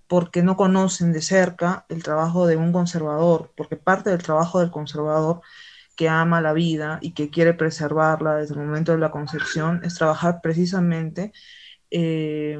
Porque 0.06 0.42
no 0.42 0.56
conocen 0.56 1.12
de 1.12 1.22
cerca 1.22 1.86
el 1.88 2.02
trabajo 2.02 2.46
de 2.46 2.56
un 2.56 2.72
conservador, 2.72 3.52
porque 3.56 3.76
parte 3.76 4.10
del 4.10 4.22
trabajo 4.22 4.60
del 4.60 4.70
conservador 4.70 5.40
que 5.96 6.08
ama 6.08 6.40
la 6.40 6.52
vida 6.52 6.98
y 7.02 7.12
que 7.12 7.30
quiere 7.30 7.54
preservarla 7.54 8.36
desde 8.36 8.54
el 8.54 8.60
momento 8.60 8.92
de 8.92 8.98
la 8.98 9.10
concepción 9.10 9.82
es 9.84 9.94
trabajar 9.96 10.40
precisamente 10.42 11.32
eh, 11.90 12.58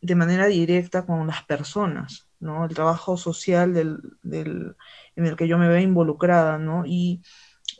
de 0.00 0.14
manera 0.14 0.46
directa 0.46 1.04
con 1.04 1.26
las 1.26 1.44
personas, 1.44 2.28
¿no? 2.40 2.64
El 2.64 2.74
trabajo 2.74 3.16
social 3.16 3.74
del, 3.74 3.98
del, 4.22 4.76
en 5.16 5.26
el 5.26 5.36
que 5.36 5.48
yo 5.48 5.58
me 5.58 5.68
veo 5.68 5.80
involucrada, 5.80 6.58
¿no? 6.58 6.84
Y 6.86 7.22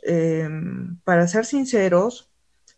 Em, 0.03 0.97
para 1.03 1.27
ser 1.27 1.45
sinceros, 1.45 2.29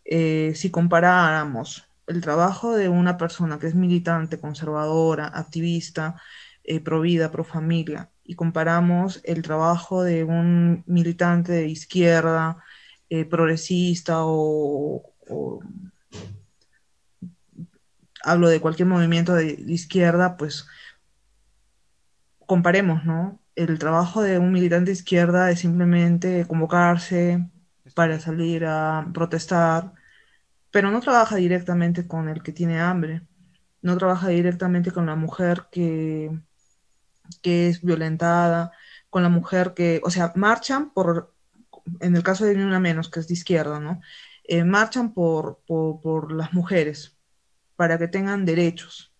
eh, 0.04 0.52
si 0.56 0.70
comparáramos 0.70 1.88
el 2.06 2.20
trabajo 2.20 2.76
de 2.76 2.88
una 2.88 3.16
persona 3.16 3.58
que 3.58 3.68
es 3.68 3.74
militante, 3.74 4.40
conservadora, 4.40 5.26
activista, 5.28 6.20
eh, 6.64 6.80
pro 6.80 7.00
vida, 7.00 7.30
pro 7.30 7.44
familia, 7.44 8.10
y 8.24 8.34
comparamos 8.34 9.20
el 9.24 9.42
trabajo 9.42 10.02
de 10.02 10.24
un 10.24 10.84
militante 10.86 11.52
de 11.52 11.68
izquierda, 11.68 12.58
eh, 13.10 13.24
progresista 13.24 14.18
o, 14.24 15.02
hablo 18.24 18.48
de 18.48 18.60
cualquier 18.60 18.88
movimiento 18.88 19.34
de 19.34 19.52
izquierda, 19.66 20.36
pues 20.36 20.66
comparemos, 22.46 23.04
¿no? 23.04 23.42
el 23.56 23.78
trabajo 23.78 24.22
de 24.22 24.38
un 24.38 24.52
militante 24.52 24.86
de 24.86 24.92
izquierda 24.96 25.50
es 25.50 25.60
simplemente 25.60 26.46
convocarse 26.46 27.48
para 27.94 28.18
salir 28.20 28.64
a 28.64 29.08
protestar, 29.12 29.92
pero 30.72 30.90
no 30.90 31.00
trabaja 31.00 31.36
directamente 31.36 32.08
con 32.08 32.28
el 32.28 32.42
que 32.42 32.52
tiene 32.52 32.80
hambre, 32.80 33.22
no 33.82 33.96
trabaja 33.98 34.28
directamente 34.28 34.92
con 34.92 35.06
la 35.06 35.16
mujer 35.16 35.66
que, 35.70 36.30
que 37.42 37.68
es 37.68 37.82
violentada, 37.82 38.72
con 39.10 39.22
la 39.22 39.28
mujer 39.28 39.74
que, 39.74 40.00
o 40.04 40.10
sea, 40.10 40.32
marchan 40.36 40.92
por, 40.92 41.34
en 42.00 42.16
el 42.16 42.22
caso 42.24 42.44
de 42.44 42.56
Ni 42.56 42.64
Una 42.64 42.80
Menos, 42.80 43.10
que 43.10 43.20
es 43.20 43.28
de 43.28 43.34
izquierda, 43.34 43.80
¿no? 43.80 44.00
Eh, 44.44 44.64
marchan 44.64 45.14
por, 45.14 45.60
por 45.66 46.32
las 46.32 46.52
mujeres 46.52 47.18
para 47.76 47.98
que 47.98 48.08
tengan 48.08 48.44
derechos, 48.44 49.12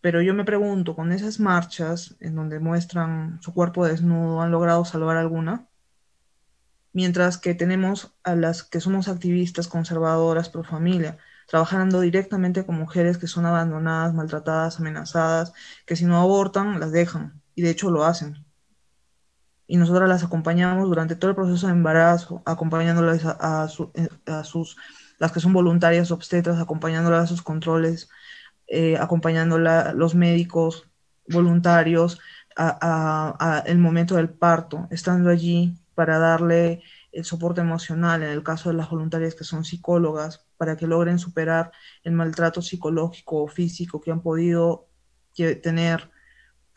pero 0.00 0.22
yo 0.22 0.34
me 0.34 0.44
pregunto, 0.44 0.94
con 0.96 1.12
esas 1.12 1.40
marchas 1.40 2.16
en 2.20 2.34
donde 2.34 2.58
muestran 2.60 3.40
su 3.42 3.52
cuerpo 3.54 3.86
desnudo, 3.86 4.40
¿han 4.42 4.50
logrado 4.50 4.84
salvar 4.84 5.16
alguna? 5.16 5.69
Mientras 6.92 7.38
que 7.38 7.54
tenemos 7.54 8.14
a 8.24 8.34
las 8.34 8.62
que 8.64 8.80
somos 8.80 9.08
activistas 9.08 9.68
conservadoras 9.68 10.48
pro 10.48 10.64
familia, 10.64 11.18
trabajando 11.46 12.00
directamente 12.00 12.64
con 12.66 12.76
mujeres 12.76 13.18
que 13.18 13.26
son 13.26 13.46
abandonadas, 13.46 14.14
maltratadas, 14.14 14.80
amenazadas, 14.80 15.52
que 15.86 15.96
si 15.96 16.04
no 16.04 16.20
abortan, 16.20 16.80
las 16.80 16.92
dejan, 16.92 17.40
y 17.54 17.62
de 17.62 17.70
hecho 17.70 17.90
lo 17.90 18.04
hacen. 18.04 18.44
Y 19.66 19.76
nosotras 19.76 20.08
las 20.08 20.24
acompañamos 20.24 20.88
durante 20.88 21.14
todo 21.14 21.30
el 21.30 21.36
proceso 21.36 21.66
de 21.68 21.72
embarazo, 21.72 22.42
acompañándolas 22.44 23.24
a, 23.24 23.68
eh, 23.94 24.08
a 24.26 24.44
sus, 24.44 24.76
las 25.18 25.32
que 25.32 25.40
son 25.40 25.52
voluntarias 25.52 26.10
obstetras, 26.10 26.60
acompañándolas 26.60 27.24
a 27.24 27.26
sus 27.28 27.42
controles 27.42 28.08
eh, 28.72 28.96
acompañando 28.98 29.56
a 29.56 29.92
los 29.94 30.14
médicos 30.14 30.88
voluntarios 31.28 32.20
a, 32.56 33.64
el 33.66 33.78
momento 33.78 34.14
del 34.14 34.28
parto, 34.28 34.86
estando 34.92 35.28
allí 35.28 35.76
para 36.00 36.18
darle 36.18 36.82
el 37.12 37.26
soporte 37.26 37.60
emocional, 37.60 38.22
en 38.22 38.30
el 38.30 38.42
caso 38.42 38.70
de 38.70 38.74
las 38.74 38.88
voluntarias 38.88 39.34
que 39.34 39.44
son 39.44 39.66
psicólogas, 39.66 40.46
para 40.56 40.74
que 40.74 40.86
logren 40.86 41.18
superar 41.18 41.72
el 42.04 42.14
maltrato 42.14 42.62
psicológico 42.62 43.42
o 43.42 43.48
físico 43.48 44.00
que 44.00 44.10
han 44.10 44.22
podido 44.22 44.88
tener, 45.62 46.10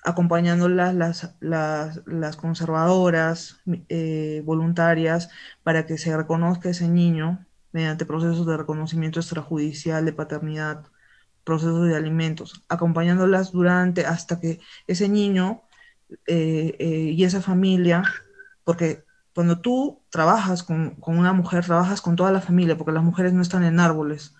acompañándolas 0.03 0.93
las, 0.93 1.37
las, 1.39 2.35
conservadoras 2.35 3.61
eh, 3.87 4.41
voluntarias 4.43 5.29
para 5.63 5.85
que 5.85 5.97
se 5.97 6.17
reconozca 6.17 6.69
ese 6.69 6.89
niño 6.89 7.45
mediante 7.71 8.05
procesos 8.05 8.45
de 8.45 8.57
reconocimiento 8.57 9.21
extrajudicial 9.21 10.03
de 10.03 10.11
paternidad 10.11 10.83
procesos 11.45 11.87
de 11.87 11.95
alimentos, 11.95 12.65
acompañándolas 12.67 13.53
durante 13.53 14.05
hasta 14.05 14.41
que 14.41 14.59
ese 14.85 15.07
niño 15.07 15.61
eh, 16.27 16.75
eh, 16.77 17.13
y 17.15 17.23
esa 17.23 17.41
familia, 17.41 18.03
porque 18.65 19.02
cuando 19.33 19.59
tú 19.59 20.01
trabajas 20.09 20.63
con, 20.63 20.97
una 21.05 21.33
mujer, 21.33 21.65
trabajas 21.65 22.01
con 22.01 22.15
toda 22.15 22.31
la 22.31 22.41
familia, 22.41 22.77
porque 22.77 22.91
las 22.91 23.03
mujeres 23.03 23.33
no 23.33 23.41
están 23.41 23.63
en 23.63 23.79
árboles, 23.79 24.35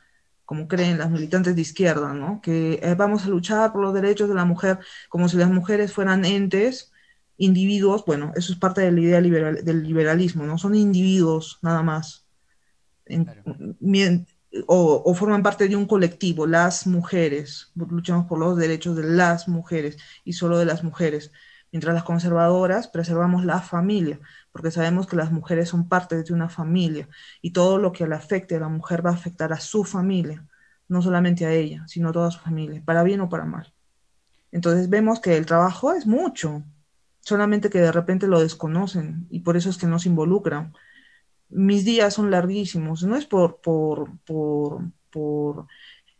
como 0.46 0.68
creen 0.68 1.00
las 1.00 1.10
militantes 1.10 1.56
de 1.56 1.62
izquierda, 1.62 2.14
¿no? 2.14 2.42
Que 2.42 2.80
eh, 2.84 2.96
vamos 2.96 3.26
a 3.26 3.30
luchar 3.30 3.72
por 3.72 3.82
los 3.82 3.94
derechos 3.94 4.30
de 4.30 4.36
la 4.36 4.46
mujer 4.46 4.80
como 5.10 5.30
si 5.30 5.38
las 5.38 5.50
mujeres 5.50 5.94
fueran 5.94 6.26
entes, 6.26 6.92
individuos, 7.38 8.06
bueno, 8.06 8.32
eso 8.36 8.54
es 8.54 8.60
parte 8.60 8.82
de 8.82 8.92
la 8.92 9.00
idea 9.00 9.22
del 9.22 9.84
liberalismo, 9.84 10.46
¿no? 10.46 10.58
Son 10.58 10.76
individuos 10.76 11.60
nada 11.62 11.82
más. 11.82 12.28
En, 13.06 13.28
o, 14.68 15.14
forman 15.16 15.44
parte 15.44 15.68
de 15.68 15.76
un 15.76 15.86
colectivo, 15.86 16.46
las 16.46 16.86
mujeres, 16.88 17.72
luchamos 17.76 18.28
por 18.28 18.40
los 18.40 18.58
derechos 18.58 18.96
de 18.96 19.04
las 19.04 19.48
mujeres 19.48 19.98
y 20.24 20.34
solo 20.34 20.58
de 20.58 20.66
las 20.66 20.84
mujeres, 20.84 21.32
mientras 21.72 21.96
las 21.96 22.04
conservadoras 22.04 22.88
preservamos 22.88 23.46
la 23.46 23.62
familia, 23.62 24.20
porque 24.54 24.72
sabemos 24.72 25.08
que 25.08 25.18
las 25.18 25.32
mujeres 25.32 25.68
son 25.68 25.90
parte 25.90 26.24
de 26.24 26.34
una 26.34 26.48
familia 26.48 27.10
y 27.42 27.52
todo 27.52 27.78
lo 27.78 27.92
que 27.92 28.08
le 28.08 28.16
afecte 28.16 28.56
a 28.56 28.62
la 28.62 28.70
mujer 28.70 29.06
va 29.06 29.10
a 29.10 29.16
afectar 29.16 29.52
a 29.52 29.60
su 29.60 29.84
familia, 29.84 30.48
no 30.88 31.02
solamente 31.02 31.46
a 31.46 31.52
ella, 31.52 31.84
sino 31.88 32.10
a 32.10 32.14
toda 32.14 32.32
su 32.32 32.40
familia, 32.40 32.82
para 32.86 33.04
bien 33.04 33.20
o 33.20 33.28
para 33.28 33.46
mal. 33.46 33.74
Entonces 34.54 34.90
vemos 34.90 35.20
que 35.20 35.36
el 35.36 35.46
trabajo 35.46 35.92
es 35.92 36.08
mucho, 36.08 36.64
solamente 37.20 37.70
que 37.70 37.80
de 37.80 37.92
repente 37.92 38.28
lo 38.28 38.40
desconocen 38.40 39.28
y 39.30 39.42
por 39.42 39.58
eso 39.58 39.70
es 39.70 39.78
que 39.78 39.88
no 39.88 40.00
se 40.00 40.08
involucran 40.08 40.74
mis 41.54 41.86
días 41.86 42.14
son 42.14 42.32
larguísimos, 42.32 43.04
no 43.04 43.16
es 43.16 43.26
por, 43.26 43.62
por, 43.62 44.10
por, 44.26 45.68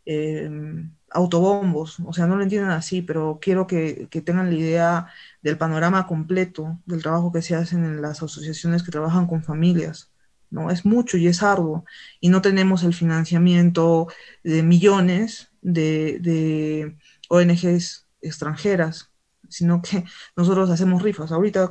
em, 0.04 0.92
autobombos, 1.14 2.00
o 2.00 2.12
sea, 2.12 2.26
no 2.26 2.36
lo 2.36 2.42
entienden 2.42 2.70
así, 2.70 3.02
pero 3.02 3.38
quiero 3.40 3.66
que, 3.66 4.08
tengan 4.24 4.50
la 4.50 4.56
idea 4.56 5.06
del 5.42 5.58
panorama 5.58 6.06
completo 6.06 6.80
del 6.86 7.02
trabajo 7.02 7.32
que 7.32 7.42
se 7.42 7.54
hace 7.54 7.76
en 7.76 8.02
las 8.02 8.22
asociaciones 8.22 8.82
que 8.82 8.90
trabajan 8.92 9.26
con 9.26 9.42
familias. 9.42 10.10
¿no? 10.50 10.70
Es 10.70 10.84
mucho 10.84 11.16
y 11.16 11.26
es 11.28 11.42
arduo. 11.42 11.84
Y 12.20 12.28
no 12.28 12.42
tenemos 12.42 12.84
el 12.84 12.94
financiamiento 12.94 14.08
de 14.44 14.62
millones 14.62 15.50
de, 15.62 16.18
de 16.20 16.96
ONGs 17.28 18.06
extranjeras 18.20 19.10
sino 19.48 19.82
que 19.82 20.04
nosotros 20.36 20.70
hacemos 20.70 21.02
rifas. 21.02 21.32
Ahorita 21.32 21.70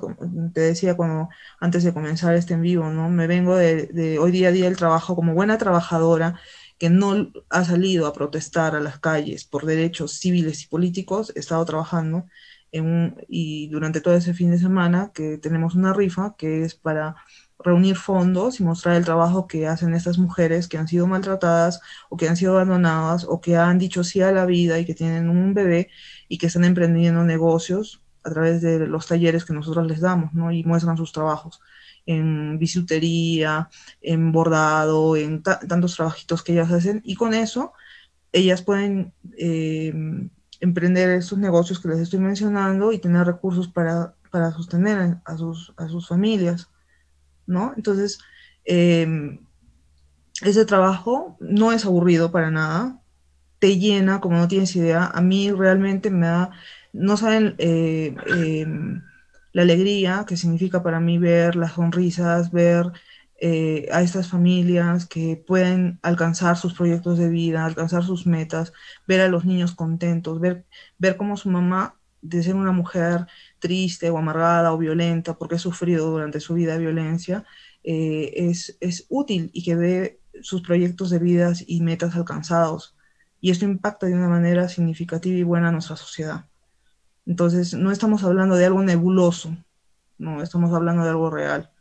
te 0.53 0.61
decía 0.61 0.95
cuando 0.95 1.29
antes 1.59 1.83
de 1.83 1.93
comenzar 1.93 2.35
este 2.35 2.53
en 2.53 2.61
vivo, 2.61 2.89
¿no? 2.89 3.09
Me 3.09 3.27
vengo 3.27 3.55
de, 3.55 4.17
hoy 4.19 4.31
día 4.31 4.49
a 4.49 4.51
día 4.51 4.67
el 4.67 4.77
trabajo 4.77 5.15
como 5.15 5.33
buena 5.33 5.57
trabajadora 5.57 6.39
que 6.77 6.89
no 6.89 7.31
ha 7.49 7.65
salido 7.65 8.07
a 8.07 8.13
protestar 8.13 8.75
a 8.75 8.79
las 8.79 8.99
calles 8.99 9.45
por 9.45 9.65
derechos 9.65 10.13
civiles 10.19 10.63
y 10.63 10.67
políticos, 10.67 11.31
he 11.35 11.39
estado 11.39 11.63
trabajando 11.65 12.25
en 12.71 13.15
y 13.29 13.69
durante 13.69 14.01
todo 14.01 14.15
ese 14.15 14.33
fin 14.33 14.51
de 14.51 14.57
semana 14.57 15.11
que 15.13 15.37
tenemos 15.37 15.75
una 15.75 15.93
rifa 15.93 16.35
que 16.37 16.63
es 16.63 16.75
para 16.75 17.15
reunir 17.59 17.95
fondos 17.95 18.59
y 18.59 18.63
mostrar 18.63 18.95
el 18.95 19.05
trabajo 19.05 19.47
que 19.47 19.67
hacen 19.67 19.93
estas 19.93 20.17
mujeres 20.17 20.67
que 20.67 20.77
han 20.77 20.87
sido 20.87 21.07
maltratadas 21.07 21.81
o 22.09 22.17
que 22.17 22.27
han 22.27 22.35
sido 22.35 22.53
abandonadas 22.55 23.25
o 23.27 23.41
que 23.41 23.57
han 23.57 23.77
dicho 23.79 24.03
sí 24.03 24.21
a 24.21 24.31
la 24.31 24.45
vida 24.45 24.79
y 24.79 24.85
que 24.85 24.95
tienen 24.95 25.29
un 25.29 25.53
bebé 25.53 25.89
y 26.27 26.37
que 26.37 26.47
están 26.47 26.65
emprendiendo 26.65 27.23
negocios 27.23 28.01
a 28.23 28.31
través 28.31 28.61
de 28.61 28.87
los 28.87 29.07
talleres 29.07 29.45
que 29.45 29.53
nosotros 29.53 29.85
les 29.87 29.99
damos, 30.01 30.33
¿no? 30.33 30.51
Y 30.51 30.63
muestran 30.63 30.97
sus 30.97 31.11
trabajos 31.11 31.61
en 32.05 32.59
bisutería, 32.59 33.69
en 34.01 34.31
bordado, 34.31 35.15
en 35.15 35.41
tantos 35.43 35.95
trabajitos 35.95 36.43
que 36.43 36.53
ellas 36.53 36.71
hacen 36.71 37.01
y 37.03 37.15
con 37.15 37.33
eso 37.33 37.73
ellas 38.33 38.63
pueden 38.63 39.13
eh, 39.37 39.93
emprender 40.59 41.09
esos 41.11 41.37
negocios 41.37 41.79
que 41.79 41.89
les 41.89 41.99
estoy 41.99 42.19
mencionando 42.19 42.91
y 42.91 42.99
tener 42.99 43.25
recursos 43.25 43.67
para, 43.67 44.15
para 44.31 44.51
sostener 44.51 45.17
a 45.23 45.37
sus, 45.37 45.73
a 45.77 45.87
sus 45.87 46.07
familias. 46.07 46.69
¿no? 47.45 47.73
Entonces, 47.77 48.19
em, 48.65 49.39
ese 50.41 50.65
trabajo 50.65 51.37
no 51.39 51.71
es 51.71 51.85
aburrido 51.85 52.31
para 52.31 52.49
nada, 52.49 52.99
te 53.59 53.77
llena, 53.77 54.19
como 54.19 54.37
no 54.37 54.47
tienes 54.47 54.75
idea, 54.75 55.05
a 55.05 55.21
mí 55.21 55.51
realmente 55.51 56.09
me 56.09 56.27
da, 56.27 56.51
no 56.91 57.17
saben 57.17 57.55
eh, 57.59 58.15
em, 58.27 59.01
la 59.53 59.63
alegría 59.63 60.25
que 60.27 60.37
significa 60.37 60.83
para 60.83 60.99
mí 60.99 61.17
ver 61.17 61.55
las 61.55 61.73
sonrisas, 61.73 62.51
ver 62.51 62.91
eh, 63.39 63.87
a 63.91 64.01
estas 64.01 64.29
familias 64.29 65.05
que 65.05 65.37
pueden 65.37 65.99
alcanzar 66.01 66.57
sus 66.57 66.73
proyectos 66.73 67.17
de 67.17 67.29
vida, 67.29 67.65
alcanzar 67.65 68.03
sus 68.03 68.25
metas, 68.25 68.73
ver 69.07 69.21
a 69.21 69.27
los 69.27 69.45
niños 69.45 69.75
contentos, 69.75 70.39
ver, 70.39 70.65
ver 70.97 71.17
cómo 71.17 71.37
su 71.37 71.49
mamá, 71.49 71.99
de 72.21 72.41
ser 72.41 72.55
una 72.55 72.71
mujer 72.71 73.27
triste 73.59 74.09
o 74.09 74.17
amargada 74.17 74.73
o 74.73 74.77
violenta 74.77 75.37
porque 75.37 75.55
ha 75.55 75.59
sufrido 75.59 76.09
durante 76.09 76.39
su 76.39 76.53
vida 76.53 76.77
violencia, 76.77 77.45
eh, 77.83 78.31
es, 78.35 78.77
es 78.79 79.05
útil 79.09 79.49
y 79.53 79.63
que 79.63 79.75
ve 79.75 80.21
sus 80.41 80.61
proyectos 80.61 81.09
de 81.09 81.19
vida 81.19 81.53
y 81.67 81.81
metas 81.81 82.15
alcanzados. 82.15 82.95
Y 83.41 83.51
esto 83.51 83.65
impacta 83.65 84.07
de 84.07 84.13
una 84.15 84.29
manera 84.29 84.69
significativa 84.69 85.37
y 85.37 85.43
buena 85.43 85.69
a 85.69 85.71
nuestra 85.73 85.97
sociedad. 85.97 86.45
Entonces, 87.25 87.73
no 87.73 87.91
estamos 87.91 88.23
hablando 88.23 88.55
de 88.55 88.65
algo 88.65 88.83
nebuloso, 88.83 89.55
no, 90.17 90.41
estamos 90.41 90.73
hablando 90.73 91.03
de 91.03 91.09
algo 91.09 91.29
real. 91.29 91.71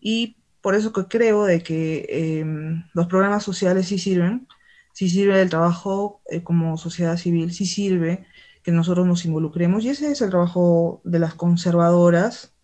Y 0.00 0.36
por 0.60 0.74
eso 0.74 0.92
que 0.92 1.06
creo 1.06 1.44
de 1.44 1.62
que 1.62 2.06
em, 2.08 2.84
los 2.94 3.06
programas 3.06 3.42
sociales 3.44 3.88
sí 3.88 3.98
sirven, 3.98 4.48
sí 4.92 5.10
sirve 5.10 5.42
el 5.42 5.50
trabajo 5.50 6.22
eh, 6.30 6.42
como 6.42 6.76
sociedad 6.78 7.16
civil, 7.16 7.52
sí 7.52 7.66
sirve 7.66 8.26
que 8.62 8.72
nosotros 8.72 9.06
nos 9.06 9.24
involucremos. 9.24 9.84
Y 9.84 9.90
ese 9.90 10.10
es 10.10 10.20
el 10.22 10.30
trabajo 10.30 11.00
de 11.04 11.18
las 11.18 11.34
conservadoras, 11.34 12.54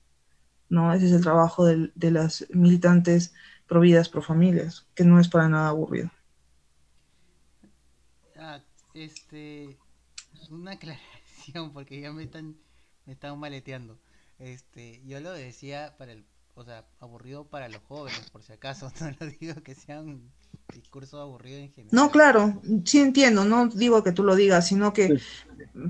¿no? 0.69 0.93
Ese 0.93 1.07
es 1.07 1.13
el 1.13 1.23
trabajo 1.23 1.65
de, 1.65 1.91
las 2.11 2.47
militantes 2.51 3.35
pro 3.67 3.81
vidas, 3.81 4.09
pro 4.09 4.23
familias, 4.23 4.87
que 4.95 5.05
no 5.05 5.21
es 5.21 5.29
para 5.29 5.49
nada 5.49 5.69
aburrido. 5.69 6.11
Ah, 8.37 8.61
este, 8.95 9.77
una 10.51 10.79
porque 11.73 12.01
ya 12.01 12.13
me 12.13 12.25
están, 12.25 12.57
me 13.07 13.13
están 13.15 13.39
maleteando. 13.39 13.99
Este, 14.39 15.03
yo 15.05 15.21
lo 15.21 15.33
decía 15.33 15.97
para 15.99 16.13
el, 16.13 16.25
o 16.55 16.65
sea, 16.65 16.87
aburrido 17.01 17.49
para 17.49 17.69
los 17.69 17.83
jóvenes, 17.83 18.31
por 18.31 18.43
si 18.43 18.53
acaso, 18.53 18.91
no 19.01 19.11
lo 19.21 19.27
digo 19.27 19.63
que 19.63 19.75
sea 19.75 20.01
un 20.01 20.33
discurso 20.73 21.21
aburrido 21.21 21.59
en 21.59 21.73
general. 21.73 21.97
No, 21.97 22.11
claro, 22.11 22.61
sí 22.85 22.99
entiendo, 23.01 23.45
no 23.47 23.69
digo 23.69 24.03
que 24.05 24.13
tú 24.13 24.23
lo 24.23 24.37
digas, 24.37 24.67
sino 24.69 24.93
que 24.93 25.15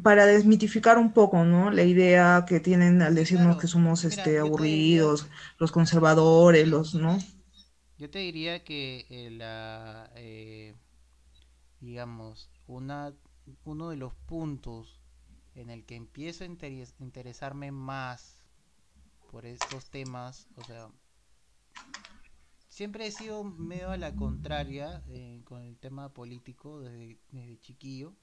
para 0.02 0.26
desmitificar 0.26 0.96
un 0.98 1.12
poco, 1.12 1.44
¿no? 1.44 1.70
La 1.72 1.82
idea 1.84 2.44
que 2.46 2.60
tienen 2.60 3.02
al 3.02 3.14
decirnos 3.16 3.56
Claro, 3.56 3.58
que 3.58 3.66
somos 3.66 4.04
mira, 4.04 4.14
este 4.14 4.38
aburridos, 4.38 5.28
los 5.58 5.72
conservadores, 5.72 6.68
los, 6.68 6.94
¿no? 6.94 7.18
Yo 7.98 8.08
te 8.10 8.20
diría 8.20 8.64
que 8.64 9.06
eh, 9.10 9.30
la, 9.30 10.10
eh, 10.14 10.74
digamos, 11.80 12.50
una, 12.66 13.14
uno 13.64 13.90
de 13.90 13.96
los 13.96 14.14
puntos 14.14 14.97
en 15.60 15.70
el 15.70 15.84
que 15.84 15.96
empiezo 15.96 16.44
a 16.44 16.46
interes- 16.46 16.94
interesarme 17.00 17.72
más 17.72 18.42
por 19.30 19.46
estos 19.46 19.90
temas, 19.90 20.48
o 20.56 20.64
sea, 20.64 20.90
siempre 22.68 23.06
he 23.06 23.10
sido 23.10 23.44
medio 23.44 23.90
a 23.90 23.96
la 23.96 24.14
contraria 24.16 25.02
eh, 25.08 25.42
con 25.44 25.62
el 25.62 25.76
tema 25.78 26.12
político 26.14 26.80
desde, 26.80 27.18
chiquillo 27.60 28.14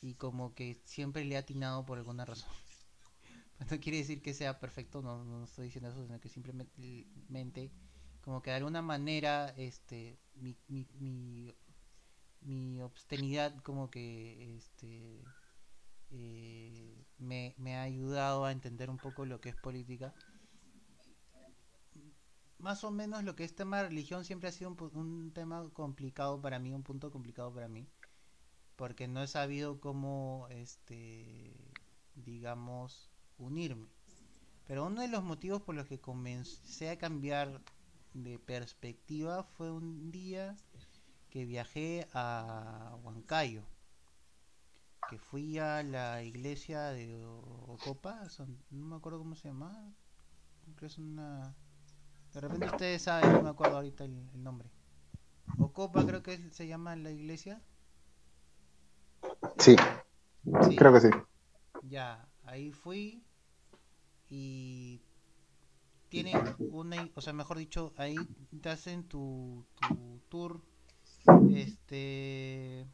y 0.00 0.14
como 0.14 0.54
que 0.54 0.80
siempre 0.84 1.24
le 1.24 1.34
he 1.34 1.38
atinado 1.38 1.84
por 1.84 1.98
alguna 1.98 2.24
razón. 2.24 2.50
No 3.70 3.80
quiere 3.80 3.98
decir 3.98 4.22
que 4.22 4.34
sea 4.34 4.60
perfecto, 4.60 5.02
no, 5.02 5.24
no 5.24 5.44
estoy 5.44 5.64
diciendo 5.66 5.90
eso, 5.90 6.04
sino 6.06 6.20
que 6.20 6.28
simplemente 6.28 7.72
como 8.22 8.40
que 8.40 8.50
de 8.50 8.56
alguna 8.56 8.82
manera 8.82 9.48
este 9.56 10.18
mi, 10.34 10.56
mi, 10.68 10.86
mi, 10.94 11.54
mi 12.42 12.80
obscenidad 12.82 13.56
como 13.62 13.90
que 13.90 14.56
este 14.56 15.24
eh, 16.10 17.04
me, 17.18 17.54
ha 17.76 17.82
ayudado 17.82 18.44
a 18.44 18.52
entender 18.52 18.90
un 18.90 18.98
poco 18.98 19.24
lo 19.26 19.40
que 19.40 19.50
es 19.50 19.56
política. 19.56 20.14
Más 22.58 22.82
o 22.84 22.90
menos 22.90 23.22
lo 23.24 23.36
que 23.36 23.44
es 23.44 23.54
tema 23.54 23.78
de 23.78 23.88
religión 23.88 24.24
siempre 24.24 24.48
ha 24.48 24.52
sido 24.52 24.70
un, 24.70 24.90
un 24.94 25.32
tema 25.32 25.68
complicado 25.72 26.40
para 26.40 26.58
mí 26.58 26.72
un 26.72 26.82
punto 26.82 27.12
complicado 27.12 27.52
para 27.54 27.68
mí 27.68 27.86
porque 28.78 29.08
no 29.08 29.24
he 29.24 29.26
sabido 29.26 29.80
cómo 29.80 30.46
este 30.50 31.52
digamos 32.14 33.10
unirme. 33.36 33.88
Pero 34.66 34.86
uno 34.86 35.00
de 35.02 35.08
los 35.08 35.24
motivos 35.24 35.62
por 35.62 35.74
los 35.74 35.88
que 35.88 36.00
comencé 36.00 36.90
a 36.90 36.98
cambiar 36.98 37.60
de 38.14 38.38
perspectiva 38.38 39.42
fue 39.42 39.72
un 39.72 40.12
día 40.12 40.56
que 41.30 41.44
viajé 41.44 42.06
a 42.12 42.96
Huancayo, 43.02 43.64
que 45.08 45.18
fui 45.18 45.58
a 45.58 45.82
la 45.82 46.22
iglesia 46.22 46.80
de 46.90 47.24
Ocopa, 47.74 48.28
son- 48.30 48.58
no 48.70 48.86
me 48.86 48.96
acuerdo 48.96 49.18
cómo 49.20 49.34
se 49.36 49.48
llama, 49.48 49.72
creo 50.64 50.76
que 50.76 50.86
es 50.86 50.98
una... 50.98 51.56
De 52.34 52.40
repente 52.40 52.68
ustedes 52.68 53.02
saben, 53.02 53.32
no 53.34 53.40
me 53.40 53.50
acuerdo 53.50 53.76
ahorita 53.76 54.04
el, 54.04 54.30
el 54.34 54.42
nombre. 54.44 54.70
Ocopa 55.58 56.06
creo 56.06 56.22
que 56.22 56.34
es- 56.34 56.56
se 56.56 56.66
llama 56.68 56.96
la 56.96 57.10
iglesia. 57.12 57.62
Sí, 59.58 59.76
Sí. 60.60 60.76
creo 60.76 60.92
que 60.92 61.00
sí. 61.00 61.08
Ya, 61.82 62.28
ahí 62.44 62.72
fui 62.72 63.24
y 64.30 65.00
tienen 66.08 66.56
una, 66.70 67.08
o 67.14 67.20
sea, 67.20 67.32
mejor 67.32 67.58
dicho, 67.58 67.92
ahí 67.96 68.30
te 68.62 68.70
hacen 68.70 69.04
tu, 69.08 69.66
tu 69.74 70.20
tour, 70.28 70.62
este, 71.48 72.86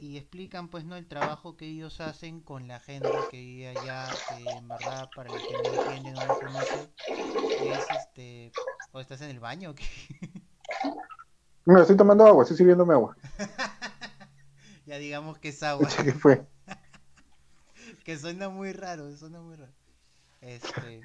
y 0.00 0.16
explican 0.16 0.68
pues 0.68 0.84
no 0.84 0.96
el 0.96 1.06
trabajo 1.06 1.56
que 1.56 1.66
ellos 1.66 2.00
hacen 2.00 2.40
con 2.40 2.68
la 2.68 2.80
gente 2.80 3.26
que 3.26 3.68
allá, 3.68 4.22
en 4.30 4.68
verdad 4.68 5.10
para 5.14 5.30
los 5.30 5.44
que 5.44 5.56
no 5.56 5.66
entienden 5.66 6.16
o 6.16 6.22
no 6.22 6.38
conocen, 6.38 6.90
es 7.56 7.90
este, 7.90 8.52
o 8.92 9.00
estás 9.00 9.20
en 9.20 9.30
el 9.30 9.40
baño, 9.40 9.70
o 9.70 9.74
qué? 9.74 9.84
No, 11.66 11.78
estoy 11.78 11.96
tomando 11.96 12.26
agua, 12.26 12.42
estoy 12.42 12.56
sirviéndome 12.56 12.94
agua. 12.94 13.16
ya 14.86 14.96
digamos 14.96 15.38
que 15.38 15.50
es 15.50 15.62
agua. 15.62 15.86
¿Qué 16.02 16.12
fue? 16.12 16.48
que 18.02 18.18
suena 18.18 18.48
muy 18.48 18.72
raro, 18.72 19.14
suena 19.16 19.40
muy 19.40 19.56
raro. 19.56 19.72
Este, 20.40 21.02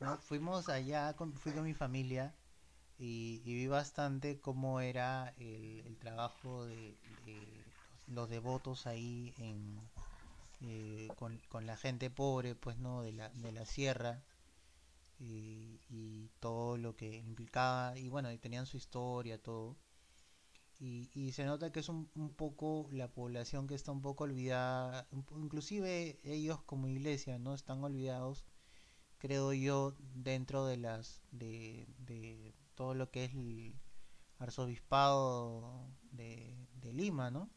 no, 0.00 0.18
fuimos 0.18 0.68
allá, 0.68 1.14
con, 1.14 1.32
fui 1.32 1.52
con 1.52 1.62
mi 1.62 1.74
familia 1.74 2.34
y, 2.98 3.42
y 3.44 3.54
vi 3.54 3.66
bastante 3.66 4.40
cómo 4.40 4.80
era 4.80 5.34
el, 5.38 5.96
trabajo 5.98 6.64
de, 6.66 6.96
de 7.24 7.64
los 8.06 8.28
devotos 8.30 8.86
ahí 8.86 9.34
en, 9.38 9.80
eh, 10.62 11.08
con, 11.16 11.38
con 11.48 11.66
la 11.66 11.76
gente 11.76 12.10
pobre, 12.10 12.54
pues 12.54 12.78
no, 12.78 13.02
de 13.02 13.12
la, 13.12 13.28
de 13.30 13.52
la 13.52 13.66
sierra 13.66 14.22
y, 15.18 15.80
y 15.88 16.30
todo 16.40 16.76
lo 16.78 16.96
que 16.96 17.16
implicaba, 17.16 17.98
y 17.98 18.08
bueno, 18.08 18.32
y 18.32 18.38
tenían 18.38 18.66
su 18.66 18.76
historia, 18.76 19.42
todo. 19.42 19.76
Y, 20.78 21.32
se 21.32 21.44
nota 21.44 21.72
que 21.72 21.80
es 21.80 21.88
un, 21.88 22.10
un 22.14 22.30
poco 22.34 22.88
la 22.92 23.08
población 23.08 23.66
que 23.66 23.74
está 23.74 23.92
un 23.92 24.02
poco 24.02 24.24
olvidada, 24.24 25.08
inclusive 25.36 26.20
ellos 26.22 26.60
como 26.62 26.88
iglesia, 26.88 27.38
¿no? 27.38 27.54
Están 27.54 27.82
olvidados, 27.82 28.44
creo 29.18 29.52
yo, 29.54 29.94
dentro 30.14 30.66
de 30.66 30.76
las, 30.78 31.22
de 31.30 31.86
todo 32.76 32.94
lo 32.94 33.10
que 33.12 33.26
es 33.26 33.34
el 33.34 33.74
arzobispado 34.38 35.88
de, 36.12 36.56
Lima, 36.94 37.30
¿no? 37.32 37.50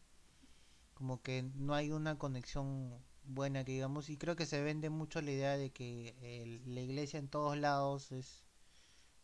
Como 0.94 1.22
que 1.22 1.44
no 1.56 1.74
hay 1.74 1.92
una 1.92 2.18
conexión 2.18 3.00
buena 3.24 3.64
que 3.64 3.72
digamos, 3.74 4.10
y 4.10 4.18
creo 4.18 4.36
que 4.36 4.46
se 4.46 4.62
vende 4.62 4.90
mucho 4.90 5.22
la 5.22 5.32
idea 5.32 5.58
de 5.58 5.72
que 5.72 6.16
el- 6.44 6.76
la 6.76 6.82
iglesia 6.82 7.20
en 7.20 7.28
todos 7.30 7.58
lados 7.58 8.12
es 8.12 8.44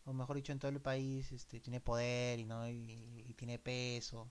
o 0.06 0.12
mejor 0.14 0.36
dicho 0.36 0.52
en 0.52 0.58
todo 0.60 0.70
el 0.72 0.80
país 0.82 1.32
este 1.32 1.60
tiene 1.60 1.80
poder 1.80 2.38
y 2.40 2.44
no 2.46 2.68
y, 2.68 3.24
y 3.28 3.34
tiene 3.34 3.58
peso. 3.58 4.30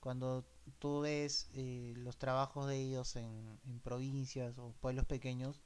Cuando 0.00 0.46
tú 0.80 1.00
ves 1.02 1.50
eh, 1.54 1.94
los 1.98 2.18
trabajos 2.18 2.68
de 2.68 2.76
ellos 2.78 3.16
en, 3.16 3.60
en 3.66 3.80
provincias 3.80 4.58
o 4.58 4.74
pueblos 4.80 5.06
pequeños 5.06 5.62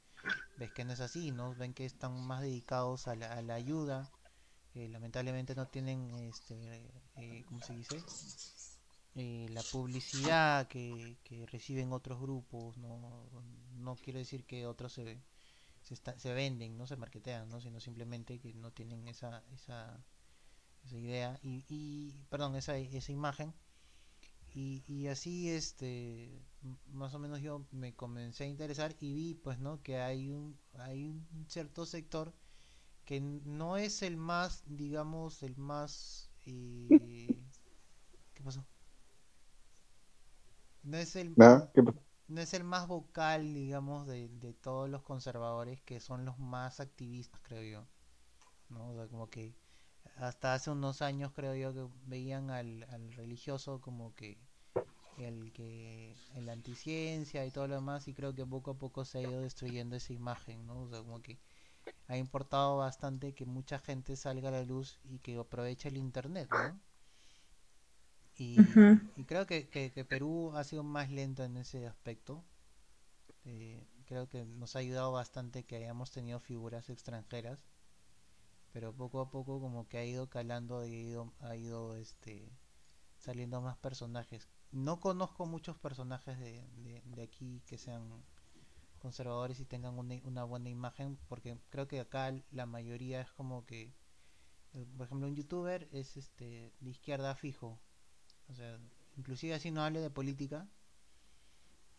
ves 0.57 0.71
que 0.73 0.85
no 0.85 0.93
es 0.93 0.99
así 1.01 1.31
no 1.31 1.55
ven 1.55 1.73
que 1.73 1.85
están 1.85 2.21
más 2.27 2.41
dedicados 2.41 3.07
a 3.09 3.15
la, 3.15 3.33
a 3.33 3.41
la 3.43 3.55
ayuda 3.55 4.11
eh, 4.85 4.89
lamentablemente 4.89 5.55
no 5.55 5.67
tienen 5.67 6.11
este 6.15 6.91
eh, 7.17 7.43
cómo 7.47 7.61
se 7.61 7.73
dice 7.73 8.05
Eh, 9.15 9.47
la 9.49 9.63
publicidad 9.63 10.67
que, 10.67 11.17
que 11.23 11.45
reciben 11.47 11.91
otros 11.91 12.19
grupos 12.21 12.77
no 12.77 13.27
no 13.75 13.95
quiero 13.95 14.19
decir 14.19 14.45
que 14.45 14.67
otros 14.67 14.93
se 14.93 15.21
se, 15.83 15.93
está- 15.95 16.19
se 16.19 16.33
venden, 16.33 16.77
no 16.77 16.87
se 16.87 16.97
marketean, 16.97 17.49
¿no? 17.49 17.61
sino 17.61 17.79
simplemente 17.81 18.39
que 18.39 18.53
no 18.55 18.71
tienen 18.73 19.07
esa, 19.07 19.43
esa, 19.53 20.03
esa 20.85 20.97
idea 20.97 21.39
y, 21.43 21.65
y 21.69 22.25
perdón, 22.29 22.55
esa, 22.57 22.77
esa 22.77 23.11
imagen. 23.13 23.53
Y, 24.53 24.83
y 24.87 25.07
así, 25.07 25.49
este, 25.49 26.41
más 26.93 27.13
o 27.13 27.19
menos 27.19 27.41
yo 27.41 27.65
me 27.71 27.93
comencé 27.95 28.45
a 28.45 28.47
interesar 28.47 28.95
y 28.99 29.13
vi, 29.13 29.33
pues, 29.35 29.59
¿no? 29.59 29.81
Que 29.83 29.99
hay 29.99 30.29
un, 30.31 30.57
hay 30.73 31.03
un 31.05 31.25
cierto 31.47 31.85
sector 31.85 32.33
que 33.07 33.21
no 33.21 33.77
es 33.77 34.03
el 34.03 34.17
más, 34.17 34.63
digamos, 34.67 35.43
el 35.43 35.57
más, 35.57 36.31
eh, 36.45 37.43
¿qué 38.33 38.43
pasó? 38.43 38.65
No 40.83 40.97
es 40.97 41.15
el, 41.15 41.37
Nada, 41.37 41.71
¿qué 41.73 41.81
pasó? 41.83 42.01
no 42.27 42.41
es 42.41 42.53
el 42.53 42.63
más 42.65 42.87
vocal, 42.87 43.53
digamos, 43.53 44.07
de, 44.07 44.29
de 44.29 44.53
todos 44.53 44.89
los 44.89 45.03
conservadores, 45.03 45.81
que 45.83 45.99
son 46.01 46.25
los 46.25 46.39
más 46.39 46.79
activistas, 46.81 47.41
creo 47.43 47.63
yo. 47.63 47.87
¿no? 48.69 48.89
O 48.91 48.95
sea, 48.95 49.07
como 49.07 49.29
que 49.29 49.55
hasta 50.17 50.53
hace 50.55 50.71
unos 50.71 51.01
años 51.03 51.33
creo 51.33 51.55
yo 51.55 51.73
que 51.73 51.87
veían 52.07 52.51
al, 52.51 52.83
al 52.91 53.13
religioso 53.13 53.81
como 53.81 54.15
que 54.15 54.39
el 55.17 55.51
que 55.53 56.15
la 56.35 56.53
anticiencia 56.53 57.45
y 57.45 57.51
todo 57.51 57.67
lo 57.67 57.75
demás 57.75 58.07
y 58.07 58.13
creo 58.15 58.35
que 58.35 58.45
poco 58.45 58.71
a 58.71 58.77
poco 58.79 59.05
se 59.05 59.19
ha 59.19 59.23
ido 59.23 59.41
destruyendo 59.41 59.95
esa 59.97 60.13
imagen, 60.13 60.65
¿no? 60.67 60.81
O 60.83 60.89
sea, 60.89 60.99
como 60.99 61.21
que 61.21 61.39
ha 62.07 62.17
importado 62.17 62.77
bastante 62.77 63.33
que 63.33 63.45
mucha 63.45 63.79
gente 63.79 64.15
salga 64.15 64.49
a 64.49 64.53
la 64.53 64.63
luz 64.63 64.99
y 65.03 65.19
que 65.19 65.37
aproveche 65.37 65.89
el 65.89 65.97
internet, 65.97 66.49
¿no? 66.51 66.79
Y, 68.37 68.55
creo 69.25 69.47
que, 69.47 69.67
que, 69.67 69.91
que 69.91 70.05
Perú 70.05 70.53
ha 70.55 70.63
sido 70.63 70.83
más 70.83 71.09
lento 71.09 71.43
en 71.43 71.57
ese 71.57 71.87
aspecto. 71.87 72.43
Eh, 73.45 73.87
creo 74.05 74.29
que 74.29 74.45
nos 74.45 74.75
ha 74.75 74.79
ayudado 74.79 75.11
bastante 75.11 75.63
que 75.63 75.77
hayamos 75.77 76.11
tenido 76.11 76.39
figuras 76.39 76.89
extranjeras, 76.89 77.65
pero 78.71 78.93
poco 78.93 79.21
a 79.21 79.29
poco 79.31 79.59
como 79.59 79.87
que 79.87 79.97
ha 79.97 80.05
ido 80.05 80.29
calando 80.29 80.85
y 80.85 80.93
ha 80.93 81.01
ido, 81.01 81.33
ha 81.39 81.55
ido 81.55 81.95
este, 81.97 82.51
saliendo 83.17 83.59
más 83.61 83.77
personajes. 83.77 84.47
No 84.71 84.99
conozco 84.99 85.45
muchos 85.45 85.77
personajes 85.77 86.37
de, 86.39 86.67
de, 86.77 87.01
de 87.05 87.23
aquí 87.23 87.63
que 87.65 87.77
sean 87.77 88.23
conservadores 89.07 89.59
y 89.59 89.65
tengan 89.65 89.97
una, 89.97 90.15
una 90.23 90.43
buena 90.43 90.69
imagen, 90.69 91.17
porque 91.29 91.57
creo 91.69 91.87
que 91.87 91.99
acá 92.01 92.33
la 92.51 92.65
mayoría 92.65 93.21
es 93.21 93.31
como 93.31 93.65
que, 93.65 93.81
eh, 94.73 94.85
por 94.97 95.05
ejemplo, 95.07 95.27
un 95.27 95.35
youtuber 95.35 95.87
es 95.91 96.17
este 96.17 96.73
de 96.81 96.89
izquierda 96.89 97.35
fijo, 97.35 97.79
o 98.49 98.53
sea, 98.55 98.79
inclusive 99.17 99.53
así 99.55 99.71
no 99.71 99.83
hable 99.83 100.01
de 100.01 100.09
política, 100.09 100.67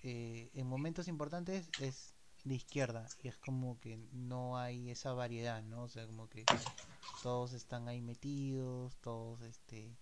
eh, 0.02 0.50
en 0.54 0.66
momentos 0.66 1.08
importantes 1.08 1.72
es 1.78 2.14
de 2.44 2.54
izquierda 2.54 3.06
y 3.22 3.28
es 3.28 3.36
como 3.38 3.80
que 3.80 3.96
no 4.12 4.58
hay 4.58 4.90
esa 4.90 5.12
variedad, 5.12 5.62
¿no? 5.62 5.84
O 5.84 5.88
sea, 5.88 6.06
como 6.06 6.28
que 6.28 6.50
todos 7.22 7.52
están 7.54 7.88
ahí 7.88 8.00
metidos, 8.02 8.96
todos 8.98 9.42
este 9.42 9.98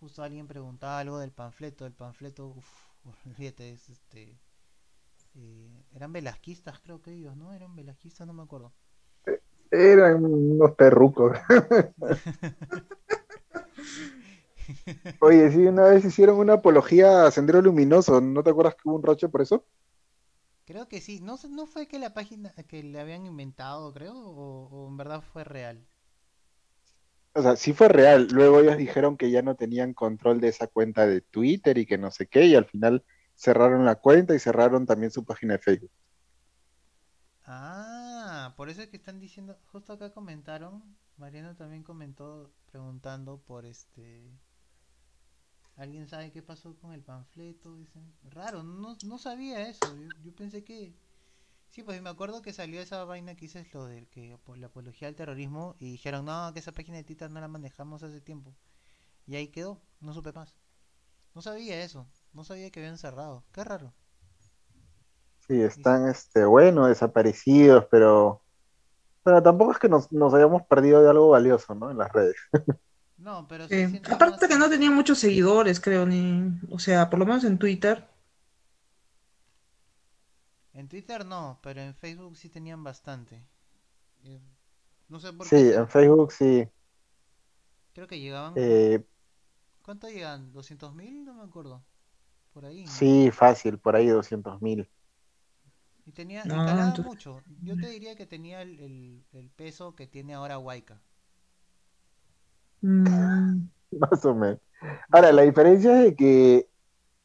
justo 0.00 0.22
alguien 0.22 0.48
preguntaba 0.48 1.00
algo 1.00 1.18
del 1.18 1.32
panfleto, 1.32 1.86
el 1.86 1.94
panfleto, 1.94 2.48
uff, 2.48 2.70
olvídate, 3.26 3.72
es 3.72 3.88
este 3.90 4.40
eh, 5.34 5.84
eran 5.92 6.12
velasquistas 6.12 6.80
creo 6.80 7.00
que 7.02 7.12
ellos, 7.12 7.36
¿no? 7.36 7.52
Eran 7.52 7.74
velasquistas, 7.76 8.26
no 8.26 8.32
me 8.34 8.42
acuerdo. 8.42 8.72
Eran 9.70 10.24
unos 10.24 10.72
perrucos. 10.72 11.36
Oye, 15.18 15.50
sí, 15.50 15.66
una 15.66 15.86
vez 15.86 16.04
hicieron 16.04 16.38
una 16.38 16.54
apología 16.54 17.26
a 17.26 17.30
Sendero 17.32 17.60
Luminoso, 17.62 18.20
¿no 18.20 18.42
te 18.44 18.50
acuerdas 18.50 18.74
que 18.76 18.82
hubo 18.88 18.96
un 18.96 19.02
roche 19.02 19.28
por 19.28 19.42
eso? 19.42 19.66
Creo 20.66 20.88
que 20.88 21.00
sí, 21.00 21.20
no 21.22 21.38
no 21.48 21.64
fue 21.66 21.88
que 21.88 21.98
la 21.98 22.12
página 22.12 22.52
que 22.68 22.82
le 22.82 23.00
habían 23.00 23.24
inventado, 23.24 23.94
creo, 23.94 24.14
o, 24.14 24.68
o 24.68 24.88
en 24.88 24.96
verdad 24.98 25.22
fue 25.22 25.42
real. 25.44 25.86
O 27.34 27.42
sea, 27.42 27.56
sí 27.56 27.72
fue 27.72 27.88
real. 27.88 28.28
Luego 28.30 28.60
ellos 28.60 28.76
dijeron 28.76 29.16
que 29.16 29.30
ya 29.30 29.42
no 29.42 29.56
tenían 29.56 29.92
control 29.94 30.40
de 30.40 30.48
esa 30.48 30.66
cuenta 30.68 31.06
de 31.06 31.20
Twitter 31.20 31.78
y 31.78 31.86
que 31.86 31.98
no 31.98 32.10
sé 32.10 32.26
qué, 32.28 32.46
y 32.46 32.54
al 32.54 32.66
final 32.66 33.04
cerraron 33.34 33.84
la 33.84 33.96
cuenta 33.96 34.34
y 34.34 34.38
cerraron 34.38 34.86
también 34.86 35.10
su 35.12 35.24
página 35.24 35.54
de 35.54 35.58
Facebook. 35.60 35.92
Ah, 37.46 38.54
por 38.56 38.68
eso 38.70 38.82
es 38.82 38.88
que 38.88 38.96
están 38.96 39.18
diciendo, 39.20 39.58
justo 39.66 39.92
acá 39.92 40.12
comentaron, 40.12 40.96
Mariano 41.16 41.54
también 41.56 41.82
comentó 41.82 42.52
preguntando 42.66 43.38
por 43.42 43.66
este, 43.66 44.32
¿alguien 45.76 46.08
sabe 46.08 46.32
qué 46.32 46.42
pasó 46.42 46.76
con 46.76 46.92
el 46.92 47.02
panfleto? 47.02 47.76
Dicen, 47.76 48.14
raro, 48.22 48.62
no, 48.62 48.96
no 49.04 49.18
sabía 49.18 49.68
eso, 49.68 49.94
yo, 49.96 50.08
yo 50.22 50.34
pensé 50.34 50.64
que, 50.64 50.94
sí, 51.70 51.82
pues 51.82 52.00
me 52.02 52.10
acuerdo 52.10 52.42
que 52.42 52.52
salió 52.52 52.80
esa 52.80 53.04
vaina 53.04 53.34
que 53.34 53.42
dices 53.46 53.72
lo 53.74 53.86
de 53.86 54.06
que 54.08 54.38
la 54.56 54.66
apología 54.68 55.08
al 55.08 55.16
terrorismo 55.16 55.76
y 55.78 55.92
dijeron, 55.92 56.24
no, 56.26 56.52
que 56.54 56.60
esa 56.60 56.72
página 56.72 56.96
de 56.98 57.04
Twitter 57.04 57.30
no 57.30 57.40
la 57.40 57.48
manejamos 57.48 58.02
hace 58.02 58.20
tiempo. 58.20 58.54
Y 59.26 59.36
ahí 59.36 59.48
quedó, 59.48 59.82
no 60.00 60.14
supe 60.14 60.32
más. 60.32 60.54
No 61.34 61.42
sabía 61.42 61.82
eso, 61.84 62.08
no 62.34 62.44
sabía 62.44 62.70
que 62.70 62.80
habían 62.80 62.98
cerrado, 62.98 63.44
qué 63.52 63.64
raro. 63.64 63.94
Sí, 65.46 65.60
están, 65.62 66.08
este, 66.08 66.44
bueno, 66.46 66.86
desaparecidos, 66.86 67.86
pero, 67.90 68.42
pero 69.24 69.42
tampoco 69.42 69.72
es 69.72 69.78
que 69.78 69.88
nos, 69.88 70.12
nos 70.12 70.34
hayamos 70.34 70.62
perdido 70.68 71.02
de 71.02 71.10
algo 71.10 71.30
valioso, 71.30 71.74
¿no? 71.74 71.90
En 71.90 71.98
las 71.98 72.12
redes. 72.12 72.36
No, 73.16 73.46
pero 73.48 73.68
sí 73.68 73.76
Eh, 73.76 74.00
aparte 74.10 74.48
más 74.48 74.48
que 74.48 74.56
no 74.58 74.70
tenía 74.70 74.90
muchos 74.90 75.18
seguidores, 75.18 75.80
creo, 75.80 76.06
ni, 76.06 76.50
o 76.70 76.78
sea, 76.78 77.10
por 77.10 77.18
lo 77.18 77.26
menos 77.26 77.44
en 77.44 77.58
Twitter. 77.58 78.06
En 80.74 80.88
Twitter 80.88 81.24
no, 81.24 81.58
pero 81.62 81.80
en 81.80 81.94
Facebook 81.94 82.36
sí 82.36 82.50
tenían 82.50 82.84
bastante. 82.84 83.46
Eh, 84.24 84.42
No 85.08 85.20
sé 85.20 85.32
por 85.34 85.50
Sí, 85.50 85.54
qué, 85.54 85.64
se- 85.64 85.76
en 85.76 85.88
Facebook 85.88 86.32
sí. 86.32 86.68
creo 87.94 88.06
que 88.06 88.20
llegaban, 88.20 88.54
Eh, 88.54 89.04
¿cuánto 89.82 90.08
llegan? 90.08 90.52
¿200 90.52 90.92
mil? 90.96 91.24
No 91.24 91.34
me 91.34 91.44
acuerdo. 91.44 91.84
Por 92.54 92.64
ahí, 92.64 92.86
¿no? 92.88 93.06
sí, 93.08 93.30
fácil, 93.32 93.78
por 93.78 93.96
ahí 93.96 94.06
200 94.08 94.60
mil. 94.62 94.88
Y 96.06 96.12
tenía, 96.12 96.48
y 96.50 96.50
No, 96.50 96.62
calaba 96.62 96.96
entonces, 96.96 97.04
mucho. 97.04 97.42
Yo 97.62 97.76
te 97.76 97.88
diría 97.90 98.14
que 98.16 98.26
tenía 98.26 98.62
el, 98.62 98.78
el- 98.80 99.24
el 99.32 99.50
peso 99.50 99.94
que 99.94 100.06
tiene 100.06 100.32
ahora 100.34 100.58
Waika. 100.58 101.02
mm, 102.80 103.68
Más 103.92 104.24
o 104.24 104.34
menos. 104.34 104.60
Ahora, 105.10 105.32
la 105.32 105.42
diferencia 105.42 105.98
es 105.98 106.04
de 106.04 106.16
que 106.16 106.68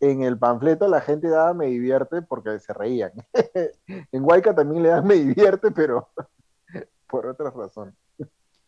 en 0.02 0.24
el 0.24 0.40
panfleto 0.40 0.88
la 0.88 1.02
gente 1.02 1.30
daba 1.30 1.54
me 1.54 1.68
divierte 1.68 2.22
porque 2.24 2.60
se 2.60 2.74
reían. 2.74 3.14
En 4.12 4.24
Huayca 4.26 4.56
también 4.56 4.84
le 4.84 4.90
dan 4.90 5.08
me 5.08 5.16
divierte, 5.16 5.72
pero 5.72 6.10
por 7.08 7.28
otras 7.28 7.54
razones. 7.54 7.96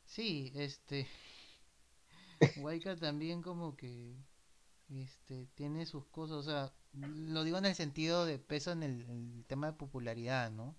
Sí, 0.05 0.51
este, 0.55 1.07
Waika 2.55 2.95
también 2.97 3.41
como 3.41 3.75
que, 3.75 4.15
este, 4.91 5.47
tiene 5.55 5.85
sus 5.85 6.05
cosas, 6.07 6.37
o 6.37 6.43
sea, 6.43 6.73
lo 6.93 7.43
digo 7.43 7.57
en 7.57 7.65
el 7.65 7.75
sentido 7.75 8.25
de 8.25 8.39
peso 8.39 8.71
en 8.71 8.83
el, 8.83 9.45
tema 9.47 9.67
de 9.67 9.73
popularidad, 9.73 10.51
¿no? 10.51 10.75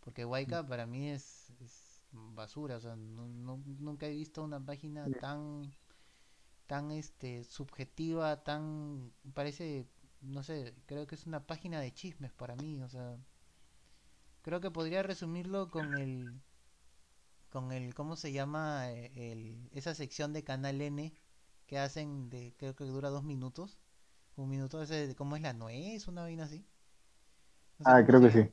Porque 0.00 0.24
Waika 0.24 0.66
para 0.66 0.86
mí 0.86 1.10
es, 1.10 1.50
es 1.60 2.02
basura, 2.12 2.76
o 2.76 2.80
sea, 2.80 2.96
no, 2.96 3.28
no- 3.28 3.62
nunca 3.78 4.06
he 4.06 4.10
visto 4.10 4.42
una 4.44 4.64
página 4.64 5.06
tan, 5.20 5.62
tan, 6.66 6.90
este, 6.92 7.44
subjetiva, 7.44 8.42
tan, 8.44 9.12
parece, 9.34 9.86
no 10.22 10.42
sé, 10.42 10.74
creo 10.86 11.06
que 11.06 11.14
es 11.16 11.26
una 11.26 11.46
página 11.46 11.80
de 11.80 11.92
chismes 11.92 12.32
para 12.32 12.56
mí, 12.56 12.80
o 12.82 12.88
sea, 12.88 13.18
creo 14.42 14.60
que 14.60 14.70
podría 14.70 15.02
resumirlo 15.02 15.68
con 15.70 15.94
el, 15.96 16.40
con 17.50 17.72
el, 17.72 17.94
¿cómo 17.94 18.16
se 18.16 18.32
llama? 18.32 18.90
Eh, 18.92 19.32
El, 19.32 19.68
esa 19.72 19.94
sección 19.94 20.32
de 20.32 20.44
Canal 20.44 20.80
N 20.80 21.12
que 21.68 21.78
hacen 21.78 22.30
de, 22.30 22.54
creo 22.58 22.76
que 22.76 22.84
dura 22.86 23.10
dos 23.10 23.24
minutos, 23.24 23.78
un 24.36 24.50
minuto 24.50 24.82
ese 24.82 25.06
de 25.08 25.16
cómo 25.16 25.36
es 25.36 25.42
la 25.42 25.54
nuez, 25.54 26.08
una 26.08 26.22
vaina 26.22 26.44
así, 26.46 26.66
no 27.78 27.84
sé 27.86 27.92
Ah, 27.92 28.04
creo 28.06 28.20
que 28.20 28.30
sí. 28.30 28.52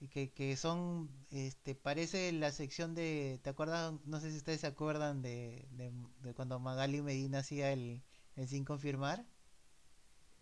Y 0.00 0.08
que, 0.08 0.32
que 0.32 0.56
son, 0.56 1.08
este, 1.30 1.74
parece 1.74 2.32
la 2.32 2.50
sección 2.52 2.94
de, 2.94 3.40
¿te 3.42 3.50
acuerdas? 3.50 3.94
No 4.04 4.20
sé 4.20 4.30
si 4.30 4.36
ustedes 4.36 4.60
se 4.60 4.66
acuerdan 4.66 5.22
de, 5.22 5.66
de, 5.72 5.92
de 6.22 6.34
cuando 6.34 6.58
Magali 6.58 7.00
Medina 7.02 7.38
hacía 7.38 7.72
el, 7.72 8.02
el 8.36 8.48
sin 8.48 8.64
confirmar. 8.64 9.24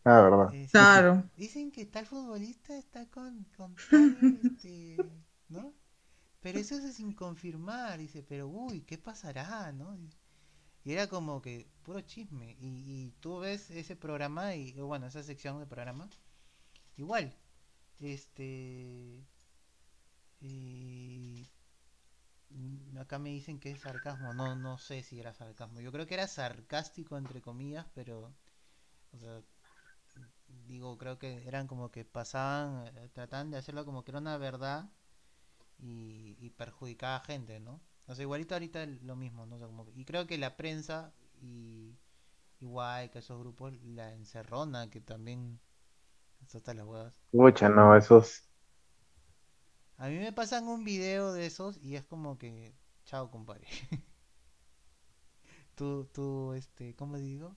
Ah, 0.05 0.23
verdad. 0.23 0.55
Este, 0.65 0.71
claro. 0.71 1.31
dicen 1.37 1.71
que 1.73 1.87
tal 1.87 2.05
futbolista 2.07 2.77
está 2.77 3.09
con, 3.11 3.45
con 3.57 3.79
tal, 3.89 4.19
este, 4.35 5.11
¿no? 5.49 5.75
Pero 6.41 6.59
eso 6.61 6.77
es 6.77 6.95
sin 6.97 7.13
confirmar, 7.15 7.99
dice, 7.99 8.23
pero 8.23 8.49
uy, 8.49 8.83
¿qué 8.83 8.99
pasará, 8.99 9.73
no? 9.73 9.99
Y 10.85 10.93
era 10.93 11.07
como 11.09 11.41
que 11.43 11.69
puro 11.83 12.01
chisme. 12.03 12.57
Y, 12.61 12.69
y 12.87 13.13
tú 13.21 13.39
ves 13.41 13.71
ese 13.71 13.97
programa, 13.97 14.55
y 14.55 14.73
bueno, 14.81 15.07
esa 15.07 15.23
sección 15.23 15.59
de 15.61 15.67
programa, 15.67 16.09
igual, 16.99 17.35
este, 18.01 19.25
acá 23.01 23.19
me 23.19 23.31
dicen 23.31 23.59
que 23.59 23.71
es 23.73 23.81
sarcasmo, 23.81 24.33
no, 24.35 24.55
no 24.55 24.79
sé 24.79 25.03
si 25.03 25.19
era 25.19 25.33
sarcasmo. 25.35 25.81
Yo 25.81 25.91
creo 25.93 26.07
que 26.07 26.15
era 26.15 26.29
sarcástico, 26.29 27.17
entre 27.17 27.41
comillas, 27.41 27.87
pero, 27.95 28.33
digo, 30.67 30.99
creo 30.99 31.19
que 31.19 31.47
eran 31.49 31.67
como 31.67 31.91
que 31.91 32.05
pasaban, 32.05 32.87
eh, 32.97 33.09
trataban 33.13 33.51
de 33.51 33.59
hacerlo 33.59 33.85
como 33.85 34.05
que 34.05 34.11
era 34.13 34.19
una 34.21 34.37
verdad 34.39 34.91
y, 35.79 36.37
y 36.41 36.51
perjudicaba 36.51 37.17
a 37.17 37.21
gente, 37.25 37.61
¿no? 37.61 37.81
O 38.07 38.15
sea, 38.15 38.23
igualito 38.25 38.55
ahorita 38.55 38.87
lo 38.87 39.17
mismo, 39.17 39.47
¿no? 39.47 39.57
O 39.57 39.59
sea, 39.59 39.67
como 39.69 39.87
que- 39.87 39.93
y 40.01 40.05
creo 40.05 40.27
que 40.27 40.39
la 40.39 40.57
prensa 40.57 41.13
y 41.43 41.97
igual 42.61 43.11
que 43.11 43.21
esos 43.21 43.39
grupos, 43.41 43.75
la 43.85 44.15
encerrona, 44.15 44.91
que 44.91 45.01
también 45.03 45.61
está 46.43 46.59
hasta 46.59 46.75
las 46.75 46.87
huevas. 46.87 47.15
Pucha, 47.33 47.69
no, 47.69 47.97
esos. 47.97 48.45
A 49.99 50.09
mí 50.09 50.19
me 50.19 50.33
pasan 50.33 50.67
un 50.67 50.83
video 50.83 51.33
de 51.33 51.47
esos 51.47 51.79
y 51.81 51.95
es 51.95 52.03
como 52.05 52.39
que, 52.39 52.75
chao, 53.05 53.31
compadre. 53.31 53.69
tú, 55.75 56.09
tú, 56.13 56.53
este, 56.55 56.95
¿cómo 56.95 57.19
digo? 57.19 57.57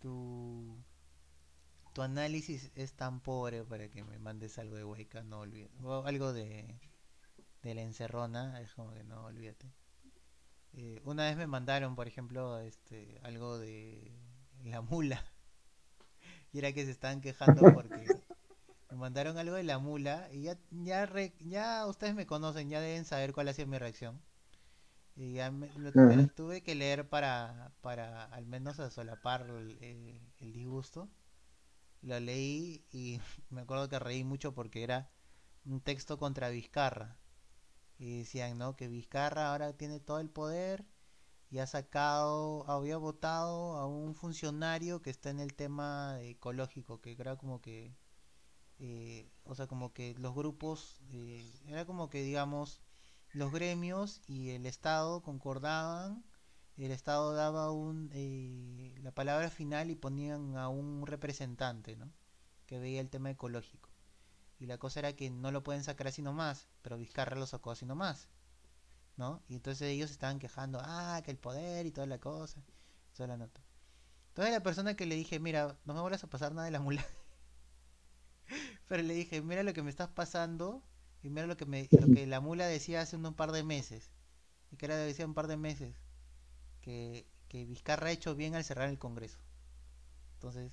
Tu, 0.00 0.76
tu 1.94 2.02
análisis 2.02 2.70
es 2.74 2.92
tan 2.94 3.20
pobre 3.20 3.64
para 3.64 3.88
que 3.88 4.04
me 4.04 4.18
mandes 4.18 4.58
algo 4.58 4.76
de 4.76 4.84
Hueca, 4.84 5.22
no 5.22 5.40
olvides. 5.40 5.70
O 5.82 6.04
algo 6.04 6.32
de, 6.34 6.78
de 7.68 7.74
la 7.74 7.82
encerrona, 7.82 8.60
es 8.60 8.72
como 8.74 8.92
que 8.92 9.04
no, 9.04 9.24
olvídate. 9.24 9.72
Eh, 10.74 11.00
una 11.04 11.24
vez 11.24 11.36
me 11.36 11.46
mandaron, 11.46 11.94
por 11.96 12.08
ejemplo, 12.08 12.58
este, 12.58 13.18
algo 13.22 13.58
de 13.58 14.12
la 14.64 14.80
mula. 14.80 15.24
Y 16.52 16.58
era 16.58 16.72
que 16.72 16.84
se 16.84 16.92
estaban 16.92 17.20
quejando 17.20 17.62
porque 17.74 18.06
me 18.88 18.96
mandaron 18.96 19.38
algo 19.38 19.56
de 19.56 19.64
la 19.64 19.80
mula 19.80 20.28
y 20.30 20.42
ya, 20.42 20.56
ya, 20.70 21.10
ya 21.40 21.84
ustedes 21.88 22.14
me 22.14 22.26
conocen, 22.26 22.70
ya 22.70 22.80
deben 22.80 23.04
saber 23.04 23.32
cuál 23.32 23.48
ha 23.48 23.52
sido 23.54 23.66
mi 23.66 23.76
reacción. 23.76 24.22
Y 25.16 25.34
ya 25.34 25.50
me, 25.50 25.68
lo, 25.76 25.90
tuve 26.28 26.62
que 26.62 26.76
leer 26.76 27.08
para, 27.08 27.72
para 27.80 28.24
al 28.26 28.46
menos 28.46 28.76
solapar 28.92 29.48
el, 29.48 30.20
el, 30.38 30.52
disgusto. 30.52 31.08
Lo 32.02 32.20
leí 32.20 32.84
y 32.92 33.20
me 33.50 33.62
acuerdo 33.62 33.88
que 33.88 33.98
reí 33.98 34.22
mucho 34.22 34.54
porque 34.54 34.84
era 34.84 35.10
un 35.64 35.80
texto 35.80 36.18
contra 36.18 36.50
Vizcarra. 36.50 37.16
Y 37.98 38.18
decían, 38.18 38.58
¿no? 38.58 38.76
Que 38.76 38.88
Vizcarra 38.88 39.50
ahora 39.50 39.76
tiene 39.76 40.00
todo 40.00 40.20
el 40.20 40.30
poder 40.30 40.86
y 41.50 41.58
ha 41.60 41.66
sacado, 41.66 42.68
había 42.70 42.96
votado 42.98 43.76
a 43.76 43.86
un 43.86 44.14
funcionario 44.14 45.02
que 45.02 45.10
está 45.10 45.30
en 45.30 45.40
el 45.40 45.54
tema 45.54 46.18
ecológico, 46.22 47.00
que 47.00 47.12
era 47.12 47.36
como 47.36 47.60
que, 47.62 47.94
eh, 48.78 49.30
o 49.44 49.54
sea, 49.54 49.66
como 49.66 49.92
que 49.92 50.14
los 50.18 50.34
grupos, 50.34 51.00
eh, 51.10 51.52
era 51.66 51.86
como 51.86 52.10
que, 52.10 52.22
digamos, 52.22 52.80
los 53.32 53.52
gremios 53.52 54.22
y 54.26 54.50
el 54.50 54.66
Estado 54.66 55.22
concordaban, 55.22 56.24
el 56.76 56.90
Estado 56.92 57.34
daba 57.34 57.70
un, 57.72 58.10
eh, 58.14 58.94
la 59.02 59.12
palabra 59.12 59.50
final 59.50 59.90
y 59.90 59.96
ponían 59.96 60.56
a 60.56 60.68
un 60.68 61.06
representante, 61.06 61.96
¿no? 61.96 62.12
Que 62.66 62.78
veía 62.78 63.00
el 63.00 63.10
tema 63.10 63.30
ecológico. 63.30 63.93
Y 64.58 64.66
la 64.66 64.78
cosa 64.78 65.00
era 65.00 65.14
que 65.14 65.30
no 65.30 65.50
lo 65.50 65.62
pueden 65.62 65.84
sacar 65.84 66.08
así 66.08 66.22
nomás, 66.22 66.68
pero 66.82 66.96
Vizcarra 66.98 67.36
lo 67.36 67.46
sacó 67.46 67.70
así 67.72 67.84
nomás. 67.84 68.28
¿no? 69.16 69.42
Y 69.48 69.54
entonces 69.54 69.88
ellos 69.88 70.10
estaban 70.10 70.38
quejando, 70.38 70.80
ah, 70.82 71.20
que 71.24 71.30
el 71.30 71.38
poder 71.38 71.86
y 71.86 71.90
toda 71.90 72.06
la 72.06 72.18
cosa. 72.18 72.62
Toda 73.14 73.28
la 73.28 73.36
nota. 73.36 73.60
Entonces 74.28 74.52
la 74.52 74.62
persona 74.62 74.96
que 74.96 75.06
le 75.06 75.14
dije, 75.14 75.38
mira, 75.38 75.78
no 75.84 75.94
me 75.94 76.00
vuelvas 76.00 76.24
a 76.24 76.30
pasar 76.30 76.52
nada 76.52 76.64
de 76.64 76.72
la 76.72 76.80
mula. 76.80 77.04
Pero 78.88 79.02
le 79.02 79.14
dije, 79.14 79.40
mira 79.42 79.62
lo 79.62 79.72
que 79.72 79.82
me 79.82 79.90
estás 79.90 80.08
pasando 80.08 80.82
y 81.22 81.30
mira 81.30 81.46
lo 81.46 81.56
que, 81.56 81.66
me, 81.66 81.88
lo 81.92 82.12
que 82.12 82.26
la 82.26 82.40
mula 82.40 82.66
decía 82.66 83.00
hace 83.00 83.16
un 83.16 83.34
par 83.34 83.52
de 83.52 83.62
meses. 83.62 84.10
Y 84.70 84.76
que 84.76 84.86
era 84.86 84.96
decía 84.96 85.26
un 85.26 85.34
par 85.34 85.46
de 85.46 85.56
meses. 85.56 85.94
Que, 86.80 87.26
que 87.48 87.64
Vizcarra 87.64 88.08
ha 88.08 88.12
hecho 88.12 88.34
bien 88.34 88.54
al 88.54 88.64
cerrar 88.64 88.88
el 88.88 88.98
Congreso. 88.98 89.38
Entonces, 90.34 90.72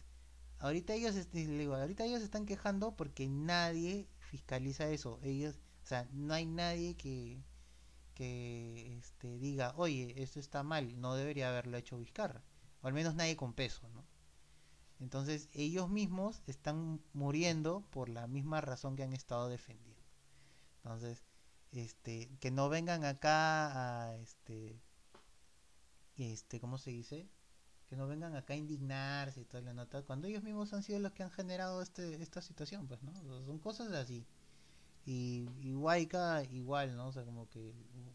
ahorita 0.61 0.93
ellos, 0.93 1.31
digo, 1.31 1.75
ahorita 1.75 2.05
ellos 2.05 2.21
están 2.21 2.45
quejando 2.45 2.95
porque 2.95 3.27
nadie 3.27 4.07
fiscaliza 4.19 4.89
eso. 4.89 5.19
Ellos, 5.23 5.59
o 5.83 5.85
sea, 5.85 6.07
no 6.13 6.33
hay 6.33 6.45
nadie 6.45 6.95
que, 6.95 7.43
que 8.13 8.97
este, 8.97 9.39
diga, 9.39 9.73
oye, 9.77 10.13
esto 10.21 10.39
está 10.39 10.63
mal, 10.63 10.99
no 11.01 11.15
debería 11.15 11.49
haberlo 11.49 11.77
hecho 11.77 11.97
Vizcarra. 11.97 12.43
O 12.81 12.87
al 12.87 12.93
menos 12.93 13.15
nadie 13.15 13.35
con 13.35 13.53
peso, 13.53 13.87
¿no? 13.89 14.05
Entonces 14.99 15.49
ellos 15.53 15.89
mismos 15.89 16.43
están 16.45 17.01
muriendo 17.13 17.81
por 17.89 18.07
la 18.09 18.27
misma 18.27 18.61
razón 18.61 18.95
que 18.95 19.03
han 19.03 19.13
estado 19.13 19.49
defendiendo. 19.49 20.03
Entonces, 20.83 21.23
este, 21.71 22.29
que 22.39 22.51
no 22.51 22.69
vengan 22.69 23.03
acá 23.05 24.09
a 24.09 24.15
este, 24.17 24.79
este, 26.17 26.59
¿cómo 26.59 26.77
se 26.77 26.91
dice? 26.91 27.27
Que 27.91 27.97
no 27.97 28.07
vengan 28.07 28.37
acá 28.37 28.53
a 28.53 28.55
indignarse 28.55 29.41
y 29.41 29.43
toda 29.43 29.63
la 29.63 29.73
nota, 29.73 30.01
cuando 30.03 30.25
ellos 30.25 30.43
mismos 30.43 30.71
han 30.71 30.81
sido 30.81 30.99
los 30.99 31.11
que 31.11 31.23
han 31.23 31.29
generado 31.29 31.81
este, 31.81 32.23
esta 32.23 32.41
situación, 32.41 32.87
pues, 32.87 33.03
¿no? 33.03 33.11
Son 33.43 33.59
cosas 33.59 33.91
así. 33.91 34.25
Y, 35.05 35.49
y 35.59 35.73
Waika 35.73 36.41
igual, 36.45 36.95
¿no? 36.95 37.07
O 37.07 37.11
sea, 37.11 37.25
como 37.25 37.49
que 37.49 37.73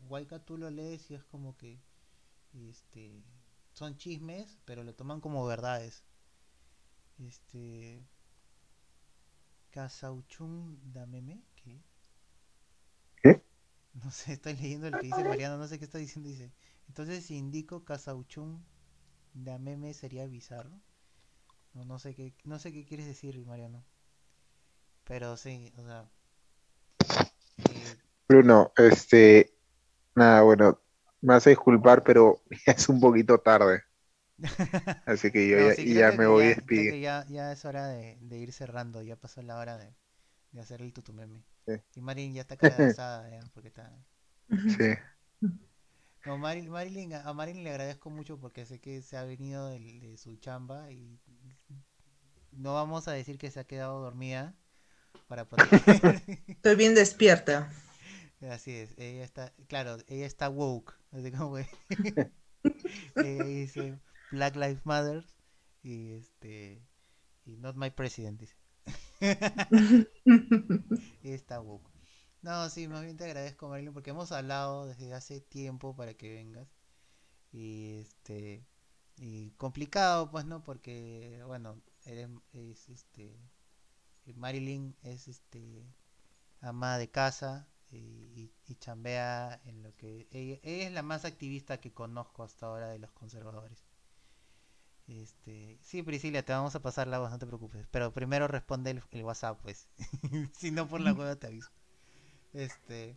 Waika 0.08 0.38
tú 0.38 0.56
lo 0.56 0.70
lees 0.70 1.10
y 1.10 1.14
es 1.14 1.24
como 1.24 1.58
que 1.58 1.78
este 2.54 3.22
son 3.74 3.98
chismes, 3.98 4.56
pero 4.64 4.82
lo 4.82 4.94
toman 4.94 5.20
como 5.20 5.44
verdades. 5.44 6.02
Este 7.18 8.02
Casauchun 9.72 10.80
Dameme, 10.90 11.42
¿qué? 11.54 11.82
¿Qué? 13.22 13.44
No 13.92 14.10
sé, 14.10 14.32
estoy 14.32 14.54
leyendo 14.54 14.86
el 14.86 14.94
que 14.94 15.08
dice 15.08 15.22
Mariano, 15.22 15.58
no 15.58 15.68
sé 15.68 15.78
qué 15.78 15.84
está 15.84 15.98
diciendo, 15.98 16.30
dice. 16.30 16.50
Entonces 16.88 17.26
si 17.26 17.36
indico 17.36 17.84
Casauchun 19.36 19.44
Dameme 19.44 19.94
sería 19.94 20.26
bizarro. 20.26 20.80
No, 21.74 21.84
no 21.84 21.98
sé 21.98 22.14
qué 22.14 22.32
no 22.44 22.58
sé 22.58 22.72
qué 22.72 22.84
quieres 22.84 23.06
decir, 23.06 23.44
Mariano. 23.46 23.84
Pero 25.04 25.36
sí, 25.36 25.72
o 25.76 25.84
sea, 25.84 26.08
Bruno, 28.28 28.72
este, 28.76 29.54
nada, 30.14 30.42
bueno, 30.42 30.80
me 31.20 31.34
hace 31.34 31.50
disculpar, 31.50 32.02
pero 32.02 32.42
es 32.66 32.88
un 32.88 33.00
poquito 33.00 33.38
tarde. 33.38 33.84
Así 35.06 35.30
que 35.30 35.48
yo 35.48 35.72
ya, 35.72 36.12
me 36.12 36.26
voy 36.26 36.44
a 36.44 36.48
despedir. 36.48 37.00
Ya, 37.00 37.24
ya, 37.28 37.52
es 37.52 37.64
hora 37.64 37.86
de, 37.86 38.18
ir 38.36 38.52
cerrando, 38.52 39.00
ya 39.00 39.16
pasó 39.16 39.42
la 39.42 39.58
hora 39.58 39.78
de, 39.78 39.94
hacer 40.60 40.82
el 40.82 40.92
tutumeme. 40.92 41.44
Y 41.94 42.00
Marilyn 42.00 42.34
ya 42.34 42.40
está 42.42 42.56
cansada, 42.56 43.28
porque 43.54 43.68
está... 43.68 43.92
Sí. 44.48 44.94
No, 46.26 46.38
Marilyn, 46.38 47.14
a 47.14 47.32
Marilyn 47.32 47.62
le 47.62 47.70
agradezco 47.70 48.10
mucho 48.10 48.38
porque 48.38 48.66
sé 48.66 48.80
que 48.80 49.00
se 49.00 49.16
ha 49.16 49.22
venido 49.22 49.68
de 49.68 50.16
su 50.18 50.36
chamba 50.36 50.90
y 50.90 51.20
no 52.50 52.74
vamos 52.74 53.06
a 53.06 53.12
decir 53.12 53.38
que 53.38 53.50
se 53.50 53.60
ha 53.60 53.64
quedado 53.64 54.00
dormida, 54.00 54.56
para 55.28 55.48
proteger. 55.48 56.22
Estoy 56.48 56.76
bien 56.76 56.94
despierta. 56.94 57.70
Así 58.50 58.72
es, 58.72 58.90
ella 58.98 59.24
está, 59.24 59.52
claro, 59.66 59.96
ella 60.08 60.26
está 60.26 60.50
woke, 60.50 60.94
así 61.10 61.32
como 61.32 61.56
ella 63.16 63.44
dice 63.44 63.98
Black 64.30 64.56
Lives 64.56 64.84
Matter 64.84 65.24
y 65.82 66.12
este 66.12 66.82
y 67.46 67.56
not 67.56 67.76
my 67.76 67.88
president 67.88 68.38
dice. 68.38 68.54
está 71.22 71.60
woke. 71.60 71.95
No, 72.46 72.70
sí, 72.70 72.86
más 72.86 73.02
bien 73.02 73.16
te 73.16 73.24
agradezco 73.24 73.68
Marilyn 73.68 73.92
porque 73.92 74.10
hemos 74.10 74.30
hablado 74.30 74.86
desde 74.86 75.12
hace 75.12 75.40
tiempo 75.40 75.96
para 75.96 76.14
que 76.14 76.32
vengas 76.32 76.68
y 77.50 77.98
este 77.98 78.64
y 79.16 79.50
complicado 79.56 80.30
pues 80.30 80.44
no 80.44 80.62
porque 80.62 81.42
bueno 81.46 81.82
eres 82.04 82.30
es, 82.52 82.88
este 82.88 83.36
Marilyn 84.36 84.94
es 85.02 85.26
este 85.26 85.92
ama 86.60 86.98
de 86.98 87.10
casa 87.10 87.68
y, 87.90 88.52
chambea 88.78 89.60
en 89.64 89.82
lo 89.82 89.96
que 89.96 90.28
ella, 90.30 90.60
es 90.62 90.92
la 90.92 91.02
más 91.02 91.24
activista 91.24 91.80
que 91.80 91.92
conozco 91.92 92.44
hasta 92.44 92.66
ahora 92.66 92.88
de 92.90 93.00
los 93.00 93.10
conservadores. 93.12 93.84
Este, 95.08 95.78
sí, 95.82 96.02
Priscila, 96.02 96.42
te 96.42 96.52
vamos 96.52 96.74
a 96.74 96.82
pasar 96.82 97.06
la 97.08 97.18
voz, 97.18 97.30
no 97.30 97.38
te 97.38 97.46
preocupes. 97.46 97.86
Pero 97.90 98.12
primero 98.12 98.48
responde 98.48 98.90
el, 99.10 99.24
WhatsApp, 99.24 99.60
pues. 99.62 99.88
si 100.52 100.70
no 100.70 100.88
por 100.88 101.00
la 101.00 101.12
hueva 101.14 101.36
te 101.36 101.46
aviso. 101.46 101.70
Este, 102.56 103.16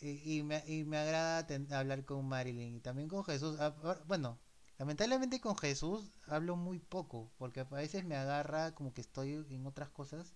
y, 0.00 0.42
me, 0.42 0.62
y 0.66 0.84
me 0.84 0.98
agrada 0.98 1.46
hablar 1.78 2.04
con 2.04 2.26
Marilyn 2.26 2.76
y 2.76 2.80
también 2.80 3.08
con 3.08 3.24
Jesús. 3.24 3.56
Ah, 3.60 3.74
bueno, 4.06 4.38
lamentablemente 4.78 5.40
con 5.40 5.56
Jesús 5.56 6.10
hablo 6.26 6.56
muy 6.56 6.78
poco, 6.80 7.32
porque 7.38 7.60
a 7.60 7.64
veces 7.64 8.04
me 8.04 8.16
agarra 8.16 8.74
como 8.74 8.94
que 8.94 9.00
estoy 9.02 9.46
en 9.50 9.66
otras 9.66 9.90
cosas 9.90 10.34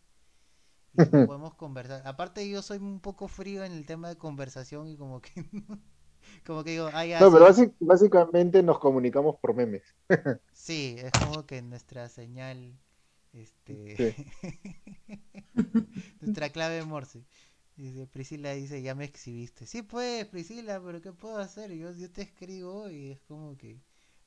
y 0.95 1.09
no 1.09 1.25
podemos 1.27 1.55
conversar. 1.55 2.03
Aparte 2.07 2.49
yo 2.49 2.63
soy 2.63 2.79
un 2.79 3.01
poco 3.01 3.29
frío 3.29 3.65
en 3.65 3.73
el 3.73 3.87
tema 3.87 4.09
de 4.09 4.17
conversación 4.19 4.89
y 4.89 4.97
como 4.97 5.21
que 5.23 5.33
como 6.47 6.65
que 6.65 6.73
digo, 6.73 6.91
No, 7.19 7.33
pero 7.33 7.47
básicamente 7.81 8.63
nos 8.63 8.79
comunicamos 8.79 9.37
por 9.41 9.55
memes. 9.55 9.83
sí, 10.53 10.97
es 10.99 11.13
como 11.15 11.47
que 11.47 11.63
nuestra 11.63 12.09
señal 12.09 12.79
este 13.33 14.17
nuestra 16.21 16.51
clave 16.51 16.83
Morse. 16.85 17.25
Dice, 17.77 18.07
Priscila 18.07 18.53
dice, 18.53 18.81
ya 18.83 18.95
me 18.95 19.05
exhibiste. 19.05 19.67
Sí, 19.67 19.83
pues, 19.83 20.25
Priscila, 20.27 20.81
pero 20.83 21.03
¿qué 21.03 21.13
puedo 21.13 21.39
hacer? 21.39 21.73
Yo, 21.75 21.93
yo 21.93 22.11
te 22.11 22.23
escribo 22.23 22.89
y 22.91 23.11
es 23.13 23.21
como 23.23 23.57
que 23.57 23.83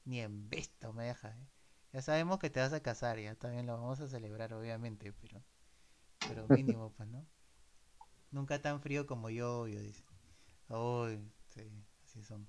ni 0.06 0.22
en 0.22 0.50
visto 0.50 0.94
me 0.94 1.06
deja. 1.06 1.30
¿eh? 1.30 1.48
Ya 1.94 2.02
sabemos 2.03 2.40
que 2.40 2.52
te 2.52 2.60
vas 2.60 2.74
a 2.74 2.82
casar, 2.82 3.19
ya 3.19 3.36
también 3.36 3.66
lo 3.66 3.74
vamos 3.74 4.00
a 4.02 4.08
celebrar, 4.08 4.53
obviamente, 4.53 5.11
pero, 5.14 5.44
pero 6.28 6.48
mínimo, 6.50 6.94
pues, 6.95 7.10
¿no? 7.10 7.26
Nunca 8.32 8.61
tan 8.61 8.82
frío 8.82 9.08
como 9.08 9.32
yo, 9.32 9.68
yo 9.68 9.82
dice. 9.82 10.03
Uy, 10.69 11.19
sí, 11.48 11.64
así 12.06 12.24
son. 12.24 12.48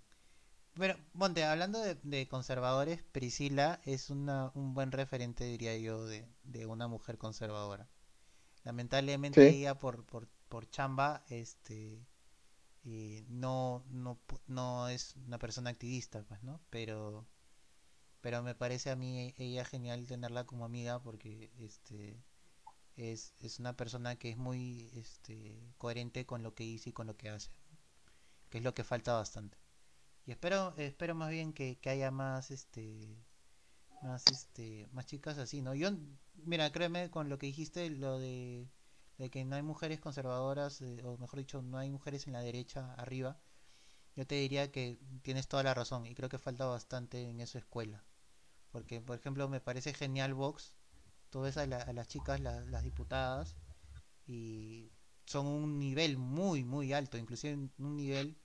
Pero, 0.75 0.97
Monte, 1.15 1.45
hablando 1.45 1.81
de, 1.81 2.29
conservadores, 2.29 3.03
Priscila 3.03 3.81
es 3.85 4.11
una, 4.11 4.53
un 4.55 4.75
buen 4.75 4.93
referente, 4.93 5.45
diría 5.45 5.77
yo, 5.79 6.05
de, 6.05 6.29
de 6.45 6.67
una 6.67 6.87
mujer 6.89 7.17
conservadora. 7.17 7.89
Lamentablemente 8.65 9.49
ella 9.49 9.79
por, 9.79 10.05
por, 10.05 10.29
por 10.51 10.69
chamba, 10.69 11.25
este, 11.31 12.07
no, 13.29 13.85
no, 13.89 14.20
no 14.47 14.89
es 14.89 15.17
una 15.27 15.39
persona 15.39 15.70
activista, 15.70 16.23
pues, 16.25 16.43
¿no? 16.43 16.61
Pero 16.70 17.27
pero 18.20 18.43
me 18.43 18.55
parece 18.55 18.91
a 18.91 18.97
mí 18.97 19.35
ella 19.39 19.65
genial 19.65 20.07
tenerla 20.07 20.45
como 20.45 20.65
amiga 20.65 21.03
porque 21.03 21.51
este 21.59 22.23
es, 22.97 23.35
es 23.41 23.59
una 23.59 23.77
persona 23.77 24.17
que 24.17 24.31
es 24.31 24.37
muy 24.37 24.91
este, 24.95 25.73
coherente 25.79 26.27
con 26.27 26.43
lo 26.43 26.55
que 26.55 26.65
dice 26.65 26.91
y 26.91 26.93
con 26.93 27.07
lo 27.07 27.17
que 27.17 27.31
hace, 27.31 27.51
que 28.51 28.59
es 28.59 28.65
lo 28.65 28.75
que 28.75 28.85
falta 28.85 29.15
bastante. 29.15 29.59
Y 30.27 30.33
espero, 30.33 30.75
espero 30.77 31.15
más 31.15 31.31
bien 31.31 31.53
que, 31.53 31.79
que 31.79 31.91
haya 31.91 32.11
más, 32.11 32.51
este, 32.51 33.17
más, 34.03 34.27
este, 34.29 34.89
más 34.93 35.07
chicas 35.07 35.39
así, 35.39 35.62
¿no? 35.62 35.75
Yo, 35.75 35.91
mira, 36.35 36.70
créeme 36.73 37.11
con 37.11 37.29
lo 37.31 37.39
que 37.39 37.47
dijiste, 37.47 37.89
lo 37.91 38.19
de, 38.19 38.69
de 39.20 39.31
que 39.31 39.44
no 39.44 39.57
hay 39.57 39.62
mujeres 39.62 40.00
conservadoras, 40.00 40.81
eh, 40.82 41.02
o 41.05 41.16
mejor 41.18 41.39
dicho, 41.40 41.62
no 41.62 41.78
hay 41.78 41.90
mujeres 41.90 42.26
en 42.26 42.32
la 42.34 42.40
derecha 42.42 42.94
arriba. 42.94 43.39
Yo 44.16 44.26
te 44.26 44.36
diría 44.36 44.73
que 44.73 44.99
tienes 45.23 45.49
toda 45.49 45.62
la 45.65 45.74
razón 45.74 46.07
y 46.07 46.15
creo 46.15 46.28
que 46.28 46.39
falta 46.39 46.66
bastante 46.66 47.28
en 47.31 47.40
esa 47.40 47.58
escuela. 47.58 48.05
Porque, 48.73 49.00
por 49.00 49.18
ejemplo, 49.18 49.49
me 49.49 49.60
parece 49.60 49.94
genial 49.94 50.34
Vox. 50.34 50.74
Tú 51.31 51.42
ves 51.42 51.57
a, 51.58 51.66
la- 51.66 51.82
a 51.82 51.92
las 51.92 52.08
chicas, 52.08 52.40
la- 52.40 52.65
las 52.66 52.84
diputadas, 52.84 53.57
y 54.26 54.90
son 55.26 55.47
un 55.47 55.78
nivel 55.78 56.18
muy, 56.18 56.65
muy 56.65 56.92
alto, 56.92 57.18
inclusive 57.18 57.55
un 57.78 57.97
nivel 57.97 58.39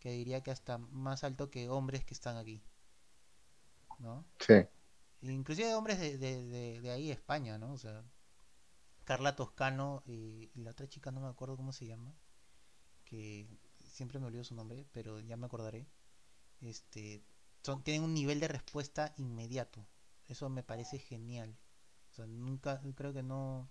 que 0.00 0.10
diría 0.12 0.42
que 0.42 0.50
hasta 0.52 0.78
más 0.78 1.24
alto 1.24 1.50
que 1.50 1.68
hombres 1.70 2.04
que 2.04 2.14
están 2.14 2.36
aquí, 2.36 2.62
¿no? 3.98 4.24
Sí. 4.40 4.54
Inclusive 5.22 5.74
hombres 5.74 5.98
de, 6.00 6.18
de, 6.18 6.44
de, 6.46 6.80
de 6.80 6.90
ahí, 6.90 7.10
España, 7.10 7.58
¿no? 7.58 7.72
O 7.72 7.78
sea, 7.78 8.04
Carla 9.10 9.34
Toscano 9.34 10.04
y, 10.06 10.52
la 10.54 10.70
otra 10.70 10.88
chica, 10.88 11.10
no 11.10 11.20
me 11.20 11.26
acuerdo 11.26 11.56
cómo 11.56 11.72
se 11.72 11.84
llama, 11.84 12.14
que 13.02 13.48
siempre 13.80 14.20
me 14.20 14.26
olvido 14.26 14.44
su 14.44 14.54
nombre, 14.54 14.86
pero 14.92 15.18
ya 15.18 15.36
me 15.36 15.46
acordaré. 15.46 15.88
Este, 16.60 17.24
son, 17.64 17.82
tienen 17.82 18.04
un 18.04 18.14
nivel 18.14 18.38
de 18.38 18.46
respuesta 18.46 19.12
inmediato. 19.16 19.84
Eso 20.28 20.48
me 20.48 20.62
parece 20.62 21.00
genial. 21.00 21.58
O 22.12 22.14
sea, 22.14 22.28
nunca, 22.28 22.80
creo 22.94 23.12
que 23.12 23.24
no, 23.24 23.68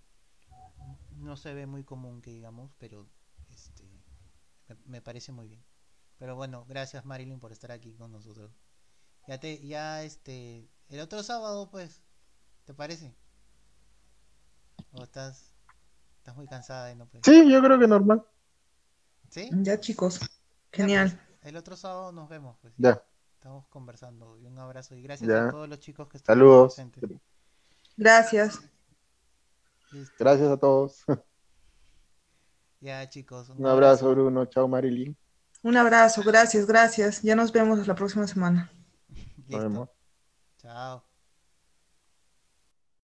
no 1.12 1.38
se 1.38 1.54
ve 1.54 1.64
muy 1.64 1.84
común 1.84 2.20
que 2.20 2.32
digamos, 2.32 2.74
pero 2.76 3.08
este, 3.48 3.88
me, 4.68 4.76
me 4.84 5.00
parece 5.00 5.32
muy 5.32 5.48
bien. 5.48 5.64
Pero 6.18 6.36
bueno, 6.36 6.66
gracias 6.66 7.06
Marilyn 7.06 7.40
por 7.40 7.52
estar 7.52 7.72
aquí 7.72 7.94
con 7.94 8.12
nosotros. 8.12 8.52
Ya 9.26 9.40
te, 9.40 9.66
ya 9.66 10.02
este, 10.02 10.68
el 10.90 11.00
otro 11.00 11.22
sábado, 11.22 11.70
pues, 11.70 12.02
¿te 12.66 12.74
parece? 12.74 13.14
¿O 14.92 15.02
estás, 15.04 15.54
estás 16.18 16.36
muy 16.36 16.46
cansada 16.46 16.90
y 16.92 16.96
no 16.96 17.06
puedes? 17.06 17.24
Sí, 17.24 17.50
yo 17.50 17.62
creo 17.62 17.78
que 17.78 17.86
normal. 17.86 18.24
¿Sí? 19.28 19.48
Ya, 19.52 19.78
chicos. 19.78 20.18
Ya, 20.20 20.26
Genial. 20.72 21.10
pues, 21.10 21.48
el 21.50 21.56
otro 21.56 21.76
sábado 21.76 22.12
nos 22.12 22.28
vemos, 22.28 22.56
pues. 22.60 22.74
Ya. 22.76 23.02
Estamos 23.34 23.66
conversando. 23.68 24.36
Y 24.38 24.46
un 24.46 24.58
abrazo. 24.58 24.94
Y 24.94 25.02
gracias 25.02 25.28
Ya. 25.28 25.46
a 25.46 25.50
todos 25.50 25.68
los 25.68 25.78
chicos 25.80 26.08
que 26.08 26.16
estuvieron 26.18 26.40
Saludos. 26.48 26.74
presentes. 26.74 27.20
Gracias. 27.96 28.60
Listo. 29.92 30.14
Gracias 30.18 30.48
a 30.50 30.56
todos. 30.56 31.04
Ya, 32.82 33.06
chicos. 33.10 33.50
Un 33.50 33.66
abrazo, 33.66 34.10
Bruno. 34.10 34.46
Chao, 34.46 34.66
Marilyn. 34.66 35.14
Un 35.62 35.76
abrazo. 35.76 36.22
Gracias, 36.24 36.64
gracias. 36.64 37.20
Ya 37.20 37.36
nos 37.36 37.52
vemos 37.52 37.86
la 37.86 37.94
próxima 37.94 38.26
semana. 38.26 38.72
Nos 39.10 39.46
Listo. 39.48 39.58
vemos. 39.60 39.88
Chao. 40.56 41.09